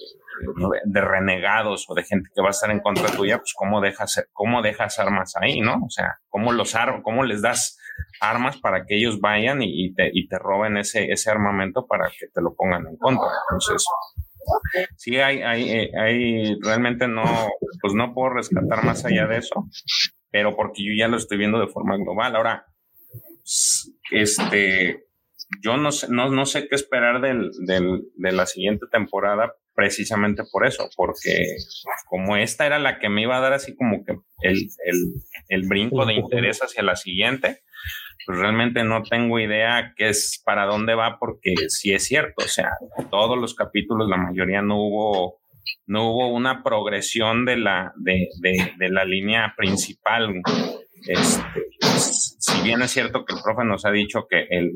de 0.85 1.01
renegados 1.01 1.87
o 1.89 1.95
de 1.95 2.05
gente 2.05 2.29
que 2.35 2.43
va 2.43 2.49
a 2.49 2.51
estar 2.51 2.71
en 2.71 2.81
contra 2.81 3.07
tuya, 3.09 3.39
pues 3.39 3.55
cómo 3.57 3.81
dejas, 3.81 4.23
cómo 4.35 4.61
dejas 4.61 4.99
armas 4.99 5.33
ahí, 5.41 5.63
¿no? 5.63 5.77
O 5.77 5.89
sea, 5.89 6.19
cómo 6.29 6.53
los 6.53 6.77
cómo 7.03 7.25
les 7.25 7.41
das 7.41 7.79
armas 8.21 8.59
para 8.59 8.85
que 8.85 8.99
ellos 8.99 9.19
vayan 9.19 9.63
y, 9.63 9.95
te, 9.95 10.11
y 10.13 10.29
te 10.29 10.39
roben 10.39 10.77
ese, 10.77 11.11
ese 11.11 11.31
armamento 11.31 11.87
para 11.87 12.11
que 12.11 12.27
te 12.29 12.43
lo 12.43 12.55
pongan 12.55 12.87
en 12.87 12.99
contra. 12.99 13.29
Entonces, 13.49 13.83
Sí, 14.97 15.17
hay, 15.17 15.43
hay, 15.43 15.71
eh, 15.71 15.91
hay, 15.99 16.59
realmente 16.61 17.09
no, 17.09 17.25
pues 17.81 17.95
no 17.95 18.15
puedo 18.15 18.35
rescatar 18.35 18.85
más 18.85 19.05
allá 19.05 19.27
de 19.27 19.39
eso, 19.39 19.69
pero 20.31 20.55
porque 20.57 20.85
yo 20.85 20.93
ya 20.97 21.09
lo 21.09 21.17
estoy 21.17 21.39
viendo 21.39 21.59
de 21.59 21.69
forma 21.69 21.97
global. 21.97 22.37
Ahora, 22.37 22.67
este, 24.11 25.07
yo 25.63 25.77
no 25.77 25.93
sé, 25.93 26.09
no, 26.11 26.31
no 26.31 26.47
sé 26.47 26.69
qué 26.69 26.75
esperar 26.75 27.21
del, 27.21 27.51
del, 27.67 28.03
de 28.17 28.33
la 28.33 28.47
siguiente 28.47 28.87
temporada 28.91 29.55
precisamente 29.75 30.43
por 30.51 30.67
eso, 30.67 30.89
porque 30.97 31.45
como 32.07 32.37
esta 32.37 32.67
era 32.67 32.79
la 32.79 32.99
que 32.99 33.11
me 33.11 33.23
iba 33.23 33.37
a 33.37 33.41
dar 33.41 33.53
así 33.53 33.77
como 33.77 34.05
que 34.05 34.13
el, 34.41 34.57
el, 34.85 35.13
el 35.49 35.69
brinco 35.69 36.07
de 36.07 36.15
interés 36.15 36.61
hacia 36.61 36.83
la 36.83 36.97
siguiente, 36.97 37.63
pues 38.27 38.39
realmente 38.39 38.83
no 38.83 39.05
tengo 39.05 39.39
idea 39.39 39.93
qué 39.97 40.09
es 40.09 40.43
para 40.45 40.67
dónde 40.67 40.97
va, 40.97 41.19
porque 41.19 41.55
sí 41.69 41.93
es 41.93 42.05
cierto, 42.05 42.45
o 42.45 42.49
sea, 42.49 42.71
todos 43.09 43.39
los 43.39 43.55
capítulos, 43.55 44.09
la 44.09 44.17
mayoría 44.17 44.63
no 44.63 44.77
hubo, 44.77 45.39
no 45.87 46.11
hubo 46.11 46.29
una 46.35 46.65
progresión 46.65 47.45
de 47.45 47.57
la, 47.57 47.93
de, 47.97 48.29
de, 48.41 48.89
la 48.89 49.05
línea 49.05 49.55
principal. 49.57 50.43
Este, 51.07 51.67
si 52.41 52.63
bien 52.63 52.83
es 52.83 52.91
cierto 52.91 53.25
que 53.25 53.35
el 53.35 53.43
profe 53.43 53.65
nos 53.65 53.85
ha 53.85 53.93
dicho 53.93 54.27
que 54.29 54.49
el, 54.51 54.73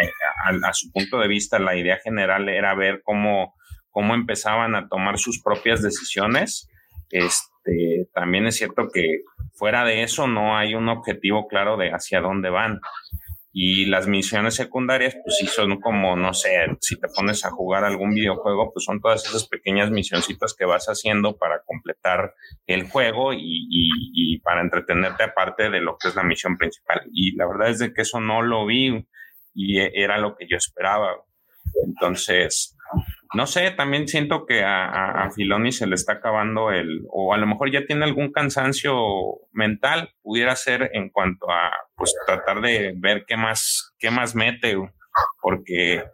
eh, 0.00 0.10
a, 0.46 0.68
a, 0.68 0.72
su 0.72 0.90
punto 0.90 1.18
de 1.18 1.28
vista 1.28 1.58
la 1.58 1.76
idea 1.76 1.98
general 2.02 2.48
era 2.48 2.74
ver 2.74 3.02
cómo, 3.04 3.54
cómo 3.90 4.14
empezaban 4.14 4.74
a 4.74 4.88
tomar 4.88 5.18
sus 5.18 5.42
propias 5.42 5.82
decisiones, 5.82 6.70
este, 7.10 7.53
también 8.12 8.46
es 8.46 8.56
cierto 8.56 8.88
que 8.92 9.22
fuera 9.54 9.84
de 9.84 10.02
eso 10.02 10.26
no 10.26 10.56
hay 10.56 10.74
un 10.74 10.88
objetivo 10.88 11.46
claro 11.48 11.76
de 11.76 11.90
hacia 11.90 12.20
dónde 12.20 12.50
van. 12.50 12.80
Y 13.56 13.84
las 13.84 14.08
misiones 14.08 14.56
secundarias, 14.56 15.16
pues 15.22 15.36
sí 15.38 15.46
son 15.46 15.80
como, 15.80 16.16
no 16.16 16.34
sé, 16.34 16.66
si 16.80 16.98
te 16.98 17.06
pones 17.06 17.44
a 17.44 17.50
jugar 17.50 17.84
algún 17.84 18.12
videojuego, 18.12 18.72
pues 18.72 18.84
son 18.84 19.00
todas 19.00 19.24
esas 19.24 19.46
pequeñas 19.46 19.92
misioncitas 19.92 20.54
que 20.58 20.64
vas 20.64 20.86
haciendo 20.86 21.36
para 21.36 21.62
completar 21.64 22.34
el 22.66 22.88
juego 22.88 23.32
y, 23.32 23.68
y 23.70 24.38
para 24.40 24.60
entretenerte 24.60 25.22
aparte 25.22 25.70
de 25.70 25.80
lo 25.80 25.96
que 25.98 26.08
es 26.08 26.16
la 26.16 26.24
misión 26.24 26.56
principal. 26.56 27.02
Y 27.12 27.36
la 27.36 27.46
verdad 27.46 27.70
es 27.70 27.78
de 27.78 27.94
que 27.94 28.02
eso 28.02 28.20
no 28.20 28.42
lo 28.42 28.66
vi 28.66 29.06
y 29.54 29.78
e, 29.78 29.92
era 29.94 30.18
lo 30.18 30.36
que 30.36 30.46
yo 30.48 30.56
esperaba. 30.56 31.14
Entonces, 31.86 32.76
no 33.34 33.46
sé, 33.46 33.70
también 33.72 34.06
siento 34.08 34.46
que 34.46 34.62
a, 34.64 35.28
Filoni 35.34 35.72
se 35.72 35.86
le 35.86 35.94
está 35.94 36.14
acabando 36.14 36.70
el, 36.70 37.02
o 37.10 37.34
a 37.34 37.38
lo 37.38 37.46
mejor 37.46 37.70
ya 37.70 37.84
tiene 37.86 38.04
algún 38.04 38.32
cansancio 38.32 38.94
mental, 39.52 40.10
pudiera 40.22 40.54
ser 40.56 40.90
en 40.92 41.10
cuanto 41.10 41.50
a, 41.50 41.70
pues, 41.96 42.14
tratar 42.26 42.60
de 42.60 42.94
ver 42.96 43.24
qué 43.26 43.36
más, 43.36 43.94
qué 43.98 44.10
más 44.10 44.34
mete, 44.34 44.76
porque, 45.40 46.04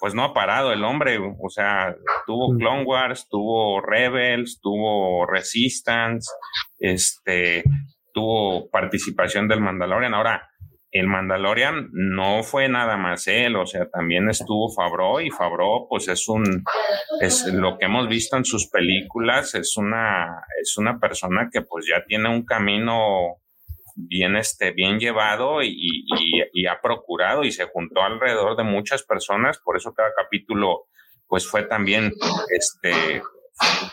pues, 0.00 0.14
no 0.14 0.24
ha 0.24 0.34
parado 0.34 0.72
el 0.72 0.84
hombre, 0.84 1.18
o 1.18 1.50
sea, 1.50 1.94
tuvo 2.26 2.56
Clone 2.56 2.84
Wars, 2.84 3.28
tuvo 3.28 3.80
Rebels, 3.80 4.60
tuvo 4.62 5.26
Resistance, 5.26 6.30
este, 6.78 7.62
tuvo 8.12 8.70
participación 8.70 9.48
del 9.48 9.60
Mandalorian. 9.60 10.14
Ahora, 10.14 10.49
el 10.92 11.06
Mandalorian 11.06 11.90
no 11.92 12.42
fue 12.42 12.68
nada 12.68 12.96
más 12.96 13.28
él, 13.28 13.56
o 13.56 13.66
sea, 13.66 13.88
también 13.88 14.28
estuvo 14.28 14.72
Fabro 14.74 15.20
y 15.20 15.30
Fabro, 15.30 15.86
pues 15.88 16.08
es 16.08 16.28
un, 16.28 16.64
es 17.20 17.46
lo 17.46 17.78
que 17.78 17.84
hemos 17.84 18.08
visto 18.08 18.36
en 18.36 18.44
sus 18.44 18.68
películas, 18.68 19.54
es 19.54 19.76
una, 19.76 20.42
es 20.60 20.76
una 20.78 20.98
persona 20.98 21.48
que 21.52 21.62
pues 21.62 21.86
ya 21.86 22.04
tiene 22.04 22.28
un 22.28 22.44
camino 22.44 23.36
bien, 23.94 24.34
este, 24.34 24.72
bien 24.72 24.98
llevado 24.98 25.62
y, 25.62 26.04
y, 26.52 26.66
ha 26.66 26.80
procurado 26.80 27.44
y 27.44 27.52
se 27.52 27.64
juntó 27.64 28.02
alrededor 28.02 28.56
de 28.56 28.64
muchas 28.64 29.02
personas, 29.04 29.58
por 29.58 29.76
eso 29.76 29.94
cada 29.94 30.10
capítulo 30.16 30.86
pues 31.28 31.46
fue 31.46 31.62
también, 31.62 32.12
este, 32.48 33.22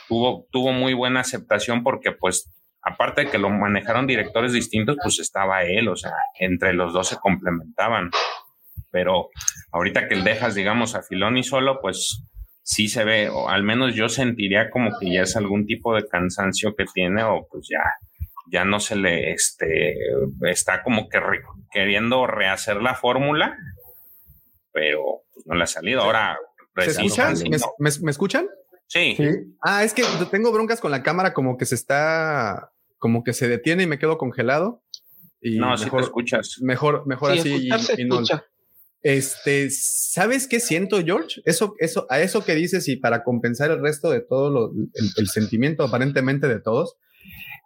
tuvo, 0.08 0.48
tuvo 0.52 0.72
muy 0.72 0.96
buena 0.96 1.20
aceptación 1.20 1.84
porque 1.84 2.12
pues 2.12 2.52
aparte 2.88 3.26
de 3.26 3.32
que 3.32 3.38
lo 3.38 3.50
manejaron 3.50 4.08
directores 4.08 4.54
distintos, 4.54 4.98
pues 5.02 5.20
estaba 5.20 5.64
él, 5.64 5.90
o 5.90 5.96
sea, 5.96 6.14
entre 6.40 6.74
los 6.74 6.94
dos 6.94 7.08
se 7.10 7.18
complementaban. 7.18 8.10
Pero 8.92 9.30
ahorita 9.72 10.08
que 10.08 10.16
dejas, 10.16 10.56
digamos, 10.56 10.96
a 10.96 11.04
Filoni 11.04 11.44
solo, 11.44 11.80
pues 11.82 12.24
sí 12.64 12.88
se 12.88 13.04
ve, 13.04 13.30
o 13.30 13.50
al 13.50 13.64
menos 13.64 13.96
yo 13.96 14.10
sentiría 14.10 14.70
como 14.70 14.92
que 15.00 15.12
ya 15.12 15.22
es 15.24 15.36
algún 15.36 15.66
tipo 15.66 15.96
de 15.96 16.08
cansancio 16.08 16.76
que 16.76 16.86
tiene, 16.94 17.24
o 17.24 17.48
pues 17.52 17.68
ya, 17.70 17.84
ya 18.50 18.64
no 18.64 18.80
se 18.80 18.96
le, 18.96 19.32
este, 19.32 19.96
está 20.44 20.82
como 20.84 21.10
que 21.10 21.20
queriendo 21.72 22.26
rehacer 22.26 22.82
la 22.82 22.96
fórmula, 22.96 23.58
pero 24.72 25.24
pues, 25.34 25.46
no 25.46 25.56
le 25.56 25.64
ha 25.64 25.68
salido. 25.68 26.02
Ahora, 26.02 26.38
¿Se 26.76 26.92
escuchan? 26.92 27.36
¿Me, 27.80 28.12
escuchan? 28.12 28.48
Sí. 28.88 29.18
Ah, 29.62 29.84
es 29.84 29.94
que 29.94 30.04
tengo 30.32 30.52
broncas 30.52 30.80
con 30.80 30.92
la 30.92 31.04
cámara, 31.04 31.34
como 31.34 31.58
que 31.58 31.66
se 31.66 31.76
está 31.76 32.72
como 32.98 33.24
que 33.24 33.34
se 33.34 33.48
detiene 33.48 33.84
y 33.84 33.88
me 33.88 34.00
quedo 34.00 34.18
congelado. 34.18 34.84
Y 35.42 35.58
no, 35.58 35.72
mejor, 35.72 36.02
si 36.02 36.06
escuchas. 36.06 36.56
Mejor, 36.62 37.06
mejor 37.06 37.32
así. 37.32 37.70
Y, 37.98 38.06
no, 38.06 38.22
este, 39.04 39.70
¿sabes 39.70 40.48
qué 40.48 40.60
siento, 40.60 41.02
George? 41.04 41.42
Eso, 41.46 41.76
eso, 41.80 42.08
a 42.10 42.20
eso 42.20 42.44
que 42.44 42.56
dices 42.56 42.88
y 42.88 42.98
para 42.98 43.24
compensar 43.24 43.72
el 43.72 43.82
resto 43.82 44.10
de 44.10 44.22
todo 44.22 44.50
lo, 44.50 44.72
el, 44.74 45.28
sentimiento 45.28 45.84
aparentemente 45.84 46.48
de 46.48 46.60
todos, 46.60 46.98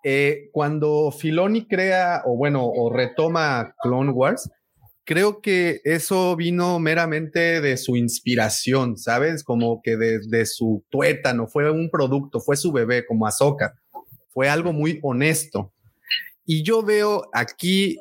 eh, 0.04 0.50
cuando 0.52 1.12
Filoni 1.12 1.68
crea 1.68 2.22
o 2.26 2.36
bueno, 2.36 2.66
o 2.66 2.92
retoma 2.92 3.74
Clone 3.82 4.12
Wars, 4.12 4.50
creo 5.06 5.42
que 5.42 5.80
eso 5.84 6.36
vino 6.36 6.80
meramente 6.80 7.62
de 7.62 7.78
su 7.78 7.96
inspiración, 7.96 8.98
¿sabes? 8.98 9.44
Como 9.44 9.82
que 9.82 9.98
de, 9.98 10.20
de 10.28 10.46
su 10.46 10.86
tuétano, 10.90 11.48
fue 11.48 11.72
un 11.72 11.90
producto, 11.90 12.40
fue 12.40 12.58
su 12.58 12.72
bebé, 12.72 13.06
como 13.06 13.26
Ahsoka 13.26 13.74
fue 14.34 14.50
algo 14.50 14.74
muy 14.74 15.00
honesto. 15.04 15.74
Y 16.46 16.64
yo 16.64 16.82
veo 16.84 17.30
aquí 17.34 17.98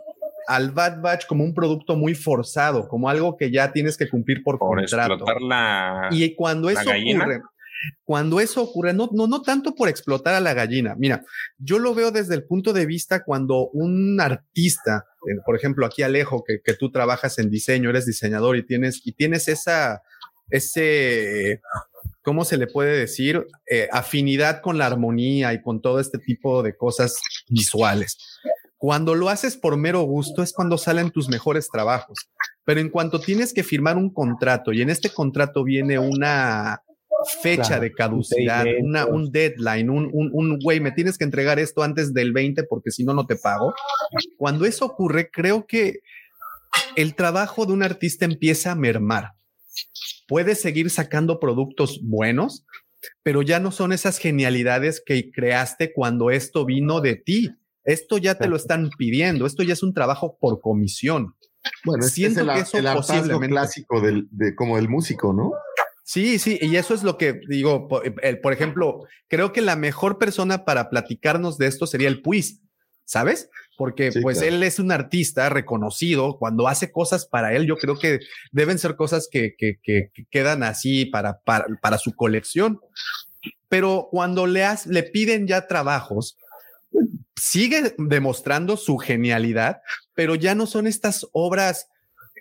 al 0.47 0.71
Bad 0.73 1.01
Batch 1.01 1.27
como 1.27 1.45
un 1.45 1.55
producto 1.55 1.97
muy 1.97 2.15
forzado, 2.15 2.89
como 2.89 3.09
algo 3.09 3.37
que 3.37 3.53
ya 3.53 3.73
tienes 3.73 3.97
que 3.97 4.09
cumplir 4.09 4.43
por, 4.43 4.59
contrato. 4.59 5.25
y 6.11 6.35
cuando 6.35 6.71
eso 6.71 6.91
ocurre, 6.91 7.43
cuando 8.05 8.41
eso 8.41 8.63
ocurre, 8.63 8.93
no, 8.93 9.09
no, 9.13 9.27
no 9.27 9.43
tanto 9.43 9.75
por 9.75 9.89
explotar 9.89 10.35
a 10.35 10.41
la 10.41 10.55
gallina. 10.55 10.95
Mira, 10.99 11.23
yo 11.59 11.79
lo 11.79 11.95
veo 11.95 12.11
desde 12.11 12.35
el 12.35 12.45
punto 12.45 12.73
de 12.73 12.87
vista 12.87 13.23
cuando 13.25 13.69
un 13.69 14.21
artista, 14.21 15.07
eh, 15.29 15.37
por 15.45 15.57
ejemplo, 15.57 15.87
aquí 15.87 16.03
Alejo, 16.03 16.43
que, 16.45 16.61
que 16.65 16.75
tú 16.75 16.91
trabajas 16.91 17.39
en 17.39 17.51
diseño, 17.51 17.91
eres 17.91 18.07
diseñador 18.07 18.57
y 18.57 18.67
tienes, 18.67 19.01
y 19.05 19.13
tienes 19.13 19.49
esa, 19.49 20.03
ese 20.51 21.61
¿cómo 22.23 22.45
se 22.45 22.57
le 22.57 22.67
puede 22.67 22.99
decir? 22.99 23.47
Eh, 23.71 23.89
afinidad 23.93 24.61
con 24.61 24.79
la 24.79 24.87
armonía 24.87 25.53
y 25.53 25.63
con 25.63 25.81
todo 25.81 26.01
este 26.01 26.19
tipo 26.19 26.63
de 26.63 26.77
cosas 26.77 27.17
visuales. 27.49 28.19
Cuando 28.77 29.15
lo 29.15 29.29
haces 29.29 29.57
por 29.57 29.77
mero 29.77 30.03
gusto 30.03 30.43
es 30.43 30.53
cuando 30.53 30.79
salen 30.79 31.11
tus 31.11 31.29
mejores 31.29 31.69
trabajos. 31.69 32.19
Pero 32.65 32.81
en 32.81 32.89
cuanto 32.89 33.21
tienes 33.21 33.53
que 33.53 33.63
firmar 33.63 33.97
un 33.97 34.13
contrato 34.13 34.73
y 34.73 34.83
en 34.83 34.91
este 34.91 35.11
contrato 35.11 35.65
viene 35.65 35.99
una 35.99 36.81
fecha 37.43 37.79
de 37.79 37.93
caducidad, 37.93 38.65
una, 38.81 39.05
un 39.07 39.31
deadline, 39.31 39.91
un, 39.91 40.11
un, 40.13 40.59
güey, 40.59 40.81
me 40.81 40.93
tienes 40.93 41.19
que 41.19 41.25
entregar 41.25 41.59
esto 41.59 41.83
antes 41.83 42.15
del 42.15 42.33
20 42.33 42.65
porque 42.65 42.91
si 42.91 43.05
no, 43.05 43.13
no 43.13 43.27
te 43.27 43.37
pago. 43.37 43.75
Cuando 44.39 44.65
eso 44.65 44.87
ocurre, 44.87 45.31
creo 45.31 45.67
que 45.67 46.01
el 46.97 47.15
trabajo 47.15 47.67
de 47.67 47.73
un 47.73 47.83
artista 47.83 48.25
empieza 48.25 48.73
a 48.73 48.77
mermar 48.77 49.33
puedes 50.31 50.61
seguir 50.61 50.91
sacando 50.91 51.41
productos 51.41 52.01
buenos, 52.05 52.65
pero 53.25 53.43
ya 53.43 53.59
no 53.59 53.73
son 53.73 53.93
esas 53.93 54.19
genialidades 54.19 55.03
que 55.05 55.33
creaste 55.33 55.93
cuando 55.93 56.31
esto 56.31 56.65
vino 56.65 57.01
de 57.01 57.17
ti. 57.17 57.51
Esto 57.83 58.17
ya 58.17 58.37
te 58.37 58.47
lo 58.47 58.55
están 58.55 58.91
pidiendo, 58.97 59.45
esto 59.45 59.65
ya 59.65 59.73
es 59.73 59.83
un 59.83 59.93
trabajo 59.93 60.39
por 60.41 60.61
comisión. 60.61 61.35
Bueno, 61.85 62.05
Siento 62.05 62.43
es 62.43 62.47
el, 62.47 62.55
que 62.55 62.61
eso 62.61 63.41
clásico 63.41 64.01
del, 64.01 64.29
de, 64.31 64.55
como 64.55 64.79
el 64.79 64.89
músico, 64.89 65.33
¿no? 65.33 65.53
Sí, 66.05 66.39
sí, 66.39 66.59
y 66.63 66.77
eso 66.77 66.95
es 66.95 67.03
lo 67.03 67.19
que 67.19 67.41
digo, 67.49 67.89
por, 67.89 68.05
por, 68.41 68.53
ejemplo, 68.53 69.07
creo 69.27 69.53
que 69.53 69.63
la 69.63 69.75
mejor 69.75 70.19
persona 70.19 70.65
para 70.65 70.91
platicarnos 70.91 71.59
de 71.59 71.67
esto 71.67 71.89
sería 71.89 72.09
el 72.09 72.23
Puis, 72.23 72.61
¿sabes? 73.05 73.51
Porque 73.81 74.13
pues 74.21 74.43
él 74.43 74.63
es 74.63 74.79
un 74.79 74.93
artista 74.93 75.49
reconocido, 75.49 76.37
cuando 76.39 76.69
hace 76.69 76.93
cosas 76.93 77.25
para 77.25 77.55
él, 77.55 77.65
yo 77.65 77.79
creo 77.79 77.99
que 77.99 78.19
deben 78.53 78.79
ser 78.79 78.95
cosas 78.95 79.27
que, 79.33 79.55
que, 79.57 79.79
que, 79.83 80.11
quedan 80.31 80.63
así 80.63 81.07
para, 81.07 81.41
para, 81.41 81.65
para, 81.81 81.97
su 81.97 82.15
colección. 82.15 82.79
Pero 83.71 84.09
cuando 84.11 84.47
le, 84.47 84.67
le 84.85 85.03
piden 85.03 85.47
ya 85.47 85.67
trabajos, 85.67 86.37
sigue 87.37 87.95
demostrando 87.97 88.77
su 88.77 88.99
genialidad, 88.99 89.81
pero 90.13 90.35
ya 90.35 90.55
no 90.55 90.67
son 90.67 90.87
estas 90.87 91.27
obras 91.33 91.89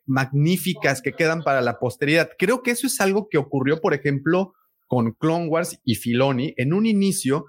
magníficas 0.06 1.02
que 1.02 1.14
quedan 1.14 1.42
para 1.42 1.62
la 1.62 1.80
posteridad. 1.80 2.32
Creo 2.38 2.64
que 2.64 2.72
eso 2.72 2.86
es 2.86 3.00
algo 3.00 3.30
que 3.30 3.38
ocurrió, 3.38 3.80
por 3.80 3.94
ejemplo, 3.94 4.56
con 4.88 5.14
Clone 5.14 5.48
Wars 5.48 5.80
y 5.86 5.96
Filoni. 5.96 6.54
En 6.58 6.74
un 6.74 6.86
inicio, 6.86 7.46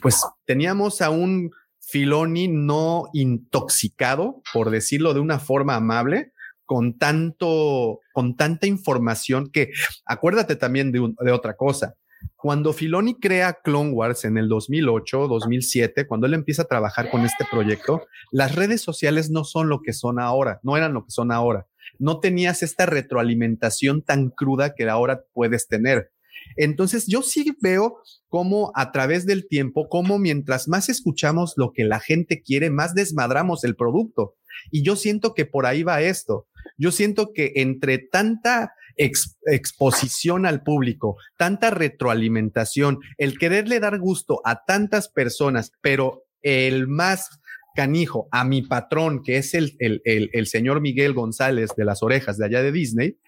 pues 0.00 0.22
teníamos 0.46 1.02
a 1.02 1.10
un 1.10 1.50
Filoni 1.88 2.48
no 2.48 3.04
intoxicado, 3.12 4.42
por 4.52 4.70
decirlo 4.70 5.14
de 5.14 5.20
una 5.20 5.38
forma 5.38 5.76
amable, 5.76 6.32
con 6.64 6.98
tanto, 6.98 8.00
con 8.12 8.34
tanta 8.34 8.66
información 8.66 9.50
que 9.52 9.70
acuérdate 10.04 10.56
también 10.56 10.90
de, 10.90 11.12
de 11.20 11.30
otra 11.30 11.54
cosa. 11.54 11.94
Cuando 12.34 12.72
Filoni 12.72 13.14
crea 13.20 13.58
Clone 13.62 13.92
Wars 13.92 14.24
en 14.24 14.36
el 14.36 14.48
2008, 14.48 15.28
2007, 15.28 16.08
cuando 16.08 16.26
él 16.26 16.34
empieza 16.34 16.62
a 16.62 16.66
trabajar 16.66 17.08
con 17.08 17.20
este 17.22 17.44
proyecto, 17.48 18.06
las 18.32 18.56
redes 18.56 18.82
sociales 18.82 19.30
no 19.30 19.44
son 19.44 19.68
lo 19.68 19.80
que 19.80 19.92
son 19.92 20.18
ahora, 20.18 20.58
no 20.64 20.76
eran 20.76 20.92
lo 20.92 21.04
que 21.04 21.10
son 21.12 21.30
ahora. 21.30 21.66
No 22.00 22.18
tenías 22.18 22.64
esta 22.64 22.84
retroalimentación 22.84 24.02
tan 24.02 24.30
cruda 24.30 24.74
que 24.74 24.88
ahora 24.88 25.22
puedes 25.32 25.68
tener. 25.68 26.10
Entonces, 26.56 27.06
yo 27.06 27.22
sí 27.22 27.56
veo 27.60 27.98
cómo 28.28 28.72
a 28.74 28.92
través 28.92 29.26
del 29.26 29.48
tiempo, 29.48 29.88
cómo 29.88 30.18
mientras 30.18 30.68
más 30.68 30.88
escuchamos 30.88 31.54
lo 31.56 31.72
que 31.72 31.84
la 31.84 32.00
gente 32.00 32.42
quiere, 32.42 32.70
más 32.70 32.94
desmadramos 32.94 33.64
el 33.64 33.76
producto. 33.76 34.36
Y 34.70 34.82
yo 34.82 34.96
siento 34.96 35.34
que 35.34 35.46
por 35.46 35.66
ahí 35.66 35.82
va 35.82 36.02
esto. 36.02 36.46
Yo 36.78 36.90
siento 36.92 37.32
que 37.32 37.52
entre 37.56 37.98
tanta 37.98 38.72
exposición 38.96 40.46
al 40.46 40.62
público, 40.62 41.16
tanta 41.36 41.70
retroalimentación, 41.70 43.00
el 43.18 43.38
quererle 43.38 43.78
dar 43.78 43.98
gusto 43.98 44.40
a 44.44 44.64
tantas 44.64 45.08
personas, 45.08 45.72
pero 45.82 46.24
el 46.42 46.86
más 46.88 47.28
canijo 47.76 48.28
a 48.32 48.44
mi 48.44 48.62
patrón, 48.62 49.22
que 49.22 49.36
es 49.36 49.54
el, 49.54 49.76
el, 49.78 50.00
el, 50.04 50.46
señor 50.46 50.80
Miguel 50.80 51.12
González 51.12 51.70
de 51.76 51.84
las 51.84 52.02
orejas 52.02 52.38
de 52.38 52.46
allá 52.46 52.62
de 52.62 52.72
Disney. 52.72 53.18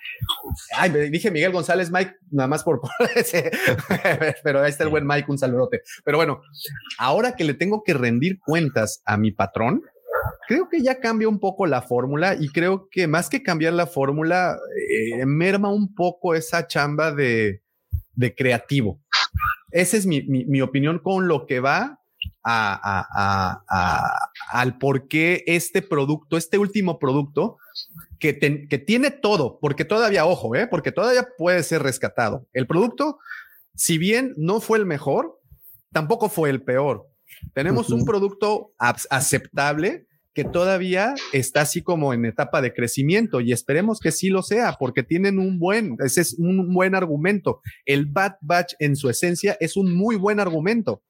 Ay, 0.76 0.90
me 0.90 1.10
dije 1.10 1.30
Miguel 1.30 1.52
González, 1.52 1.92
Mike, 1.92 2.16
nada 2.32 2.48
más 2.48 2.64
por, 2.64 2.80
ese, 3.14 3.50
pero 4.42 4.62
ahí 4.62 4.70
está 4.70 4.84
el 4.84 4.90
buen 4.90 5.06
Mike, 5.06 5.30
un 5.30 5.38
saludote. 5.38 5.82
Pero 6.04 6.18
bueno, 6.18 6.40
ahora 6.98 7.36
que 7.36 7.44
le 7.44 7.54
tengo 7.54 7.84
que 7.84 7.94
rendir 7.94 8.40
cuentas 8.40 9.02
a 9.04 9.16
mi 9.16 9.30
patrón, 9.30 9.82
creo 10.48 10.68
que 10.68 10.82
ya 10.82 10.98
cambia 10.98 11.28
un 11.28 11.38
poco 11.38 11.66
la 11.66 11.82
fórmula 11.82 12.34
y 12.38 12.48
creo 12.48 12.88
que 12.90 13.06
más 13.06 13.28
que 13.28 13.42
cambiar 13.42 13.74
la 13.74 13.86
fórmula, 13.86 14.58
eh, 14.90 15.24
merma 15.26 15.70
un 15.70 15.94
poco 15.94 16.34
esa 16.34 16.66
chamba 16.66 17.12
de, 17.12 17.62
de 18.14 18.34
creativo. 18.34 19.00
Esa 19.70 19.98
es 19.98 20.06
mi, 20.06 20.22
mi, 20.22 20.46
mi 20.46 20.62
opinión 20.62 20.98
con 20.98 21.28
lo 21.28 21.46
que 21.46 21.60
va 21.60 22.00
al 22.42 23.58
por 24.78 25.08
qué 25.08 25.44
este 25.46 25.82
producto, 25.82 26.36
este 26.36 26.58
último 26.58 26.98
producto, 26.98 27.58
que, 28.18 28.38
que, 28.38 28.78
tiene 28.78 29.10
todo, 29.10 29.58
porque 29.60 29.84
todavía, 29.84 30.26
ojo, 30.26 30.56
¿eh? 30.56 30.66
porque 30.66 30.92
todavía 30.92 31.28
puede 31.36 31.62
ser 31.62 31.82
rescatado. 31.82 32.46
El 32.52 32.66
producto, 32.66 33.18
si 33.74 33.98
bien 33.98 34.34
no 34.36 34.60
fue 34.60 34.78
el 34.78 34.86
mejor, 34.86 35.40
tampoco 35.92 36.28
fue 36.28 36.50
el 36.50 36.62
peor. 36.62 37.06
Tenemos 37.54 37.90
un 37.90 38.04
producto 38.04 38.72
aceptable 38.78 40.06
que 40.34 40.44
todavía 40.44 41.14
está 41.32 41.62
así 41.62 41.82
como 41.82 42.14
en 42.14 42.24
etapa 42.24 42.60
de 42.62 42.72
crecimiento 42.72 43.40
y 43.40 43.52
esperemos 43.52 43.98
que 43.98 44.12
sí 44.12 44.28
lo 44.28 44.42
sea 44.42 44.76
porque 44.78 45.02
tienen 45.02 45.38
un 45.38 45.58
buen, 45.58 45.96
ese 46.04 46.20
es 46.20 46.34
un 46.38 46.72
buen 46.72 46.94
argumento. 46.94 47.60
El 47.84 48.06
Bad 48.06 48.36
Batch 48.40 48.74
en 48.78 48.94
su 48.94 49.10
esencia 49.10 49.56
es 49.58 49.76
un 49.76 49.96
muy 49.96 50.16
buen 50.16 50.38
argumento 50.38 51.02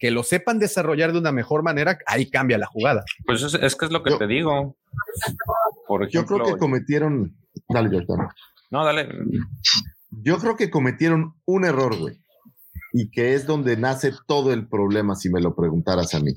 que 0.00 0.10
lo 0.10 0.22
sepan 0.22 0.58
desarrollar 0.58 1.12
de 1.12 1.18
una 1.18 1.30
mejor 1.30 1.62
manera, 1.62 1.98
ahí 2.06 2.28
cambia 2.30 2.56
la 2.56 2.66
jugada. 2.66 3.04
Pues 3.26 3.42
es, 3.42 3.76
que 3.76 3.84
es 3.84 3.92
lo 3.92 4.02
que 4.02 4.16
te 4.16 4.26
digo. 4.26 4.74
Por 5.86 6.08
yo 6.08 6.24
creo 6.24 6.42
que 6.42 6.56
cometieron. 6.56 7.36
Dale, 7.68 7.90
Jordan. 7.90 8.28
No, 8.70 8.82
dale. 8.82 9.08
Yo 10.10 10.38
creo 10.38 10.56
que 10.56 10.70
cometieron 10.70 11.34
un 11.44 11.66
error, 11.66 11.96
güey. 11.98 12.18
Y 12.94 13.10
que 13.10 13.34
es 13.34 13.46
donde 13.46 13.76
nace 13.76 14.12
todo 14.26 14.54
el 14.54 14.66
problema, 14.66 15.14
si 15.14 15.28
me 15.28 15.40
lo 15.40 15.54
preguntaras 15.54 16.14
a 16.14 16.20
mí. 16.20 16.32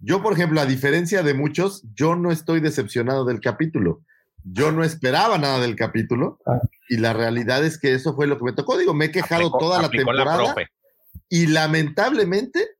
Yo, 0.00 0.20
por 0.20 0.32
ejemplo, 0.32 0.60
a 0.60 0.66
diferencia 0.66 1.22
de 1.22 1.34
muchos, 1.34 1.84
yo 1.94 2.16
no 2.16 2.32
estoy 2.32 2.58
decepcionado 2.60 3.24
del 3.24 3.40
capítulo. 3.40 4.02
Yo 4.42 4.72
no 4.72 4.82
esperaba 4.82 5.38
nada 5.38 5.60
del 5.60 5.76
capítulo. 5.76 6.40
Y 6.88 6.96
la 6.96 7.12
realidad 7.12 7.64
es 7.64 7.78
que 7.78 7.94
eso 7.94 8.16
fue 8.16 8.26
lo 8.26 8.38
que 8.38 8.44
me 8.44 8.52
tocó. 8.52 8.76
Digo, 8.76 8.92
me 8.92 9.06
he 9.06 9.10
quejado 9.12 9.52
toda 9.56 9.80
la 9.80 9.88
temporada. 9.88 10.52
y 11.28 11.46
lamentablemente 11.46 12.77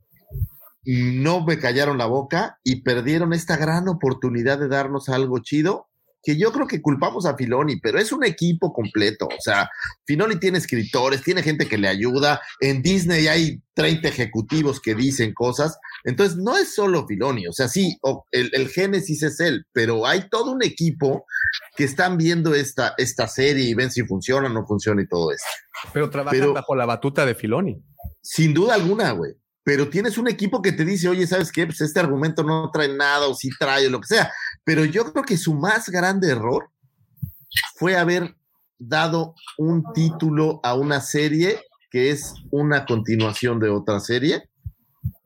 no 0.90 1.44
me 1.44 1.58
callaron 1.58 1.98
la 1.98 2.06
boca 2.06 2.58
y 2.64 2.82
perdieron 2.82 3.34
esta 3.34 3.58
gran 3.58 3.88
oportunidad 3.88 4.58
de 4.58 4.68
darnos 4.68 5.10
algo 5.10 5.38
chido 5.40 5.88
que 6.22 6.36
yo 6.36 6.52
creo 6.52 6.66
que 6.66 6.82
culpamos 6.82 7.26
a 7.26 7.36
Filoni, 7.36 7.78
pero 7.80 7.98
es 7.98 8.10
un 8.12 8.24
equipo 8.24 8.72
completo. 8.72 9.26
O 9.26 9.40
sea, 9.40 9.70
Filoni 10.04 10.36
tiene 10.36 10.58
escritores, 10.58 11.22
tiene 11.22 11.42
gente 11.42 11.68
que 11.68 11.78
le 11.78 11.88
ayuda. 11.88 12.40
En 12.60 12.82
Disney 12.82 13.28
hay 13.28 13.62
30 13.74 14.08
ejecutivos 14.08 14.80
que 14.80 14.94
dicen 14.94 15.32
cosas. 15.32 15.78
Entonces, 16.04 16.36
no 16.36 16.56
es 16.56 16.74
solo 16.74 17.06
Filoni. 17.06 17.46
O 17.46 17.52
sea, 17.52 17.68
sí, 17.68 17.98
el, 18.32 18.50
el, 18.52 18.68
génesis 18.68 19.22
es 19.22 19.40
él, 19.40 19.64
pero 19.72 20.06
hay 20.06 20.28
todo 20.28 20.52
un 20.52 20.62
equipo 20.62 21.24
que 21.76 21.84
están 21.84 22.16
viendo 22.16 22.54
esta, 22.54 22.94
esta 22.98 23.28
serie 23.28 23.64
y 23.64 23.74
ven 23.74 23.90
si 23.90 24.02
funciona 24.02 24.48
o 24.48 24.52
no 24.52 24.66
funciona 24.66 25.02
y 25.02 25.06
todo 25.06 25.32
eso. 25.32 25.44
Pero 25.92 26.10
trabajan 26.10 26.52
bajo 26.52 26.74
la 26.74 26.86
batuta 26.86 27.24
de 27.24 27.34
Filoni. 27.34 27.82
Sin 28.20 28.52
duda 28.52 28.74
alguna, 28.74 29.12
güey 29.12 29.34
pero 29.68 29.90
tienes 29.90 30.16
un 30.16 30.28
equipo 30.28 30.62
que 30.62 30.72
te 30.72 30.82
dice, 30.82 31.10
oye, 31.10 31.26
¿sabes 31.26 31.52
qué? 31.52 31.66
Pues 31.66 31.82
este 31.82 32.00
argumento 32.00 32.42
no 32.42 32.70
trae 32.72 32.88
nada 32.88 33.28
o 33.28 33.34
sí 33.34 33.50
trae 33.58 33.86
o 33.86 33.90
lo 33.90 34.00
que 34.00 34.06
sea. 34.06 34.32
Pero 34.64 34.82
yo 34.86 35.12
creo 35.12 35.22
que 35.22 35.36
su 35.36 35.52
más 35.52 35.90
grande 35.90 36.30
error 36.30 36.70
fue 37.74 37.94
haber 37.94 38.34
dado 38.78 39.34
un 39.58 39.84
título 39.92 40.58
a 40.62 40.72
una 40.72 41.02
serie 41.02 41.60
que 41.90 42.08
es 42.08 42.32
una 42.50 42.86
continuación 42.86 43.60
de 43.60 43.68
otra 43.68 44.00
serie. 44.00 44.48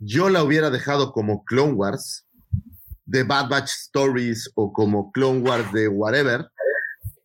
Yo 0.01 0.29
la 0.29 0.43
hubiera 0.43 0.71
dejado 0.71 1.13
como 1.13 1.45
Clone 1.45 1.75
Wars, 1.75 2.27
de 3.07 3.23
Bad 3.23 3.49
Batch 3.49 3.71
Stories 3.71 4.51
o 4.57 4.73
como 4.73 5.13
Clone 5.13 5.39
Wars 5.39 5.73
de 5.73 5.87
whatever, 5.87 6.49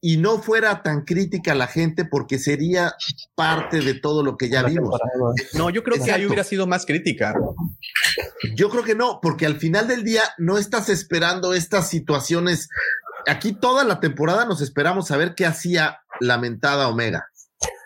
y 0.07 0.15
no 0.15 0.41
fuera 0.41 0.83
tan 0.83 1.01
crítica 1.03 1.53
la 1.53 1.67
gente 1.67 2.05
porque 2.05 2.39
sería 2.39 2.95
parte 3.35 3.81
de 3.81 3.93
todo 3.93 4.23
lo 4.23 4.37
que 4.37 4.47
ya 4.47 4.63
vimos. 4.63 4.97
No, 5.51 5.69
yo 5.69 5.83
creo 5.83 6.01
que 6.01 6.13
ahí 6.13 6.25
hubiera 6.25 6.45
sido 6.45 6.65
más 6.65 6.85
crítica. 6.85 7.35
Yo 8.55 8.69
creo 8.69 8.85
que 8.85 8.95
no, 8.95 9.19
porque 9.21 9.45
al 9.45 9.57
final 9.57 9.89
del 9.89 10.05
día 10.05 10.23
no 10.37 10.57
estás 10.57 10.87
esperando 10.87 11.53
estas 11.53 11.89
situaciones. 11.89 12.69
Aquí 13.27 13.51
toda 13.51 13.83
la 13.83 13.99
temporada 13.99 14.45
nos 14.45 14.61
esperamos 14.61 15.11
a 15.11 15.17
ver 15.17 15.35
qué 15.35 15.45
hacía 15.45 15.99
lamentada 16.21 16.87
Omega. 16.87 17.27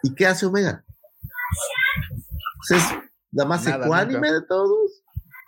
¿Y 0.04 0.14
qué 0.14 0.28
hace 0.28 0.46
Omega? 0.46 0.84
Pues 2.68 2.84
es 2.84 2.88
la 3.32 3.46
más 3.46 3.66
ecuánime 3.66 4.32
de 4.32 4.44
todos, 4.44 5.02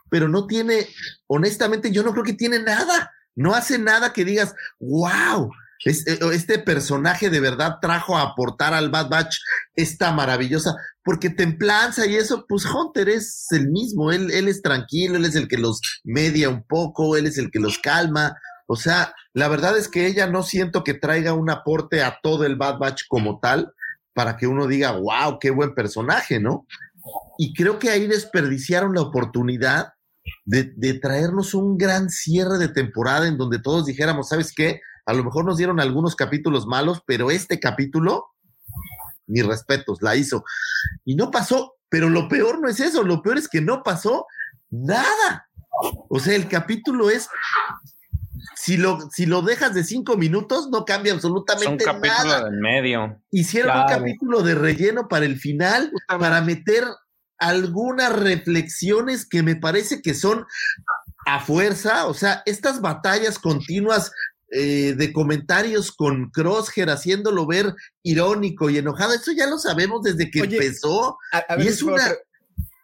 pero 0.09 0.27
no 0.27 0.47
tiene, 0.47 0.87
honestamente, 1.27 1.91
yo 1.91 2.01
no 2.01 2.13
creo 2.13 2.23
que 2.23 2.33
tiene 2.33 2.57
nada. 2.57 3.11
No 3.35 3.53
hace 3.53 3.77
nada 3.77 4.11
que 4.11 4.25
digas, 4.25 4.55
wow, 4.79 5.51
este 5.85 6.59
personaje 6.59 7.29
de 7.29 7.39
verdad 7.39 7.77
trajo 7.81 8.17
a 8.17 8.21
aportar 8.21 8.73
al 8.73 8.89
Bad 8.89 9.09
Batch 9.09 9.37
esta 9.75 10.11
maravillosa, 10.11 10.75
porque 11.03 11.29
templanza 11.29 12.05
y 12.05 12.15
eso, 12.15 12.45
pues 12.47 12.65
Hunter 12.65 13.09
es 13.09 13.47
el 13.51 13.69
mismo, 13.69 14.11
él, 14.11 14.31
él 14.31 14.47
es 14.47 14.61
tranquilo, 14.61 15.17
él 15.17 15.25
es 15.25 15.35
el 15.35 15.47
que 15.47 15.57
los 15.57 15.81
media 16.03 16.49
un 16.49 16.63
poco, 16.63 17.17
él 17.17 17.27
es 17.27 17.37
el 17.37 17.51
que 17.51 17.59
los 17.59 17.79
calma. 17.79 18.35
O 18.67 18.75
sea, 18.75 19.13
la 19.33 19.49
verdad 19.49 19.77
es 19.77 19.89
que 19.89 20.07
ella 20.07 20.27
no 20.27 20.43
siento 20.43 20.83
que 20.83 20.93
traiga 20.93 21.33
un 21.33 21.49
aporte 21.49 22.01
a 22.01 22.19
todo 22.23 22.45
el 22.45 22.55
Bad 22.55 22.77
Batch 22.77 23.03
como 23.09 23.39
tal, 23.39 23.73
para 24.13 24.37
que 24.37 24.47
uno 24.47 24.67
diga, 24.67 24.91
wow, 24.91 25.39
qué 25.39 25.49
buen 25.49 25.73
personaje, 25.73 26.39
¿no? 26.39 26.65
Y 27.37 27.53
creo 27.53 27.79
que 27.79 27.89
ahí 27.89 28.07
desperdiciaron 28.07 28.93
la 28.93 29.01
oportunidad 29.01 29.93
de, 30.45 30.71
de 30.77 30.93
traernos 30.93 31.53
un 31.53 31.77
gran 31.77 32.09
cierre 32.09 32.57
de 32.57 32.69
temporada 32.69 33.27
en 33.27 33.37
donde 33.37 33.59
todos 33.59 33.85
dijéramos, 33.85 34.29
¿sabes 34.29 34.53
qué? 34.55 34.79
A 35.05 35.13
lo 35.13 35.23
mejor 35.23 35.45
nos 35.45 35.57
dieron 35.57 35.79
algunos 35.79 36.15
capítulos 36.15 36.65
malos, 36.65 37.01
pero 37.05 37.31
este 37.31 37.59
capítulo, 37.59 38.27
mis 39.27 39.45
respetos, 39.45 40.01
la 40.01 40.15
hizo. 40.15 40.43
Y 41.03 41.15
no 41.15 41.31
pasó, 41.31 41.75
pero 41.89 42.09
lo 42.09 42.27
peor 42.27 42.59
no 42.59 42.69
es 42.69 42.79
eso, 42.79 43.03
lo 43.03 43.21
peor 43.21 43.37
es 43.37 43.47
que 43.47 43.61
no 43.61 43.83
pasó 43.83 44.25
nada. 44.69 45.49
O 46.09 46.19
sea, 46.19 46.35
el 46.35 46.47
capítulo 46.47 47.09
es 47.09 47.29
si 48.55 48.77
lo, 48.77 49.09
si 49.11 49.25
lo 49.25 49.41
dejas 49.41 49.73
de 49.73 49.83
cinco 49.83 50.15
minutos, 50.15 50.69
no 50.69 50.85
cambia 50.85 51.13
absolutamente 51.13 51.85
nada. 51.85 51.97
un 51.97 52.01
capítulo 52.01 52.45
del 52.45 52.59
medio. 52.59 53.21
Hicieron 53.31 53.77
un 53.77 53.87
capítulo 53.87 54.41
de 54.41 54.55
relleno 54.55 55.07
para 55.07 55.25
el 55.25 55.37
final, 55.37 55.91
para 56.07 56.41
meter 56.41 56.85
algunas 57.37 58.13
reflexiones 58.13 59.27
que 59.27 59.43
me 59.43 59.55
parece 59.55 60.01
que 60.01 60.13
son 60.13 60.45
a 61.25 61.39
fuerza, 61.39 62.05
o 62.07 62.13
sea, 62.13 62.41
estas 62.45 62.81
batallas 62.81 63.39
continuas 63.39 64.11
eh, 64.55 64.93
de 64.95 65.11
comentarios 65.11 65.91
con 65.91 66.29
Crosshair 66.29 66.91
haciéndolo 66.91 67.47
ver 67.47 67.73
irónico 68.03 68.69
y 68.69 68.77
enojado. 68.77 69.13
Eso 69.15 69.31
ya 69.31 69.47
lo 69.47 69.57
sabemos 69.57 70.03
desde 70.03 70.29
que 70.29 70.41
empezó. 70.41 71.17
y 71.57 71.67
es 71.67 71.81
una 71.81 72.13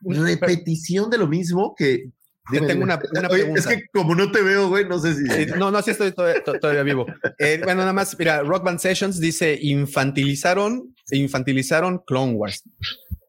repetición 0.03 1.11
de 1.11 1.19
lo 1.19 1.27
mismo 1.27 1.75
que. 1.77 2.09
tengo 2.51 2.83
una, 2.83 2.99
pregunta. 2.99 3.59
Es 3.59 3.67
que 3.67 3.83
como 3.93 4.15
no 4.15 4.31
te 4.31 4.41
veo, 4.41 4.69
güey, 4.69 4.87
no 4.87 4.97
sé 4.97 5.13
si. 5.13 5.45
no, 5.57 5.69
no, 5.69 5.79
sí 5.83 5.91
estoy 5.91 6.11
todavía, 6.11 6.81
vivo. 6.81 7.05
Eh, 7.37 7.61
bueno, 7.63 7.81
nada 7.81 7.93
más, 7.93 8.17
mira, 8.17 8.41
Rock 8.41 8.63
Band 8.63 8.79
Sessions 8.79 9.19
dice: 9.19 9.55
infantilizaron, 9.61 10.95
infantilizaron 11.11 11.99
Clone 11.99 12.33
Wars. 12.33 12.63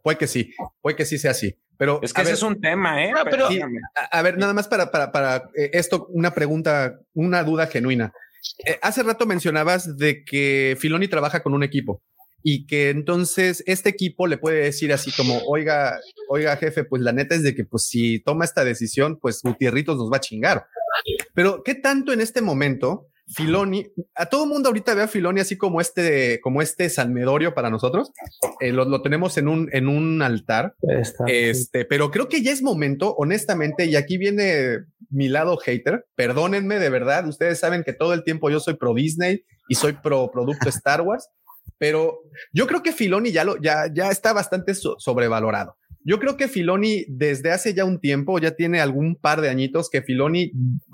Puede 0.03 0.17
que 0.17 0.27
sí, 0.27 0.55
puede 0.81 0.97
que 0.97 1.05
sí 1.05 1.19
sea 1.19 1.33
así. 1.33 1.55
Pero 1.77 2.01
es 2.03 2.13
que 2.13 2.23
ese 2.23 2.33
es 2.33 2.43
un 2.43 2.61
tema, 2.61 3.03
¿eh? 3.05 3.13
pero, 3.31 3.49
a, 4.11 4.23
ver, 4.23 4.37
nada 4.37 4.53
más 4.53 4.69
para, 4.69 4.91
para, 4.91 5.13
para 5.13 5.49
eh, 5.55 5.71
esto, 5.73 6.07
una 6.11 6.35
pregunta, 6.35 6.99
una 7.15 7.43
duda 7.43 7.67
genuina. 7.69 8.13
Eh, 8.67 8.79
hace 8.83 9.03
rato 9.03 9.27
mencionabas 9.27 9.97
de 9.97 10.25
que 10.25 10.77
Filoni 10.79 11.09
trabaja 11.09 11.43
con 11.43 11.55
un 11.55 11.63
equipo 11.63 12.03
y 12.43 12.67
que 12.67 12.91
entonces 12.91 13.63
este 13.67 13.91
equipo 13.91 14.27
le 14.27 14.39
puede 14.39 14.63
decir 14.63 14.93
así 14.93 15.13
como, 15.13 15.39
oiga, 15.47 15.99
oiga 16.29 16.57
jefe, 16.57 16.85
pues 16.85 17.03
la 17.03 17.13
neta 17.13 17.35
es 17.35 17.43
de 17.43 17.55
que 17.55 17.65
pues 17.65 17.85
si 17.85 18.21
toma 18.21 18.45
esta 18.45 18.65
decisión, 18.65 19.19
pues 19.21 19.43
Gutierritos 19.43 19.99
nos 19.99 20.11
va 20.11 20.17
a 20.17 20.21
chingar. 20.21 20.67
Pero 21.35 21.63
¿qué 21.63 21.75
tanto 21.75 22.13
en 22.13 22.21
este 22.21 22.41
momento 22.41 23.10
Filoni, 23.35 23.87
a 24.15 24.27
todo 24.27 24.47
mundo 24.47 24.69
ahorita 24.69 24.95
ve 24.95 25.03
a 25.03 25.09
Filoni 25.09 25.41
así 25.41 25.57
como 25.57 25.81
este, 25.81 26.41
como 26.41 26.63
este 26.63 26.89
salmedorio 26.91 27.55
para 27.55 27.71
nosotros. 27.71 28.13
Eh, 28.61 28.73
lo, 28.73 29.03
tenemos 29.03 29.39
en 29.39 29.49
un, 29.49 29.69
en 29.73 29.89
un 29.89 30.21
altar. 30.23 30.75
este, 31.27 31.85
pero 31.85 32.11
creo 32.11 32.29
que 32.29 32.43
ya 32.43 32.53
es 32.53 32.63
momento, 32.63 33.15
honestamente, 33.15 33.87
y 33.87 33.97
aquí 33.97 34.19
viene 34.19 34.85
mi 35.11 35.29
lado 35.29 35.57
hater. 35.59 36.07
Perdónenme 36.17 36.79
de 36.79 36.91
verdad. 36.91 37.27
Ustedes 37.27 37.59
saben 37.59 37.85
que 37.85 37.93
todo 37.93 38.15
el 38.15 38.25
tiempo 38.25 38.51
yo 38.51 38.61
soy 38.61 38.75
pro 38.75 38.95
Disney 38.95 39.45
y 39.69 39.77
soy 39.77 39.93
pro 39.93 40.31
producto 40.31 40.69
Star 40.69 41.03
Wars, 41.03 41.29
pero 41.79 42.21
yo 42.53 42.67
creo 42.67 42.83
que 42.83 42.93
Filoni 42.93 43.31
ya 43.31 43.45
lo, 43.45 43.61
ya, 43.61 43.87
ya 43.93 44.11
está 44.11 44.33
bastante 44.33 44.75
sobrevalorado. 44.75 45.77
Yo 46.03 46.19
creo 46.19 46.37
que 46.37 46.49
Filoni 46.49 47.05
desde 47.09 47.53
hace 47.53 47.75
ya 47.75 47.85
un 47.85 48.01
tiempo, 48.01 48.39
ya 48.39 48.53
tiene 48.53 48.81
algún 48.81 49.17
par 49.17 49.41
de 49.41 49.51
añitos 49.51 49.91
que 49.91 50.03
Filoni 50.03 50.53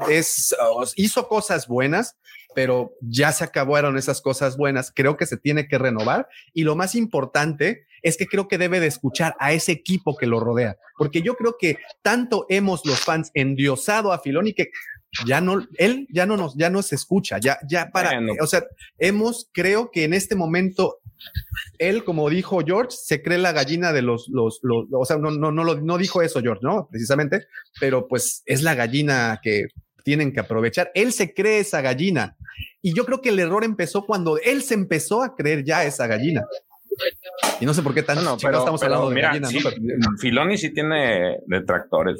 es, 0.08 0.54
hizo 0.96 1.28
cosas 1.28 1.68
buenas, 1.68 2.16
pero 2.54 2.92
ya 3.00 3.32
se 3.32 3.44
acabaron 3.44 3.96
esas 3.96 4.20
cosas 4.20 4.56
buenas. 4.56 4.90
Creo 4.94 5.16
que 5.16 5.26
se 5.26 5.36
tiene 5.36 5.68
que 5.68 5.78
renovar 5.78 6.26
y 6.52 6.64
lo 6.64 6.74
más 6.74 6.94
importante 6.94 7.86
es 8.02 8.16
que 8.16 8.26
creo 8.26 8.48
que 8.48 8.58
debe 8.58 8.80
de 8.80 8.86
escuchar 8.86 9.36
a 9.38 9.52
ese 9.52 9.72
equipo 9.72 10.16
que 10.16 10.26
lo 10.26 10.40
rodea, 10.40 10.76
porque 10.96 11.22
yo 11.22 11.34
creo 11.34 11.56
que 11.58 11.78
tanto 12.02 12.46
hemos 12.48 12.84
los 12.84 13.00
fans 13.00 13.30
endiosado 13.34 14.12
a 14.12 14.20
Filoni 14.20 14.54
que 14.54 14.70
ya 15.26 15.40
no, 15.40 15.66
él 15.78 16.06
ya 16.10 16.26
no 16.26 16.36
nos, 16.36 16.56
ya 16.56 16.70
nos 16.70 16.92
escucha, 16.92 17.38
ya, 17.38 17.58
ya 17.68 17.90
para, 17.90 18.20
o 18.40 18.46
sea, 18.46 18.64
hemos, 18.98 19.48
creo 19.52 19.90
que 19.90 20.04
en 20.04 20.14
este 20.14 20.34
momento 20.34 20.98
él, 21.78 22.04
como 22.04 22.28
dijo 22.30 22.60
George, 22.64 22.96
se 22.98 23.22
cree 23.22 23.38
la 23.38 23.52
gallina 23.52 23.92
de 23.92 24.02
los, 24.02 24.28
los, 24.28 24.60
los 24.62 24.86
o 24.92 25.04
sea, 25.04 25.16
no, 25.18 25.30
no, 25.30 25.50
no, 25.50 25.64
no 25.64 25.98
dijo 25.98 26.22
eso 26.22 26.40
George, 26.40 26.60
¿no? 26.62 26.88
Precisamente, 26.90 27.46
pero 27.80 28.06
pues 28.08 28.42
es 28.46 28.62
la 28.62 28.74
gallina 28.74 29.40
que 29.42 29.66
tienen 30.04 30.32
que 30.32 30.40
aprovechar. 30.40 30.90
Él 30.94 31.12
se 31.12 31.34
cree 31.34 31.60
esa 31.60 31.80
gallina. 31.80 32.36
Y 32.80 32.94
yo 32.94 33.04
creo 33.04 33.20
que 33.20 33.30
el 33.30 33.38
error 33.38 33.64
empezó 33.64 34.06
cuando 34.06 34.38
él 34.38 34.62
se 34.62 34.74
empezó 34.74 35.22
a 35.22 35.34
creer 35.34 35.64
ya 35.64 35.84
esa 35.84 36.06
gallina. 36.06 36.44
Y 37.60 37.66
no 37.66 37.74
sé 37.74 37.82
por 37.82 37.94
qué 37.94 38.02
tan 38.02 38.22
no, 38.24 38.36
pero, 38.40 38.58
estamos 38.58 38.82
hablando 38.82 39.10
de 39.10 39.20
gallina, 39.20 39.48
Filoni 40.20 40.58
sí 40.58 40.72
tiene 40.72 41.38
detractores. 41.46 42.18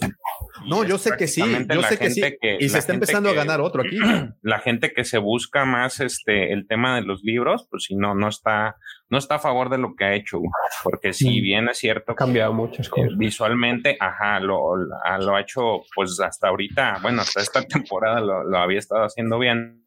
No, 0.66 0.84
yo 0.84 0.98
sé 0.98 1.12
que 1.18 1.26
sí, 1.26 1.42
yo 1.42 1.82
sé 1.82 1.98
que 1.98 2.10
sí. 2.10 2.22
y 2.60 2.68
se 2.68 2.78
está 2.78 2.92
empezando 2.92 3.30
a 3.30 3.34
ganar 3.34 3.60
otro 3.60 3.82
aquí. 3.82 3.98
La 4.42 4.60
gente 4.60 4.92
que 4.92 5.04
se 5.04 5.18
busca 5.18 5.64
más 5.64 6.00
este 6.00 6.52
el 6.52 6.66
tema 6.66 6.96
de 6.96 7.02
los 7.02 7.22
libros, 7.22 7.66
pues 7.70 7.84
si 7.84 7.96
no, 7.96 8.14
no 8.14 8.28
está, 8.28 8.76
no 9.10 9.18
está 9.18 9.36
a 9.36 9.38
favor 9.38 9.70
de 9.70 9.78
lo 9.78 9.94
que 9.96 10.04
ha 10.04 10.14
hecho, 10.14 10.40
porque 10.82 11.12
si 11.12 11.40
bien 11.40 11.68
es 11.68 11.78
cierto, 11.78 12.12
ha 12.12 12.16
cambiado 12.16 12.52
muchas 12.52 12.88
cosas. 12.88 13.16
Visualmente, 13.16 13.96
ajá, 14.00 14.40
lo, 14.40 14.76
lo, 14.76 15.36
ha 15.36 15.40
hecho, 15.40 15.82
pues 15.94 16.18
hasta 16.20 16.48
ahorita, 16.48 16.98
bueno, 17.02 17.22
hasta 17.22 17.40
esta 17.40 17.62
temporada 17.66 18.20
lo, 18.20 18.44
lo 18.44 18.58
había 18.58 18.78
estado 18.78 19.04
haciendo 19.04 19.38
bien 19.38 19.84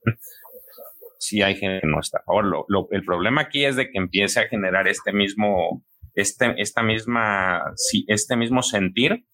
si 1.19 1.41
hay 1.41 1.55
gente 1.55 1.81
que 1.81 1.87
no 1.87 1.99
está 1.99 2.19
a 2.19 2.23
favor. 2.23 2.65
Lo, 2.67 2.87
el 2.91 3.03
problema 3.03 3.41
aquí 3.41 3.65
es 3.65 3.75
de 3.75 3.91
que 3.91 3.97
empiece 3.99 4.39
a 4.39 4.47
generar 4.47 4.87
este 4.87 5.11
mismo, 5.11 5.85
este, 6.15 6.55
esta 6.57 6.81
misma, 6.81 7.73
este 8.07 8.35
mismo 8.35 8.63
sentir 8.63 9.25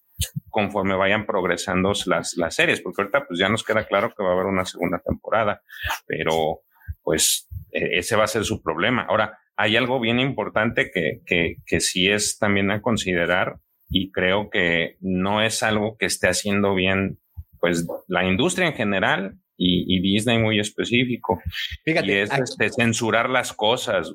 conforme 0.48 0.96
vayan 0.96 1.26
progresando 1.26 1.92
las, 2.06 2.36
las 2.36 2.54
series, 2.54 2.80
porque 2.80 3.02
ahorita 3.02 3.26
pues 3.26 3.38
ya 3.38 3.48
nos 3.48 3.64
queda 3.64 3.86
claro 3.86 4.12
que 4.14 4.22
va 4.22 4.30
a 4.30 4.32
haber 4.32 4.46
una 4.46 4.64
segunda 4.64 4.98
temporada, 4.98 5.62
pero 6.06 6.62
pues 7.02 7.48
e, 7.70 7.98
ese 7.98 8.16
va 8.16 8.24
a 8.24 8.28
ser 8.28 8.44
su 8.44 8.62
problema. 8.62 9.06
Ahora, 9.08 9.38
hay 9.56 9.76
algo 9.76 10.00
bien 10.00 10.18
importante 10.18 10.90
que, 10.90 11.20
que, 11.24 11.56
que 11.66 11.80
sí 11.80 12.08
es 12.08 12.38
también 12.38 12.70
a 12.70 12.82
considerar 12.82 13.58
y 13.88 14.10
creo 14.10 14.50
que 14.50 14.96
no 15.00 15.42
es 15.42 15.62
algo 15.62 15.96
que 15.96 16.06
esté 16.06 16.28
haciendo 16.28 16.74
bien 16.74 17.20
pues 17.60 17.86
la 18.08 18.24
industria 18.24 18.66
en 18.66 18.74
general 18.74 19.38
y, 19.56 20.00
Disney 20.00 20.38
muy 20.38 20.60
específico. 20.60 21.40
Fíjate, 21.84 22.06
y 22.06 22.12
es 22.12 22.30
este, 22.30 22.70
censurar 22.70 23.30
las 23.30 23.52
cosas. 23.52 24.12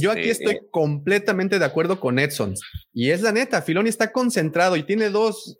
Yo 0.00 0.10
aquí 0.10 0.28
este, 0.28 0.44
estoy 0.44 0.54
eh, 0.56 0.68
completamente 0.70 1.58
de 1.58 1.64
acuerdo 1.64 2.00
con 2.00 2.18
Edson. 2.18 2.54
Y 2.92 3.10
es 3.10 3.22
la 3.22 3.32
neta, 3.32 3.62
Filoni 3.62 3.88
está 3.88 4.10
concentrado 4.10 4.76
y 4.76 4.82
tiene 4.82 5.10
dos 5.10 5.58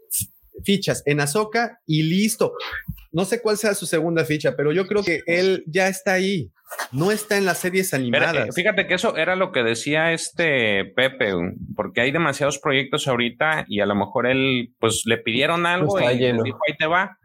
fichas 0.64 1.02
en 1.06 1.20
Azoka 1.20 1.80
y 1.86 2.02
listo. 2.02 2.54
No 3.12 3.24
sé 3.24 3.40
cuál 3.40 3.56
sea 3.56 3.74
su 3.74 3.86
segunda 3.86 4.24
ficha, 4.24 4.56
pero 4.56 4.72
yo 4.72 4.86
creo 4.86 5.02
que 5.02 5.20
él 5.26 5.64
ya 5.66 5.88
está 5.88 6.14
ahí. 6.14 6.50
No 6.92 7.10
está 7.10 7.36
en 7.36 7.44
las 7.44 7.58
series 7.58 7.92
animadas. 7.94 8.54
fíjate 8.54 8.86
que 8.86 8.94
eso 8.94 9.16
era 9.16 9.34
lo 9.34 9.50
que 9.50 9.64
decía 9.64 10.12
este 10.12 10.84
Pepe, 10.84 11.32
porque 11.74 12.00
hay 12.00 12.12
demasiados 12.12 12.58
proyectos 12.58 13.08
ahorita 13.08 13.64
y 13.68 13.80
a 13.80 13.86
lo 13.86 13.96
mejor 13.96 14.28
él, 14.28 14.72
pues 14.78 15.02
le 15.04 15.18
pidieron 15.18 15.66
algo 15.66 16.00
y 16.00 16.16
dijo, 16.16 16.58
ahí 16.68 16.76
te 16.78 16.86
va 16.86 17.18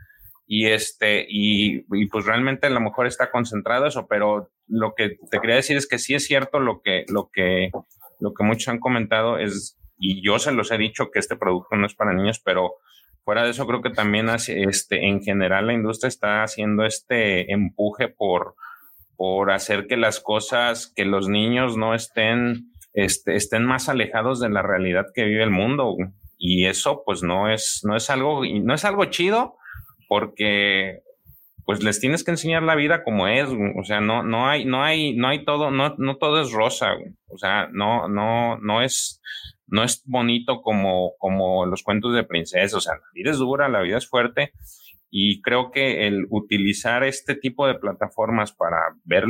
y 0.47 0.67
este 0.67 1.25
y, 1.27 1.81
pues 2.07 2.25
realmente 2.25 2.67
a 2.67 2.71
lo 2.71 2.79
mejor 2.79 3.07
está 3.07 3.31
concentrado 3.31 3.87
eso 3.87 4.07
pero 4.07 4.51
lo 4.67 4.93
que 4.95 5.17
te 5.31 5.39
quería 5.39 5.55
decir 5.55 5.77
es 5.77 5.87
que 5.87 5.97
sí 5.97 6.13
es 6.13 6.25
cierto 6.25 6.59
lo 6.59 6.81
que 6.81 7.05
lo 7.09 7.29
que 7.31 7.71
lo 8.19 8.33
que 8.33 8.43
muchos 8.43 8.67
han 8.67 8.79
comentado 8.79 9.39
es 9.39 9.77
y 9.97 10.23
yo 10.25 10.39
se 10.39 10.51
los 10.51 10.71
he 10.71 10.77
dicho 10.77 11.09
que 11.11 11.19
este 11.19 11.35
producto 11.35 11.75
no 11.75 11.85
es 11.85 11.95
para 11.95 12.13
niños 12.13 12.39
pero 12.39 12.75
fuera 13.23 13.43
de 13.43 13.51
eso 13.51 13.65
creo 13.65 13.81
que 13.81 13.89
también 13.89 14.29
este 14.29 15.07
en 15.07 15.21
general 15.23 15.67
la 15.67 15.73
industria 15.73 16.09
está 16.09 16.43
haciendo 16.43 16.85
este 16.85 17.51
empuje 17.51 18.07
por 18.07 18.55
por 19.17 19.51
hacer 19.51 19.87
que 19.87 19.97
las 19.97 20.19
cosas 20.19 20.91
que 20.95 21.05
los 21.05 21.27
niños 21.27 21.75
no 21.75 21.95
estén 21.95 22.71
este, 22.93 23.35
estén 23.35 23.65
más 23.65 23.89
alejados 23.89 24.39
de 24.39 24.49
la 24.49 24.61
realidad 24.61 25.07
que 25.13 25.25
vive 25.25 25.43
el 25.43 25.49
mundo 25.49 25.95
y 26.37 26.67
eso 26.67 27.01
pues 27.03 27.23
no 27.23 27.49
es 27.49 27.81
no 27.83 27.95
es 27.95 28.09
algo 28.11 28.43
no 28.45 28.73
es 28.75 28.85
algo 28.85 29.05
chido 29.05 29.57
porque 30.07 31.01
pues 31.65 31.83
les 31.83 31.99
tienes 31.99 32.23
que 32.23 32.31
enseñar 32.31 32.61
la 32.61 32.75
vida 32.75 33.03
como 33.03 33.27
es, 33.27 33.49
o 33.49 33.83
sea, 33.83 33.99
no, 33.99 34.21
no 34.21 34.47
hay, 34.47 34.65
no 34.65 34.83
hay, 34.83 35.15
no 35.15 35.27
hay 35.27 35.43
todo, 35.45 35.71
no, 35.71 35.95
no 35.97 36.17
todo 36.17 36.39
es 36.39 36.51
rosa, 36.51 36.93
o 37.27 37.37
sea, 37.37 37.69
no, 37.71 38.07
no, 38.07 38.57
no 38.59 38.83
es, 38.83 39.19
no 39.65 39.83
es 39.83 40.03
bonito 40.05 40.61
como, 40.61 41.13
como 41.17 41.65
los 41.65 41.81
cuentos 41.81 42.13
de 42.13 42.23
princesa, 42.23 42.77
o 42.77 42.81
sea, 42.81 42.93
la 42.93 43.11
vida 43.13 43.31
es 43.31 43.39
dura, 43.39 43.67
la 43.67 43.81
vida 43.81 43.97
es 43.97 44.07
fuerte, 44.07 44.51
y 45.09 45.41
creo 45.41 45.71
que 45.71 46.05
el 46.05 46.27
utilizar 46.29 47.03
este 47.03 47.35
tipo 47.35 47.65
de 47.65 47.75
plataformas 47.75 48.51
para 48.51 48.77
ver 49.03 49.23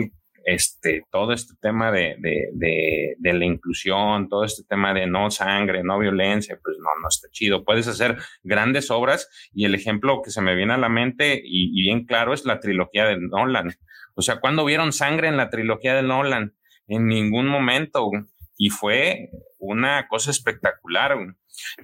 este, 0.45 1.03
todo 1.11 1.33
este 1.33 1.55
tema 1.59 1.91
de, 1.91 2.15
de, 2.19 3.15
de, 3.17 3.33
la 3.33 3.45
inclusión, 3.45 4.29
todo 4.29 4.45
este 4.45 4.63
tema 4.63 4.93
de 4.93 5.07
no 5.07 5.31
sangre, 5.31 5.83
no 5.83 5.97
violencia, 5.97 6.59
pues 6.63 6.77
no, 6.77 6.89
no 7.01 7.07
está 7.09 7.27
chido. 7.31 7.65
Puedes 7.65 7.87
hacer 7.87 8.17
grandes 8.43 8.91
obras 8.91 9.27
y 9.53 9.65
el 9.65 9.73
ejemplo 9.73 10.21
que 10.23 10.29
se 10.29 10.41
me 10.41 10.55
viene 10.55 10.73
a 10.73 10.77
la 10.77 10.87
mente 10.87 11.41
y, 11.43 11.81
bien 11.81 12.05
claro 12.05 12.33
es 12.33 12.45
la 12.45 12.59
trilogía 12.59 13.05
de 13.05 13.17
Nolan. 13.19 13.73
O 14.13 14.21
sea, 14.21 14.39
¿cuándo 14.39 14.63
vieron 14.63 14.93
sangre 14.93 15.27
en 15.27 15.35
la 15.35 15.49
trilogía 15.49 15.95
de 15.95 16.03
Nolan? 16.03 16.53
En 16.87 17.07
ningún 17.07 17.47
momento. 17.47 18.11
Y 18.55 18.69
fue 18.69 19.31
una 19.57 20.07
cosa 20.07 20.29
espectacular 20.29 21.17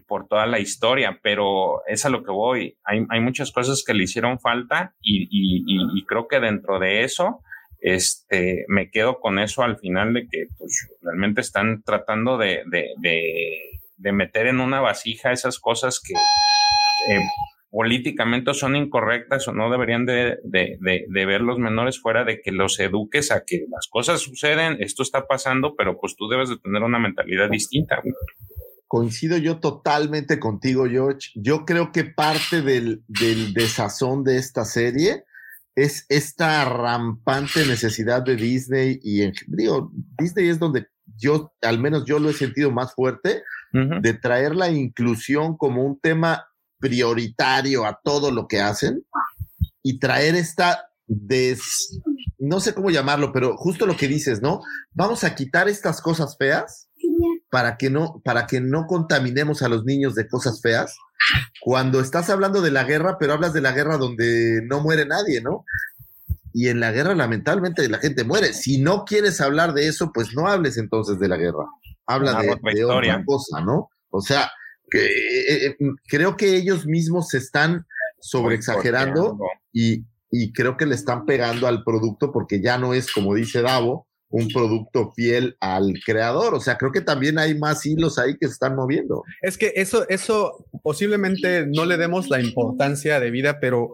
por 0.08 0.28
toda 0.28 0.46
la 0.46 0.60
historia, 0.60 1.20
pero 1.24 1.82
es 1.88 2.06
a 2.06 2.10
lo 2.10 2.24
que 2.24 2.32
voy. 2.32 2.78
Hay, 2.84 3.06
hay 3.10 3.20
muchas 3.22 3.52
cosas 3.52 3.84
que 3.86 3.96
le 3.96 4.04
hicieron 4.04 4.40
falta 4.40 4.94
y, 5.02 5.28
y 5.32 6.06
creo 6.06 6.28
que 6.28 6.40
dentro 6.40 6.80
de 6.80 7.04
eso 7.04 7.42
este, 7.82 8.66
me 8.68 8.92
quedo 8.92 9.20
con 9.20 9.40
eso 9.40 9.64
al 9.64 9.78
final 9.78 10.14
de 10.14 10.28
que 10.28 10.48
pues, 10.58 10.88
realmente 11.02 11.42
están 11.42 11.82
tratando 11.84 12.38
de, 12.38 12.62
de, 12.68 12.90
de, 13.98 14.12
meter 14.12 14.48
en 14.48 14.60
una 14.60 14.80
vasija 14.82 15.32
esas 15.32 15.60
cosas 15.60 16.00
que 16.00 16.14
eh, 16.14 17.22
políticamente 17.72 18.54
son 18.54 18.76
incorrectas 18.76 19.48
o 19.48 19.54
no 19.54 19.72
deberían 19.72 20.06
de, 20.06 20.38
ver 20.44 21.42
los 21.42 21.58
menores 21.58 22.00
fuera 22.00 22.24
de 22.24 22.42
que 22.42 22.52
los 22.52 22.80
eduques 22.80 23.32
a 23.32 23.44
que 23.46 23.66
las 23.70 23.88
cosas 23.88 24.22
suceden, 24.22 24.78
esto 24.80 25.02
está 25.02 25.26
pasando, 25.26 25.76
pero 25.76 26.00
pues 26.00 26.16
tú 26.16 26.28
debes 26.28 26.50
de 26.50 26.58
tener 26.58 26.84
una 26.84 27.00
mentalidad 27.00 27.50
distinta. 27.50 28.02
Coincido 28.88 29.38
yo 29.38 29.60
totalmente 29.60 30.38
contigo, 30.38 30.86
George. 30.88 31.30
Yo 31.34 31.66
creo 31.66 31.94
que 31.94 32.04
parte 32.04 32.62
del, 32.62 33.04
del 33.08 33.54
desazón 33.54 34.26
de 34.26 34.38
esta 34.38 34.66
serie 34.66 35.24
es 35.76 36.06
esta 36.10 36.66
rampante 36.66 37.66
necesidad 37.66 38.22
de 38.24 38.36
Disney 38.36 39.00
y 39.04 39.22
en, 39.22 39.34
digo, 39.48 39.92
Disney 40.18 40.50
es 40.50 40.60
donde 40.60 40.88
yo, 41.18 41.54
al 41.62 41.80
menos 41.80 42.06
yo 42.06 42.20
lo 42.20 42.30
he 42.30 42.34
sentido 42.34 42.72
más 42.72 42.94
fuerte, 42.94 43.44
de 43.74 44.14
traer 44.14 44.54
la 44.54 44.70
inclusión 44.70 45.56
como 45.56 45.86
un 45.86 45.98
tema 45.98 46.46
prioritario 46.78 47.86
a 47.86 48.02
todo 48.04 48.30
lo 48.30 48.46
que 48.46 48.60
hacen 48.60 49.06
y 49.82 49.98
traer 49.98 50.36
esta 50.36 50.90
des, 51.08 52.02
no 52.38 52.60
sé 52.60 52.74
cómo 52.74 52.90
llamarlo, 52.90 53.32
pero 53.32 53.56
justo 53.56 53.86
lo 53.86 53.96
que 53.96 54.10
dices, 54.10 54.42
¿no? 54.42 54.60
Vamos 54.92 55.24
a 55.24 55.36
quitar 55.36 55.70
estas 55.70 56.02
cosas 56.02 56.36
feas 56.38 56.90
para 57.52 57.78
que 57.78 57.90
no, 57.90 58.22
para 58.24 58.48
que 58.48 58.62
no 58.62 58.88
contaminemos 58.88 59.62
a 59.62 59.70
los 59.70 59.84
niños 59.84 60.16
de 60.16 60.28
cosas 60.28 60.62
feas 60.62 60.98
cuando 61.60 62.00
estás 62.00 62.30
hablando 62.30 62.62
de 62.62 62.72
la 62.72 62.86
guerra, 62.86 63.18
pero 63.20 63.34
hablas 63.34 63.54
de 63.54 63.62
la 63.62 63.74
guerra 63.74 63.98
donde 63.98 64.62
no 64.66 64.80
muere 64.80 65.06
nadie, 65.06 65.42
¿no? 65.42 65.66
Y 66.54 66.70
en 66.70 66.80
la 66.80 66.92
guerra, 66.92 67.14
lamentablemente, 67.14 67.88
la 67.90 68.00
gente 68.00 68.24
muere. 68.24 68.54
Si 68.54 68.80
no 68.80 69.04
quieres 69.06 69.40
hablar 69.42 69.74
de 69.74 69.88
eso, 69.88 70.12
pues 70.14 70.34
no 70.34 70.48
hables 70.48 70.78
entonces 70.78 71.20
de 71.20 71.28
la 71.28 71.38
guerra. 71.38 71.66
Habla 72.08 72.42
de, 72.42 72.86
otra 72.86 73.24
cosa, 73.26 73.62
¿no? 73.62 73.90
O 74.10 74.22
sea, 74.22 74.50
que, 74.90 75.06
eh, 75.06 75.66
eh, 75.68 75.78
creo 76.08 76.36
que 76.36 76.56
ellos 76.56 76.86
mismos 76.86 77.30
se 77.30 77.38
están 77.38 77.86
sobreexagerando 78.20 79.38
y, 79.72 80.06
y 80.30 80.54
creo 80.54 80.78
que 80.78 80.86
le 80.86 80.96
están 80.96 81.26
pegando 81.26 81.68
al 81.68 81.84
producto 81.84 82.32
porque 82.32 82.62
ya 82.62 82.78
no 82.78 82.94
es, 82.94 83.12
como 83.12 83.36
dice 83.36 83.62
Davo, 83.62 84.08
un 84.32 84.48
producto 84.48 85.12
fiel 85.16 85.56
al 85.60 85.94
creador. 86.06 86.56
O 86.56 86.60
sea, 86.60 86.78
creo 86.78 86.92
que 86.92 87.02
también 87.02 87.38
hay 87.38 87.58
más 87.58 87.86
hilos 87.86 88.18
ahí 88.18 88.38
que 88.38 88.48
se 88.48 88.54
están 88.54 88.76
moviendo. 88.76 89.24
Es 89.42 89.58
que 89.58 89.74
eso, 89.76 90.08
eso 90.10 90.66
posiblemente 90.84 91.68
no 91.68 91.86
le 91.86 91.98
demos 91.98 92.30
la 92.30 92.42
importancia 92.42 93.20
de 93.20 93.32
vida, 93.32 93.60
pero 93.60 93.92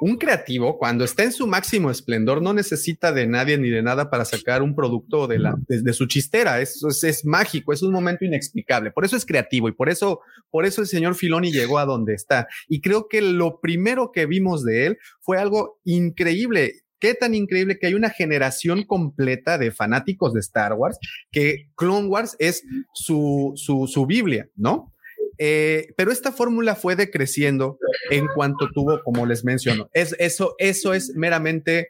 un 0.00 0.16
creativo, 0.16 0.78
cuando 0.78 1.04
está 1.04 1.24
en 1.24 1.32
su 1.32 1.46
máximo 1.46 1.90
esplendor, 1.90 2.42
no 2.42 2.52
necesita 2.52 3.12
de 3.12 3.26
nadie 3.26 3.56
ni 3.58 3.70
de 3.70 3.82
nada 3.82 4.10
para 4.10 4.24
sacar 4.24 4.62
un 4.62 4.74
producto 4.74 5.26
de, 5.26 5.38
la, 5.38 5.56
de, 5.66 5.92
su 5.92 6.06
chistera. 6.06 6.60
Eso 6.60 6.88
es, 6.88 7.02
es, 7.04 7.24
mágico, 7.24 7.72
es 7.72 7.82
un 7.82 7.92
momento 7.92 8.24
inexplicable. 8.24 8.90
Por 8.90 9.04
eso 9.04 9.16
es 9.16 9.24
creativo 9.24 9.68
y 9.68 9.72
por 9.72 9.88
eso, 9.88 10.20
por 10.50 10.66
eso 10.66 10.82
el 10.82 10.86
señor 10.86 11.14
Filoni 11.14 11.52
llegó 11.52 11.78
a 11.78 11.86
donde 11.86 12.14
está. 12.14 12.46
Y 12.68 12.80
creo 12.80 13.08
que 13.08 13.22
lo 13.22 13.60
primero 13.60 14.12
que 14.12 14.26
vimos 14.26 14.64
de 14.64 14.86
él 14.86 14.98
fue 15.20 15.38
algo 15.38 15.80
increíble 15.84 16.83
qué 17.04 17.12
tan 17.12 17.34
increíble 17.34 17.78
que 17.78 17.86
hay 17.86 17.92
una 17.92 18.08
generación 18.08 18.82
completa 18.84 19.58
de 19.58 19.70
fanáticos 19.70 20.32
de 20.32 20.40
Star 20.40 20.72
Wars, 20.72 20.98
que 21.30 21.68
Clone 21.76 22.08
Wars 22.08 22.34
es 22.38 22.64
su, 22.94 23.52
su, 23.56 23.86
su 23.86 24.06
Biblia, 24.06 24.48
¿no? 24.56 24.90
Eh, 25.36 25.88
pero 25.98 26.12
esta 26.12 26.32
fórmula 26.32 26.74
fue 26.74 26.96
decreciendo 26.96 27.78
en 28.10 28.26
cuanto 28.34 28.70
tuvo, 28.72 29.02
como 29.02 29.26
les 29.26 29.44
menciono, 29.44 29.90
es, 29.92 30.16
eso, 30.18 30.54
eso 30.56 30.94
es 30.94 31.12
meramente 31.14 31.88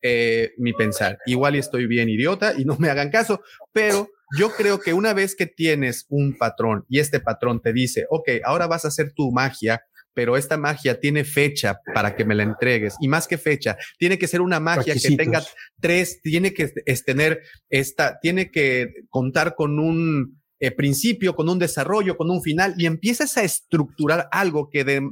eh, 0.00 0.52
mi 0.58 0.72
pensar. 0.72 1.18
Igual 1.26 1.56
estoy 1.56 1.88
bien 1.88 2.08
idiota 2.08 2.54
y 2.56 2.64
no 2.64 2.76
me 2.78 2.88
hagan 2.88 3.10
caso, 3.10 3.42
pero 3.72 4.10
yo 4.38 4.50
creo 4.52 4.78
que 4.78 4.92
una 4.92 5.12
vez 5.12 5.34
que 5.34 5.46
tienes 5.46 6.06
un 6.08 6.38
patrón 6.38 6.84
y 6.88 7.00
este 7.00 7.18
patrón 7.18 7.60
te 7.60 7.72
dice, 7.72 8.06
ok, 8.10 8.28
ahora 8.44 8.68
vas 8.68 8.84
a 8.84 8.88
hacer 8.88 9.12
tu 9.12 9.32
magia 9.32 9.82
pero 10.14 10.36
esta 10.36 10.56
magia 10.56 11.00
tiene 11.00 11.24
fecha 11.24 11.80
para 11.94 12.14
que 12.14 12.24
me 12.24 12.34
la 12.34 12.42
entregues. 12.42 12.94
Y 13.00 13.08
más 13.08 13.26
que 13.26 13.38
fecha, 13.38 13.76
tiene 13.98 14.18
que 14.18 14.28
ser 14.28 14.40
una 14.40 14.60
magia 14.60 14.94
que 14.94 15.16
tenga 15.16 15.42
tres, 15.80 16.20
tiene 16.22 16.52
que 16.52 16.68
tener 17.04 17.42
esta, 17.70 18.18
tiene 18.20 18.50
que 18.50 18.88
contar 19.08 19.54
con 19.54 19.78
un 19.78 20.42
eh, 20.60 20.70
principio, 20.70 21.34
con 21.34 21.48
un 21.48 21.58
desarrollo, 21.58 22.16
con 22.16 22.30
un 22.30 22.42
final, 22.42 22.74
y 22.78 22.86
empiezas 22.86 23.36
a 23.36 23.42
estructurar 23.42 24.28
algo 24.30 24.70
que 24.70 24.84
de, 24.84 25.02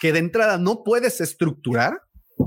que 0.00 0.12
de 0.12 0.20
entrada 0.20 0.58
no 0.58 0.82
puedes 0.84 1.20
estructurar, 1.20 2.00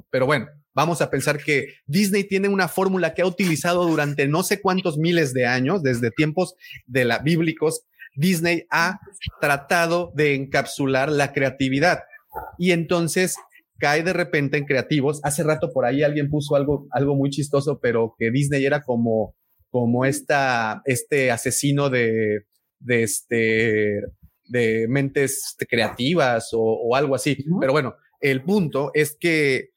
pero 0.09 0.25
bueno, 0.25 0.47
vamos 0.73 1.01
a 1.01 1.09
pensar 1.09 1.37
que 1.43 1.75
Disney 1.85 2.23
tiene 2.23 2.47
una 2.47 2.67
fórmula 2.67 3.13
que 3.13 3.21
ha 3.21 3.27
utilizado 3.27 3.85
durante 3.85 4.27
no 4.27 4.43
sé 4.43 4.61
cuántos 4.61 4.97
miles 4.97 5.33
de 5.33 5.45
años, 5.45 5.83
desde 5.83 6.09
tiempos 6.09 6.55
de 6.85 7.05
la 7.05 7.19
bíblicos, 7.19 7.83
Disney 8.15 8.65
ha 8.69 8.99
tratado 9.39 10.11
de 10.15 10.35
encapsular 10.35 11.11
la 11.11 11.31
creatividad. 11.33 11.99
Y 12.57 12.71
entonces 12.71 13.35
cae 13.79 14.03
de 14.03 14.13
repente 14.13 14.57
en 14.57 14.65
creativos. 14.65 15.19
Hace 15.23 15.43
rato 15.43 15.71
por 15.73 15.85
ahí 15.85 16.03
alguien 16.03 16.29
puso 16.29 16.55
algo, 16.55 16.87
algo 16.91 17.15
muy 17.15 17.29
chistoso, 17.29 17.79
pero 17.81 18.15
que 18.17 18.31
Disney 18.31 18.65
era 18.65 18.81
como, 18.81 19.35
como 19.69 20.05
esta, 20.05 20.81
este 20.85 21.31
asesino 21.31 21.89
de, 21.89 22.45
de 22.79 23.03
este, 23.03 24.01
de 24.45 24.87
mentes 24.89 25.55
creativas 25.69 26.49
o, 26.53 26.61
o 26.61 26.95
algo 26.95 27.15
así. 27.15 27.37
Pero 27.59 27.71
bueno, 27.71 27.95
el 28.19 28.43
punto 28.43 28.91
es 28.93 29.15
que 29.19 29.69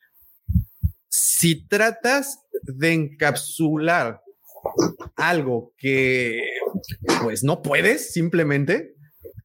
si 1.08 1.66
tratas 1.66 2.38
de 2.62 2.92
encapsular 2.92 4.20
algo 5.16 5.72
que 5.76 6.42
pues 7.22 7.42
no 7.44 7.62
puedes 7.62 8.12
simplemente, 8.12 8.94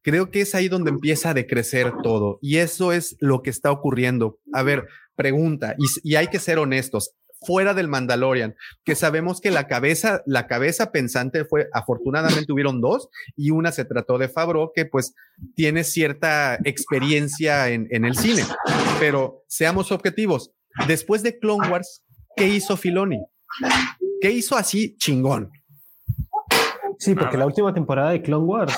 creo 0.02 0.32
que 0.32 0.42
es 0.42 0.56
ahí 0.56 0.70
donde 0.70 0.90
empieza 0.90 1.32
a 1.32 1.34
decrecer 1.34 1.92
todo. 2.04 2.40
Y 2.42 2.58
eso 2.58 2.94
es 2.94 3.18
lo 3.20 3.42
que 3.42 3.50
está 3.50 3.72
ocurriendo. 3.72 4.40
A 4.54 4.64
ver, 4.64 4.88
pregunta, 5.16 5.76
y, 6.04 6.16
hay 6.16 6.28
que 6.28 6.40
ser 6.40 6.60
honestos. 6.60 7.12
Fuera 7.46 7.74
del 7.74 7.88
Mandalorian, 7.88 8.56
que 8.84 8.96
sabemos 8.96 9.42
que 9.42 9.52
la 9.52 9.68
cabeza, 9.68 10.24
la 10.26 10.48
cabeza 10.48 10.92
pensante 10.92 11.46
fue, 11.46 11.68
afortunadamente 11.72 12.52
hubieron 12.52 12.82
dos, 12.82 13.10
y 13.36 13.52
una 13.52 13.72
se 13.72 13.86
trató 13.86 14.18
de 14.18 14.28
Fabro, 14.28 14.72
que 14.74 14.86
pues 14.86 15.14
tiene 15.56 15.84
cierta 15.84 16.58
experiencia 16.64 17.70
en, 17.70 17.88
en 17.92 18.06
el 18.06 18.16
cine. 18.16 18.44
Pero 19.00 19.44
seamos 19.48 19.92
objetivos. 19.92 20.52
Después 20.88 21.22
de 21.22 21.38
Clone 21.38 21.70
Wars, 21.70 22.02
¿qué 22.36 22.48
hizo 22.48 22.76
Filoni? 22.76 23.20
¿Qué 24.22 24.32
hizo 24.32 24.56
así 24.56 24.96
chingón? 24.98 25.52
Sí, 26.98 27.16
porque 27.16 27.38
la 27.38 27.46
última 27.46 27.74
temporada 27.74 28.12
de 28.12 28.22
Clone 28.22 28.46
Wars, 28.46 28.76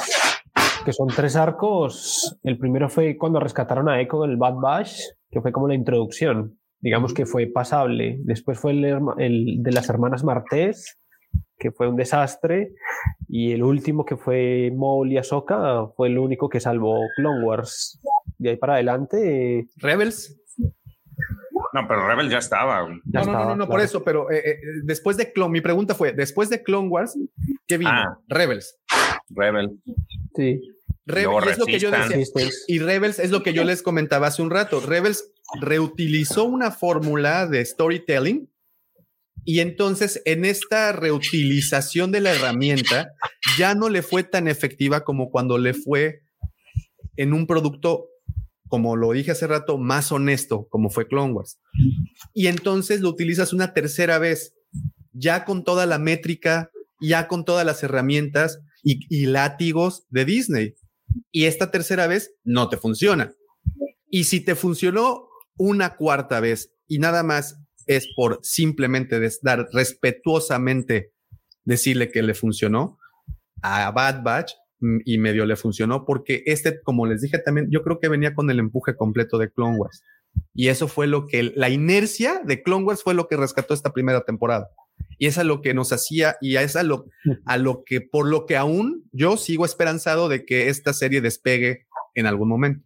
que 0.85 0.93
son 0.93 1.07
tres 1.07 1.35
arcos, 1.35 2.38
el 2.43 2.57
primero 2.57 2.89
fue 2.89 3.17
cuando 3.17 3.39
rescataron 3.39 3.89
a 3.89 4.01
Echo 4.01 4.22
del 4.22 4.38
Bad 4.38 4.56
Bash, 4.56 5.01
que 5.31 5.41
fue 5.41 5.51
como 5.51 5.67
la 5.67 5.75
introducción, 5.75 6.57
digamos 6.80 7.14
que 7.14 7.25
fue 7.25 7.48
pasable. 7.48 8.17
Después 8.23 8.59
fue 8.59 8.72
el, 8.72 9.64
de 9.64 9.72
las 9.72 9.89
hermanas 9.89 10.23
Martés, 10.23 10.99
que 11.57 11.72
fue 11.72 11.88
un 11.88 11.95
desastre, 11.95 12.73
y 13.27 13.51
el 13.51 13.64
último 13.64 14.06
que 14.06 14.17
fue 14.17 14.72
Maul 14.75 15.11
y 15.11 15.17
Ahsoka 15.17 15.88
fue 15.95 16.07
el 16.07 16.17
único 16.17 16.49
que 16.49 16.59
salvó 16.59 16.99
Clone 17.15 17.43
Wars. 17.43 17.99
De 18.38 18.51
ahí 18.51 18.57
para 18.57 18.75
adelante. 18.75 19.67
Rebels. 19.77 20.38
No, 21.73 21.88
pero 21.88 22.07
Rebel 22.07 22.30
ya 22.30 22.39
estaba. 22.39 22.88
no, 22.88 23.23
no, 23.23 23.45
no, 23.45 23.56
no, 23.56 23.67
por 23.67 23.81
eso, 23.81 24.03
pero 24.03 24.31
eh, 24.31 24.41
eh, 24.43 24.59
después 24.83 25.17
de 25.17 25.31
Clone, 25.31 25.51
mi 25.51 25.61
pregunta 25.61 25.95
fue, 25.95 26.14
después 26.14 26.49
de 26.49 26.64
Clone 26.64 26.88
Wars, 26.88 27.17
¿qué 27.67 27.77
vino? 27.77 27.91
Ah. 27.91 28.17
Rebels. 28.27 28.77
Rebel. 29.30 29.80
Sí. 30.35 30.61
Rebels 31.06 31.48
es 31.51 31.57
lo 31.57 31.65
que 31.65 31.80
yo 31.80 31.91
decía. 31.91 32.49
Y 32.67 32.80
Rebels 32.80 33.19
es 33.19 33.31
lo 33.31 33.43
que 33.43 33.53
yo 33.53 33.64
les 33.64 33.81
comentaba 33.81 34.27
hace 34.27 34.41
un 34.41 34.51
rato. 34.51 34.80
Rebels 34.80 35.31
reutilizó 35.59 36.43
una 36.43 36.72
fórmula 36.72 37.48
de 37.48 37.65
storytelling 37.65 38.49
y 39.45 39.61
entonces 39.61 40.22
en 40.25 40.45
esta 40.45 40.91
reutilización 40.91 42.11
de 42.11 42.22
la 42.22 42.33
herramienta 42.33 43.14
ya 43.57 43.73
no 43.73 43.89
le 43.89 44.03
fue 44.03 44.23
tan 44.23 44.48
efectiva 44.48 45.03
como 45.03 45.31
cuando 45.31 45.57
le 45.57 45.73
fue 45.73 46.22
en 47.17 47.33
un 47.33 47.48
producto 47.48 48.08
como 48.69 48.95
lo 48.95 49.11
dije 49.11 49.31
hace 49.31 49.48
rato, 49.48 49.77
más 49.77 50.11
honesto, 50.11 50.67
como 50.69 50.89
fue 50.89 51.07
Clone 51.07 51.33
Wars. 51.33 51.59
Y 52.33 52.48
entonces 52.48 53.01
lo 53.01 53.09
utilizas 53.09 53.51
una 53.51 53.73
tercera 53.73 54.19
vez, 54.19 54.53
ya 55.11 55.43
con 55.43 55.64
toda 55.64 55.85
la 55.85 55.98
métrica, 55.98 56.72
ya 57.01 57.27
con 57.27 57.43
todas 57.43 57.65
las 57.65 57.83
herramientas 57.83 58.61
y, 58.83 59.25
látigos 59.25 60.06
de 60.09 60.25
Disney. 60.25 60.75
Y 61.31 61.45
esta 61.45 61.72
tercera 61.72 62.07
vez 62.07 62.31
no 62.43 62.69
te 62.69 62.77
funciona. 62.77 63.33
Y 64.09 64.25
si 64.25 64.39
te 64.39 64.56
funcionó 64.56 65.27
una 65.57 65.95
cuarta 65.95 66.39
vez 66.39 66.72
y 66.88 66.99
nada 66.99 67.23
más 67.23 67.59
es 67.88 68.07
por 68.15 68.39
simplemente 68.43 69.19
dar 69.41 69.67
respetuosamente 69.73 71.11
decirle 71.64 72.11
que 72.11 72.22
le 72.22 72.35
funcionó 72.35 72.99
a 73.61 73.91
Bad 73.91 74.23
Batch, 74.23 74.53
y 74.82 75.17
medio 75.17 75.45
le 75.45 75.56
funcionó 75.56 76.06
porque 76.06 76.43
este, 76.45 76.82
como 76.82 77.06
les 77.06 77.22
dije 77.22 77.40
también, 77.40 77.69
yo 77.69 77.83
creo 77.83 77.99
que 77.99 78.08
venía 78.08 78.33
con 78.33 78.49
el 78.49 78.59
empuje 78.59 78.95
completo 78.95 79.38
de 79.38 79.51
Clone 79.51 79.77
Wars. 79.77 80.03
Y 80.53 80.67
eso 80.67 80.88
fue 80.88 81.08
lo 81.08 81.25
que, 81.25 81.51
la 81.56 81.69
inercia 81.69 82.41
de 82.45 82.61
Clone 82.61 82.85
Wars 82.85 83.03
fue 83.03 83.14
lo 83.14 83.27
que 83.27 83.38
rescató 83.38 83.74
esta 83.74 83.93
primera 83.93 84.22
temporada. 84.22 84.69
Y 85.17 85.27
es 85.27 85.38
a 85.38 85.43
lo 85.43 85.61
que 85.61 85.74
nos 85.74 85.91
hacía 85.91 86.38
y 86.41 86.56
es 86.56 86.75
a 86.75 86.83
lo, 86.83 87.06
a 87.45 87.58
lo 87.58 87.83
que, 87.83 88.01
por 88.01 88.27
lo 88.27 88.45
que 88.45 88.58
aún 88.58 89.06
yo 89.11 89.38
sigo 89.38 89.66
esperanzado 89.66 90.30
de 90.30 90.45
que 90.45 90.69
esta 90.69 90.93
serie 90.93 91.22
despegue 91.22 91.88
en 92.16 92.25
algún 92.25 92.49
momento. 92.49 92.85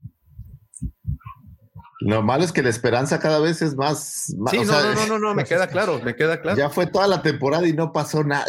Lo 2.05 2.21
malo 2.21 2.43
es 2.43 2.51
que 2.51 2.61
la 2.61 2.69
esperanza 2.69 3.19
cada 3.19 3.39
vez 3.39 3.61
es 3.61 3.75
más. 3.75 4.25
sí, 4.25 4.35
no, 4.37 4.65
no, 4.65 4.93
no, 4.93 5.07
no, 5.07 5.19
no, 5.19 5.33
me 5.33 5.45
queda 5.45 5.67
claro, 5.69 6.01
me 6.03 6.15
queda 6.15 6.41
claro. 6.41 6.57
Ya 6.57 6.69
fue 6.69 6.85
toda 6.85 7.07
la 7.07 7.21
temporada 7.21 7.67
y 7.67 7.73
no 7.73 7.93
pasó 7.93 8.23
nada. 8.23 8.45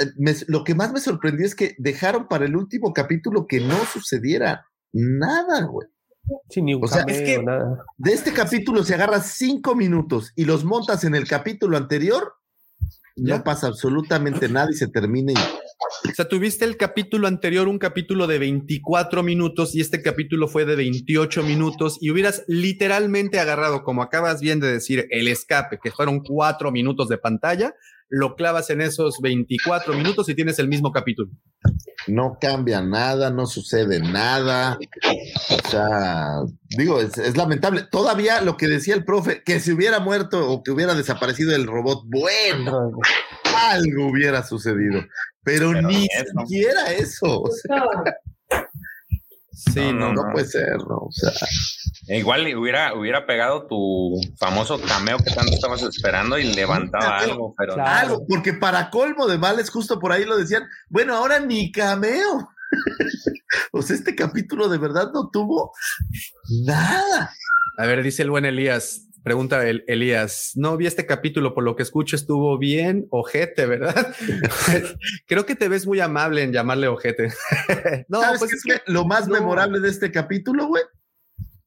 lo 0.49 0.65
que 0.65 0.75
más 0.75 0.93
me 0.93 1.01
sorprendió 1.01 1.47
es 1.47 1.55
que 1.55 1.75
dejaron 1.79 2.27
para 2.27 2.47
el 2.47 2.57
último 2.57 2.93
capítulo 2.93 3.47
que 3.47 3.61
no 3.61 3.77
sucediera 3.85 4.67
nada, 4.93 5.63
güey. 5.67 5.89
Sí, 6.49 6.63
ni 6.63 6.75
un 6.75 6.85
o 6.85 6.89
sea, 6.89 7.05
es 7.07 7.21
que 7.21 7.43
nada. 7.43 7.85
de 7.99 8.13
este 8.13 8.33
capítulo 8.33 8.83
se 8.83 8.95
agarra 8.95 9.21
cinco 9.21 9.75
minutos 9.75 10.33
y 10.35 10.47
los 10.47 10.65
montas 10.65 11.05
en 11.05 11.15
el 11.15 11.29
capítulo 11.29 11.77
anterior, 11.77 12.35
no 13.17 13.45
pasa 13.45 13.67
absolutamente 13.69 14.49
nada 14.49 14.69
y 14.71 14.75
se 14.75 14.89
termina 14.89 15.33
y 15.33 15.35
o 16.03 16.15
sea, 16.15 16.29
tuviste 16.29 16.65
el 16.65 16.77
capítulo 16.77 17.27
anterior, 17.27 17.69
un 17.69 17.79
capítulo 17.79 18.27
de 18.27 18.39
24 18.39 19.23
minutos 19.23 19.75
y 19.75 19.81
este 19.81 20.03
capítulo 20.03 20.49
fue 20.49 20.65
de 20.65 20.77
28 20.77 21.43
minutos 21.43 21.99
y 22.01 22.11
hubieras 22.11 22.45
literalmente 22.47 23.41
agarrado, 23.41 23.85
como 23.85 24.03
acabas 24.03 24.41
bien 24.41 24.61
de 24.61 24.73
decir, 24.73 25.07
el 25.11 25.29
escape, 25.29 25.79
que 25.83 25.91
fueron 25.91 26.21
cuatro 26.21 26.71
minutos 26.71 27.09
de 27.09 27.19
pantalla, 27.19 27.75
lo 28.09 28.37
clavas 28.37 28.71
en 28.71 28.81
esos 28.81 29.19
24 29.21 29.95
minutos 29.95 30.29
y 30.29 30.35
tienes 30.35 30.59
el 30.59 30.69
mismo 30.69 30.93
capítulo. 30.93 31.31
No 32.07 32.37
cambia 32.41 32.83
nada, 32.83 33.31
no 33.31 33.47
sucede 33.47 33.99
nada. 33.99 34.79
O 35.51 35.69
sea, 35.69 36.43
digo, 36.77 37.01
es, 37.01 37.17
es, 37.17 37.37
lamentable. 37.37 37.83
Todavía 37.91 38.43
lo 38.43 38.57
que 38.57 38.69
decía 38.69 38.95
el 38.95 39.05
profe, 39.05 39.43
que 39.43 39.59
si 39.59 39.73
hubiera 39.73 40.01
muerto 40.01 40.51
o 40.51 40.63
que 40.63 40.71
hubiera 40.71 40.95
desaparecido 40.95 41.55
el 41.57 41.67
robot, 41.67 42.05
bueno, 42.07 42.93
algo 43.57 44.09
hubiera 44.09 44.43
sucedido. 44.43 45.03
Pero, 45.45 45.73
ni 45.83 46.07
siquiera 46.07 46.93
eso. 46.93 47.45
Sí, 49.53 49.93
no, 49.93 50.13
no, 50.13 50.23
puede 50.33 50.47
ser, 50.47 50.79
¿no? 50.89 50.97
O 50.97 51.13
sea. 51.13 51.33
Igual 52.09 52.55
hubiera, 52.55 52.93
hubiera 52.95 53.25
pegado 53.25 53.67
tu 53.67 54.21
famoso 54.39 54.81
cameo 54.81 55.17
que 55.19 55.31
tanto 55.31 55.53
estabas 55.53 55.83
esperando 55.83 56.39
y 56.39 56.55
levantaba 56.55 57.19
algo, 57.19 57.55
pero. 57.57 57.75
Algo, 57.79 58.27
porque 58.27 58.53
para 58.53 58.91
colmo 58.91 59.27
de 59.27 59.39
males, 59.39 59.71
justo 59.71 59.99
por 59.99 60.13
ahí 60.13 60.25
lo 60.25 60.37
decían, 60.37 60.65
bueno, 60.89 61.17
ahora 61.17 61.39
ni 61.39 61.73
cameo. 61.73 62.49
o 63.73 63.83
sea, 63.83 63.97
este 63.97 64.15
capítulo 64.15 64.69
de 64.69 64.79
verdad 64.79 65.11
no 65.15 65.31
tuvo 65.31 65.73
nada. 66.65 67.33
A 67.79 67.87
ver, 67.87 68.03
dice 68.03 68.23
el 68.23 68.31
buen 68.31 68.45
Elías, 68.45 69.09
Pregunta 69.25 69.67
el, 69.67 69.85
Elías, 69.87 70.53
no 70.55 70.77
vi 70.77 70.87
este 70.87 71.07
capítulo, 71.07 71.55
por 71.55 71.65
lo 71.65 71.77
que 71.77 71.83
escucho 71.83 72.15
estuvo 72.15 72.59
bien, 72.59 73.07
ojete, 73.09 73.65
¿verdad? 73.65 74.15
Creo 75.27 75.47
que 75.47 75.55
te 75.55 75.71
ves 75.71 75.87
muy 75.87 75.99
amable 76.01 76.43
en 76.43 76.53
llamarle 76.53 76.89
ojete. 76.89 77.33
no, 78.09 78.21
¿Sabes 78.21 78.39
pues 78.39 78.53
es 78.53 78.63
que 78.63 78.93
lo 78.93 79.07
más 79.07 79.27
memorable 79.27 79.81
de 79.81 79.89
este 79.89 80.13
capítulo, 80.13 80.67
güey, 80.67 80.83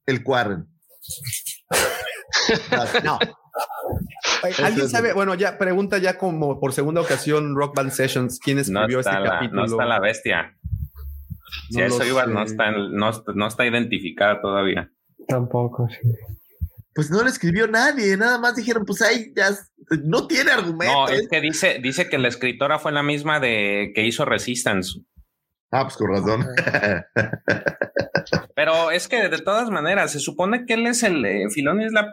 el 0.06 0.22
Quarren. 0.22 0.68
no. 3.04 3.18
¿Alguien 4.62 4.88
sabe? 4.88 5.12
Bueno, 5.12 5.34
ya 5.34 5.58
pregunta 5.58 5.98
ya 5.98 6.16
como 6.16 6.60
por 6.60 6.72
segunda 6.72 7.00
ocasión 7.00 7.56
Rock 7.56 7.74
Band 7.74 7.90
Sessions, 7.90 8.38
¿quién 8.38 8.58
escribió 8.58 9.00
este 9.00 9.10
capítulo? 9.10 9.62
No 9.62 9.66
está 9.66 9.84
la 9.84 9.98
bestia. 9.98 10.56
Si 11.70 11.80
eso 11.80 12.04
iba, 12.04 12.24
no 12.24 12.44
está, 12.44 12.70
no, 12.70 13.10
no 13.34 13.46
está 13.48 13.66
identificada 13.66 14.40
todavía. 14.40 14.92
Tampoco, 15.26 15.88
sí 15.88 16.08
pues 16.98 17.12
no 17.12 17.22
le 17.22 17.30
escribió 17.30 17.68
nadie, 17.68 18.16
nada 18.16 18.38
más 18.38 18.56
dijeron, 18.56 18.84
pues 18.84 19.02
ahí 19.02 19.32
ya 19.36 19.50
no 20.02 20.26
tiene 20.26 20.50
argumento. 20.50 20.92
No, 20.92 21.08
es 21.08 21.28
que 21.28 21.40
dice, 21.40 21.78
dice 21.80 22.08
que 22.08 22.18
la 22.18 22.26
escritora 22.26 22.80
fue 22.80 22.90
la 22.90 23.04
misma 23.04 23.38
de 23.38 23.92
que 23.94 24.04
hizo 24.04 24.24
Resistance. 24.24 24.98
Ah, 25.70 25.84
pues 25.84 25.96
con 25.96 26.08
razón. 26.10 26.44
Pero 28.56 28.90
es 28.90 29.06
que 29.06 29.28
de 29.28 29.38
todas 29.38 29.70
maneras, 29.70 30.10
se 30.10 30.18
supone 30.18 30.66
que 30.66 30.74
él 30.74 30.88
es 30.88 31.04
el, 31.04 31.24
eh, 31.24 31.48
Filoni 31.50 31.84
es 31.84 31.92
la, 31.92 32.10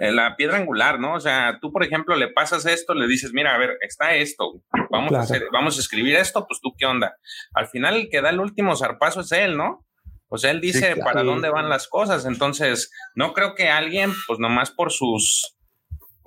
eh, 0.00 0.12
la 0.12 0.36
piedra 0.36 0.58
angular, 0.58 1.00
¿no? 1.00 1.14
O 1.14 1.20
sea, 1.20 1.58
tú, 1.60 1.72
por 1.72 1.82
ejemplo, 1.82 2.14
le 2.14 2.28
pasas 2.28 2.64
esto, 2.64 2.94
le 2.94 3.08
dices, 3.08 3.32
mira, 3.32 3.56
a 3.56 3.58
ver, 3.58 3.76
está 3.80 4.14
esto, 4.14 4.62
vamos, 4.92 5.14
a, 5.14 5.18
hacer, 5.18 5.46
vamos 5.52 5.78
a 5.78 5.80
escribir 5.80 6.14
esto, 6.14 6.46
pues 6.46 6.60
tú 6.60 6.76
qué 6.78 6.86
onda. 6.86 7.16
Al 7.54 7.66
final 7.66 7.96
el 7.96 8.08
que 8.08 8.22
da 8.22 8.30
el 8.30 8.38
último 8.38 8.76
zarpazo 8.76 9.22
es 9.22 9.32
él, 9.32 9.56
¿no? 9.56 9.84
O 10.28 10.38
sea, 10.38 10.50
él 10.50 10.60
dice 10.60 10.96
para 10.96 11.22
dónde 11.22 11.50
van 11.50 11.68
las 11.68 11.88
cosas. 11.88 12.26
Entonces, 12.26 12.90
no 13.14 13.32
creo 13.32 13.54
que 13.54 13.68
alguien, 13.68 14.12
pues 14.26 14.38
nomás 14.38 14.70
por 14.70 14.92
sus 14.92 15.54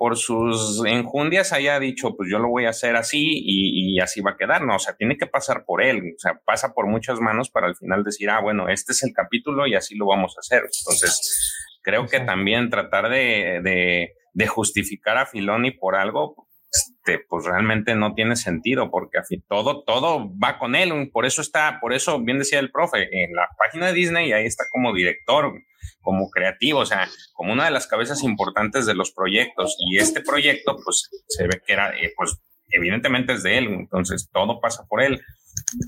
por 0.02 0.16
sus 0.16 0.84
enjundias 0.84 1.52
haya 1.52 1.78
dicho, 1.78 2.16
pues 2.16 2.28
yo 2.28 2.40
lo 2.40 2.48
voy 2.48 2.64
a 2.64 2.70
hacer 2.70 2.96
así 2.96 3.22
y, 3.22 4.00
así 4.00 4.20
va 4.20 4.32
a 4.32 4.36
quedar. 4.36 4.62
No, 4.62 4.74
o 4.74 4.78
sea, 4.80 4.96
tiene 4.96 5.16
que 5.16 5.28
pasar 5.28 5.64
por 5.64 5.80
él, 5.80 6.14
o 6.16 6.18
sea, 6.18 6.40
pasa 6.44 6.74
por 6.74 6.88
muchas 6.88 7.20
manos 7.20 7.50
para 7.50 7.68
al 7.68 7.76
final 7.76 8.02
decir, 8.02 8.28
ah, 8.28 8.40
bueno, 8.40 8.68
este 8.68 8.90
es 8.90 9.04
el 9.04 9.12
capítulo 9.12 9.64
y 9.68 9.76
así 9.76 9.94
lo 9.94 10.06
vamos 10.06 10.34
a 10.36 10.40
hacer. 10.40 10.64
Entonces, 10.64 11.54
creo 11.82 12.08
que 12.08 12.18
también 12.18 12.68
tratar 12.68 13.10
de, 13.10 13.60
de, 13.62 14.14
de 14.32 14.46
justificar 14.48 15.18
a 15.18 15.26
Filoni 15.26 15.70
por 15.70 15.94
algo, 15.94 16.48
este, 16.72 17.18
pues 17.28 17.44
realmente 17.44 17.94
no 17.94 18.14
tiene 18.14 18.36
sentido 18.36 18.90
porque 18.90 19.18
todo, 19.48 19.84
todo 19.84 20.30
va 20.38 20.58
con 20.58 20.74
él. 20.74 21.10
Por 21.12 21.26
eso 21.26 21.42
está, 21.42 21.78
por 21.80 21.92
eso 21.92 22.20
bien 22.20 22.38
decía 22.38 22.60
el 22.60 22.70
profe, 22.70 23.08
en 23.12 23.34
la 23.34 23.48
página 23.58 23.88
de 23.88 23.92
Disney 23.92 24.32
ahí 24.32 24.46
está 24.46 24.64
como 24.72 24.94
director, 24.94 25.52
como 26.00 26.30
creativo, 26.30 26.80
o 26.80 26.86
sea, 26.86 27.08
como 27.34 27.52
una 27.52 27.66
de 27.66 27.72
las 27.72 27.86
cabezas 27.86 28.22
importantes 28.22 28.86
de 28.86 28.94
los 28.94 29.12
proyectos. 29.12 29.76
Y 29.78 29.98
este 29.98 30.22
proyecto, 30.22 30.78
pues 30.82 31.10
se 31.28 31.46
ve 31.46 31.60
que 31.66 31.72
era, 31.74 31.90
eh, 31.90 32.12
pues 32.16 32.38
evidentemente 32.70 33.34
es 33.34 33.42
de 33.42 33.58
él, 33.58 33.66
entonces 33.66 34.30
todo 34.32 34.60
pasa 34.60 34.84
por 34.88 35.02
él. 35.02 35.20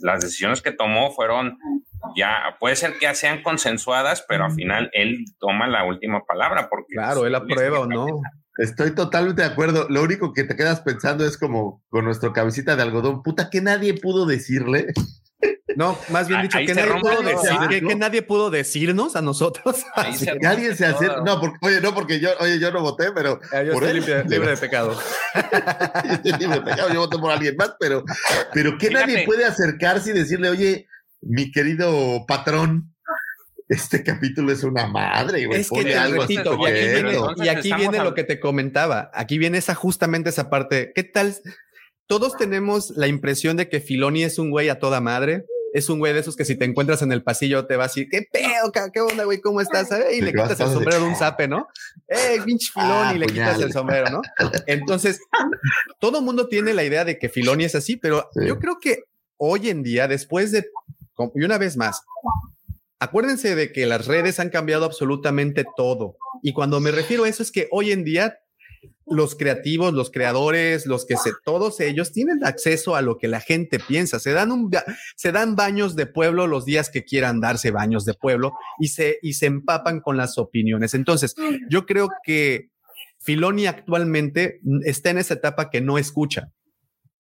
Las 0.03 0.21
decisiones 0.21 0.61
que 0.61 0.73
tomó 0.73 1.13
fueron 1.13 1.59
ya, 2.15 2.57
puede 2.61 2.77
ser 2.77 2.99
que 2.99 3.15
sean 3.15 3.43
consensuadas, 3.43 4.25
pero 4.29 4.45
al 4.45 4.53
final 4.53 4.91
él 4.93 5.25
toma 5.39 5.67
la 5.67 5.85
última 5.85 6.25
palabra 6.27 6.69
porque... 6.69 6.93
Claro, 6.95 7.27
él 7.27 7.35
aprueba 7.35 7.81
o 7.81 7.87
no. 7.87 8.07
Estoy 8.57 8.95
totalmente 8.95 9.43
de 9.43 9.49
acuerdo. 9.49 9.87
Lo 9.89 10.03
único 10.03 10.33
que 10.33 10.45
te 10.45 10.57
quedas 10.57 10.81
pensando 10.81 11.27
es 11.27 11.37
como 11.37 11.83
con 11.89 12.05
nuestro 12.05 12.33
cabecita 12.33 12.77
de 12.77 12.83
algodón, 12.83 13.23
puta, 13.23 13.51
que 13.51 13.61
nadie 13.61 13.95
pudo 13.95 14.27
decirle. 14.27 14.93
No, 15.77 15.99
más 16.11 16.29
bien 16.29 16.43
dicho, 16.43 16.59
que 16.59 16.75
nadie, 16.75 17.01
pudo 17.01 17.23
decir, 17.23 17.87
que, 17.89 17.97
nadie, 17.97 18.23
pudo 18.23 18.51
decirnos 18.51 19.17
a 19.17 19.23
nosotros. 19.23 19.85
que 20.41 20.47
alguien 20.47 20.77
se 20.77 20.87
hace. 20.87 21.07
No, 21.25 21.41
porque, 21.41 21.59
oye, 21.63 21.81
no, 21.81 21.95
porque 21.95 22.21
yo, 22.21 22.31
oye, 22.41 22.59
yo 22.59 22.71
no 22.71 22.81
voté, 22.81 23.11
pero. 23.13 23.41
Ah, 23.53 23.63
yo 23.63 23.73
estoy 23.73 23.95
libre, 23.95 24.23
de 24.23 24.57
pecado. 24.57 24.97
yo 26.05 26.13
estoy 26.13 26.33
libre 26.33 26.61
de 26.61 26.63
pecado, 26.63 26.93
yo 26.93 27.01
voté 27.01 27.19
por 27.19 27.33
alguien 27.33 27.57
más, 27.57 27.75
pero, 27.81 28.05
pero 28.53 28.79
que 28.79 28.91
nadie 28.91 29.25
puede 29.27 29.45
acercarse 29.45 30.11
y 30.11 30.15
decirle, 30.15 30.49
oye, 30.49 30.87
mi 31.21 31.51
querido 31.51 32.25
patrón, 32.27 32.94
este 33.69 34.03
capítulo 34.03 34.53
es 34.53 34.63
una 34.63 34.87
madre, 34.87 35.49
Es 35.53 35.71
que 35.71 35.85
te 35.85 36.07
repito, 36.07 36.59
y 37.37 37.49
aquí 37.49 37.73
viene, 37.73 37.99
lo 37.99 38.15
que 38.15 38.25
te 38.25 38.39
comentaba. 38.39 39.11
Aquí 39.15 39.39
viene 39.39 39.59
esa 39.59 39.75
justamente 39.75 40.31
esa 40.31 40.51
parte. 40.51 40.93
¿Qué 40.95 41.03
tal? 41.03 41.35
Todos 42.07 42.37
tenemos 42.37 42.91
la 42.91 43.07
impresión 43.07 43.57
de 43.57 43.69
que 43.69 43.81
Filoni 43.81 44.23
es 44.23 44.39
un 44.39 44.51
güey 44.51 44.69
a 44.69 44.79
toda 44.79 45.01
madre. 45.01 45.47
Es 45.73 45.89
un 45.89 45.99
güey 45.99 46.13
de 46.13 46.21
esos 46.21 46.37
que 46.37 46.45
si 46.45 46.55
te 46.55 46.65
encuentras 46.65 47.03
en 47.03 47.11
el 47.11 47.25
pasillo 47.25 47.67
te 47.67 47.77
va 47.77 47.85
a 47.85 47.87
decir, 47.89 48.07
¿qué 48.09 48.25
pedo? 48.31 48.71
¿Qué 48.93 49.01
onda, 49.01 49.25
güey? 49.25 49.41
¿Cómo 49.41 49.61
estás? 49.61 49.89
Y 50.13 50.21
le 50.21 50.31
quitas 50.31 50.61
el 50.61 50.69
sombrero 50.69 51.01
de 51.01 51.09
un 51.09 51.17
zape, 51.17 51.49
¿no? 51.49 51.67
¡Eh, 52.07 52.39
pinche 52.45 52.71
Filoni! 52.73 53.13
y 53.13 53.15
ah, 53.15 53.19
le 53.19 53.27
quitas 53.27 53.61
el 53.61 53.73
sombrero, 53.73 54.09
¿no? 54.11 54.23
Entonces, 54.67 55.19
todo 55.99 56.21
mundo 56.21 56.47
tiene 56.47 56.75
la 56.75 56.85
idea 56.85 57.05
de 57.05 57.19
que 57.19 57.29
Filoni 57.29 57.65
es 57.65 57.75
así, 57.75 57.97
pero 57.97 58.31
yo 58.37 58.61
creo 58.61 58.79
que 58.79 59.05
hoy 59.37 59.69
en 59.69 59.83
día, 59.83 60.07
después 60.07 60.53
de, 60.53 60.71
y 61.35 61.45
una 61.45 61.59
vez 61.59 61.77
más, 61.77 62.03
Acuérdense 63.05 63.55
de 63.55 63.71
que 63.71 63.85
las 63.85 64.07
redes 64.07 64.41
han 64.41 64.49
cambiado 64.49 64.87
absolutamente 64.87 65.67
todo. 65.77 66.17
Y 66.43 66.55
cuando 66.55 66.81
me 66.81 66.91
refiero 66.91 67.25
a 67.25 67.29
eso 67.29 67.43
es 67.43 67.53
que 67.53 67.69
hoy 67.71 67.93
en 67.93 68.03
día 68.03 68.39
los 69.07 69.35
creativos, 69.35 69.93
los 69.93 70.11
creadores, 70.11 70.87
los 70.87 71.05
que 71.05 71.19
se, 71.19 71.33
todos 71.45 71.81
ellos 71.81 72.13
tienen 72.13 72.43
acceso 72.45 72.97
a 72.97 73.03
lo 73.03 73.19
que 73.19 73.29
la 73.29 73.41
gente 73.41 73.79
piensa. 73.79 74.19
Se 74.21 74.33
dan 74.33 74.53
un, 74.53 74.71
se 75.17 75.33
dan 75.33 75.55
baños 75.55 75.97
de 75.97 76.07
pueblo 76.07 76.47
los 76.47 76.65
días 76.65 76.89
que 76.89 77.05
quieran 77.05 77.41
darse 77.41 77.71
baños 77.73 78.07
de 78.07 78.15
pueblo 78.15 78.55
y 78.79 78.89
se, 78.89 79.19
y 79.21 79.35
se 79.35 79.45
empapan 79.45 80.01
con 80.01 80.17
las 80.17 80.39
opiniones. 80.39 80.95
Entonces, 80.95 81.35
yo 81.69 81.85
creo 81.85 82.09
que 82.23 82.71
Filoni 83.21 83.67
actualmente 83.67 84.61
está 84.87 85.11
en 85.11 85.19
esa 85.19 85.35
etapa 85.35 85.69
que 85.69 85.83
no 85.83 85.99
escucha 85.99 86.53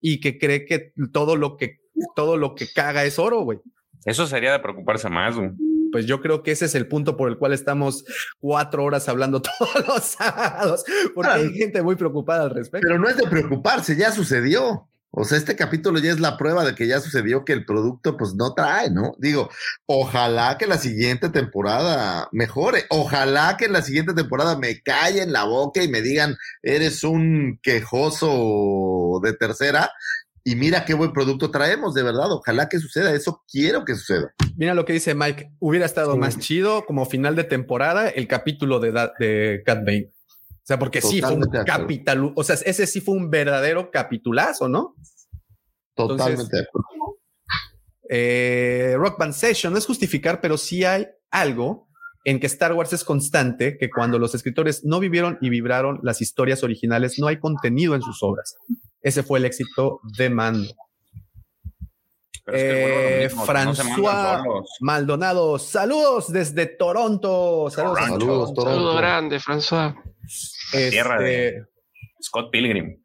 y 0.01 0.19
que 0.21 0.39
cree 0.39 0.65
que 0.65 0.95
todo 1.13 1.37
lo 1.37 1.59
que, 1.59 1.81
todo 2.17 2.39
lo 2.39 2.55
que 2.55 2.73
caga 2.73 3.05
es 3.05 3.19
oro, 3.19 3.43
güey. 3.43 3.59
Eso 4.07 4.27
sería 4.27 4.53
de 4.53 4.61
preocuparse 4.61 5.11
más, 5.11 5.37
güey 5.37 5.51
pues 5.95 6.07
yo 6.07 6.21
creo 6.21 6.43
que 6.43 6.51
ese 6.51 6.65
es 6.65 6.75
el 6.75 6.89
punto 6.89 7.17
por 7.17 7.29
el 7.29 7.39
cual 7.39 7.53
estamos 7.53 8.05
cuatro 8.41 8.83
horas 8.83 9.09
hablando 9.09 9.41
todos 9.59 9.87
los 9.87 10.03
sábados, 10.03 10.83
porque 11.15 11.31
hay 11.31 11.53
gente 11.53 11.83
muy 11.83 11.95
preocupada 11.95 12.43
al 12.43 12.51
respecto. 12.51 12.85
Pero 12.85 12.99
no 12.99 13.09
es 13.09 13.17
de 13.17 13.29
preocuparse, 13.29 13.95
ya 13.95 14.11
sucedió. 14.11 14.89
O 15.13 15.23
sea, 15.23 15.39
este 15.39 15.55
capítulo 15.55 16.01
ya 16.01 16.11
es 16.11 16.19
la 16.19 16.37
prueba 16.37 16.65
de 16.65 16.75
que 16.75 16.89
ya 16.89 16.99
sucedió 16.99 17.45
que 17.45 17.53
el 17.53 17.65
producto 17.65 18.17
pues 18.17 18.35
no 18.35 18.55
trae, 18.55 18.91
¿no? 18.91 19.15
Digo, 19.19 19.49
ojalá 19.87 20.59
que 20.59 20.67
la 20.67 20.79
siguiente 20.79 21.29
temporada 21.29 22.29
mejore, 22.33 22.87
ojalá 22.91 23.57
que 23.57 23.67
en 23.67 23.75
la 23.75 23.83
siguiente 23.83 24.15
temporada 24.15 24.59
me 24.59 24.83
callen 24.83 25.33
la 25.33 25.45
boca 25.45 25.81
y 25.81 25.87
me 25.87 26.03
digan, 26.03 26.37
eres 26.65 27.05
un 27.05 27.61
quejoso 27.63 29.21
de 29.23 29.33
tercera, 29.35 29.93
y 30.45 30.57
mira 30.57 30.85
qué 30.85 30.93
buen 30.93 31.13
producto 31.13 31.51
traemos, 31.51 31.95
de 31.95 32.03
verdad. 32.03 32.31
Ojalá 32.31 32.69
que 32.69 32.79
suceda. 32.79 33.15
Eso 33.15 33.43
quiero 33.51 33.85
que 33.85 33.95
suceda. 33.95 34.35
Mira 34.57 34.75
lo 34.75 34.85
que 34.85 34.93
dice 34.93 35.15
Mike. 35.15 35.53
Hubiera 35.59 35.87
estado 35.87 36.19
más 36.19 36.39
chido 36.39 36.85
como 36.85 37.07
final 37.07 37.35
de 37.35 37.45
temporada 37.45 38.11
el 38.11 38.29
capítulo 38.29 38.79
de, 38.79 38.93
de 39.19 39.63
Cat 39.65 39.79
Bane. 39.87 40.13
O 40.65 40.67
sea, 40.67 40.79
porque 40.79 41.01
sí 41.01 41.23
fue 41.23 41.35
un 41.35 41.49
capital. 41.67 42.33
O 42.37 42.45
sea, 42.45 42.57
ese 42.57 42.87
sí 42.87 43.01
fue 43.01 43.15
un 43.15 43.31
verdadero 43.31 43.91
capitulazo, 43.91 44.69
¿no? 44.69 44.95
Totalmente. 45.95 46.67
eh, 48.11 48.95
Rock 48.99 49.19
Band 49.19 49.33
Session 49.33 49.73
no 49.73 49.79
es 49.79 49.87
justificar, 49.87 50.43
pero 50.43 50.59
sí 50.59 50.85
hay 50.85 51.07
algo 51.31 51.89
en 52.25 52.39
que 52.39 52.47
Star 52.47 52.73
Wars 52.73 52.93
es 52.93 53.05
constante, 53.05 53.77
que 53.79 53.89
cuando 53.91 54.19
los 54.19 54.35
escritores 54.35 54.85
no 54.85 55.01
vivieron 55.01 55.39
y 55.41 55.49
vibraron 55.51 56.01
las 56.03 56.21
historias 56.21 56.63
originales, 56.63 57.19
no 57.19 57.29
hay 57.29 57.39
contenido 57.39 57.95
en 57.95 58.03
sus 58.03 58.23
obras. 58.23 58.57
Ese 59.05 59.23
fue 59.23 59.39
el 59.39 59.45
éxito 59.45 60.01
de 60.17 60.31
Mando. 60.31 60.75
Eh, 62.47 63.29
François 63.31 64.43
Maldonado, 64.81 65.59
saludos 65.59 66.33
desde 66.33 66.67
Toronto. 66.67 67.69
Saludos, 67.71 67.99
saludos, 67.99 68.55
Toronto. 68.55 68.63
Saludo 68.63 68.97
grande, 68.97 69.39
François. 69.41 69.95
Tierra 70.73 71.19
de 71.19 71.49
este, 71.49 71.67
Scott 72.23 72.51
Pilgrim. 72.51 72.99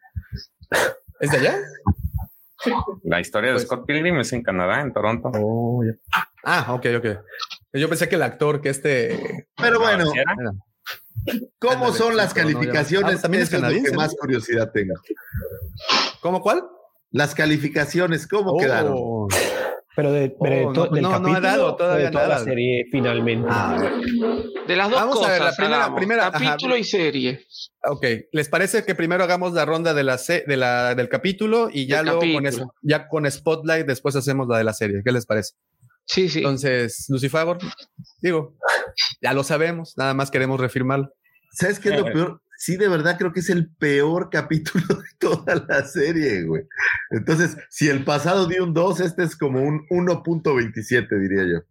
¿Es 1.20 1.32
de 1.32 1.38
allá? 1.38 1.58
La 3.04 3.20
historia 3.20 3.50
de 3.50 3.56
pues 3.56 3.64
Scott 3.64 3.86
Pilgrim 3.86 4.20
es 4.20 4.32
en 4.32 4.42
Canadá, 4.42 4.82
en 4.82 4.94
Toronto. 4.94 5.32
Oh, 5.36 5.84
ah, 6.46 6.74
ok, 6.74 6.86
ok. 6.98 7.08
Yo 7.74 7.90
pensé 7.90 8.08
que 8.08 8.16
el 8.16 8.24
actor 8.24 8.62
que 8.62 8.70
este. 8.70 9.48
Pero 9.58 9.80
bueno, 9.80 10.06
¿Cómo 11.60 11.94
son 11.94 12.16
las 12.16 12.34
calificaciones? 12.34 13.18
Ah, 13.18 13.22
también 13.22 13.44
es 13.44 13.50
canadiense. 13.50 13.92
que 13.92 13.98
más 13.98 14.16
curiosidad 14.16 14.72
tenga. 14.72 14.96
¿Cómo 16.22 16.42
cuál? 16.42 16.64
Las 17.12 17.34
calificaciones, 17.36 18.28
¿cómo 18.28 18.52
oh. 18.52 18.58
quedaron? 18.58 19.28
Pero, 19.96 20.14
de, 20.14 20.34
oh, 20.40 20.72
no, 20.72 20.88
del 20.88 21.02
no, 21.02 21.14
ha 21.14 21.42
dado 21.42 21.76
todavía 21.76 22.10
toda 22.10 22.28
la 22.28 22.40
serie 22.40 22.86
finalmente. 22.90 23.50
Ah, 23.52 23.78
de 24.66 24.76
las 24.76 24.90
dos 24.90 25.00
Vamos 25.00 25.26
a 25.26 25.32
ver, 25.32 25.42
la 25.42 25.56
primera, 25.56 25.96
primera 25.96 26.32
capítulo 26.32 26.78
y 26.78 26.86
serie. 26.86 27.46
Ok, 27.84 28.06
¿les 28.32 28.48
parece 28.48 28.86
que 28.86 28.96
primero 28.96 29.26
hagamos 29.26 29.52
la 29.54 29.66
ronda 29.66 29.94
de 29.94 30.04
la, 30.04 30.18
de 30.18 30.58
la 30.58 30.96
del 30.96 31.10
capítulo 31.10 31.70
y 31.74 31.86
ya 31.86 32.04
luego 32.04 32.22
con 32.22 32.70
ya 32.82 33.10
con 33.10 33.30
Spotlight 33.30 33.86
después 33.88 34.16
hacemos 34.16 34.48
la 34.48 34.60
de 34.60 34.64
la 34.64 34.74
serie? 34.74 35.02
¿Qué 35.04 35.12
les 35.12 35.26
parece? 35.26 35.56
Sí, 36.10 36.28
sí. 36.28 36.40
Entonces, 36.40 37.06
Lucifer, 37.10 37.58
digo, 38.20 38.58
ya 39.22 39.32
lo 39.34 39.44
sabemos, 39.44 39.94
nada 39.96 40.16
más 40.16 40.32
queremos 40.32 40.60
reafirmarlo. 40.60 41.14
¿Sabes 41.52 41.80
qué 41.80 41.90
es 41.90 42.00
lo 42.00 42.06
peor? 42.06 42.42
Sí, 42.58 42.78
de 42.78 42.88
verdad 42.88 43.16
creo 43.18 43.32
que 43.32 43.42
es 43.42 43.50
el 43.50 43.70
peor 43.76 44.30
capítulo 44.32 44.86
de 44.88 45.08
toda 45.20 45.64
la 45.68 45.86
serie, 45.86 46.44
güey. 46.44 46.64
Entonces, 47.12 47.58
si 47.70 47.90
el 47.90 48.04
pasado 48.04 48.48
dio 48.48 48.64
un 48.64 48.74
2, 48.74 49.00
este 49.02 49.24
es 49.24 49.36
como 49.36 49.62
un 49.62 49.88
1.27, 49.90 51.20
diría 51.20 51.44
yo. 51.44 51.64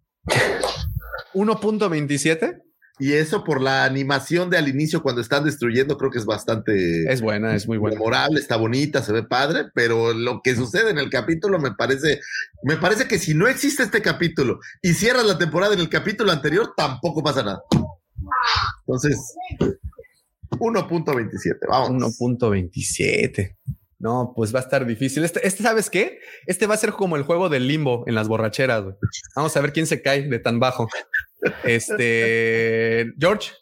¿1.27? 1.34 2.62
Y 3.00 3.12
eso 3.12 3.44
por 3.44 3.60
la 3.60 3.84
animación 3.84 4.50
de 4.50 4.58
al 4.58 4.68
inicio 4.68 5.02
cuando 5.02 5.20
están 5.20 5.44
destruyendo, 5.44 5.96
creo 5.96 6.10
que 6.10 6.18
es 6.18 6.24
bastante. 6.24 7.10
Es 7.12 7.20
buena, 7.20 7.54
es 7.54 7.68
muy 7.68 7.78
buena. 7.78 7.96
Memorable, 7.96 8.40
está 8.40 8.56
bonita, 8.56 9.02
se 9.02 9.12
ve 9.12 9.22
padre, 9.22 9.66
pero 9.74 10.12
lo 10.12 10.40
que 10.42 10.56
sucede 10.56 10.90
en 10.90 10.98
el 10.98 11.08
capítulo 11.08 11.58
me 11.58 11.72
parece. 11.72 12.20
Me 12.62 12.76
parece 12.76 13.06
que 13.06 13.18
si 13.18 13.34
no 13.34 13.46
existe 13.46 13.84
este 13.84 14.02
capítulo 14.02 14.58
y 14.82 14.94
cierras 14.94 15.24
la 15.24 15.38
temporada 15.38 15.74
en 15.74 15.80
el 15.80 15.88
capítulo 15.88 16.32
anterior, 16.32 16.72
tampoco 16.76 17.22
pasa 17.22 17.42
nada. 17.42 17.62
Entonces, 18.80 19.34
1.27, 20.50 21.58
vamos. 21.68 22.18
1.27. 22.18 23.56
No, 24.00 24.32
pues 24.34 24.54
va 24.54 24.60
a 24.60 24.62
estar 24.62 24.86
difícil. 24.86 25.24
Este, 25.24 25.44
este, 25.46 25.62
¿sabes 25.62 25.90
qué? 25.90 26.20
Este 26.46 26.66
va 26.66 26.74
a 26.74 26.78
ser 26.78 26.92
como 26.92 27.16
el 27.16 27.24
juego 27.24 27.48
del 27.48 27.66
limbo 27.66 28.04
en 28.06 28.14
las 28.14 28.28
borracheras. 28.28 28.84
Vamos 29.34 29.56
a 29.56 29.60
ver 29.60 29.72
quién 29.72 29.86
se 29.86 30.02
cae 30.02 30.28
de 30.28 30.38
tan 30.38 30.60
bajo. 30.60 30.88
Este, 31.64 33.12
George. 33.18 33.52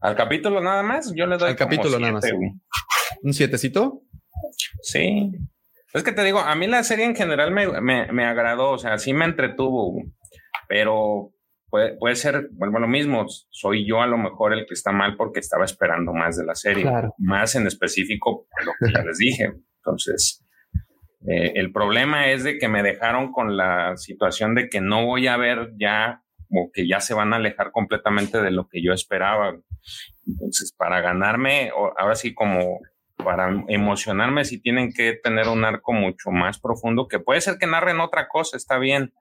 Al 0.00 0.16
capítulo 0.16 0.60
nada 0.60 0.82
más, 0.82 1.12
yo 1.14 1.26
le 1.26 1.36
doy 1.36 1.50
al 1.50 1.56
capítulo 1.56 1.98
nada 1.98 2.14
más. 2.14 2.24
¿Un 3.22 3.34
sietecito? 3.34 4.02
Sí. 4.82 5.32
Es 5.92 6.02
que 6.02 6.12
te 6.12 6.24
digo, 6.24 6.38
a 6.38 6.54
mí 6.54 6.66
la 6.66 6.84
serie 6.84 7.04
en 7.04 7.16
general 7.16 7.50
me, 7.50 7.80
me, 7.80 8.10
me 8.12 8.24
agradó, 8.24 8.70
o 8.70 8.78
sea, 8.78 8.98
sí 8.98 9.12
me 9.12 9.24
entretuvo, 9.24 10.00
pero 10.68 11.32
puede, 11.68 11.96
puede 11.96 12.14
ser, 12.16 12.48
vuelvo 12.52 12.78
a 12.78 12.80
lo 12.80 12.88
mismo, 12.88 13.26
soy 13.50 13.86
yo 13.86 14.00
a 14.00 14.06
lo 14.06 14.16
mejor 14.16 14.52
el 14.52 14.66
que 14.66 14.74
está 14.74 14.92
mal 14.92 15.16
porque 15.16 15.40
estaba 15.40 15.64
esperando 15.64 16.12
más 16.12 16.36
de 16.36 16.44
la 16.44 16.54
serie, 16.54 16.88
más 17.18 17.56
en 17.56 17.66
específico 17.66 18.46
lo 18.64 18.72
que 18.78 18.92
ya 18.92 19.02
les 19.02 19.18
dije. 19.18 19.52
Entonces, 19.78 20.39
eh, 21.26 21.52
el 21.56 21.72
problema 21.72 22.28
es 22.28 22.44
de 22.44 22.58
que 22.58 22.68
me 22.68 22.82
dejaron 22.82 23.32
con 23.32 23.56
la 23.56 23.96
situación 23.96 24.54
de 24.54 24.68
que 24.68 24.80
no 24.80 25.04
voy 25.04 25.26
a 25.26 25.36
ver 25.36 25.72
ya 25.78 26.22
o 26.50 26.70
que 26.72 26.88
ya 26.88 27.00
se 27.00 27.14
van 27.14 27.32
a 27.32 27.36
alejar 27.36 27.70
completamente 27.70 28.40
de 28.40 28.50
lo 28.50 28.66
que 28.68 28.82
yo 28.82 28.92
esperaba. 28.92 29.56
Entonces, 30.26 30.72
para 30.76 31.00
ganarme, 31.00 31.70
ahora 31.70 32.14
sí 32.14 32.34
como 32.34 32.80
para 33.16 33.64
emocionarme, 33.68 34.44
si 34.44 34.60
tienen 34.60 34.92
que 34.92 35.12
tener 35.12 35.48
un 35.48 35.64
arco 35.64 35.92
mucho 35.92 36.30
más 36.30 36.58
profundo, 36.58 37.06
que 37.06 37.20
puede 37.20 37.40
ser 37.42 37.58
que 37.58 37.66
narren 37.66 38.00
otra 38.00 38.28
cosa, 38.28 38.56
está 38.56 38.78
bien, 38.78 39.12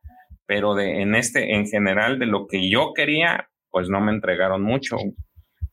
pero 0.46 0.74
de, 0.74 1.02
en 1.02 1.16
este, 1.16 1.54
en 1.56 1.68
general, 1.68 2.18
de 2.18 2.26
lo 2.26 2.48
que 2.48 2.70
yo 2.70 2.94
quería, 2.96 3.50
pues 3.70 3.90
no 3.90 4.00
me 4.00 4.12
entregaron 4.12 4.64
mucho. 4.64 4.96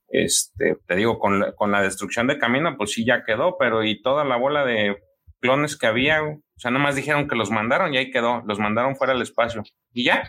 Este, 0.08 0.76
te 0.86 0.96
digo, 0.96 1.18
con 1.18 1.52
con 1.56 1.70
la 1.70 1.82
destrucción 1.82 2.26
de 2.26 2.38
camino, 2.38 2.76
pues 2.76 2.92
sí 2.92 3.04
ya 3.04 3.24
quedó, 3.24 3.56
pero 3.58 3.84
y 3.84 4.02
toda 4.02 4.24
la 4.24 4.36
bola 4.36 4.64
de 4.64 4.96
clones 5.40 5.76
que 5.76 5.86
había, 5.86 6.22
o 6.22 6.40
sea, 6.56 6.70
nomás 6.70 6.96
dijeron 6.96 7.28
que 7.28 7.36
los 7.36 7.50
mandaron 7.50 7.92
y 7.92 7.98
ahí 7.98 8.10
quedó, 8.10 8.42
los 8.46 8.58
mandaron 8.58 8.96
fuera 8.96 9.12
del 9.12 9.22
espacio 9.22 9.62
y 9.92 10.04
ya. 10.04 10.28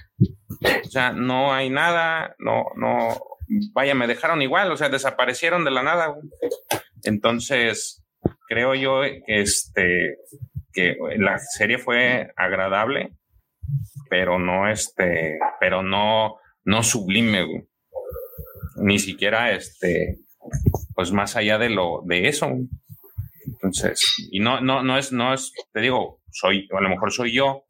O 0.85 0.89
sea, 0.89 1.11
no 1.11 1.53
hay 1.53 1.69
nada, 1.69 2.35
no, 2.39 2.65
no, 2.75 3.17
vaya, 3.73 3.95
me 3.95 4.07
dejaron 4.07 4.41
igual, 4.41 4.71
o 4.71 4.77
sea, 4.77 4.89
desaparecieron 4.89 5.63
de 5.63 5.71
la 5.71 5.83
nada. 5.83 6.15
Entonces, 7.03 8.03
creo 8.47 8.75
yo 8.75 9.03
este, 9.03 10.17
que 10.73 10.97
la 11.17 11.37
serie 11.39 11.77
fue 11.77 12.31
agradable, 12.35 13.13
pero 14.09 14.39
no 14.39 14.69
este, 14.69 15.39
pero 15.59 15.83
no, 15.83 16.35
no 16.63 16.83
sublime, 16.83 17.67
ni 18.77 18.99
siquiera 18.99 19.51
este, 19.51 20.19
pues 20.95 21.11
más 21.11 21.35
allá 21.35 21.57
de 21.57 21.69
lo, 21.69 22.01
de 22.05 22.27
eso. 22.27 22.51
Entonces, 23.67 24.15
y 24.31 24.39
no, 24.39 24.61
no, 24.61 24.83
no 24.83 24.97
es, 24.97 25.11
no 25.11 25.33
es, 25.33 25.51
te 25.73 25.81
digo, 25.81 26.21
soy, 26.31 26.67
a 26.71 26.81
lo 26.81 26.89
mejor 26.89 27.11
soy 27.11 27.33
yo, 27.33 27.65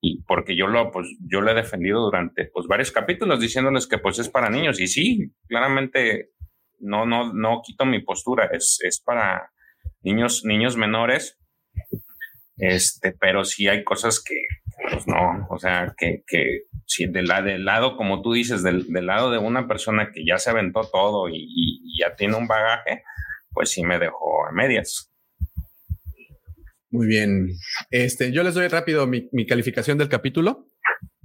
y 0.00 0.22
porque 0.22 0.56
yo 0.56 0.66
lo, 0.66 0.90
pues, 0.90 1.08
yo 1.20 1.40
lo 1.40 1.50
he 1.50 1.54
defendido 1.54 2.00
durante, 2.00 2.46
pues, 2.46 2.66
varios 2.66 2.92
capítulos 2.92 3.40
diciéndoles 3.40 3.86
que, 3.86 3.98
pues, 3.98 4.18
es 4.18 4.28
para 4.28 4.50
niños, 4.50 4.80
y 4.80 4.88
sí, 4.88 5.32
claramente, 5.48 6.30
no, 6.80 7.06
no, 7.06 7.32
no 7.32 7.62
quito 7.64 7.84
mi 7.86 8.00
postura, 8.00 8.50
es, 8.52 8.78
es 8.82 9.00
para 9.00 9.52
niños, 10.02 10.42
niños 10.44 10.76
menores, 10.76 11.38
este, 12.56 13.12
pero 13.12 13.44
sí 13.44 13.68
hay 13.68 13.84
cosas 13.84 14.22
que, 14.22 14.36
pues 14.90 15.06
no, 15.06 15.46
o 15.48 15.58
sea, 15.58 15.94
que, 15.96 16.22
que 16.26 16.62
si 16.84 17.06
del, 17.06 17.26
lado, 17.64 17.96
como 17.96 18.20
tú 18.22 18.32
dices, 18.32 18.62
del, 18.62 18.92
del, 18.92 19.06
lado 19.06 19.30
de 19.30 19.38
una 19.38 19.66
persona 19.66 20.10
que 20.12 20.24
ya 20.26 20.38
se 20.38 20.50
aventó 20.50 20.82
todo 20.82 21.28
y, 21.28 21.36
y, 21.36 21.98
ya 22.00 22.14
tiene 22.16 22.36
un 22.36 22.46
bagaje, 22.46 23.04
pues 23.52 23.70
sí 23.70 23.84
me 23.84 23.98
dejó 23.98 24.46
a 24.46 24.52
medias. 24.52 25.11
Muy 26.92 27.06
bien. 27.06 27.48
Este, 27.90 28.32
yo 28.32 28.42
les 28.42 28.52
doy 28.52 28.68
rápido 28.68 29.06
mi, 29.06 29.28
mi 29.32 29.46
calificación 29.46 29.96
del 29.96 30.10
capítulo. 30.10 30.68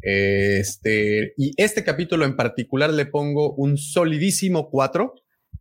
Este, 0.01 1.33
y 1.35 1.51
este 1.57 1.83
capítulo 1.83 2.23
en 2.23 2.37
particular 2.37 2.89
le 2.93 3.05
pongo 3.05 3.53
un 3.53 3.77
solidísimo 3.77 4.69
4 4.69 5.13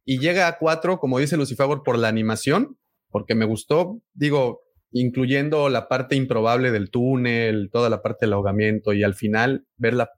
y 0.05 0.21
llega 0.21 0.47
a 0.47 0.59
4, 0.59 1.01
como 1.01 1.19
dice 1.19 1.37
Lucifagor, 1.37 1.83
por 1.83 1.99
la 1.99 2.07
animación, 2.07 2.79
porque 3.11 3.35
me 3.35 3.47
gustó. 3.47 4.01
Digo, 4.15 4.63
incluyendo 4.93 5.69
la 5.69 5.89
parte 5.89 6.15
improbable 6.15 6.71
del 6.71 6.91
túnel, 6.91 7.71
toda 7.73 7.91
la 7.91 8.03
parte 8.03 8.27
del 8.27 8.35
ahogamiento 8.35 8.93
y 8.93 9.03
al 9.03 9.15
final 9.15 9.67
ver 9.77 9.95
la, 9.95 10.11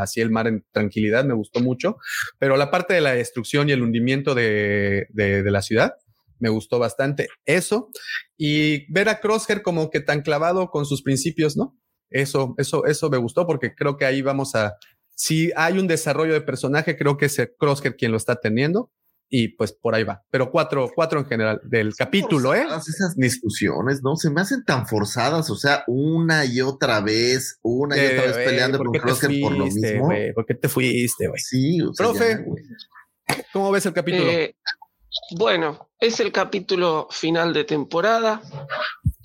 así 0.00 0.20
el 0.20 0.30
mar 0.30 0.46
en 0.46 0.64
tranquilidad 0.70 1.24
me 1.24 1.34
gustó 1.34 1.60
mucho, 1.60 1.96
pero 2.38 2.56
la 2.56 2.70
parte 2.70 2.94
de 2.94 3.00
la 3.00 3.14
destrucción 3.14 3.68
y 3.68 3.72
el 3.72 3.82
hundimiento 3.82 4.34
de, 4.34 5.06
de, 5.10 5.50
la 5.50 5.62
ciudad 5.62 5.94
me 6.42 6.50
gustó 6.50 6.78
bastante 6.78 7.28
eso 7.46 7.88
y 8.36 8.92
ver 8.92 9.08
a 9.08 9.20
Crosshair 9.20 9.62
como 9.62 9.88
que 9.88 10.00
tan 10.00 10.22
clavado 10.22 10.68
con 10.70 10.84
sus 10.84 11.02
principios, 11.02 11.56
¿no? 11.56 11.78
Eso, 12.10 12.54
eso, 12.58 12.84
eso 12.84 13.08
me 13.08 13.16
gustó 13.16 13.46
porque 13.46 13.74
creo 13.74 13.96
que 13.96 14.04
ahí 14.04 14.20
vamos 14.20 14.54
a, 14.54 14.76
si 15.14 15.50
hay 15.56 15.78
un 15.78 15.86
desarrollo 15.86 16.34
de 16.34 16.42
personaje, 16.42 16.96
creo 16.96 17.16
que 17.16 17.26
es 17.26 17.40
Crosshair 17.58 17.96
quien 17.96 18.10
lo 18.10 18.18
está 18.18 18.36
teniendo 18.36 18.90
y 19.34 19.48
pues 19.48 19.72
por 19.72 19.94
ahí 19.94 20.04
va. 20.04 20.22
Pero 20.30 20.50
cuatro, 20.50 20.90
cuatro 20.94 21.18
en 21.20 21.26
general 21.26 21.58
del 21.64 21.94
capítulo, 21.94 22.54
¿eh? 22.54 22.66
Esas 22.66 23.16
discusiones, 23.16 24.02
¿no? 24.02 24.14
Se 24.16 24.28
me 24.28 24.42
hacen 24.42 24.62
tan 24.62 24.86
forzadas, 24.86 25.48
o 25.48 25.56
sea, 25.56 25.84
una 25.86 26.44
y 26.44 26.60
otra 26.60 27.00
vez, 27.00 27.58
una 27.62 27.96
y 27.96 28.04
otra 28.04 28.26
vez 28.26 28.36
peleando 28.36 28.76
con 28.78 28.92
Crocker 28.92 29.30
por 29.40 29.52
lo 29.52 29.64
mismo. 29.64 30.10
¿Por 30.34 30.44
qué 30.44 30.54
te 30.54 30.68
fuiste, 30.68 31.28
güey? 31.28 31.40
Sí, 31.40 31.80
o 31.80 31.94
sea, 31.94 32.06
Profe, 32.06 32.44
¿cómo 33.54 33.70
ves 33.70 33.86
el 33.86 33.94
capítulo? 33.94 34.30
Eh, 34.30 34.54
bueno, 35.36 35.88
es 35.98 36.20
el 36.20 36.32
capítulo 36.32 37.08
final 37.10 37.52
de 37.52 37.64
temporada. 37.64 38.42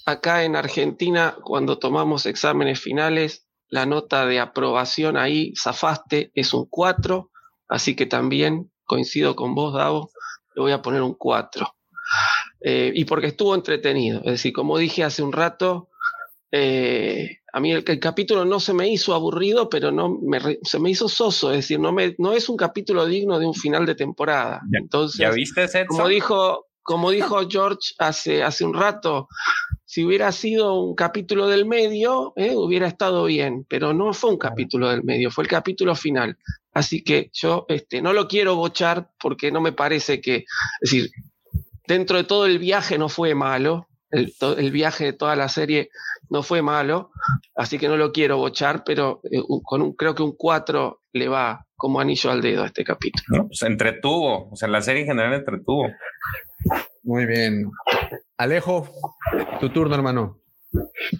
Acá 0.05 0.43
en 0.43 0.55
Argentina, 0.55 1.35
cuando 1.43 1.79
tomamos 1.79 2.25
exámenes 2.25 2.79
finales, 2.79 3.47
la 3.69 3.85
nota 3.85 4.25
de 4.25 4.39
aprobación 4.39 5.17
ahí, 5.17 5.53
zafaste, 5.61 6.31
es 6.33 6.53
un 6.53 6.65
4, 6.69 7.29
así 7.67 7.95
que 7.95 8.05
también 8.05 8.71
coincido 8.85 9.35
con 9.35 9.53
vos, 9.53 9.73
Davo, 9.73 10.11
le 10.55 10.61
voy 10.61 10.71
a 10.71 10.81
poner 10.81 11.01
un 11.01 11.13
4. 11.13 11.67
Eh, 12.61 12.91
y 12.95 13.05
porque 13.05 13.27
estuvo 13.27 13.53
entretenido. 13.53 14.19
Es 14.19 14.31
decir, 14.31 14.53
como 14.53 14.77
dije 14.77 15.03
hace 15.03 15.21
un 15.21 15.33
rato, 15.33 15.89
eh, 16.59 17.39
a 17.53 17.59
mí 17.59 17.71
el, 17.71 17.83
capítulo 17.99 18.45
no 18.45 18.59
se 18.59 18.73
me 18.73 18.87
hizo 18.87 19.13
aburrido, 19.13 19.69
pero 19.69 19.91
no 19.91 20.19
se 20.63 20.79
me 20.79 20.89
hizo 20.89 21.07
soso. 21.07 21.51
Es 21.51 21.57
decir, 21.57 21.79
no, 21.79 21.91
me, 21.91 22.15
no 22.17 22.33
es 22.33 22.49
un 22.49 22.57
capítulo 22.57 23.05
digno 23.05 23.39
de 23.39 23.45
un 23.45 23.53
final 23.53 23.85
de 23.85 23.95
temporada. 23.95 24.61
Entonces, 24.73 25.19
¿Ya 25.19 25.31
viste, 25.31 25.67
como 25.87 26.07
dijo, 26.07 26.67
como 26.81 27.11
dijo 27.11 27.39
George 27.49 27.93
hace, 27.99 28.43
hace 28.43 28.65
un 28.65 28.73
rato, 28.73 29.27
si 29.85 30.03
hubiera 30.03 30.31
sido 30.31 30.81
un 30.81 30.95
capítulo 30.95 31.47
del 31.47 31.65
medio, 31.65 32.33
eh, 32.35 32.55
hubiera 32.55 32.87
estado 32.87 33.25
bien, 33.25 33.65
pero 33.69 33.93
no 33.93 34.13
fue 34.13 34.31
un 34.31 34.37
capítulo 34.37 34.89
del 34.89 35.03
medio, 35.03 35.31
fue 35.31 35.43
el 35.43 35.49
capítulo 35.49 35.95
final. 35.95 36.37
Así 36.73 37.03
que 37.03 37.31
yo 37.33 37.65
este, 37.69 38.01
no 38.01 38.13
lo 38.13 38.27
quiero 38.27 38.55
bochar 38.55 39.09
porque 39.19 39.51
no 39.51 39.61
me 39.61 39.71
parece 39.71 40.21
que, 40.21 40.45
es 40.81 40.91
decir, 40.91 41.09
dentro 41.87 42.17
de 42.17 42.23
todo 42.23 42.45
el 42.45 42.59
viaje 42.59 42.97
no 42.97 43.09
fue 43.09 43.33
malo, 43.33 43.87
el, 44.11 44.33
el 44.57 44.71
viaje 44.71 45.05
de 45.05 45.13
toda 45.13 45.35
la 45.35 45.49
serie 45.49 45.89
no 46.29 46.43
fue 46.43 46.61
malo, 46.61 47.11
así 47.55 47.77
que 47.77 47.87
no 47.87 47.97
lo 47.97 48.11
quiero 48.11 48.37
bochar, 48.37 48.83
pero 48.85 49.21
eh, 49.31 49.41
con 49.63 49.81
un, 49.81 49.93
creo 49.93 50.15
que 50.15 50.23
un 50.23 50.35
4 50.35 51.01
le 51.13 51.27
va 51.27 51.65
como 51.75 51.99
anillo 51.99 52.31
al 52.31 52.41
dedo 52.41 52.63
a 52.63 52.67
este 52.67 52.83
capítulo. 52.83 53.47
pues 53.47 53.61
entretuvo, 53.63 54.49
o 54.49 54.55
sea, 54.55 54.67
la 54.67 54.81
serie 54.81 55.01
en 55.01 55.07
general 55.07 55.33
entretuvo. 55.33 55.87
Muy 57.03 57.25
bien. 57.25 57.69
Alejo, 58.37 58.89
tu 59.59 59.69
turno, 59.69 59.95
hermano. 59.95 60.41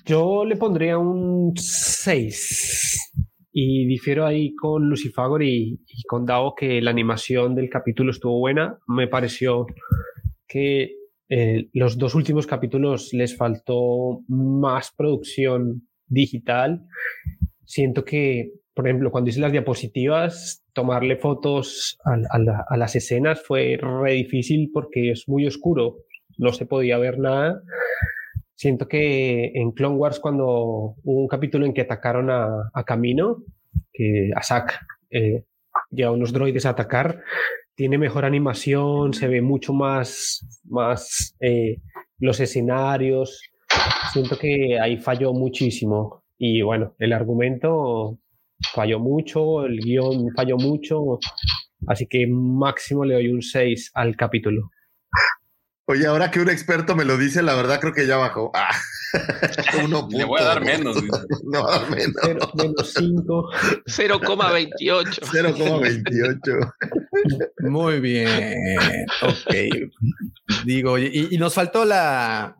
Yo 0.05 0.43
le 0.43 0.55
pondría 0.57 0.97
un 0.97 1.53
6. 1.55 3.13
Y 3.53 3.85
difiero 3.87 4.25
ahí 4.25 4.53
con 4.55 4.89
Lucifagor 4.89 5.41
y, 5.43 5.79
con 6.07 6.25
Dao 6.25 6.53
que 6.55 6.81
la 6.81 6.91
animación 6.91 7.55
del 7.55 7.69
capítulo 7.69 8.11
estuvo 8.11 8.37
buena. 8.39 8.77
Me 8.87 9.07
pareció 9.07 9.65
que 10.47 10.95
eh, 11.29 11.67
los 11.73 11.97
dos 11.97 12.15
últimos 12.15 12.47
capítulos 12.47 13.13
les 13.13 13.35
faltó 13.35 14.21
más 14.27 14.91
producción 14.95 15.87
digital. 16.07 16.85
Siento 17.65 18.05
que, 18.05 18.53
por 18.73 18.87
ejemplo, 18.87 19.11
cuando 19.11 19.29
hice 19.29 19.41
las 19.41 19.51
diapositivas, 19.51 20.63
tomarle 20.73 21.17
fotos 21.17 21.97
a, 22.05 22.77
las 22.77 22.95
escenas 22.95 23.41
fue 23.41 23.77
re 23.81 24.13
difícil 24.13 24.69
porque 24.73 25.11
es 25.11 25.27
muy 25.27 25.45
oscuro, 25.45 25.97
no 26.37 26.53
se 26.53 26.65
podía 26.65 26.97
ver 26.97 27.19
nada. 27.19 27.61
Siento 28.55 28.87
que 28.87 29.51
en 29.53 29.71
Clone 29.71 29.97
Wars 29.97 30.19
cuando 30.19 30.45
hubo 30.45 31.21
un 31.21 31.27
capítulo 31.27 31.65
en 31.65 31.73
que 31.73 31.81
atacaron 31.81 32.29
a, 32.31 32.83
Camino, 32.85 33.43
que 33.91 34.31
a 34.35 34.41
Zack 34.41 34.79
eh, 35.09 35.43
lleva 35.91 36.11
unos 36.11 36.31
droides 36.31 36.65
a 36.65 36.69
atacar, 36.69 37.21
tiene 37.77 37.99
mejor 37.99 38.25
animación, 38.25 39.13
se 39.13 39.27
ve 39.27 39.39
mucho 39.43 39.71
más, 39.71 40.43
más 40.63 41.35
eh, 41.39 41.77
los 42.17 42.39
escenarios. 42.39 43.39
Siento 44.11 44.35
que 44.35 44.79
ahí 44.79 44.97
falló 44.97 45.31
muchísimo. 45.31 46.23
Y 46.39 46.63
bueno, 46.63 46.95
el 46.97 47.13
argumento 47.13 48.17
falló 48.73 48.99
mucho, 48.99 49.63
el 49.63 49.77
guion 49.79 50.33
falló 50.35 50.57
mucho, 50.57 51.19
así 51.87 52.07
que 52.07 52.25
máximo 52.27 53.05
le 53.05 53.13
doy 53.13 53.27
un 53.29 53.43
6 53.43 53.91
al 53.93 54.15
capítulo. 54.15 54.71
Oye, 55.89 56.05
ahora 56.05 56.29
que 56.31 56.41
un 56.41 56.49
experto 56.49 56.95
me 56.95 57.05
lo 57.05 57.17
dice, 57.17 57.41
la 57.41 57.55
verdad 57.55 57.79
creo 57.79 57.93
que 57.93 58.05
ya 58.05 58.17
bajó. 58.17 58.51
Ah, 58.53 58.69
Le 60.09 60.25
voy 60.25 60.41
a 60.41 60.43
dar 60.43 60.63
menos. 60.63 60.97
no, 61.43 61.65
a 61.65 61.79
dar 61.79 61.89
menos. 61.89 62.13
0, 62.23 62.51
menos 62.55 62.93
5. 62.93 63.49
0,28. 63.85 65.19
0,28. 65.21 66.73
Muy 67.69 67.99
bien. 68.01 68.27
Ok. 69.21 69.55
Digo, 70.65 70.97
y, 70.97 71.29
y 71.31 71.37
nos 71.37 71.53
faltó 71.53 71.85
la, 71.85 72.57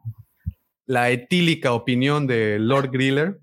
la 0.86 1.10
etílica 1.10 1.74
opinión 1.74 2.28
de 2.28 2.60
Lord 2.60 2.92
Griller. 2.92 3.40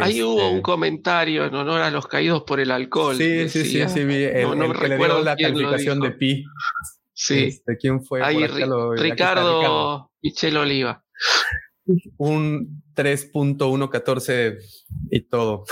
Ahí 0.00 0.22
hubo 0.22 0.40
Este, 0.40 0.54
un 0.54 0.62
comentario 0.62 1.44
en 1.44 1.54
honor 1.54 1.82
a 1.82 1.90
los 1.90 2.06
caídos 2.08 2.42
por 2.44 2.58
el 2.58 2.70
alcohol. 2.70 3.16
Sí, 3.16 3.48
sí, 3.48 3.64
sí, 3.64 3.78
decía. 3.78 3.88
sí, 3.88 4.04
vi 4.04 4.24
el, 4.24 4.42
No, 4.44 4.54
no 4.54 4.64
el 4.64 4.72
que 4.72 4.88
le 4.88 4.88
recuerdo 4.94 5.16
dio 5.16 5.24
la 5.24 5.36
calificación 5.36 6.00
de. 6.00 6.10
Pi. 6.12 6.44
Sí. 7.14 7.44
Este, 7.44 7.76
¿Quién 7.76 8.02
fue? 8.04 8.22
Ahí 8.22 8.34
Por 8.34 8.44
acá 8.44 8.54
Ri- 8.54 8.66
lo- 8.66 8.92
aquí 8.92 9.02
está, 9.02 9.02
Ricardo 9.14 10.10
Michel 10.22 10.56
Oliva. 10.56 11.04
un 12.18 12.82
3.114 12.94 14.58
y 15.10 15.20
todo. 15.28 15.64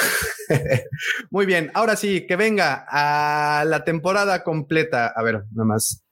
Muy 1.30 1.46
bien, 1.46 1.70
ahora 1.74 1.96
sí, 1.96 2.26
que 2.26 2.36
venga 2.36 2.84
a 2.88 3.64
la 3.64 3.84
temporada 3.84 4.42
completa. 4.44 5.12
A 5.14 5.22
ver, 5.22 5.44
nada 5.52 5.64
más. 5.66 6.04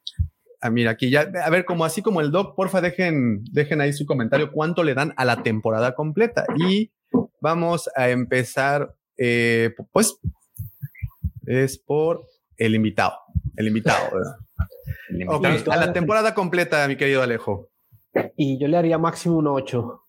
Ah, 0.62 0.68
mira, 0.70 0.90
aquí 0.90 1.08
ya, 1.10 1.30
a 1.42 1.48
ver, 1.50 1.64
como 1.64 1.84
así 1.86 2.02
como 2.02 2.20
el 2.20 2.30
doc, 2.30 2.54
porfa, 2.54 2.80
dejen, 2.82 3.42
dejen 3.50 3.80
ahí 3.80 3.92
su 3.94 4.04
comentario, 4.04 4.52
cuánto 4.52 4.84
le 4.84 4.92
dan 4.94 5.14
a 5.16 5.24
la 5.24 5.42
temporada 5.42 5.94
completa. 5.94 6.44
Y 6.68 6.92
vamos 7.40 7.88
a 7.96 8.10
empezar, 8.10 8.94
eh, 9.16 9.74
pues, 9.92 10.18
es 11.46 11.78
por 11.78 12.26
el 12.58 12.74
invitado, 12.74 13.14
el 13.56 13.68
invitado. 13.68 14.10
¿verdad? 14.12 14.36
A 15.70 15.76
la 15.76 15.92
temporada 15.92 16.34
completa, 16.34 16.86
mi 16.88 16.96
querido 16.96 17.22
Alejo. 17.22 17.68
Y 18.36 18.58
yo 18.58 18.68
le 18.68 18.76
haría 18.76 18.98
máximo 18.98 19.38
un 19.38 19.46
8. 19.46 20.02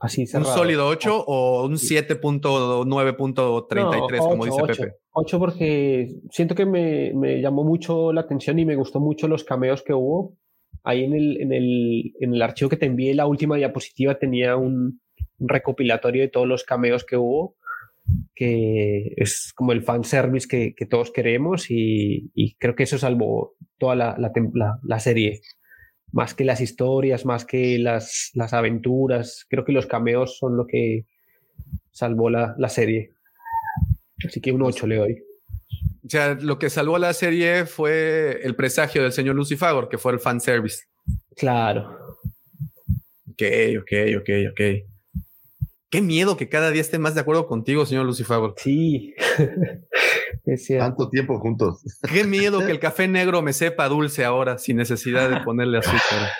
Así 0.00 0.24
¿Un 0.34 0.44
sólido 0.44 0.88
8 0.88 1.24
o 1.26 1.66
un 1.66 1.74
7.9.33, 1.74 4.16
No, 4.16 4.28
como 4.28 4.44
dice 4.44 4.60
ocho, 4.60 4.82
Pepe? 4.82 4.96
8 5.12 5.38
porque 5.38 6.16
siento 6.30 6.54
que 6.54 6.66
me, 6.66 7.12
me 7.14 7.40
llamó 7.40 7.64
mucho 7.64 8.12
la 8.12 8.22
atención 8.22 8.58
y 8.58 8.64
me 8.64 8.76
gustó 8.76 9.00
mucho 9.00 9.28
los 9.28 9.44
cameos 9.44 9.82
que 9.82 9.94
hubo. 9.94 10.34
Ahí 10.82 11.04
en 11.04 11.14
el, 11.14 11.40
en 11.40 11.52
el, 11.52 12.12
en 12.20 12.34
el 12.34 12.42
archivo 12.42 12.68
que 12.68 12.76
te 12.76 12.86
envié, 12.86 13.14
la 13.14 13.26
última 13.26 13.56
diapositiva 13.56 14.16
tenía 14.16 14.56
un, 14.56 15.00
un 15.38 15.48
recopilatorio 15.48 16.22
de 16.22 16.28
todos 16.28 16.46
los 16.46 16.64
cameos 16.64 17.04
que 17.04 17.16
hubo, 17.16 17.56
que 18.34 19.12
es 19.16 19.52
como 19.54 19.72
el 19.72 19.82
fanservice 19.82 20.46
que, 20.48 20.74
que 20.76 20.86
todos 20.86 21.10
queremos 21.10 21.70
y, 21.70 22.30
y 22.34 22.54
creo 22.56 22.74
que 22.74 22.82
eso 22.84 22.98
salvó 22.98 23.54
toda 23.78 23.94
la, 23.96 24.16
la, 24.18 24.32
la- 24.54 24.78
la 24.82 25.00
serie. 25.00 25.40
Más 26.12 26.34
que 26.34 26.44
las 26.44 26.60
historias, 26.60 27.24
más 27.24 27.44
que 27.44 27.78
las, 27.78 28.30
las 28.34 28.52
aventuras, 28.52 29.46
creo 29.48 29.64
que 29.64 29.72
los 29.72 29.86
cameos 29.86 30.38
son 30.38 30.56
lo 30.56 30.66
que 30.66 31.06
salvó 31.90 32.30
la, 32.30 32.54
la 32.58 32.68
serie. 32.68 33.10
Así 34.26 34.40
que 34.40 34.52
un 34.52 34.62
8 34.62 34.86
le 34.86 34.96
doy. 34.96 35.22
O 36.04 36.08
sea, 36.08 36.34
lo 36.34 36.58
que 36.58 36.70
salvó 36.70 36.98
la 36.98 37.12
serie 37.14 37.66
fue 37.66 38.40
el 38.42 38.54
presagio 38.54 39.02
del 39.02 39.12
señor 39.12 39.34
Lucifagor, 39.36 39.88
que 39.88 39.98
fue 39.98 40.12
el 40.12 40.20
fanservice. 40.20 40.84
Claro. 41.36 42.18
Ok, 43.30 43.42
ok, 43.80 43.92
ok, 44.20 44.30
ok. 44.52 44.60
Qué 45.94 46.02
miedo 46.02 46.36
que 46.36 46.48
cada 46.48 46.72
día 46.72 46.80
esté 46.80 46.98
más 46.98 47.14
de 47.14 47.20
acuerdo 47.20 47.46
contigo, 47.46 47.86
señor 47.86 48.04
Lucifagor. 48.04 48.54
Sí. 48.56 49.14
es 50.44 50.64
cierto. 50.66 50.84
Tanto 50.86 51.08
tiempo 51.08 51.38
juntos. 51.38 51.84
Qué 52.12 52.24
miedo 52.24 52.58
que 52.66 52.72
el 52.72 52.80
café 52.80 53.06
negro 53.06 53.42
me 53.42 53.52
sepa 53.52 53.88
dulce 53.88 54.24
ahora, 54.24 54.58
sin 54.58 54.76
necesidad 54.76 55.30
de 55.30 55.38
ponerle 55.44 55.78
azúcar. 55.78 56.30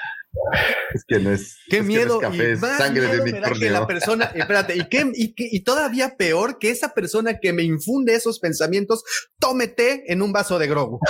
Es 0.92 1.05
que 1.07 1.20
no 1.20 1.31
es. 1.31 1.57
Qué 1.70 1.76
es 1.78 1.83
que 1.83 1.83
no 1.83 1.86
miedo. 1.86 2.20
es 2.20 2.28
café, 2.28 2.49
y 2.49 2.52
es 2.55 2.60
más 2.60 2.78
sangre 2.78 3.02
de 3.02 3.08
miedo 3.08 3.24
me 3.26 3.31
da 3.31 3.39
que 3.42 3.50
unicornio. 3.52 3.70
la 3.70 3.86
persona, 3.86 4.24
espérate, 4.34 4.74
y, 4.76 4.89
qué- 4.89 5.12
y, 5.15 5.34
qué- 5.36 5.49
y 5.52 5.62
todavía 5.62 6.16
peor 6.16 6.58
que 6.58 6.70
esa 6.70 6.92
persona 6.92 7.39
que 7.39 7.52
me 7.52 7.62
infunde 7.62 8.16
esos 8.16 8.41
pensamientos 8.41 9.05
tome 9.39 9.68
té 9.68 10.02
en 10.12 10.20
un 10.23 10.33
vaso 10.33 10.58
de 10.58 10.66
grogu. 10.66 10.99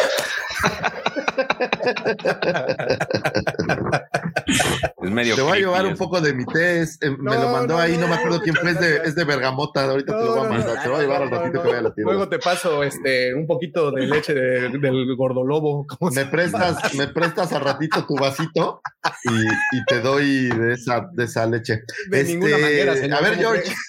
Es 5.03 5.11
medio 5.11 5.35
Te 5.35 5.43
voy 5.43 5.53
a 5.53 5.61
llevar 5.61 5.87
un 5.87 5.97
poco 5.97 6.21
de 6.21 6.33
mi 6.35 6.45
té. 6.47 6.81
es- 6.83 6.99
eh, 7.03 7.11
me 7.11 7.35
lo 7.35 7.49
mandó 7.51 7.75
no, 7.75 7.81
ahí, 7.81 7.97
no, 7.97 8.07
me 8.09 8.15
acuerdo 8.15 8.41
quién 8.41 8.55
fue, 8.57 8.71
es 8.71 8.81
de, 8.81 8.97
es 9.05 9.15
de 9.15 9.25
bergamota. 9.25 9.85
Ahorita 9.85 10.19
te 10.19 10.25
lo 10.25 10.35
voy 10.37 10.47
a 10.47 10.49
mandar. 10.51 10.83
Te 10.83 10.89
lo 10.89 10.93
voy 10.93 11.01
a 11.01 11.03
llevar 11.03 11.23
al 11.23 11.31
ratito 11.31 11.53
que 11.63 11.69
vaya 11.69 11.79
a 11.79 11.83
la 11.83 11.95
tienda. 11.95 12.13
Luego 12.13 12.29
te 12.29 12.39
paso 12.39 12.83
este 12.83 13.35
un 13.35 13.47
poquito 13.47 13.91
de 13.91 14.07
leche 14.07 14.35
de- 14.35 14.69
del 14.79 15.17
gordolobo. 15.17 15.87
¿cómo 15.87 16.11
se 16.11 16.25
Me 16.25 16.31
prestas, 16.31 16.95
me 16.95 17.09
prestas 17.09 17.53
al 17.53 17.61
ratito 17.63 18.07
tu 18.07 18.15
vasito 18.17 18.81
y, 19.25 19.77
y 19.79 19.85
te 19.87 20.01
doy 20.01 20.49
de 20.49 20.75
esa, 20.75 21.07
de 21.13 21.25
esa 21.25 21.47
leche. 21.47 21.83
De 22.09 22.25
ninguna 22.25 22.59
manera, 22.59 22.95
señor. 22.97 23.19
A 23.19 23.23
ver, 23.23 23.37
¿Cómo 23.37 23.43
George? 23.51 23.75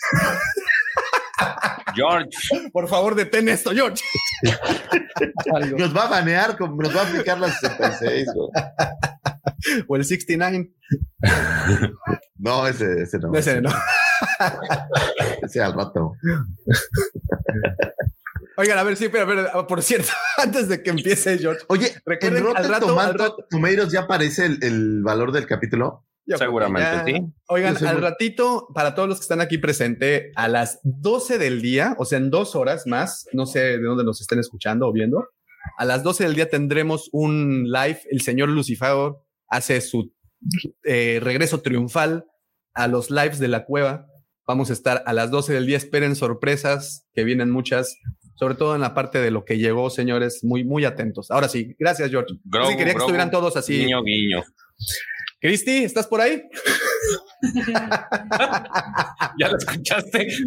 George, 1.95 2.30
Por 2.74 2.88
favor, 2.90 3.16
detén 3.16 3.48
esto, 3.48 3.72
George. 3.72 4.03
Nos 5.77 5.95
va 5.95 6.03
a 6.03 6.10
banear, 6.10 6.60
nos 6.60 6.95
va 6.95 7.02
a 7.02 7.08
aplicar 7.08 7.40
la 7.40 7.50
66. 7.50 8.27
güey. 8.35 8.50
O 9.88 9.95
el 9.95 10.03
69. 10.06 10.72
No, 12.38 12.67
ese, 12.67 13.01
ese 13.03 13.17
no. 13.17 13.33
Ese 13.33 13.61
no. 13.61 13.69
Ese 15.41 15.61
al 15.61 15.74
rato. 15.74 16.14
Oigan, 18.57 18.77
a 18.77 18.83
ver, 18.83 18.95
sí, 18.95 19.09
pero, 19.09 19.25
pero, 19.27 19.67
por 19.67 19.82
cierto, 19.82 20.09
antes 20.38 20.67
de 20.69 20.82
que 20.82 20.90
empiece, 20.91 21.38
George. 21.38 21.61
Oye, 21.67 21.88
en 21.88 22.01
Recuerden, 22.06 22.43
Rotten 22.43 22.64
al 22.65 22.69
rato- 22.72 22.88
Tomato 22.88 23.07
al 23.11 23.19
rato- 23.19 23.48
Tomatoes 23.49 23.91
ya 23.91 24.01
aparece 24.01 24.45
el, 24.45 24.59
el 24.64 25.01
valor 25.03 25.32
del 25.32 25.45
capítulo. 25.45 26.06
yo 26.25 26.38
seguramente 26.38 26.90
ya- 26.90 27.03
sí. 27.06 27.25
Oigan, 27.48 27.75
al 27.85 27.93
muy- 27.95 28.01
ratito, 28.01 28.67
para 28.74 28.95
todos 28.95 29.09
los 29.09 29.17
que 29.19 29.24
están 29.24 29.41
aquí 29.41 29.57
presentes, 29.57 30.32
a 30.35 30.48
las 30.48 30.80
12 30.83 31.38
del 31.38 31.61
día, 31.61 31.95
o 31.98 32.06
sea, 32.06 32.17
en 32.17 32.30
dos 32.30 32.56
horas 32.56 32.88
más, 32.88 33.25
no 33.33 33.45
sé 33.45 33.59
de 33.59 33.82
dónde 33.82 34.03
nos 34.06 34.22
estén 34.22 34.40
escuchando 34.40 34.88
o 34.88 34.93
viendo, 34.93 35.27
a 35.77 35.83
las 35.85 36.03
12 36.03 36.24
del 36.25 36.35
día 36.35 36.49
tendremos 36.49 37.09
un 37.11 37.65
live. 37.72 37.99
El 38.09 38.22
señor 38.22 38.49
Lucifer 38.49 39.14
hace 39.48 39.82
su 39.82 40.11
eh, 40.83 41.19
regreso 41.22 41.61
triunfal 41.61 42.25
a 42.74 42.88
los 42.88 43.09
lives 43.09 43.40
de 43.40 43.48
la 43.48 43.65
cueva. 43.65 44.07
Vamos 44.48 44.69
a 44.69 44.74
estar 44.74 45.03
a 45.06 45.14
las 45.14 45.32
12 45.32 45.53
del 45.53 45.65
día. 45.65 45.77
Esperen 45.77 46.15
sorpresas, 46.15 47.07
que 47.14 47.24
vienen 47.24 47.49
muchas, 47.49 47.98
sobre 48.35 48.56
todo 48.56 48.75
en 48.75 48.82
la 48.82 48.93
parte 48.93 49.19
de 49.19 49.32
lo 49.32 49.43
que 49.43 49.57
llegó, 49.57 49.90
señores. 49.90 50.43
Muy, 50.43 50.64
muy 50.64 50.85
atentos. 50.85 51.32
Ahora 51.32 51.49
sí, 51.49 51.75
gracias, 51.80 52.11
George. 52.11 52.35
Grogu, 52.43 52.72
sí, 52.72 52.77
quería 52.77 52.93
que 52.93 52.98
Grogu, 52.99 53.06
estuvieran 53.06 53.32
todos 53.32 53.57
así. 53.57 53.80
Guiño, 53.80 54.03
guiño. 54.03 54.43
Cristi, 55.40 55.83
¿estás 55.83 56.07
por 56.07 56.22
ahí? 56.22 56.43
¿Ya 59.40 59.49
lo 59.49 59.57
escuchaste? 59.57 60.27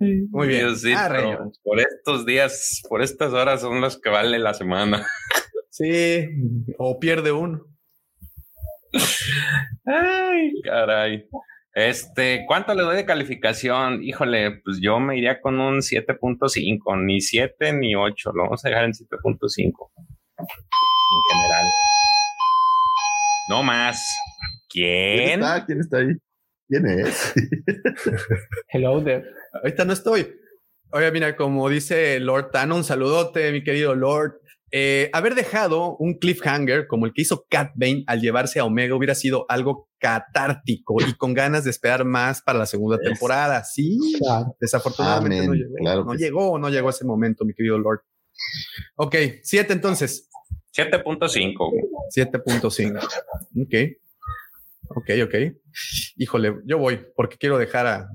Muy 0.00 0.48
bien. 0.48 0.66
Diosito, 0.66 0.98
Ah, 0.98 1.44
por 1.62 1.80
estos 1.80 2.24
días, 2.26 2.82
por 2.88 3.02
estas 3.02 3.32
horas 3.32 3.60
son 3.60 3.80
las 3.80 3.98
que 4.00 4.10
vale 4.10 4.38
la 4.38 4.54
semana. 4.54 5.06
Sí, 5.70 6.26
o 6.76 6.98
pierde 6.98 7.30
uno. 7.30 7.62
Ay, 9.86 10.52
caray. 10.64 11.28
Este, 11.72 12.44
¿cuánto 12.48 12.74
le 12.74 12.82
doy 12.82 12.96
de 12.96 13.06
calificación? 13.06 14.02
Híjole, 14.02 14.60
pues 14.64 14.80
yo 14.80 14.98
me 14.98 15.16
iría 15.16 15.40
con 15.40 15.60
un 15.60 15.76
7.5, 15.78 17.04
ni 17.04 17.20
7 17.20 17.72
ni 17.74 17.94
8, 17.94 18.32
lo 18.34 18.42
vamos 18.44 18.64
a 18.64 18.68
dejar 18.70 18.86
en 18.86 18.92
7.5. 18.92 19.90
En 20.40 20.46
general. 21.30 21.66
No 23.50 23.62
más. 23.62 24.04
¿Quién 24.68 25.16
¿Quién? 25.18 25.40
está? 25.42 25.64
¿Quién 25.64 25.80
está 25.80 25.98
ahí? 25.98 26.08
¿Quién 26.68 26.86
es? 26.86 27.32
Hello 28.68 29.02
there. 29.02 29.24
Ahorita 29.54 29.84
no 29.84 29.92
estoy. 29.92 30.34
Oye, 30.90 31.10
mira, 31.12 31.36
como 31.36 31.68
dice 31.68 32.18
Lord 32.20 32.50
Tano, 32.50 32.76
un 32.76 32.84
saludote, 32.84 33.50
mi 33.52 33.62
querido 33.62 33.94
Lord. 33.94 34.40
Eh, 34.70 35.08
haber 35.14 35.34
dejado 35.34 35.96
un 35.96 36.18
cliffhanger 36.18 36.86
como 36.86 37.06
el 37.06 37.14
que 37.14 37.22
hizo 37.22 37.46
Cat 37.48 37.70
Bane 37.74 38.04
al 38.06 38.20
llevarse 38.20 38.60
a 38.60 38.66
Omega 38.66 38.94
hubiera 38.94 39.14
sido 39.14 39.46
algo 39.48 39.88
catártico 39.98 40.96
y 41.06 41.14
con 41.14 41.32
ganas 41.32 41.64
de 41.64 41.70
esperar 41.70 42.04
más 42.04 42.42
para 42.42 42.58
la 42.58 42.66
segunda 42.66 42.96
Es- 42.96 43.02
temporada. 43.08 43.64
Sí, 43.64 43.98
Claro. 44.18 44.54
desafortunadamente 44.60 45.46
no 45.46 45.54
llegó. 45.54 45.74
claro 45.76 46.04
no 46.04 46.12
sí. 46.12 46.18
llegó, 46.18 46.58
no 46.58 46.68
llegó 46.68 46.90
ese 46.90 47.06
momento, 47.06 47.46
mi 47.46 47.54
querido 47.54 47.78
Lord. 47.78 48.00
Ok, 48.96 49.14
siete 49.42 49.72
entonces. 49.72 50.28
7.5. 50.76 51.56
7.5. 52.14 52.98
Ok. 53.62 53.74
Ok, 54.90 55.10
ok. 55.24 55.34
Híjole, 56.16 56.54
yo 56.64 56.78
voy 56.78 57.00
porque 57.16 57.36
quiero 57.38 57.58
dejar 57.58 57.86
a. 57.86 58.08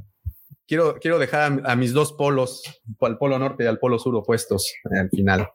Quiero, 0.65 0.95
quiero 0.99 1.19
dejar 1.19 1.61
a, 1.65 1.71
a 1.71 1.75
mis 1.75 1.91
dos 1.93 2.13
polos, 2.13 2.63
al 3.01 3.17
polo 3.17 3.37
norte 3.37 3.63
y 3.65 3.67
al 3.67 3.79
polo 3.79 3.99
sur 3.99 4.15
opuestos 4.15 4.73
al 4.97 5.09
final. 5.09 5.49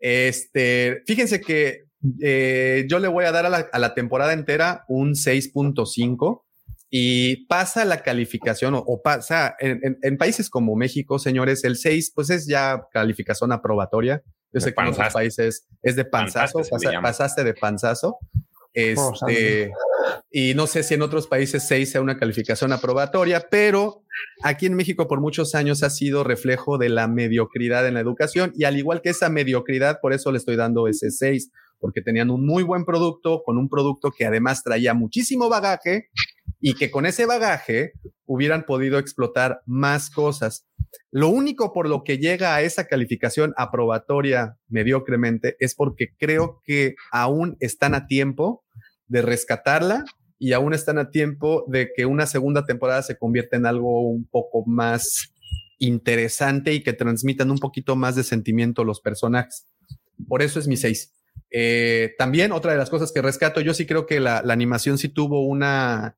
Este, 0.00 1.02
fíjense 1.06 1.40
que 1.40 1.84
eh, 2.22 2.84
yo 2.88 2.98
le 2.98 3.08
voy 3.08 3.24
a 3.24 3.32
dar 3.32 3.46
a 3.46 3.50
la, 3.50 3.68
a 3.72 3.78
la 3.78 3.94
temporada 3.94 4.32
entera 4.32 4.84
un 4.88 5.14
6.5 5.14 6.42
y 6.90 7.46
pasa 7.46 7.84
la 7.84 8.02
calificación 8.02 8.74
o, 8.74 8.78
o 8.78 9.02
pasa 9.02 9.54
en, 9.58 9.80
en- 9.82 9.98
en 10.02 10.16
países 10.16 10.48
como 10.48 10.74
México, 10.74 11.18
señores, 11.18 11.64
el 11.64 11.76
6 11.76 12.12
pues 12.14 12.30
es 12.30 12.46
ya 12.46 12.82
calificación 12.92 13.52
aprobatoria 13.52 14.22
Yo 14.52 14.60
sé 14.60 14.72
que 14.72 14.80
en 14.80 14.86
otros 14.88 15.12
países 15.12 15.66
es 15.82 15.96
de 15.96 16.04
panzazo, 16.04 16.58
pasaste 17.02 17.44
de 17.44 17.54
panzazo. 17.54 18.18
Este, 18.78 19.72
y 20.30 20.54
no 20.54 20.68
sé 20.68 20.84
si 20.84 20.94
en 20.94 21.02
otros 21.02 21.26
países 21.26 21.66
6 21.66 21.90
sea 21.90 22.00
una 22.00 22.16
calificación 22.16 22.72
aprobatoria, 22.72 23.48
pero 23.50 24.04
aquí 24.44 24.66
en 24.66 24.74
México 24.74 25.08
por 25.08 25.20
muchos 25.20 25.56
años 25.56 25.82
ha 25.82 25.90
sido 25.90 26.22
reflejo 26.22 26.78
de 26.78 26.88
la 26.88 27.08
mediocridad 27.08 27.88
en 27.88 27.94
la 27.94 28.00
educación 28.00 28.52
y 28.54 28.64
al 28.64 28.76
igual 28.76 29.02
que 29.02 29.08
esa 29.08 29.30
mediocridad, 29.30 29.98
por 30.00 30.12
eso 30.12 30.30
le 30.30 30.38
estoy 30.38 30.54
dando 30.54 30.86
ese 30.86 31.10
6, 31.10 31.50
porque 31.80 32.02
tenían 32.02 32.30
un 32.30 32.46
muy 32.46 32.62
buen 32.62 32.84
producto, 32.84 33.42
con 33.44 33.58
un 33.58 33.68
producto 33.68 34.12
que 34.16 34.26
además 34.26 34.62
traía 34.62 34.94
muchísimo 34.94 35.48
bagaje 35.48 36.08
y 36.60 36.74
que 36.74 36.90
con 36.90 37.04
ese 37.06 37.26
bagaje 37.26 37.92
hubieran 38.26 38.64
podido 38.64 38.98
explotar 38.98 39.60
más 39.66 40.10
cosas. 40.10 40.66
Lo 41.10 41.28
único 41.28 41.72
por 41.72 41.88
lo 41.88 42.02
que 42.04 42.18
llega 42.18 42.54
a 42.54 42.62
esa 42.62 42.86
calificación 42.86 43.54
aprobatoria 43.56 44.56
mediocremente 44.68 45.56
es 45.58 45.74
porque 45.74 46.08
creo 46.18 46.60
que 46.64 46.94
aún 47.10 47.56
están 47.60 47.94
a 47.94 48.06
tiempo 48.06 48.64
de 49.08 49.22
rescatarla 49.22 50.04
y 50.38 50.52
aún 50.52 50.72
están 50.72 50.98
a 50.98 51.10
tiempo 51.10 51.64
de 51.68 51.90
que 51.94 52.06
una 52.06 52.26
segunda 52.26 52.64
temporada 52.64 53.02
se 53.02 53.18
convierta 53.18 53.56
en 53.56 53.66
algo 53.66 54.02
un 54.08 54.24
poco 54.26 54.64
más 54.66 55.32
interesante 55.78 56.72
y 56.72 56.82
que 56.82 56.92
transmitan 56.92 57.50
un 57.50 57.58
poquito 57.58 57.96
más 57.96 58.14
de 58.16 58.24
sentimiento 58.24 58.84
los 58.84 59.00
personajes. 59.00 59.66
Por 60.28 60.42
eso 60.42 60.58
es 60.58 60.68
mi 60.68 60.76
6. 60.76 61.12
Eh, 61.50 62.14
también 62.18 62.52
otra 62.52 62.72
de 62.72 62.78
las 62.78 62.90
cosas 62.90 63.12
que 63.12 63.22
rescato, 63.22 63.60
yo 63.60 63.74
sí 63.74 63.86
creo 63.86 64.06
que 64.06 64.20
la, 64.20 64.38
animación 64.38 64.98
sí 64.98 65.08
tuvo 65.08 65.46
una, 65.46 66.16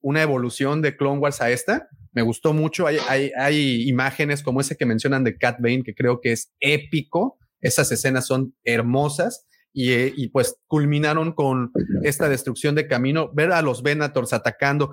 una 0.00 0.22
evolución 0.22 0.82
de 0.82 0.96
Clone 0.96 1.20
Wars 1.20 1.40
a 1.40 1.50
esta. 1.50 1.88
Me 2.12 2.22
gustó 2.22 2.52
mucho. 2.52 2.86
Hay, 2.86 2.98
hay, 3.08 3.30
hay 3.36 3.88
imágenes 3.88 4.42
como 4.42 4.60
ese 4.60 4.76
que 4.76 4.86
mencionan 4.86 5.24
de 5.24 5.36
Cat 5.36 5.58
Bane, 5.60 5.82
que 5.82 5.94
creo 5.94 6.20
que 6.20 6.32
es 6.32 6.52
épico. 6.60 7.38
Esas 7.60 7.90
escenas 7.92 8.26
son 8.26 8.54
hermosas. 8.64 9.46
Eh, 9.74 10.12
y, 10.16 10.28
pues 10.28 10.56
culminaron 10.66 11.32
con 11.32 11.72
esta 12.02 12.28
destrucción 12.28 12.74
de 12.74 12.88
camino. 12.88 13.30
Ver 13.32 13.52
a 13.52 13.62
los 13.62 13.82
Venators 13.82 14.32
atacando 14.32 14.92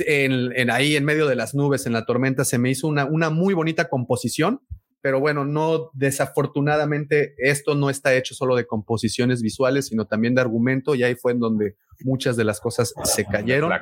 en, 0.00 0.70
ahí 0.70 0.96
en 0.96 1.04
medio 1.04 1.26
de 1.26 1.36
las 1.36 1.54
nubes, 1.54 1.86
en 1.86 1.92
la 1.92 2.04
tormenta, 2.04 2.44
se 2.44 2.58
me 2.58 2.70
hizo 2.70 2.88
una, 2.88 3.04
una 3.04 3.30
muy 3.30 3.54
bonita 3.54 3.88
composición. 3.88 4.60
Pero 5.00 5.20
bueno, 5.20 5.44
no, 5.44 5.90
desafortunadamente 5.94 7.34
esto 7.38 7.76
no 7.76 7.88
está 7.88 8.14
hecho 8.14 8.34
solo 8.34 8.56
de 8.56 8.66
composiciones 8.66 9.42
visuales, 9.42 9.86
sino 9.86 10.06
también 10.06 10.34
de 10.34 10.40
argumento, 10.40 10.96
y 10.96 11.04
ahí 11.04 11.14
fue 11.14 11.32
en 11.32 11.38
donde 11.38 11.76
muchas 12.00 12.36
de 12.36 12.42
las 12.42 12.60
cosas 12.60 12.92
se 13.04 13.24
cayeron. 13.24 13.72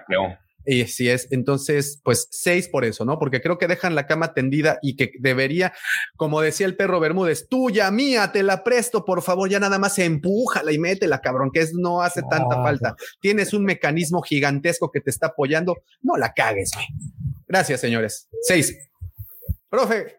Y 0.66 0.86
si 0.86 1.08
es, 1.08 1.28
entonces, 1.30 2.00
pues 2.02 2.26
seis 2.30 2.68
por 2.68 2.84
eso, 2.84 3.04
¿no? 3.04 3.18
Porque 3.18 3.40
creo 3.40 3.56
que 3.56 3.68
dejan 3.68 3.94
la 3.94 4.06
cama 4.06 4.34
tendida 4.34 4.78
y 4.82 4.96
que 4.96 5.12
debería, 5.20 5.72
como 6.16 6.40
decía 6.40 6.66
el 6.66 6.76
perro 6.76 6.98
Bermúdez, 6.98 7.48
tuya, 7.48 7.90
mía, 7.92 8.32
te 8.32 8.42
la 8.42 8.64
presto, 8.64 9.04
por 9.04 9.22
favor, 9.22 9.48
ya 9.48 9.60
nada 9.60 9.78
más 9.78 9.98
empújala 10.00 10.72
y 10.72 10.78
métela, 10.78 11.20
cabrón, 11.20 11.50
que 11.52 11.60
es, 11.60 11.72
no 11.72 12.02
hace 12.02 12.22
tanta 12.28 12.56
falta. 12.56 12.96
Tienes 13.20 13.54
un 13.54 13.64
mecanismo 13.64 14.22
gigantesco 14.22 14.90
que 14.90 15.00
te 15.00 15.10
está 15.10 15.28
apoyando, 15.28 15.76
no 16.02 16.16
la 16.16 16.32
cagues, 16.32 16.72
güey. 16.74 16.86
Gracias, 17.46 17.80
señores. 17.80 18.28
Seis. 18.42 18.76
Profe. 19.68 20.18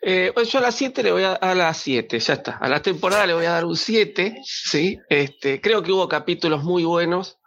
Eh, 0.00 0.30
pues 0.32 0.48
yo 0.50 0.60
a 0.60 0.62
las 0.62 0.76
7 0.76 1.02
le 1.02 1.12
voy 1.12 1.24
a, 1.24 1.32
a 1.32 1.54
las 1.54 1.76
7, 1.78 2.18
ya 2.20 2.34
está. 2.34 2.52
A 2.52 2.68
la 2.68 2.80
temporada 2.80 3.26
le 3.26 3.34
voy 3.34 3.46
a 3.46 3.50
dar 3.50 3.64
un 3.64 3.76
7, 3.76 4.38
¿sí? 4.44 4.98
Este, 5.08 5.60
creo 5.60 5.82
que 5.82 5.92
hubo 5.92 6.08
capítulos 6.08 6.62
muy 6.62 6.84
buenos 6.84 7.38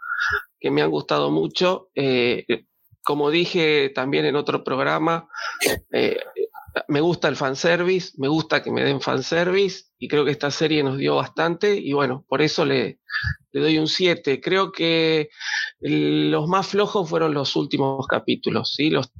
que 0.61 0.72
me 0.72 0.81
han 0.81 0.91
gustado 0.91 1.31
mucho. 1.31 1.90
Eh, 1.95 2.45
como 3.03 3.31
dije 3.31 3.90
también 3.90 4.25
en 4.25 4.35
otro 4.35 4.64
programa, 4.64 5.27
eh, 5.91 6.19
me 6.88 7.01
gusta 7.01 7.27
el 7.27 7.35
fanservice, 7.35 8.14
me 8.17 8.27
gusta 8.27 8.64
que 8.64 8.72
me 8.72 8.83
den 8.83 9.01
fanservice 9.01 9.85
y 9.98 10.07
creo 10.07 10.23
que 10.23 10.31
esta 10.31 10.51
serie 10.51 10.83
nos 10.83 10.98
dio 10.98 11.15
bastante 11.15 11.75
y 11.75 11.91
bueno, 11.93 12.23
por 12.30 12.41
eso 12.41 12.64
le, 12.64 12.99
le 13.51 13.61
doy 13.61 13.77
un 13.80 13.88
7. 13.88 14.40
Creo 14.40 14.72
que 14.72 15.30
los 15.80 16.48
más 16.48 16.67
flojos 16.67 17.09
fueron 17.09 17.33
los 17.33 17.56
últimos 17.56 18.06
capítulos, 18.07 18.73
¿sí? 18.75 18.91
Los 18.91 19.11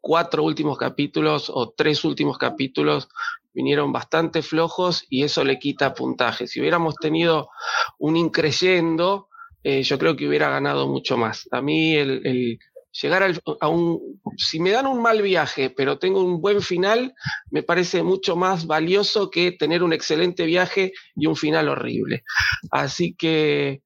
cuatro 0.00 0.42
últimos 0.44 0.78
capítulos 0.78 1.50
o 1.52 1.70
tres 1.70 2.04
últimos 2.04 2.38
capítulos 2.38 3.08
vinieron 3.52 3.92
bastante 3.92 4.42
flojos 4.42 5.04
y 5.08 5.24
eso 5.24 5.44
le 5.44 5.58
quita 5.58 5.94
puntaje. 5.94 6.46
Si 6.46 6.60
hubiéramos 6.60 6.94
tenido 6.96 7.48
un 7.98 8.16
increyendo, 8.16 9.28
eh, 9.68 9.82
yo 9.82 9.98
creo 9.98 10.14
que 10.14 10.28
hubiera 10.28 10.48
ganado 10.48 10.86
mucho 10.86 11.16
más. 11.16 11.48
A 11.50 11.60
mí 11.60 11.96
el, 11.96 12.60
llegar 13.02 13.34
a 13.60 13.68
un, 13.68 14.20
si 14.36 14.60
me 14.60 14.70
dan 14.70 14.86
un 14.86 15.02
mal 15.02 15.20
viaje, 15.22 15.70
pero 15.70 15.98
tengo 15.98 16.24
un 16.24 16.40
buen 16.40 16.62
final, 16.62 17.12
me 17.50 17.64
parece 17.64 18.04
mucho 18.04 18.36
más 18.36 18.68
valioso 18.68 19.28
que 19.28 19.50
tener 19.50 19.82
un 19.82 19.92
excelente 19.92 20.46
viaje 20.46 20.92
y 21.16 21.26
un 21.26 21.34
final 21.34 21.68
horrible. 21.68 22.22
Así 22.70 23.14
que 23.14 23.82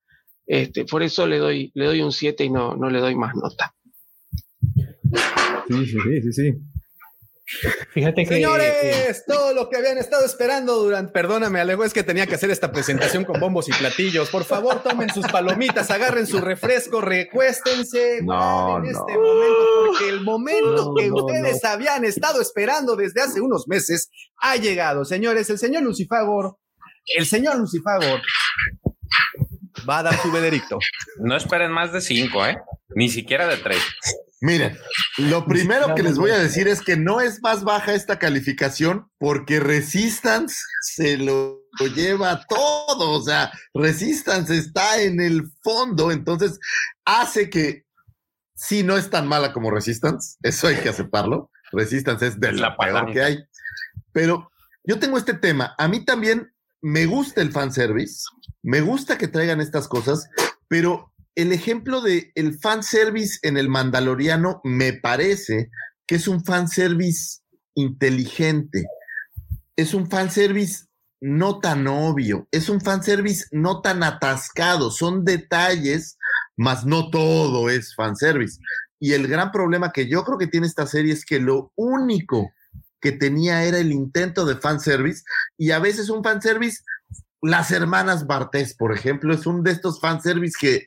este, 0.47 0.85
por 0.85 1.03
eso 1.03 1.27
le 1.27 1.39
doy, 1.39 1.73
le 1.75 1.87
doy 1.87 2.03
un 2.03 2.13
7 2.13 2.45
y 2.45 2.51
no, 2.51 2.77
no 2.77 2.91
le 2.91 2.99
doy 2.99 3.15
más 3.15 3.35
nota. 3.35 3.75
Sí, 5.67 5.87
sí, 5.87 5.99
sí, 6.25 6.33
sí. 6.35 6.53
Fíjate 7.91 8.25
que. 8.25 8.35
Señores, 8.35 8.75
eh, 8.83 9.17
todo 9.27 9.53
lo 9.55 9.69
que 9.69 9.77
habían 9.77 9.99
estado 9.99 10.25
esperando 10.25 10.77
durante. 10.77 11.13
Perdóname, 11.13 11.61
Alejo, 11.61 11.85
es 11.85 11.93
que 11.93 12.03
tenía 12.03 12.27
que 12.27 12.35
hacer 12.37 12.51
esta 12.51 12.71
presentación 12.71 13.25
con 13.25 13.41
bombos 13.41 13.69
y 13.69 13.73
platillos. 13.73 14.31
Por 14.31 14.45
favor, 14.45 14.83
tomen 14.83 15.11
sus 15.11 15.27
palomitas, 15.27 15.91
agarren 15.91 16.27
su 16.27 16.41
refresco, 16.41 17.01
recuéstense 17.01 18.21
no, 18.23 18.79
en 18.79 18.87
este 18.87 19.19
momento, 19.19 19.87
porque 19.87 20.09
el 20.09 20.21
momento 20.21 20.95
que 20.97 21.11
ustedes 21.11 21.65
habían 21.65 22.05
estado 22.05 22.41
esperando 22.41 22.97
desde 22.97 23.21
hace 23.21 23.41
unos 23.41 23.67
meses 23.67 24.11
ha 24.39 24.57
llegado. 24.57 25.05
Señores, 25.05 25.51
el 25.51 25.59
señor 25.59 25.83
Lucifagor, 25.83 26.57
el 27.17 27.27
señor 27.27 27.59
Lucifagor 27.59 28.21
va 29.89 29.99
a 29.99 30.03
dar 30.05 30.17
su 30.21 30.31
veredicto. 30.31 30.79
No 31.19 31.37
esperen 31.37 31.73
más 31.73 31.93
de 31.93 32.01
cinco, 32.01 32.47
¿eh? 32.47 32.57
Ni 32.95 33.09
siquiera 33.09 33.47
de 33.47 33.57
tres. 33.57 33.83
Miren, 34.43 34.79
lo 35.19 35.45
primero 35.45 35.95
que 35.95 36.03
les 36.03 36.17
voy 36.17 36.31
a 36.31 36.39
decir 36.39 36.67
es 36.67 36.81
que 36.81 36.97
no 36.97 37.21
es 37.21 37.43
más 37.43 37.63
baja 37.63 37.95
esta 37.95 38.19
calificación 38.19 39.11
porque 39.19 39.61
Resistance 39.61 40.57
se 40.81 41.19
lo, 41.19 41.61
lleva 41.95 42.47
todo. 42.49 43.11
O 43.11 43.23
sea, 43.23 43.53
Resistance 43.75 44.57
está 44.57 45.03
en 45.03 45.21
el 45.21 45.45
fondo, 45.63 46.11
entonces 46.11 46.59
hace 47.05 47.51
que 47.51 47.85
sí 48.55 48.83
no 48.83 48.97
es 48.97 49.11
tan 49.11 49.29
mala 49.29 49.53
como 49.53 49.71
Resistance. 49.71 50.39
Eso 50.43 50.69
hay 50.69 50.77
que 50.77 50.89
aceptarlo. 50.89 51.51
Resistance 51.73 52.27
es 52.27 52.41
de 52.41 52.53
la 52.53 52.79
peor 52.79 53.13
que 53.13 53.23
hay. 53.23 53.45
Pero 54.13 54.51
yo 54.85 54.99
tengo 54.99 55.19
este 55.19 55.35
tema. 55.35 55.75
A 55.77 55.87
mí 55.87 56.03
también 56.07 56.51
me 56.81 57.05
gusta 57.05 57.43
el 57.43 57.53
fanservice. 57.53 58.25
Me 58.63 58.81
gusta 58.81 59.19
que 59.19 59.29
traigan 59.29 59.61
estas 59.61 59.87
cosas, 59.87 60.31
pero 60.67 61.10
el 61.41 61.53
ejemplo 61.53 62.03
de 62.03 62.33
el 62.35 62.59
fanservice 62.59 63.39
en 63.43 63.57
el 63.57 63.69
Mandaloriano 63.69 64.61
me 64.63 64.93
parece 64.93 65.71
que 66.07 66.17
es 66.17 66.29
un 66.29 66.45
fanservice 66.45 67.41
inteligente. 67.75 68.85
Es 69.75 69.95
un 69.95 70.11
fanservice 70.11 70.87
no 71.21 71.61
tan 71.61 71.87
obvio, 71.87 72.47
es 72.51 72.69
un 72.69 72.81
fanservice 72.81 73.47
no 73.53 73.81
tan 73.81 74.03
atascado, 74.03 74.91
son 74.91 75.25
detalles, 75.25 76.19
mas 76.57 76.85
no 76.85 77.11
todo 77.11 77.71
es 77.71 77.95
fanservice. 77.95 78.59
Y 78.99 79.13
el 79.13 79.27
gran 79.27 79.51
problema 79.51 79.93
que 79.93 80.09
yo 80.09 80.25
creo 80.25 80.37
que 80.37 80.47
tiene 80.47 80.67
esta 80.67 80.87
serie 80.87 81.13
es 81.13 81.25
que 81.25 81.41
lo 81.41 81.73
único 81.75 82.53
que 83.01 83.13
tenía 83.13 83.65
era 83.65 83.79
el 83.79 83.93
intento 83.93 84.45
de 84.45 84.57
fanservice 84.57 85.23
y 85.57 85.71
a 85.71 85.79
veces 85.79 86.11
un 86.11 86.23
fanservice, 86.23 86.83
las 87.41 87.71
hermanas 87.71 88.27
Bartés, 88.27 88.75
por 88.75 88.93
ejemplo, 88.93 89.33
es 89.33 89.47
un 89.47 89.63
de 89.63 89.71
estos 89.71 90.01
fanservice 90.01 90.57
que 90.61 90.87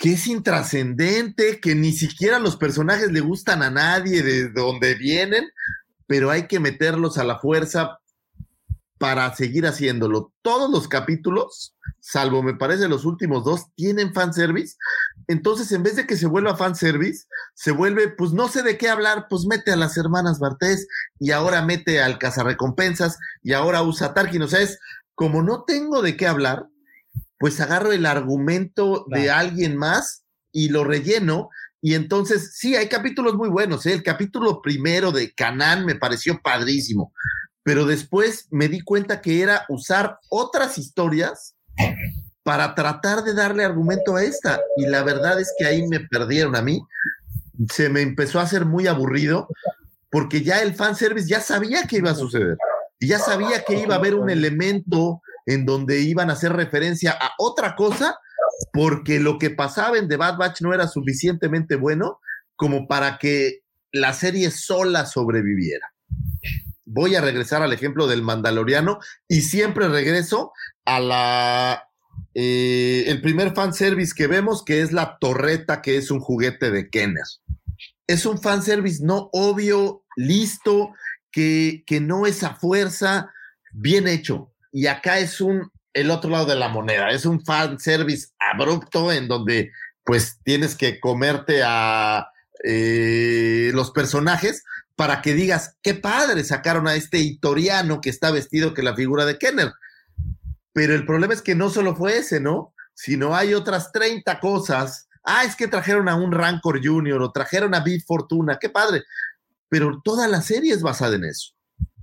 que 0.00 0.14
es 0.14 0.26
intrascendente, 0.26 1.60
que 1.60 1.74
ni 1.74 1.92
siquiera 1.92 2.38
los 2.38 2.56
personajes 2.56 3.12
le 3.12 3.20
gustan 3.20 3.62
a 3.62 3.70
nadie 3.70 4.22
de 4.22 4.48
donde 4.48 4.94
vienen, 4.94 5.44
pero 6.06 6.30
hay 6.30 6.46
que 6.46 6.58
meterlos 6.58 7.18
a 7.18 7.24
la 7.24 7.38
fuerza 7.38 8.00
para 8.96 9.36
seguir 9.36 9.66
haciéndolo. 9.66 10.32
Todos 10.40 10.70
los 10.70 10.88
capítulos, 10.88 11.76
salvo 12.00 12.42
me 12.42 12.54
parece 12.54 12.88
los 12.88 13.04
últimos 13.04 13.44
dos, 13.44 13.66
tienen 13.74 14.14
fanservice. 14.14 14.78
Entonces, 15.28 15.70
en 15.72 15.82
vez 15.82 15.96
de 15.96 16.06
que 16.06 16.16
se 16.16 16.26
vuelva 16.26 16.56
fanservice, 16.56 17.26
se 17.52 17.70
vuelve, 17.70 18.08
pues 18.08 18.32
no 18.32 18.48
sé 18.48 18.62
de 18.62 18.78
qué 18.78 18.88
hablar, 18.88 19.26
pues 19.28 19.44
mete 19.44 19.70
a 19.70 19.76
las 19.76 19.98
hermanas 19.98 20.38
Bartés 20.38 20.88
y 21.18 21.32
ahora 21.32 21.60
mete 21.60 22.00
al 22.00 22.18
cazarrecompensas 22.18 23.18
y 23.42 23.52
ahora 23.52 23.82
usa 23.82 24.14
Tarkin. 24.14 24.40
O 24.40 24.48
sea, 24.48 24.60
es 24.60 24.78
como 25.14 25.42
no 25.42 25.64
tengo 25.64 26.00
de 26.00 26.16
qué 26.16 26.26
hablar, 26.26 26.68
pues 27.40 27.58
agarro 27.58 27.90
el 27.90 28.04
argumento 28.04 29.06
de 29.08 29.30
alguien 29.30 29.74
más 29.74 30.24
y 30.52 30.68
lo 30.68 30.84
relleno. 30.84 31.48
Y 31.80 31.94
entonces, 31.94 32.52
sí, 32.54 32.76
hay 32.76 32.88
capítulos 32.88 33.34
muy 33.34 33.48
buenos. 33.48 33.86
¿eh? 33.86 33.94
El 33.94 34.02
capítulo 34.02 34.60
primero 34.60 35.10
de 35.10 35.32
Canán 35.32 35.86
me 35.86 35.94
pareció 35.94 36.38
padrísimo, 36.42 37.14
pero 37.62 37.86
después 37.86 38.46
me 38.50 38.68
di 38.68 38.82
cuenta 38.82 39.22
que 39.22 39.40
era 39.40 39.64
usar 39.70 40.18
otras 40.28 40.76
historias 40.76 41.56
para 42.42 42.74
tratar 42.74 43.24
de 43.24 43.32
darle 43.32 43.64
argumento 43.64 44.16
a 44.16 44.22
esta. 44.22 44.60
Y 44.76 44.84
la 44.84 45.02
verdad 45.02 45.40
es 45.40 45.54
que 45.58 45.64
ahí 45.64 45.88
me 45.88 46.00
perdieron 46.00 46.54
a 46.56 46.60
mí. 46.60 46.82
Se 47.70 47.88
me 47.88 48.02
empezó 48.02 48.38
a 48.38 48.42
hacer 48.42 48.66
muy 48.66 48.86
aburrido 48.86 49.48
porque 50.10 50.42
ya 50.42 50.60
el 50.60 50.74
fanservice 50.74 51.26
ya 51.26 51.40
sabía 51.40 51.84
que 51.84 51.96
iba 51.96 52.10
a 52.10 52.14
suceder. 52.14 52.58
y 52.98 53.06
ya 53.06 53.18
sabía 53.18 53.64
que 53.64 53.78
iba 53.80 53.94
a 53.94 53.98
haber 53.98 54.14
un 54.14 54.28
elemento 54.28 55.22
en 55.50 55.66
donde 55.66 56.00
iban 56.00 56.30
a 56.30 56.34
hacer 56.34 56.52
referencia 56.52 57.10
a 57.12 57.32
otra 57.38 57.74
cosa, 57.74 58.16
porque 58.72 59.18
lo 59.18 59.38
que 59.38 59.50
pasaba 59.50 59.98
en 59.98 60.08
The 60.08 60.16
Bad 60.16 60.36
Batch 60.36 60.60
no 60.60 60.72
era 60.72 60.86
suficientemente 60.86 61.74
bueno 61.74 62.20
como 62.54 62.86
para 62.86 63.18
que 63.18 63.60
la 63.90 64.12
serie 64.12 64.52
sola 64.52 65.06
sobreviviera. 65.06 65.92
Voy 66.84 67.16
a 67.16 67.20
regresar 67.20 67.62
al 67.62 67.72
ejemplo 67.72 68.06
del 68.06 68.22
Mandaloriano 68.22 68.98
y 69.26 69.42
siempre 69.42 69.88
regreso 69.88 70.52
a 70.84 71.00
la 71.00 71.84
eh, 72.34 73.04
el 73.08 73.20
primer 73.20 73.52
fanservice 73.54 74.14
que 74.14 74.28
vemos, 74.28 74.64
que 74.64 74.82
es 74.82 74.92
la 74.92 75.18
torreta, 75.18 75.82
que 75.82 75.96
es 75.96 76.12
un 76.12 76.20
juguete 76.20 76.70
de 76.70 76.90
Kenner. 76.90 77.24
Es 78.06 78.24
un 78.24 78.40
fanservice 78.40 79.04
no 79.04 79.30
obvio, 79.32 80.04
listo, 80.16 80.92
que, 81.32 81.82
que 81.86 82.00
no 82.00 82.26
es 82.26 82.44
a 82.44 82.54
fuerza, 82.54 83.32
bien 83.72 84.06
hecho. 84.06 84.49
Y 84.72 84.86
acá 84.86 85.18
es 85.18 85.40
un, 85.40 85.70
el 85.92 86.10
otro 86.10 86.30
lado 86.30 86.46
de 86.46 86.56
la 86.56 86.68
moneda, 86.68 87.10
es 87.10 87.24
un 87.26 87.44
fanservice 87.44 88.28
abrupto 88.38 89.12
en 89.12 89.28
donde 89.28 89.72
pues 90.04 90.38
tienes 90.44 90.76
que 90.76 91.00
comerte 91.00 91.62
a 91.64 92.28
eh, 92.64 93.70
los 93.74 93.90
personajes 93.90 94.64
para 94.96 95.22
que 95.22 95.34
digas, 95.34 95.76
qué 95.82 95.94
padre, 95.94 96.44
sacaron 96.44 96.86
a 96.86 96.94
este 96.94 97.18
Itoriano 97.18 98.00
que 98.00 98.10
está 98.10 98.30
vestido 98.30 98.74
que 98.74 98.82
la 98.82 98.94
figura 98.94 99.24
de 99.24 99.38
Kenner. 99.38 99.72
Pero 100.72 100.94
el 100.94 101.06
problema 101.06 101.32
es 101.32 101.42
que 101.42 101.54
no 101.54 101.70
solo 101.70 101.96
fue 101.96 102.18
ese, 102.18 102.38
¿no? 102.38 102.74
Sino 102.94 103.34
hay 103.34 103.54
otras 103.54 103.92
30 103.92 104.38
cosas. 104.40 105.08
Ah, 105.24 105.44
es 105.44 105.56
que 105.56 105.68
trajeron 105.68 106.08
a 106.08 106.16
un 106.16 106.32
Rancor 106.32 106.84
Junior 106.84 107.22
o 107.22 107.32
trajeron 107.32 107.74
a 107.74 107.80
Big 107.80 108.04
Fortuna, 108.04 108.58
qué 108.60 108.68
padre. 108.68 109.04
Pero 109.68 110.00
toda 110.04 110.28
la 110.28 110.42
serie 110.42 110.74
es 110.74 110.82
basada 110.82 111.16
en 111.16 111.24
eso. 111.24 111.54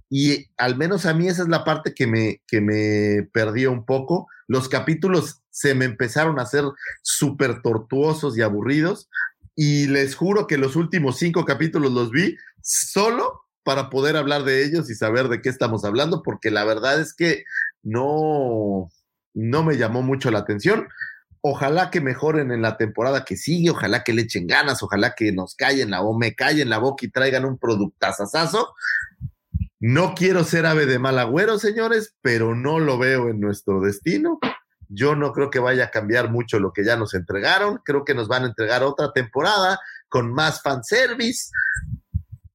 Y 0.09 0.47
al 0.57 0.77
menos 0.77 1.05
a 1.05 1.13
mí 1.13 1.27
esa 1.27 1.43
es 1.43 1.49
la 1.49 1.63
parte 1.63 1.93
que 1.93 2.07
me, 2.07 2.41
que 2.47 2.61
me 2.61 3.27
perdió 3.33 3.71
un 3.71 3.85
poco. 3.85 4.27
Los 4.47 4.69
capítulos 4.69 5.41
se 5.49 5.75
me 5.75 5.85
empezaron 5.85 6.39
a 6.39 6.43
hacer 6.43 6.63
súper 7.01 7.61
tortuosos 7.61 8.37
y 8.37 8.41
aburridos. 8.41 9.09
Y 9.55 9.87
les 9.87 10.15
juro 10.15 10.47
que 10.47 10.57
los 10.57 10.75
últimos 10.75 11.17
cinco 11.17 11.43
capítulos 11.43 11.91
los 11.91 12.11
vi 12.11 12.37
solo 12.61 13.41
para 13.63 13.89
poder 13.89 14.15
hablar 14.15 14.43
de 14.43 14.63
ellos 14.63 14.89
y 14.89 14.95
saber 14.95 15.27
de 15.27 15.41
qué 15.41 15.49
estamos 15.49 15.83
hablando, 15.83 16.23
porque 16.23 16.51
la 16.51 16.63
verdad 16.63 17.01
es 17.01 17.13
que 17.13 17.43
no, 17.83 18.89
no 19.33 19.63
me 19.63 19.77
llamó 19.77 20.01
mucho 20.01 20.31
la 20.31 20.39
atención. 20.39 20.87
Ojalá 21.41 21.91
que 21.91 21.99
mejoren 21.99 22.51
en 22.51 22.61
la 22.61 22.77
temporada 22.77 23.25
que 23.25 23.35
sigue, 23.35 23.71
ojalá 23.71 24.03
que 24.03 24.13
le 24.13 24.21
echen 24.21 24.47
ganas, 24.47 24.83
ojalá 24.83 25.15
que 25.15 25.31
nos 25.31 25.55
callen 25.55 25.91
la 25.91 26.01
o 26.01 26.17
me 26.17 26.33
callen 26.33 26.69
la 26.69 26.77
boca 26.77 27.05
y 27.05 27.09
traigan 27.09 27.45
un 27.45 27.57
productazazazo. 27.57 28.73
No 29.79 30.15
quiero 30.15 30.43
ser 30.43 30.65
ave 30.65 30.85
de 30.85 30.99
mal 30.99 31.19
agüero, 31.19 31.59
señores, 31.59 32.15
pero 32.21 32.55
no 32.55 32.79
lo 32.79 32.97
veo 32.97 33.29
en 33.29 33.39
nuestro 33.39 33.79
destino. 33.79 34.39
Yo 34.89 35.15
no 35.15 35.33
creo 35.33 35.49
que 35.49 35.59
vaya 35.59 35.85
a 35.85 35.91
cambiar 35.91 36.31
mucho 36.31 36.59
lo 36.59 36.71
que 36.71 36.83
ya 36.83 36.95
nos 36.95 37.13
entregaron. 37.13 37.79
Creo 37.83 38.05
que 38.05 38.15
nos 38.15 38.27
van 38.27 38.43
a 38.43 38.47
entregar 38.47 38.83
otra 38.83 39.11
temporada 39.13 39.79
con 40.09 40.33
más 40.33 40.61
fanservice, 40.61 41.49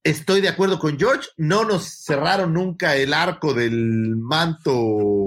Estoy 0.03 0.41
de 0.41 0.49
acuerdo 0.49 0.79
con 0.79 0.99
George, 0.99 1.29
no 1.37 1.63
nos 1.63 2.03
cerraron 2.03 2.53
nunca 2.53 2.97
el 2.97 3.13
arco 3.13 3.53
del 3.53 4.17
manto 4.17 5.25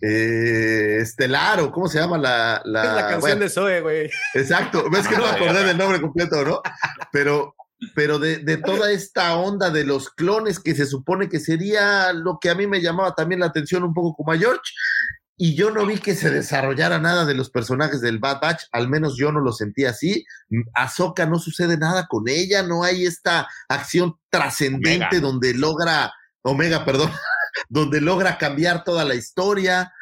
eh, 0.00 0.98
estelar 1.00 1.58
o 1.58 1.72
cómo 1.72 1.88
se 1.88 1.98
llama 1.98 2.16
la... 2.16 2.62
la, 2.64 2.94
la 2.94 3.08
canción 3.08 3.40
de 3.40 3.48
Zoe, 3.48 3.80
güey. 3.80 4.10
Exacto, 4.34 4.88
ves 4.88 5.08
que 5.08 5.16
no 5.16 5.24
me 5.24 5.30
acordé 5.30 5.64
del 5.64 5.76
nombre 5.76 6.00
completo, 6.00 6.44
¿no? 6.44 6.62
Pero, 7.10 7.56
pero 7.94 8.18
de, 8.18 8.38
de, 8.38 8.56
toda 8.56 8.90
esta 8.92 9.36
onda 9.36 9.70
de 9.70 9.84
los 9.84 10.10
clones 10.10 10.60
que 10.60 10.74
se 10.74 10.86
supone 10.86 11.28
que 11.28 11.40
sería 11.40 12.12
lo 12.12 12.38
que 12.40 12.50
a 12.50 12.54
mí 12.54 12.66
me 12.66 12.80
llamaba 12.80 13.14
también 13.14 13.40
la 13.40 13.46
atención 13.46 13.82
un 13.82 13.92
poco 13.92 14.14
como 14.14 14.32
a 14.32 14.38
George, 14.38 14.62
y 15.36 15.56
yo 15.56 15.70
no 15.70 15.84
vi 15.84 15.98
que 15.98 16.14
se 16.14 16.30
desarrollara 16.30 17.00
nada 17.00 17.24
de 17.24 17.34
los 17.34 17.50
personajes 17.50 18.00
del 18.00 18.20
Bad 18.20 18.40
Batch, 18.40 18.62
al 18.70 18.88
menos 18.88 19.16
yo 19.16 19.32
no 19.32 19.40
lo 19.40 19.52
sentí 19.52 19.84
así. 19.84 20.24
Ahsoka 20.74 21.26
no 21.26 21.40
sucede 21.40 21.76
nada 21.76 22.06
con 22.06 22.28
ella, 22.28 22.62
no 22.62 22.84
hay 22.84 23.04
esta 23.04 23.48
acción 23.68 24.14
trascendente 24.30 25.20
donde 25.20 25.52
logra, 25.54 26.12
Omega, 26.42 26.84
perdón, 26.84 27.10
donde 27.68 28.00
logra 28.00 28.38
cambiar 28.38 28.84
toda 28.84 29.04
la 29.04 29.16
historia. 29.16 29.92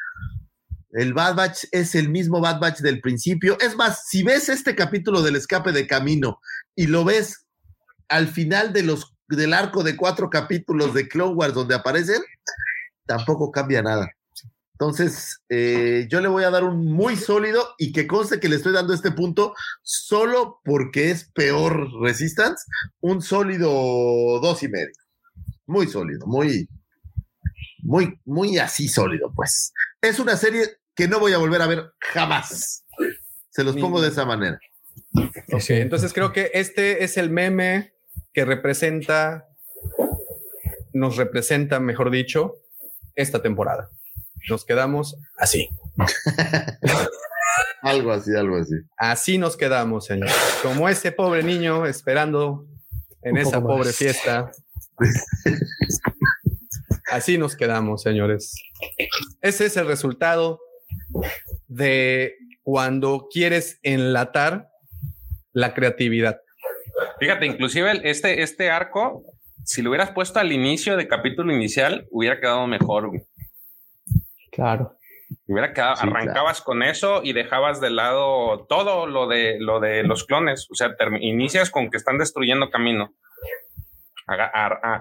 El 0.91 1.15
Bad 1.15 1.33
Batch 1.33 1.65
es 1.71 1.95
el 1.95 2.09
mismo 2.09 2.39
Bad 2.39 2.59
Batch 2.59 2.79
del 2.81 3.01
principio. 3.01 3.57
Es 3.59 3.75
más, 3.75 4.07
si 4.07 4.21
ves 4.21 4.49
este 4.49 4.75
capítulo 4.75 5.23
del 5.23 5.35
escape 5.35 5.71
de 5.71 5.87
camino 5.87 6.39
y 6.75 6.85
lo 6.85 7.03
ves 7.05 7.42
al 8.13 8.27
final 8.27 8.73
de 8.73 8.83
los, 8.83 9.15
del 9.27 9.53
arco 9.53 9.83
de 9.83 9.97
cuatro 9.97 10.29
capítulos 10.29 10.93
de 10.93 11.07
Clone 11.07 11.33
Wars 11.33 11.55
donde 11.55 11.73
aparecen, 11.73 12.21
tampoco 13.05 13.51
cambia 13.51 13.81
nada. 13.81 14.11
Entonces, 14.73 15.41
eh, 15.49 16.07
yo 16.09 16.21
le 16.21 16.27
voy 16.27 16.43
a 16.43 16.51
dar 16.51 16.63
un 16.63 16.85
muy 16.85 17.15
sólido 17.15 17.73
y 17.79 17.91
que 17.91 18.05
conste 18.05 18.39
que 18.39 18.49
le 18.49 18.57
estoy 18.57 18.73
dando 18.73 18.93
este 18.93 19.11
punto 19.11 19.55
solo 19.81 20.59
porque 20.63 21.09
es 21.09 21.25
peor 21.33 21.89
Resistance, 22.01 22.65
un 22.99 23.21
sólido 23.21 23.69
dos 24.41 24.61
y 24.61 24.67
medio. 24.67 24.93
Muy 25.65 25.87
sólido, 25.87 26.27
muy, 26.27 26.67
muy, 27.79 28.19
muy 28.25 28.59
así 28.59 28.87
sólido, 28.87 29.31
pues. 29.35 29.73
Es 30.01 30.19
una 30.19 30.37
serie 30.37 30.77
que 30.95 31.07
no 31.07 31.19
voy 31.19 31.33
a 31.33 31.37
volver 31.39 31.61
a 31.61 31.67
ver 31.67 31.93
jamás. 31.99 32.85
Se 33.49 33.63
los 33.63 33.75
pongo 33.75 34.01
de 34.01 34.09
esa 34.09 34.25
manera. 34.25 34.59
entonces 35.69 36.13
creo 36.13 36.31
que 36.31 36.51
este 36.53 37.03
es 37.03 37.17
el 37.17 37.31
meme 37.31 37.92
que 38.33 38.45
representa, 38.45 39.47
nos 40.93 41.17
representa, 41.17 41.79
mejor 41.79 42.11
dicho, 42.11 42.55
esta 43.15 43.41
temporada 43.41 43.89
nos 44.49 44.65
quedamos 44.65 45.17
así. 45.37 45.69
algo 47.81 48.11
así, 48.11 48.35
algo 48.35 48.57
así. 48.57 48.75
Así 48.97 49.37
nos 49.37 49.57
quedamos, 49.57 50.05
señor. 50.05 50.29
Como 50.61 50.89
ese 50.89 51.11
pobre 51.11 51.43
niño 51.43 51.85
esperando 51.85 52.67
en 53.21 53.37
esa 53.37 53.61
pobre 53.61 53.93
fiesta. 53.93 54.51
Así 57.09 57.37
nos 57.37 57.55
quedamos, 57.55 58.01
señores. 58.01 58.53
Ese 59.41 59.65
es 59.65 59.77
el 59.77 59.87
resultado 59.87 60.59
de 61.67 62.35
cuando 62.63 63.27
quieres 63.31 63.79
enlatar 63.83 64.69
la 65.51 65.73
creatividad. 65.73 66.41
Fíjate, 67.23 67.45
inclusive 67.45 68.01
este, 68.03 68.43
este 68.43 68.69
arco, 68.69 69.23
si 69.63 69.81
lo 69.81 69.91
hubieras 69.91 70.11
puesto 70.11 70.39
al 70.39 70.51
inicio 70.51 70.97
de 70.97 71.07
capítulo 71.07 71.53
inicial, 71.53 72.05
hubiera 72.11 72.41
quedado 72.41 72.67
mejor. 72.67 73.11
Claro. 74.51 74.97
Hubiera 75.47 75.73
quedado, 75.73 76.01
arrancabas 76.01 76.61
con 76.61 76.83
eso 76.83 77.21
y 77.23 77.31
dejabas 77.31 77.79
de 77.79 77.91
lado 77.91 78.65
todo 78.67 79.07
lo 79.07 79.27
de 79.27 79.57
lo 79.57 79.79
de 79.79 80.03
los 80.03 80.25
clones. 80.25 80.67
O 80.69 80.75
sea, 80.75 80.93
inicias 81.21 81.69
con 81.69 81.89
que 81.89 81.95
están 81.95 82.17
destruyendo 82.17 82.69
camino. 82.69 83.13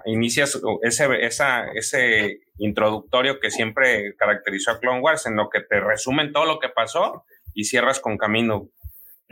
inicias 0.04 0.60
ese, 0.82 1.26
esa, 1.26 1.72
ese 1.72 2.38
introductorio 2.58 3.40
que 3.40 3.50
siempre 3.50 4.14
caracterizó 4.16 4.70
a 4.70 4.78
Clone 4.78 5.00
Wars, 5.00 5.26
en 5.26 5.34
lo 5.34 5.50
que 5.50 5.60
te 5.60 5.80
resumen 5.80 6.32
todo 6.32 6.46
lo 6.46 6.60
que 6.60 6.68
pasó 6.68 7.24
y 7.52 7.64
cierras 7.64 7.98
con 7.98 8.16
camino. 8.16 8.68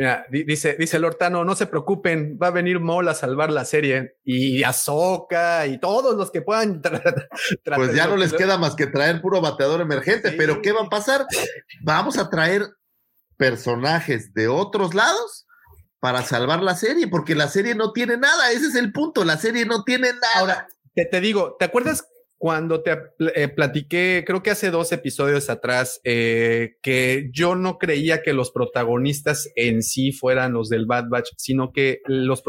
Mira, 0.01 0.25
dice, 0.31 0.77
dice 0.79 0.99
Lortano, 0.99 1.45
no 1.45 1.55
se 1.55 1.67
preocupen, 1.67 2.39
va 2.43 2.47
a 2.47 2.53
venir 2.53 2.81
Mol 2.81 3.07
a 3.07 3.12
salvar 3.12 3.53
la 3.53 3.67
serie 3.67 4.17
y 4.25 4.62
Azoka 4.62 5.67
y 5.67 5.79
todos 5.79 6.17
los 6.17 6.31
que 6.31 6.41
puedan. 6.41 6.81
pues 7.77 7.95
ya 7.95 8.07
no 8.07 8.17
les 8.17 8.33
queda 8.33 8.57
más 8.57 8.75
que 8.77 8.87
traer 8.87 9.20
puro 9.20 9.43
bateador 9.43 9.83
emergente, 9.83 10.33
pero 10.33 10.62
¿qué 10.62 10.73
va 10.73 10.85
a 10.85 10.89
pasar? 10.89 11.27
Vamos 11.83 12.17
a 12.17 12.31
traer 12.31 12.67
personajes 13.37 14.33
de 14.33 14.49
otros 14.49 14.95
lados 14.95 15.47
para 15.99 16.23
salvar 16.23 16.62
la 16.62 16.77
serie, 16.77 17.07
porque 17.07 17.35
la 17.35 17.49
serie 17.49 17.75
no 17.75 17.93
tiene 17.93 18.17
nada, 18.17 18.53
ese 18.53 18.69
es 18.69 18.77
el 18.77 18.93
punto, 18.93 19.27
la 19.27 19.37
serie 19.37 19.67
no 19.67 19.85
tiene 19.85 20.15
nada. 20.15 20.33
Ahora, 20.37 20.67
te, 20.95 21.05
te 21.05 21.20
digo, 21.20 21.57
¿te 21.59 21.67
acuerdas 21.67 22.09
cuando 22.41 22.83
te 22.83 22.97
eh, 23.35 23.49
platiqué, 23.49 24.25
creo 24.27 24.43
que 24.43 24.51
hace 24.51 24.70
dos 24.70 24.93
episodios 24.93 25.51
atrás, 25.51 26.01
eh, 26.05 26.78
que 26.81 27.28
yo 27.35 27.55
no 27.55 27.77
creía 27.77 28.23
que 28.23 28.33
los 28.33 28.51
protagonistas 28.51 29.52
en 29.57 29.83
sí 29.83 30.10
fueran 30.10 30.55
los 30.55 30.70
del 30.70 30.86
Bad 30.86 31.10
Batch, 31.10 31.28
sino 31.36 31.70
que 31.70 32.01
los 32.07 32.43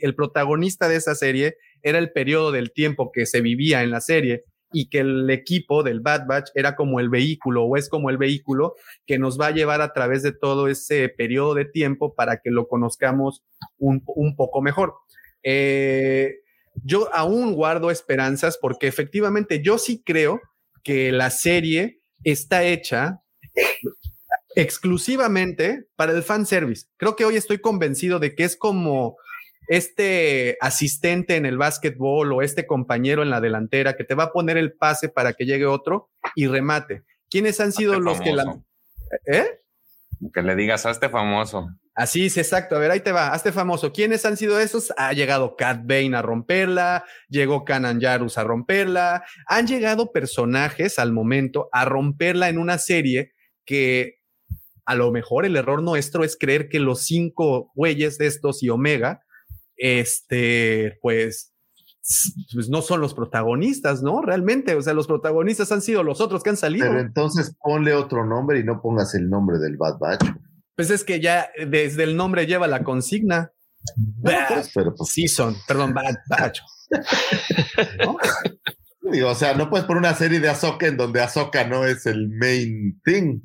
el 0.00 0.14
protagonista 0.14 0.88
de 0.88 0.94
esa 0.94 1.16
serie 1.16 1.56
era 1.82 1.98
el 1.98 2.12
periodo 2.12 2.52
del 2.52 2.72
tiempo 2.72 3.10
que 3.10 3.26
se 3.26 3.40
vivía 3.40 3.82
en 3.82 3.90
la 3.90 4.00
serie 4.00 4.44
y 4.72 4.88
que 4.88 5.00
el 5.00 5.28
equipo 5.28 5.82
del 5.82 5.98
Bad 5.98 6.28
Batch 6.28 6.50
era 6.54 6.76
como 6.76 7.00
el 7.00 7.08
vehículo 7.08 7.64
o 7.64 7.76
es 7.76 7.88
como 7.88 8.10
el 8.10 8.18
vehículo 8.18 8.76
que 9.04 9.18
nos 9.18 9.40
va 9.40 9.48
a 9.48 9.52
llevar 9.52 9.80
a 9.80 9.92
través 9.92 10.22
de 10.22 10.30
todo 10.30 10.68
ese 10.68 11.08
periodo 11.08 11.54
de 11.54 11.64
tiempo 11.64 12.14
para 12.14 12.36
que 12.36 12.52
lo 12.52 12.68
conozcamos 12.68 13.42
un, 13.78 14.00
un 14.06 14.36
poco 14.36 14.62
mejor. 14.62 14.94
Eh, 15.42 16.36
yo 16.82 17.12
aún 17.14 17.54
guardo 17.54 17.90
esperanzas 17.90 18.58
porque 18.58 18.86
efectivamente 18.86 19.62
yo 19.62 19.78
sí 19.78 20.02
creo 20.04 20.40
que 20.82 21.12
la 21.12 21.30
serie 21.30 22.00
está 22.24 22.64
hecha 22.64 23.22
exclusivamente 24.56 25.86
para 25.96 26.12
el 26.12 26.22
fan 26.22 26.46
service. 26.46 26.86
Creo 26.96 27.16
que 27.16 27.24
hoy 27.24 27.36
estoy 27.36 27.58
convencido 27.58 28.18
de 28.18 28.34
que 28.34 28.44
es 28.44 28.56
como 28.56 29.16
este 29.66 30.58
asistente 30.60 31.36
en 31.36 31.46
el 31.46 31.56
básquetbol 31.56 32.32
o 32.32 32.42
este 32.42 32.66
compañero 32.66 33.22
en 33.22 33.30
la 33.30 33.40
delantera 33.40 33.96
que 33.96 34.04
te 34.04 34.14
va 34.14 34.24
a 34.24 34.32
poner 34.32 34.58
el 34.58 34.74
pase 34.74 35.08
para 35.08 35.32
que 35.32 35.46
llegue 35.46 35.66
otro 35.66 36.10
y 36.34 36.46
remate. 36.46 37.02
¿Quiénes 37.30 37.60
han 37.60 37.72
sido 37.72 37.98
los 37.98 38.20
que 38.20 38.32
la... 38.32 38.60
¿Eh? 39.26 39.60
Que 40.32 40.42
le 40.42 40.54
digas 40.54 40.86
a 40.86 40.90
este 40.90 41.08
famoso. 41.08 41.68
Así 41.94 42.26
es, 42.26 42.36
exacto. 42.36 42.74
A 42.74 42.80
ver, 42.80 42.90
ahí 42.90 43.00
te 43.00 43.12
va. 43.12 43.28
Hazte 43.28 43.52
famoso. 43.52 43.92
¿Quiénes 43.92 44.24
han 44.24 44.36
sido 44.36 44.58
esos? 44.58 44.92
Ha 44.96 45.12
llegado 45.12 45.54
Cat 45.56 45.82
Bane 45.84 46.16
a 46.16 46.22
romperla, 46.22 47.04
llegó 47.28 47.64
Kanan 47.64 48.00
Yarus 48.00 48.36
a 48.36 48.44
romperla. 48.44 49.24
Han 49.46 49.66
llegado 49.66 50.10
personajes 50.10 50.98
al 50.98 51.12
momento 51.12 51.68
a 51.72 51.84
romperla 51.84 52.48
en 52.48 52.58
una 52.58 52.78
serie 52.78 53.32
que 53.64 54.16
a 54.86 54.94
lo 54.96 55.12
mejor 55.12 55.46
el 55.46 55.56
error 55.56 55.82
nuestro 55.82 56.24
es 56.24 56.36
creer 56.36 56.68
que 56.68 56.80
los 56.80 57.02
cinco 57.02 57.70
güeyes 57.74 58.18
de 58.18 58.26
estos 58.26 58.62
y 58.62 58.70
Omega, 58.70 59.22
este, 59.76 60.98
pues, 61.00 61.54
pues 62.52 62.68
no 62.68 62.82
son 62.82 63.00
los 63.00 63.14
protagonistas, 63.14 64.02
¿no? 64.02 64.20
Realmente, 64.20 64.74
o 64.74 64.82
sea, 64.82 64.92
los 64.92 65.06
protagonistas 65.06 65.72
han 65.72 65.80
sido 65.80 66.02
los 66.02 66.20
otros 66.20 66.42
que 66.42 66.50
han 66.50 66.56
salido. 66.56 66.88
Pero 66.88 67.00
entonces 67.00 67.56
ponle 67.62 67.94
otro 67.94 68.26
nombre 68.26 68.58
y 68.58 68.64
no 68.64 68.82
pongas 68.82 69.14
el 69.14 69.30
nombre 69.30 69.58
del 69.58 69.76
Bad 69.76 69.98
Batch. 69.98 70.26
Pues 70.76 70.90
es 70.90 71.04
que 71.04 71.20
ya 71.20 71.50
desde 71.66 72.02
el 72.04 72.16
nombre 72.16 72.46
lleva 72.46 72.66
la 72.66 72.82
consigna. 72.82 73.52
Bad 73.96 74.48
pues, 74.48 74.70
pero 74.74 74.94
pues, 74.94 75.10
Season, 75.10 75.56
perdón, 75.66 75.94
Bad 75.94 76.16
Batch. 76.28 76.60
Digo, 79.02 79.30
o 79.30 79.34
sea, 79.34 79.54
no 79.54 79.68
puedes 79.68 79.86
poner 79.86 79.98
una 80.00 80.14
serie 80.14 80.40
de 80.40 80.48
Ahsoka 80.48 80.86
en 80.86 80.96
donde 80.96 81.20
Ahsoka 81.20 81.64
no 81.64 81.84
es 81.86 82.06
el 82.06 82.30
main 82.30 83.00
thing. 83.04 83.40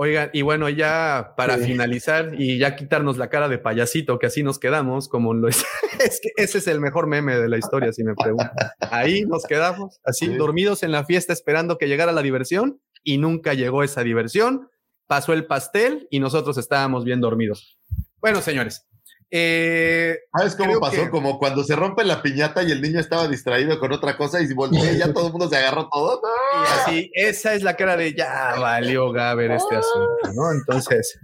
Oigan, 0.00 0.30
y 0.32 0.42
bueno, 0.42 0.68
ya 0.68 1.34
para 1.36 1.58
finalizar 1.58 2.32
y 2.38 2.56
ya 2.56 2.76
quitarnos 2.76 3.18
la 3.18 3.30
cara 3.30 3.48
de 3.48 3.58
payasito, 3.58 4.18
que 4.18 4.26
así 4.26 4.44
nos 4.44 4.58
quedamos, 4.58 5.08
como 5.08 5.34
lo 5.34 5.48
es, 5.48 5.64
es 6.00 6.20
que 6.22 6.30
ese 6.36 6.58
es 6.58 6.68
el 6.68 6.80
mejor 6.80 7.08
meme 7.08 7.36
de 7.36 7.48
la 7.48 7.58
historia, 7.58 7.92
si 7.92 8.04
me 8.04 8.14
preguntan. 8.14 8.52
Ahí 8.78 9.22
nos 9.22 9.42
quedamos, 9.44 9.98
así, 10.04 10.28
dormidos 10.28 10.84
en 10.84 10.92
la 10.92 11.04
fiesta, 11.04 11.32
esperando 11.32 11.78
que 11.78 11.88
llegara 11.88 12.12
la 12.12 12.22
diversión, 12.22 12.80
y 13.02 13.18
nunca 13.18 13.54
llegó 13.54 13.82
esa 13.82 14.02
diversión. 14.04 14.68
Pasó 15.08 15.32
el 15.32 15.46
pastel 15.46 16.06
y 16.10 16.20
nosotros 16.20 16.56
estábamos 16.56 17.04
bien 17.04 17.20
dormidos. 17.20 17.76
Bueno, 18.20 18.40
señores, 18.40 18.88
eh, 19.30 20.20
¿Sabes 20.34 20.56
cómo 20.56 20.80
pasó? 20.80 21.10
Como 21.10 21.38
cuando 21.38 21.62
se 21.62 21.76
rompe 21.76 22.02
la 22.02 22.22
piñata 22.22 22.62
y 22.62 22.72
el 22.72 22.80
niño 22.80 22.98
estaba 22.98 23.28
distraído 23.28 23.78
con 23.78 23.92
otra 23.92 24.16
cosa 24.16 24.40
y 24.40 24.52
volvió 24.54 24.90
y 24.90 24.96
ya 24.96 25.12
todo 25.12 25.26
el 25.26 25.32
mundo 25.32 25.48
se 25.48 25.56
agarró 25.56 25.88
todo. 25.90 26.22
Y 26.54 26.80
así, 26.80 27.10
esa 27.14 27.54
es 27.54 27.62
la 27.62 27.76
cara 27.76 27.96
de 27.96 28.14
ya 28.14 28.54
valió 28.58 29.12
Gaber 29.12 29.50
este 29.50 29.76
asunto, 29.76 30.32
¿no? 30.34 30.52
Entonces, 30.52 31.18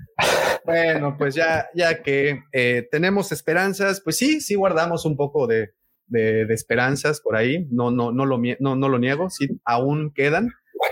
bueno, 0.64 1.16
pues 1.16 1.34
ya, 1.34 1.68
ya 1.74 2.02
que 2.02 2.42
eh, 2.52 2.86
tenemos 2.90 3.32
esperanzas, 3.32 4.02
pues 4.02 4.16
sí, 4.16 4.42
sí 4.42 4.54
guardamos 4.54 5.06
un 5.06 5.16
poco 5.16 5.46
de, 5.46 5.72
de, 6.06 6.42
esperanzas 6.52 7.20
por 7.20 7.36
ahí. 7.36 7.66
No, 7.70 7.90
no, 7.90 8.12
no 8.12 8.26
lo, 8.26 8.38
no, 8.60 8.76
no 8.76 8.88
lo 8.88 8.98
niego, 8.98 9.30
sí, 9.30 9.48
aún 9.64 10.12
quedan. 10.14 10.50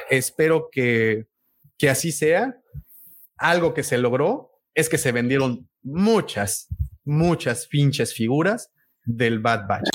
Espero 0.08 0.68
que, 0.72 1.26
que 1.82 1.90
así 1.90 2.12
sea. 2.12 2.54
Algo 3.36 3.74
que 3.74 3.82
se 3.82 3.98
logró 3.98 4.52
es 4.72 4.88
que 4.88 4.98
se 4.98 5.10
vendieron 5.10 5.68
muchas, 5.82 6.68
muchas 7.04 7.66
pinches 7.66 8.14
figuras 8.14 8.70
del 9.04 9.40
Bad 9.40 9.66
Batch. 9.66 9.90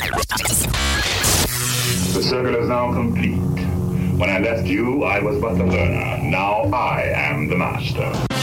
The 2.14 2.22
circle 2.22 2.62
is 2.62 2.68
now 2.68 2.94
complete. 2.94 3.40
When 4.18 4.30
I 4.30 4.40
left 4.40 4.68
you, 4.68 5.06
I 5.06 5.22
was 5.22 5.40
but 5.40 5.58
the 5.58 5.64
learner. 5.64 6.18
Now 6.24 6.70
I 6.74 7.04
am 7.16 7.48
the 7.48 7.56
master. 7.56 8.37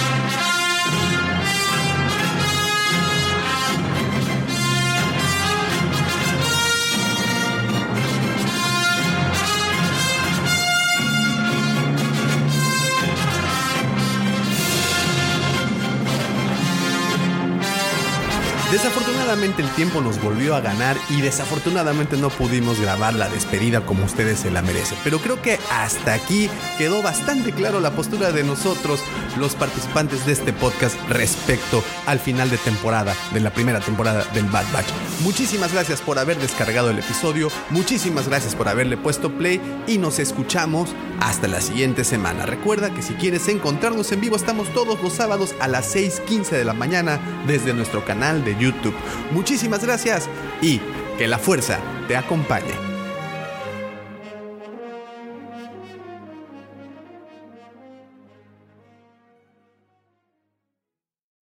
Desafortunadamente 18.74 19.62
el 19.62 19.70
tiempo 19.76 20.00
nos 20.00 20.20
volvió 20.20 20.56
a 20.56 20.60
ganar 20.60 20.96
y 21.08 21.20
desafortunadamente 21.20 22.16
no 22.16 22.28
pudimos 22.28 22.80
grabar 22.80 23.14
la 23.14 23.28
despedida 23.28 23.86
como 23.86 24.04
ustedes 24.04 24.40
se 24.40 24.50
la 24.50 24.62
merecen. 24.62 24.98
Pero 25.04 25.20
creo 25.20 25.40
que 25.40 25.60
hasta 25.70 26.12
aquí 26.12 26.50
quedó 26.76 27.00
bastante 27.00 27.52
claro 27.52 27.78
la 27.78 27.92
postura 27.92 28.32
de 28.32 28.42
nosotros, 28.42 29.00
los 29.38 29.54
participantes 29.54 30.26
de 30.26 30.32
este 30.32 30.52
podcast, 30.52 30.96
respecto 31.08 31.84
al 32.06 32.18
final 32.18 32.50
de 32.50 32.58
temporada, 32.58 33.14
de 33.32 33.38
la 33.38 33.50
primera 33.50 33.78
temporada 33.78 34.24
del 34.34 34.46
Bad 34.46 34.66
Batch. 34.72 34.88
Muchísimas 35.20 35.72
gracias 35.72 36.00
por 36.00 36.18
haber 36.18 36.38
descargado 36.38 36.90
el 36.90 36.98
episodio, 36.98 37.52
muchísimas 37.70 38.26
gracias 38.26 38.56
por 38.56 38.66
haberle 38.66 38.96
puesto 38.96 39.30
play 39.38 39.60
y 39.86 39.98
nos 39.98 40.18
escuchamos 40.18 40.90
hasta 41.20 41.46
la 41.46 41.60
siguiente 41.60 42.02
semana. 42.02 42.44
Recuerda 42.44 42.92
que 42.92 43.02
si 43.02 43.14
quieres 43.14 43.46
encontrarnos 43.46 44.10
en 44.10 44.20
vivo 44.20 44.34
estamos 44.34 44.68
todos 44.74 45.00
los 45.00 45.12
sábados 45.12 45.54
a 45.60 45.68
las 45.68 45.94
6.15 45.94 46.50
de 46.50 46.64
la 46.64 46.74
mañana 46.74 47.20
desde 47.46 47.72
nuestro 47.72 48.04
canal 48.04 48.44
de 48.44 48.54
YouTube 48.54 48.63
YouTube. 48.64 48.94
Muchísimas 49.32 49.84
gracias 49.84 50.28
y 50.60 50.80
que 51.18 51.28
la 51.28 51.38
fuerza 51.38 51.78
te 52.08 52.16
acompañe. 52.16 52.93